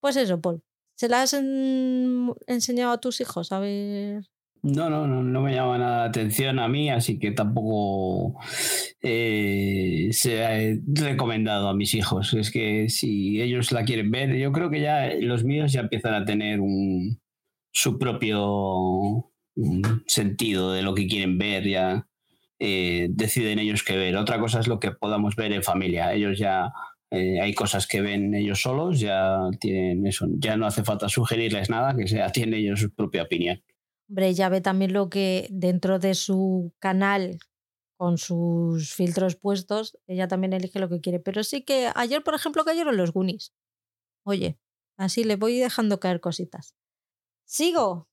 Pues 0.00 0.16
eso, 0.16 0.40
Paul. 0.40 0.62
¿Se 0.94 1.08
la 1.08 1.22
has 1.22 1.32
enseñado 1.32 2.92
a 2.92 3.00
tus 3.00 3.20
hijos? 3.20 3.50
A 3.52 3.58
ver. 3.60 4.22
No, 4.62 4.90
no, 4.90 5.06
no, 5.06 5.22
no 5.22 5.40
me 5.40 5.54
llama 5.54 5.78
nada 5.78 5.98
la 6.00 6.04
atención 6.04 6.58
a 6.58 6.68
mí, 6.68 6.90
así 6.90 7.18
que 7.18 7.30
tampoco 7.30 8.38
eh, 9.02 10.10
se 10.12 10.44
ha 10.44 10.50
recomendado 10.86 11.68
a 11.68 11.74
mis 11.74 11.94
hijos. 11.94 12.34
Es 12.34 12.50
que 12.50 12.90
si 12.90 13.40
ellos 13.40 13.72
la 13.72 13.84
quieren 13.84 14.10
ver, 14.10 14.36
yo 14.36 14.52
creo 14.52 14.68
que 14.68 14.82
ya 14.82 15.14
los 15.18 15.44
míos 15.44 15.72
ya 15.72 15.80
empiezan 15.80 16.12
a 16.12 16.26
tener 16.26 16.60
un, 16.60 17.18
su 17.72 17.98
propio 17.98 19.29
sentido 20.06 20.72
de 20.72 20.82
lo 20.82 20.94
que 20.94 21.06
quieren 21.06 21.38
ver, 21.38 21.68
ya 21.68 22.06
eh, 22.58 23.08
deciden 23.10 23.58
ellos 23.58 23.82
qué 23.82 23.96
ver. 23.96 24.16
Otra 24.16 24.38
cosa 24.38 24.60
es 24.60 24.68
lo 24.68 24.78
que 24.78 24.90
podamos 24.90 25.36
ver 25.36 25.52
en 25.52 25.62
familia. 25.62 26.12
Ellos 26.12 26.38
ya 26.38 26.72
eh, 27.10 27.40
hay 27.40 27.54
cosas 27.54 27.86
que 27.86 28.00
ven 28.00 28.34
ellos 28.34 28.62
solos, 28.62 29.00
ya 29.00 29.38
tienen 29.58 30.06
eso, 30.06 30.26
ya 30.38 30.56
no 30.56 30.66
hace 30.66 30.84
falta 30.84 31.08
sugerirles 31.08 31.70
nada, 31.70 31.96
que 31.96 32.06
sea, 32.06 32.30
tienen 32.30 32.54
ellos 32.54 32.80
su 32.80 32.94
propia 32.94 33.22
opinión. 33.22 33.62
Hombre, 34.08 34.34
ya 34.34 34.48
ve 34.48 34.60
también 34.60 34.92
lo 34.92 35.08
que 35.08 35.48
dentro 35.50 35.98
de 35.98 36.14
su 36.14 36.72
canal, 36.78 37.38
con 37.96 38.18
sus 38.18 38.92
filtros 38.94 39.36
puestos, 39.36 39.98
ella 40.06 40.26
también 40.26 40.52
elige 40.52 40.78
lo 40.80 40.88
que 40.88 41.00
quiere. 41.00 41.20
Pero 41.20 41.44
sí 41.44 41.62
que 41.62 41.90
ayer, 41.94 42.22
por 42.22 42.34
ejemplo, 42.34 42.64
cayeron 42.64 42.96
los 42.96 43.12
Goonies. 43.12 43.52
Oye, 44.24 44.58
así 44.96 45.24
le 45.24 45.36
voy 45.36 45.58
dejando 45.58 46.00
caer 46.00 46.20
cositas. 46.20 46.74
Sigo. 47.44 48.09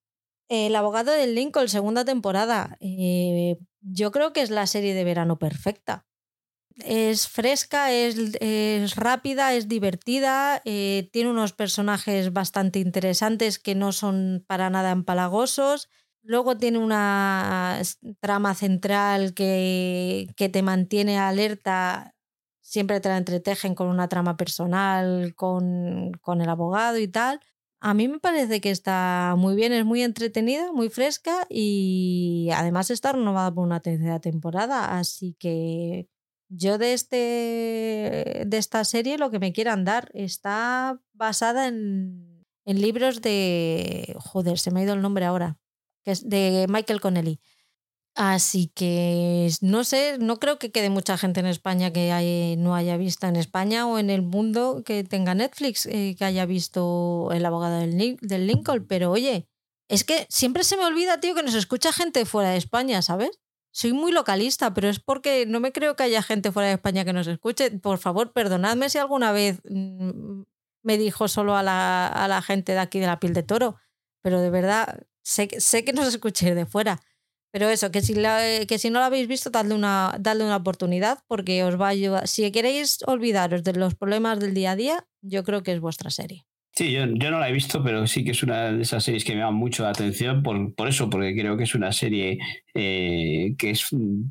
El 0.50 0.76
abogado 0.76 1.12
del 1.12 1.36
Lincoln, 1.36 1.70
segunda 1.70 2.06
temporada. 2.06 2.78
Eh, 2.80 3.58
yo 3.82 4.12
creo 4.12 4.34
que 4.34 4.42
es 4.42 4.50
la 4.50 4.68
serie 4.68 4.94
de 4.94 5.04
verano 5.04 5.40
perfecta 5.40 6.08
es 6.86 7.28
fresca, 7.28 7.92
es, 7.92 8.96
rápida, 8.96 9.54
es 9.54 9.68
divertida, 9.68 10.62
eh, 10.66 11.10
tiene 11.12 11.30
unos 11.30 11.54
personajes 11.54 12.34
bastante 12.34 12.80
interesantes 12.80 13.60
que 13.60 13.76
no 13.76 13.92
son 13.92 14.44
para 14.48 14.70
nada 14.70 14.92
empalagosos. 14.92 15.90
Luego 16.22 16.58
tiene 16.58 16.78
una 16.78 17.82
trama 18.20 18.54
central 18.54 19.34
que, 19.34 20.28
que 20.36 20.50
te 20.50 20.62
mantiene 20.62 21.18
alerta, 21.18 22.14
siempre 22.62 23.00
te 23.00 23.10
la 23.10 23.18
entretejen 23.18 23.76
con 23.76 23.88
una 23.88 24.10
trama 24.10 24.36
personal, 24.38 25.34
con, 25.36 26.12
con 26.22 26.42
el 26.42 26.50
abogado 26.50 26.98
y 27.00 27.08
tal. 27.08 27.40
A 27.80 27.94
mí 27.94 28.08
me 28.08 28.20
parece 28.20 28.60
que 28.60 28.72
está 28.72 29.36
muy 29.38 29.56
bien, 29.56 29.72
es 29.72 29.86
muy 29.86 30.02
entretenida, 30.02 30.72
muy 30.72 30.90
fresca 30.90 31.46
y 31.50 32.50
además 32.54 32.90
está 32.90 33.12
renovada 33.12 33.54
por 33.54 33.66
una 33.66 33.82
tercera 33.82 34.20
temporada, 34.20 34.98
así 34.98 35.36
que 35.40 36.08
yo 36.50 36.78
de, 36.78 36.94
este, 36.94 38.44
de 38.48 38.58
esta 38.58 38.84
serie 38.84 39.18
lo 39.18 39.30
que 39.30 39.40
me 39.40 39.54
quieran 39.54 39.86
dar 39.86 40.10
está 40.14 41.00
basada 41.14 41.68
en, 41.68 42.46
en 42.66 42.82
libros 42.82 43.22
de... 43.22 44.16
Joder, 44.20 44.60
se 44.60 44.72
me 44.72 44.82
ha 44.82 44.84
ido 44.84 44.94
el 44.94 45.02
nombre 45.02 45.26
ahora. 45.26 45.58
Que 46.04 46.12
es 46.12 46.28
de 46.28 46.68
Michael 46.70 47.02
Connelly. 47.02 47.40
Así 48.18 48.72
que 48.74 49.50
no 49.62 49.84
sé, 49.84 50.18
no 50.20 50.40
creo 50.40 50.58
que 50.58 50.72
quede 50.72 50.90
mucha 50.90 51.18
gente 51.18 51.40
en 51.40 51.46
España 51.46 51.94
que 51.94 52.56
no 52.58 52.74
haya 52.74 52.98
visto 52.98 53.28
en 53.28 53.36
España 53.36 53.86
o 53.86 54.00
en 54.00 54.10
el 54.10 54.24
mundo 54.24 54.82
que 54.84 55.04
tenga 55.04 55.36
Netflix, 55.36 55.86
eh, 55.86 56.16
que 56.18 56.26
haya 56.26 56.48
visto 56.48 57.30
El 57.32 57.46
abogado 57.46 57.80
del, 57.80 58.18
del 58.20 58.48
Lincoln. 58.48 58.88
Pero 58.88 59.12
oye, 59.12 59.48
es 59.88 60.04
que 60.04 60.26
siempre 60.30 60.64
se 60.64 60.78
me 60.78 60.86
olvida, 60.86 61.20
tío, 61.20 61.36
que 61.36 61.44
nos 61.44 61.54
escucha 61.54 61.94
gente 61.94 62.26
fuera 62.26 62.50
de 62.50 62.58
España, 62.58 63.02
¿sabes? 63.04 63.40
soy 63.78 63.94
muy 63.94 64.12
localista, 64.12 64.74
pero 64.74 64.90
es 64.90 65.00
porque 65.00 65.46
no 65.46 65.60
me 65.60 65.72
creo 65.72 65.96
que 65.96 66.02
haya 66.02 66.24
gente 66.24 66.52
fuera 66.52 66.70
de 66.70 66.74
España 66.74 67.06
que 67.06 67.14
nos 67.14 67.28
escuche. 67.28 67.70
Por 67.70 68.00
favor, 68.00 68.34
perdonadme 68.34 68.90
si 68.90 68.98
alguna 68.98 69.32
vez 69.32 69.62
mm, 69.70 70.42
me 70.82 70.98
dijo 70.98 71.28
solo 71.28 71.56
a 71.56 71.62
la, 71.62 72.42
gente 72.44 72.72
de 72.72 72.80
aquí 72.80 73.00
de 73.00 73.06
la 73.06 73.20
piel 73.20 73.34
de 73.36 73.44
toro, 73.44 73.76
pero 74.24 74.42
de 74.42 74.50
verdad 74.50 75.04
sé, 75.22 75.48
sé 75.60 75.86
que 75.86 75.94
nos 75.94 76.08
escuchéis 76.08 76.56
de 76.56 76.66
fuera. 76.66 77.02
Pero 77.52 77.70
eso, 77.70 77.92
que 77.92 78.02
si, 78.02 78.14
que 78.14 78.78
si 78.78 78.90
no 78.90 79.00
lo 79.00 79.06
habéis 79.06 79.28
visto, 79.28 79.50
dadle 79.50 79.74
una, 79.74 80.16
dadle 80.20 80.44
una 80.44 80.58
oportunidad 80.58 81.20
porque 81.28 81.64
os 81.64 81.80
va 81.80 81.88
a 81.88 81.90
ayudar. 81.90 82.28
Si 82.28 82.52
queréis 82.52 83.00
olvidaros 83.08 83.64
de 83.64 83.74
los 83.74 83.96
problemas 83.96 84.40
del 84.40 84.54
día 84.54 84.72
a 84.72 84.76
día, 84.76 85.08
yo 85.22 85.44
creo 85.44 85.64
que 85.64 85.72
es 85.72 85.80
vuestra 85.80 86.10
serie. 86.10 86.46
Sí, 86.78 86.92
yo, 86.92 87.08
no 87.08 87.40
la 87.40 87.50
he 87.50 87.54
visto, 87.54 87.84
pero 87.84 88.06
sí 88.06 88.24
que 88.24 88.32
es 88.32 88.44
una 88.44 88.72
de 88.72 88.84
esas 88.84 89.04
series 89.04 89.26
que 89.26 89.34
me 89.34 89.40
llama 89.40 89.58
mucho 89.58 89.82
la 89.82 89.90
atención 89.90 90.44
por, 90.44 90.76
por 90.76 90.88
eso, 90.88 91.10
porque 91.10 91.36
creo 91.36 91.58
que 91.58 91.64
es 91.64 91.74
una 91.74 91.92
serie 91.92 92.38
eh, 92.76 93.56
que 93.58 93.72
es, 93.72 93.90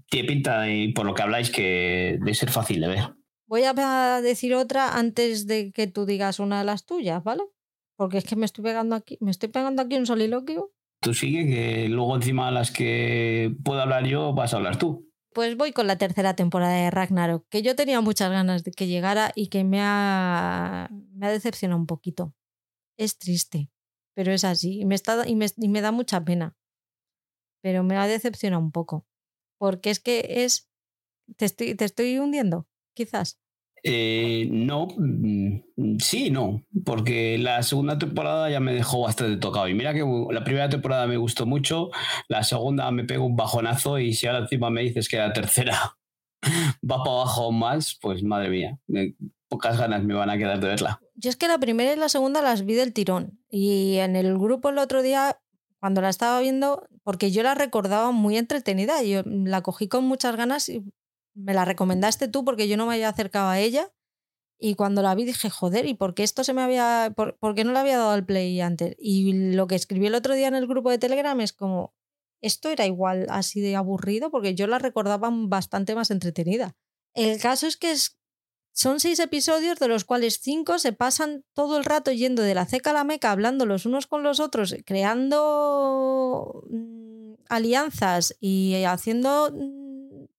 tiene 0.08 0.28
pinta, 0.28 0.60
de, 0.60 0.92
por 0.94 1.06
lo 1.06 1.12
que 1.12 1.22
habláis, 1.22 1.50
que 1.50 2.18
de 2.20 2.34
ser 2.34 2.50
fácil 2.50 2.80
de 2.80 2.86
ver. 2.86 3.00
Voy 3.48 3.62
a 3.64 4.20
decir 4.22 4.54
otra 4.54 4.96
antes 4.96 5.48
de 5.48 5.72
que 5.72 5.88
tú 5.88 6.06
digas 6.06 6.38
una 6.38 6.60
de 6.60 6.64
las 6.64 6.84
tuyas, 6.84 7.24
¿vale? 7.24 7.42
Porque 7.96 8.18
es 8.18 8.24
que 8.24 8.36
me 8.36 8.46
estoy 8.46 8.62
pegando 8.62 8.94
aquí, 8.94 9.18
me 9.20 9.32
estoy 9.32 9.48
pegando 9.48 9.82
aquí 9.82 9.96
un 9.96 10.06
soliloquio. 10.06 10.70
Tú 11.00 11.14
sigue, 11.14 11.46
que 11.46 11.88
luego 11.88 12.16
encima 12.16 12.50
las 12.50 12.70
que 12.70 13.54
puedo 13.64 13.80
hablar 13.80 14.06
yo, 14.06 14.32
vas 14.32 14.52
a 14.52 14.56
hablar 14.56 14.78
tú. 14.78 15.10
Pues 15.34 15.56
voy 15.56 15.72
con 15.72 15.86
la 15.86 15.98
tercera 15.98 16.34
temporada 16.34 16.74
de 16.74 16.90
Ragnarok, 16.90 17.46
que 17.50 17.62
yo 17.62 17.76
tenía 17.76 18.00
muchas 18.00 18.30
ganas 18.30 18.64
de 18.64 18.72
que 18.72 18.86
llegara 18.86 19.32
y 19.34 19.48
que 19.48 19.64
me 19.64 19.80
ha, 19.82 20.88
me 21.12 21.30
decepcionado 21.30 21.78
un 21.78 21.86
poquito. 21.86 22.34
Es 22.96 23.18
triste, 23.18 23.70
pero 24.14 24.32
es 24.32 24.44
así. 24.44 24.80
Y 24.80 24.86
me, 24.86 24.94
está, 24.94 25.28
y 25.28 25.36
me, 25.36 25.46
y 25.56 25.68
me 25.68 25.82
da 25.82 25.92
mucha 25.92 26.24
pena. 26.24 26.56
Pero 27.62 27.84
me 27.84 27.96
ha 27.96 28.06
decepcionado 28.06 28.62
un 28.62 28.72
poco. 28.72 29.06
Porque 29.58 29.90
es 29.90 30.00
que 30.00 30.44
es. 30.44 30.70
Te 31.36 31.44
estoy, 31.44 31.74
te 31.74 31.84
estoy 31.84 32.18
hundiendo, 32.18 32.66
quizás. 32.94 33.38
Eh, 33.88 34.48
no, 34.50 34.88
mm, 34.96 35.98
sí, 36.00 36.30
no, 36.30 36.64
porque 36.84 37.38
la 37.38 37.62
segunda 37.62 37.96
temporada 37.96 38.50
ya 38.50 38.58
me 38.58 38.74
dejó 38.74 39.02
bastante 39.02 39.36
tocado. 39.36 39.68
Y 39.68 39.74
mira 39.74 39.94
que 39.94 40.04
la 40.32 40.42
primera 40.42 40.68
temporada 40.68 41.06
me 41.06 41.16
gustó 41.16 41.46
mucho, 41.46 41.90
la 42.26 42.42
segunda 42.42 42.90
me 42.90 43.04
pegó 43.04 43.24
un 43.24 43.36
bajonazo 43.36 44.00
y 44.00 44.12
si 44.12 44.26
ahora 44.26 44.40
encima 44.40 44.70
me 44.70 44.82
dices 44.82 45.08
que 45.08 45.18
la 45.18 45.32
tercera 45.32 45.96
va 46.82 47.04
para 47.04 47.10
abajo 47.12 47.52
más, 47.52 47.96
pues 48.02 48.24
madre 48.24 48.48
mía, 48.48 48.76
pocas 49.48 49.78
ganas 49.78 50.02
me 50.02 50.14
van 50.14 50.30
a 50.30 50.36
quedar 50.36 50.58
de 50.58 50.66
verla. 50.66 51.00
Yo 51.14 51.30
es 51.30 51.36
que 51.36 51.46
la 51.46 51.58
primera 51.58 51.92
y 51.92 51.96
la 51.96 52.08
segunda 52.08 52.42
las 52.42 52.64
vi 52.64 52.74
del 52.74 52.92
tirón. 52.92 53.38
Y 53.48 53.98
en 53.98 54.16
el 54.16 54.36
grupo 54.36 54.70
el 54.70 54.78
otro 54.78 55.02
día, 55.02 55.38
cuando 55.78 56.00
la 56.00 56.08
estaba 56.08 56.40
viendo, 56.40 56.88
porque 57.04 57.30
yo 57.30 57.44
la 57.44 57.54
recordaba 57.54 58.10
muy 58.10 58.36
entretenida, 58.36 59.00
yo 59.04 59.22
la 59.24 59.62
cogí 59.62 59.86
con 59.86 60.04
muchas 60.04 60.34
ganas 60.34 60.68
y 60.68 60.82
me 61.36 61.54
la 61.54 61.64
recomendaste 61.64 62.28
tú 62.28 62.44
porque 62.44 62.66
yo 62.66 62.76
no 62.76 62.86
me 62.86 62.94
había 62.94 63.08
acercado 63.08 63.48
a 63.48 63.60
ella. 63.60 63.92
Y 64.58 64.74
cuando 64.74 65.02
la 65.02 65.14
vi 65.14 65.24
dije, 65.24 65.50
joder, 65.50 65.84
¿y 65.86 65.94
por 65.94 66.14
qué 66.14 66.22
esto 66.22 66.42
se 66.42 66.54
me 66.54 66.62
había. 66.62 67.12
Por, 67.14 67.54
qué 67.54 67.64
no 67.64 67.72
le 67.72 67.78
había 67.78 67.98
dado 67.98 68.10
al 68.10 68.24
play 68.24 68.60
antes? 68.60 68.96
Y 68.98 69.52
lo 69.52 69.66
que 69.66 69.74
escribí 69.74 70.06
el 70.06 70.14
otro 70.14 70.34
día 70.34 70.48
en 70.48 70.54
el 70.54 70.66
grupo 70.66 70.90
de 70.90 70.98
Telegram 70.98 71.38
es 71.40 71.52
como. 71.52 71.94
Esto 72.42 72.68
era 72.68 72.84
igual 72.86 73.26
así 73.30 73.60
de 73.60 73.76
aburrido 73.76 74.30
porque 74.30 74.54
yo 74.54 74.66
la 74.66 74.78
recordaba 74.78 75.30
bastante 75.32 75.94
más 75.94 76.10
entretenida. 76.10 76.76
El 77.14 77.40
caso 77.40 77.66
es 77.66 77.78
que 77.78 77.94
son 78.72 79.00
seis 79.00 79.18
episodios 79.20 79.78
de 79.78 79.88
los 79.88 80.04
cuales 80.04 80.38
cinco 80.42 80.78
se 80.78 80.92
pasan 80.92 81.44
todo 81.54 81.78
el 81.78 81.84
rato 81.84 82.12
yendo 82.12 82.42
de 82.42 82.54
la 82.54 82.66
ceca 82.66 82.90
a 82.90 82.92
la 82.92 83.04
meca, 83.04 83.30
hablando 83.30 83.64
los 83.64 83.86
unos 83.86 84.06
con 84.06 84.22
los 84.22 84.38
otros, 84.38 84.76
creando 84.84 86.62
mm, 86.68 87.34
alianzas 87.48 88.36
y 88.38 88.84
haciendo 88.84 89.50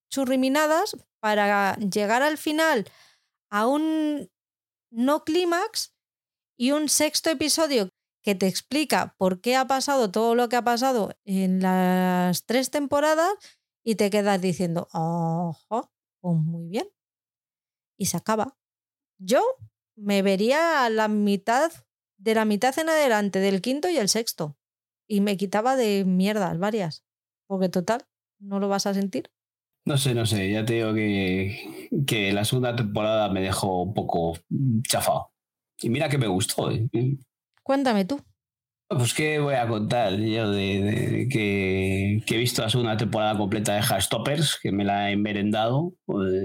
churriminadas 0.10 0.98
para 1.20 1.76
llegar 1.78 2.22
al 2.22 2.38
final 2.38 2.90
a 3.50 3.68
un 3.68 4.30
no 4.90 5.24
clímax 5.24 5.94
y 6.58 6.72
un 6.72 6.90
sexto 6.90 7.30
episodio 7.30 7.90
que 8.24 8.36
te 8.36 8.48
explica 8.48 9.16
por 9.18 9.40
qué 9.40 9.56
ha 9.56 9.68
pasado 9.68 10.12
todo 10.12 10.36
lo 10.36 10.50
que 10.50 10.58
ha 10.58 10.64
pasado 10.64 11.16
en 11.24 11.62
las 11.62 12.46
tres 12.46 12.72
temporadas 12.72 13.32
y 13.86 13.96
te 13.96 14.10
quedas 14.10 14.42
diciendo, 14.42 14.90
ojo, 14.92 15.92
pues 16.20 16.36
muy 16.36 16.68
bien. 16.68 16.90
Y 17.98 18.08
se 18.08 18.18
acaba. 18.18 18.58
Yo 19.18 19.42
me 19.96 20.22
vería 20.22 20.84
a 20.84 20.90
la 20.90 21.08
mitad, 21.08 21.72
de 22.18 22.36
la 22.36 22.44
mitad 22.44 22.78
en 22.78 22.90
adelante, 22.90 23.40
del 23.40 23.62
quinto 23.62 23.88
y 23.88 23.98
el 23.98 24.10
sexto. 24.10 24.58
Y 25.08 25.22
me 25.22 25.38
quitaba 25.38 25.78
de 25.78 26.04
mierdas 26.04 26.60
varias. 26.60 27.06
Porque 27.48 27.70
total, 27.70 28.06
no 28.40 28.60
lo 28.60 28.68
vas 28.68 28.88
a 28.88 28.94
sentir. 28.94 29.32
No 29.88 29.98
sé, 29.98 30.14
no 30.14 30.26
sé, 30.26 30.52
ya 30.52 30.66
te 30.66 30.74
digo 30.74 30.94
que, 30.94 31.90
que 32.06 32.34
la 32.34 32.44
segunda 32.44 32.76
temporada 32.76 33.30
me 33.30 33.40
dejó 33.40 33.84
un 33.84 33.94
poco 33.94 34.38
chafado. 34.86 35.32
Y 35.82 35.90
mira 35.90 36.10
que 36.10 36.18
me 36.18 36.28
gustó. 36.28 36.70
¿eh? 36.70 36.90
Cuéntame 37.64 38.04
tú. 38.04 38.20
Pues 38.90 39.14
qué 39.14 39.40
voy 39.40 39.56
a 39.56 39.66
contar 39.66 40.18
yo 40.18 40.52
de, 40.52 41.30
que, 41.32 42.22
he 42.28 42.38
visto 42.38 42.62
la 42.62 42.70
segunda 42.70 42.98
temporada 42.98 43.38
completa 43.38 43.76
de 43.76 44.02
Stoppers, 44.02 44.60
que 44.62 44.74
me 44.74 44.84
la 44.84 45.10
he 45.10 45.16
merendado. 45.16 45.94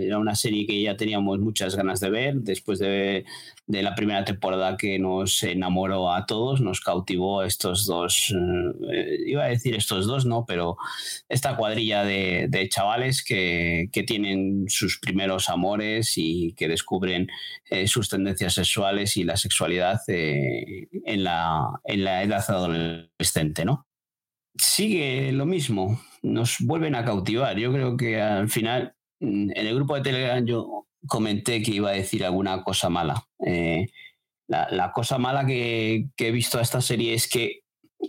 Era 0.01 0.19
una 0.19 0.37
serie 0.37 0.65
que 0.65 0.81
ya 0.81 0.97
teníamos 0.97 1.41
muchas 1.41 1.75
ganas 1.75 1.99
de 1.99 2.11
ver 2.11 2.35
después 2.43 2.79
de, 2.79 3.25
de 3.67 3.83
la 3.83 3.95
primera 3.95 4.25
temporada 4.25 4.77
que 4.77 4.99
nos 4.99 5.43
enamoró 5.45 6.13
a 6.13 6.27
todos, 6.27 6.61
nos 6.61 6.81
cautivó 6.81 7.43
estos 7.45 7.87
dos, 7.87 8.35
eh, 8.93 9.19
iba 9.27 9.45
a 9.45 9.49
decir 9.49 9.75
estos 9.75 10.07
dos, 10.07 10.27
no, 10.27 10.45
pero 10.47 10.77
esta 11.29 11.57
cuadrilla 11.57 12.05
de, 12.05 12.47
de 12.49 12.69
chavales 12.69 13.23
que, 13.25 13.89
que, 13.93 14.03
tienen 14.03 14.65
sus 14.69 14.99
primeros 14.99 15.49
amores 15.49 16.15
y 16.17 16.55
que 16.55 16.69
descubren 16.69 17.29
eh, 17.71 17.87
sus 17.87 18.09
tendencias 18.09 18.55
sexuales 18.55 19.17
y 19.17 19.25
la 19.25 19.37
sexualidad 19.37 20.01
eh, 20.09 20.89
en, 21.05 21.25
la, 21.25 21.81
en 21.85 22.05
la 22.05 22.23
edad 22.23 22.45
adolescente, 22.49 23.65
¿no? 23.65 23.87
Sigue 24.59 25.33
lo 25.33 25.47
mismo, 25.47 26.01
nos 26.23 26.57
vuelven 26.61 26.95
a 26.95 27.05
cautivar. 27.05 27.57
Yo 27.57 27.73
creo 27.73 27.97
que 27.97 28.21
al 28.21 28.49
final, 28.51 28.95
mm, 29.21 29.51
en 29.55 29.67
el 29.67 29.75
grupo 29.77 29.95
de 29.95 30.03
Telegram 30.03 30.45
yo 30.45 30.87
comenté 31.07 31.63
que 31.63 31.73
iba 31.73 31.91
a 31.91 31.95
decir 31.95 32.25
alguna 32.25 32.63
cosa 32.63 32.89
mala. 32.89 33.27
Eh, 33.45 33.87
la, 34.49 34.93
cosa 34.93 35.19
mala 35.19 35.47
que, 35.47 36.09
he 36.17 36.31
visto 36.31 36.59
a 36.59 36.63
esta 36.63 36.81
serie 36.81 37.15
es 37.15 37.29
que 37.29 37.63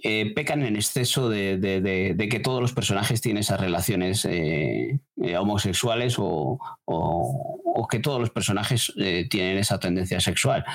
eh, 0.03 0.33
pecan 0.33 0.63
en 0.63 0.75
exceso 0.75 1.30
de, 1.30 2.27
que 2.30 2.39
todos 2.39 2.61
los 2.61 2.73
personajes 2.73 3.22
tienen 3.22 3.41
esas 3.41 3.59
relaciones 3.59 4.25
eh, 4.25 4.99
homosexuales 5.38 6.15
o, 6.17 6.59
que 7.89 7.99
todos 7.99 8.19
los 8.19 8.31
personajes 8.31 8.91
tienen 9.30 9.57
esa 9.57 9.80
tendencia 9.80 10.19
sexual, 10.19 10.65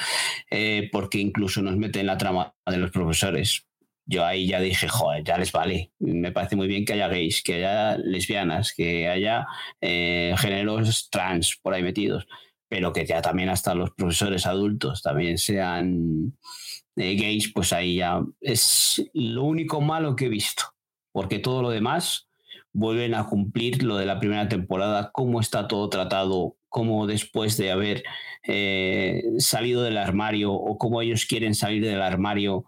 porque 0.93 1.19
incluso 1.19 1.63
nos 1.63 1.77
meten 1.77 2.01
en 2.01 2.07
la 2.07 2.19
trama 2.19 2.55
de 2.65 2.77
los 2.77 2.93
profesores 2.93 3.68
yo 4.09 4.25
ahí 4.25 4.47
ya 4.47 4.59
dije, 4.59 4.89
joder, 4.89 5.23
ya 5.23 5.37
les 5.37 5.53
vale. 5.53 5.93
Me 5.99 6.33
parece 6.33 6.57
muy 6.57 6.67
bien 6.67 6.87
que 6.87 6.95
haya 6.95 7.09
gays, 7.09 7.43
que 7.43 7.57
haya 7.57 7.99
lesbianas, 7.99 8.73
que 8.75 9.07
haya 9.07 9.47
eh, 9.83 10.35
géneros 10.39 11.11
trans 11.11 11.59
por 11.63 11.75
ahí 11.75 11.83
metidos, 11.83 12.27
pero 12.69 12.95
que 12.95 13.05
ya 13.05 13.21
también 13.21 13.51
hasta 13.51 13.75
los 13.75 13.91
profesores 13.91 14.47
adultos 14.47 15.03
también 15.03 15.37
sean 15.37 16.33
eh, 16.97 17.17
gays, 17.17 17.53
pues 17.53 17.75
ahí 17.75 17.97
ya 17.97 18.23
es 18.41 19.11
lo 19.13 19.45
único 19.45 19.83
malo 19.83 20.17
que 20.17 20.25
he 20.25 20.31
visto, 20.31 20.65
porque 21.13 21.39
todo 21.39 21.61
lo 21.61 21.69
demás 21.69 22.31
vuelven 22.73 23.15
a 23.15 23.27
cumplir 23.27 23.83
lo 23.83 23.99
de 23.99 24.07
la 24.07 24.19
primera 24.21 24.49
temporada, 24.49 25.11
cómo 25.13 25.39
está 25.39 25.69
todo 25.69 25.87
tratado, 25.91 26.57
cómo 26.71 27.07
después 27.07 27.59
de 27.59 27.73
haber 27.73 28.05
eh, 28.43 29.23
salido 29.37 29.83
del 29.83 29.99
armario 29.99 30.55
o 30.55 30.79
cómo 30.79 31.03
ellos 31.03 31.27
quieren 31.27 31.55
salir 31.55 31.85
del 31.85 32.01
armario 32.01 32.65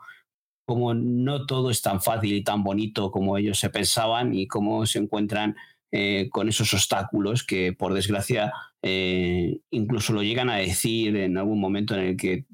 como 0.70 0.94
no 0.94 1.46
todo 1.46 1.68
es 1.68 1.82
tan 1.82 2.00
fácil 2.00 2.32
y 2.32 2.44
tan 2.44 2.62
bonito 2.62 3.10
como 3.10 3.36
ellos 3.36 3.58
se 3.58 3.70
pensaban 3.70 4.32
y 4.32 4.46
cómo 4.46 4.86
se 4.86 5.00
encuentran 5.00 5.56
eh, 5.90 6.28
con 6.30 6.48
esos 6.48 6.72
obstáculos 6.72 7.42
que, 7.42 7.72
por 7.72 7.92
desgracia, 7.92 8.52
eh, 8.80 9.58
incluso 9.72 10.12
lo 10.12 10.22
llegan 10.22 10.48
a 10.48 10.58
decir 10.58 11.16
en 11.16 11.38
algún 11.38 11.58
momento 11.58 11.94
en 11.94 12.00
el 12.02 12.16
que, 12.16 12.44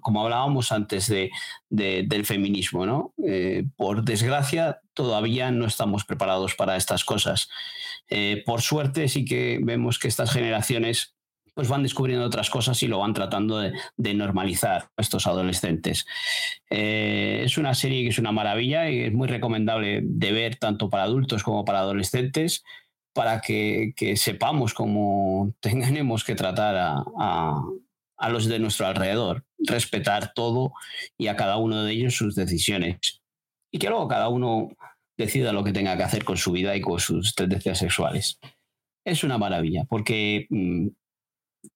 como 0.00 0.22
hablábamos 0.22 0.72
antes 0.72 1.08
de, 1.08 1.30
del 1.68 2.24
feminismo, 2.24 2.86
¿no? 2.86 3.12
Eh, 3.22 3.64
por 3.76 4.02
desgracia, 4.02 4.80
todavía 4.94 5.50
no 5.50 5.66
estamos 5.66 6.06
preparados 6.06 6.54
para 6.54 6.74
estas 6.76 7.04
cosas. 7.04 7.50
por 8.46 8.62
suerte, 8.62 9.08
sí 9.08 9.26
que 9.26 9.60
vemos 9.62 9.98
que 9.98 10.08
estas 10.08 10.30
generaciones 10.30 11.17
pues 11.58 11.66
van 11.66 11.82
descubriendo 11.82 12.24
otras 12.24 12.50
cosas 12.50 12.80
y 12.84 12.86
lo 12.86 13.00
van 13.00 13.14
tratando 13.14 13.58
de, 13.58 14.14
normalizar 14.14 14.90
estos 14.96 15.26
adolescentes. 15.26 16.06
Eh, 16.70 17.42
es 17.44 17.58
una 17.58 17.74
serie 17.74 18.04
que 18.04 18.10
es 18.10 18.18
una 18.20 18.30
maravilla 18.30 18.88
y 18.88 19.00
es 19.00 19.12
muy 19.12 19.26
recomendable 19.26 20.02
de 20.04 20.30
ver 20.30 20.54
tanto 20.54 20.88
para 20.88 21.02
adultos 21.02 21.42
como 21.42 21.64
para 21.64 21.80
adolescentes 21.80 22.62
para 23.12 23.40
que, 23.40 23.92
sepamos 24.14 24.72
cómo 24.72 25.52
tenemos 25.60 26.22
que 26.22 26.36
tratar 26.36 26.76
a, 26.76 27.60
a 28.16 28.28
los 28.28 28.46
de 28.46 28.60
nuestro 28.60 28.86
alrededor, 28.86 29.44
respetar 29.58 30.32
todo 30.34 30.74
y 31.16 31.26
a 31.26 31.34
cada 31.34 31.56
uno 31.56 31.82
de 31.82 31.90
ellos 31.90 32.14
sus 32.14 32.36
decisiones. 32.36 33.20
Y 33.72 33.80
que 33.80 33.88
luego 33.88 34.06
cada 34.06 34.28
uno 34.28 34.68
decida 35.16 35.52
lo 35.52 35.64
que 35.64 35.72
tenga 35.72 35.96
que 35.96 36.04
hacer 36.04 36.22
con 36.22 36.36
su 36.36 36.52
vida 36.52 36.76
y 36.76 36.80
con 36.80 37.00
sus 37.00 37.34
tendencias 37.34 37.78
sexuales. 37.78 38.38
Es 39.04 39.24
una 39.24 39.38
maravilla, 39.38 39.82
porque 39.88 40.46
mm, 40.50 40.86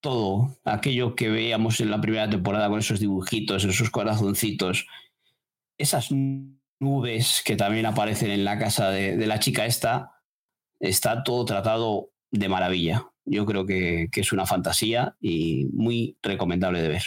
todo 0.00 0.56
aquello 0.64 1.14
que 1.14 1.28
veíamos 1.28 1.80
en 1.80 1.90
la 1.90 2.00
primera 2.00 2.28
temporada 2.28 2.68
con 2.68 2.78
esos 2.78 3.00
dibujitos, 3.00 3.64
esos 3.64 3.90
corazoncitos, 3.90 4.86
esas 5.78 6.10
nubes 6.80 7.42
que 7.44 7.56
también 7.56 7.86
aparecen 7.86 8.30
en 8.30 8.44
la 8.44 8.58
casa 8.58 8.90
de, 8.90 9.26
la 9.26 9.38
chica 9.38 9.66
esta, 9.66 10.12
está 10.80 11.22
todo 11.22 11.44
tratado 11.44 12.10
de 12.30 12.48
maravilla. 12.48 13.08
Yo 13.24 13.46
creo 13.46 13.66
que, 13.66 14.08
es 14.12 14.32
una 14.32 14.46
fantasía 14.46 15.16
y 15.20 15.66
muy 15.72 16.18
recomendable 16.22 16.82
de 16.82 16.88
ver. 16.88 17.02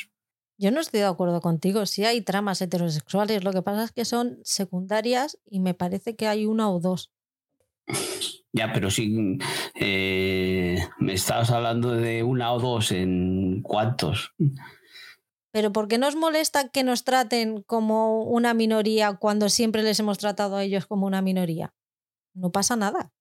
Yo 0.58 0.72
no 0.72 0.80
estoy 0.80 1.02
de 1.02 1.08
acuerdo 1.08 1.42
contigo. 1.42 1.86
Sí 1.86 2.06
hay 2.06 2.22
tramas 2.22 2.62
heterosexuales, 2.62 3.44
lo 3.44 3.52
que 3.52 3.62
pasa 3.62 3.84
es 3.84 3.92
que 3.92 4.06
son 4.06 4.40
secundarias 4.44 5.38
y 5.46 5.60
me 5.60 5.74
parece 5.74 6.16
que 6.16 6.28
hay 6.28 6.46
una 6.46 6.70
o 6.70 6.80
dos. 6.80 7.12
Ya, 8.54 8.72
pero 8.72 8.90
sí, 8.90 9.38
eh, 9.76 10.78
me 10.98 11.14
estabas 11.14 11.52
hablando 11.52 11.92
de 11.92 12.24
una 12.24 12.54
o 12.54 12.60
dos 12.60 12.92
en 12.92 13.62
cuántos. 13.62 14.34
Pero 15.52 15.72
¿por 15.72 15.88
qué 15.88 15.98
nos 15.98 16.16
molesta 16.16 16.70
que 16.70 16.84
nos 16.84 17.04
traten 17.04 17.64
como 17.64 18.24
una 18.24 18.54
minoría 18.54 19.14
cuando 19.14 19.50
siempre 19.50 19.84
les 19.84 20.00
hemos 20.00 20.18
tratado 20.18 20.56
a 20.56 20.64
ellos 20.64 20.86
como 20.86 21.06
una 21.06 21.22
minoría? 21.22 21.74
No 22.34 22.52
pasa 22.52 22.76
nada. 22.76 23.12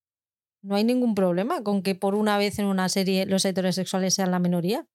No 0.63 0.77
hay 0.77 0.85
ningún 0.85 1.15
problema 1.15 1.63
con 1.63 1.83
que 1.83 1.95
por 1.95 2.15
una 2.15 2.39
vez 2.39 2.59
en 2.59 2.67
una 2.67 2.89
serie 2.89 3.27
los 3.27 3.45
heterosexuales 3.45 4.15
sean 4.15 4.31
la 4.31 4.39
minoría. 4.39 4.87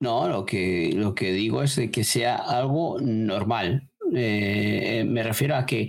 No, 0.00 0.28
lo 0.28 0.44
que, 0.44 0.92
lo 0.94 1.14
que 1.14 1.32
digo 1.32 1.62
es 1.62 1.76
de 1.76 1.90
que 1.90 2.04
sea 2.04 2.36
algo 2.36 3.00
normal. 3.00 3.90
Eh, 4.16 5.04
me 5.06 5.22
refiero 5.22 5.56
a 5.56 5.66
que 5.66 5.88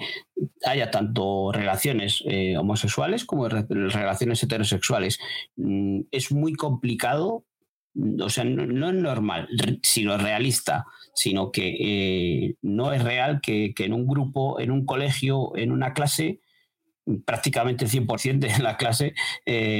haya 0.65 0.89
tanto 0.89 1.51
relaciones 1.51 2.23
eh, 2.25 2.57
homosexuales 2.57 3.25
como 3.25 3.47
relaciones 3.47 4.41
heterosexuales. 4.41 5.19
Mm, 5.55 6.01
es 6.11 6.31
muy 6.31 6.53
complicado, 6.53 7.45
mm, 7.93 8.21
o 8.21 8.29
sea, 8.29 8.43
no, 8.43 8.89
es 8.89 8.95
normal, 8.95 9.47
sino 9.83 10.17
realista, 10.17 10.85
sino 11.13 11.51
que 11.51 11.75
eh, 11.79 12.55
no 12.61 12.93
es 12.93 13.03
real 13.03 13.41
que, 13.41 13.73
que 13.75 13.85
en 13.85 13.93
un 13.93 14.07
grupo, 14.07 14.59
en 14.59 14.71
un 14.71 14.85
colegio, 14.85 15.55
en 15.55 15.71
una 15.71 15.93
clase, 15.93 16.39
prácticamente 17.25 17.85
el 17.85 17.91
100% 17.91 18.39
de 18.39 18.63
la 18.63 18.77
clase 18.77 19.13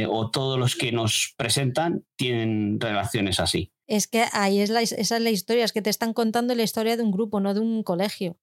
o 0.07 0.29
todos 0.29 0.59
los 0.59 0.75
que 0.75 0.91
nos 0.91 1.33
presentan 1.35 2.03
tienen 2.15 2.79
relaciones 2.79 3.39
así. 3.39 3.71
Es 3.87 4.07
que 4.07 4.25
ahí 4.31 4.59
es 4.59 4.69
la, 4.69 4.81
esa 4.81 4.95
es 4.95 5.21
la 5.21 5.29
historia, 5.29 5.65
es 5.65 5.73
que 5.73 5.81
te 5.81 5.89
están 5.89 6.13
contando 6.13 6.55
la 6.55 6.63
historia 6.63 6.97
de 6.97 7.03
un 7.03 7.11
grupo, 7.11 7.39
no 7.39 7.53
de 7.53 7.59
un 7.59 7.83
colegio. 7.83 8.37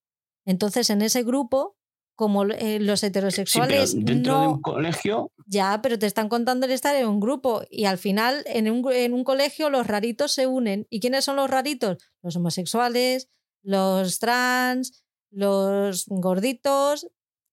Entonces, 0.45 0.91
en 0.91 1.03
ese 1.03 1.23
grupo, 1.23 1.77
como 2.15 2.45
eh, 2.45 2.79
los 2.81 3.03
heterosexuales. 3.03 3.95
dentro 4.05 4.41
de 4.41 4.47
un 4.49 4.63
colegio. 4.63 5.33
Ya, 5.47 5.81
pero 5.83 5.99
te 5.99 6.07
están 6.07 6.29
contando 6.29 6.67
la 6.67 6.75
historia 6.75 6.99
de 6.99 7.07
un 7.07 7.21
grupo. 7.21 7.63
Y 7.71 7.87
al 7.87 7.99
final, 7.99 8.43
en 8.47 8.71
un, 8.71 8.93
en 8.93 9.15
un 9.15 9.25
colegio, 9.25 9.71
los 9.71 9.87
raritos 9.87 10.33
se 10.33 10.47
unen. 10.47 10.87
¿Y 10.91 11.01
quiénes 11.01 11.25
son 11.25 11.37
los 11.37 11.51
raritos? 11.51 11.99
Los 12.23 12.37
homosexuales, 12.37 13.29
los 13.63 14.19
trans, 14.19 15.05
los 15.31 16.07
gorditos. 16.07 17.09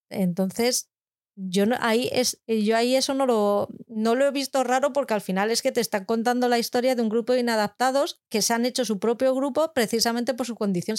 Entonces, 0.09 0.89
yo 1.42 1.66
ahí 1.80 2.09
es 2.11 2.42
eh, 2.48 2.64
yo 2.64 2.76
ahí 2.76 2.95
eso 2.95 3.14
no 3.14 3.26
lo 3.26 3.69
no 3.88 4.16
lo 4.16 4.27
he 4.27 4.32
visto 4.32 4.64
raro 4.64 4.92
porque 4.92 5.14
al 5.14 5.22
final 5.22 5.51
es 5.51 5.61
que 5.61 5.72
te 5.72 5.80
están 5.80 6.03
contando 6.03 6.50
la 6.50 6.59
historia 6.59 6.95
de 6.95 7.01
un 7.01 7.09
grupo 7.09 7.34
de 7.34 7.40
inadaptados 7.40 8.19
que 8.30 8.42
se 8.42 8.53
han 8.53 8.66
hecho 8.66 8.84
su 8.84 9.00
propio 9.00 9.34
grupo 9.34 9.72
precisamente 9.74 10.34
por 10.34 10.45
su 10.45 10.56
condición 10.56 10.98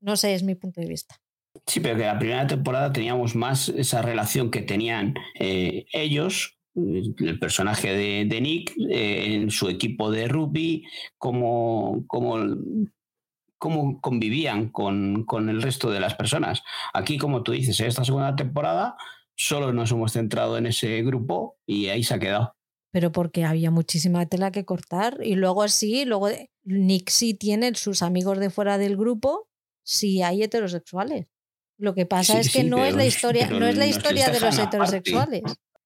no 0.00 0.16
sé 0.16 0.34
es 0.34 0.42
mi 0.42 0.56
punto 0.56 0.80
de 0.80 0.88
vista 0.88 1.20
sí 1.66 1.78
pero 1.78 1.96
que 1.96 2.04
la 2.04 2.18
primera 2.18 2.46
temporada 2.48 2.92
teníamos 2.92 3.36
más 3.36 3.68
esa 3.68 4.02
relación 4.02 4.50
que 4.50 4.62
tenían 4.62 5.14
eh, 5.38 5.86
ellos 5.92 6.56
el 6.74 7.38
personaje 7.38 7.92
de, 7.92 8.40
Nick 8.40 8.72
eh, 8.88 9.34
en 9.34 9.50
su 9.50 9.68
equipo 9.68 10.10
de 10.10 10.26
rugby 10.26 10.84
como 11.18 12.04
como 12.06 12.38
cómo 13.58 14.00
convivían 14.00 14.70
con, 14.70 15.24
con, 15.24 15.50
el 15.50 15.60
resto 15.60 15.90
de 15.90 16.00
las 16.00 16.14
personas. 16.14 16.62
Aquí, 16.94 17.18
como 17.18 17.42
tú 17.42 17.52
dices, 17.52 17.78
en 17.80 17.88
esta 17.88 18.06
segunda 18.06 18.34
temporada 18.34 18.96
solo 19.40 19.72
nos 19.72 19.90
hemos 19.90 20.12
centrado 20.12 20.58
en 20.58 20.66
ese 20.66 21.02
grupo 21.02 21.58
y 21.66 21.88
ahí 21.88 22.04
se 22.04 22.14
ha 22.14 22.18
quedado. 22.18 22.54
Pero 22.92 23.10
porque 23.10 23.44
había 23.44 23.70
muchísima 23.70 24.26
tela 24.26 24.50
que 24.50 24.66
cortar. 24.66 25.18
Y 25.22 25.34
luego 25.34 25.66
sí, 25.68 26.04
luego 26.04 26.28
Nick 26.64 27.08
sí 27.08 27.32
tiene 27.32 27.74
sus 27.74 28.02
amigos 28.02 28.38
de 28.38 28.50
fuera 28.50 28.76
del 28.76 28.98
grupo, 28.98 29.48
sí 29.82 30.22
hay 30.22 30.42
heterosexuales. 30.42 31.28
Lo 31.78 31.94
que 31.94 32.04
pasa 32.04 32.38
es 32.38 32.52
que 32.52 32.64
no 32.64 32.84
es 32.84 32.94
la 32.94 33.06
historia, 33.06 33.48
no 33.48 33.66
es 33.66 33.78
la 33.78 33.86
historia 33.86 34.28
de 34.28 34.40
los 34.40 34.58
heterosexuales. 34.58 35.42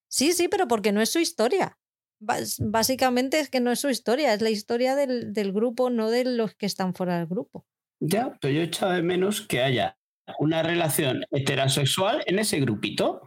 Sí, 0.08 0.32
sí, 0.32 0.48
pero 0.48 0.66
porque 0.66 0.90
no 0.90 1.00
es 1.00 1.10
su 1.10 1.20
historia. 1.20 1.78
Básicamente 2.18 3.38
es 3.38 3.50
que 3.50 3.60
no 3.60 3.70
es 3.70 3.78
su 3.78 3.88
historia, 3.88 4.34
es 4.34 4.40
la 4.40 4.50
historia 4.50 4.96
del, 4.96 5.32
del 5.32 5.52
grupo, 5.52 5.90
no 5.90 6.10
de 6.10 6.24
los 6.24 6.56
que 6.56 6.66
están 6.66 6.94
fuera 6.94 7.18
del 7.18 7.26
grupo. 7.26 7.66
Ya, 8.00 8.36
pero 8.40 8.52
yo 8.52 8.62
he 8.62 8.64
echado 8.64 8.92
de 8.92 9.02
menos 9.02 9.42
que 9.42 9.62
haya 9.62 9.96
una 10.40 10.64
relación 10.64 11.24
heterosexual 11.30 12.24
en 12.26 12.40
ese 12.40 12.58
grupito 12.58 13.22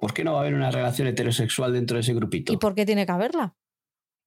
¿Por 0.00 0.14
qué 0.14 0.24
no 0.24 0.32
va 0.32 0.38
a 0.38 0.40
haber 0.42 0.54
una 0.54 0.70
relación 0.70 1.08
heterosexual 1.08 1.72
dentro 1.72 1.96
de 1.96 2.02
ese 2.02 2.14
grupito? 2.14 2.52
¿Y 2.52 2.56
por 2.56 2.74
qué 2.74 2.86
tiene 2.86 3.04
que 3.04 3.12
haberla? 3.12 3.56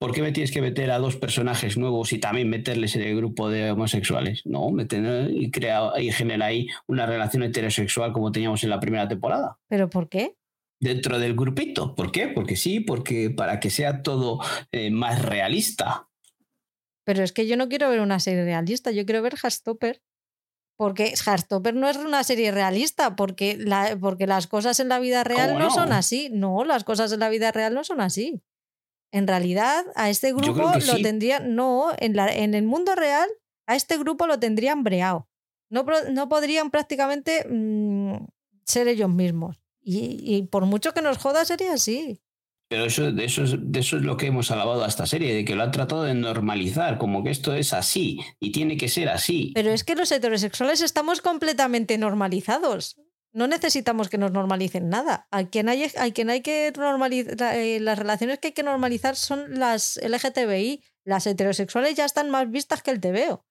¿Por 0.02 0.14
qué 0.14 0.24
me 0.24 0.32
tienes 0.32 0.52
que 0.52 0.64
meter 0.64 0.90
a 0.90 0.98
dos 0.98 1.16
personajes 1.16 1.78
nuevos 1.78 2.12
y 2.12 2.18
también 2.18 2.50
meterles 2.50 2.96
en 2.96 3.04
el 3.04 3.16
grupo 3.16 3.52
de 3.52 3.70
homosexuales? 3.70 4.42
No, 4.46 4.72
meter 4.72 5.30
y 5.30 5.52
crea 5.52 5.92
y 6.00 6.12
genera 6.12 6.48
ahí 6.48 6.68
una 6.88 7.06
relación 7.06 7.44
heterosexual 7.44 8.12
como 8.12 8.32
teníamos 8.32 8.64
en 8.64 8.72
la 8.72 8.80
primera 8.80 9.08
temporada. 9.08 9.60
¿Pero 9.68 9.92
por 9.92 10.10
qué? 10.10 10.36
Dentro 10.80 11.20
del 11.20 11.36
grupito. 11.36 11.94
¿Por 11.94 12.12
qué? 12.12 12.30
Porque 12.30 12.56
sí, 12.56 12.80
porque 12.80 13.30
para 13.30 13.60
que 13.60 13.70
sea 13.70 14.02
todo 14.02 14.40
eh, 14.72 14.90
más 14.90 15.22
realista. 15.22 16.10
Pero 17.04 17.22
es 17.22 17.32
que 17.32 17.46
yo 17.46 17.56
no 17.56 17.70
quiero 17.70 17.88
ver 17.88 18.00
una 18.00 18.20
serie 18.20 18.44
realista, 18.44 18.90
yo 18.90 19.06
quiero 19.06 19.22
ver 19.22 19.36
Hastopper. 19.44 20.02
Porque 20.82 21.14
Heartstopper 21.14 21.76
no 21.76 21.88
es 21.88 21.98
una 21.98 22.24
serie 22.24 22.52
realista, 22.52 23.16
porque, 23.16 23.56
la, 23.56 23.96
porque 24.02 24.26
las 24.26 24.48
cosas 24.48 24.80
en 24.80 24.90
la 24.90 24.98
vida 24.98 25.24
real 25.24 25.60
no? 25.60 25.70
son 25.70 25.92
así. 25.92 26.30
No, 26.32 26.64
las 26.64 26.84
cosas 26.84 27.12
en 27.12 27.20
la 27.20 27.30
vida 27.30 27.52
real 27.52 27.76
no 27.76 27.84
son 27.84 28.02
así. 28.02 28.42
En 29.12 29.28
realidad, 29.28 29.86
a 29.94 30.10
este 30.10 30.34
grupo 30.34 30.72
lo 30.84 31.00
tendrían. 31.04 31.56
No, 31.56 31.92
en, 32.00 32.16
la, 32.16 32.34
en 32.34 32.56
el 32.56 32.64
mundo 32.64 32.96
real, 32.96 33.30
a 33.68 33.76
este 33.76 33.96
grupo 34.00 34.26
lo 34.26 34.40
tendrían 34.40 34.82
breado. 34.82 35.30
No, 35.70 35.86
no 36.10 36.28
podrían 36.28 36.72
prácticamente 36.72 37.46
mm, 37.48 38.16
ser 38.66 38.88
ellos 38.88 39.12
mismos. 39.12 39.62
Y, 39.84 40.18
y, 40.26 40.48
por 40.48 40.66
mucho 40.66 40.96
que 40.96 41.04
nos 41.04 41.20
joda, 41.20 41.46
sería 41.46 41.74
así. 41.74 42.24
Pero 42.72 42.86
eso, 42.86 43.12
de, 43.12 43.26
eso, 43.26 43.44
de 43.46 43.80
eso 43.82 43.98
es 43.98 44.04
lo 44.04 44.16
que 44.16 44.28
hemos 44.28 44.50
alabado 44.50 44.86
a 44.86 44.88
esta 44.88 45.06
serie, 45.06 45.36
de 45.36 45.44
que 45.44 45.56
lo 45.56 45.64
han 45.64 45.72
tratado 45.72 46.04
de 46.04 46.14
normalizar, 46.14 46.98
como 46.98 47.22
que 47.22 47.30
esto 47.30 47.54
es 47.54 47.74
así 47.74 48.22
y 48.40 48.54
tiene 48.54 48.78
que 48.78 48.88
ser 48.88 49.10
así. 49.10 49.52
Pero 49.54 49.72
es 49.72 49.84
que 49.84 49.94
los 49.94 50.10
heterosexuales 50.10 50.82
estamos 50.82 51.20
completamente 51.20 51.98
normalizados. 51.98 52.96
No 53.34 53.48
necesitamos 53.48 54.08
que 54.08 54.18
nos 54.18 54.32
normalicen 54.32 54.88
nada. 54.88 55.28
A 55.32 55.50
quien 55.50 55.68
hay, 55.68 55.90
quien 56.14 56.30
hay 56.30 56.40
que 56.40 56.72
normalizar, 56.78 57.58
eh, 57.58 57.82
las 57.82 58.00
relaciones 58.00 58.40
que 58.40 58.48
hay 58.48 58.54
que 58.54 58.64
normalizar 58.64 59.18
son 59.18 59.60
las 59.60 60.00
LGTBI. 60.02 60.82
Las 61.04 61.28
heterosexuales 61.28 61.96
ya 61.96 62.06
están 62.06 62.30
más 62.30 62.50
vistas 62.50 62.82
que 62.82 62.92
el 62.92 63.02
TVO. 63.02 63.46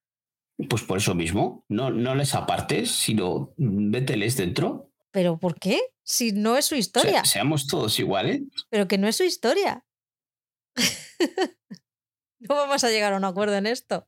Pues 0.66 0.82
por 0.82 0.97
eso 0.97 1.15
mismo, 1.15 1.66
no, 1.68 1.90
no 1.90 2.15
les 2.15 2.34
apartes, 2.34 2.90
sino 2.90 3.52
vételes 3.58 4.39
dentro. 4.39 4.90
¿Pero 5.10 5.39
por 5.39 5.58
qué? 5.58 5.80
Si 6.02 6.32
no 6.32 6.56
es 6.56 6.66
su 6.66 6.74
historia. 6.74 7.24
seamos 7.24 7.66
todos 7.66 7.98
iguales. 7.98 8.42
Pero 8.68 8.89
que 8.89 8.98
no 8.98 9.08
es 9.08 9.16
su 9.16 9.24
historia. 9.24 9.84
no 12.40 12.55
vamos 12.55 12.84
a 12.84 12.90
llegar 12.90 13.12
a 13.12 13.16
un 13.16 13.24
acuerdo 13.24 13.56
en 13.56 13.66
esto. 13.66 14.06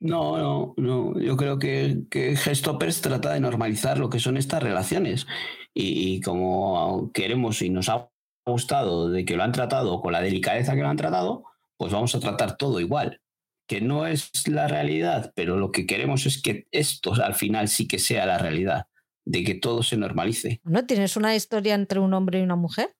No, 0.00 0.38
no, 0.38 0.74
no. 0.78 1.20
Yo 1.20 1.36
creo 1.36 1.58
que, 1.58 2.04
que 2.10 2.34
Gestoppers 2.36 3.02
trata 3.02 3.32
de 3.32 3.40
normalizar 3.40 3.98
lo 3.98 4.08
que 4.08 4.18
son 4.18 4.36
estas 4.36 4.62
relaciones. 4.62 5.26
Y, 5.74 6.20
como 6.22 7.10
queremos 7.12 7.62
y 7.62 7.70
nos 7.70 7.88
ha 7.88 8.10
gustado 8.46 9.10
de 9.10 9.24
que 9.24 9.36
lo 9.36 9.42
han 9.42 9.52
tratado 9.52 10.00
con 10.00 10.12
la 10.12 10.22
delicadeza 10.22 10.74
que 10.74 10.80
lo 10.80 10.88
han 10.88 10.96
tratado, 10.96 11.44
pues 11.76 11.92
vamos 11.92 12.14
a 12.14 12.20
tratar 12.20 12.56
todo 12.56 12.80
igual. 12.80 13.20
Que 13.68 13.80
no 13.80 14.06
es 14.06 14.48
la 14.48 14.66
realidad, 14.66 15.32
pero 15.36 15.56
lo 15.56 15.70
que 15.70 15.86
queremos 15.86 16.26
es 16.26 16.42
que 16.42 16.66
esto 16.72 17.12
al 17.14 17.34
final 17.34 17.68
sí 17.68 17.86
que 17.86 17.98
sea 17.98 18.26
la 18.26 18.38
realidad 18.38 18.86
de 19.24 19.44
que 19.44 19.54
todo 19.54 19.82
se 19.82 19.96
normalice. 19.96 20.60
¿No 20.64 20.86
tienes 20.86 21.16
una 21.16 21.34
historia 21.34 21.74
entre 21.74 22.00
un 22.00 22.14
hombre 22.14 22.40
y 22.40 22.42
una 22.42 22.56
mujer? 22.56 22.94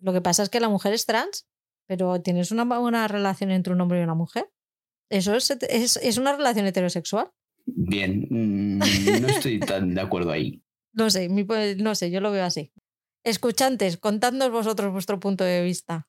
Lo 0.00 0.12
que 0.12 0.20
pasa 0.20 0.42
es 0.42 0.48
que 0.48 0.60
la 0.60 0.68
mujer 0.68 0.92
es 0.92 1.06
trans, 1.06 1.46
pero 1.86 2.20
tienes 2.20 2.50
una, 2.50 2.64
buena 2.64 3.06
relación 3.08 3.50
entre 3.50 3.72
un 3.72 3.80
hombre 3.80 4.00
y 4.00 4.02
una 4.02 4.14
mujer. 4.14 4.50
Eso 5.10 5.34
es, 5.34 5.50
es, 5.50 6.18
una 6.18 6.36
relación 6.36 6.66
heterosexual. 6.66 7.30
Bien, 7.66 8.26
mm, 8.30 8.78
no 9.20 9.28
estoy 9.28 9.60
tan 9.60 9.94
de 9.94 10.00
acuerdo 10.00 10.30
ahí. 10.30 10.62
No 10.94 11.08
sé, 11.08 11.30
no 11.30 11.94
sé, 11.94 12.10
yo 12.10 12.20
lo 12.20 12.30
veo 12.30 12.44
así. 12.44 12.70
Escuchantes, 13.24 13.96
contadnos 13.96 14.50
vosotros 14.50 14.92
vuestro 14.92 15.18
punto 15.18 15.42
de 15.42 15.62
vista. 15.62 16.06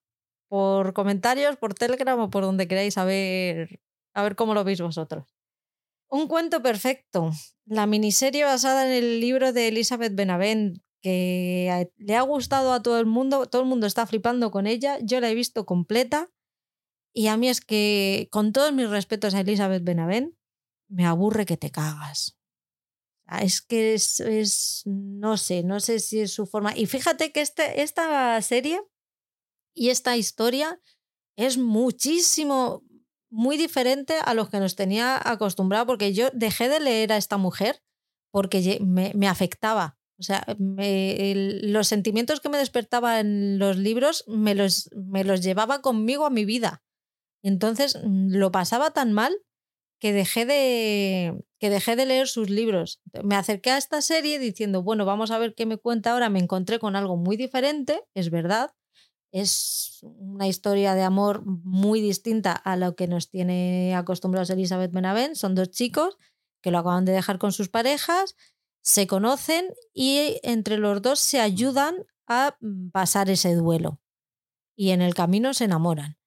Por 0.49 0.91
comentarios, 0.91 1.55
por 1.55 1.73
Telegram 1.73 2.19
o 2.19 2.29
por 2.29 2.43
donde 2.43 2.67
queráis 2.67 2.97
a 2.97 3.05
ver, 3.05 3.79
a 4.13 4.23
ver 4.23 4.35
cómo 4.35 4.53
lo 4.53 4.65
veis 4.65 4.81
vosotros. 4.81 5.33
Un 6.13 6.27
cuento 6.27 6.61
perfecto. 6.61 7.31
La 7.65 7.87
miniserie 7.87 8.43
basada 8.43 8.85
en 8.85 8.91
el 8.91 9.19
libro 9.19 9.51
de 9.51 9.69
Elizabeth 9.69 10.13
Benavent, 10.13 10.77
que 11.01 11.89
le 11.97 12.15
ha 12.15 12.21
gustado 12.21 12.71
a 12.71 12.83
todo 12.83 12.99
el 12.99 13.07
mundo, 13.07 13.47
todo 13.47 13.63
el 13.63 13.67
mundo 13.67 13.87
está 13.87 14.05
flipando 14.05 14.51
con 14.51 14.67
ella, 14.67 14.99
yo 15.01 15.19
la 15.19 15.31
he 15.31 15.33
visto 15.33 15.65
completa 15.65 16.29
y 17.15 17.27
a 17.27 17.37
mí 17.37 17.49
es 17.49 17.61
que, 17.61 18.27
con 18.31 18.53
todos 18.53 18.71
mis 18.73 18.91
respetos 18.91 19.33
a 19.33 19.39
Elizabeth 19.39 19.83
Benavent, 19.83 20.35
me 20.87 21.07
aburre 21.07 21.47
que 21.47 21.57
te 21.57 21.71
cagas. 21.71 22.37
Es 23.41 23.63
que 23.63 23.95
es, 23.95 24.83
no 24.85 25.37
sé, 25.37 25.63
no 25.63 25.79
sé 25.79 25.99
si 25.99 26.19
es 26.19 26.31
su 26.31 26.45
forma. 26.45 26.77
Y 26.77 26.85
fíjate 26.85 27.31
que 27.31 27.41
este, 27.41 27.81
esta 27.81 28.39
serie 28.43 28.79
y 29.73 29.89
esta 29.89 30.15
historia 30.15 30.79
es 31.35 31.57
muchísimo 31.57 32.83
muy 33.33 33.57
diferente 33.57 34.13
a 34.23 34.35
los 34.35 34.49
que 34.49 34.59
nos 34.59 34.75
tenía 34.75 35.19
acostumbrado, 35.19 35.87
porque 35.87 36.13
yo 36.13 36.29
dejé 36.33 36.69
de 36.69 36.79
leer 36.79 37.11
a 37.11 37.17
esta 37.17 37.37
mujer 37.37 37.81
porque 38.31 38.79
me, 38.79 39.27
afectaba. 39.27 39.97
O 40.19 40.23
sea, 40.23 40.45
los 40.57 41.87
sentimientos 41.87 42.39
que 42.39 42.49
me 42.49 42.59
despertaba 42.59 43.19
en 43.19 43.57
los 43.57 43.77
libros 43.77 44.23
me 44.27 44.53
los, 44.53 44.89
me 44.95 45.23
los 45.23 45.41
llevaba 45.41 45.81
conmigo 45.81 46.25
a 46.27 46.29
mi 46.29 46.45
vida. 46.45 46.83
Entonces 47.43 47.99
mm, 48.03 48.35
lo 48.35 48.51
pasaba 48.51 48.91
tan 48.91 49.13
mal 49.13 49.35
que 49.99 50.13
dejé 50.13 50.45
de, 50.45 51.43
que 51.59 51.69
dejé 51.69 51.95
de 51.95 52.05
leer 52.05 52.27
sus 52.27 52.51
libros. 52.51 53.01
Me 53.23 53.35
acerqué 53.35 53.71
a 53.71 53.77
esta 53.77 54.01
serie 54.01 54.37
diciendo, 54.37 54.83
bueno, 54.83 55.05
vamos 55.05 55.31
a 55.31 55.39
ver 55.39 55.55
qué 55.55 55.65
me 55.65 55.77
cuenta 55.77 56.13
ahora. 56.13 56.29
Me 56.29 56.39
encontré 56.39 56.77
con 56.77 56.95
algo 56.95 57.17
muy 57.17 57.35
diferente, 57.35 58.03
es 58.13 58.29
verdad, 58.29 58.71
es 59.33 59.97
una 60.03 60.47
historia 60.47 60.93
de 60.93 61.01
amor 61.01 61.43
muy 61.43 62.01
distinta 62.01 62.53
a 62.53 62.77
lo 62.77 62.95
que 62.95 63.07
nos 63.07 63.29
tiene 63.29 63.95
acostumbrados 63.95 64.51
Elizabeth 64.51 64.91
Benavent. 64.91 65.35
Son 65.35 65.55
dos 65.55 65.71
chicos 65.71 66.17
que 66.61 66.69
lo 66.69 66.77
acaban 66.77 67.03
de 67.03 67.13
dejar 67.13 67.39
con 67.39 67.51
sus 67.51 67.67
parejas, 67.67 68.35
se 68.81 69.07
conocen 69.07 69.73
y 69.91 70.39
entre 70.43 70.77
los 70.77 71.01
dos 71.01 71.19
se 71.19 71.41
ayudan 71.41 72.05
a 72.27 72.57
pasar 72.91 73.29
ese 73.29 73.55
duelo. 73.55 73.99
Y 74.75 74.91
en 74.91 75.01
el 75.01 75.15
camino 75.15 75.53
se 75.53 75.65
enamoran. 75.65 76.17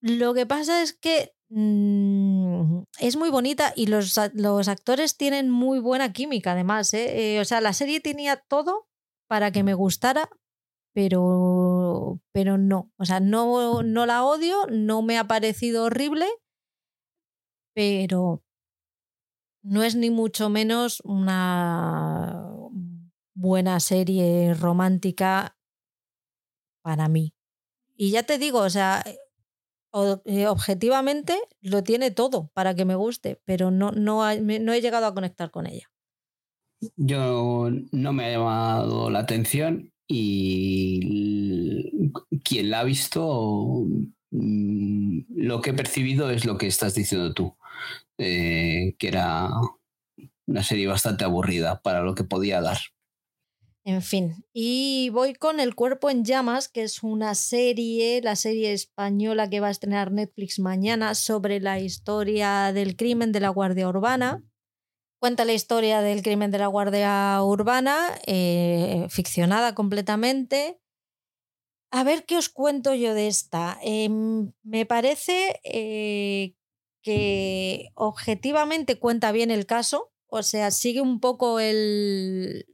Lo 0.00 0.32
que 0.32 0.46
pasa 0.46 0.82
es 0.82 0.94
que 0.94 1.34
mm, 1.50 2.84
es 3.00 3.16
muy 3.16 3.28
bonita 3.28 3.74
y 3.76 3.86
los, 3.86 4.18
los, 4.32 4.68
actores 4.68 5.16
tienen 5.18 5.50
muy 5.50 5.78
buena 5.78 6.12
química 6.12 6.52
además. 6.52 6.92
¿eh? 6.94 7.36
Eh, 7.36 7.40
o 7.40 7.44
sea, 7.44 7.60
la 7.60 7.74
serie 7.74 8.00
tenía 8.00 8.36
todo 8.36 8.88
para 9.28 9.52
que 9.52 9.62
me 9.62 9.74
gustara, 9.74 10.30
pero, 10.92 12.20
pero 12.32 12.58
no. 12.58 12.90
O 12.96 13.04
sea, 13.04 13.20
no, 13.20 13.82
no 13.82 14.06
la 14.06 14.24
odio, 14.24 14.66
no 14.70 15.02
me 15.02 15.18
ha 15.18 15.26
parecido 15.26 15.84
horrible, 15.84 16.26
pero 17.74 18.42
no 19.62 19.82
es 19.82 19.96
ni 19.96 20.10
mucho 20.10 20.50
menos 20.50 21.00
una 21.04 22.48
buena 23.34 23.80
serie 23.80 24.54
romántica 24.54 25.56
para 26.82 27.08
mí. 27.08 27.34
Y 27.94 28.10
ya 28.10 28.24
te 28.24 28.38
digo, 28.38 28.58
o 28.58 28.70
sea, 28.70 29.04
eh, 30.24 30.46
objetivamente 30.46 31.38
lo 31.60 31.82
tiene 31.82 32.10
todo 32.10 32.50
para 32.54 32.74
que 32.74 32.84
me 32.84 32.94
guste, 32.94 33.40
pero 33.44 33.70
no, 33.70 33.92
no, 33.92 34.22
no 34.34 34.72
he 34.72 34.80
llegado 34.80 35.06
a 35.06 35.14
conectar 35.14 35.50
con 35.50 35.66
ella. 35.66 35.88
Yo 36.96 37.68
no 37.92 38.12
me 38.12 38.24
ha 38.26 38.30
llamado 38.32 39.08
la 39.10 39.20
atención 39.20 39.91
y 40.14 42.12
quien 42.44 42.70
la 42.70 42.80
ha 42.80 42.84
visto, 42.84 43.86
mm, 44.30 45.20
lo 45.36 45.60
que 45.62 45.70
he 45.70 45.74
percibido 45.74 46.30
es 46.30 46.44
lo 46.44 46.58
que 46.58 46.66
estás 46.66 46.94
diciendo 46.94 47.32
tú, 47.32 47.56
eh, 48.18 48.94
que 48.98 49.08
era 49.08 49.48
una 50.46 50.62
serie 50.62 50.86
bastante 50.86 51.24
aburrida 51.24 51.80
para 51.80 52.02
lo 52.02 52.14
que 52.14 52.24
podía 52.24 52.60
dar. 52.60 52.78
En 53.84 54.02
fin, 54.02 54.44
y 54.52 55.08
voy 55.10 55.34
con 55.34 55.58
El 55.58 55.74
cuerpo 55.74 56.08
en 56.08 56.24
llamas, 56.24 56.68
que 56.68 56.82
es 56.82 57.02
una 57.02 57.34
serie, 57.34 58.20
la 58.22 58.36
serie 58.36 58.72
española 58.72 59.50
que 59.50 59.60
va 59.60 59.68
a 59.68 59.72
estrenar 59.72 60.12
Netflix 60.12 60.60
mañana 60.60 61.14
sobre 61.14 61.58
la 61.58 61.80
historia 61.80 62.72
del 62.72 62.96
crimen 62.96 63.32
de 63.32 63.40
la 63.40 63.48
Guardia 63.48 63.88
Urbana. 63.88 64.44
Cuenta 65.22 65.44
la 65.44 65.52
historia 65.52 66.02
del 66.02 66.20
crimen 66.20 66.50
de 66.50 66.58
la 66.58 66.66
Guardia 66.66 67.40
Urbana, 67.44 68.18
eh, 68.26 69.06
ficcionada 69.08 69.72
completamente. 69.72 70.80
A 71.92 72.02
ver 72.02 72.24
qué 72.24 72.36
os 72.36 72.48
cuento 72.48 72.92
yo 72.92 73.14
de 73.14 73.28
esta. 73.28 73.78
Em, 73.82 74.50
me 74.64 74.84
parece 74.84 75.60
eh, 75.62 76.56
que 77.02 77.90
objetivamente 77.94 78.98
cuenta 78.98 79.30
bien 79.30 79.52
el 79.52 79.64
caso, 79.64 80.10
o 80.26 80.42
sea, 80.42 80.72
sigue 80.72 81.00
un 81.00 81.20
poco 81.20 81.60
el, 81.60 82.66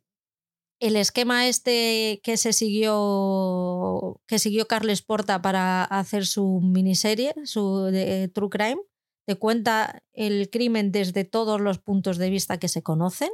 el 0.80 0.96
esquema 0.96 1.48
este 1.48 2.22
que 2.22 2.38
se 2.38 2.54
siguió 2.54 4.22
que 4.26 4.38
siguió 4.38 4.66
Carles 4.66 5.02
Porta 5.02 5.42
para 5.42 5.84
hacer 5.84 6.24
su 6.24 6.62
miniserie, 6.62 7.34
su 7.44 7.92
True 8.32 8.48
Crime 8.48 8.80
te 9.28 9.36
cuenta 9.36 10.02
el 10.15 10.48
crimen 10.48 10.90
desde 10.90 11.23
todos 11.23 11.60
los 11.60 11.78
puntos 11.78 12.16
de 12.16 12.31
vista 12.31 12.58
que 12.58 12.66
se 12.66 12.82
conocen, 12.82 13.28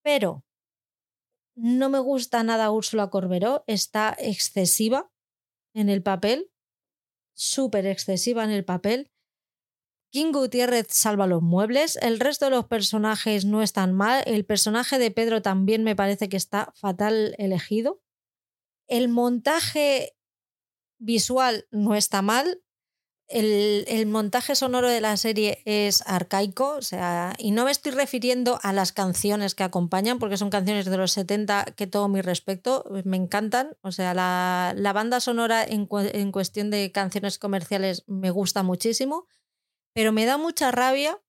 pero 0.00 0.44
no 1.56 1.88
me 1.88 1.98
gusta 1.98 2.44
nada 2.44 2.70
Úrsula 2.70 3.10
Corberó, 3.10 3.64
está 3.66 4.14
excesiva 4.16 5.10
en 5.74 5.88
el 5.88 6.04
papel, 6.04 6.52
súper 7.34 7.86
excesiva 7.86 8.44
en 8.44 8.50
el 8.50 8.64
papel. 8.64 9.10
King 10.12 10.30
Gutiérrez 10.30 10.86
salva 10.90 11.26
los 11.26 11.42
muebles, 11.42 11.96
el 11.96 12.20
resto 12.20 12.44
de 12.44 12.52
los 12.52 12.66
personajes 12.66 13.44
no 13.44 13.60
están 13.60 13.92
mal, 13.92 14.22
el 14.24 14.44
personaje 14.44 15.00
de 15.00 15.10
Pedro 15.10 15.42
también 15.42 15.82
me 15.82 15.96
parece 15.96 16.28
que 16.28 16.36
está 16.36 16.72
fatal 16.76 17.34
elegido. 17.38 18.00
El 18.86 19.08
montaje 19.08 20.16
visual 21.00 21.66
no 21.72 21.96
está 21.96 22.22
mal, 22.22 22.62
el, 23.32 24.06
montaje 24.06 24.54
sonoro 24.54 24.88
de 24.88 25.00
la 25.00 25.16
serie 25.16 25.62
es 25.64 26.02
arcaico, 26.06 26.76
o 26.76 26.82
sea, 26.82 27.32
y 27.38 27.50
no 27.50 27.64
me 27.64 27.70
estoy 27.70 27.92
refiriendo 27.92 28.58
a 28.62 28.72
las 28.72 28.92
canciones 28.92 29.54
que 29.54 29.64
acompañan, 29.64 30.18
porque 30.18 30.36
son 30.36 30.50
canciones 30.50 30.86
de 30.86 30.96
los 30.96 31.12
70 31.12 31.64
que 31.76 31.86
todo 31.86 32.08
mi 32.08 32.20
respeto, 32.20 32.84
me 33.04 33.16
encantan. 33.16 33.76
O 33.80 33.92
sea, 33.92 34.14
la, 34.14 34.92
banda 34.92 35.20
sonora 35.20 35.64
en, 35.64 35.88
en 35.90 36.32
cuestión 36.32 36.70
de 36.70 36.92
canciones 36.92 37.38
comerciales 37.38 38.04
me 38.06 38.30
gusta 38.30 38.62
muchísimo, 38.62 39.26
pero 39.94 40.12
me 40.12 40.26
da 40.26 40.36
mucha 40.36 40.70
rabia 40.70 41.20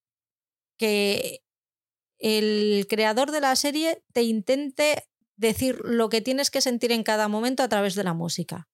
que 0.78 1.44
el 2.20 2.86
creador 2.90 3.32
de 3.32 3.42
la 3.42 3.56
serie 3.56 4.04
te 4.12 4.24
intente 4.24 5.08
decir 5.36 5.80
lo 5.84 6.10
que 6.10 6.22
tienes 6.22 6.52
que 6.52 6.62
sentir 6.62 6.92
en 6.92 7.04
cada 7.04 7.28
momento 7.28 7.64
a 7.64 7.70
través 7.70 7.96
de 7.96 8.04
la 8.04 8.14
música 8.14 8.68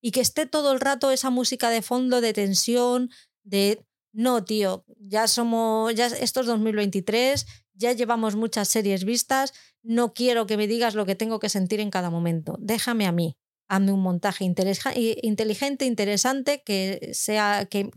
y 0.00 0.12
que 0.12 0.20
esté 0.20 0.46
todo 0.46 0.72
el 0.72 0.80
rato 0.80 1.10
esa 1.10 1.30
música 1.30 1.70
de 1.70 1.82
fondo 1.82 2.20
de 2.20 2.32
tensión, 2.32 3.10
de 3.42 3.84
no, 4.12 4.44
tío, 4.44 4.84
ya 4.98 5.28
somos, 5.28 5.94
ya 5.94 6.06
esto 6.06 6.40
es 6.40 6.46
2023, 6.46 7.46
ya 7.74 7.92
llevamos 7.92 8.36
muchas 8.36 8.68
series 8.68 9.04
vistas, 9.04 9.52
no 9.82 10.12
quiero 10.12 10.46
que 10.46 10.56
me 10.56 10.66
digas 10.66 10.94
lo 10.94 11.06
que 11.06 11.14
tengo 11.14 11.38
que 11.38 11.48
sentir 11.48 11.80
en 11.80 11.90
cada 11.90 12.10
momento, 12.10 12.56
déjame 12.60 13.06
a 13.06 13.12
mí, 13.12 13.36
hazme 13.68 13.92
un 13.92 14.02
montaje 14.02 14.44
inteligente, 14.44 15.84
interesante, 15.84 16.62
que 16.64 17.10
sea, 17.12 17.66
que, 17.66 17.90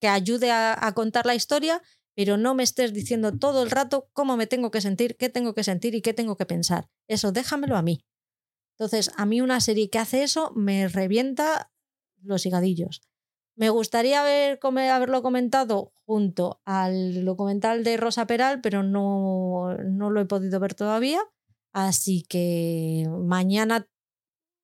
que 0.00 0.08
ayude 0.08 0.50
a, 0.50 0.76
a 0.86 0.94
contar 0.94 1.26
la 1.26 1.34
historia, 1.34 1.82
pero 2.14 2.38
no 2.38 2.54
me 2.54 2.62
estés 2.62 2.94
diciendo 2.94 3.38
todo 3.38 3.62
el 3.62 3.70
rato 3.70 4.08
cómo 4.14 4.38
me 4.38 4.46
tengo 4.46 4.70
que 4.70 4.80
sentir, 4.80 5.16
qué 5.16 5.28
tengo 5.28 5.52
que 5.54 5.64
sentir 5.64 5.94
y 5.94 6.00
qué 6.00 6.14
tengo 6.14 6.36
que 6.36 6.46
pensar. 6.46 6.88
Eso 7.08 7.30
déjamelo 7.30 7.76
a 7.76 7.82
mí. 7.82 8.00
Entonces, 8.78 9.10
a 9.16 9.24
mí 9.24 9.40
una 9.40 9.60
serie 9.60 9.88
que 9.88 9.98
hace 9.98 10.22
eso 10.22 10.52
me 10.54 10.88
revienta 10.88 11.72
los 12.22 12.44
higadillos. 12.44 13.00
Me 13.56 13.70
gustaría 13.70 14.20
haber, 14.20 14.58
haberlo 14.90 15.22
comentado 15.22 15.92
junto 16.04 16.60
al 16.66 17.24
documental 17.24 17.84
de 17.84 17.96
Rosa 17.96 18.26
Peral, 18.26 18.60
pero 18.60 18.82
no, 18.82 19.74
no 19.82 20.10
lo 20.10 20.20
he 20.20 20.26
podido 20.26 20.60
ver 20.60 20.74
todavía. 20.74 21.20
Así 21.72 22.22
que 22.22 23.08
mañana 23.24 23.88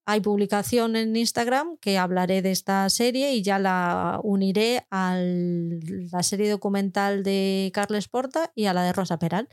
hay 0.04 0.20
publicación 0.20 0.96
en 0.96 1.16
Instagram 1.16 1.78
que 1.78 1.96
hablaré 1.96 2.42
de 2.42 2.50
esta 2.50 2.88
serie 2.90 3.32
y 3.34 3.42
ya 3.42 3.58
la 3.58 4.20
uniré 4.22 4.86
a 4.90 5.16
la 5.16 6.22
serie 6.22 6.50
documental 6.50 7.22
de 7.22 7.70
Carles 7.72 8.08
Porta 8.08 8.52
y 8.54 8.66
a 8.66 8.74
la 8.74 8.82
de 8.82 8.92
Rosa 8.92 9.18
Peral. 9.18 9.48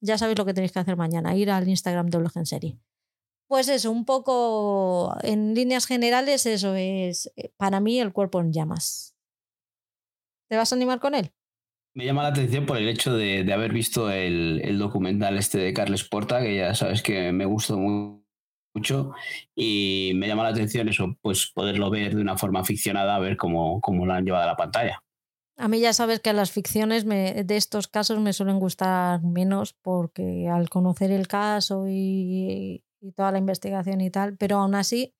Ya 0.00 0.18
sabéis 0.18 0.38
lo 0.38 0.44
que 0.44 0.54
tenéis 0.54 0.72
que 0.72 0.78
hacer 0.78 0.96
mañana, 0.96 1.36
ir 1.36 1.50
al 1.50 1.68
Instagram 1.68 2.06
de 2.08 2.18
Blog 2.18 2.32
en 2.36 2.46
Serie. 2.46 2.78
Pues 3.48 3.68
eso, 3.68 3.90
un 3.90 4.04
poco 4.04 5.16
en 5.22 5.54
líneas 5.54 5.86
generales, 5.86 6.44
eso 6.44 6.74
es 6.74 7.32
eh, 7.34 7.50
para 7.56 7.80
mí 7.80 7.98
el 7.98 8.12
cuerpo 8.12 8.40
en 8.40 8.52
llamas. 8.52 9.16
¿Te 10.50 10.56
vas 10.56 10.70
a 10.70 10.76
animar 10.76 11.00
con 11.00 11.14
él? 11.14 11.32
Me 11.94 12.04
llama 12.04 12.22
la 12.22 12.28
atención 12.28 12.66
por 12.66 12.76
el 12.76 12.88
hecho 12.88 13.16
de, 13.16 13.50
haber 13.52 13.72
visto 13.72 14.10
el, 14.10 14.78
documental 14.78 15.38
este 15.38 15.58
de 15.58 15.72
Carles 15.72 16.04
Porta, 16.04 16.40
que 16.40 16.56
ya 16.56 16.74
sabes 16.74 17.02
que 17.02 17.32
me 17.32 17.46
gustó 17.46 17.78
mucho, 17.78 19.12
y 19.56 20.12
me 20.14 20.28
llama 20.28 20.44
la 20.44 20.50
atención 20.50 20.88
eso, 20.90 21.16
pues 21.22 21.50
poderlo 21.52 21.90
ver 21.90 22.14
de 22.14 22.20
una 22.20 22.36
forma 22.36 22.64
ficcionada, 22.64 23.16
a 23.16 23.18
ver 23.18 23.38
cómo, 23.38 23.80
cómo 23.80 24.04
lo 24.04 24.12
han 24.12 24.26
llevado 24.26 24.44
a 24.44 24.48
la 24.48 24.56
pantalla. 24.56 25.02
A 25.56 25.66
mí 25.66 25.80
ya 25.80 25.92
sabes 25.92 26.20
que 26.20 26.32
las 26.34 26.52
ficciones 26.52 27.04
de 27.04 27.56
estos 27.56 27.88
casos 27.88 28.20
me 28.20 28.32
suelen 28.32 28.60
gustar 28.60 29.24
menos 29.24 29.72
porque 29.72 30.48
al 30.48 30.68
conocer 30.68 31.10
el 31.10 31.26
caso 31.26 31.86
y, 31.88 32.84
y 33.00 33.12
toda 33.12 33.32
la 33.32 33.38
investigación 33.38 34.00
y 34.00 34.10
tal, 34.10 34.36
pero 34.36 34.58
aún 34.58 34.74
así 34.74 35.14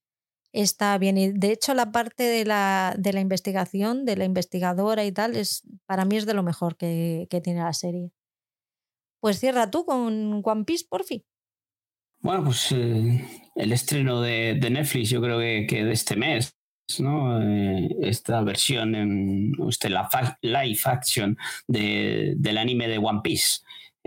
está 0.52 0.96
bien. 0.98 1.18
Y 1.18 1.32
de 1.32 1.52
hecho, 1.52 1.74
la 1.74 1.92
parte 1.92 2.22
de 2.22 2.44
la, 2.44 2.94
de 2.98 3.12
la 3.12 3.20
investigación, 3.20 4.04
de 4.04 4.16
la 4.16 4.24
investigadora 4.24 5.04
y 5.04 5.12
tal, 5.12 5.36
es, 5.36 5.62
para 5.86 6.04
mí 6.04 6.16
es 6.16 6.26
de 6.26 6.34
lo 6.34 6.42
mejor 6.42 6.76
que, 6.76 7.26
que 7.30 7.40
tiene 7.40 7.60
la 7.60 7.72
serie. 7.72 8.10
Pues 9.20 9.40
cierra 9.40 9.70
tú 9.70 9.84
con 9.84 10.42
One 10.44 10.64
Piece, 10.64 10.86
por 10.88 11.04
fin. 11.04 11.24
Bueno, 12.20 12.44
pues 12.44 12.72
eh, 12.72 13.24
el 13.54 13.72
estreno 13.72 14.20
de, 14.20 14.56
de, 14.60 14.70
Netflix, 14.70 15.10
yo 15.10 15.20
creo 15.20 15.38
que, 15.38 15.66
que, 15.68 15.84
de 15.84 15.92
este 15.92 16.16
mes, 16.16 16.56
¿no? 16.98 17.40
Eh, 17.40 17.88
esta 18.02 18.42
versión 18.42 18.94
en 18.94 19.60
usted, 19.60 19.90
la 19.90 20.08
live 20.42 20.80
action 20.84 21.36
de, 21.68 22.34
del 22.36 22.58
anime 22.58 22.88
de 22.88 22.98
One 22.98 23.20
Piece. 23.22 23.60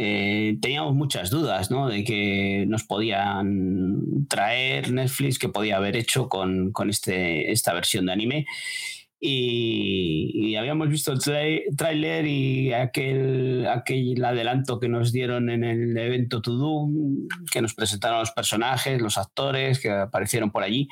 Eh, 0.04 0.58
teníamos 0.60 0.96
muchas 0.96 1.30
dudas 1.30 1.70
¿no? 1.70 1.88
de 1.88 2.04
que 2.04 2.66
nos 2.68 2.84
podían 2.84 4.26
traer 4.28 4.92
Netflix, 4.92 5.38
que 5.38 5.48
podía 5.48 5.78
haber 5.78 5.96
hecho 5.96 6.28
con, 6.28 6.72
con 6.72 6.90
este, 6.90 7.52
esta 7.52 7.72
versión 7.72 8.08
de 8.08 8.14
anime. 8.14 8.48
Y, 9.20 10.56
habíamos 10.56 10.90
visto 10.90 11.14
el 11.14 11.20
tráiler 11.78 12.26
y 12.26 12.74
aquel, 12.74 13.68
aquel 13.68 14.26
adelanto 14.26 14.80
que 14.80 14.90
nos 14.90 15.12
dieron 15.12 15.52
en 15.52 15.64
el 15.64 15.96
evento 15.96 16.42
To 16.42 16.54
Do, 16.54 16.88
que 17.52 17.62
nos 17.62 17.76
presentaron 17.76 18.22
los 18.22 18.32
personajes, 18.32 19.00
los 19.00 19.20
actores 19.20 19.80
que 19.80 19.92
aparecieron 19.92 20.50
por 20.50 20.64
allí 20.64 20.88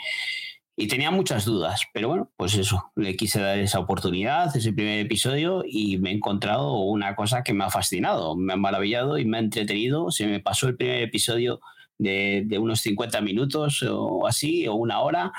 y 0.82 0.88
tenía 0.88 1.12
muchas 1.12 1.44
dudas, 1.44 1.82
pero 1.94 2.08
bueno, 2.08 2.32
pues 2.38 2.56
eso, 2.56 2.94
le 2.96 3.18
quise 3.18 3.42
dar 3.42 3.60
esa 3.60 3.80
oportunidad, 3.80 4.56
ese 4.56 4.72
primer 4.72 5.00
episodio 5.00 5.62
y 5.68 5.98
me 5.98 6.10
he 6.10 6.14
encontrado 6.14 6.80
una 6.80 7.18
cosa 7.18 7.44
que 7.44 7.52
me 7.52 7.66
ha 7.66 7.70
fascinado, 7.70 8.38
me 8.38 8.54
ha 8.54 8.56
maravillado 8.56 9.18
y 9.18 9.26
me 9.26 9.36
ha 9.36 9.40
entretenido. 9.42 10.10
Se 10.10 10.26
me 10.26 10.40
pasó 10.40 10.70
el 10.70 10.78
primer 10.78 11.04
episodio 11.04 11.60
de, 11.98 12.48
unos 12.58 12.80
50 12.80 13.20
minutos 13.20 13.84
o 13.84 14.26
así, 14.26 14.68
o 14.70 14.76
una 14.76 15.02
hora, 15.02 15.34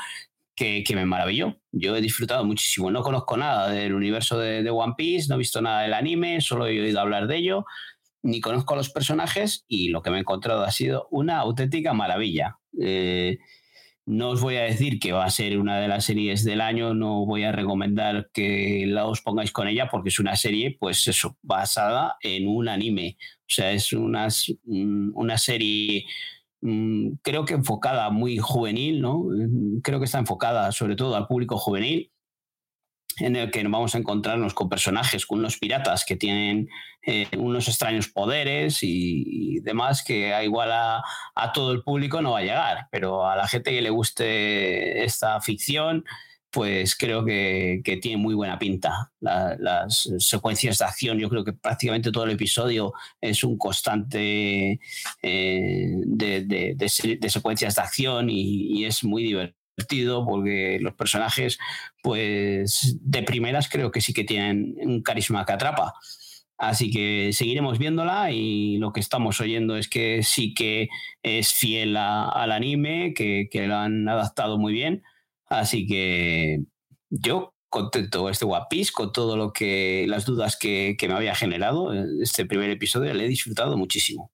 que, 0.54 0.84
me 0.94 1.06
maravilló. 1.06 1.56
Yo 1.72 1.96
he 1.96 2.02
disfrutado 2.02 2.44
muchísimo. 2.44 2.90
No 2.90 3.00
conozco 3.00 3.38
nada 3.38 3.70
del 3.70 3.94
universo 3.94 4.38
de, 4.38 4.68
One 4.68 4.92
Piece, 4.94 5.28
no 5.30 5.36
he 5.36 5.38
visto 5.38 5.62
nada 5.62 5.80
del 5.84 5.94
anime, 5.94 6.42
solo 6.42 6.66
he 6.66 6.78
oído 6.82 7.00
hablar 7.00 7.28
de 7.28 7.38
ello, 7.38 7.64
ni 8.22 8.42
conozco 8.42 8.74
a 8.74 8.76
los 8.76 8.90
personajes 8.90 9.64
y 9.68 9.88
lo 9.88 10.02
que 10.02 10.10
me 10.10 10.18
he 10.18 10.20
encontrado 10.20 10.64
ha 10.64 10.70
sido 10.70 11.08
una 11.10 11.38
auténtica 11.38 11.94
maravilla. 11.94 12.58
Eh, 12.78 13.38
no 14.10 14.30
os 14.30 14.40
voy 14.40 14.56
a 14.56 14.62
decir 14.62 14.98
que 14.98 15.12
va 15.12 15.24
a 15.24 15.30
ser 15.30 15.56
una 15.58 15.78
de 15.78 15.86
las 15.86 16.04
series 16.04 16.44
del 16.44 16.60
año, 16.60 16.94
no 16.94 17.24
voy 17.24 17.44
a 17.44 17.52
recomendar 17.52 18.28
que 18.32 18.84
la 18.88 19.06
os 19.06 19.20
pongáis 19.20 19.52
con 19.52 19.68
ella 19.68 19.88
porque 19.88 20.08
es 20.08 20.18
una 20.18 20.34
serie, 20.34 20.76
pues 20.80 21.06
eso, 21.06 21.36
basada 21.42 22.16
en 22.20 22.48
un 22.48 22.68
anime. 22.68 23.16
O 23.20 23.46
sea, 23.46 23.70
es 23.70 23.92
una, 23.92 24.26
una 24.66 25.38
serie 25.38 26.06
mm, 26.60 27.12
creo 27.22 27.44
que 27.44 27.54
enfocada 27.54 28.10
muy 28.10 28.38
juvenil, 28.38 29.00
¿no? 29.00 29.26
Creo 29.82 30.00
que 30.00 30.06
está 30.06 30.18
enfocada 30.18 30.72
sobre 30.72 30.96
todo 30.96 31.14
al 31.14 31.28
público 31.28 31.56
juvenil 31.56 32.10
en 33.20 33.36
el 33.36 33.50
que 33.50 33.62
nos 33.62 33.72
vamos 33.72 33.94
a 33.94 33.98
encontrarnos 33.98 34.54
con 34.54 34.68
personajes, 34.68 35.26
con 35.26 35.38
unos 35.38 35.58
piratas 35.58 36.04
que 36.04 36.16
tienen 36.16 36.68
eh, 37.02 37.26
unos 37.38 37.68
extraños 37.68 38.08
poderes 38.08 38.78
y, 38.82 39.60
demás 39.60 40.02
que 40.02 40.32
a 40.32 40.42
igual 40.42 40.70
a, 40.72 41.02
todo 41.52 41.72
el 41.72 41.82
público 41.82 42.22
no 42.22 42.32
va 42.32 42.38
a 42.38 42.42
llegar, 42.42 42.88
pero 42.90 43.28
a 43.28 43.36
la 43.36 43.46
gente 43.46 43.70
que 43.70 43.82
le 43.82 43.90
guste 43.90 45.04
esta 45.04 45.40
ficción, 45.40 46.04
pues 46.50 46.96
creo 46.96 47.24
que, 47.24 47.82
tiene 48.02 48.16
muy 48.16 48.34
buena 48.34 48.58
pinta. 48.58 49.12
las 49.20 50.08
secuencias 50.18 50.78
de 50.78 50.84
acción, 50.84 51.18
yo 51.18 51.28
creo 51.28 51.44
que 51.44 51.52
prácticamente 51.52 52.10
todo 52.10 52.24
el 52.24 52.32
episodio 52.32 52.92
es 53.20 53.44
un 53.44 53.58
constante 53.58 54.80
eh, 55.22 55.90
de, 56.06 57.28
secuencias 57.28 57.74
de 57.76 57.82
acción 57.82 58.30
y, 58.30 58.80
y 58.80 58.84
es 58.86 59.04
muy 59.04 59.22
divertido 59.22 59.59
porque 60.24 60.78
los 60.80 60.94
personajes, 60.94 61.58
pues 62.02 62.98
de 63.00 63.22
primeras 63.22 63.68
creo 63.68 63.90
que 63.90 64.00
sí 64.00 64.12
que 64.12 64.24
tienen 64.24 64.74
un 64.78 65.02
carisma 65.02 65.44
que 65.44 65.52
atrapa. 65.52 65.94
Así 66.60 66.90
que 66.90 67.32
seguiremos 67.32 67.78
viéndola 67.78 68.32
y 68.32 68.76
lo 68.76 68.92
que 68.92 69.00
estamos 69.00 69.40
oyendo 69.40 69.76
es 69.76 69.88
que 69.88 70.22
sí 70.22 70.52
que 70.52 70.88
es 71.22 71.54
fiel 71.54 71.96
al 71.96 72.52
anime, 72.52 73.14
que, 73.14 73.48
lo 73.66 73.76
han 73.76 74.06
adaptado 74.06 74.58
muy 74.58 74.74
bien. 74.74 75.02
Así 75.46 75.86
que 75.86 76.60
yo 77.08 77.54
contento 77.70 78.28
este 78.28 78.44
One 78.44 78.66
con 78.92 79.10
todo 79.10 79.38
lo 79.38 79.54
que 79.54 80.04
las 80.06 80.26
dudas 80.26 80.58
que, 80.58 80.96
que 80.98 81.08
me 81.08 81.14
había 81.14 81.34
generado 81.34 81.94
este 82.20 82.44
primer 82.44 82.68
episodio, 82.68 83.14
le 83.14 83.24
he 83.24 83.28
disfrutado 83.28 83.78
muchísimo. 83.78 84.30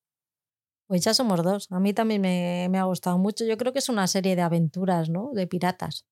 Pues 0.87 1.03
ya 1.03 1.15
somos 1.15 1.43
dos. 1.43 1.67
A 1.71 1.81
mí 1.81 1.93
también 1.93 2.21
me, 2.21 2.79
ha 2.79 2.85
gustado 2.85 3.19
mucho. 3.19 3.45
Yo 3.45 3.57
creo 3.57 3.73
que 3.73 3.81
es 3.81 3.89
una 3.89 4.07
serie 4.07 4.37
de 4.37 4.43
aventuras, 4.43 5.09
¿no? 5.09 5.31
De 5.33 5.47
piratas. 5.47 6.07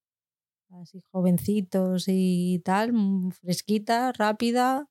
Así 0.71 1.01
jovencitos 1.13 2.07
y 2.09 2.61
tal, 2.65 2.93
mm, 2.93 3.31
fresquita, 3.33 4.13
rápida. 4.13 4.89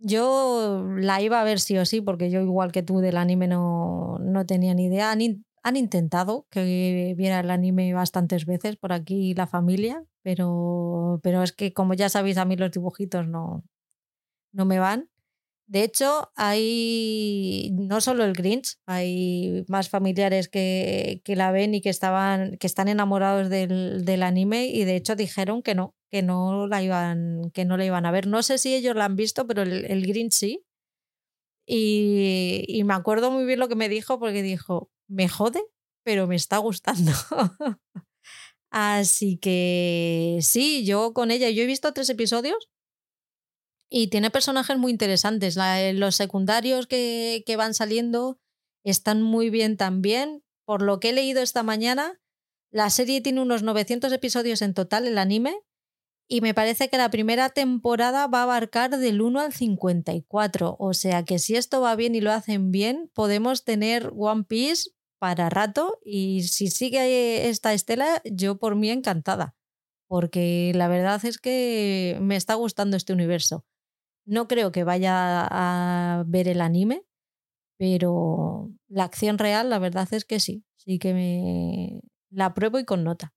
Yo 0.00 0.84
la 0.96 1.20
iba 1.20 1.40
a 1.40 1.44
ver 1.44 1.60
sí 1.60 1.76
o 1.76 1.84
sí, 1.84 2.00
porque 2.00 2.30
yo, 2.30 2.40
igual 2.40 2.72
que 2.72 2.82
tú, 2.82 3.00
del 3.00 3.16
anime 3.16 3.48
no, 3.48 4.18
no 4.20 4.46
tenía 4.46 4.72
ni 4.74 4.86
idea. 4.86 5.10
Han, 5.10 5.44
han, 5.62 5.76
intentado 5.76 6.46
que 6.50 7.14
viera 7.16 7.40
el 7.40 7.50
anime 7.50 7.92
bastantes 7.92 8.46
veces 8.46 8.76
por 8.76 8.92
aquí 8.92 9.34
la 9.34 9.46
familia, 9.46 10.04
pero, 10.22 11.20
pero 11.22 11.42
es 11.42 11.52
que, 11.52 11.72
como 11.72 11.94
ya 11.94 12.08
sabéis, 12.08 12.38
a 12.38 12.44
mí 12.44 12.56
los 12.56 12.70
dibujitos 12.70 13.26
no, 13.26 13.64
no 14.52 14.64
me 14.64 14.78
van. 14.78 15.08
De 15.68 15.84
hecho, 15.84 16.32
hay 16.34 17.70
no 17.74 18.00
solo 18.00 18.24
el 18.24 18.32
Grinch, 18.32 18.78
hay 18.86 19.66
más 19.68 19.90
familiares 19.90 20.48
que, 20.48 21.20
la 21.26 21.52
ven 21.52 21.74
y 21.74 21.82
que 21.82 21.90
estaban, 21.90 22.56
que 22.56 22.66
están 22.66 22.88
enamorados 22.88 23.50
del, 23.50 24.22
anime 24.22 24.66
y 24.66 24.84
de 24.84 24.96
hecho 24.96 25.14
dijeron 25.14 25.62
que 25.62 25.74
no, 25.74 25.94
que 26.10 26.22
no 26.22 26.66
la 26.68 26.82
iban, 26.82 27.50
que 27.52 27.66
no 27.66 27.76
la 27.76 27.84
iban 27.84 28.06
a 28.06 28.10
ver. 28.10 28.26
No 28.26 28.42
sé 28.42 28.56
si 28.56 28.74
ellos 28.74 28.96
la 28.96 29.04
han 29.04 29.16
visto, 29.16 29.46
pero 29.46 29.60
el, 29.60 29.84
el 29.84 30.06
Grinch 30.06 30.32
sí. 30.32 30.64
Y, 31.66 32.64
y, 32.66 32.84
me 32.84 32.94
acuerdo 32.94 33.30
muy 33.30 33.44
bien 33.44 33.58
lo 33.58 33.68
que 33.68 33.76
me 33.76 33.90
dijo, 33.90 34.18
porque 34.18 34.42
dijo, 34.42 34.90
me 35.06 35.28
jode, 35.28 35.62
pero 36.02 36.26
me 36.26 36.36
está 36.36 36.56
gustando. 36.56 37.12
Así 38.70 39.36
que 39.36 40.38
sí, 40.40 40.86
yo 40.86 41.12
con 41.12 41.30
ella, 41.30 41.50
yo 41.50 41.62
he 41.62 41.66
visto 41.66 41.92
tres 41.92 42.08
episodios 42.08 42.70
y 43.90 44.08
tiene 44.08 44.30
personajes 44.30 44.76
muy 44.76 44.92
interesantes. 44.92 45.56
Eh, 45.56 45.92
los 45.94 46.16
secundarios 46.16 46.86
que, 46.86 47.42
que 47.46 47.56
van 47.56 47.74
saliendo 47.74 48.38
están 48.84 49.22
muy 49.22 49.50
bien 49.50 49.76
también. 49.76 50.42
Por 50.64 50.82
lo 50.82 51.00
que 51.00 51.10
he 51.10 51.12
leído 51.12 51.40
esta 51.40 51.62
mañana, 51.62 52.20
la 52.70 52.90
serie 52.90 53.20
tiene 53.20 53.40
unos 53.40 53.62
900 53.62 54.12
episodios 54.12 54.60
en 54.60 54.74
total, 54.74 55.06
el 55.06 55.16
anime, 55.16 55.56
y 56.30 56.42
me 56.42 56.52
parece 56.52 56.90
que 56.90 56.98
la 56.98 57.10
primera 57.10 57.48
temporada 57.48 58.26
va 58.26 58.40
a 58.40 58.42
abarcar 58.42 58.98
del 58.98 59.22
1 59.22 59.40
al 59.40 59.52
54. 59.54 60.76
O 60.78 60.92
sea 60.92 61.24
que 61.24 61.38
si 61.38 61.56
esto 61.56 61.80
va 61.80 61.96
bien 61.96 62.14
y 62.14 62.20
lo 62.20 62.32
hacen 62.32 62.70
bien, 62.70 63.10
podemos 63.14 63.64
tener 63.64 64.12
One 64.14 64.44
Piece 64.44 64.90
para 65.18 65.48
rato. 65.48 65.98
Y 66.04 66.42
si 66.42 66.68
sigue 66.68 67.48
esta 67.48 67.72
estela, 67.72 68.20
yo 68.24 68.58
por 68.58 68.76
mí 68.76 68.90
encantada. 68.90 69.56
Porque 70.06 70.72
la 70.74 70.88
verdad 70.88 71.24
es 71.24 71.38
que 71.38 72.18
me 72.20 72.36
está 72.36 72.54
gustando 72.54 72.98
este 72.98 73.14
universo. 73.14 73.64
No 74.28 74.46
creo 74.46 74.72
que 74.72 74.84
vaya 74.84 75.48
a 75.50 76.22
ver 76.26 76.48
el 76.48 76.60
anime, 76.60 77.02
pero 77.78 78.70
la 78.86 79.04
acción 79.04 79.38
real, 79.38 79.70
la 79.70 79.78
verdad 79.78 80.06
es 80.12 80.26
que 80.26 80.38
sí. 80.38 80.64
Sí 80.76 80.98
que 80.98 81.14
me 81.14 82.02
la 82.30 82.52
pruebo 82.52 82.78
y 82.78 82.84
con 82.84 83.04
nota. 83.04 83.32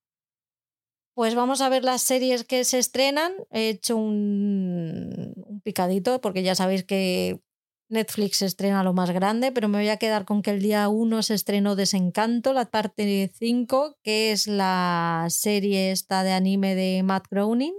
Pues 1.15 1.33
vamos 1.33 1.61
a 1.61 1.69
ver 1.69 1.85
las 1.85 2.01
series 2.01 2.43
que 2.43 2.65
se 2.65 2.77
estrenan. 2.77 3.31
He 3.51 3.69
hecho 3.69 3.95
un, 3.95 5.61
picadito 5.63 6.19
porque 6.19 6.43
ya 6.43 6.55
sabéis 6.55 6.83
que 6.83 7.39
Netflix 7.87 8.37
se 8.39 8.45
estrena 8.45 8.83
lo 8.83 8.91
más 8.91 9.11
grande, 9.11 9.53
pero 9.53 9.69
me 9.69 9.77
voy 9.77 9.89
a 9.89 9.97
quedar 9.97 10.25
con 10.25 10.41
que 10.41 10.51
el 10.51 10.61
día 10.61 10.89
1 10.89 11.23
se 11.23 11.35
estrenó 11.35 11.77
Desencanto, 11.77 12.51
la 12.51 12.69
parte 12.69 13.31
5, 13.33 13.97
que 14.03 14.33
es 14.33 14.47
la 14.47 15.27
serie 15.29 15.91
esta 15.91 16.23
de 16.23 16.33
anime 16.33 16.75
de 16.75 17.01
Matt 17.03 17.27
Groening. 17.31 17.75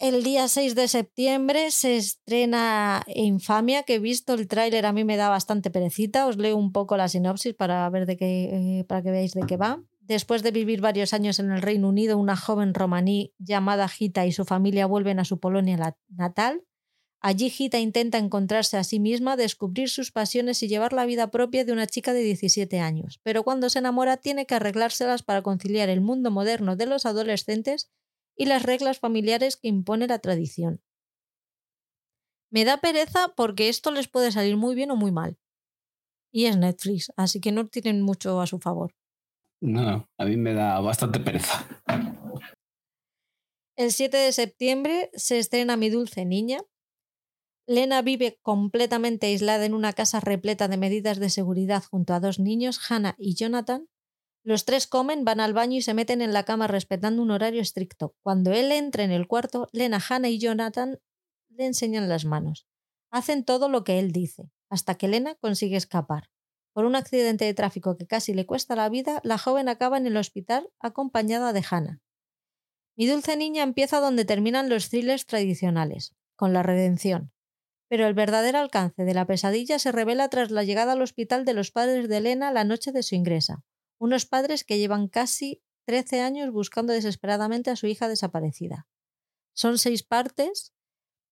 El 0.00 0.22
día 0.22 0.46
6 0.46 0.76
de 0.76 0.86
septiembre 0.86 1.72
se 1.72 1.96
estrena 1.96 3.02
Infamia, 3.08 3.82
que 3.82 3.96
he 3.96 3.98
visto 3.98 4.34
el 4.34 4.46
tráiler, 4.46 4.86
a 4.86 4.92
mí 4.92 5.02
me 5.02 5.16
da 5.16 5.28
bastante 5.28 5.72
perecita. 5.72 6.28
Os 6.28 6.36
leo 6.36 6.56
un 6.56 6.70
poco 6.70 6.96
la 6.96 7.08
sinopsis 7.08 7.54
para, 7.54 7.90
ver 7.90 8.06
de 8.06 8.16
qué, 8.16 8.78
eh, 8.78 8.84
para 8.84 9.02
que 9.02 9.10
veáis 9.10 9.32
de 9.32 9.42
qué 9.48 9.56
va. 9.56 9.82
Después 9.98 10.44
de 10.44 10.52
vivir 10.52 10.80
varios 10.80 11.12
años 11.12 11.40
en 11.40 11.50
el 11.50 11.62
Reino 11.62 11.88
Unido, 11.88 12.16
una 12.16 12.36
joven 12.36 12.74
romaní 12.74 13.34
llamada 13.38 13.88
Gita 13.88 14.24
y 14.24 14.30
su 14.30 14.44
familia 14.44 14.86
vuelven 14.86 15.18
a 15.18 15.24
su 15.24 15.40
Polonia 15.40 15.96
natal. 16.08 16.62
Allí 17.20 17.50
Gita 17.50 17.80
intenta 17.80 18.18
encontrarse 18.18 18.76
a 18.76 18.84
sí 18.84 19.00
misma, 19.00 19.36
descubrir 19.36 19.90
sus 19.90 20.12
pasiones 20.12 20.62
y 20.62 20.68
llevar 20.68 20.92
la 20.92 21.06
vida 21.06 21.32
propia 21.32 21.64
de 21.64 21.72
una 21.72 21.88
chica 21.88 22.12
de 22.12 22.20
17 22.20 22.78
años. 22.78 23.18
Pero 23.24 23.42
cuando 23.42 23.68
se 23.68 23.80
enamora 23.80 24.16
tiene 24.16 24.46
que 24.46 24.54
arreglárselas 24.54 25.24
para 25.24 25.42
conciliar 25.42 25.88
el 25.88 26.00
mundo 26.00 26.30
moderno 26.30 26.76
de 26.76 26.86
los 26.86 27.04
adolescentes 27.04 27.90
y 28.38 28.46
las 28.46 28.62
reglas 28.62 29.00
familiares 29.00 29.56
que 29.56 29.68
impone 29.68 30.06
la 30.06 30.20
tradición. 30.20 30.80
Me 32.50 32.64
da 32.64 32.78
pereza 32.78 33.34
porque 33.36 33.68
esto 33.68 33.90
les 33.90 34.08
puede 34.08 34.32
salir 34.32 34.56
muy 34.56 34.74
bien 34.74 34.90
o 34.90 34.96
muy 34.96 35.12
mal. 35.12 35.36
Y 36.32 36.46
es 36.46 36.56
Netflix, 36.56 37.12
así 37.16 37.40
que 37.40 37.52
no 37.52 37.66
tienen 37.66 38.00
mucho 38.00 38.40
a 38.40 38.46
su 38.46 38.58
favor. 38.58 38.94
No, 39.60 40.08
a 40.16 40.24
mí 40.24 40.36
me 40.36 40.54
da 40.54 40.80
bastante 40.80 41.18
pereza. 41.18 41.66
El 43.76 43.92
7 43.92 44.16
de 44.16 44.32
septiembre 44.32 45.10
se 45.14 45.38
estrena 45.38 45.76
Mi 45.76 45.90
Dulce 45.90 46.24
Niña. 46.24 46.60
Lena 47.66 48.02
vive 48.02 48.38
completamente 48.42 49.26
aislada 49.26 49.66
en 49.66 49.74
una 49.74 49.92
casa 49.92 50.20
repleta 50.20 50.68
de 50.68 50.78
medidas 50.78 51.18
de 51.18 51.28
seguridad 51.28 51.82
junto 51.90 52.14
a 52.14 52.20
dos 52.20 52.38
niños, 52.38 52.80
Hannah 52.88 53.14
y 53.18 53.34
Jonathan, 53.34 53.88
Los 54.48 54.64
tres 54.64 54.86
comen, 54.86 55.26
van 55.26 55.40
al 55.40 55.52
baño 55.52 55.76
y 55.76 55.82
se 55.82 55.92
meten 55.92 56.22
en 56.22 56.32
la 56.32 56.44
cama 56.44 56.68
respetando 56.68 57.20
un 57.20 57.30
horario 57.30 57.60
estricto. 57.60 58.16
Cuando 58.22 58.50
él 58.50 58.72
entra 58.72 59.04
en 59.04 59.10
el 59.10 59.26
cuarto, 59.26 59.68
Lena, 59.72 60.00
Hannah 60.00 60.30
y 60.30 60.38
Jonathan 60.38 60.98
le 61.50 61.66
enseñan 61.66 62.08
las 62.08 62.24
manos. 62.24 62.66
Hacen 63.10 63.44
todo 63.44 63.68
lo 63.68 63.84
que 63.84 63.98
él 63.98 64.10
dice, 64.10 64.50
hasta 64.70 64.94
que 64.94 65.06
Lena 65.06 65.34
consigue 65.34 65.76
escapar. 65.76 66.30
Por 66.72 66.86
un 66.86 66.96
accidente 66.96 67.44
de 67.44 67.52
tráfico 67.52 67.98
que 67.98 68.06
casi 68.06 68.32
le 68.32 68.46
cuesta 68.46 68.74
la 68.74 68.88
vida, 68.88 69.20
la 69.22 69.36
joven 69.36 69.68
acaba 69.68 69.98
en 69.98 70.06
el 70.06 70.16
hospital 70.16 70.70
acompañada 70.80 71.52
de 71.52 71.62
Hannah. 71.70 72.00
Mi 72.96 73.06
dulce 73.06 73.36
niña 73.36 73.62
empieza 73.62 74.00
donde 74.00 74.24
terminan 74.24 74.70
los 74.70 74.88
thrillers 74.88 75.26
tradicionales, 75.26 76.14
con 76.36 76.54
la 76.54 76.62
redención. 76.62 77.32
Pero 77.90 78.06
el 78.06 78.14
verdadero 78.14 78.60
alcance 78.60 79.04
de 79.04 79.12
la 79.12 79.26
pesadilla 79.26 79.78
se 79.78 79.92
revela 79.92 80.30
tras 80.30 80.50
la 80.50 80.64
llegada 80.64 80.92
al 80.92 81.02
hospital 81.02 81.44
de 81.44 81.52
los 81.52 81.70
padres 81.70 82.08
de 82.08 82.16
Elena 82.16 82.50
la 82.50 82.64
noche 82.64 82.92
de 82.92 83.02
su 83.02 83.14
ingresa. 83.14 83.62
Unos 83.98 84.26
padres 84.26 84.64
que 84.64 84.78
llevan 84.78 85.08
casi 85.08 85.62
13 85.86 86.20
años 86.20 86.52
buscando 86.52 86.92
desesperadamente 86.92 87.70
a 87.70 87.76
su 87.76 87.86
hija 87.86 88.08
desaparecida. 88.08 88.86
Son 89.54 89.78
seis 89.78 90.02
partes 90.02 90.74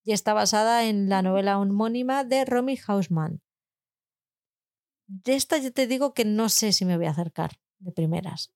y 0.05 0.13
está 0.13 0.35
basada 0.35 0.85
en 0.85 1.09
la 1.09 1.23
novela 1.23 1.59
homónima 1.59 2.25
de 2.25 2.45
Romy 2.45 2.79
Hausman. 2.87 3.43
De 5.07 5.35
esta 5.35 5.59
yo 5.59 5.73
te 5.73 5.87
digo 5.87 6.15
que 6.15 6.25
no 6.25 6.49
sé 6.49 6.73
si 6.73 6.85
me 6.85 6.97
voy 6.97 7.07
a 7.07 7.11
acercar 7.11 7.53
de 7.79 7.93
primeras. 7.93 8.53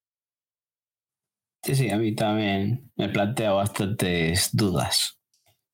Sí, 1.62 1.74
sí, 1.74 1.90
a 1.90 1.98
mí 1.98 2.14
también 2.14 2.90
me 2.97 3.08
planteo 3.08 3.56
bastantes 3.56 4.50
dudas. 4.56 5.20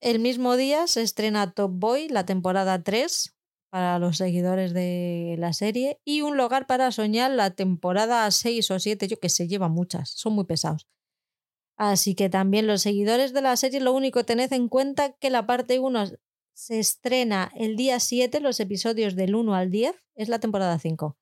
El 0.01 0.19
mismo 0.19 0.57
día 0.57 0.87
se 0.87 1.03
estrena 1.03 1.53
Top 1.53 1.73
Boy, 1.73 2.09
la 2.09 2.27
temporada 2.27 2.83
3, 2.83 3.36
para 3.77 3.99
los 3.99 4.17
seguidores 4.17 4.73
de 4.73 5.37
la 5.39 5.53
serie, 5.53 6.01
y 6.03 6.23
Un 6.23 6.39
lugar 6.39 6.67
para 6.67 6.91
soñar, 6.93 7.31
la 7.33 7.51
temporada 7.51 8.31
6 8.31 8.71
o 8.71 8.79
7, 8.79 9.07
yo 9.07 9.21
que 9.21 9.29
sé, 9.29 9.49
lleva 9.49 9.69
muchas, 9.69 10.09
son 10.09 10.33
muy 10.33 10.45
pesados. 10.45 10.87
Así 11.77 12.15
que 12.15 12.31
también 12.31 12.67
los 12.67 12.81
seguidores 12.81 13.35
de 13.35 13.43
la 13.43 13.55
serie, 13.55 13.81
lo 13.81 13.93
único 13.93 14.25
tened 14.25 14.51
en 14.55 14.71
cuenta 14.71 15.13
que 15.13 15.29
la 15.29 15.45
parte 15.45 15.79
1 15.79 16.07
se 16.55 16.79
estrena 16.79 17.53
el 17.55 17.77
día 17.77 18.01
7, 18.01 18.41
los 18.41 18.61
episodios 18.61 19.15
del 19.15 19.35
1 19.35 19.55
al 19.55 19.71
10, 19.71 19.95
es 20.15 20.31
la 20.31 20.39
temporada 20.39 20.79
5. 20.79 21.19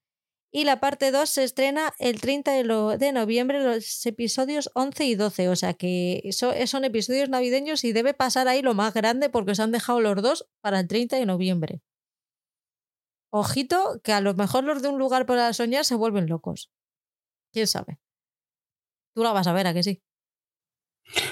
Y 0.52 0.62
la 0.62 0.78
parte 0.78 1.10
2 1.10 1.28
se 1.28 1.42
estrena 1.42 1.92
el 1.99 2.20
30 2.20 2.52
de, 2.52 3.12
noviembre, 3.12 3.65
los 3.65 4.07
episodios 4.07 4.70
11 4.76 5.05
y 5.07 5.16
12. 5.16 5.49
O 5.49 5.57
sea 5.57 5.74
que 5.74 6.31
son 6.33 6.84
episodios 6.84 7.28
navideños 7.28 7.83
y 7.83 7.92
debe 7.92 8.15
pasar 8.15 8.47
ahí 8.47 8.62
lo 8.62 8.74
más 8.74 8.94
grande 8.94 9.28
porque 9.28 9.57
se 9.57 9.62
han 9.62 9.73
dejado 9.73 10.00
los 10.00 10.23
dos 10.23 10.47
para 10.60 10.78
el 10.78 10.86
30 10.86 11.16
de 11.16 11.26
noviembre. 11.26 11.83
Ojito, 13.36 14.00
que 14.04 14.12
a 14.12 14.20
lo 14.20 14.32
mejor 14.34 14.62
los 14.62 14.80
de 14.80 14.86
un 14.86 14.96
lugar 14.96 15.26
para 15.26 15.52
soñar 15.52 15.84
se 15.84 15.96
vuelven 15.96 16.28
locos. 16.28 16.70
¿Quién 17.52 17.66
sabe? 17.66 17.98
Tú 19.12 19.24
la 19.24 19.32
vas 19.32 19.48
a 19.48 19.52
ver, 19.52 19.66
¿a 19.66 19.74
que 19.74 19.82
sí? 19.82 20.00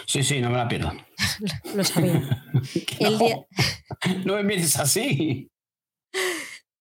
Sí, 0.06 0.24
sí, 0.24 0.40
no 0.40 0.50
me 0.50 0.56
la 0.56 0.66
pierdo. 0.66 0.90
Lo 1.76 1.84
sabía. 1.84 2.44
El 2.98 3.18
día... 3.20 3.46
no 4.24 4.34
me 4.34 4.42
mires 4.42 4.76
así. 4.80 5.48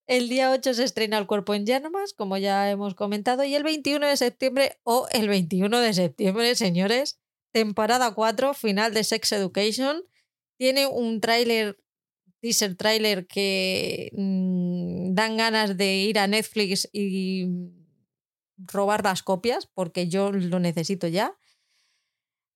El 0.08 0.28
día 0.28 0.50
8 0.50 0.74
se 0.74 0.86
estrena 0.86 1.20
El 1.20 1.28
cuerpo 1.28 1.54
en 1.54 1.68
llamas, 1.68 2.14
como 2.14 2.38
ya 2.38 2.72
hemos 2.72 2.96
comentado, 2.96 3.44
y 3.44 3.54
el 3.54 3.62
21 3.62 4.08
de 4.08 4.18
septiembre, 4.18 4.80
o 4.82 5.08
el 5.12 5.28
21 5.28 5.82
de 5.82 5.94
septiembre, 5.94 6.56
señores, 6.56 7.20
temporada 7.54 8.16
4, 8.16 8.56
final 8.56 8.96
de 8.96 9.04
Sex 9.04 9.34
Education, 9.34 10.02
tiene 10.58 10.88
un 10.88 11.22
tráiler, 11.22 11.78
teaser 12.42 12.76
tráiler 12.76 13.28
que 13.28 14.12
mm, 14.18 15.14
dan 15.14 15.38
ganas 15.38 15.78
de 15.78 15.96
ir 15.96 16.20
a 16.20 16.28
Netflix 16.28 16.90
y 16.92 17.48
robar 18.58 19.04
las 19.04 19.24
copias, 19.24 19.68
porque 19.68 20.08
yo 20.08 20.32
lo 20.32 20.60
necesito 20.60 21.08
ya. 21.08 21.38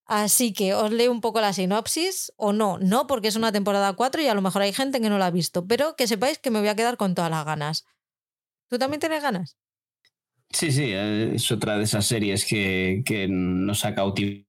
Así 0.08 0.54
que 0.54 0.74
os 0.76 0.92
leo 0.92 1.12
un 1.12 1.22
poco 1.22 1.42
la 1.42 1.54
sinopsis, 1.54 2.32
o 2.38 2.54
no, 2.54 2.78
no, 2.78 3.08
porque 3.08 3.28
es 3.28 3.36
una 3.36 3.52
temporada 3.52 3.94
4 3.94 4.22
y 4.22 4.28
a 4.28 4.36
lo 4.36 4.42
mejor 4.42 4.62
hay 4.62 4.74
gente 4.74 5.02
que 5.02 5.10
no 5.10 5.18
la 5.18 5.28
ha 5.28 5.32
visto, 5.32 5.66
pero 5.66 5.96
que 5.96 6.08
sepáis 6.08 6.38
que 6.38 6.52
me 6.52 6.60
voy 6.60 6.68
a 6.68 6.76
quedar 6.76 6.98
con 6.98 7.16
todas 7.16 7.32
las 7.32 7.46
ganas. 7.46 7.86
¿Tú 8.70 8.78
también 8.78 9.00
tienes 9.00 9.24
ganas? 9.24 9.58
Sí, 10.52 10.72
sí, 10.72 10.92
es 10.94 11.52
otra 11.52 11.78
de 11.78 11.84
esas 11.84 12.06
series 12.06 12.46
que, 12.46 13.02
que 13.04 13.28
nos 13.28 13.84
ha 13.84 13.96
cautivado 13.96 14.44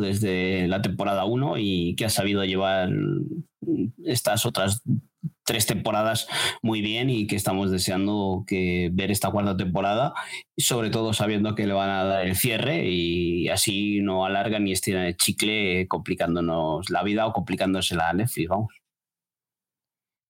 desde 0.00 0.66
la 0.66 0.82
temporada 0.82 1.24
1 1.24 1.58
y 1.58 1.94
que 1.94 2.06
ha 2.06 2.10
sabido 2.10 2.44
llevar 2.44 2.90
estas 4.04 4.46
otras 4.46 4.82
tres 5.44 5.66
temporadas 5.66 6.26
muy 6.60 6.80
bien 6.80 7.08
y 7.08 7.26
que 7.28 7.36
estamos 7.36 7.70
deseando 7.70 8.44
ver 8.48 9.10
esta 9.12 9.30
cuarta 9.30 9.56
temporada, 9.56 10.12
sobre 10.56 10.90
todo 10.90 11.12
sabiendo 11.12 11.54
que 11.54 11.66
le 11.66 11.72
van 11.72 11.90
a 11.90 12.04
dar 12.04 12.26
el 12.26 12.34
cierre 12.34 12.88
y 12.88 13.48
así 13.48 14.00
no 14.00 14.24
alargan 14.24 14.64
ni 14.64 14.72
estiran 14.72 15.04
el 15.04 15.16
chicle 15.16 15.86
complicándonos 15.86 16.90
la 16.90 17.04
vida 17.04 17.26
o 17.26 17.32
complicándose 17.32 17.94
la 17.94 18.12
Netflix, 18.12 18.48
vamos. 18.48 18.83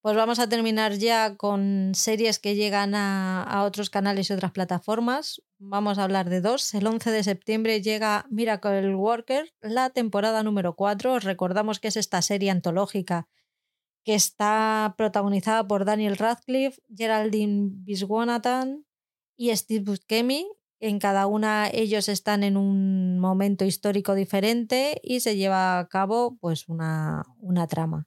Pues 0.04 0.16
vamos 0.16 0.38
a 0.38 0.50
terminar 0.50 0.98
ya 0.98 1.34
con 1.34 1.92
series 1.94 2.38
que 2.38 2.54
llegan 2.54 2.94
a, 2.94 3.62
otros 3.64 3.88
canales 3.88 4.28
y 4.28 4.34
otras 4.34 4.52
plataformas. 4.52 5.40
Vamos 5.56 5.96
a 5.96 6.04
hablar 6.04 6.28
de 6.28 6.42
dos. 6.42 6.74
El 6.74 6.86
11 6.86 7.10
de 7.10 7.24
septiembre 7.24 7.80
llega 7.80 8.26
Miracle 8.28 8.94
Worker, 8.94 9.54
la 9.62 9.88
temporada 9.88 10.42
número 10.42 10.76
4. 10.76 11.14
Os 11.14 11.24
recordamos 11.24 11.80
que 11.80 11.88
es 11.88 11.96
esta 11.96 12.20
serie 12.20 12.50
antológica 12.50 13.28
que 14.04 14.14
está 14.14 14.94
protagonizada 14.98 15.66
por 15.66 15.86
Daniel 15.86 16.18
Radcliffe, 16.18 16.82
Geraldine 16.94 17.70
Viswanathan 17.72 18.84
y 19.38 19.56
Steve 19.56 19.84
Buscemi. 19.84 20.46
En 20.80 20.98
cada 20.98 21.26
una 21.26 21.70
ellos 21.72 22.10
están 22.10 22.42
en 22.42 22.58
un 22.58 23.18
momento 23.20 23.64
histórico 23.64 24.14
diferente 24.14 25.00
y 25.02 25.20
se 25.20 25.38
lleva 25.38 25.78
a 25.78 25.88
cabo 25.88 26.36
pues 26.42 26.68
una 26.68 27.24
trama. 27.70 28.06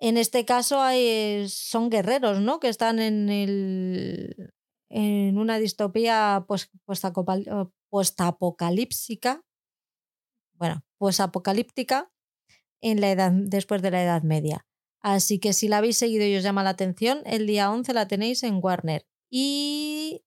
En 0.00 0.16
este 0.16 0.44
caso 0.44 0.80
hay, 0.80 1.48
son 1.48 1.88
guerreros, 1.90 2.40
¿no? 2.40 2.60
Que 2.60 2.68
están 2.68 2.98
en, 2.98 3.28
el, 3.28 4.52
en 4.90 5.38
una 5.38 5.58
distopía 5.58 6.44
pues, 6.46 6.70
postapocalíptica. 7.90 9.44
Bueno, 10.54 10.84
pues 10.98 11.20
apocalíptica 11.20 12.12
en 12.80 13.00
la 13.00 13.10
edad, 13.10 13.32
después 13.32 13.82
de 13.82 13.90
la 13.90 14.02
Edad 14.02 14.22
Media. 14.22 14.66
Así 15.00 15.38
que 15.38 15.52
si 15.52 15.68
la 15.68 15.78
habéis 15.78 15.98
seguido 15.98 16.24
y 16.26 16.36
os 16.36 16.42
llama 16.42 16.62
la 16.62 16.70
atención, 16.70 17.22
el 17.26 17.46
día 17.46 17.70
11 17.70 17.92
la 17.92 18.08
tenéis 18.08 18.42
en 18.42 18.58
Warner. 18.62 19.06
Y 19.30 20.24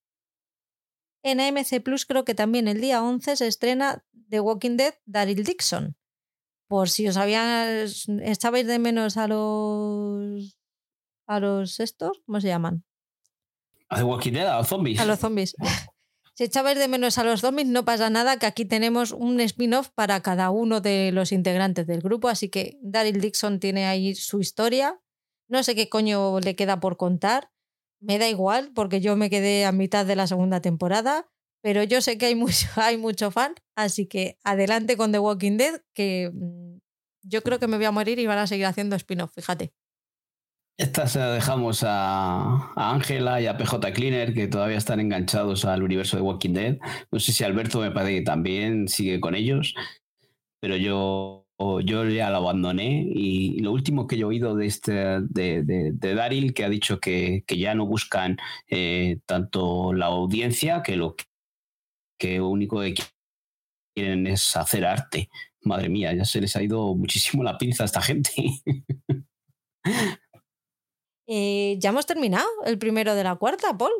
en 1.23 1.39
AMC 1.39 1.81
Plus 1.83 2.05
creo 2.05 2.25
que 2.25 2.35
también 2.35 2.67
el 2.67 2.79
día 2.79 3.03
11 3.03 3.37
se 3.37 3.47
estrena 3.47 4.05
The 4.29 4.39
Walking 4.39 4.77
Dead 4.77 4.95
Daryl 5.05 5.43
Dixon. 5.43 5.97
Por 6.67 6.89
si 6.89 7.07
os 7.07 7.17
habían 7.17 7.87
echabais 8.23 8.67
de 8.67 8.79
menos 8.79 9.17
a 9.17 9.27
los 9.27 10.57
a 11.27 11.39
los 11.39 11.79
estos, 11.79 12.21
¿cómo 12.25 12.41
se 12.41 12.47
llaman? 12.47 12.83
A 13.89 13.97
The 13.97 14.03
Walking 14.03 14.33
Dead, 14.33 14.47
a 14.47 14.57
los 14.57 14.67
zombies. 14.67 14.99
A 14.99 15.05
los 15.05 15.19
zombies. 15.19 15.55
Si 16.37 16.43
echabais 16.43 16.77
de 16.77 16.87
menos 16.87 17.17
a 17.17 17.23
los 17.23 17.41
zombies, 17.41 17.67
no 17.67 17.83
pasa 17.83 18.11
nada, 18.11 18.37
que 18.37 18.45
aquí 18.45 18.63
tenemos 18.63 19.11
un 19.11 19.39
spin-off 19.39 19.89
para 19.89 20.21
cada 20.21 20.51
uno 20.51 20.81
de 20.81 21.11
los 21.11 21.31
integrantes 21.31 21.87
del 21.87 22.01
grupo, 22.01 22.27
así 22.27 22.47
que 22.47 22.77
Daryl 22.83 23.19
Dixon 23.19 23.59
tiene 23.59 23.87
ahí 23.87 24.13
su 24.13 24.39
historia. 24.39 25.01
No 25.47 25.63
sé 25.63 25.73
qué 25.73 25.89
coño 25.89 26.39
le 26.39 26.55
queda 26.55 26.79
por 26.79 26.95
contar. 26.95 27.49
Me 27.99 28.19
da 28.19 28.29
igual, 28.29 28.71
porque 28.75 29.01
yo 29.01 29.15
me 29.15 29.31
quedé 29.31 29.65
a 29.65 29.71
mitad 29.71 30.05
de 30.05 30.15
la 30.15 30.27
segunda 30.27 30.61
temporada, 30.61 31.27
pero 31.67 31.83
yo 31.83 31.99
sé 31.99 32.17
que 32.17 32.27
hay 32.27 32.35
mucho, 32.35 32.65
hay 32.77 32.95
mucho 32.95 33.29
fan, 33.29 33.53
así 33.75 34.07
que 34.07 34.37
adelante 34.45 34.95
con 34.95 35.11
The 35.11 35.19
Walking 35.19 35.57
Dead, 35.57 35.81
que 35.93 36.31
mm, 36.33 36.77
yo 37.23 37.43
creo 37.43 37.59
que 37.59 37.67
me 37.67 37.75
voy 37.75 37.85
a 37.85 37.91
morir 37.91 38.19
y 38.19 38.25
van 38.25 38.37
a 38.37 38.47
seguir 38.47 38.67
haciendo 38.67 38.95
spin-off, 38.95 39.33
fíjate. 39.35 39.73
Esta 40.77 41.07
se 41.07 41.19
la 41.19 41.33
dejamos 41.33 41.83
a 41.85 42.71
Ángela 42.77 43.41
y 43.41 43.47
a 43.47 43.57
PJ 43.57 43.91
Cleaner, 43.91 44.33
que 44.33 44.47
todavía 44.47 44.77
están 44.77 45.01
enganchados 45.01 45.65
al 45.65 45.83
universo 45.83 46.15
de 46.15 46.23
Walking 46.23 46.53
Dead. 46.53 46.77
No 47.11 47.19
sé 47.19 47.33
si 47.33 47.43
Alberto 47.43 47.81
me 47.81 47.91
parece 47.91 48.19
que 48.19 48.21
también 48.21 48.87
sigue 48.87 49.19
con 49.19 49.35
ellos, 49.35 49.75
pero 50.61 50.77
yo, 50.77 51.49
yo 51.83 52.07
ya 52.07 52.29
lo 52.29 52.37
abandoné. 52.37 53.05
Y 53.13 53.59
lo 53.59 53.73
último 53.73 54.07
que 54.07 54.15
he 54.15 54.23
oído 54.23 54.55
de, 54.55 54.67
este, 54.67 54.93
de, 54.93 55.63
de, 55.63 56.15
Daryl, 56.15 56.53
que 56.53 56.63
ha 56.63 56.69
dicho 56.69 57.01
que, 57.01 57.43
que 57.45 57.57
ya 57.57 57.75
no 57.75 57.85
buscan 57.85 58.37
eh, 58.69 59.19
tanto 59.25 59.91
la 59.91 60.05
audiencia, 60.05 60.81
que 60.81 60.95
lo 60.95 61.17
que 62.17 62.37
lo 62.37 62.49
único 62.49 62.81
que 62.81 62.95
quieren 63.95 64.27
es 64.27 64.55
hacer 64.55 64.85
arte. 64.85 65.29
Madre 65.61 65.89
mía, 65.89 66.13
ya 66.13 66.25
se 66.25 66.41
les 66.41 66.55
ha 66.55 66.63
ido 66.63 66.93
muchísimo 66.95 67.43
la 67.43 67.57
pinza 67.57 67.83
a 67.83 67.85
esta 67.85 68.01
gente. 68.01 68.31
Eh, 71.29 71.75
ya 71.79 71.89
hemos 71.89 72.05
terminado 72.05 72.47
el 72.65 72.77
primero 72.77 73.13
de 73.13 73.25
la 73.25 73.35
cuarta, 73.35 73.77
Paul. 73.77 73.91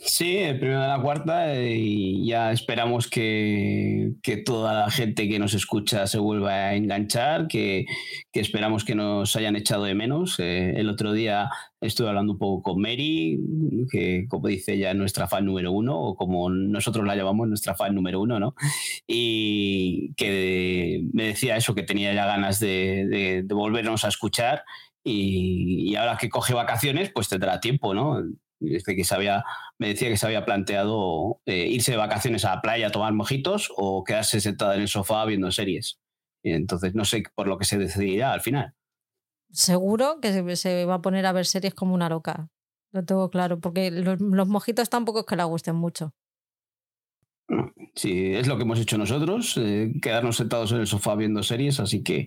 Sí, 0.00 0.38
el 0.38 0.58
primero 0.58 0.80
de 0.80 0.88
la 0.88 1.02
cuarta 1.02 1.60
y 1.60 2.24
ya 2.24 2.52
esperamos 2.52 3.08
que, 3.08 4.14
toda 4.46 4.72
la 4.72 4.90
gente 4.90 5.28
que 5.28 5.40
nos 5.40 5.54
escucha 5.54 6.06
se 6.06 6.18
vuelva 6.18 6.52
a 6.52 6.74
enganchar, 6.76 7.48
que, 7.48 7.84
esperamos 8.32 8.84
que 8.84 8.94
nos 8.94 9.34
hayan 9.34 9.56
echado 9.56 9.84
de 9.84 9.94
menos. 9.94 10.38
Eh, 10.38 10.74
el 10.76 10.88
otro 10.88 11.12
día 11.12 11.50
estuve 11.80 12.08
hablando 12.08 12.34
un 12.34 12.38
poco 12.38 12.62
con 12.62 12.80
Mary, 12.80 13.40
que 13.90 14.26
como 14.28 14.48
dice 14.48 14.74
ella, 14.74 14.94
nuestra 14.94 15.26
fan 15.26 15.44
número 15.44 15.72
uno, 15.72 15.98
o 15.98 16.14
como 16.14 16.48
nosotros 16.48 17.04
la 17.04 17.16
llamamos, 17.16 17.48
nuestra 17.48 17.74
fan 17.74 17.94
número 17.94 18.20
uno, 18.20 18.38
¿no? 18.38 18.54
Y 19.06 20.14
que 20.14 21.04
me 21.12 21.24
decía 21.24 21.56
eso, 21.56 21.74
que 21.74 21.82
tenía 21.82 22.14
ya 22.14 22.24
ganas 22.26 22.60
de, 22.60 23.44
volvernos 23.48 24.04
a 24.04 24.08
escuchar. 24.08 24.64
Y, 25.04 25.94
ahora 25.96 26.18
que 26.18 26.28
coge 26.28 26.54
vacaciones, 26.54 27.10
pues 27.12 27.28
tendrá 27.28 27.60
tiempo, 27.60 27.94
¿no? 27.94 28.22
Que 28.60 29.04
se 29.04 29.14
había, 29.14 29.44
me 29.78 29.88
decía 29.88 30.08
que 30.08 30.16
se 30.16 30.26
había 30.26 30.44
planteado 30.44 31.40
eh, 31.46 31.68
irse 31.68 31.92
de 31.92 31.96
vacaciones 31.96 32.44
a 32.44 32.56
la 32.56 32.62
playa 32.62 32.88
a 32.88 32.90
tomar 32.90 33.12
mojitos 33.12 33.72
o 33.76 34.04
quedarse 34.04 34.40
sentada 34.40 34.74
en 34.74 34.82
el 34.82 34.88
sofá 34.88 35.24
viendo 35.24 35.50
series. 35.50 35.98
entonces 36.42 36.94
no 36.94 37.04
sé 37.04 37.22
por 37.34 37.46
lo 37.46 37.58
que 37.58 37.64
se 37.64 37.78
decidirá 37.78 38.32
al 38.32 38.40
final. 38.40 38.74
Seguro 39.50 40.20
que 40.20 40.56
se, 40.56 40.84
va 40.84 40.94
a 40.94 41.02
poner 41.02 41.24
a 41.26 41.32
ver 41.32 41.46
series 41.46 41.74
como 41.74 41.94
una 41.94 42.08
loca. 42.08 42.48
Lo 42.92 43.04
tengo 43.04 43.30
claro, 43.30 43.60
porque 43.60 43.90
los, 43.90 44.20
mojitos 44.20 44.90
tampoco 44.90 45.20
es 45.20 45.26
que 45.26 45.36
la 45.36 45.44
gusten 45.44 45.76
mucho. 45.76 46.14
Sí, 47.94 48.34
es 48.34 48.46
lo 48.46 48.56
que 48.56 48.64
hemos 48.64 48.78
hecho 48.78 48.98
nosotros, 48.98 49.56
eh, 49.56 49.92
quedarnos 50.02 50.36
sentados 50.36 50.72
en 50.72 50.80
el 50.80 50.86
sofá 50.86 51.14
viendo 51.14 51.42
series, 51.42 51.80
así 51.80 52.02
que 52.02 52.26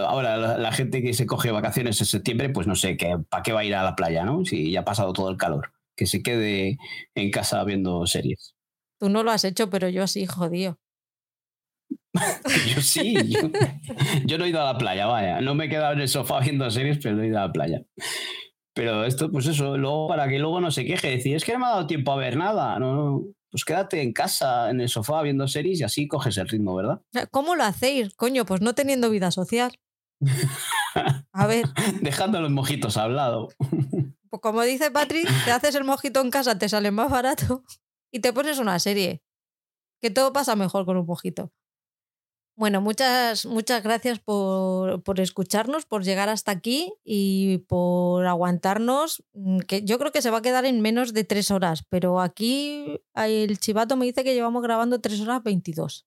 ahora 0.00 0.58
la, 0.58 0.72
gente 0.72 1.02
que 1.02 1.14
se 1.14 1.26
coge 1.26 1.50
vacaciones 1.50 2.00
en 2.00 2.06
septiembre, 2.06 2.50
pues 2.50 2.66
no 2.66 2.74
sé, 2.74 2.96
¿para 3.28 3.42
qué 3.42 3.52
va 3.52 3.60
a 3.60 3.64
ir 3.64 3.74
a 3.74 3.82
la 3.82 3.96
playa, 3.96 4.24
no? 4.24 4.44
Si 4.44 4.70
ya 4.70 4.80
ha 4.80 4.84
pasado 4.84 5.12
todo 5.12 5.30
el 5.30 5.36
calor, 5.36 5.72
que 5.96 6.06
se 6.06 6.22
quede 6.22 6.78
en 7.14 7.30
casa 7.30 7.62
viendo 7.64 8.06
series. 8.06 8.54
Tú 8.98 9.08
no 9.08 9.22
lo 9.22 9.30
has 9.30 9.44
hecho, 9.44 9.70
pero 9.70 9.88
yo 9.88 10.06
sí, 10.06 10.26
jodido. 10.26 10.78
yo 12.74 12.80
sí, 12.80 13.14
yo, 14.24 14.38
no 14.38 14.44
he 14.44 14.48
ido 14.48 14.60
a 14.60 14.72
la 14.72 14.78
playa, 14.78 15.06
vaya. 15.06 15.40
No 15.40 15.54
me 15.54 15.66
he 15.66 15.68
quedado 15.68 15.94
en 15.94 16.00
el 16.00 16.08
sofá 16.08 16.40
viendo 16.40 16.70
series, 16.70 16.98
pero 17.02 17.16
no 17.16 17.22
he 17.22 17.26
ido 17.26 17.38
a 17.38 17.46
la 17.46 17.52
playa. 17.52 17.82
Pero 18.74 19.04
esto, 19.04 19.30
pues 19.30 19.46
eso, 19.46 19.76
luego 19.76 20.08
para 20.08 20.28
que 20.28 20.38
luego 20.38 20.60
no 20.60 20.70
se 20.70 20.84
queje, 20.84 21.10
decir, 21.10 21.36
es 21.36 21.44
que 21.44 21.52
no 21.52 21.60
me 21.60 21.66
ha 21.66 21.70
dado 21.70 21.86
tiempo 21.86 22.12
a 22.12 22.16
ver 22.16 22.36
nada. 22.36 22.78
No, 22.78 23.22
pues 23.50 23.64
quédate 23.64 24.02
en 24.02 24.12
casa, 24.12 24.68
en 24.68 24.80
el 24.80 24.88
sofá, 24.88 25.22
viendo 25.22 25.46
series 25.46 25.80
y 25.80 25.84
así 25.84 26.08
coges 26.08 26.36
el 26.38 26.48
ritmo, 26.48 26.74
¿verdad? 26.74 27.00
¿Cómo 27.30 27.54
lo 27.54 27.62
hacéis? 27.62 28.12
Coño, 28.14 28.44
pues 28.44 28.60
no 28.60 28.74
teniendo 28.74 29.10
vida 29.10 29.30
social. 29.30 29.78
A 31.32 31.46
ver. 31.46 31.66
Dejando 32.00 32.40
los 32.40 32.50
mojitos 32.50 32.96
al 32.96 33.16
lado. 33.16 33.48
Pues 34.34 34.42
como 34.42 34.62
dice 34.62 34.90
Patrick, 34.90 35.28
te 35.44 35.52
haces 35.52 35.76
el 35.76 35.84
mojito 35.84 36.20
en 36.20 36.28
casa, 36.28 36.58
te 36.58 36.68
sale 36.68 36.90
más 36.90 37.08
barato 37.08 37.62
y 38.10 38.18
te 38.18 38.32
pones 38.32 38.58
una 38.58 38.80
serie. 38.80 39.22
Que 40.00 40.10
todo 40.10 40.32
pasa 40.32 40.56
mejor 40.56 40.84
con 40.86 40.96
un 40.96 41.06
mojito. 41.06 41.52
Bueno, 42.56 42.80
muchas, 42.80 43.46
muchas 43.46 43.84
gracias 43.84 44.18
por, 44.18 45.20
escucharnos, 45.20 45.86
por 45.86 46.02
llegar 46.02 46.28
hasta 46.28 46.50
aquí 46.50 46.92
y 47.04 47.58
por 47.68 48.26
aguantarnos, 48.26 49.24
mm, 49.34 49.60
que 49.60 49.84
yo 49.84 50.00
creo 50.00 50.10
que 50.10 50.22
se 50.22 50.30
va 50.30 50.38
a 50.38 50.42
quedar 50.42 50.64
en 50.64 50.80
menos 50.80 51.12
de 51.12 51.22
tres 51.22 51.52
horas, 51.52 51.84
pero 51.88 52.20
aquí 52.20 53.00
el 53.14 53.58
chivato 53.60 53.96
me 53.96 54.06
dice 54.06 54.24
que 54.24 54.34
llevamos 54.34 54.64
grabando 54.64 55.00
tres 55.00 55.20
horas 55.20 55.44
22. 55.44 56.06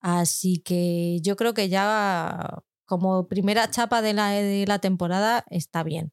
Así 0.00 0.60
que 0.62 1.18
yo 1.20 1.36
creo 1.36 1.52
que 1.52 1.68
ya 1.68 2.62
como 2.90 3.28
primera 3.28 3.70
chapa 3.70 4.02
de 4.02 4.14
la, 4.14 4.30
de 4.30 4.64
la 4.66 4.80
temporada 4.80 5.44
está 5.48 5.84
bien. 5.84 6.10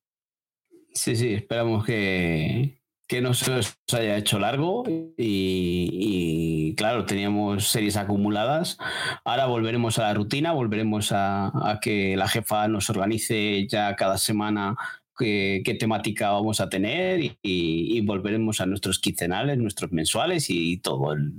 Sí, 0.94 1.16
sí, 1.16 1.34
esperamos 1.34 1.84
que, 1.84 2.84
que 3.08 3.20
no 3.20 3.34
se 3.34 3.52
os 3.52 3.76
haya 3.94 4.16
hecho 4.16 4.38
largo 4.38 4.84
y, 5.18 6.76
claro, 6.78 7.06
teníamos 7.06 7.68
series 7.68 7.98
acumuladas. 7.98 8.78
Ahora 9.26 9.48
volveremos 9.48 9.98
a 9.98 10.04
la 10.04 10.14
rutina, 10.14 10.52
volveremos 10.52 11.12
a, 11.12 11.80
que 11.82 12.16
la 12.16 12.28
jefa 12.28 12.68
nos 12.68 12.92
organice 12.92 13.66
ya 13.68 13.96
cada 13.96 14.20
semana 14.20 14.76
qué, 15.18 15.78
temática 15.80 16.32
vamos 16.32 16.60
a 16.62 16.70
tener 16.70 17.38
y, 17.42 18.02
volveremos 18.02 18.62
a 18.62 18.66
nuestros 18.66 19.00
quincenales, 19.00 19.58
nuestros 19.58 19.92
mensuales 19.92 20.50
y 20.50 20.78
todo 20.78 21.14
el, 21.14 21.34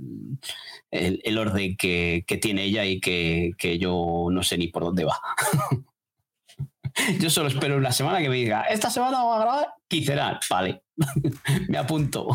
el, 0.91 1.37
orden 1.37 1.75
que, 1.77 2.23
tiene 2.41 2.65
ella 2.65 2.85
y 2.85 2.99
que, 2.99 3.77
yo 3.79 4.27
no 4.31 4.43
sé 4.43 4.57
ni 4.57 4.67
por 4.67 4.83
dónde 4.83 5.05
va. 5.05 5.19
yo 7.19 7.29
solo 7.29 7.49
espero 7.49 7.77
una 7.77 7.91
semana 7.91 8.19
que 8.19 8.29
me 8.29 8.35
diga, 8.35 8.63
esta 8.63 8.89
semana 8.89 9.19
vamos 9.19 9.37
a 9.37 9.41
grabar 9.41 9.67
quincenal. 9.87 10.39
Vale, 10.49 10.83
me 11.67 11.77
apunto. 11.77 12.27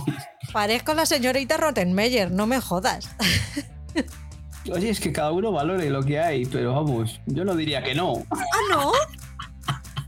Parezco 0.53 0.95
la 0.95 1.07
señorita 1.07 1.57
Rottenmeier, 1.57 2.31
no 2.31 2.47
me 2.47 2.61
jodas. 2.61 3.15
Oye, 4.73 4.89
es 4.89 4.99
que 4.99 5.13
cada 5.13 5.31
uno 5.33 5.53
valore 5.53 5.91
lo 5.91 6.03
que 6.03 6.19
hay, 6.19 6.47
pero 6.47 6.73
vamos, 6.73 7.21
yo 7.27 7.45
no 7.45 7.55
diría 7.55 7.83
que 7.83 7.95
no. 7.95 8.25
¿Ah, 8.31 8.45
no? 8.71 8.93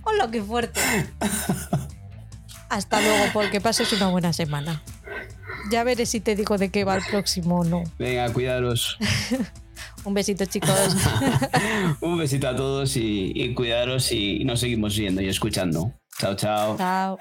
Hola, 0.06 0.30
qué 0.30 0.40
fuerte. 0.42 0.80
Hasta 2.68 3.00
luego, 3.00 3.24
porque 3.32 3.60
pases 3.60 3.92
una 3.92 4.08
buena 4.08 4.32
semana. 4.32 4.82
Ya 5.70 5.82
veré 5.84 6.06
si 6.06 6.20
te 6.20 6.36
digo 6.36 6.58
de 6.58 6.70
qué 6.70 6.84
va 6.84 6.96
el 6.96 7.02
próximo 7.10 7.60
o 7.60 7.64
no. 7.64 7.82
Venga, 7.98 8.32
cuidaros. 8.32 8.98
Un 10.04 10.14
besito, 10.14 10.44
chicos. 10.44 10.96
Un 12.00 12.18
besito 12.18 12.48
a 12.48 12.54
todos 12.54 12.96
y, 12.96 13.32
y 13.34 13.52
cuidaros 13.54 14.12
y 14.12 14.44
nos 14.44 14.60
seguimos 14.60 14.96
viendo 14.96 15.20
y 15.20 15.28
escuchando. 15.28 15.92
Chao, 16.18 16.36
chao. 16.36 16.76
Chao. 16.76 17.18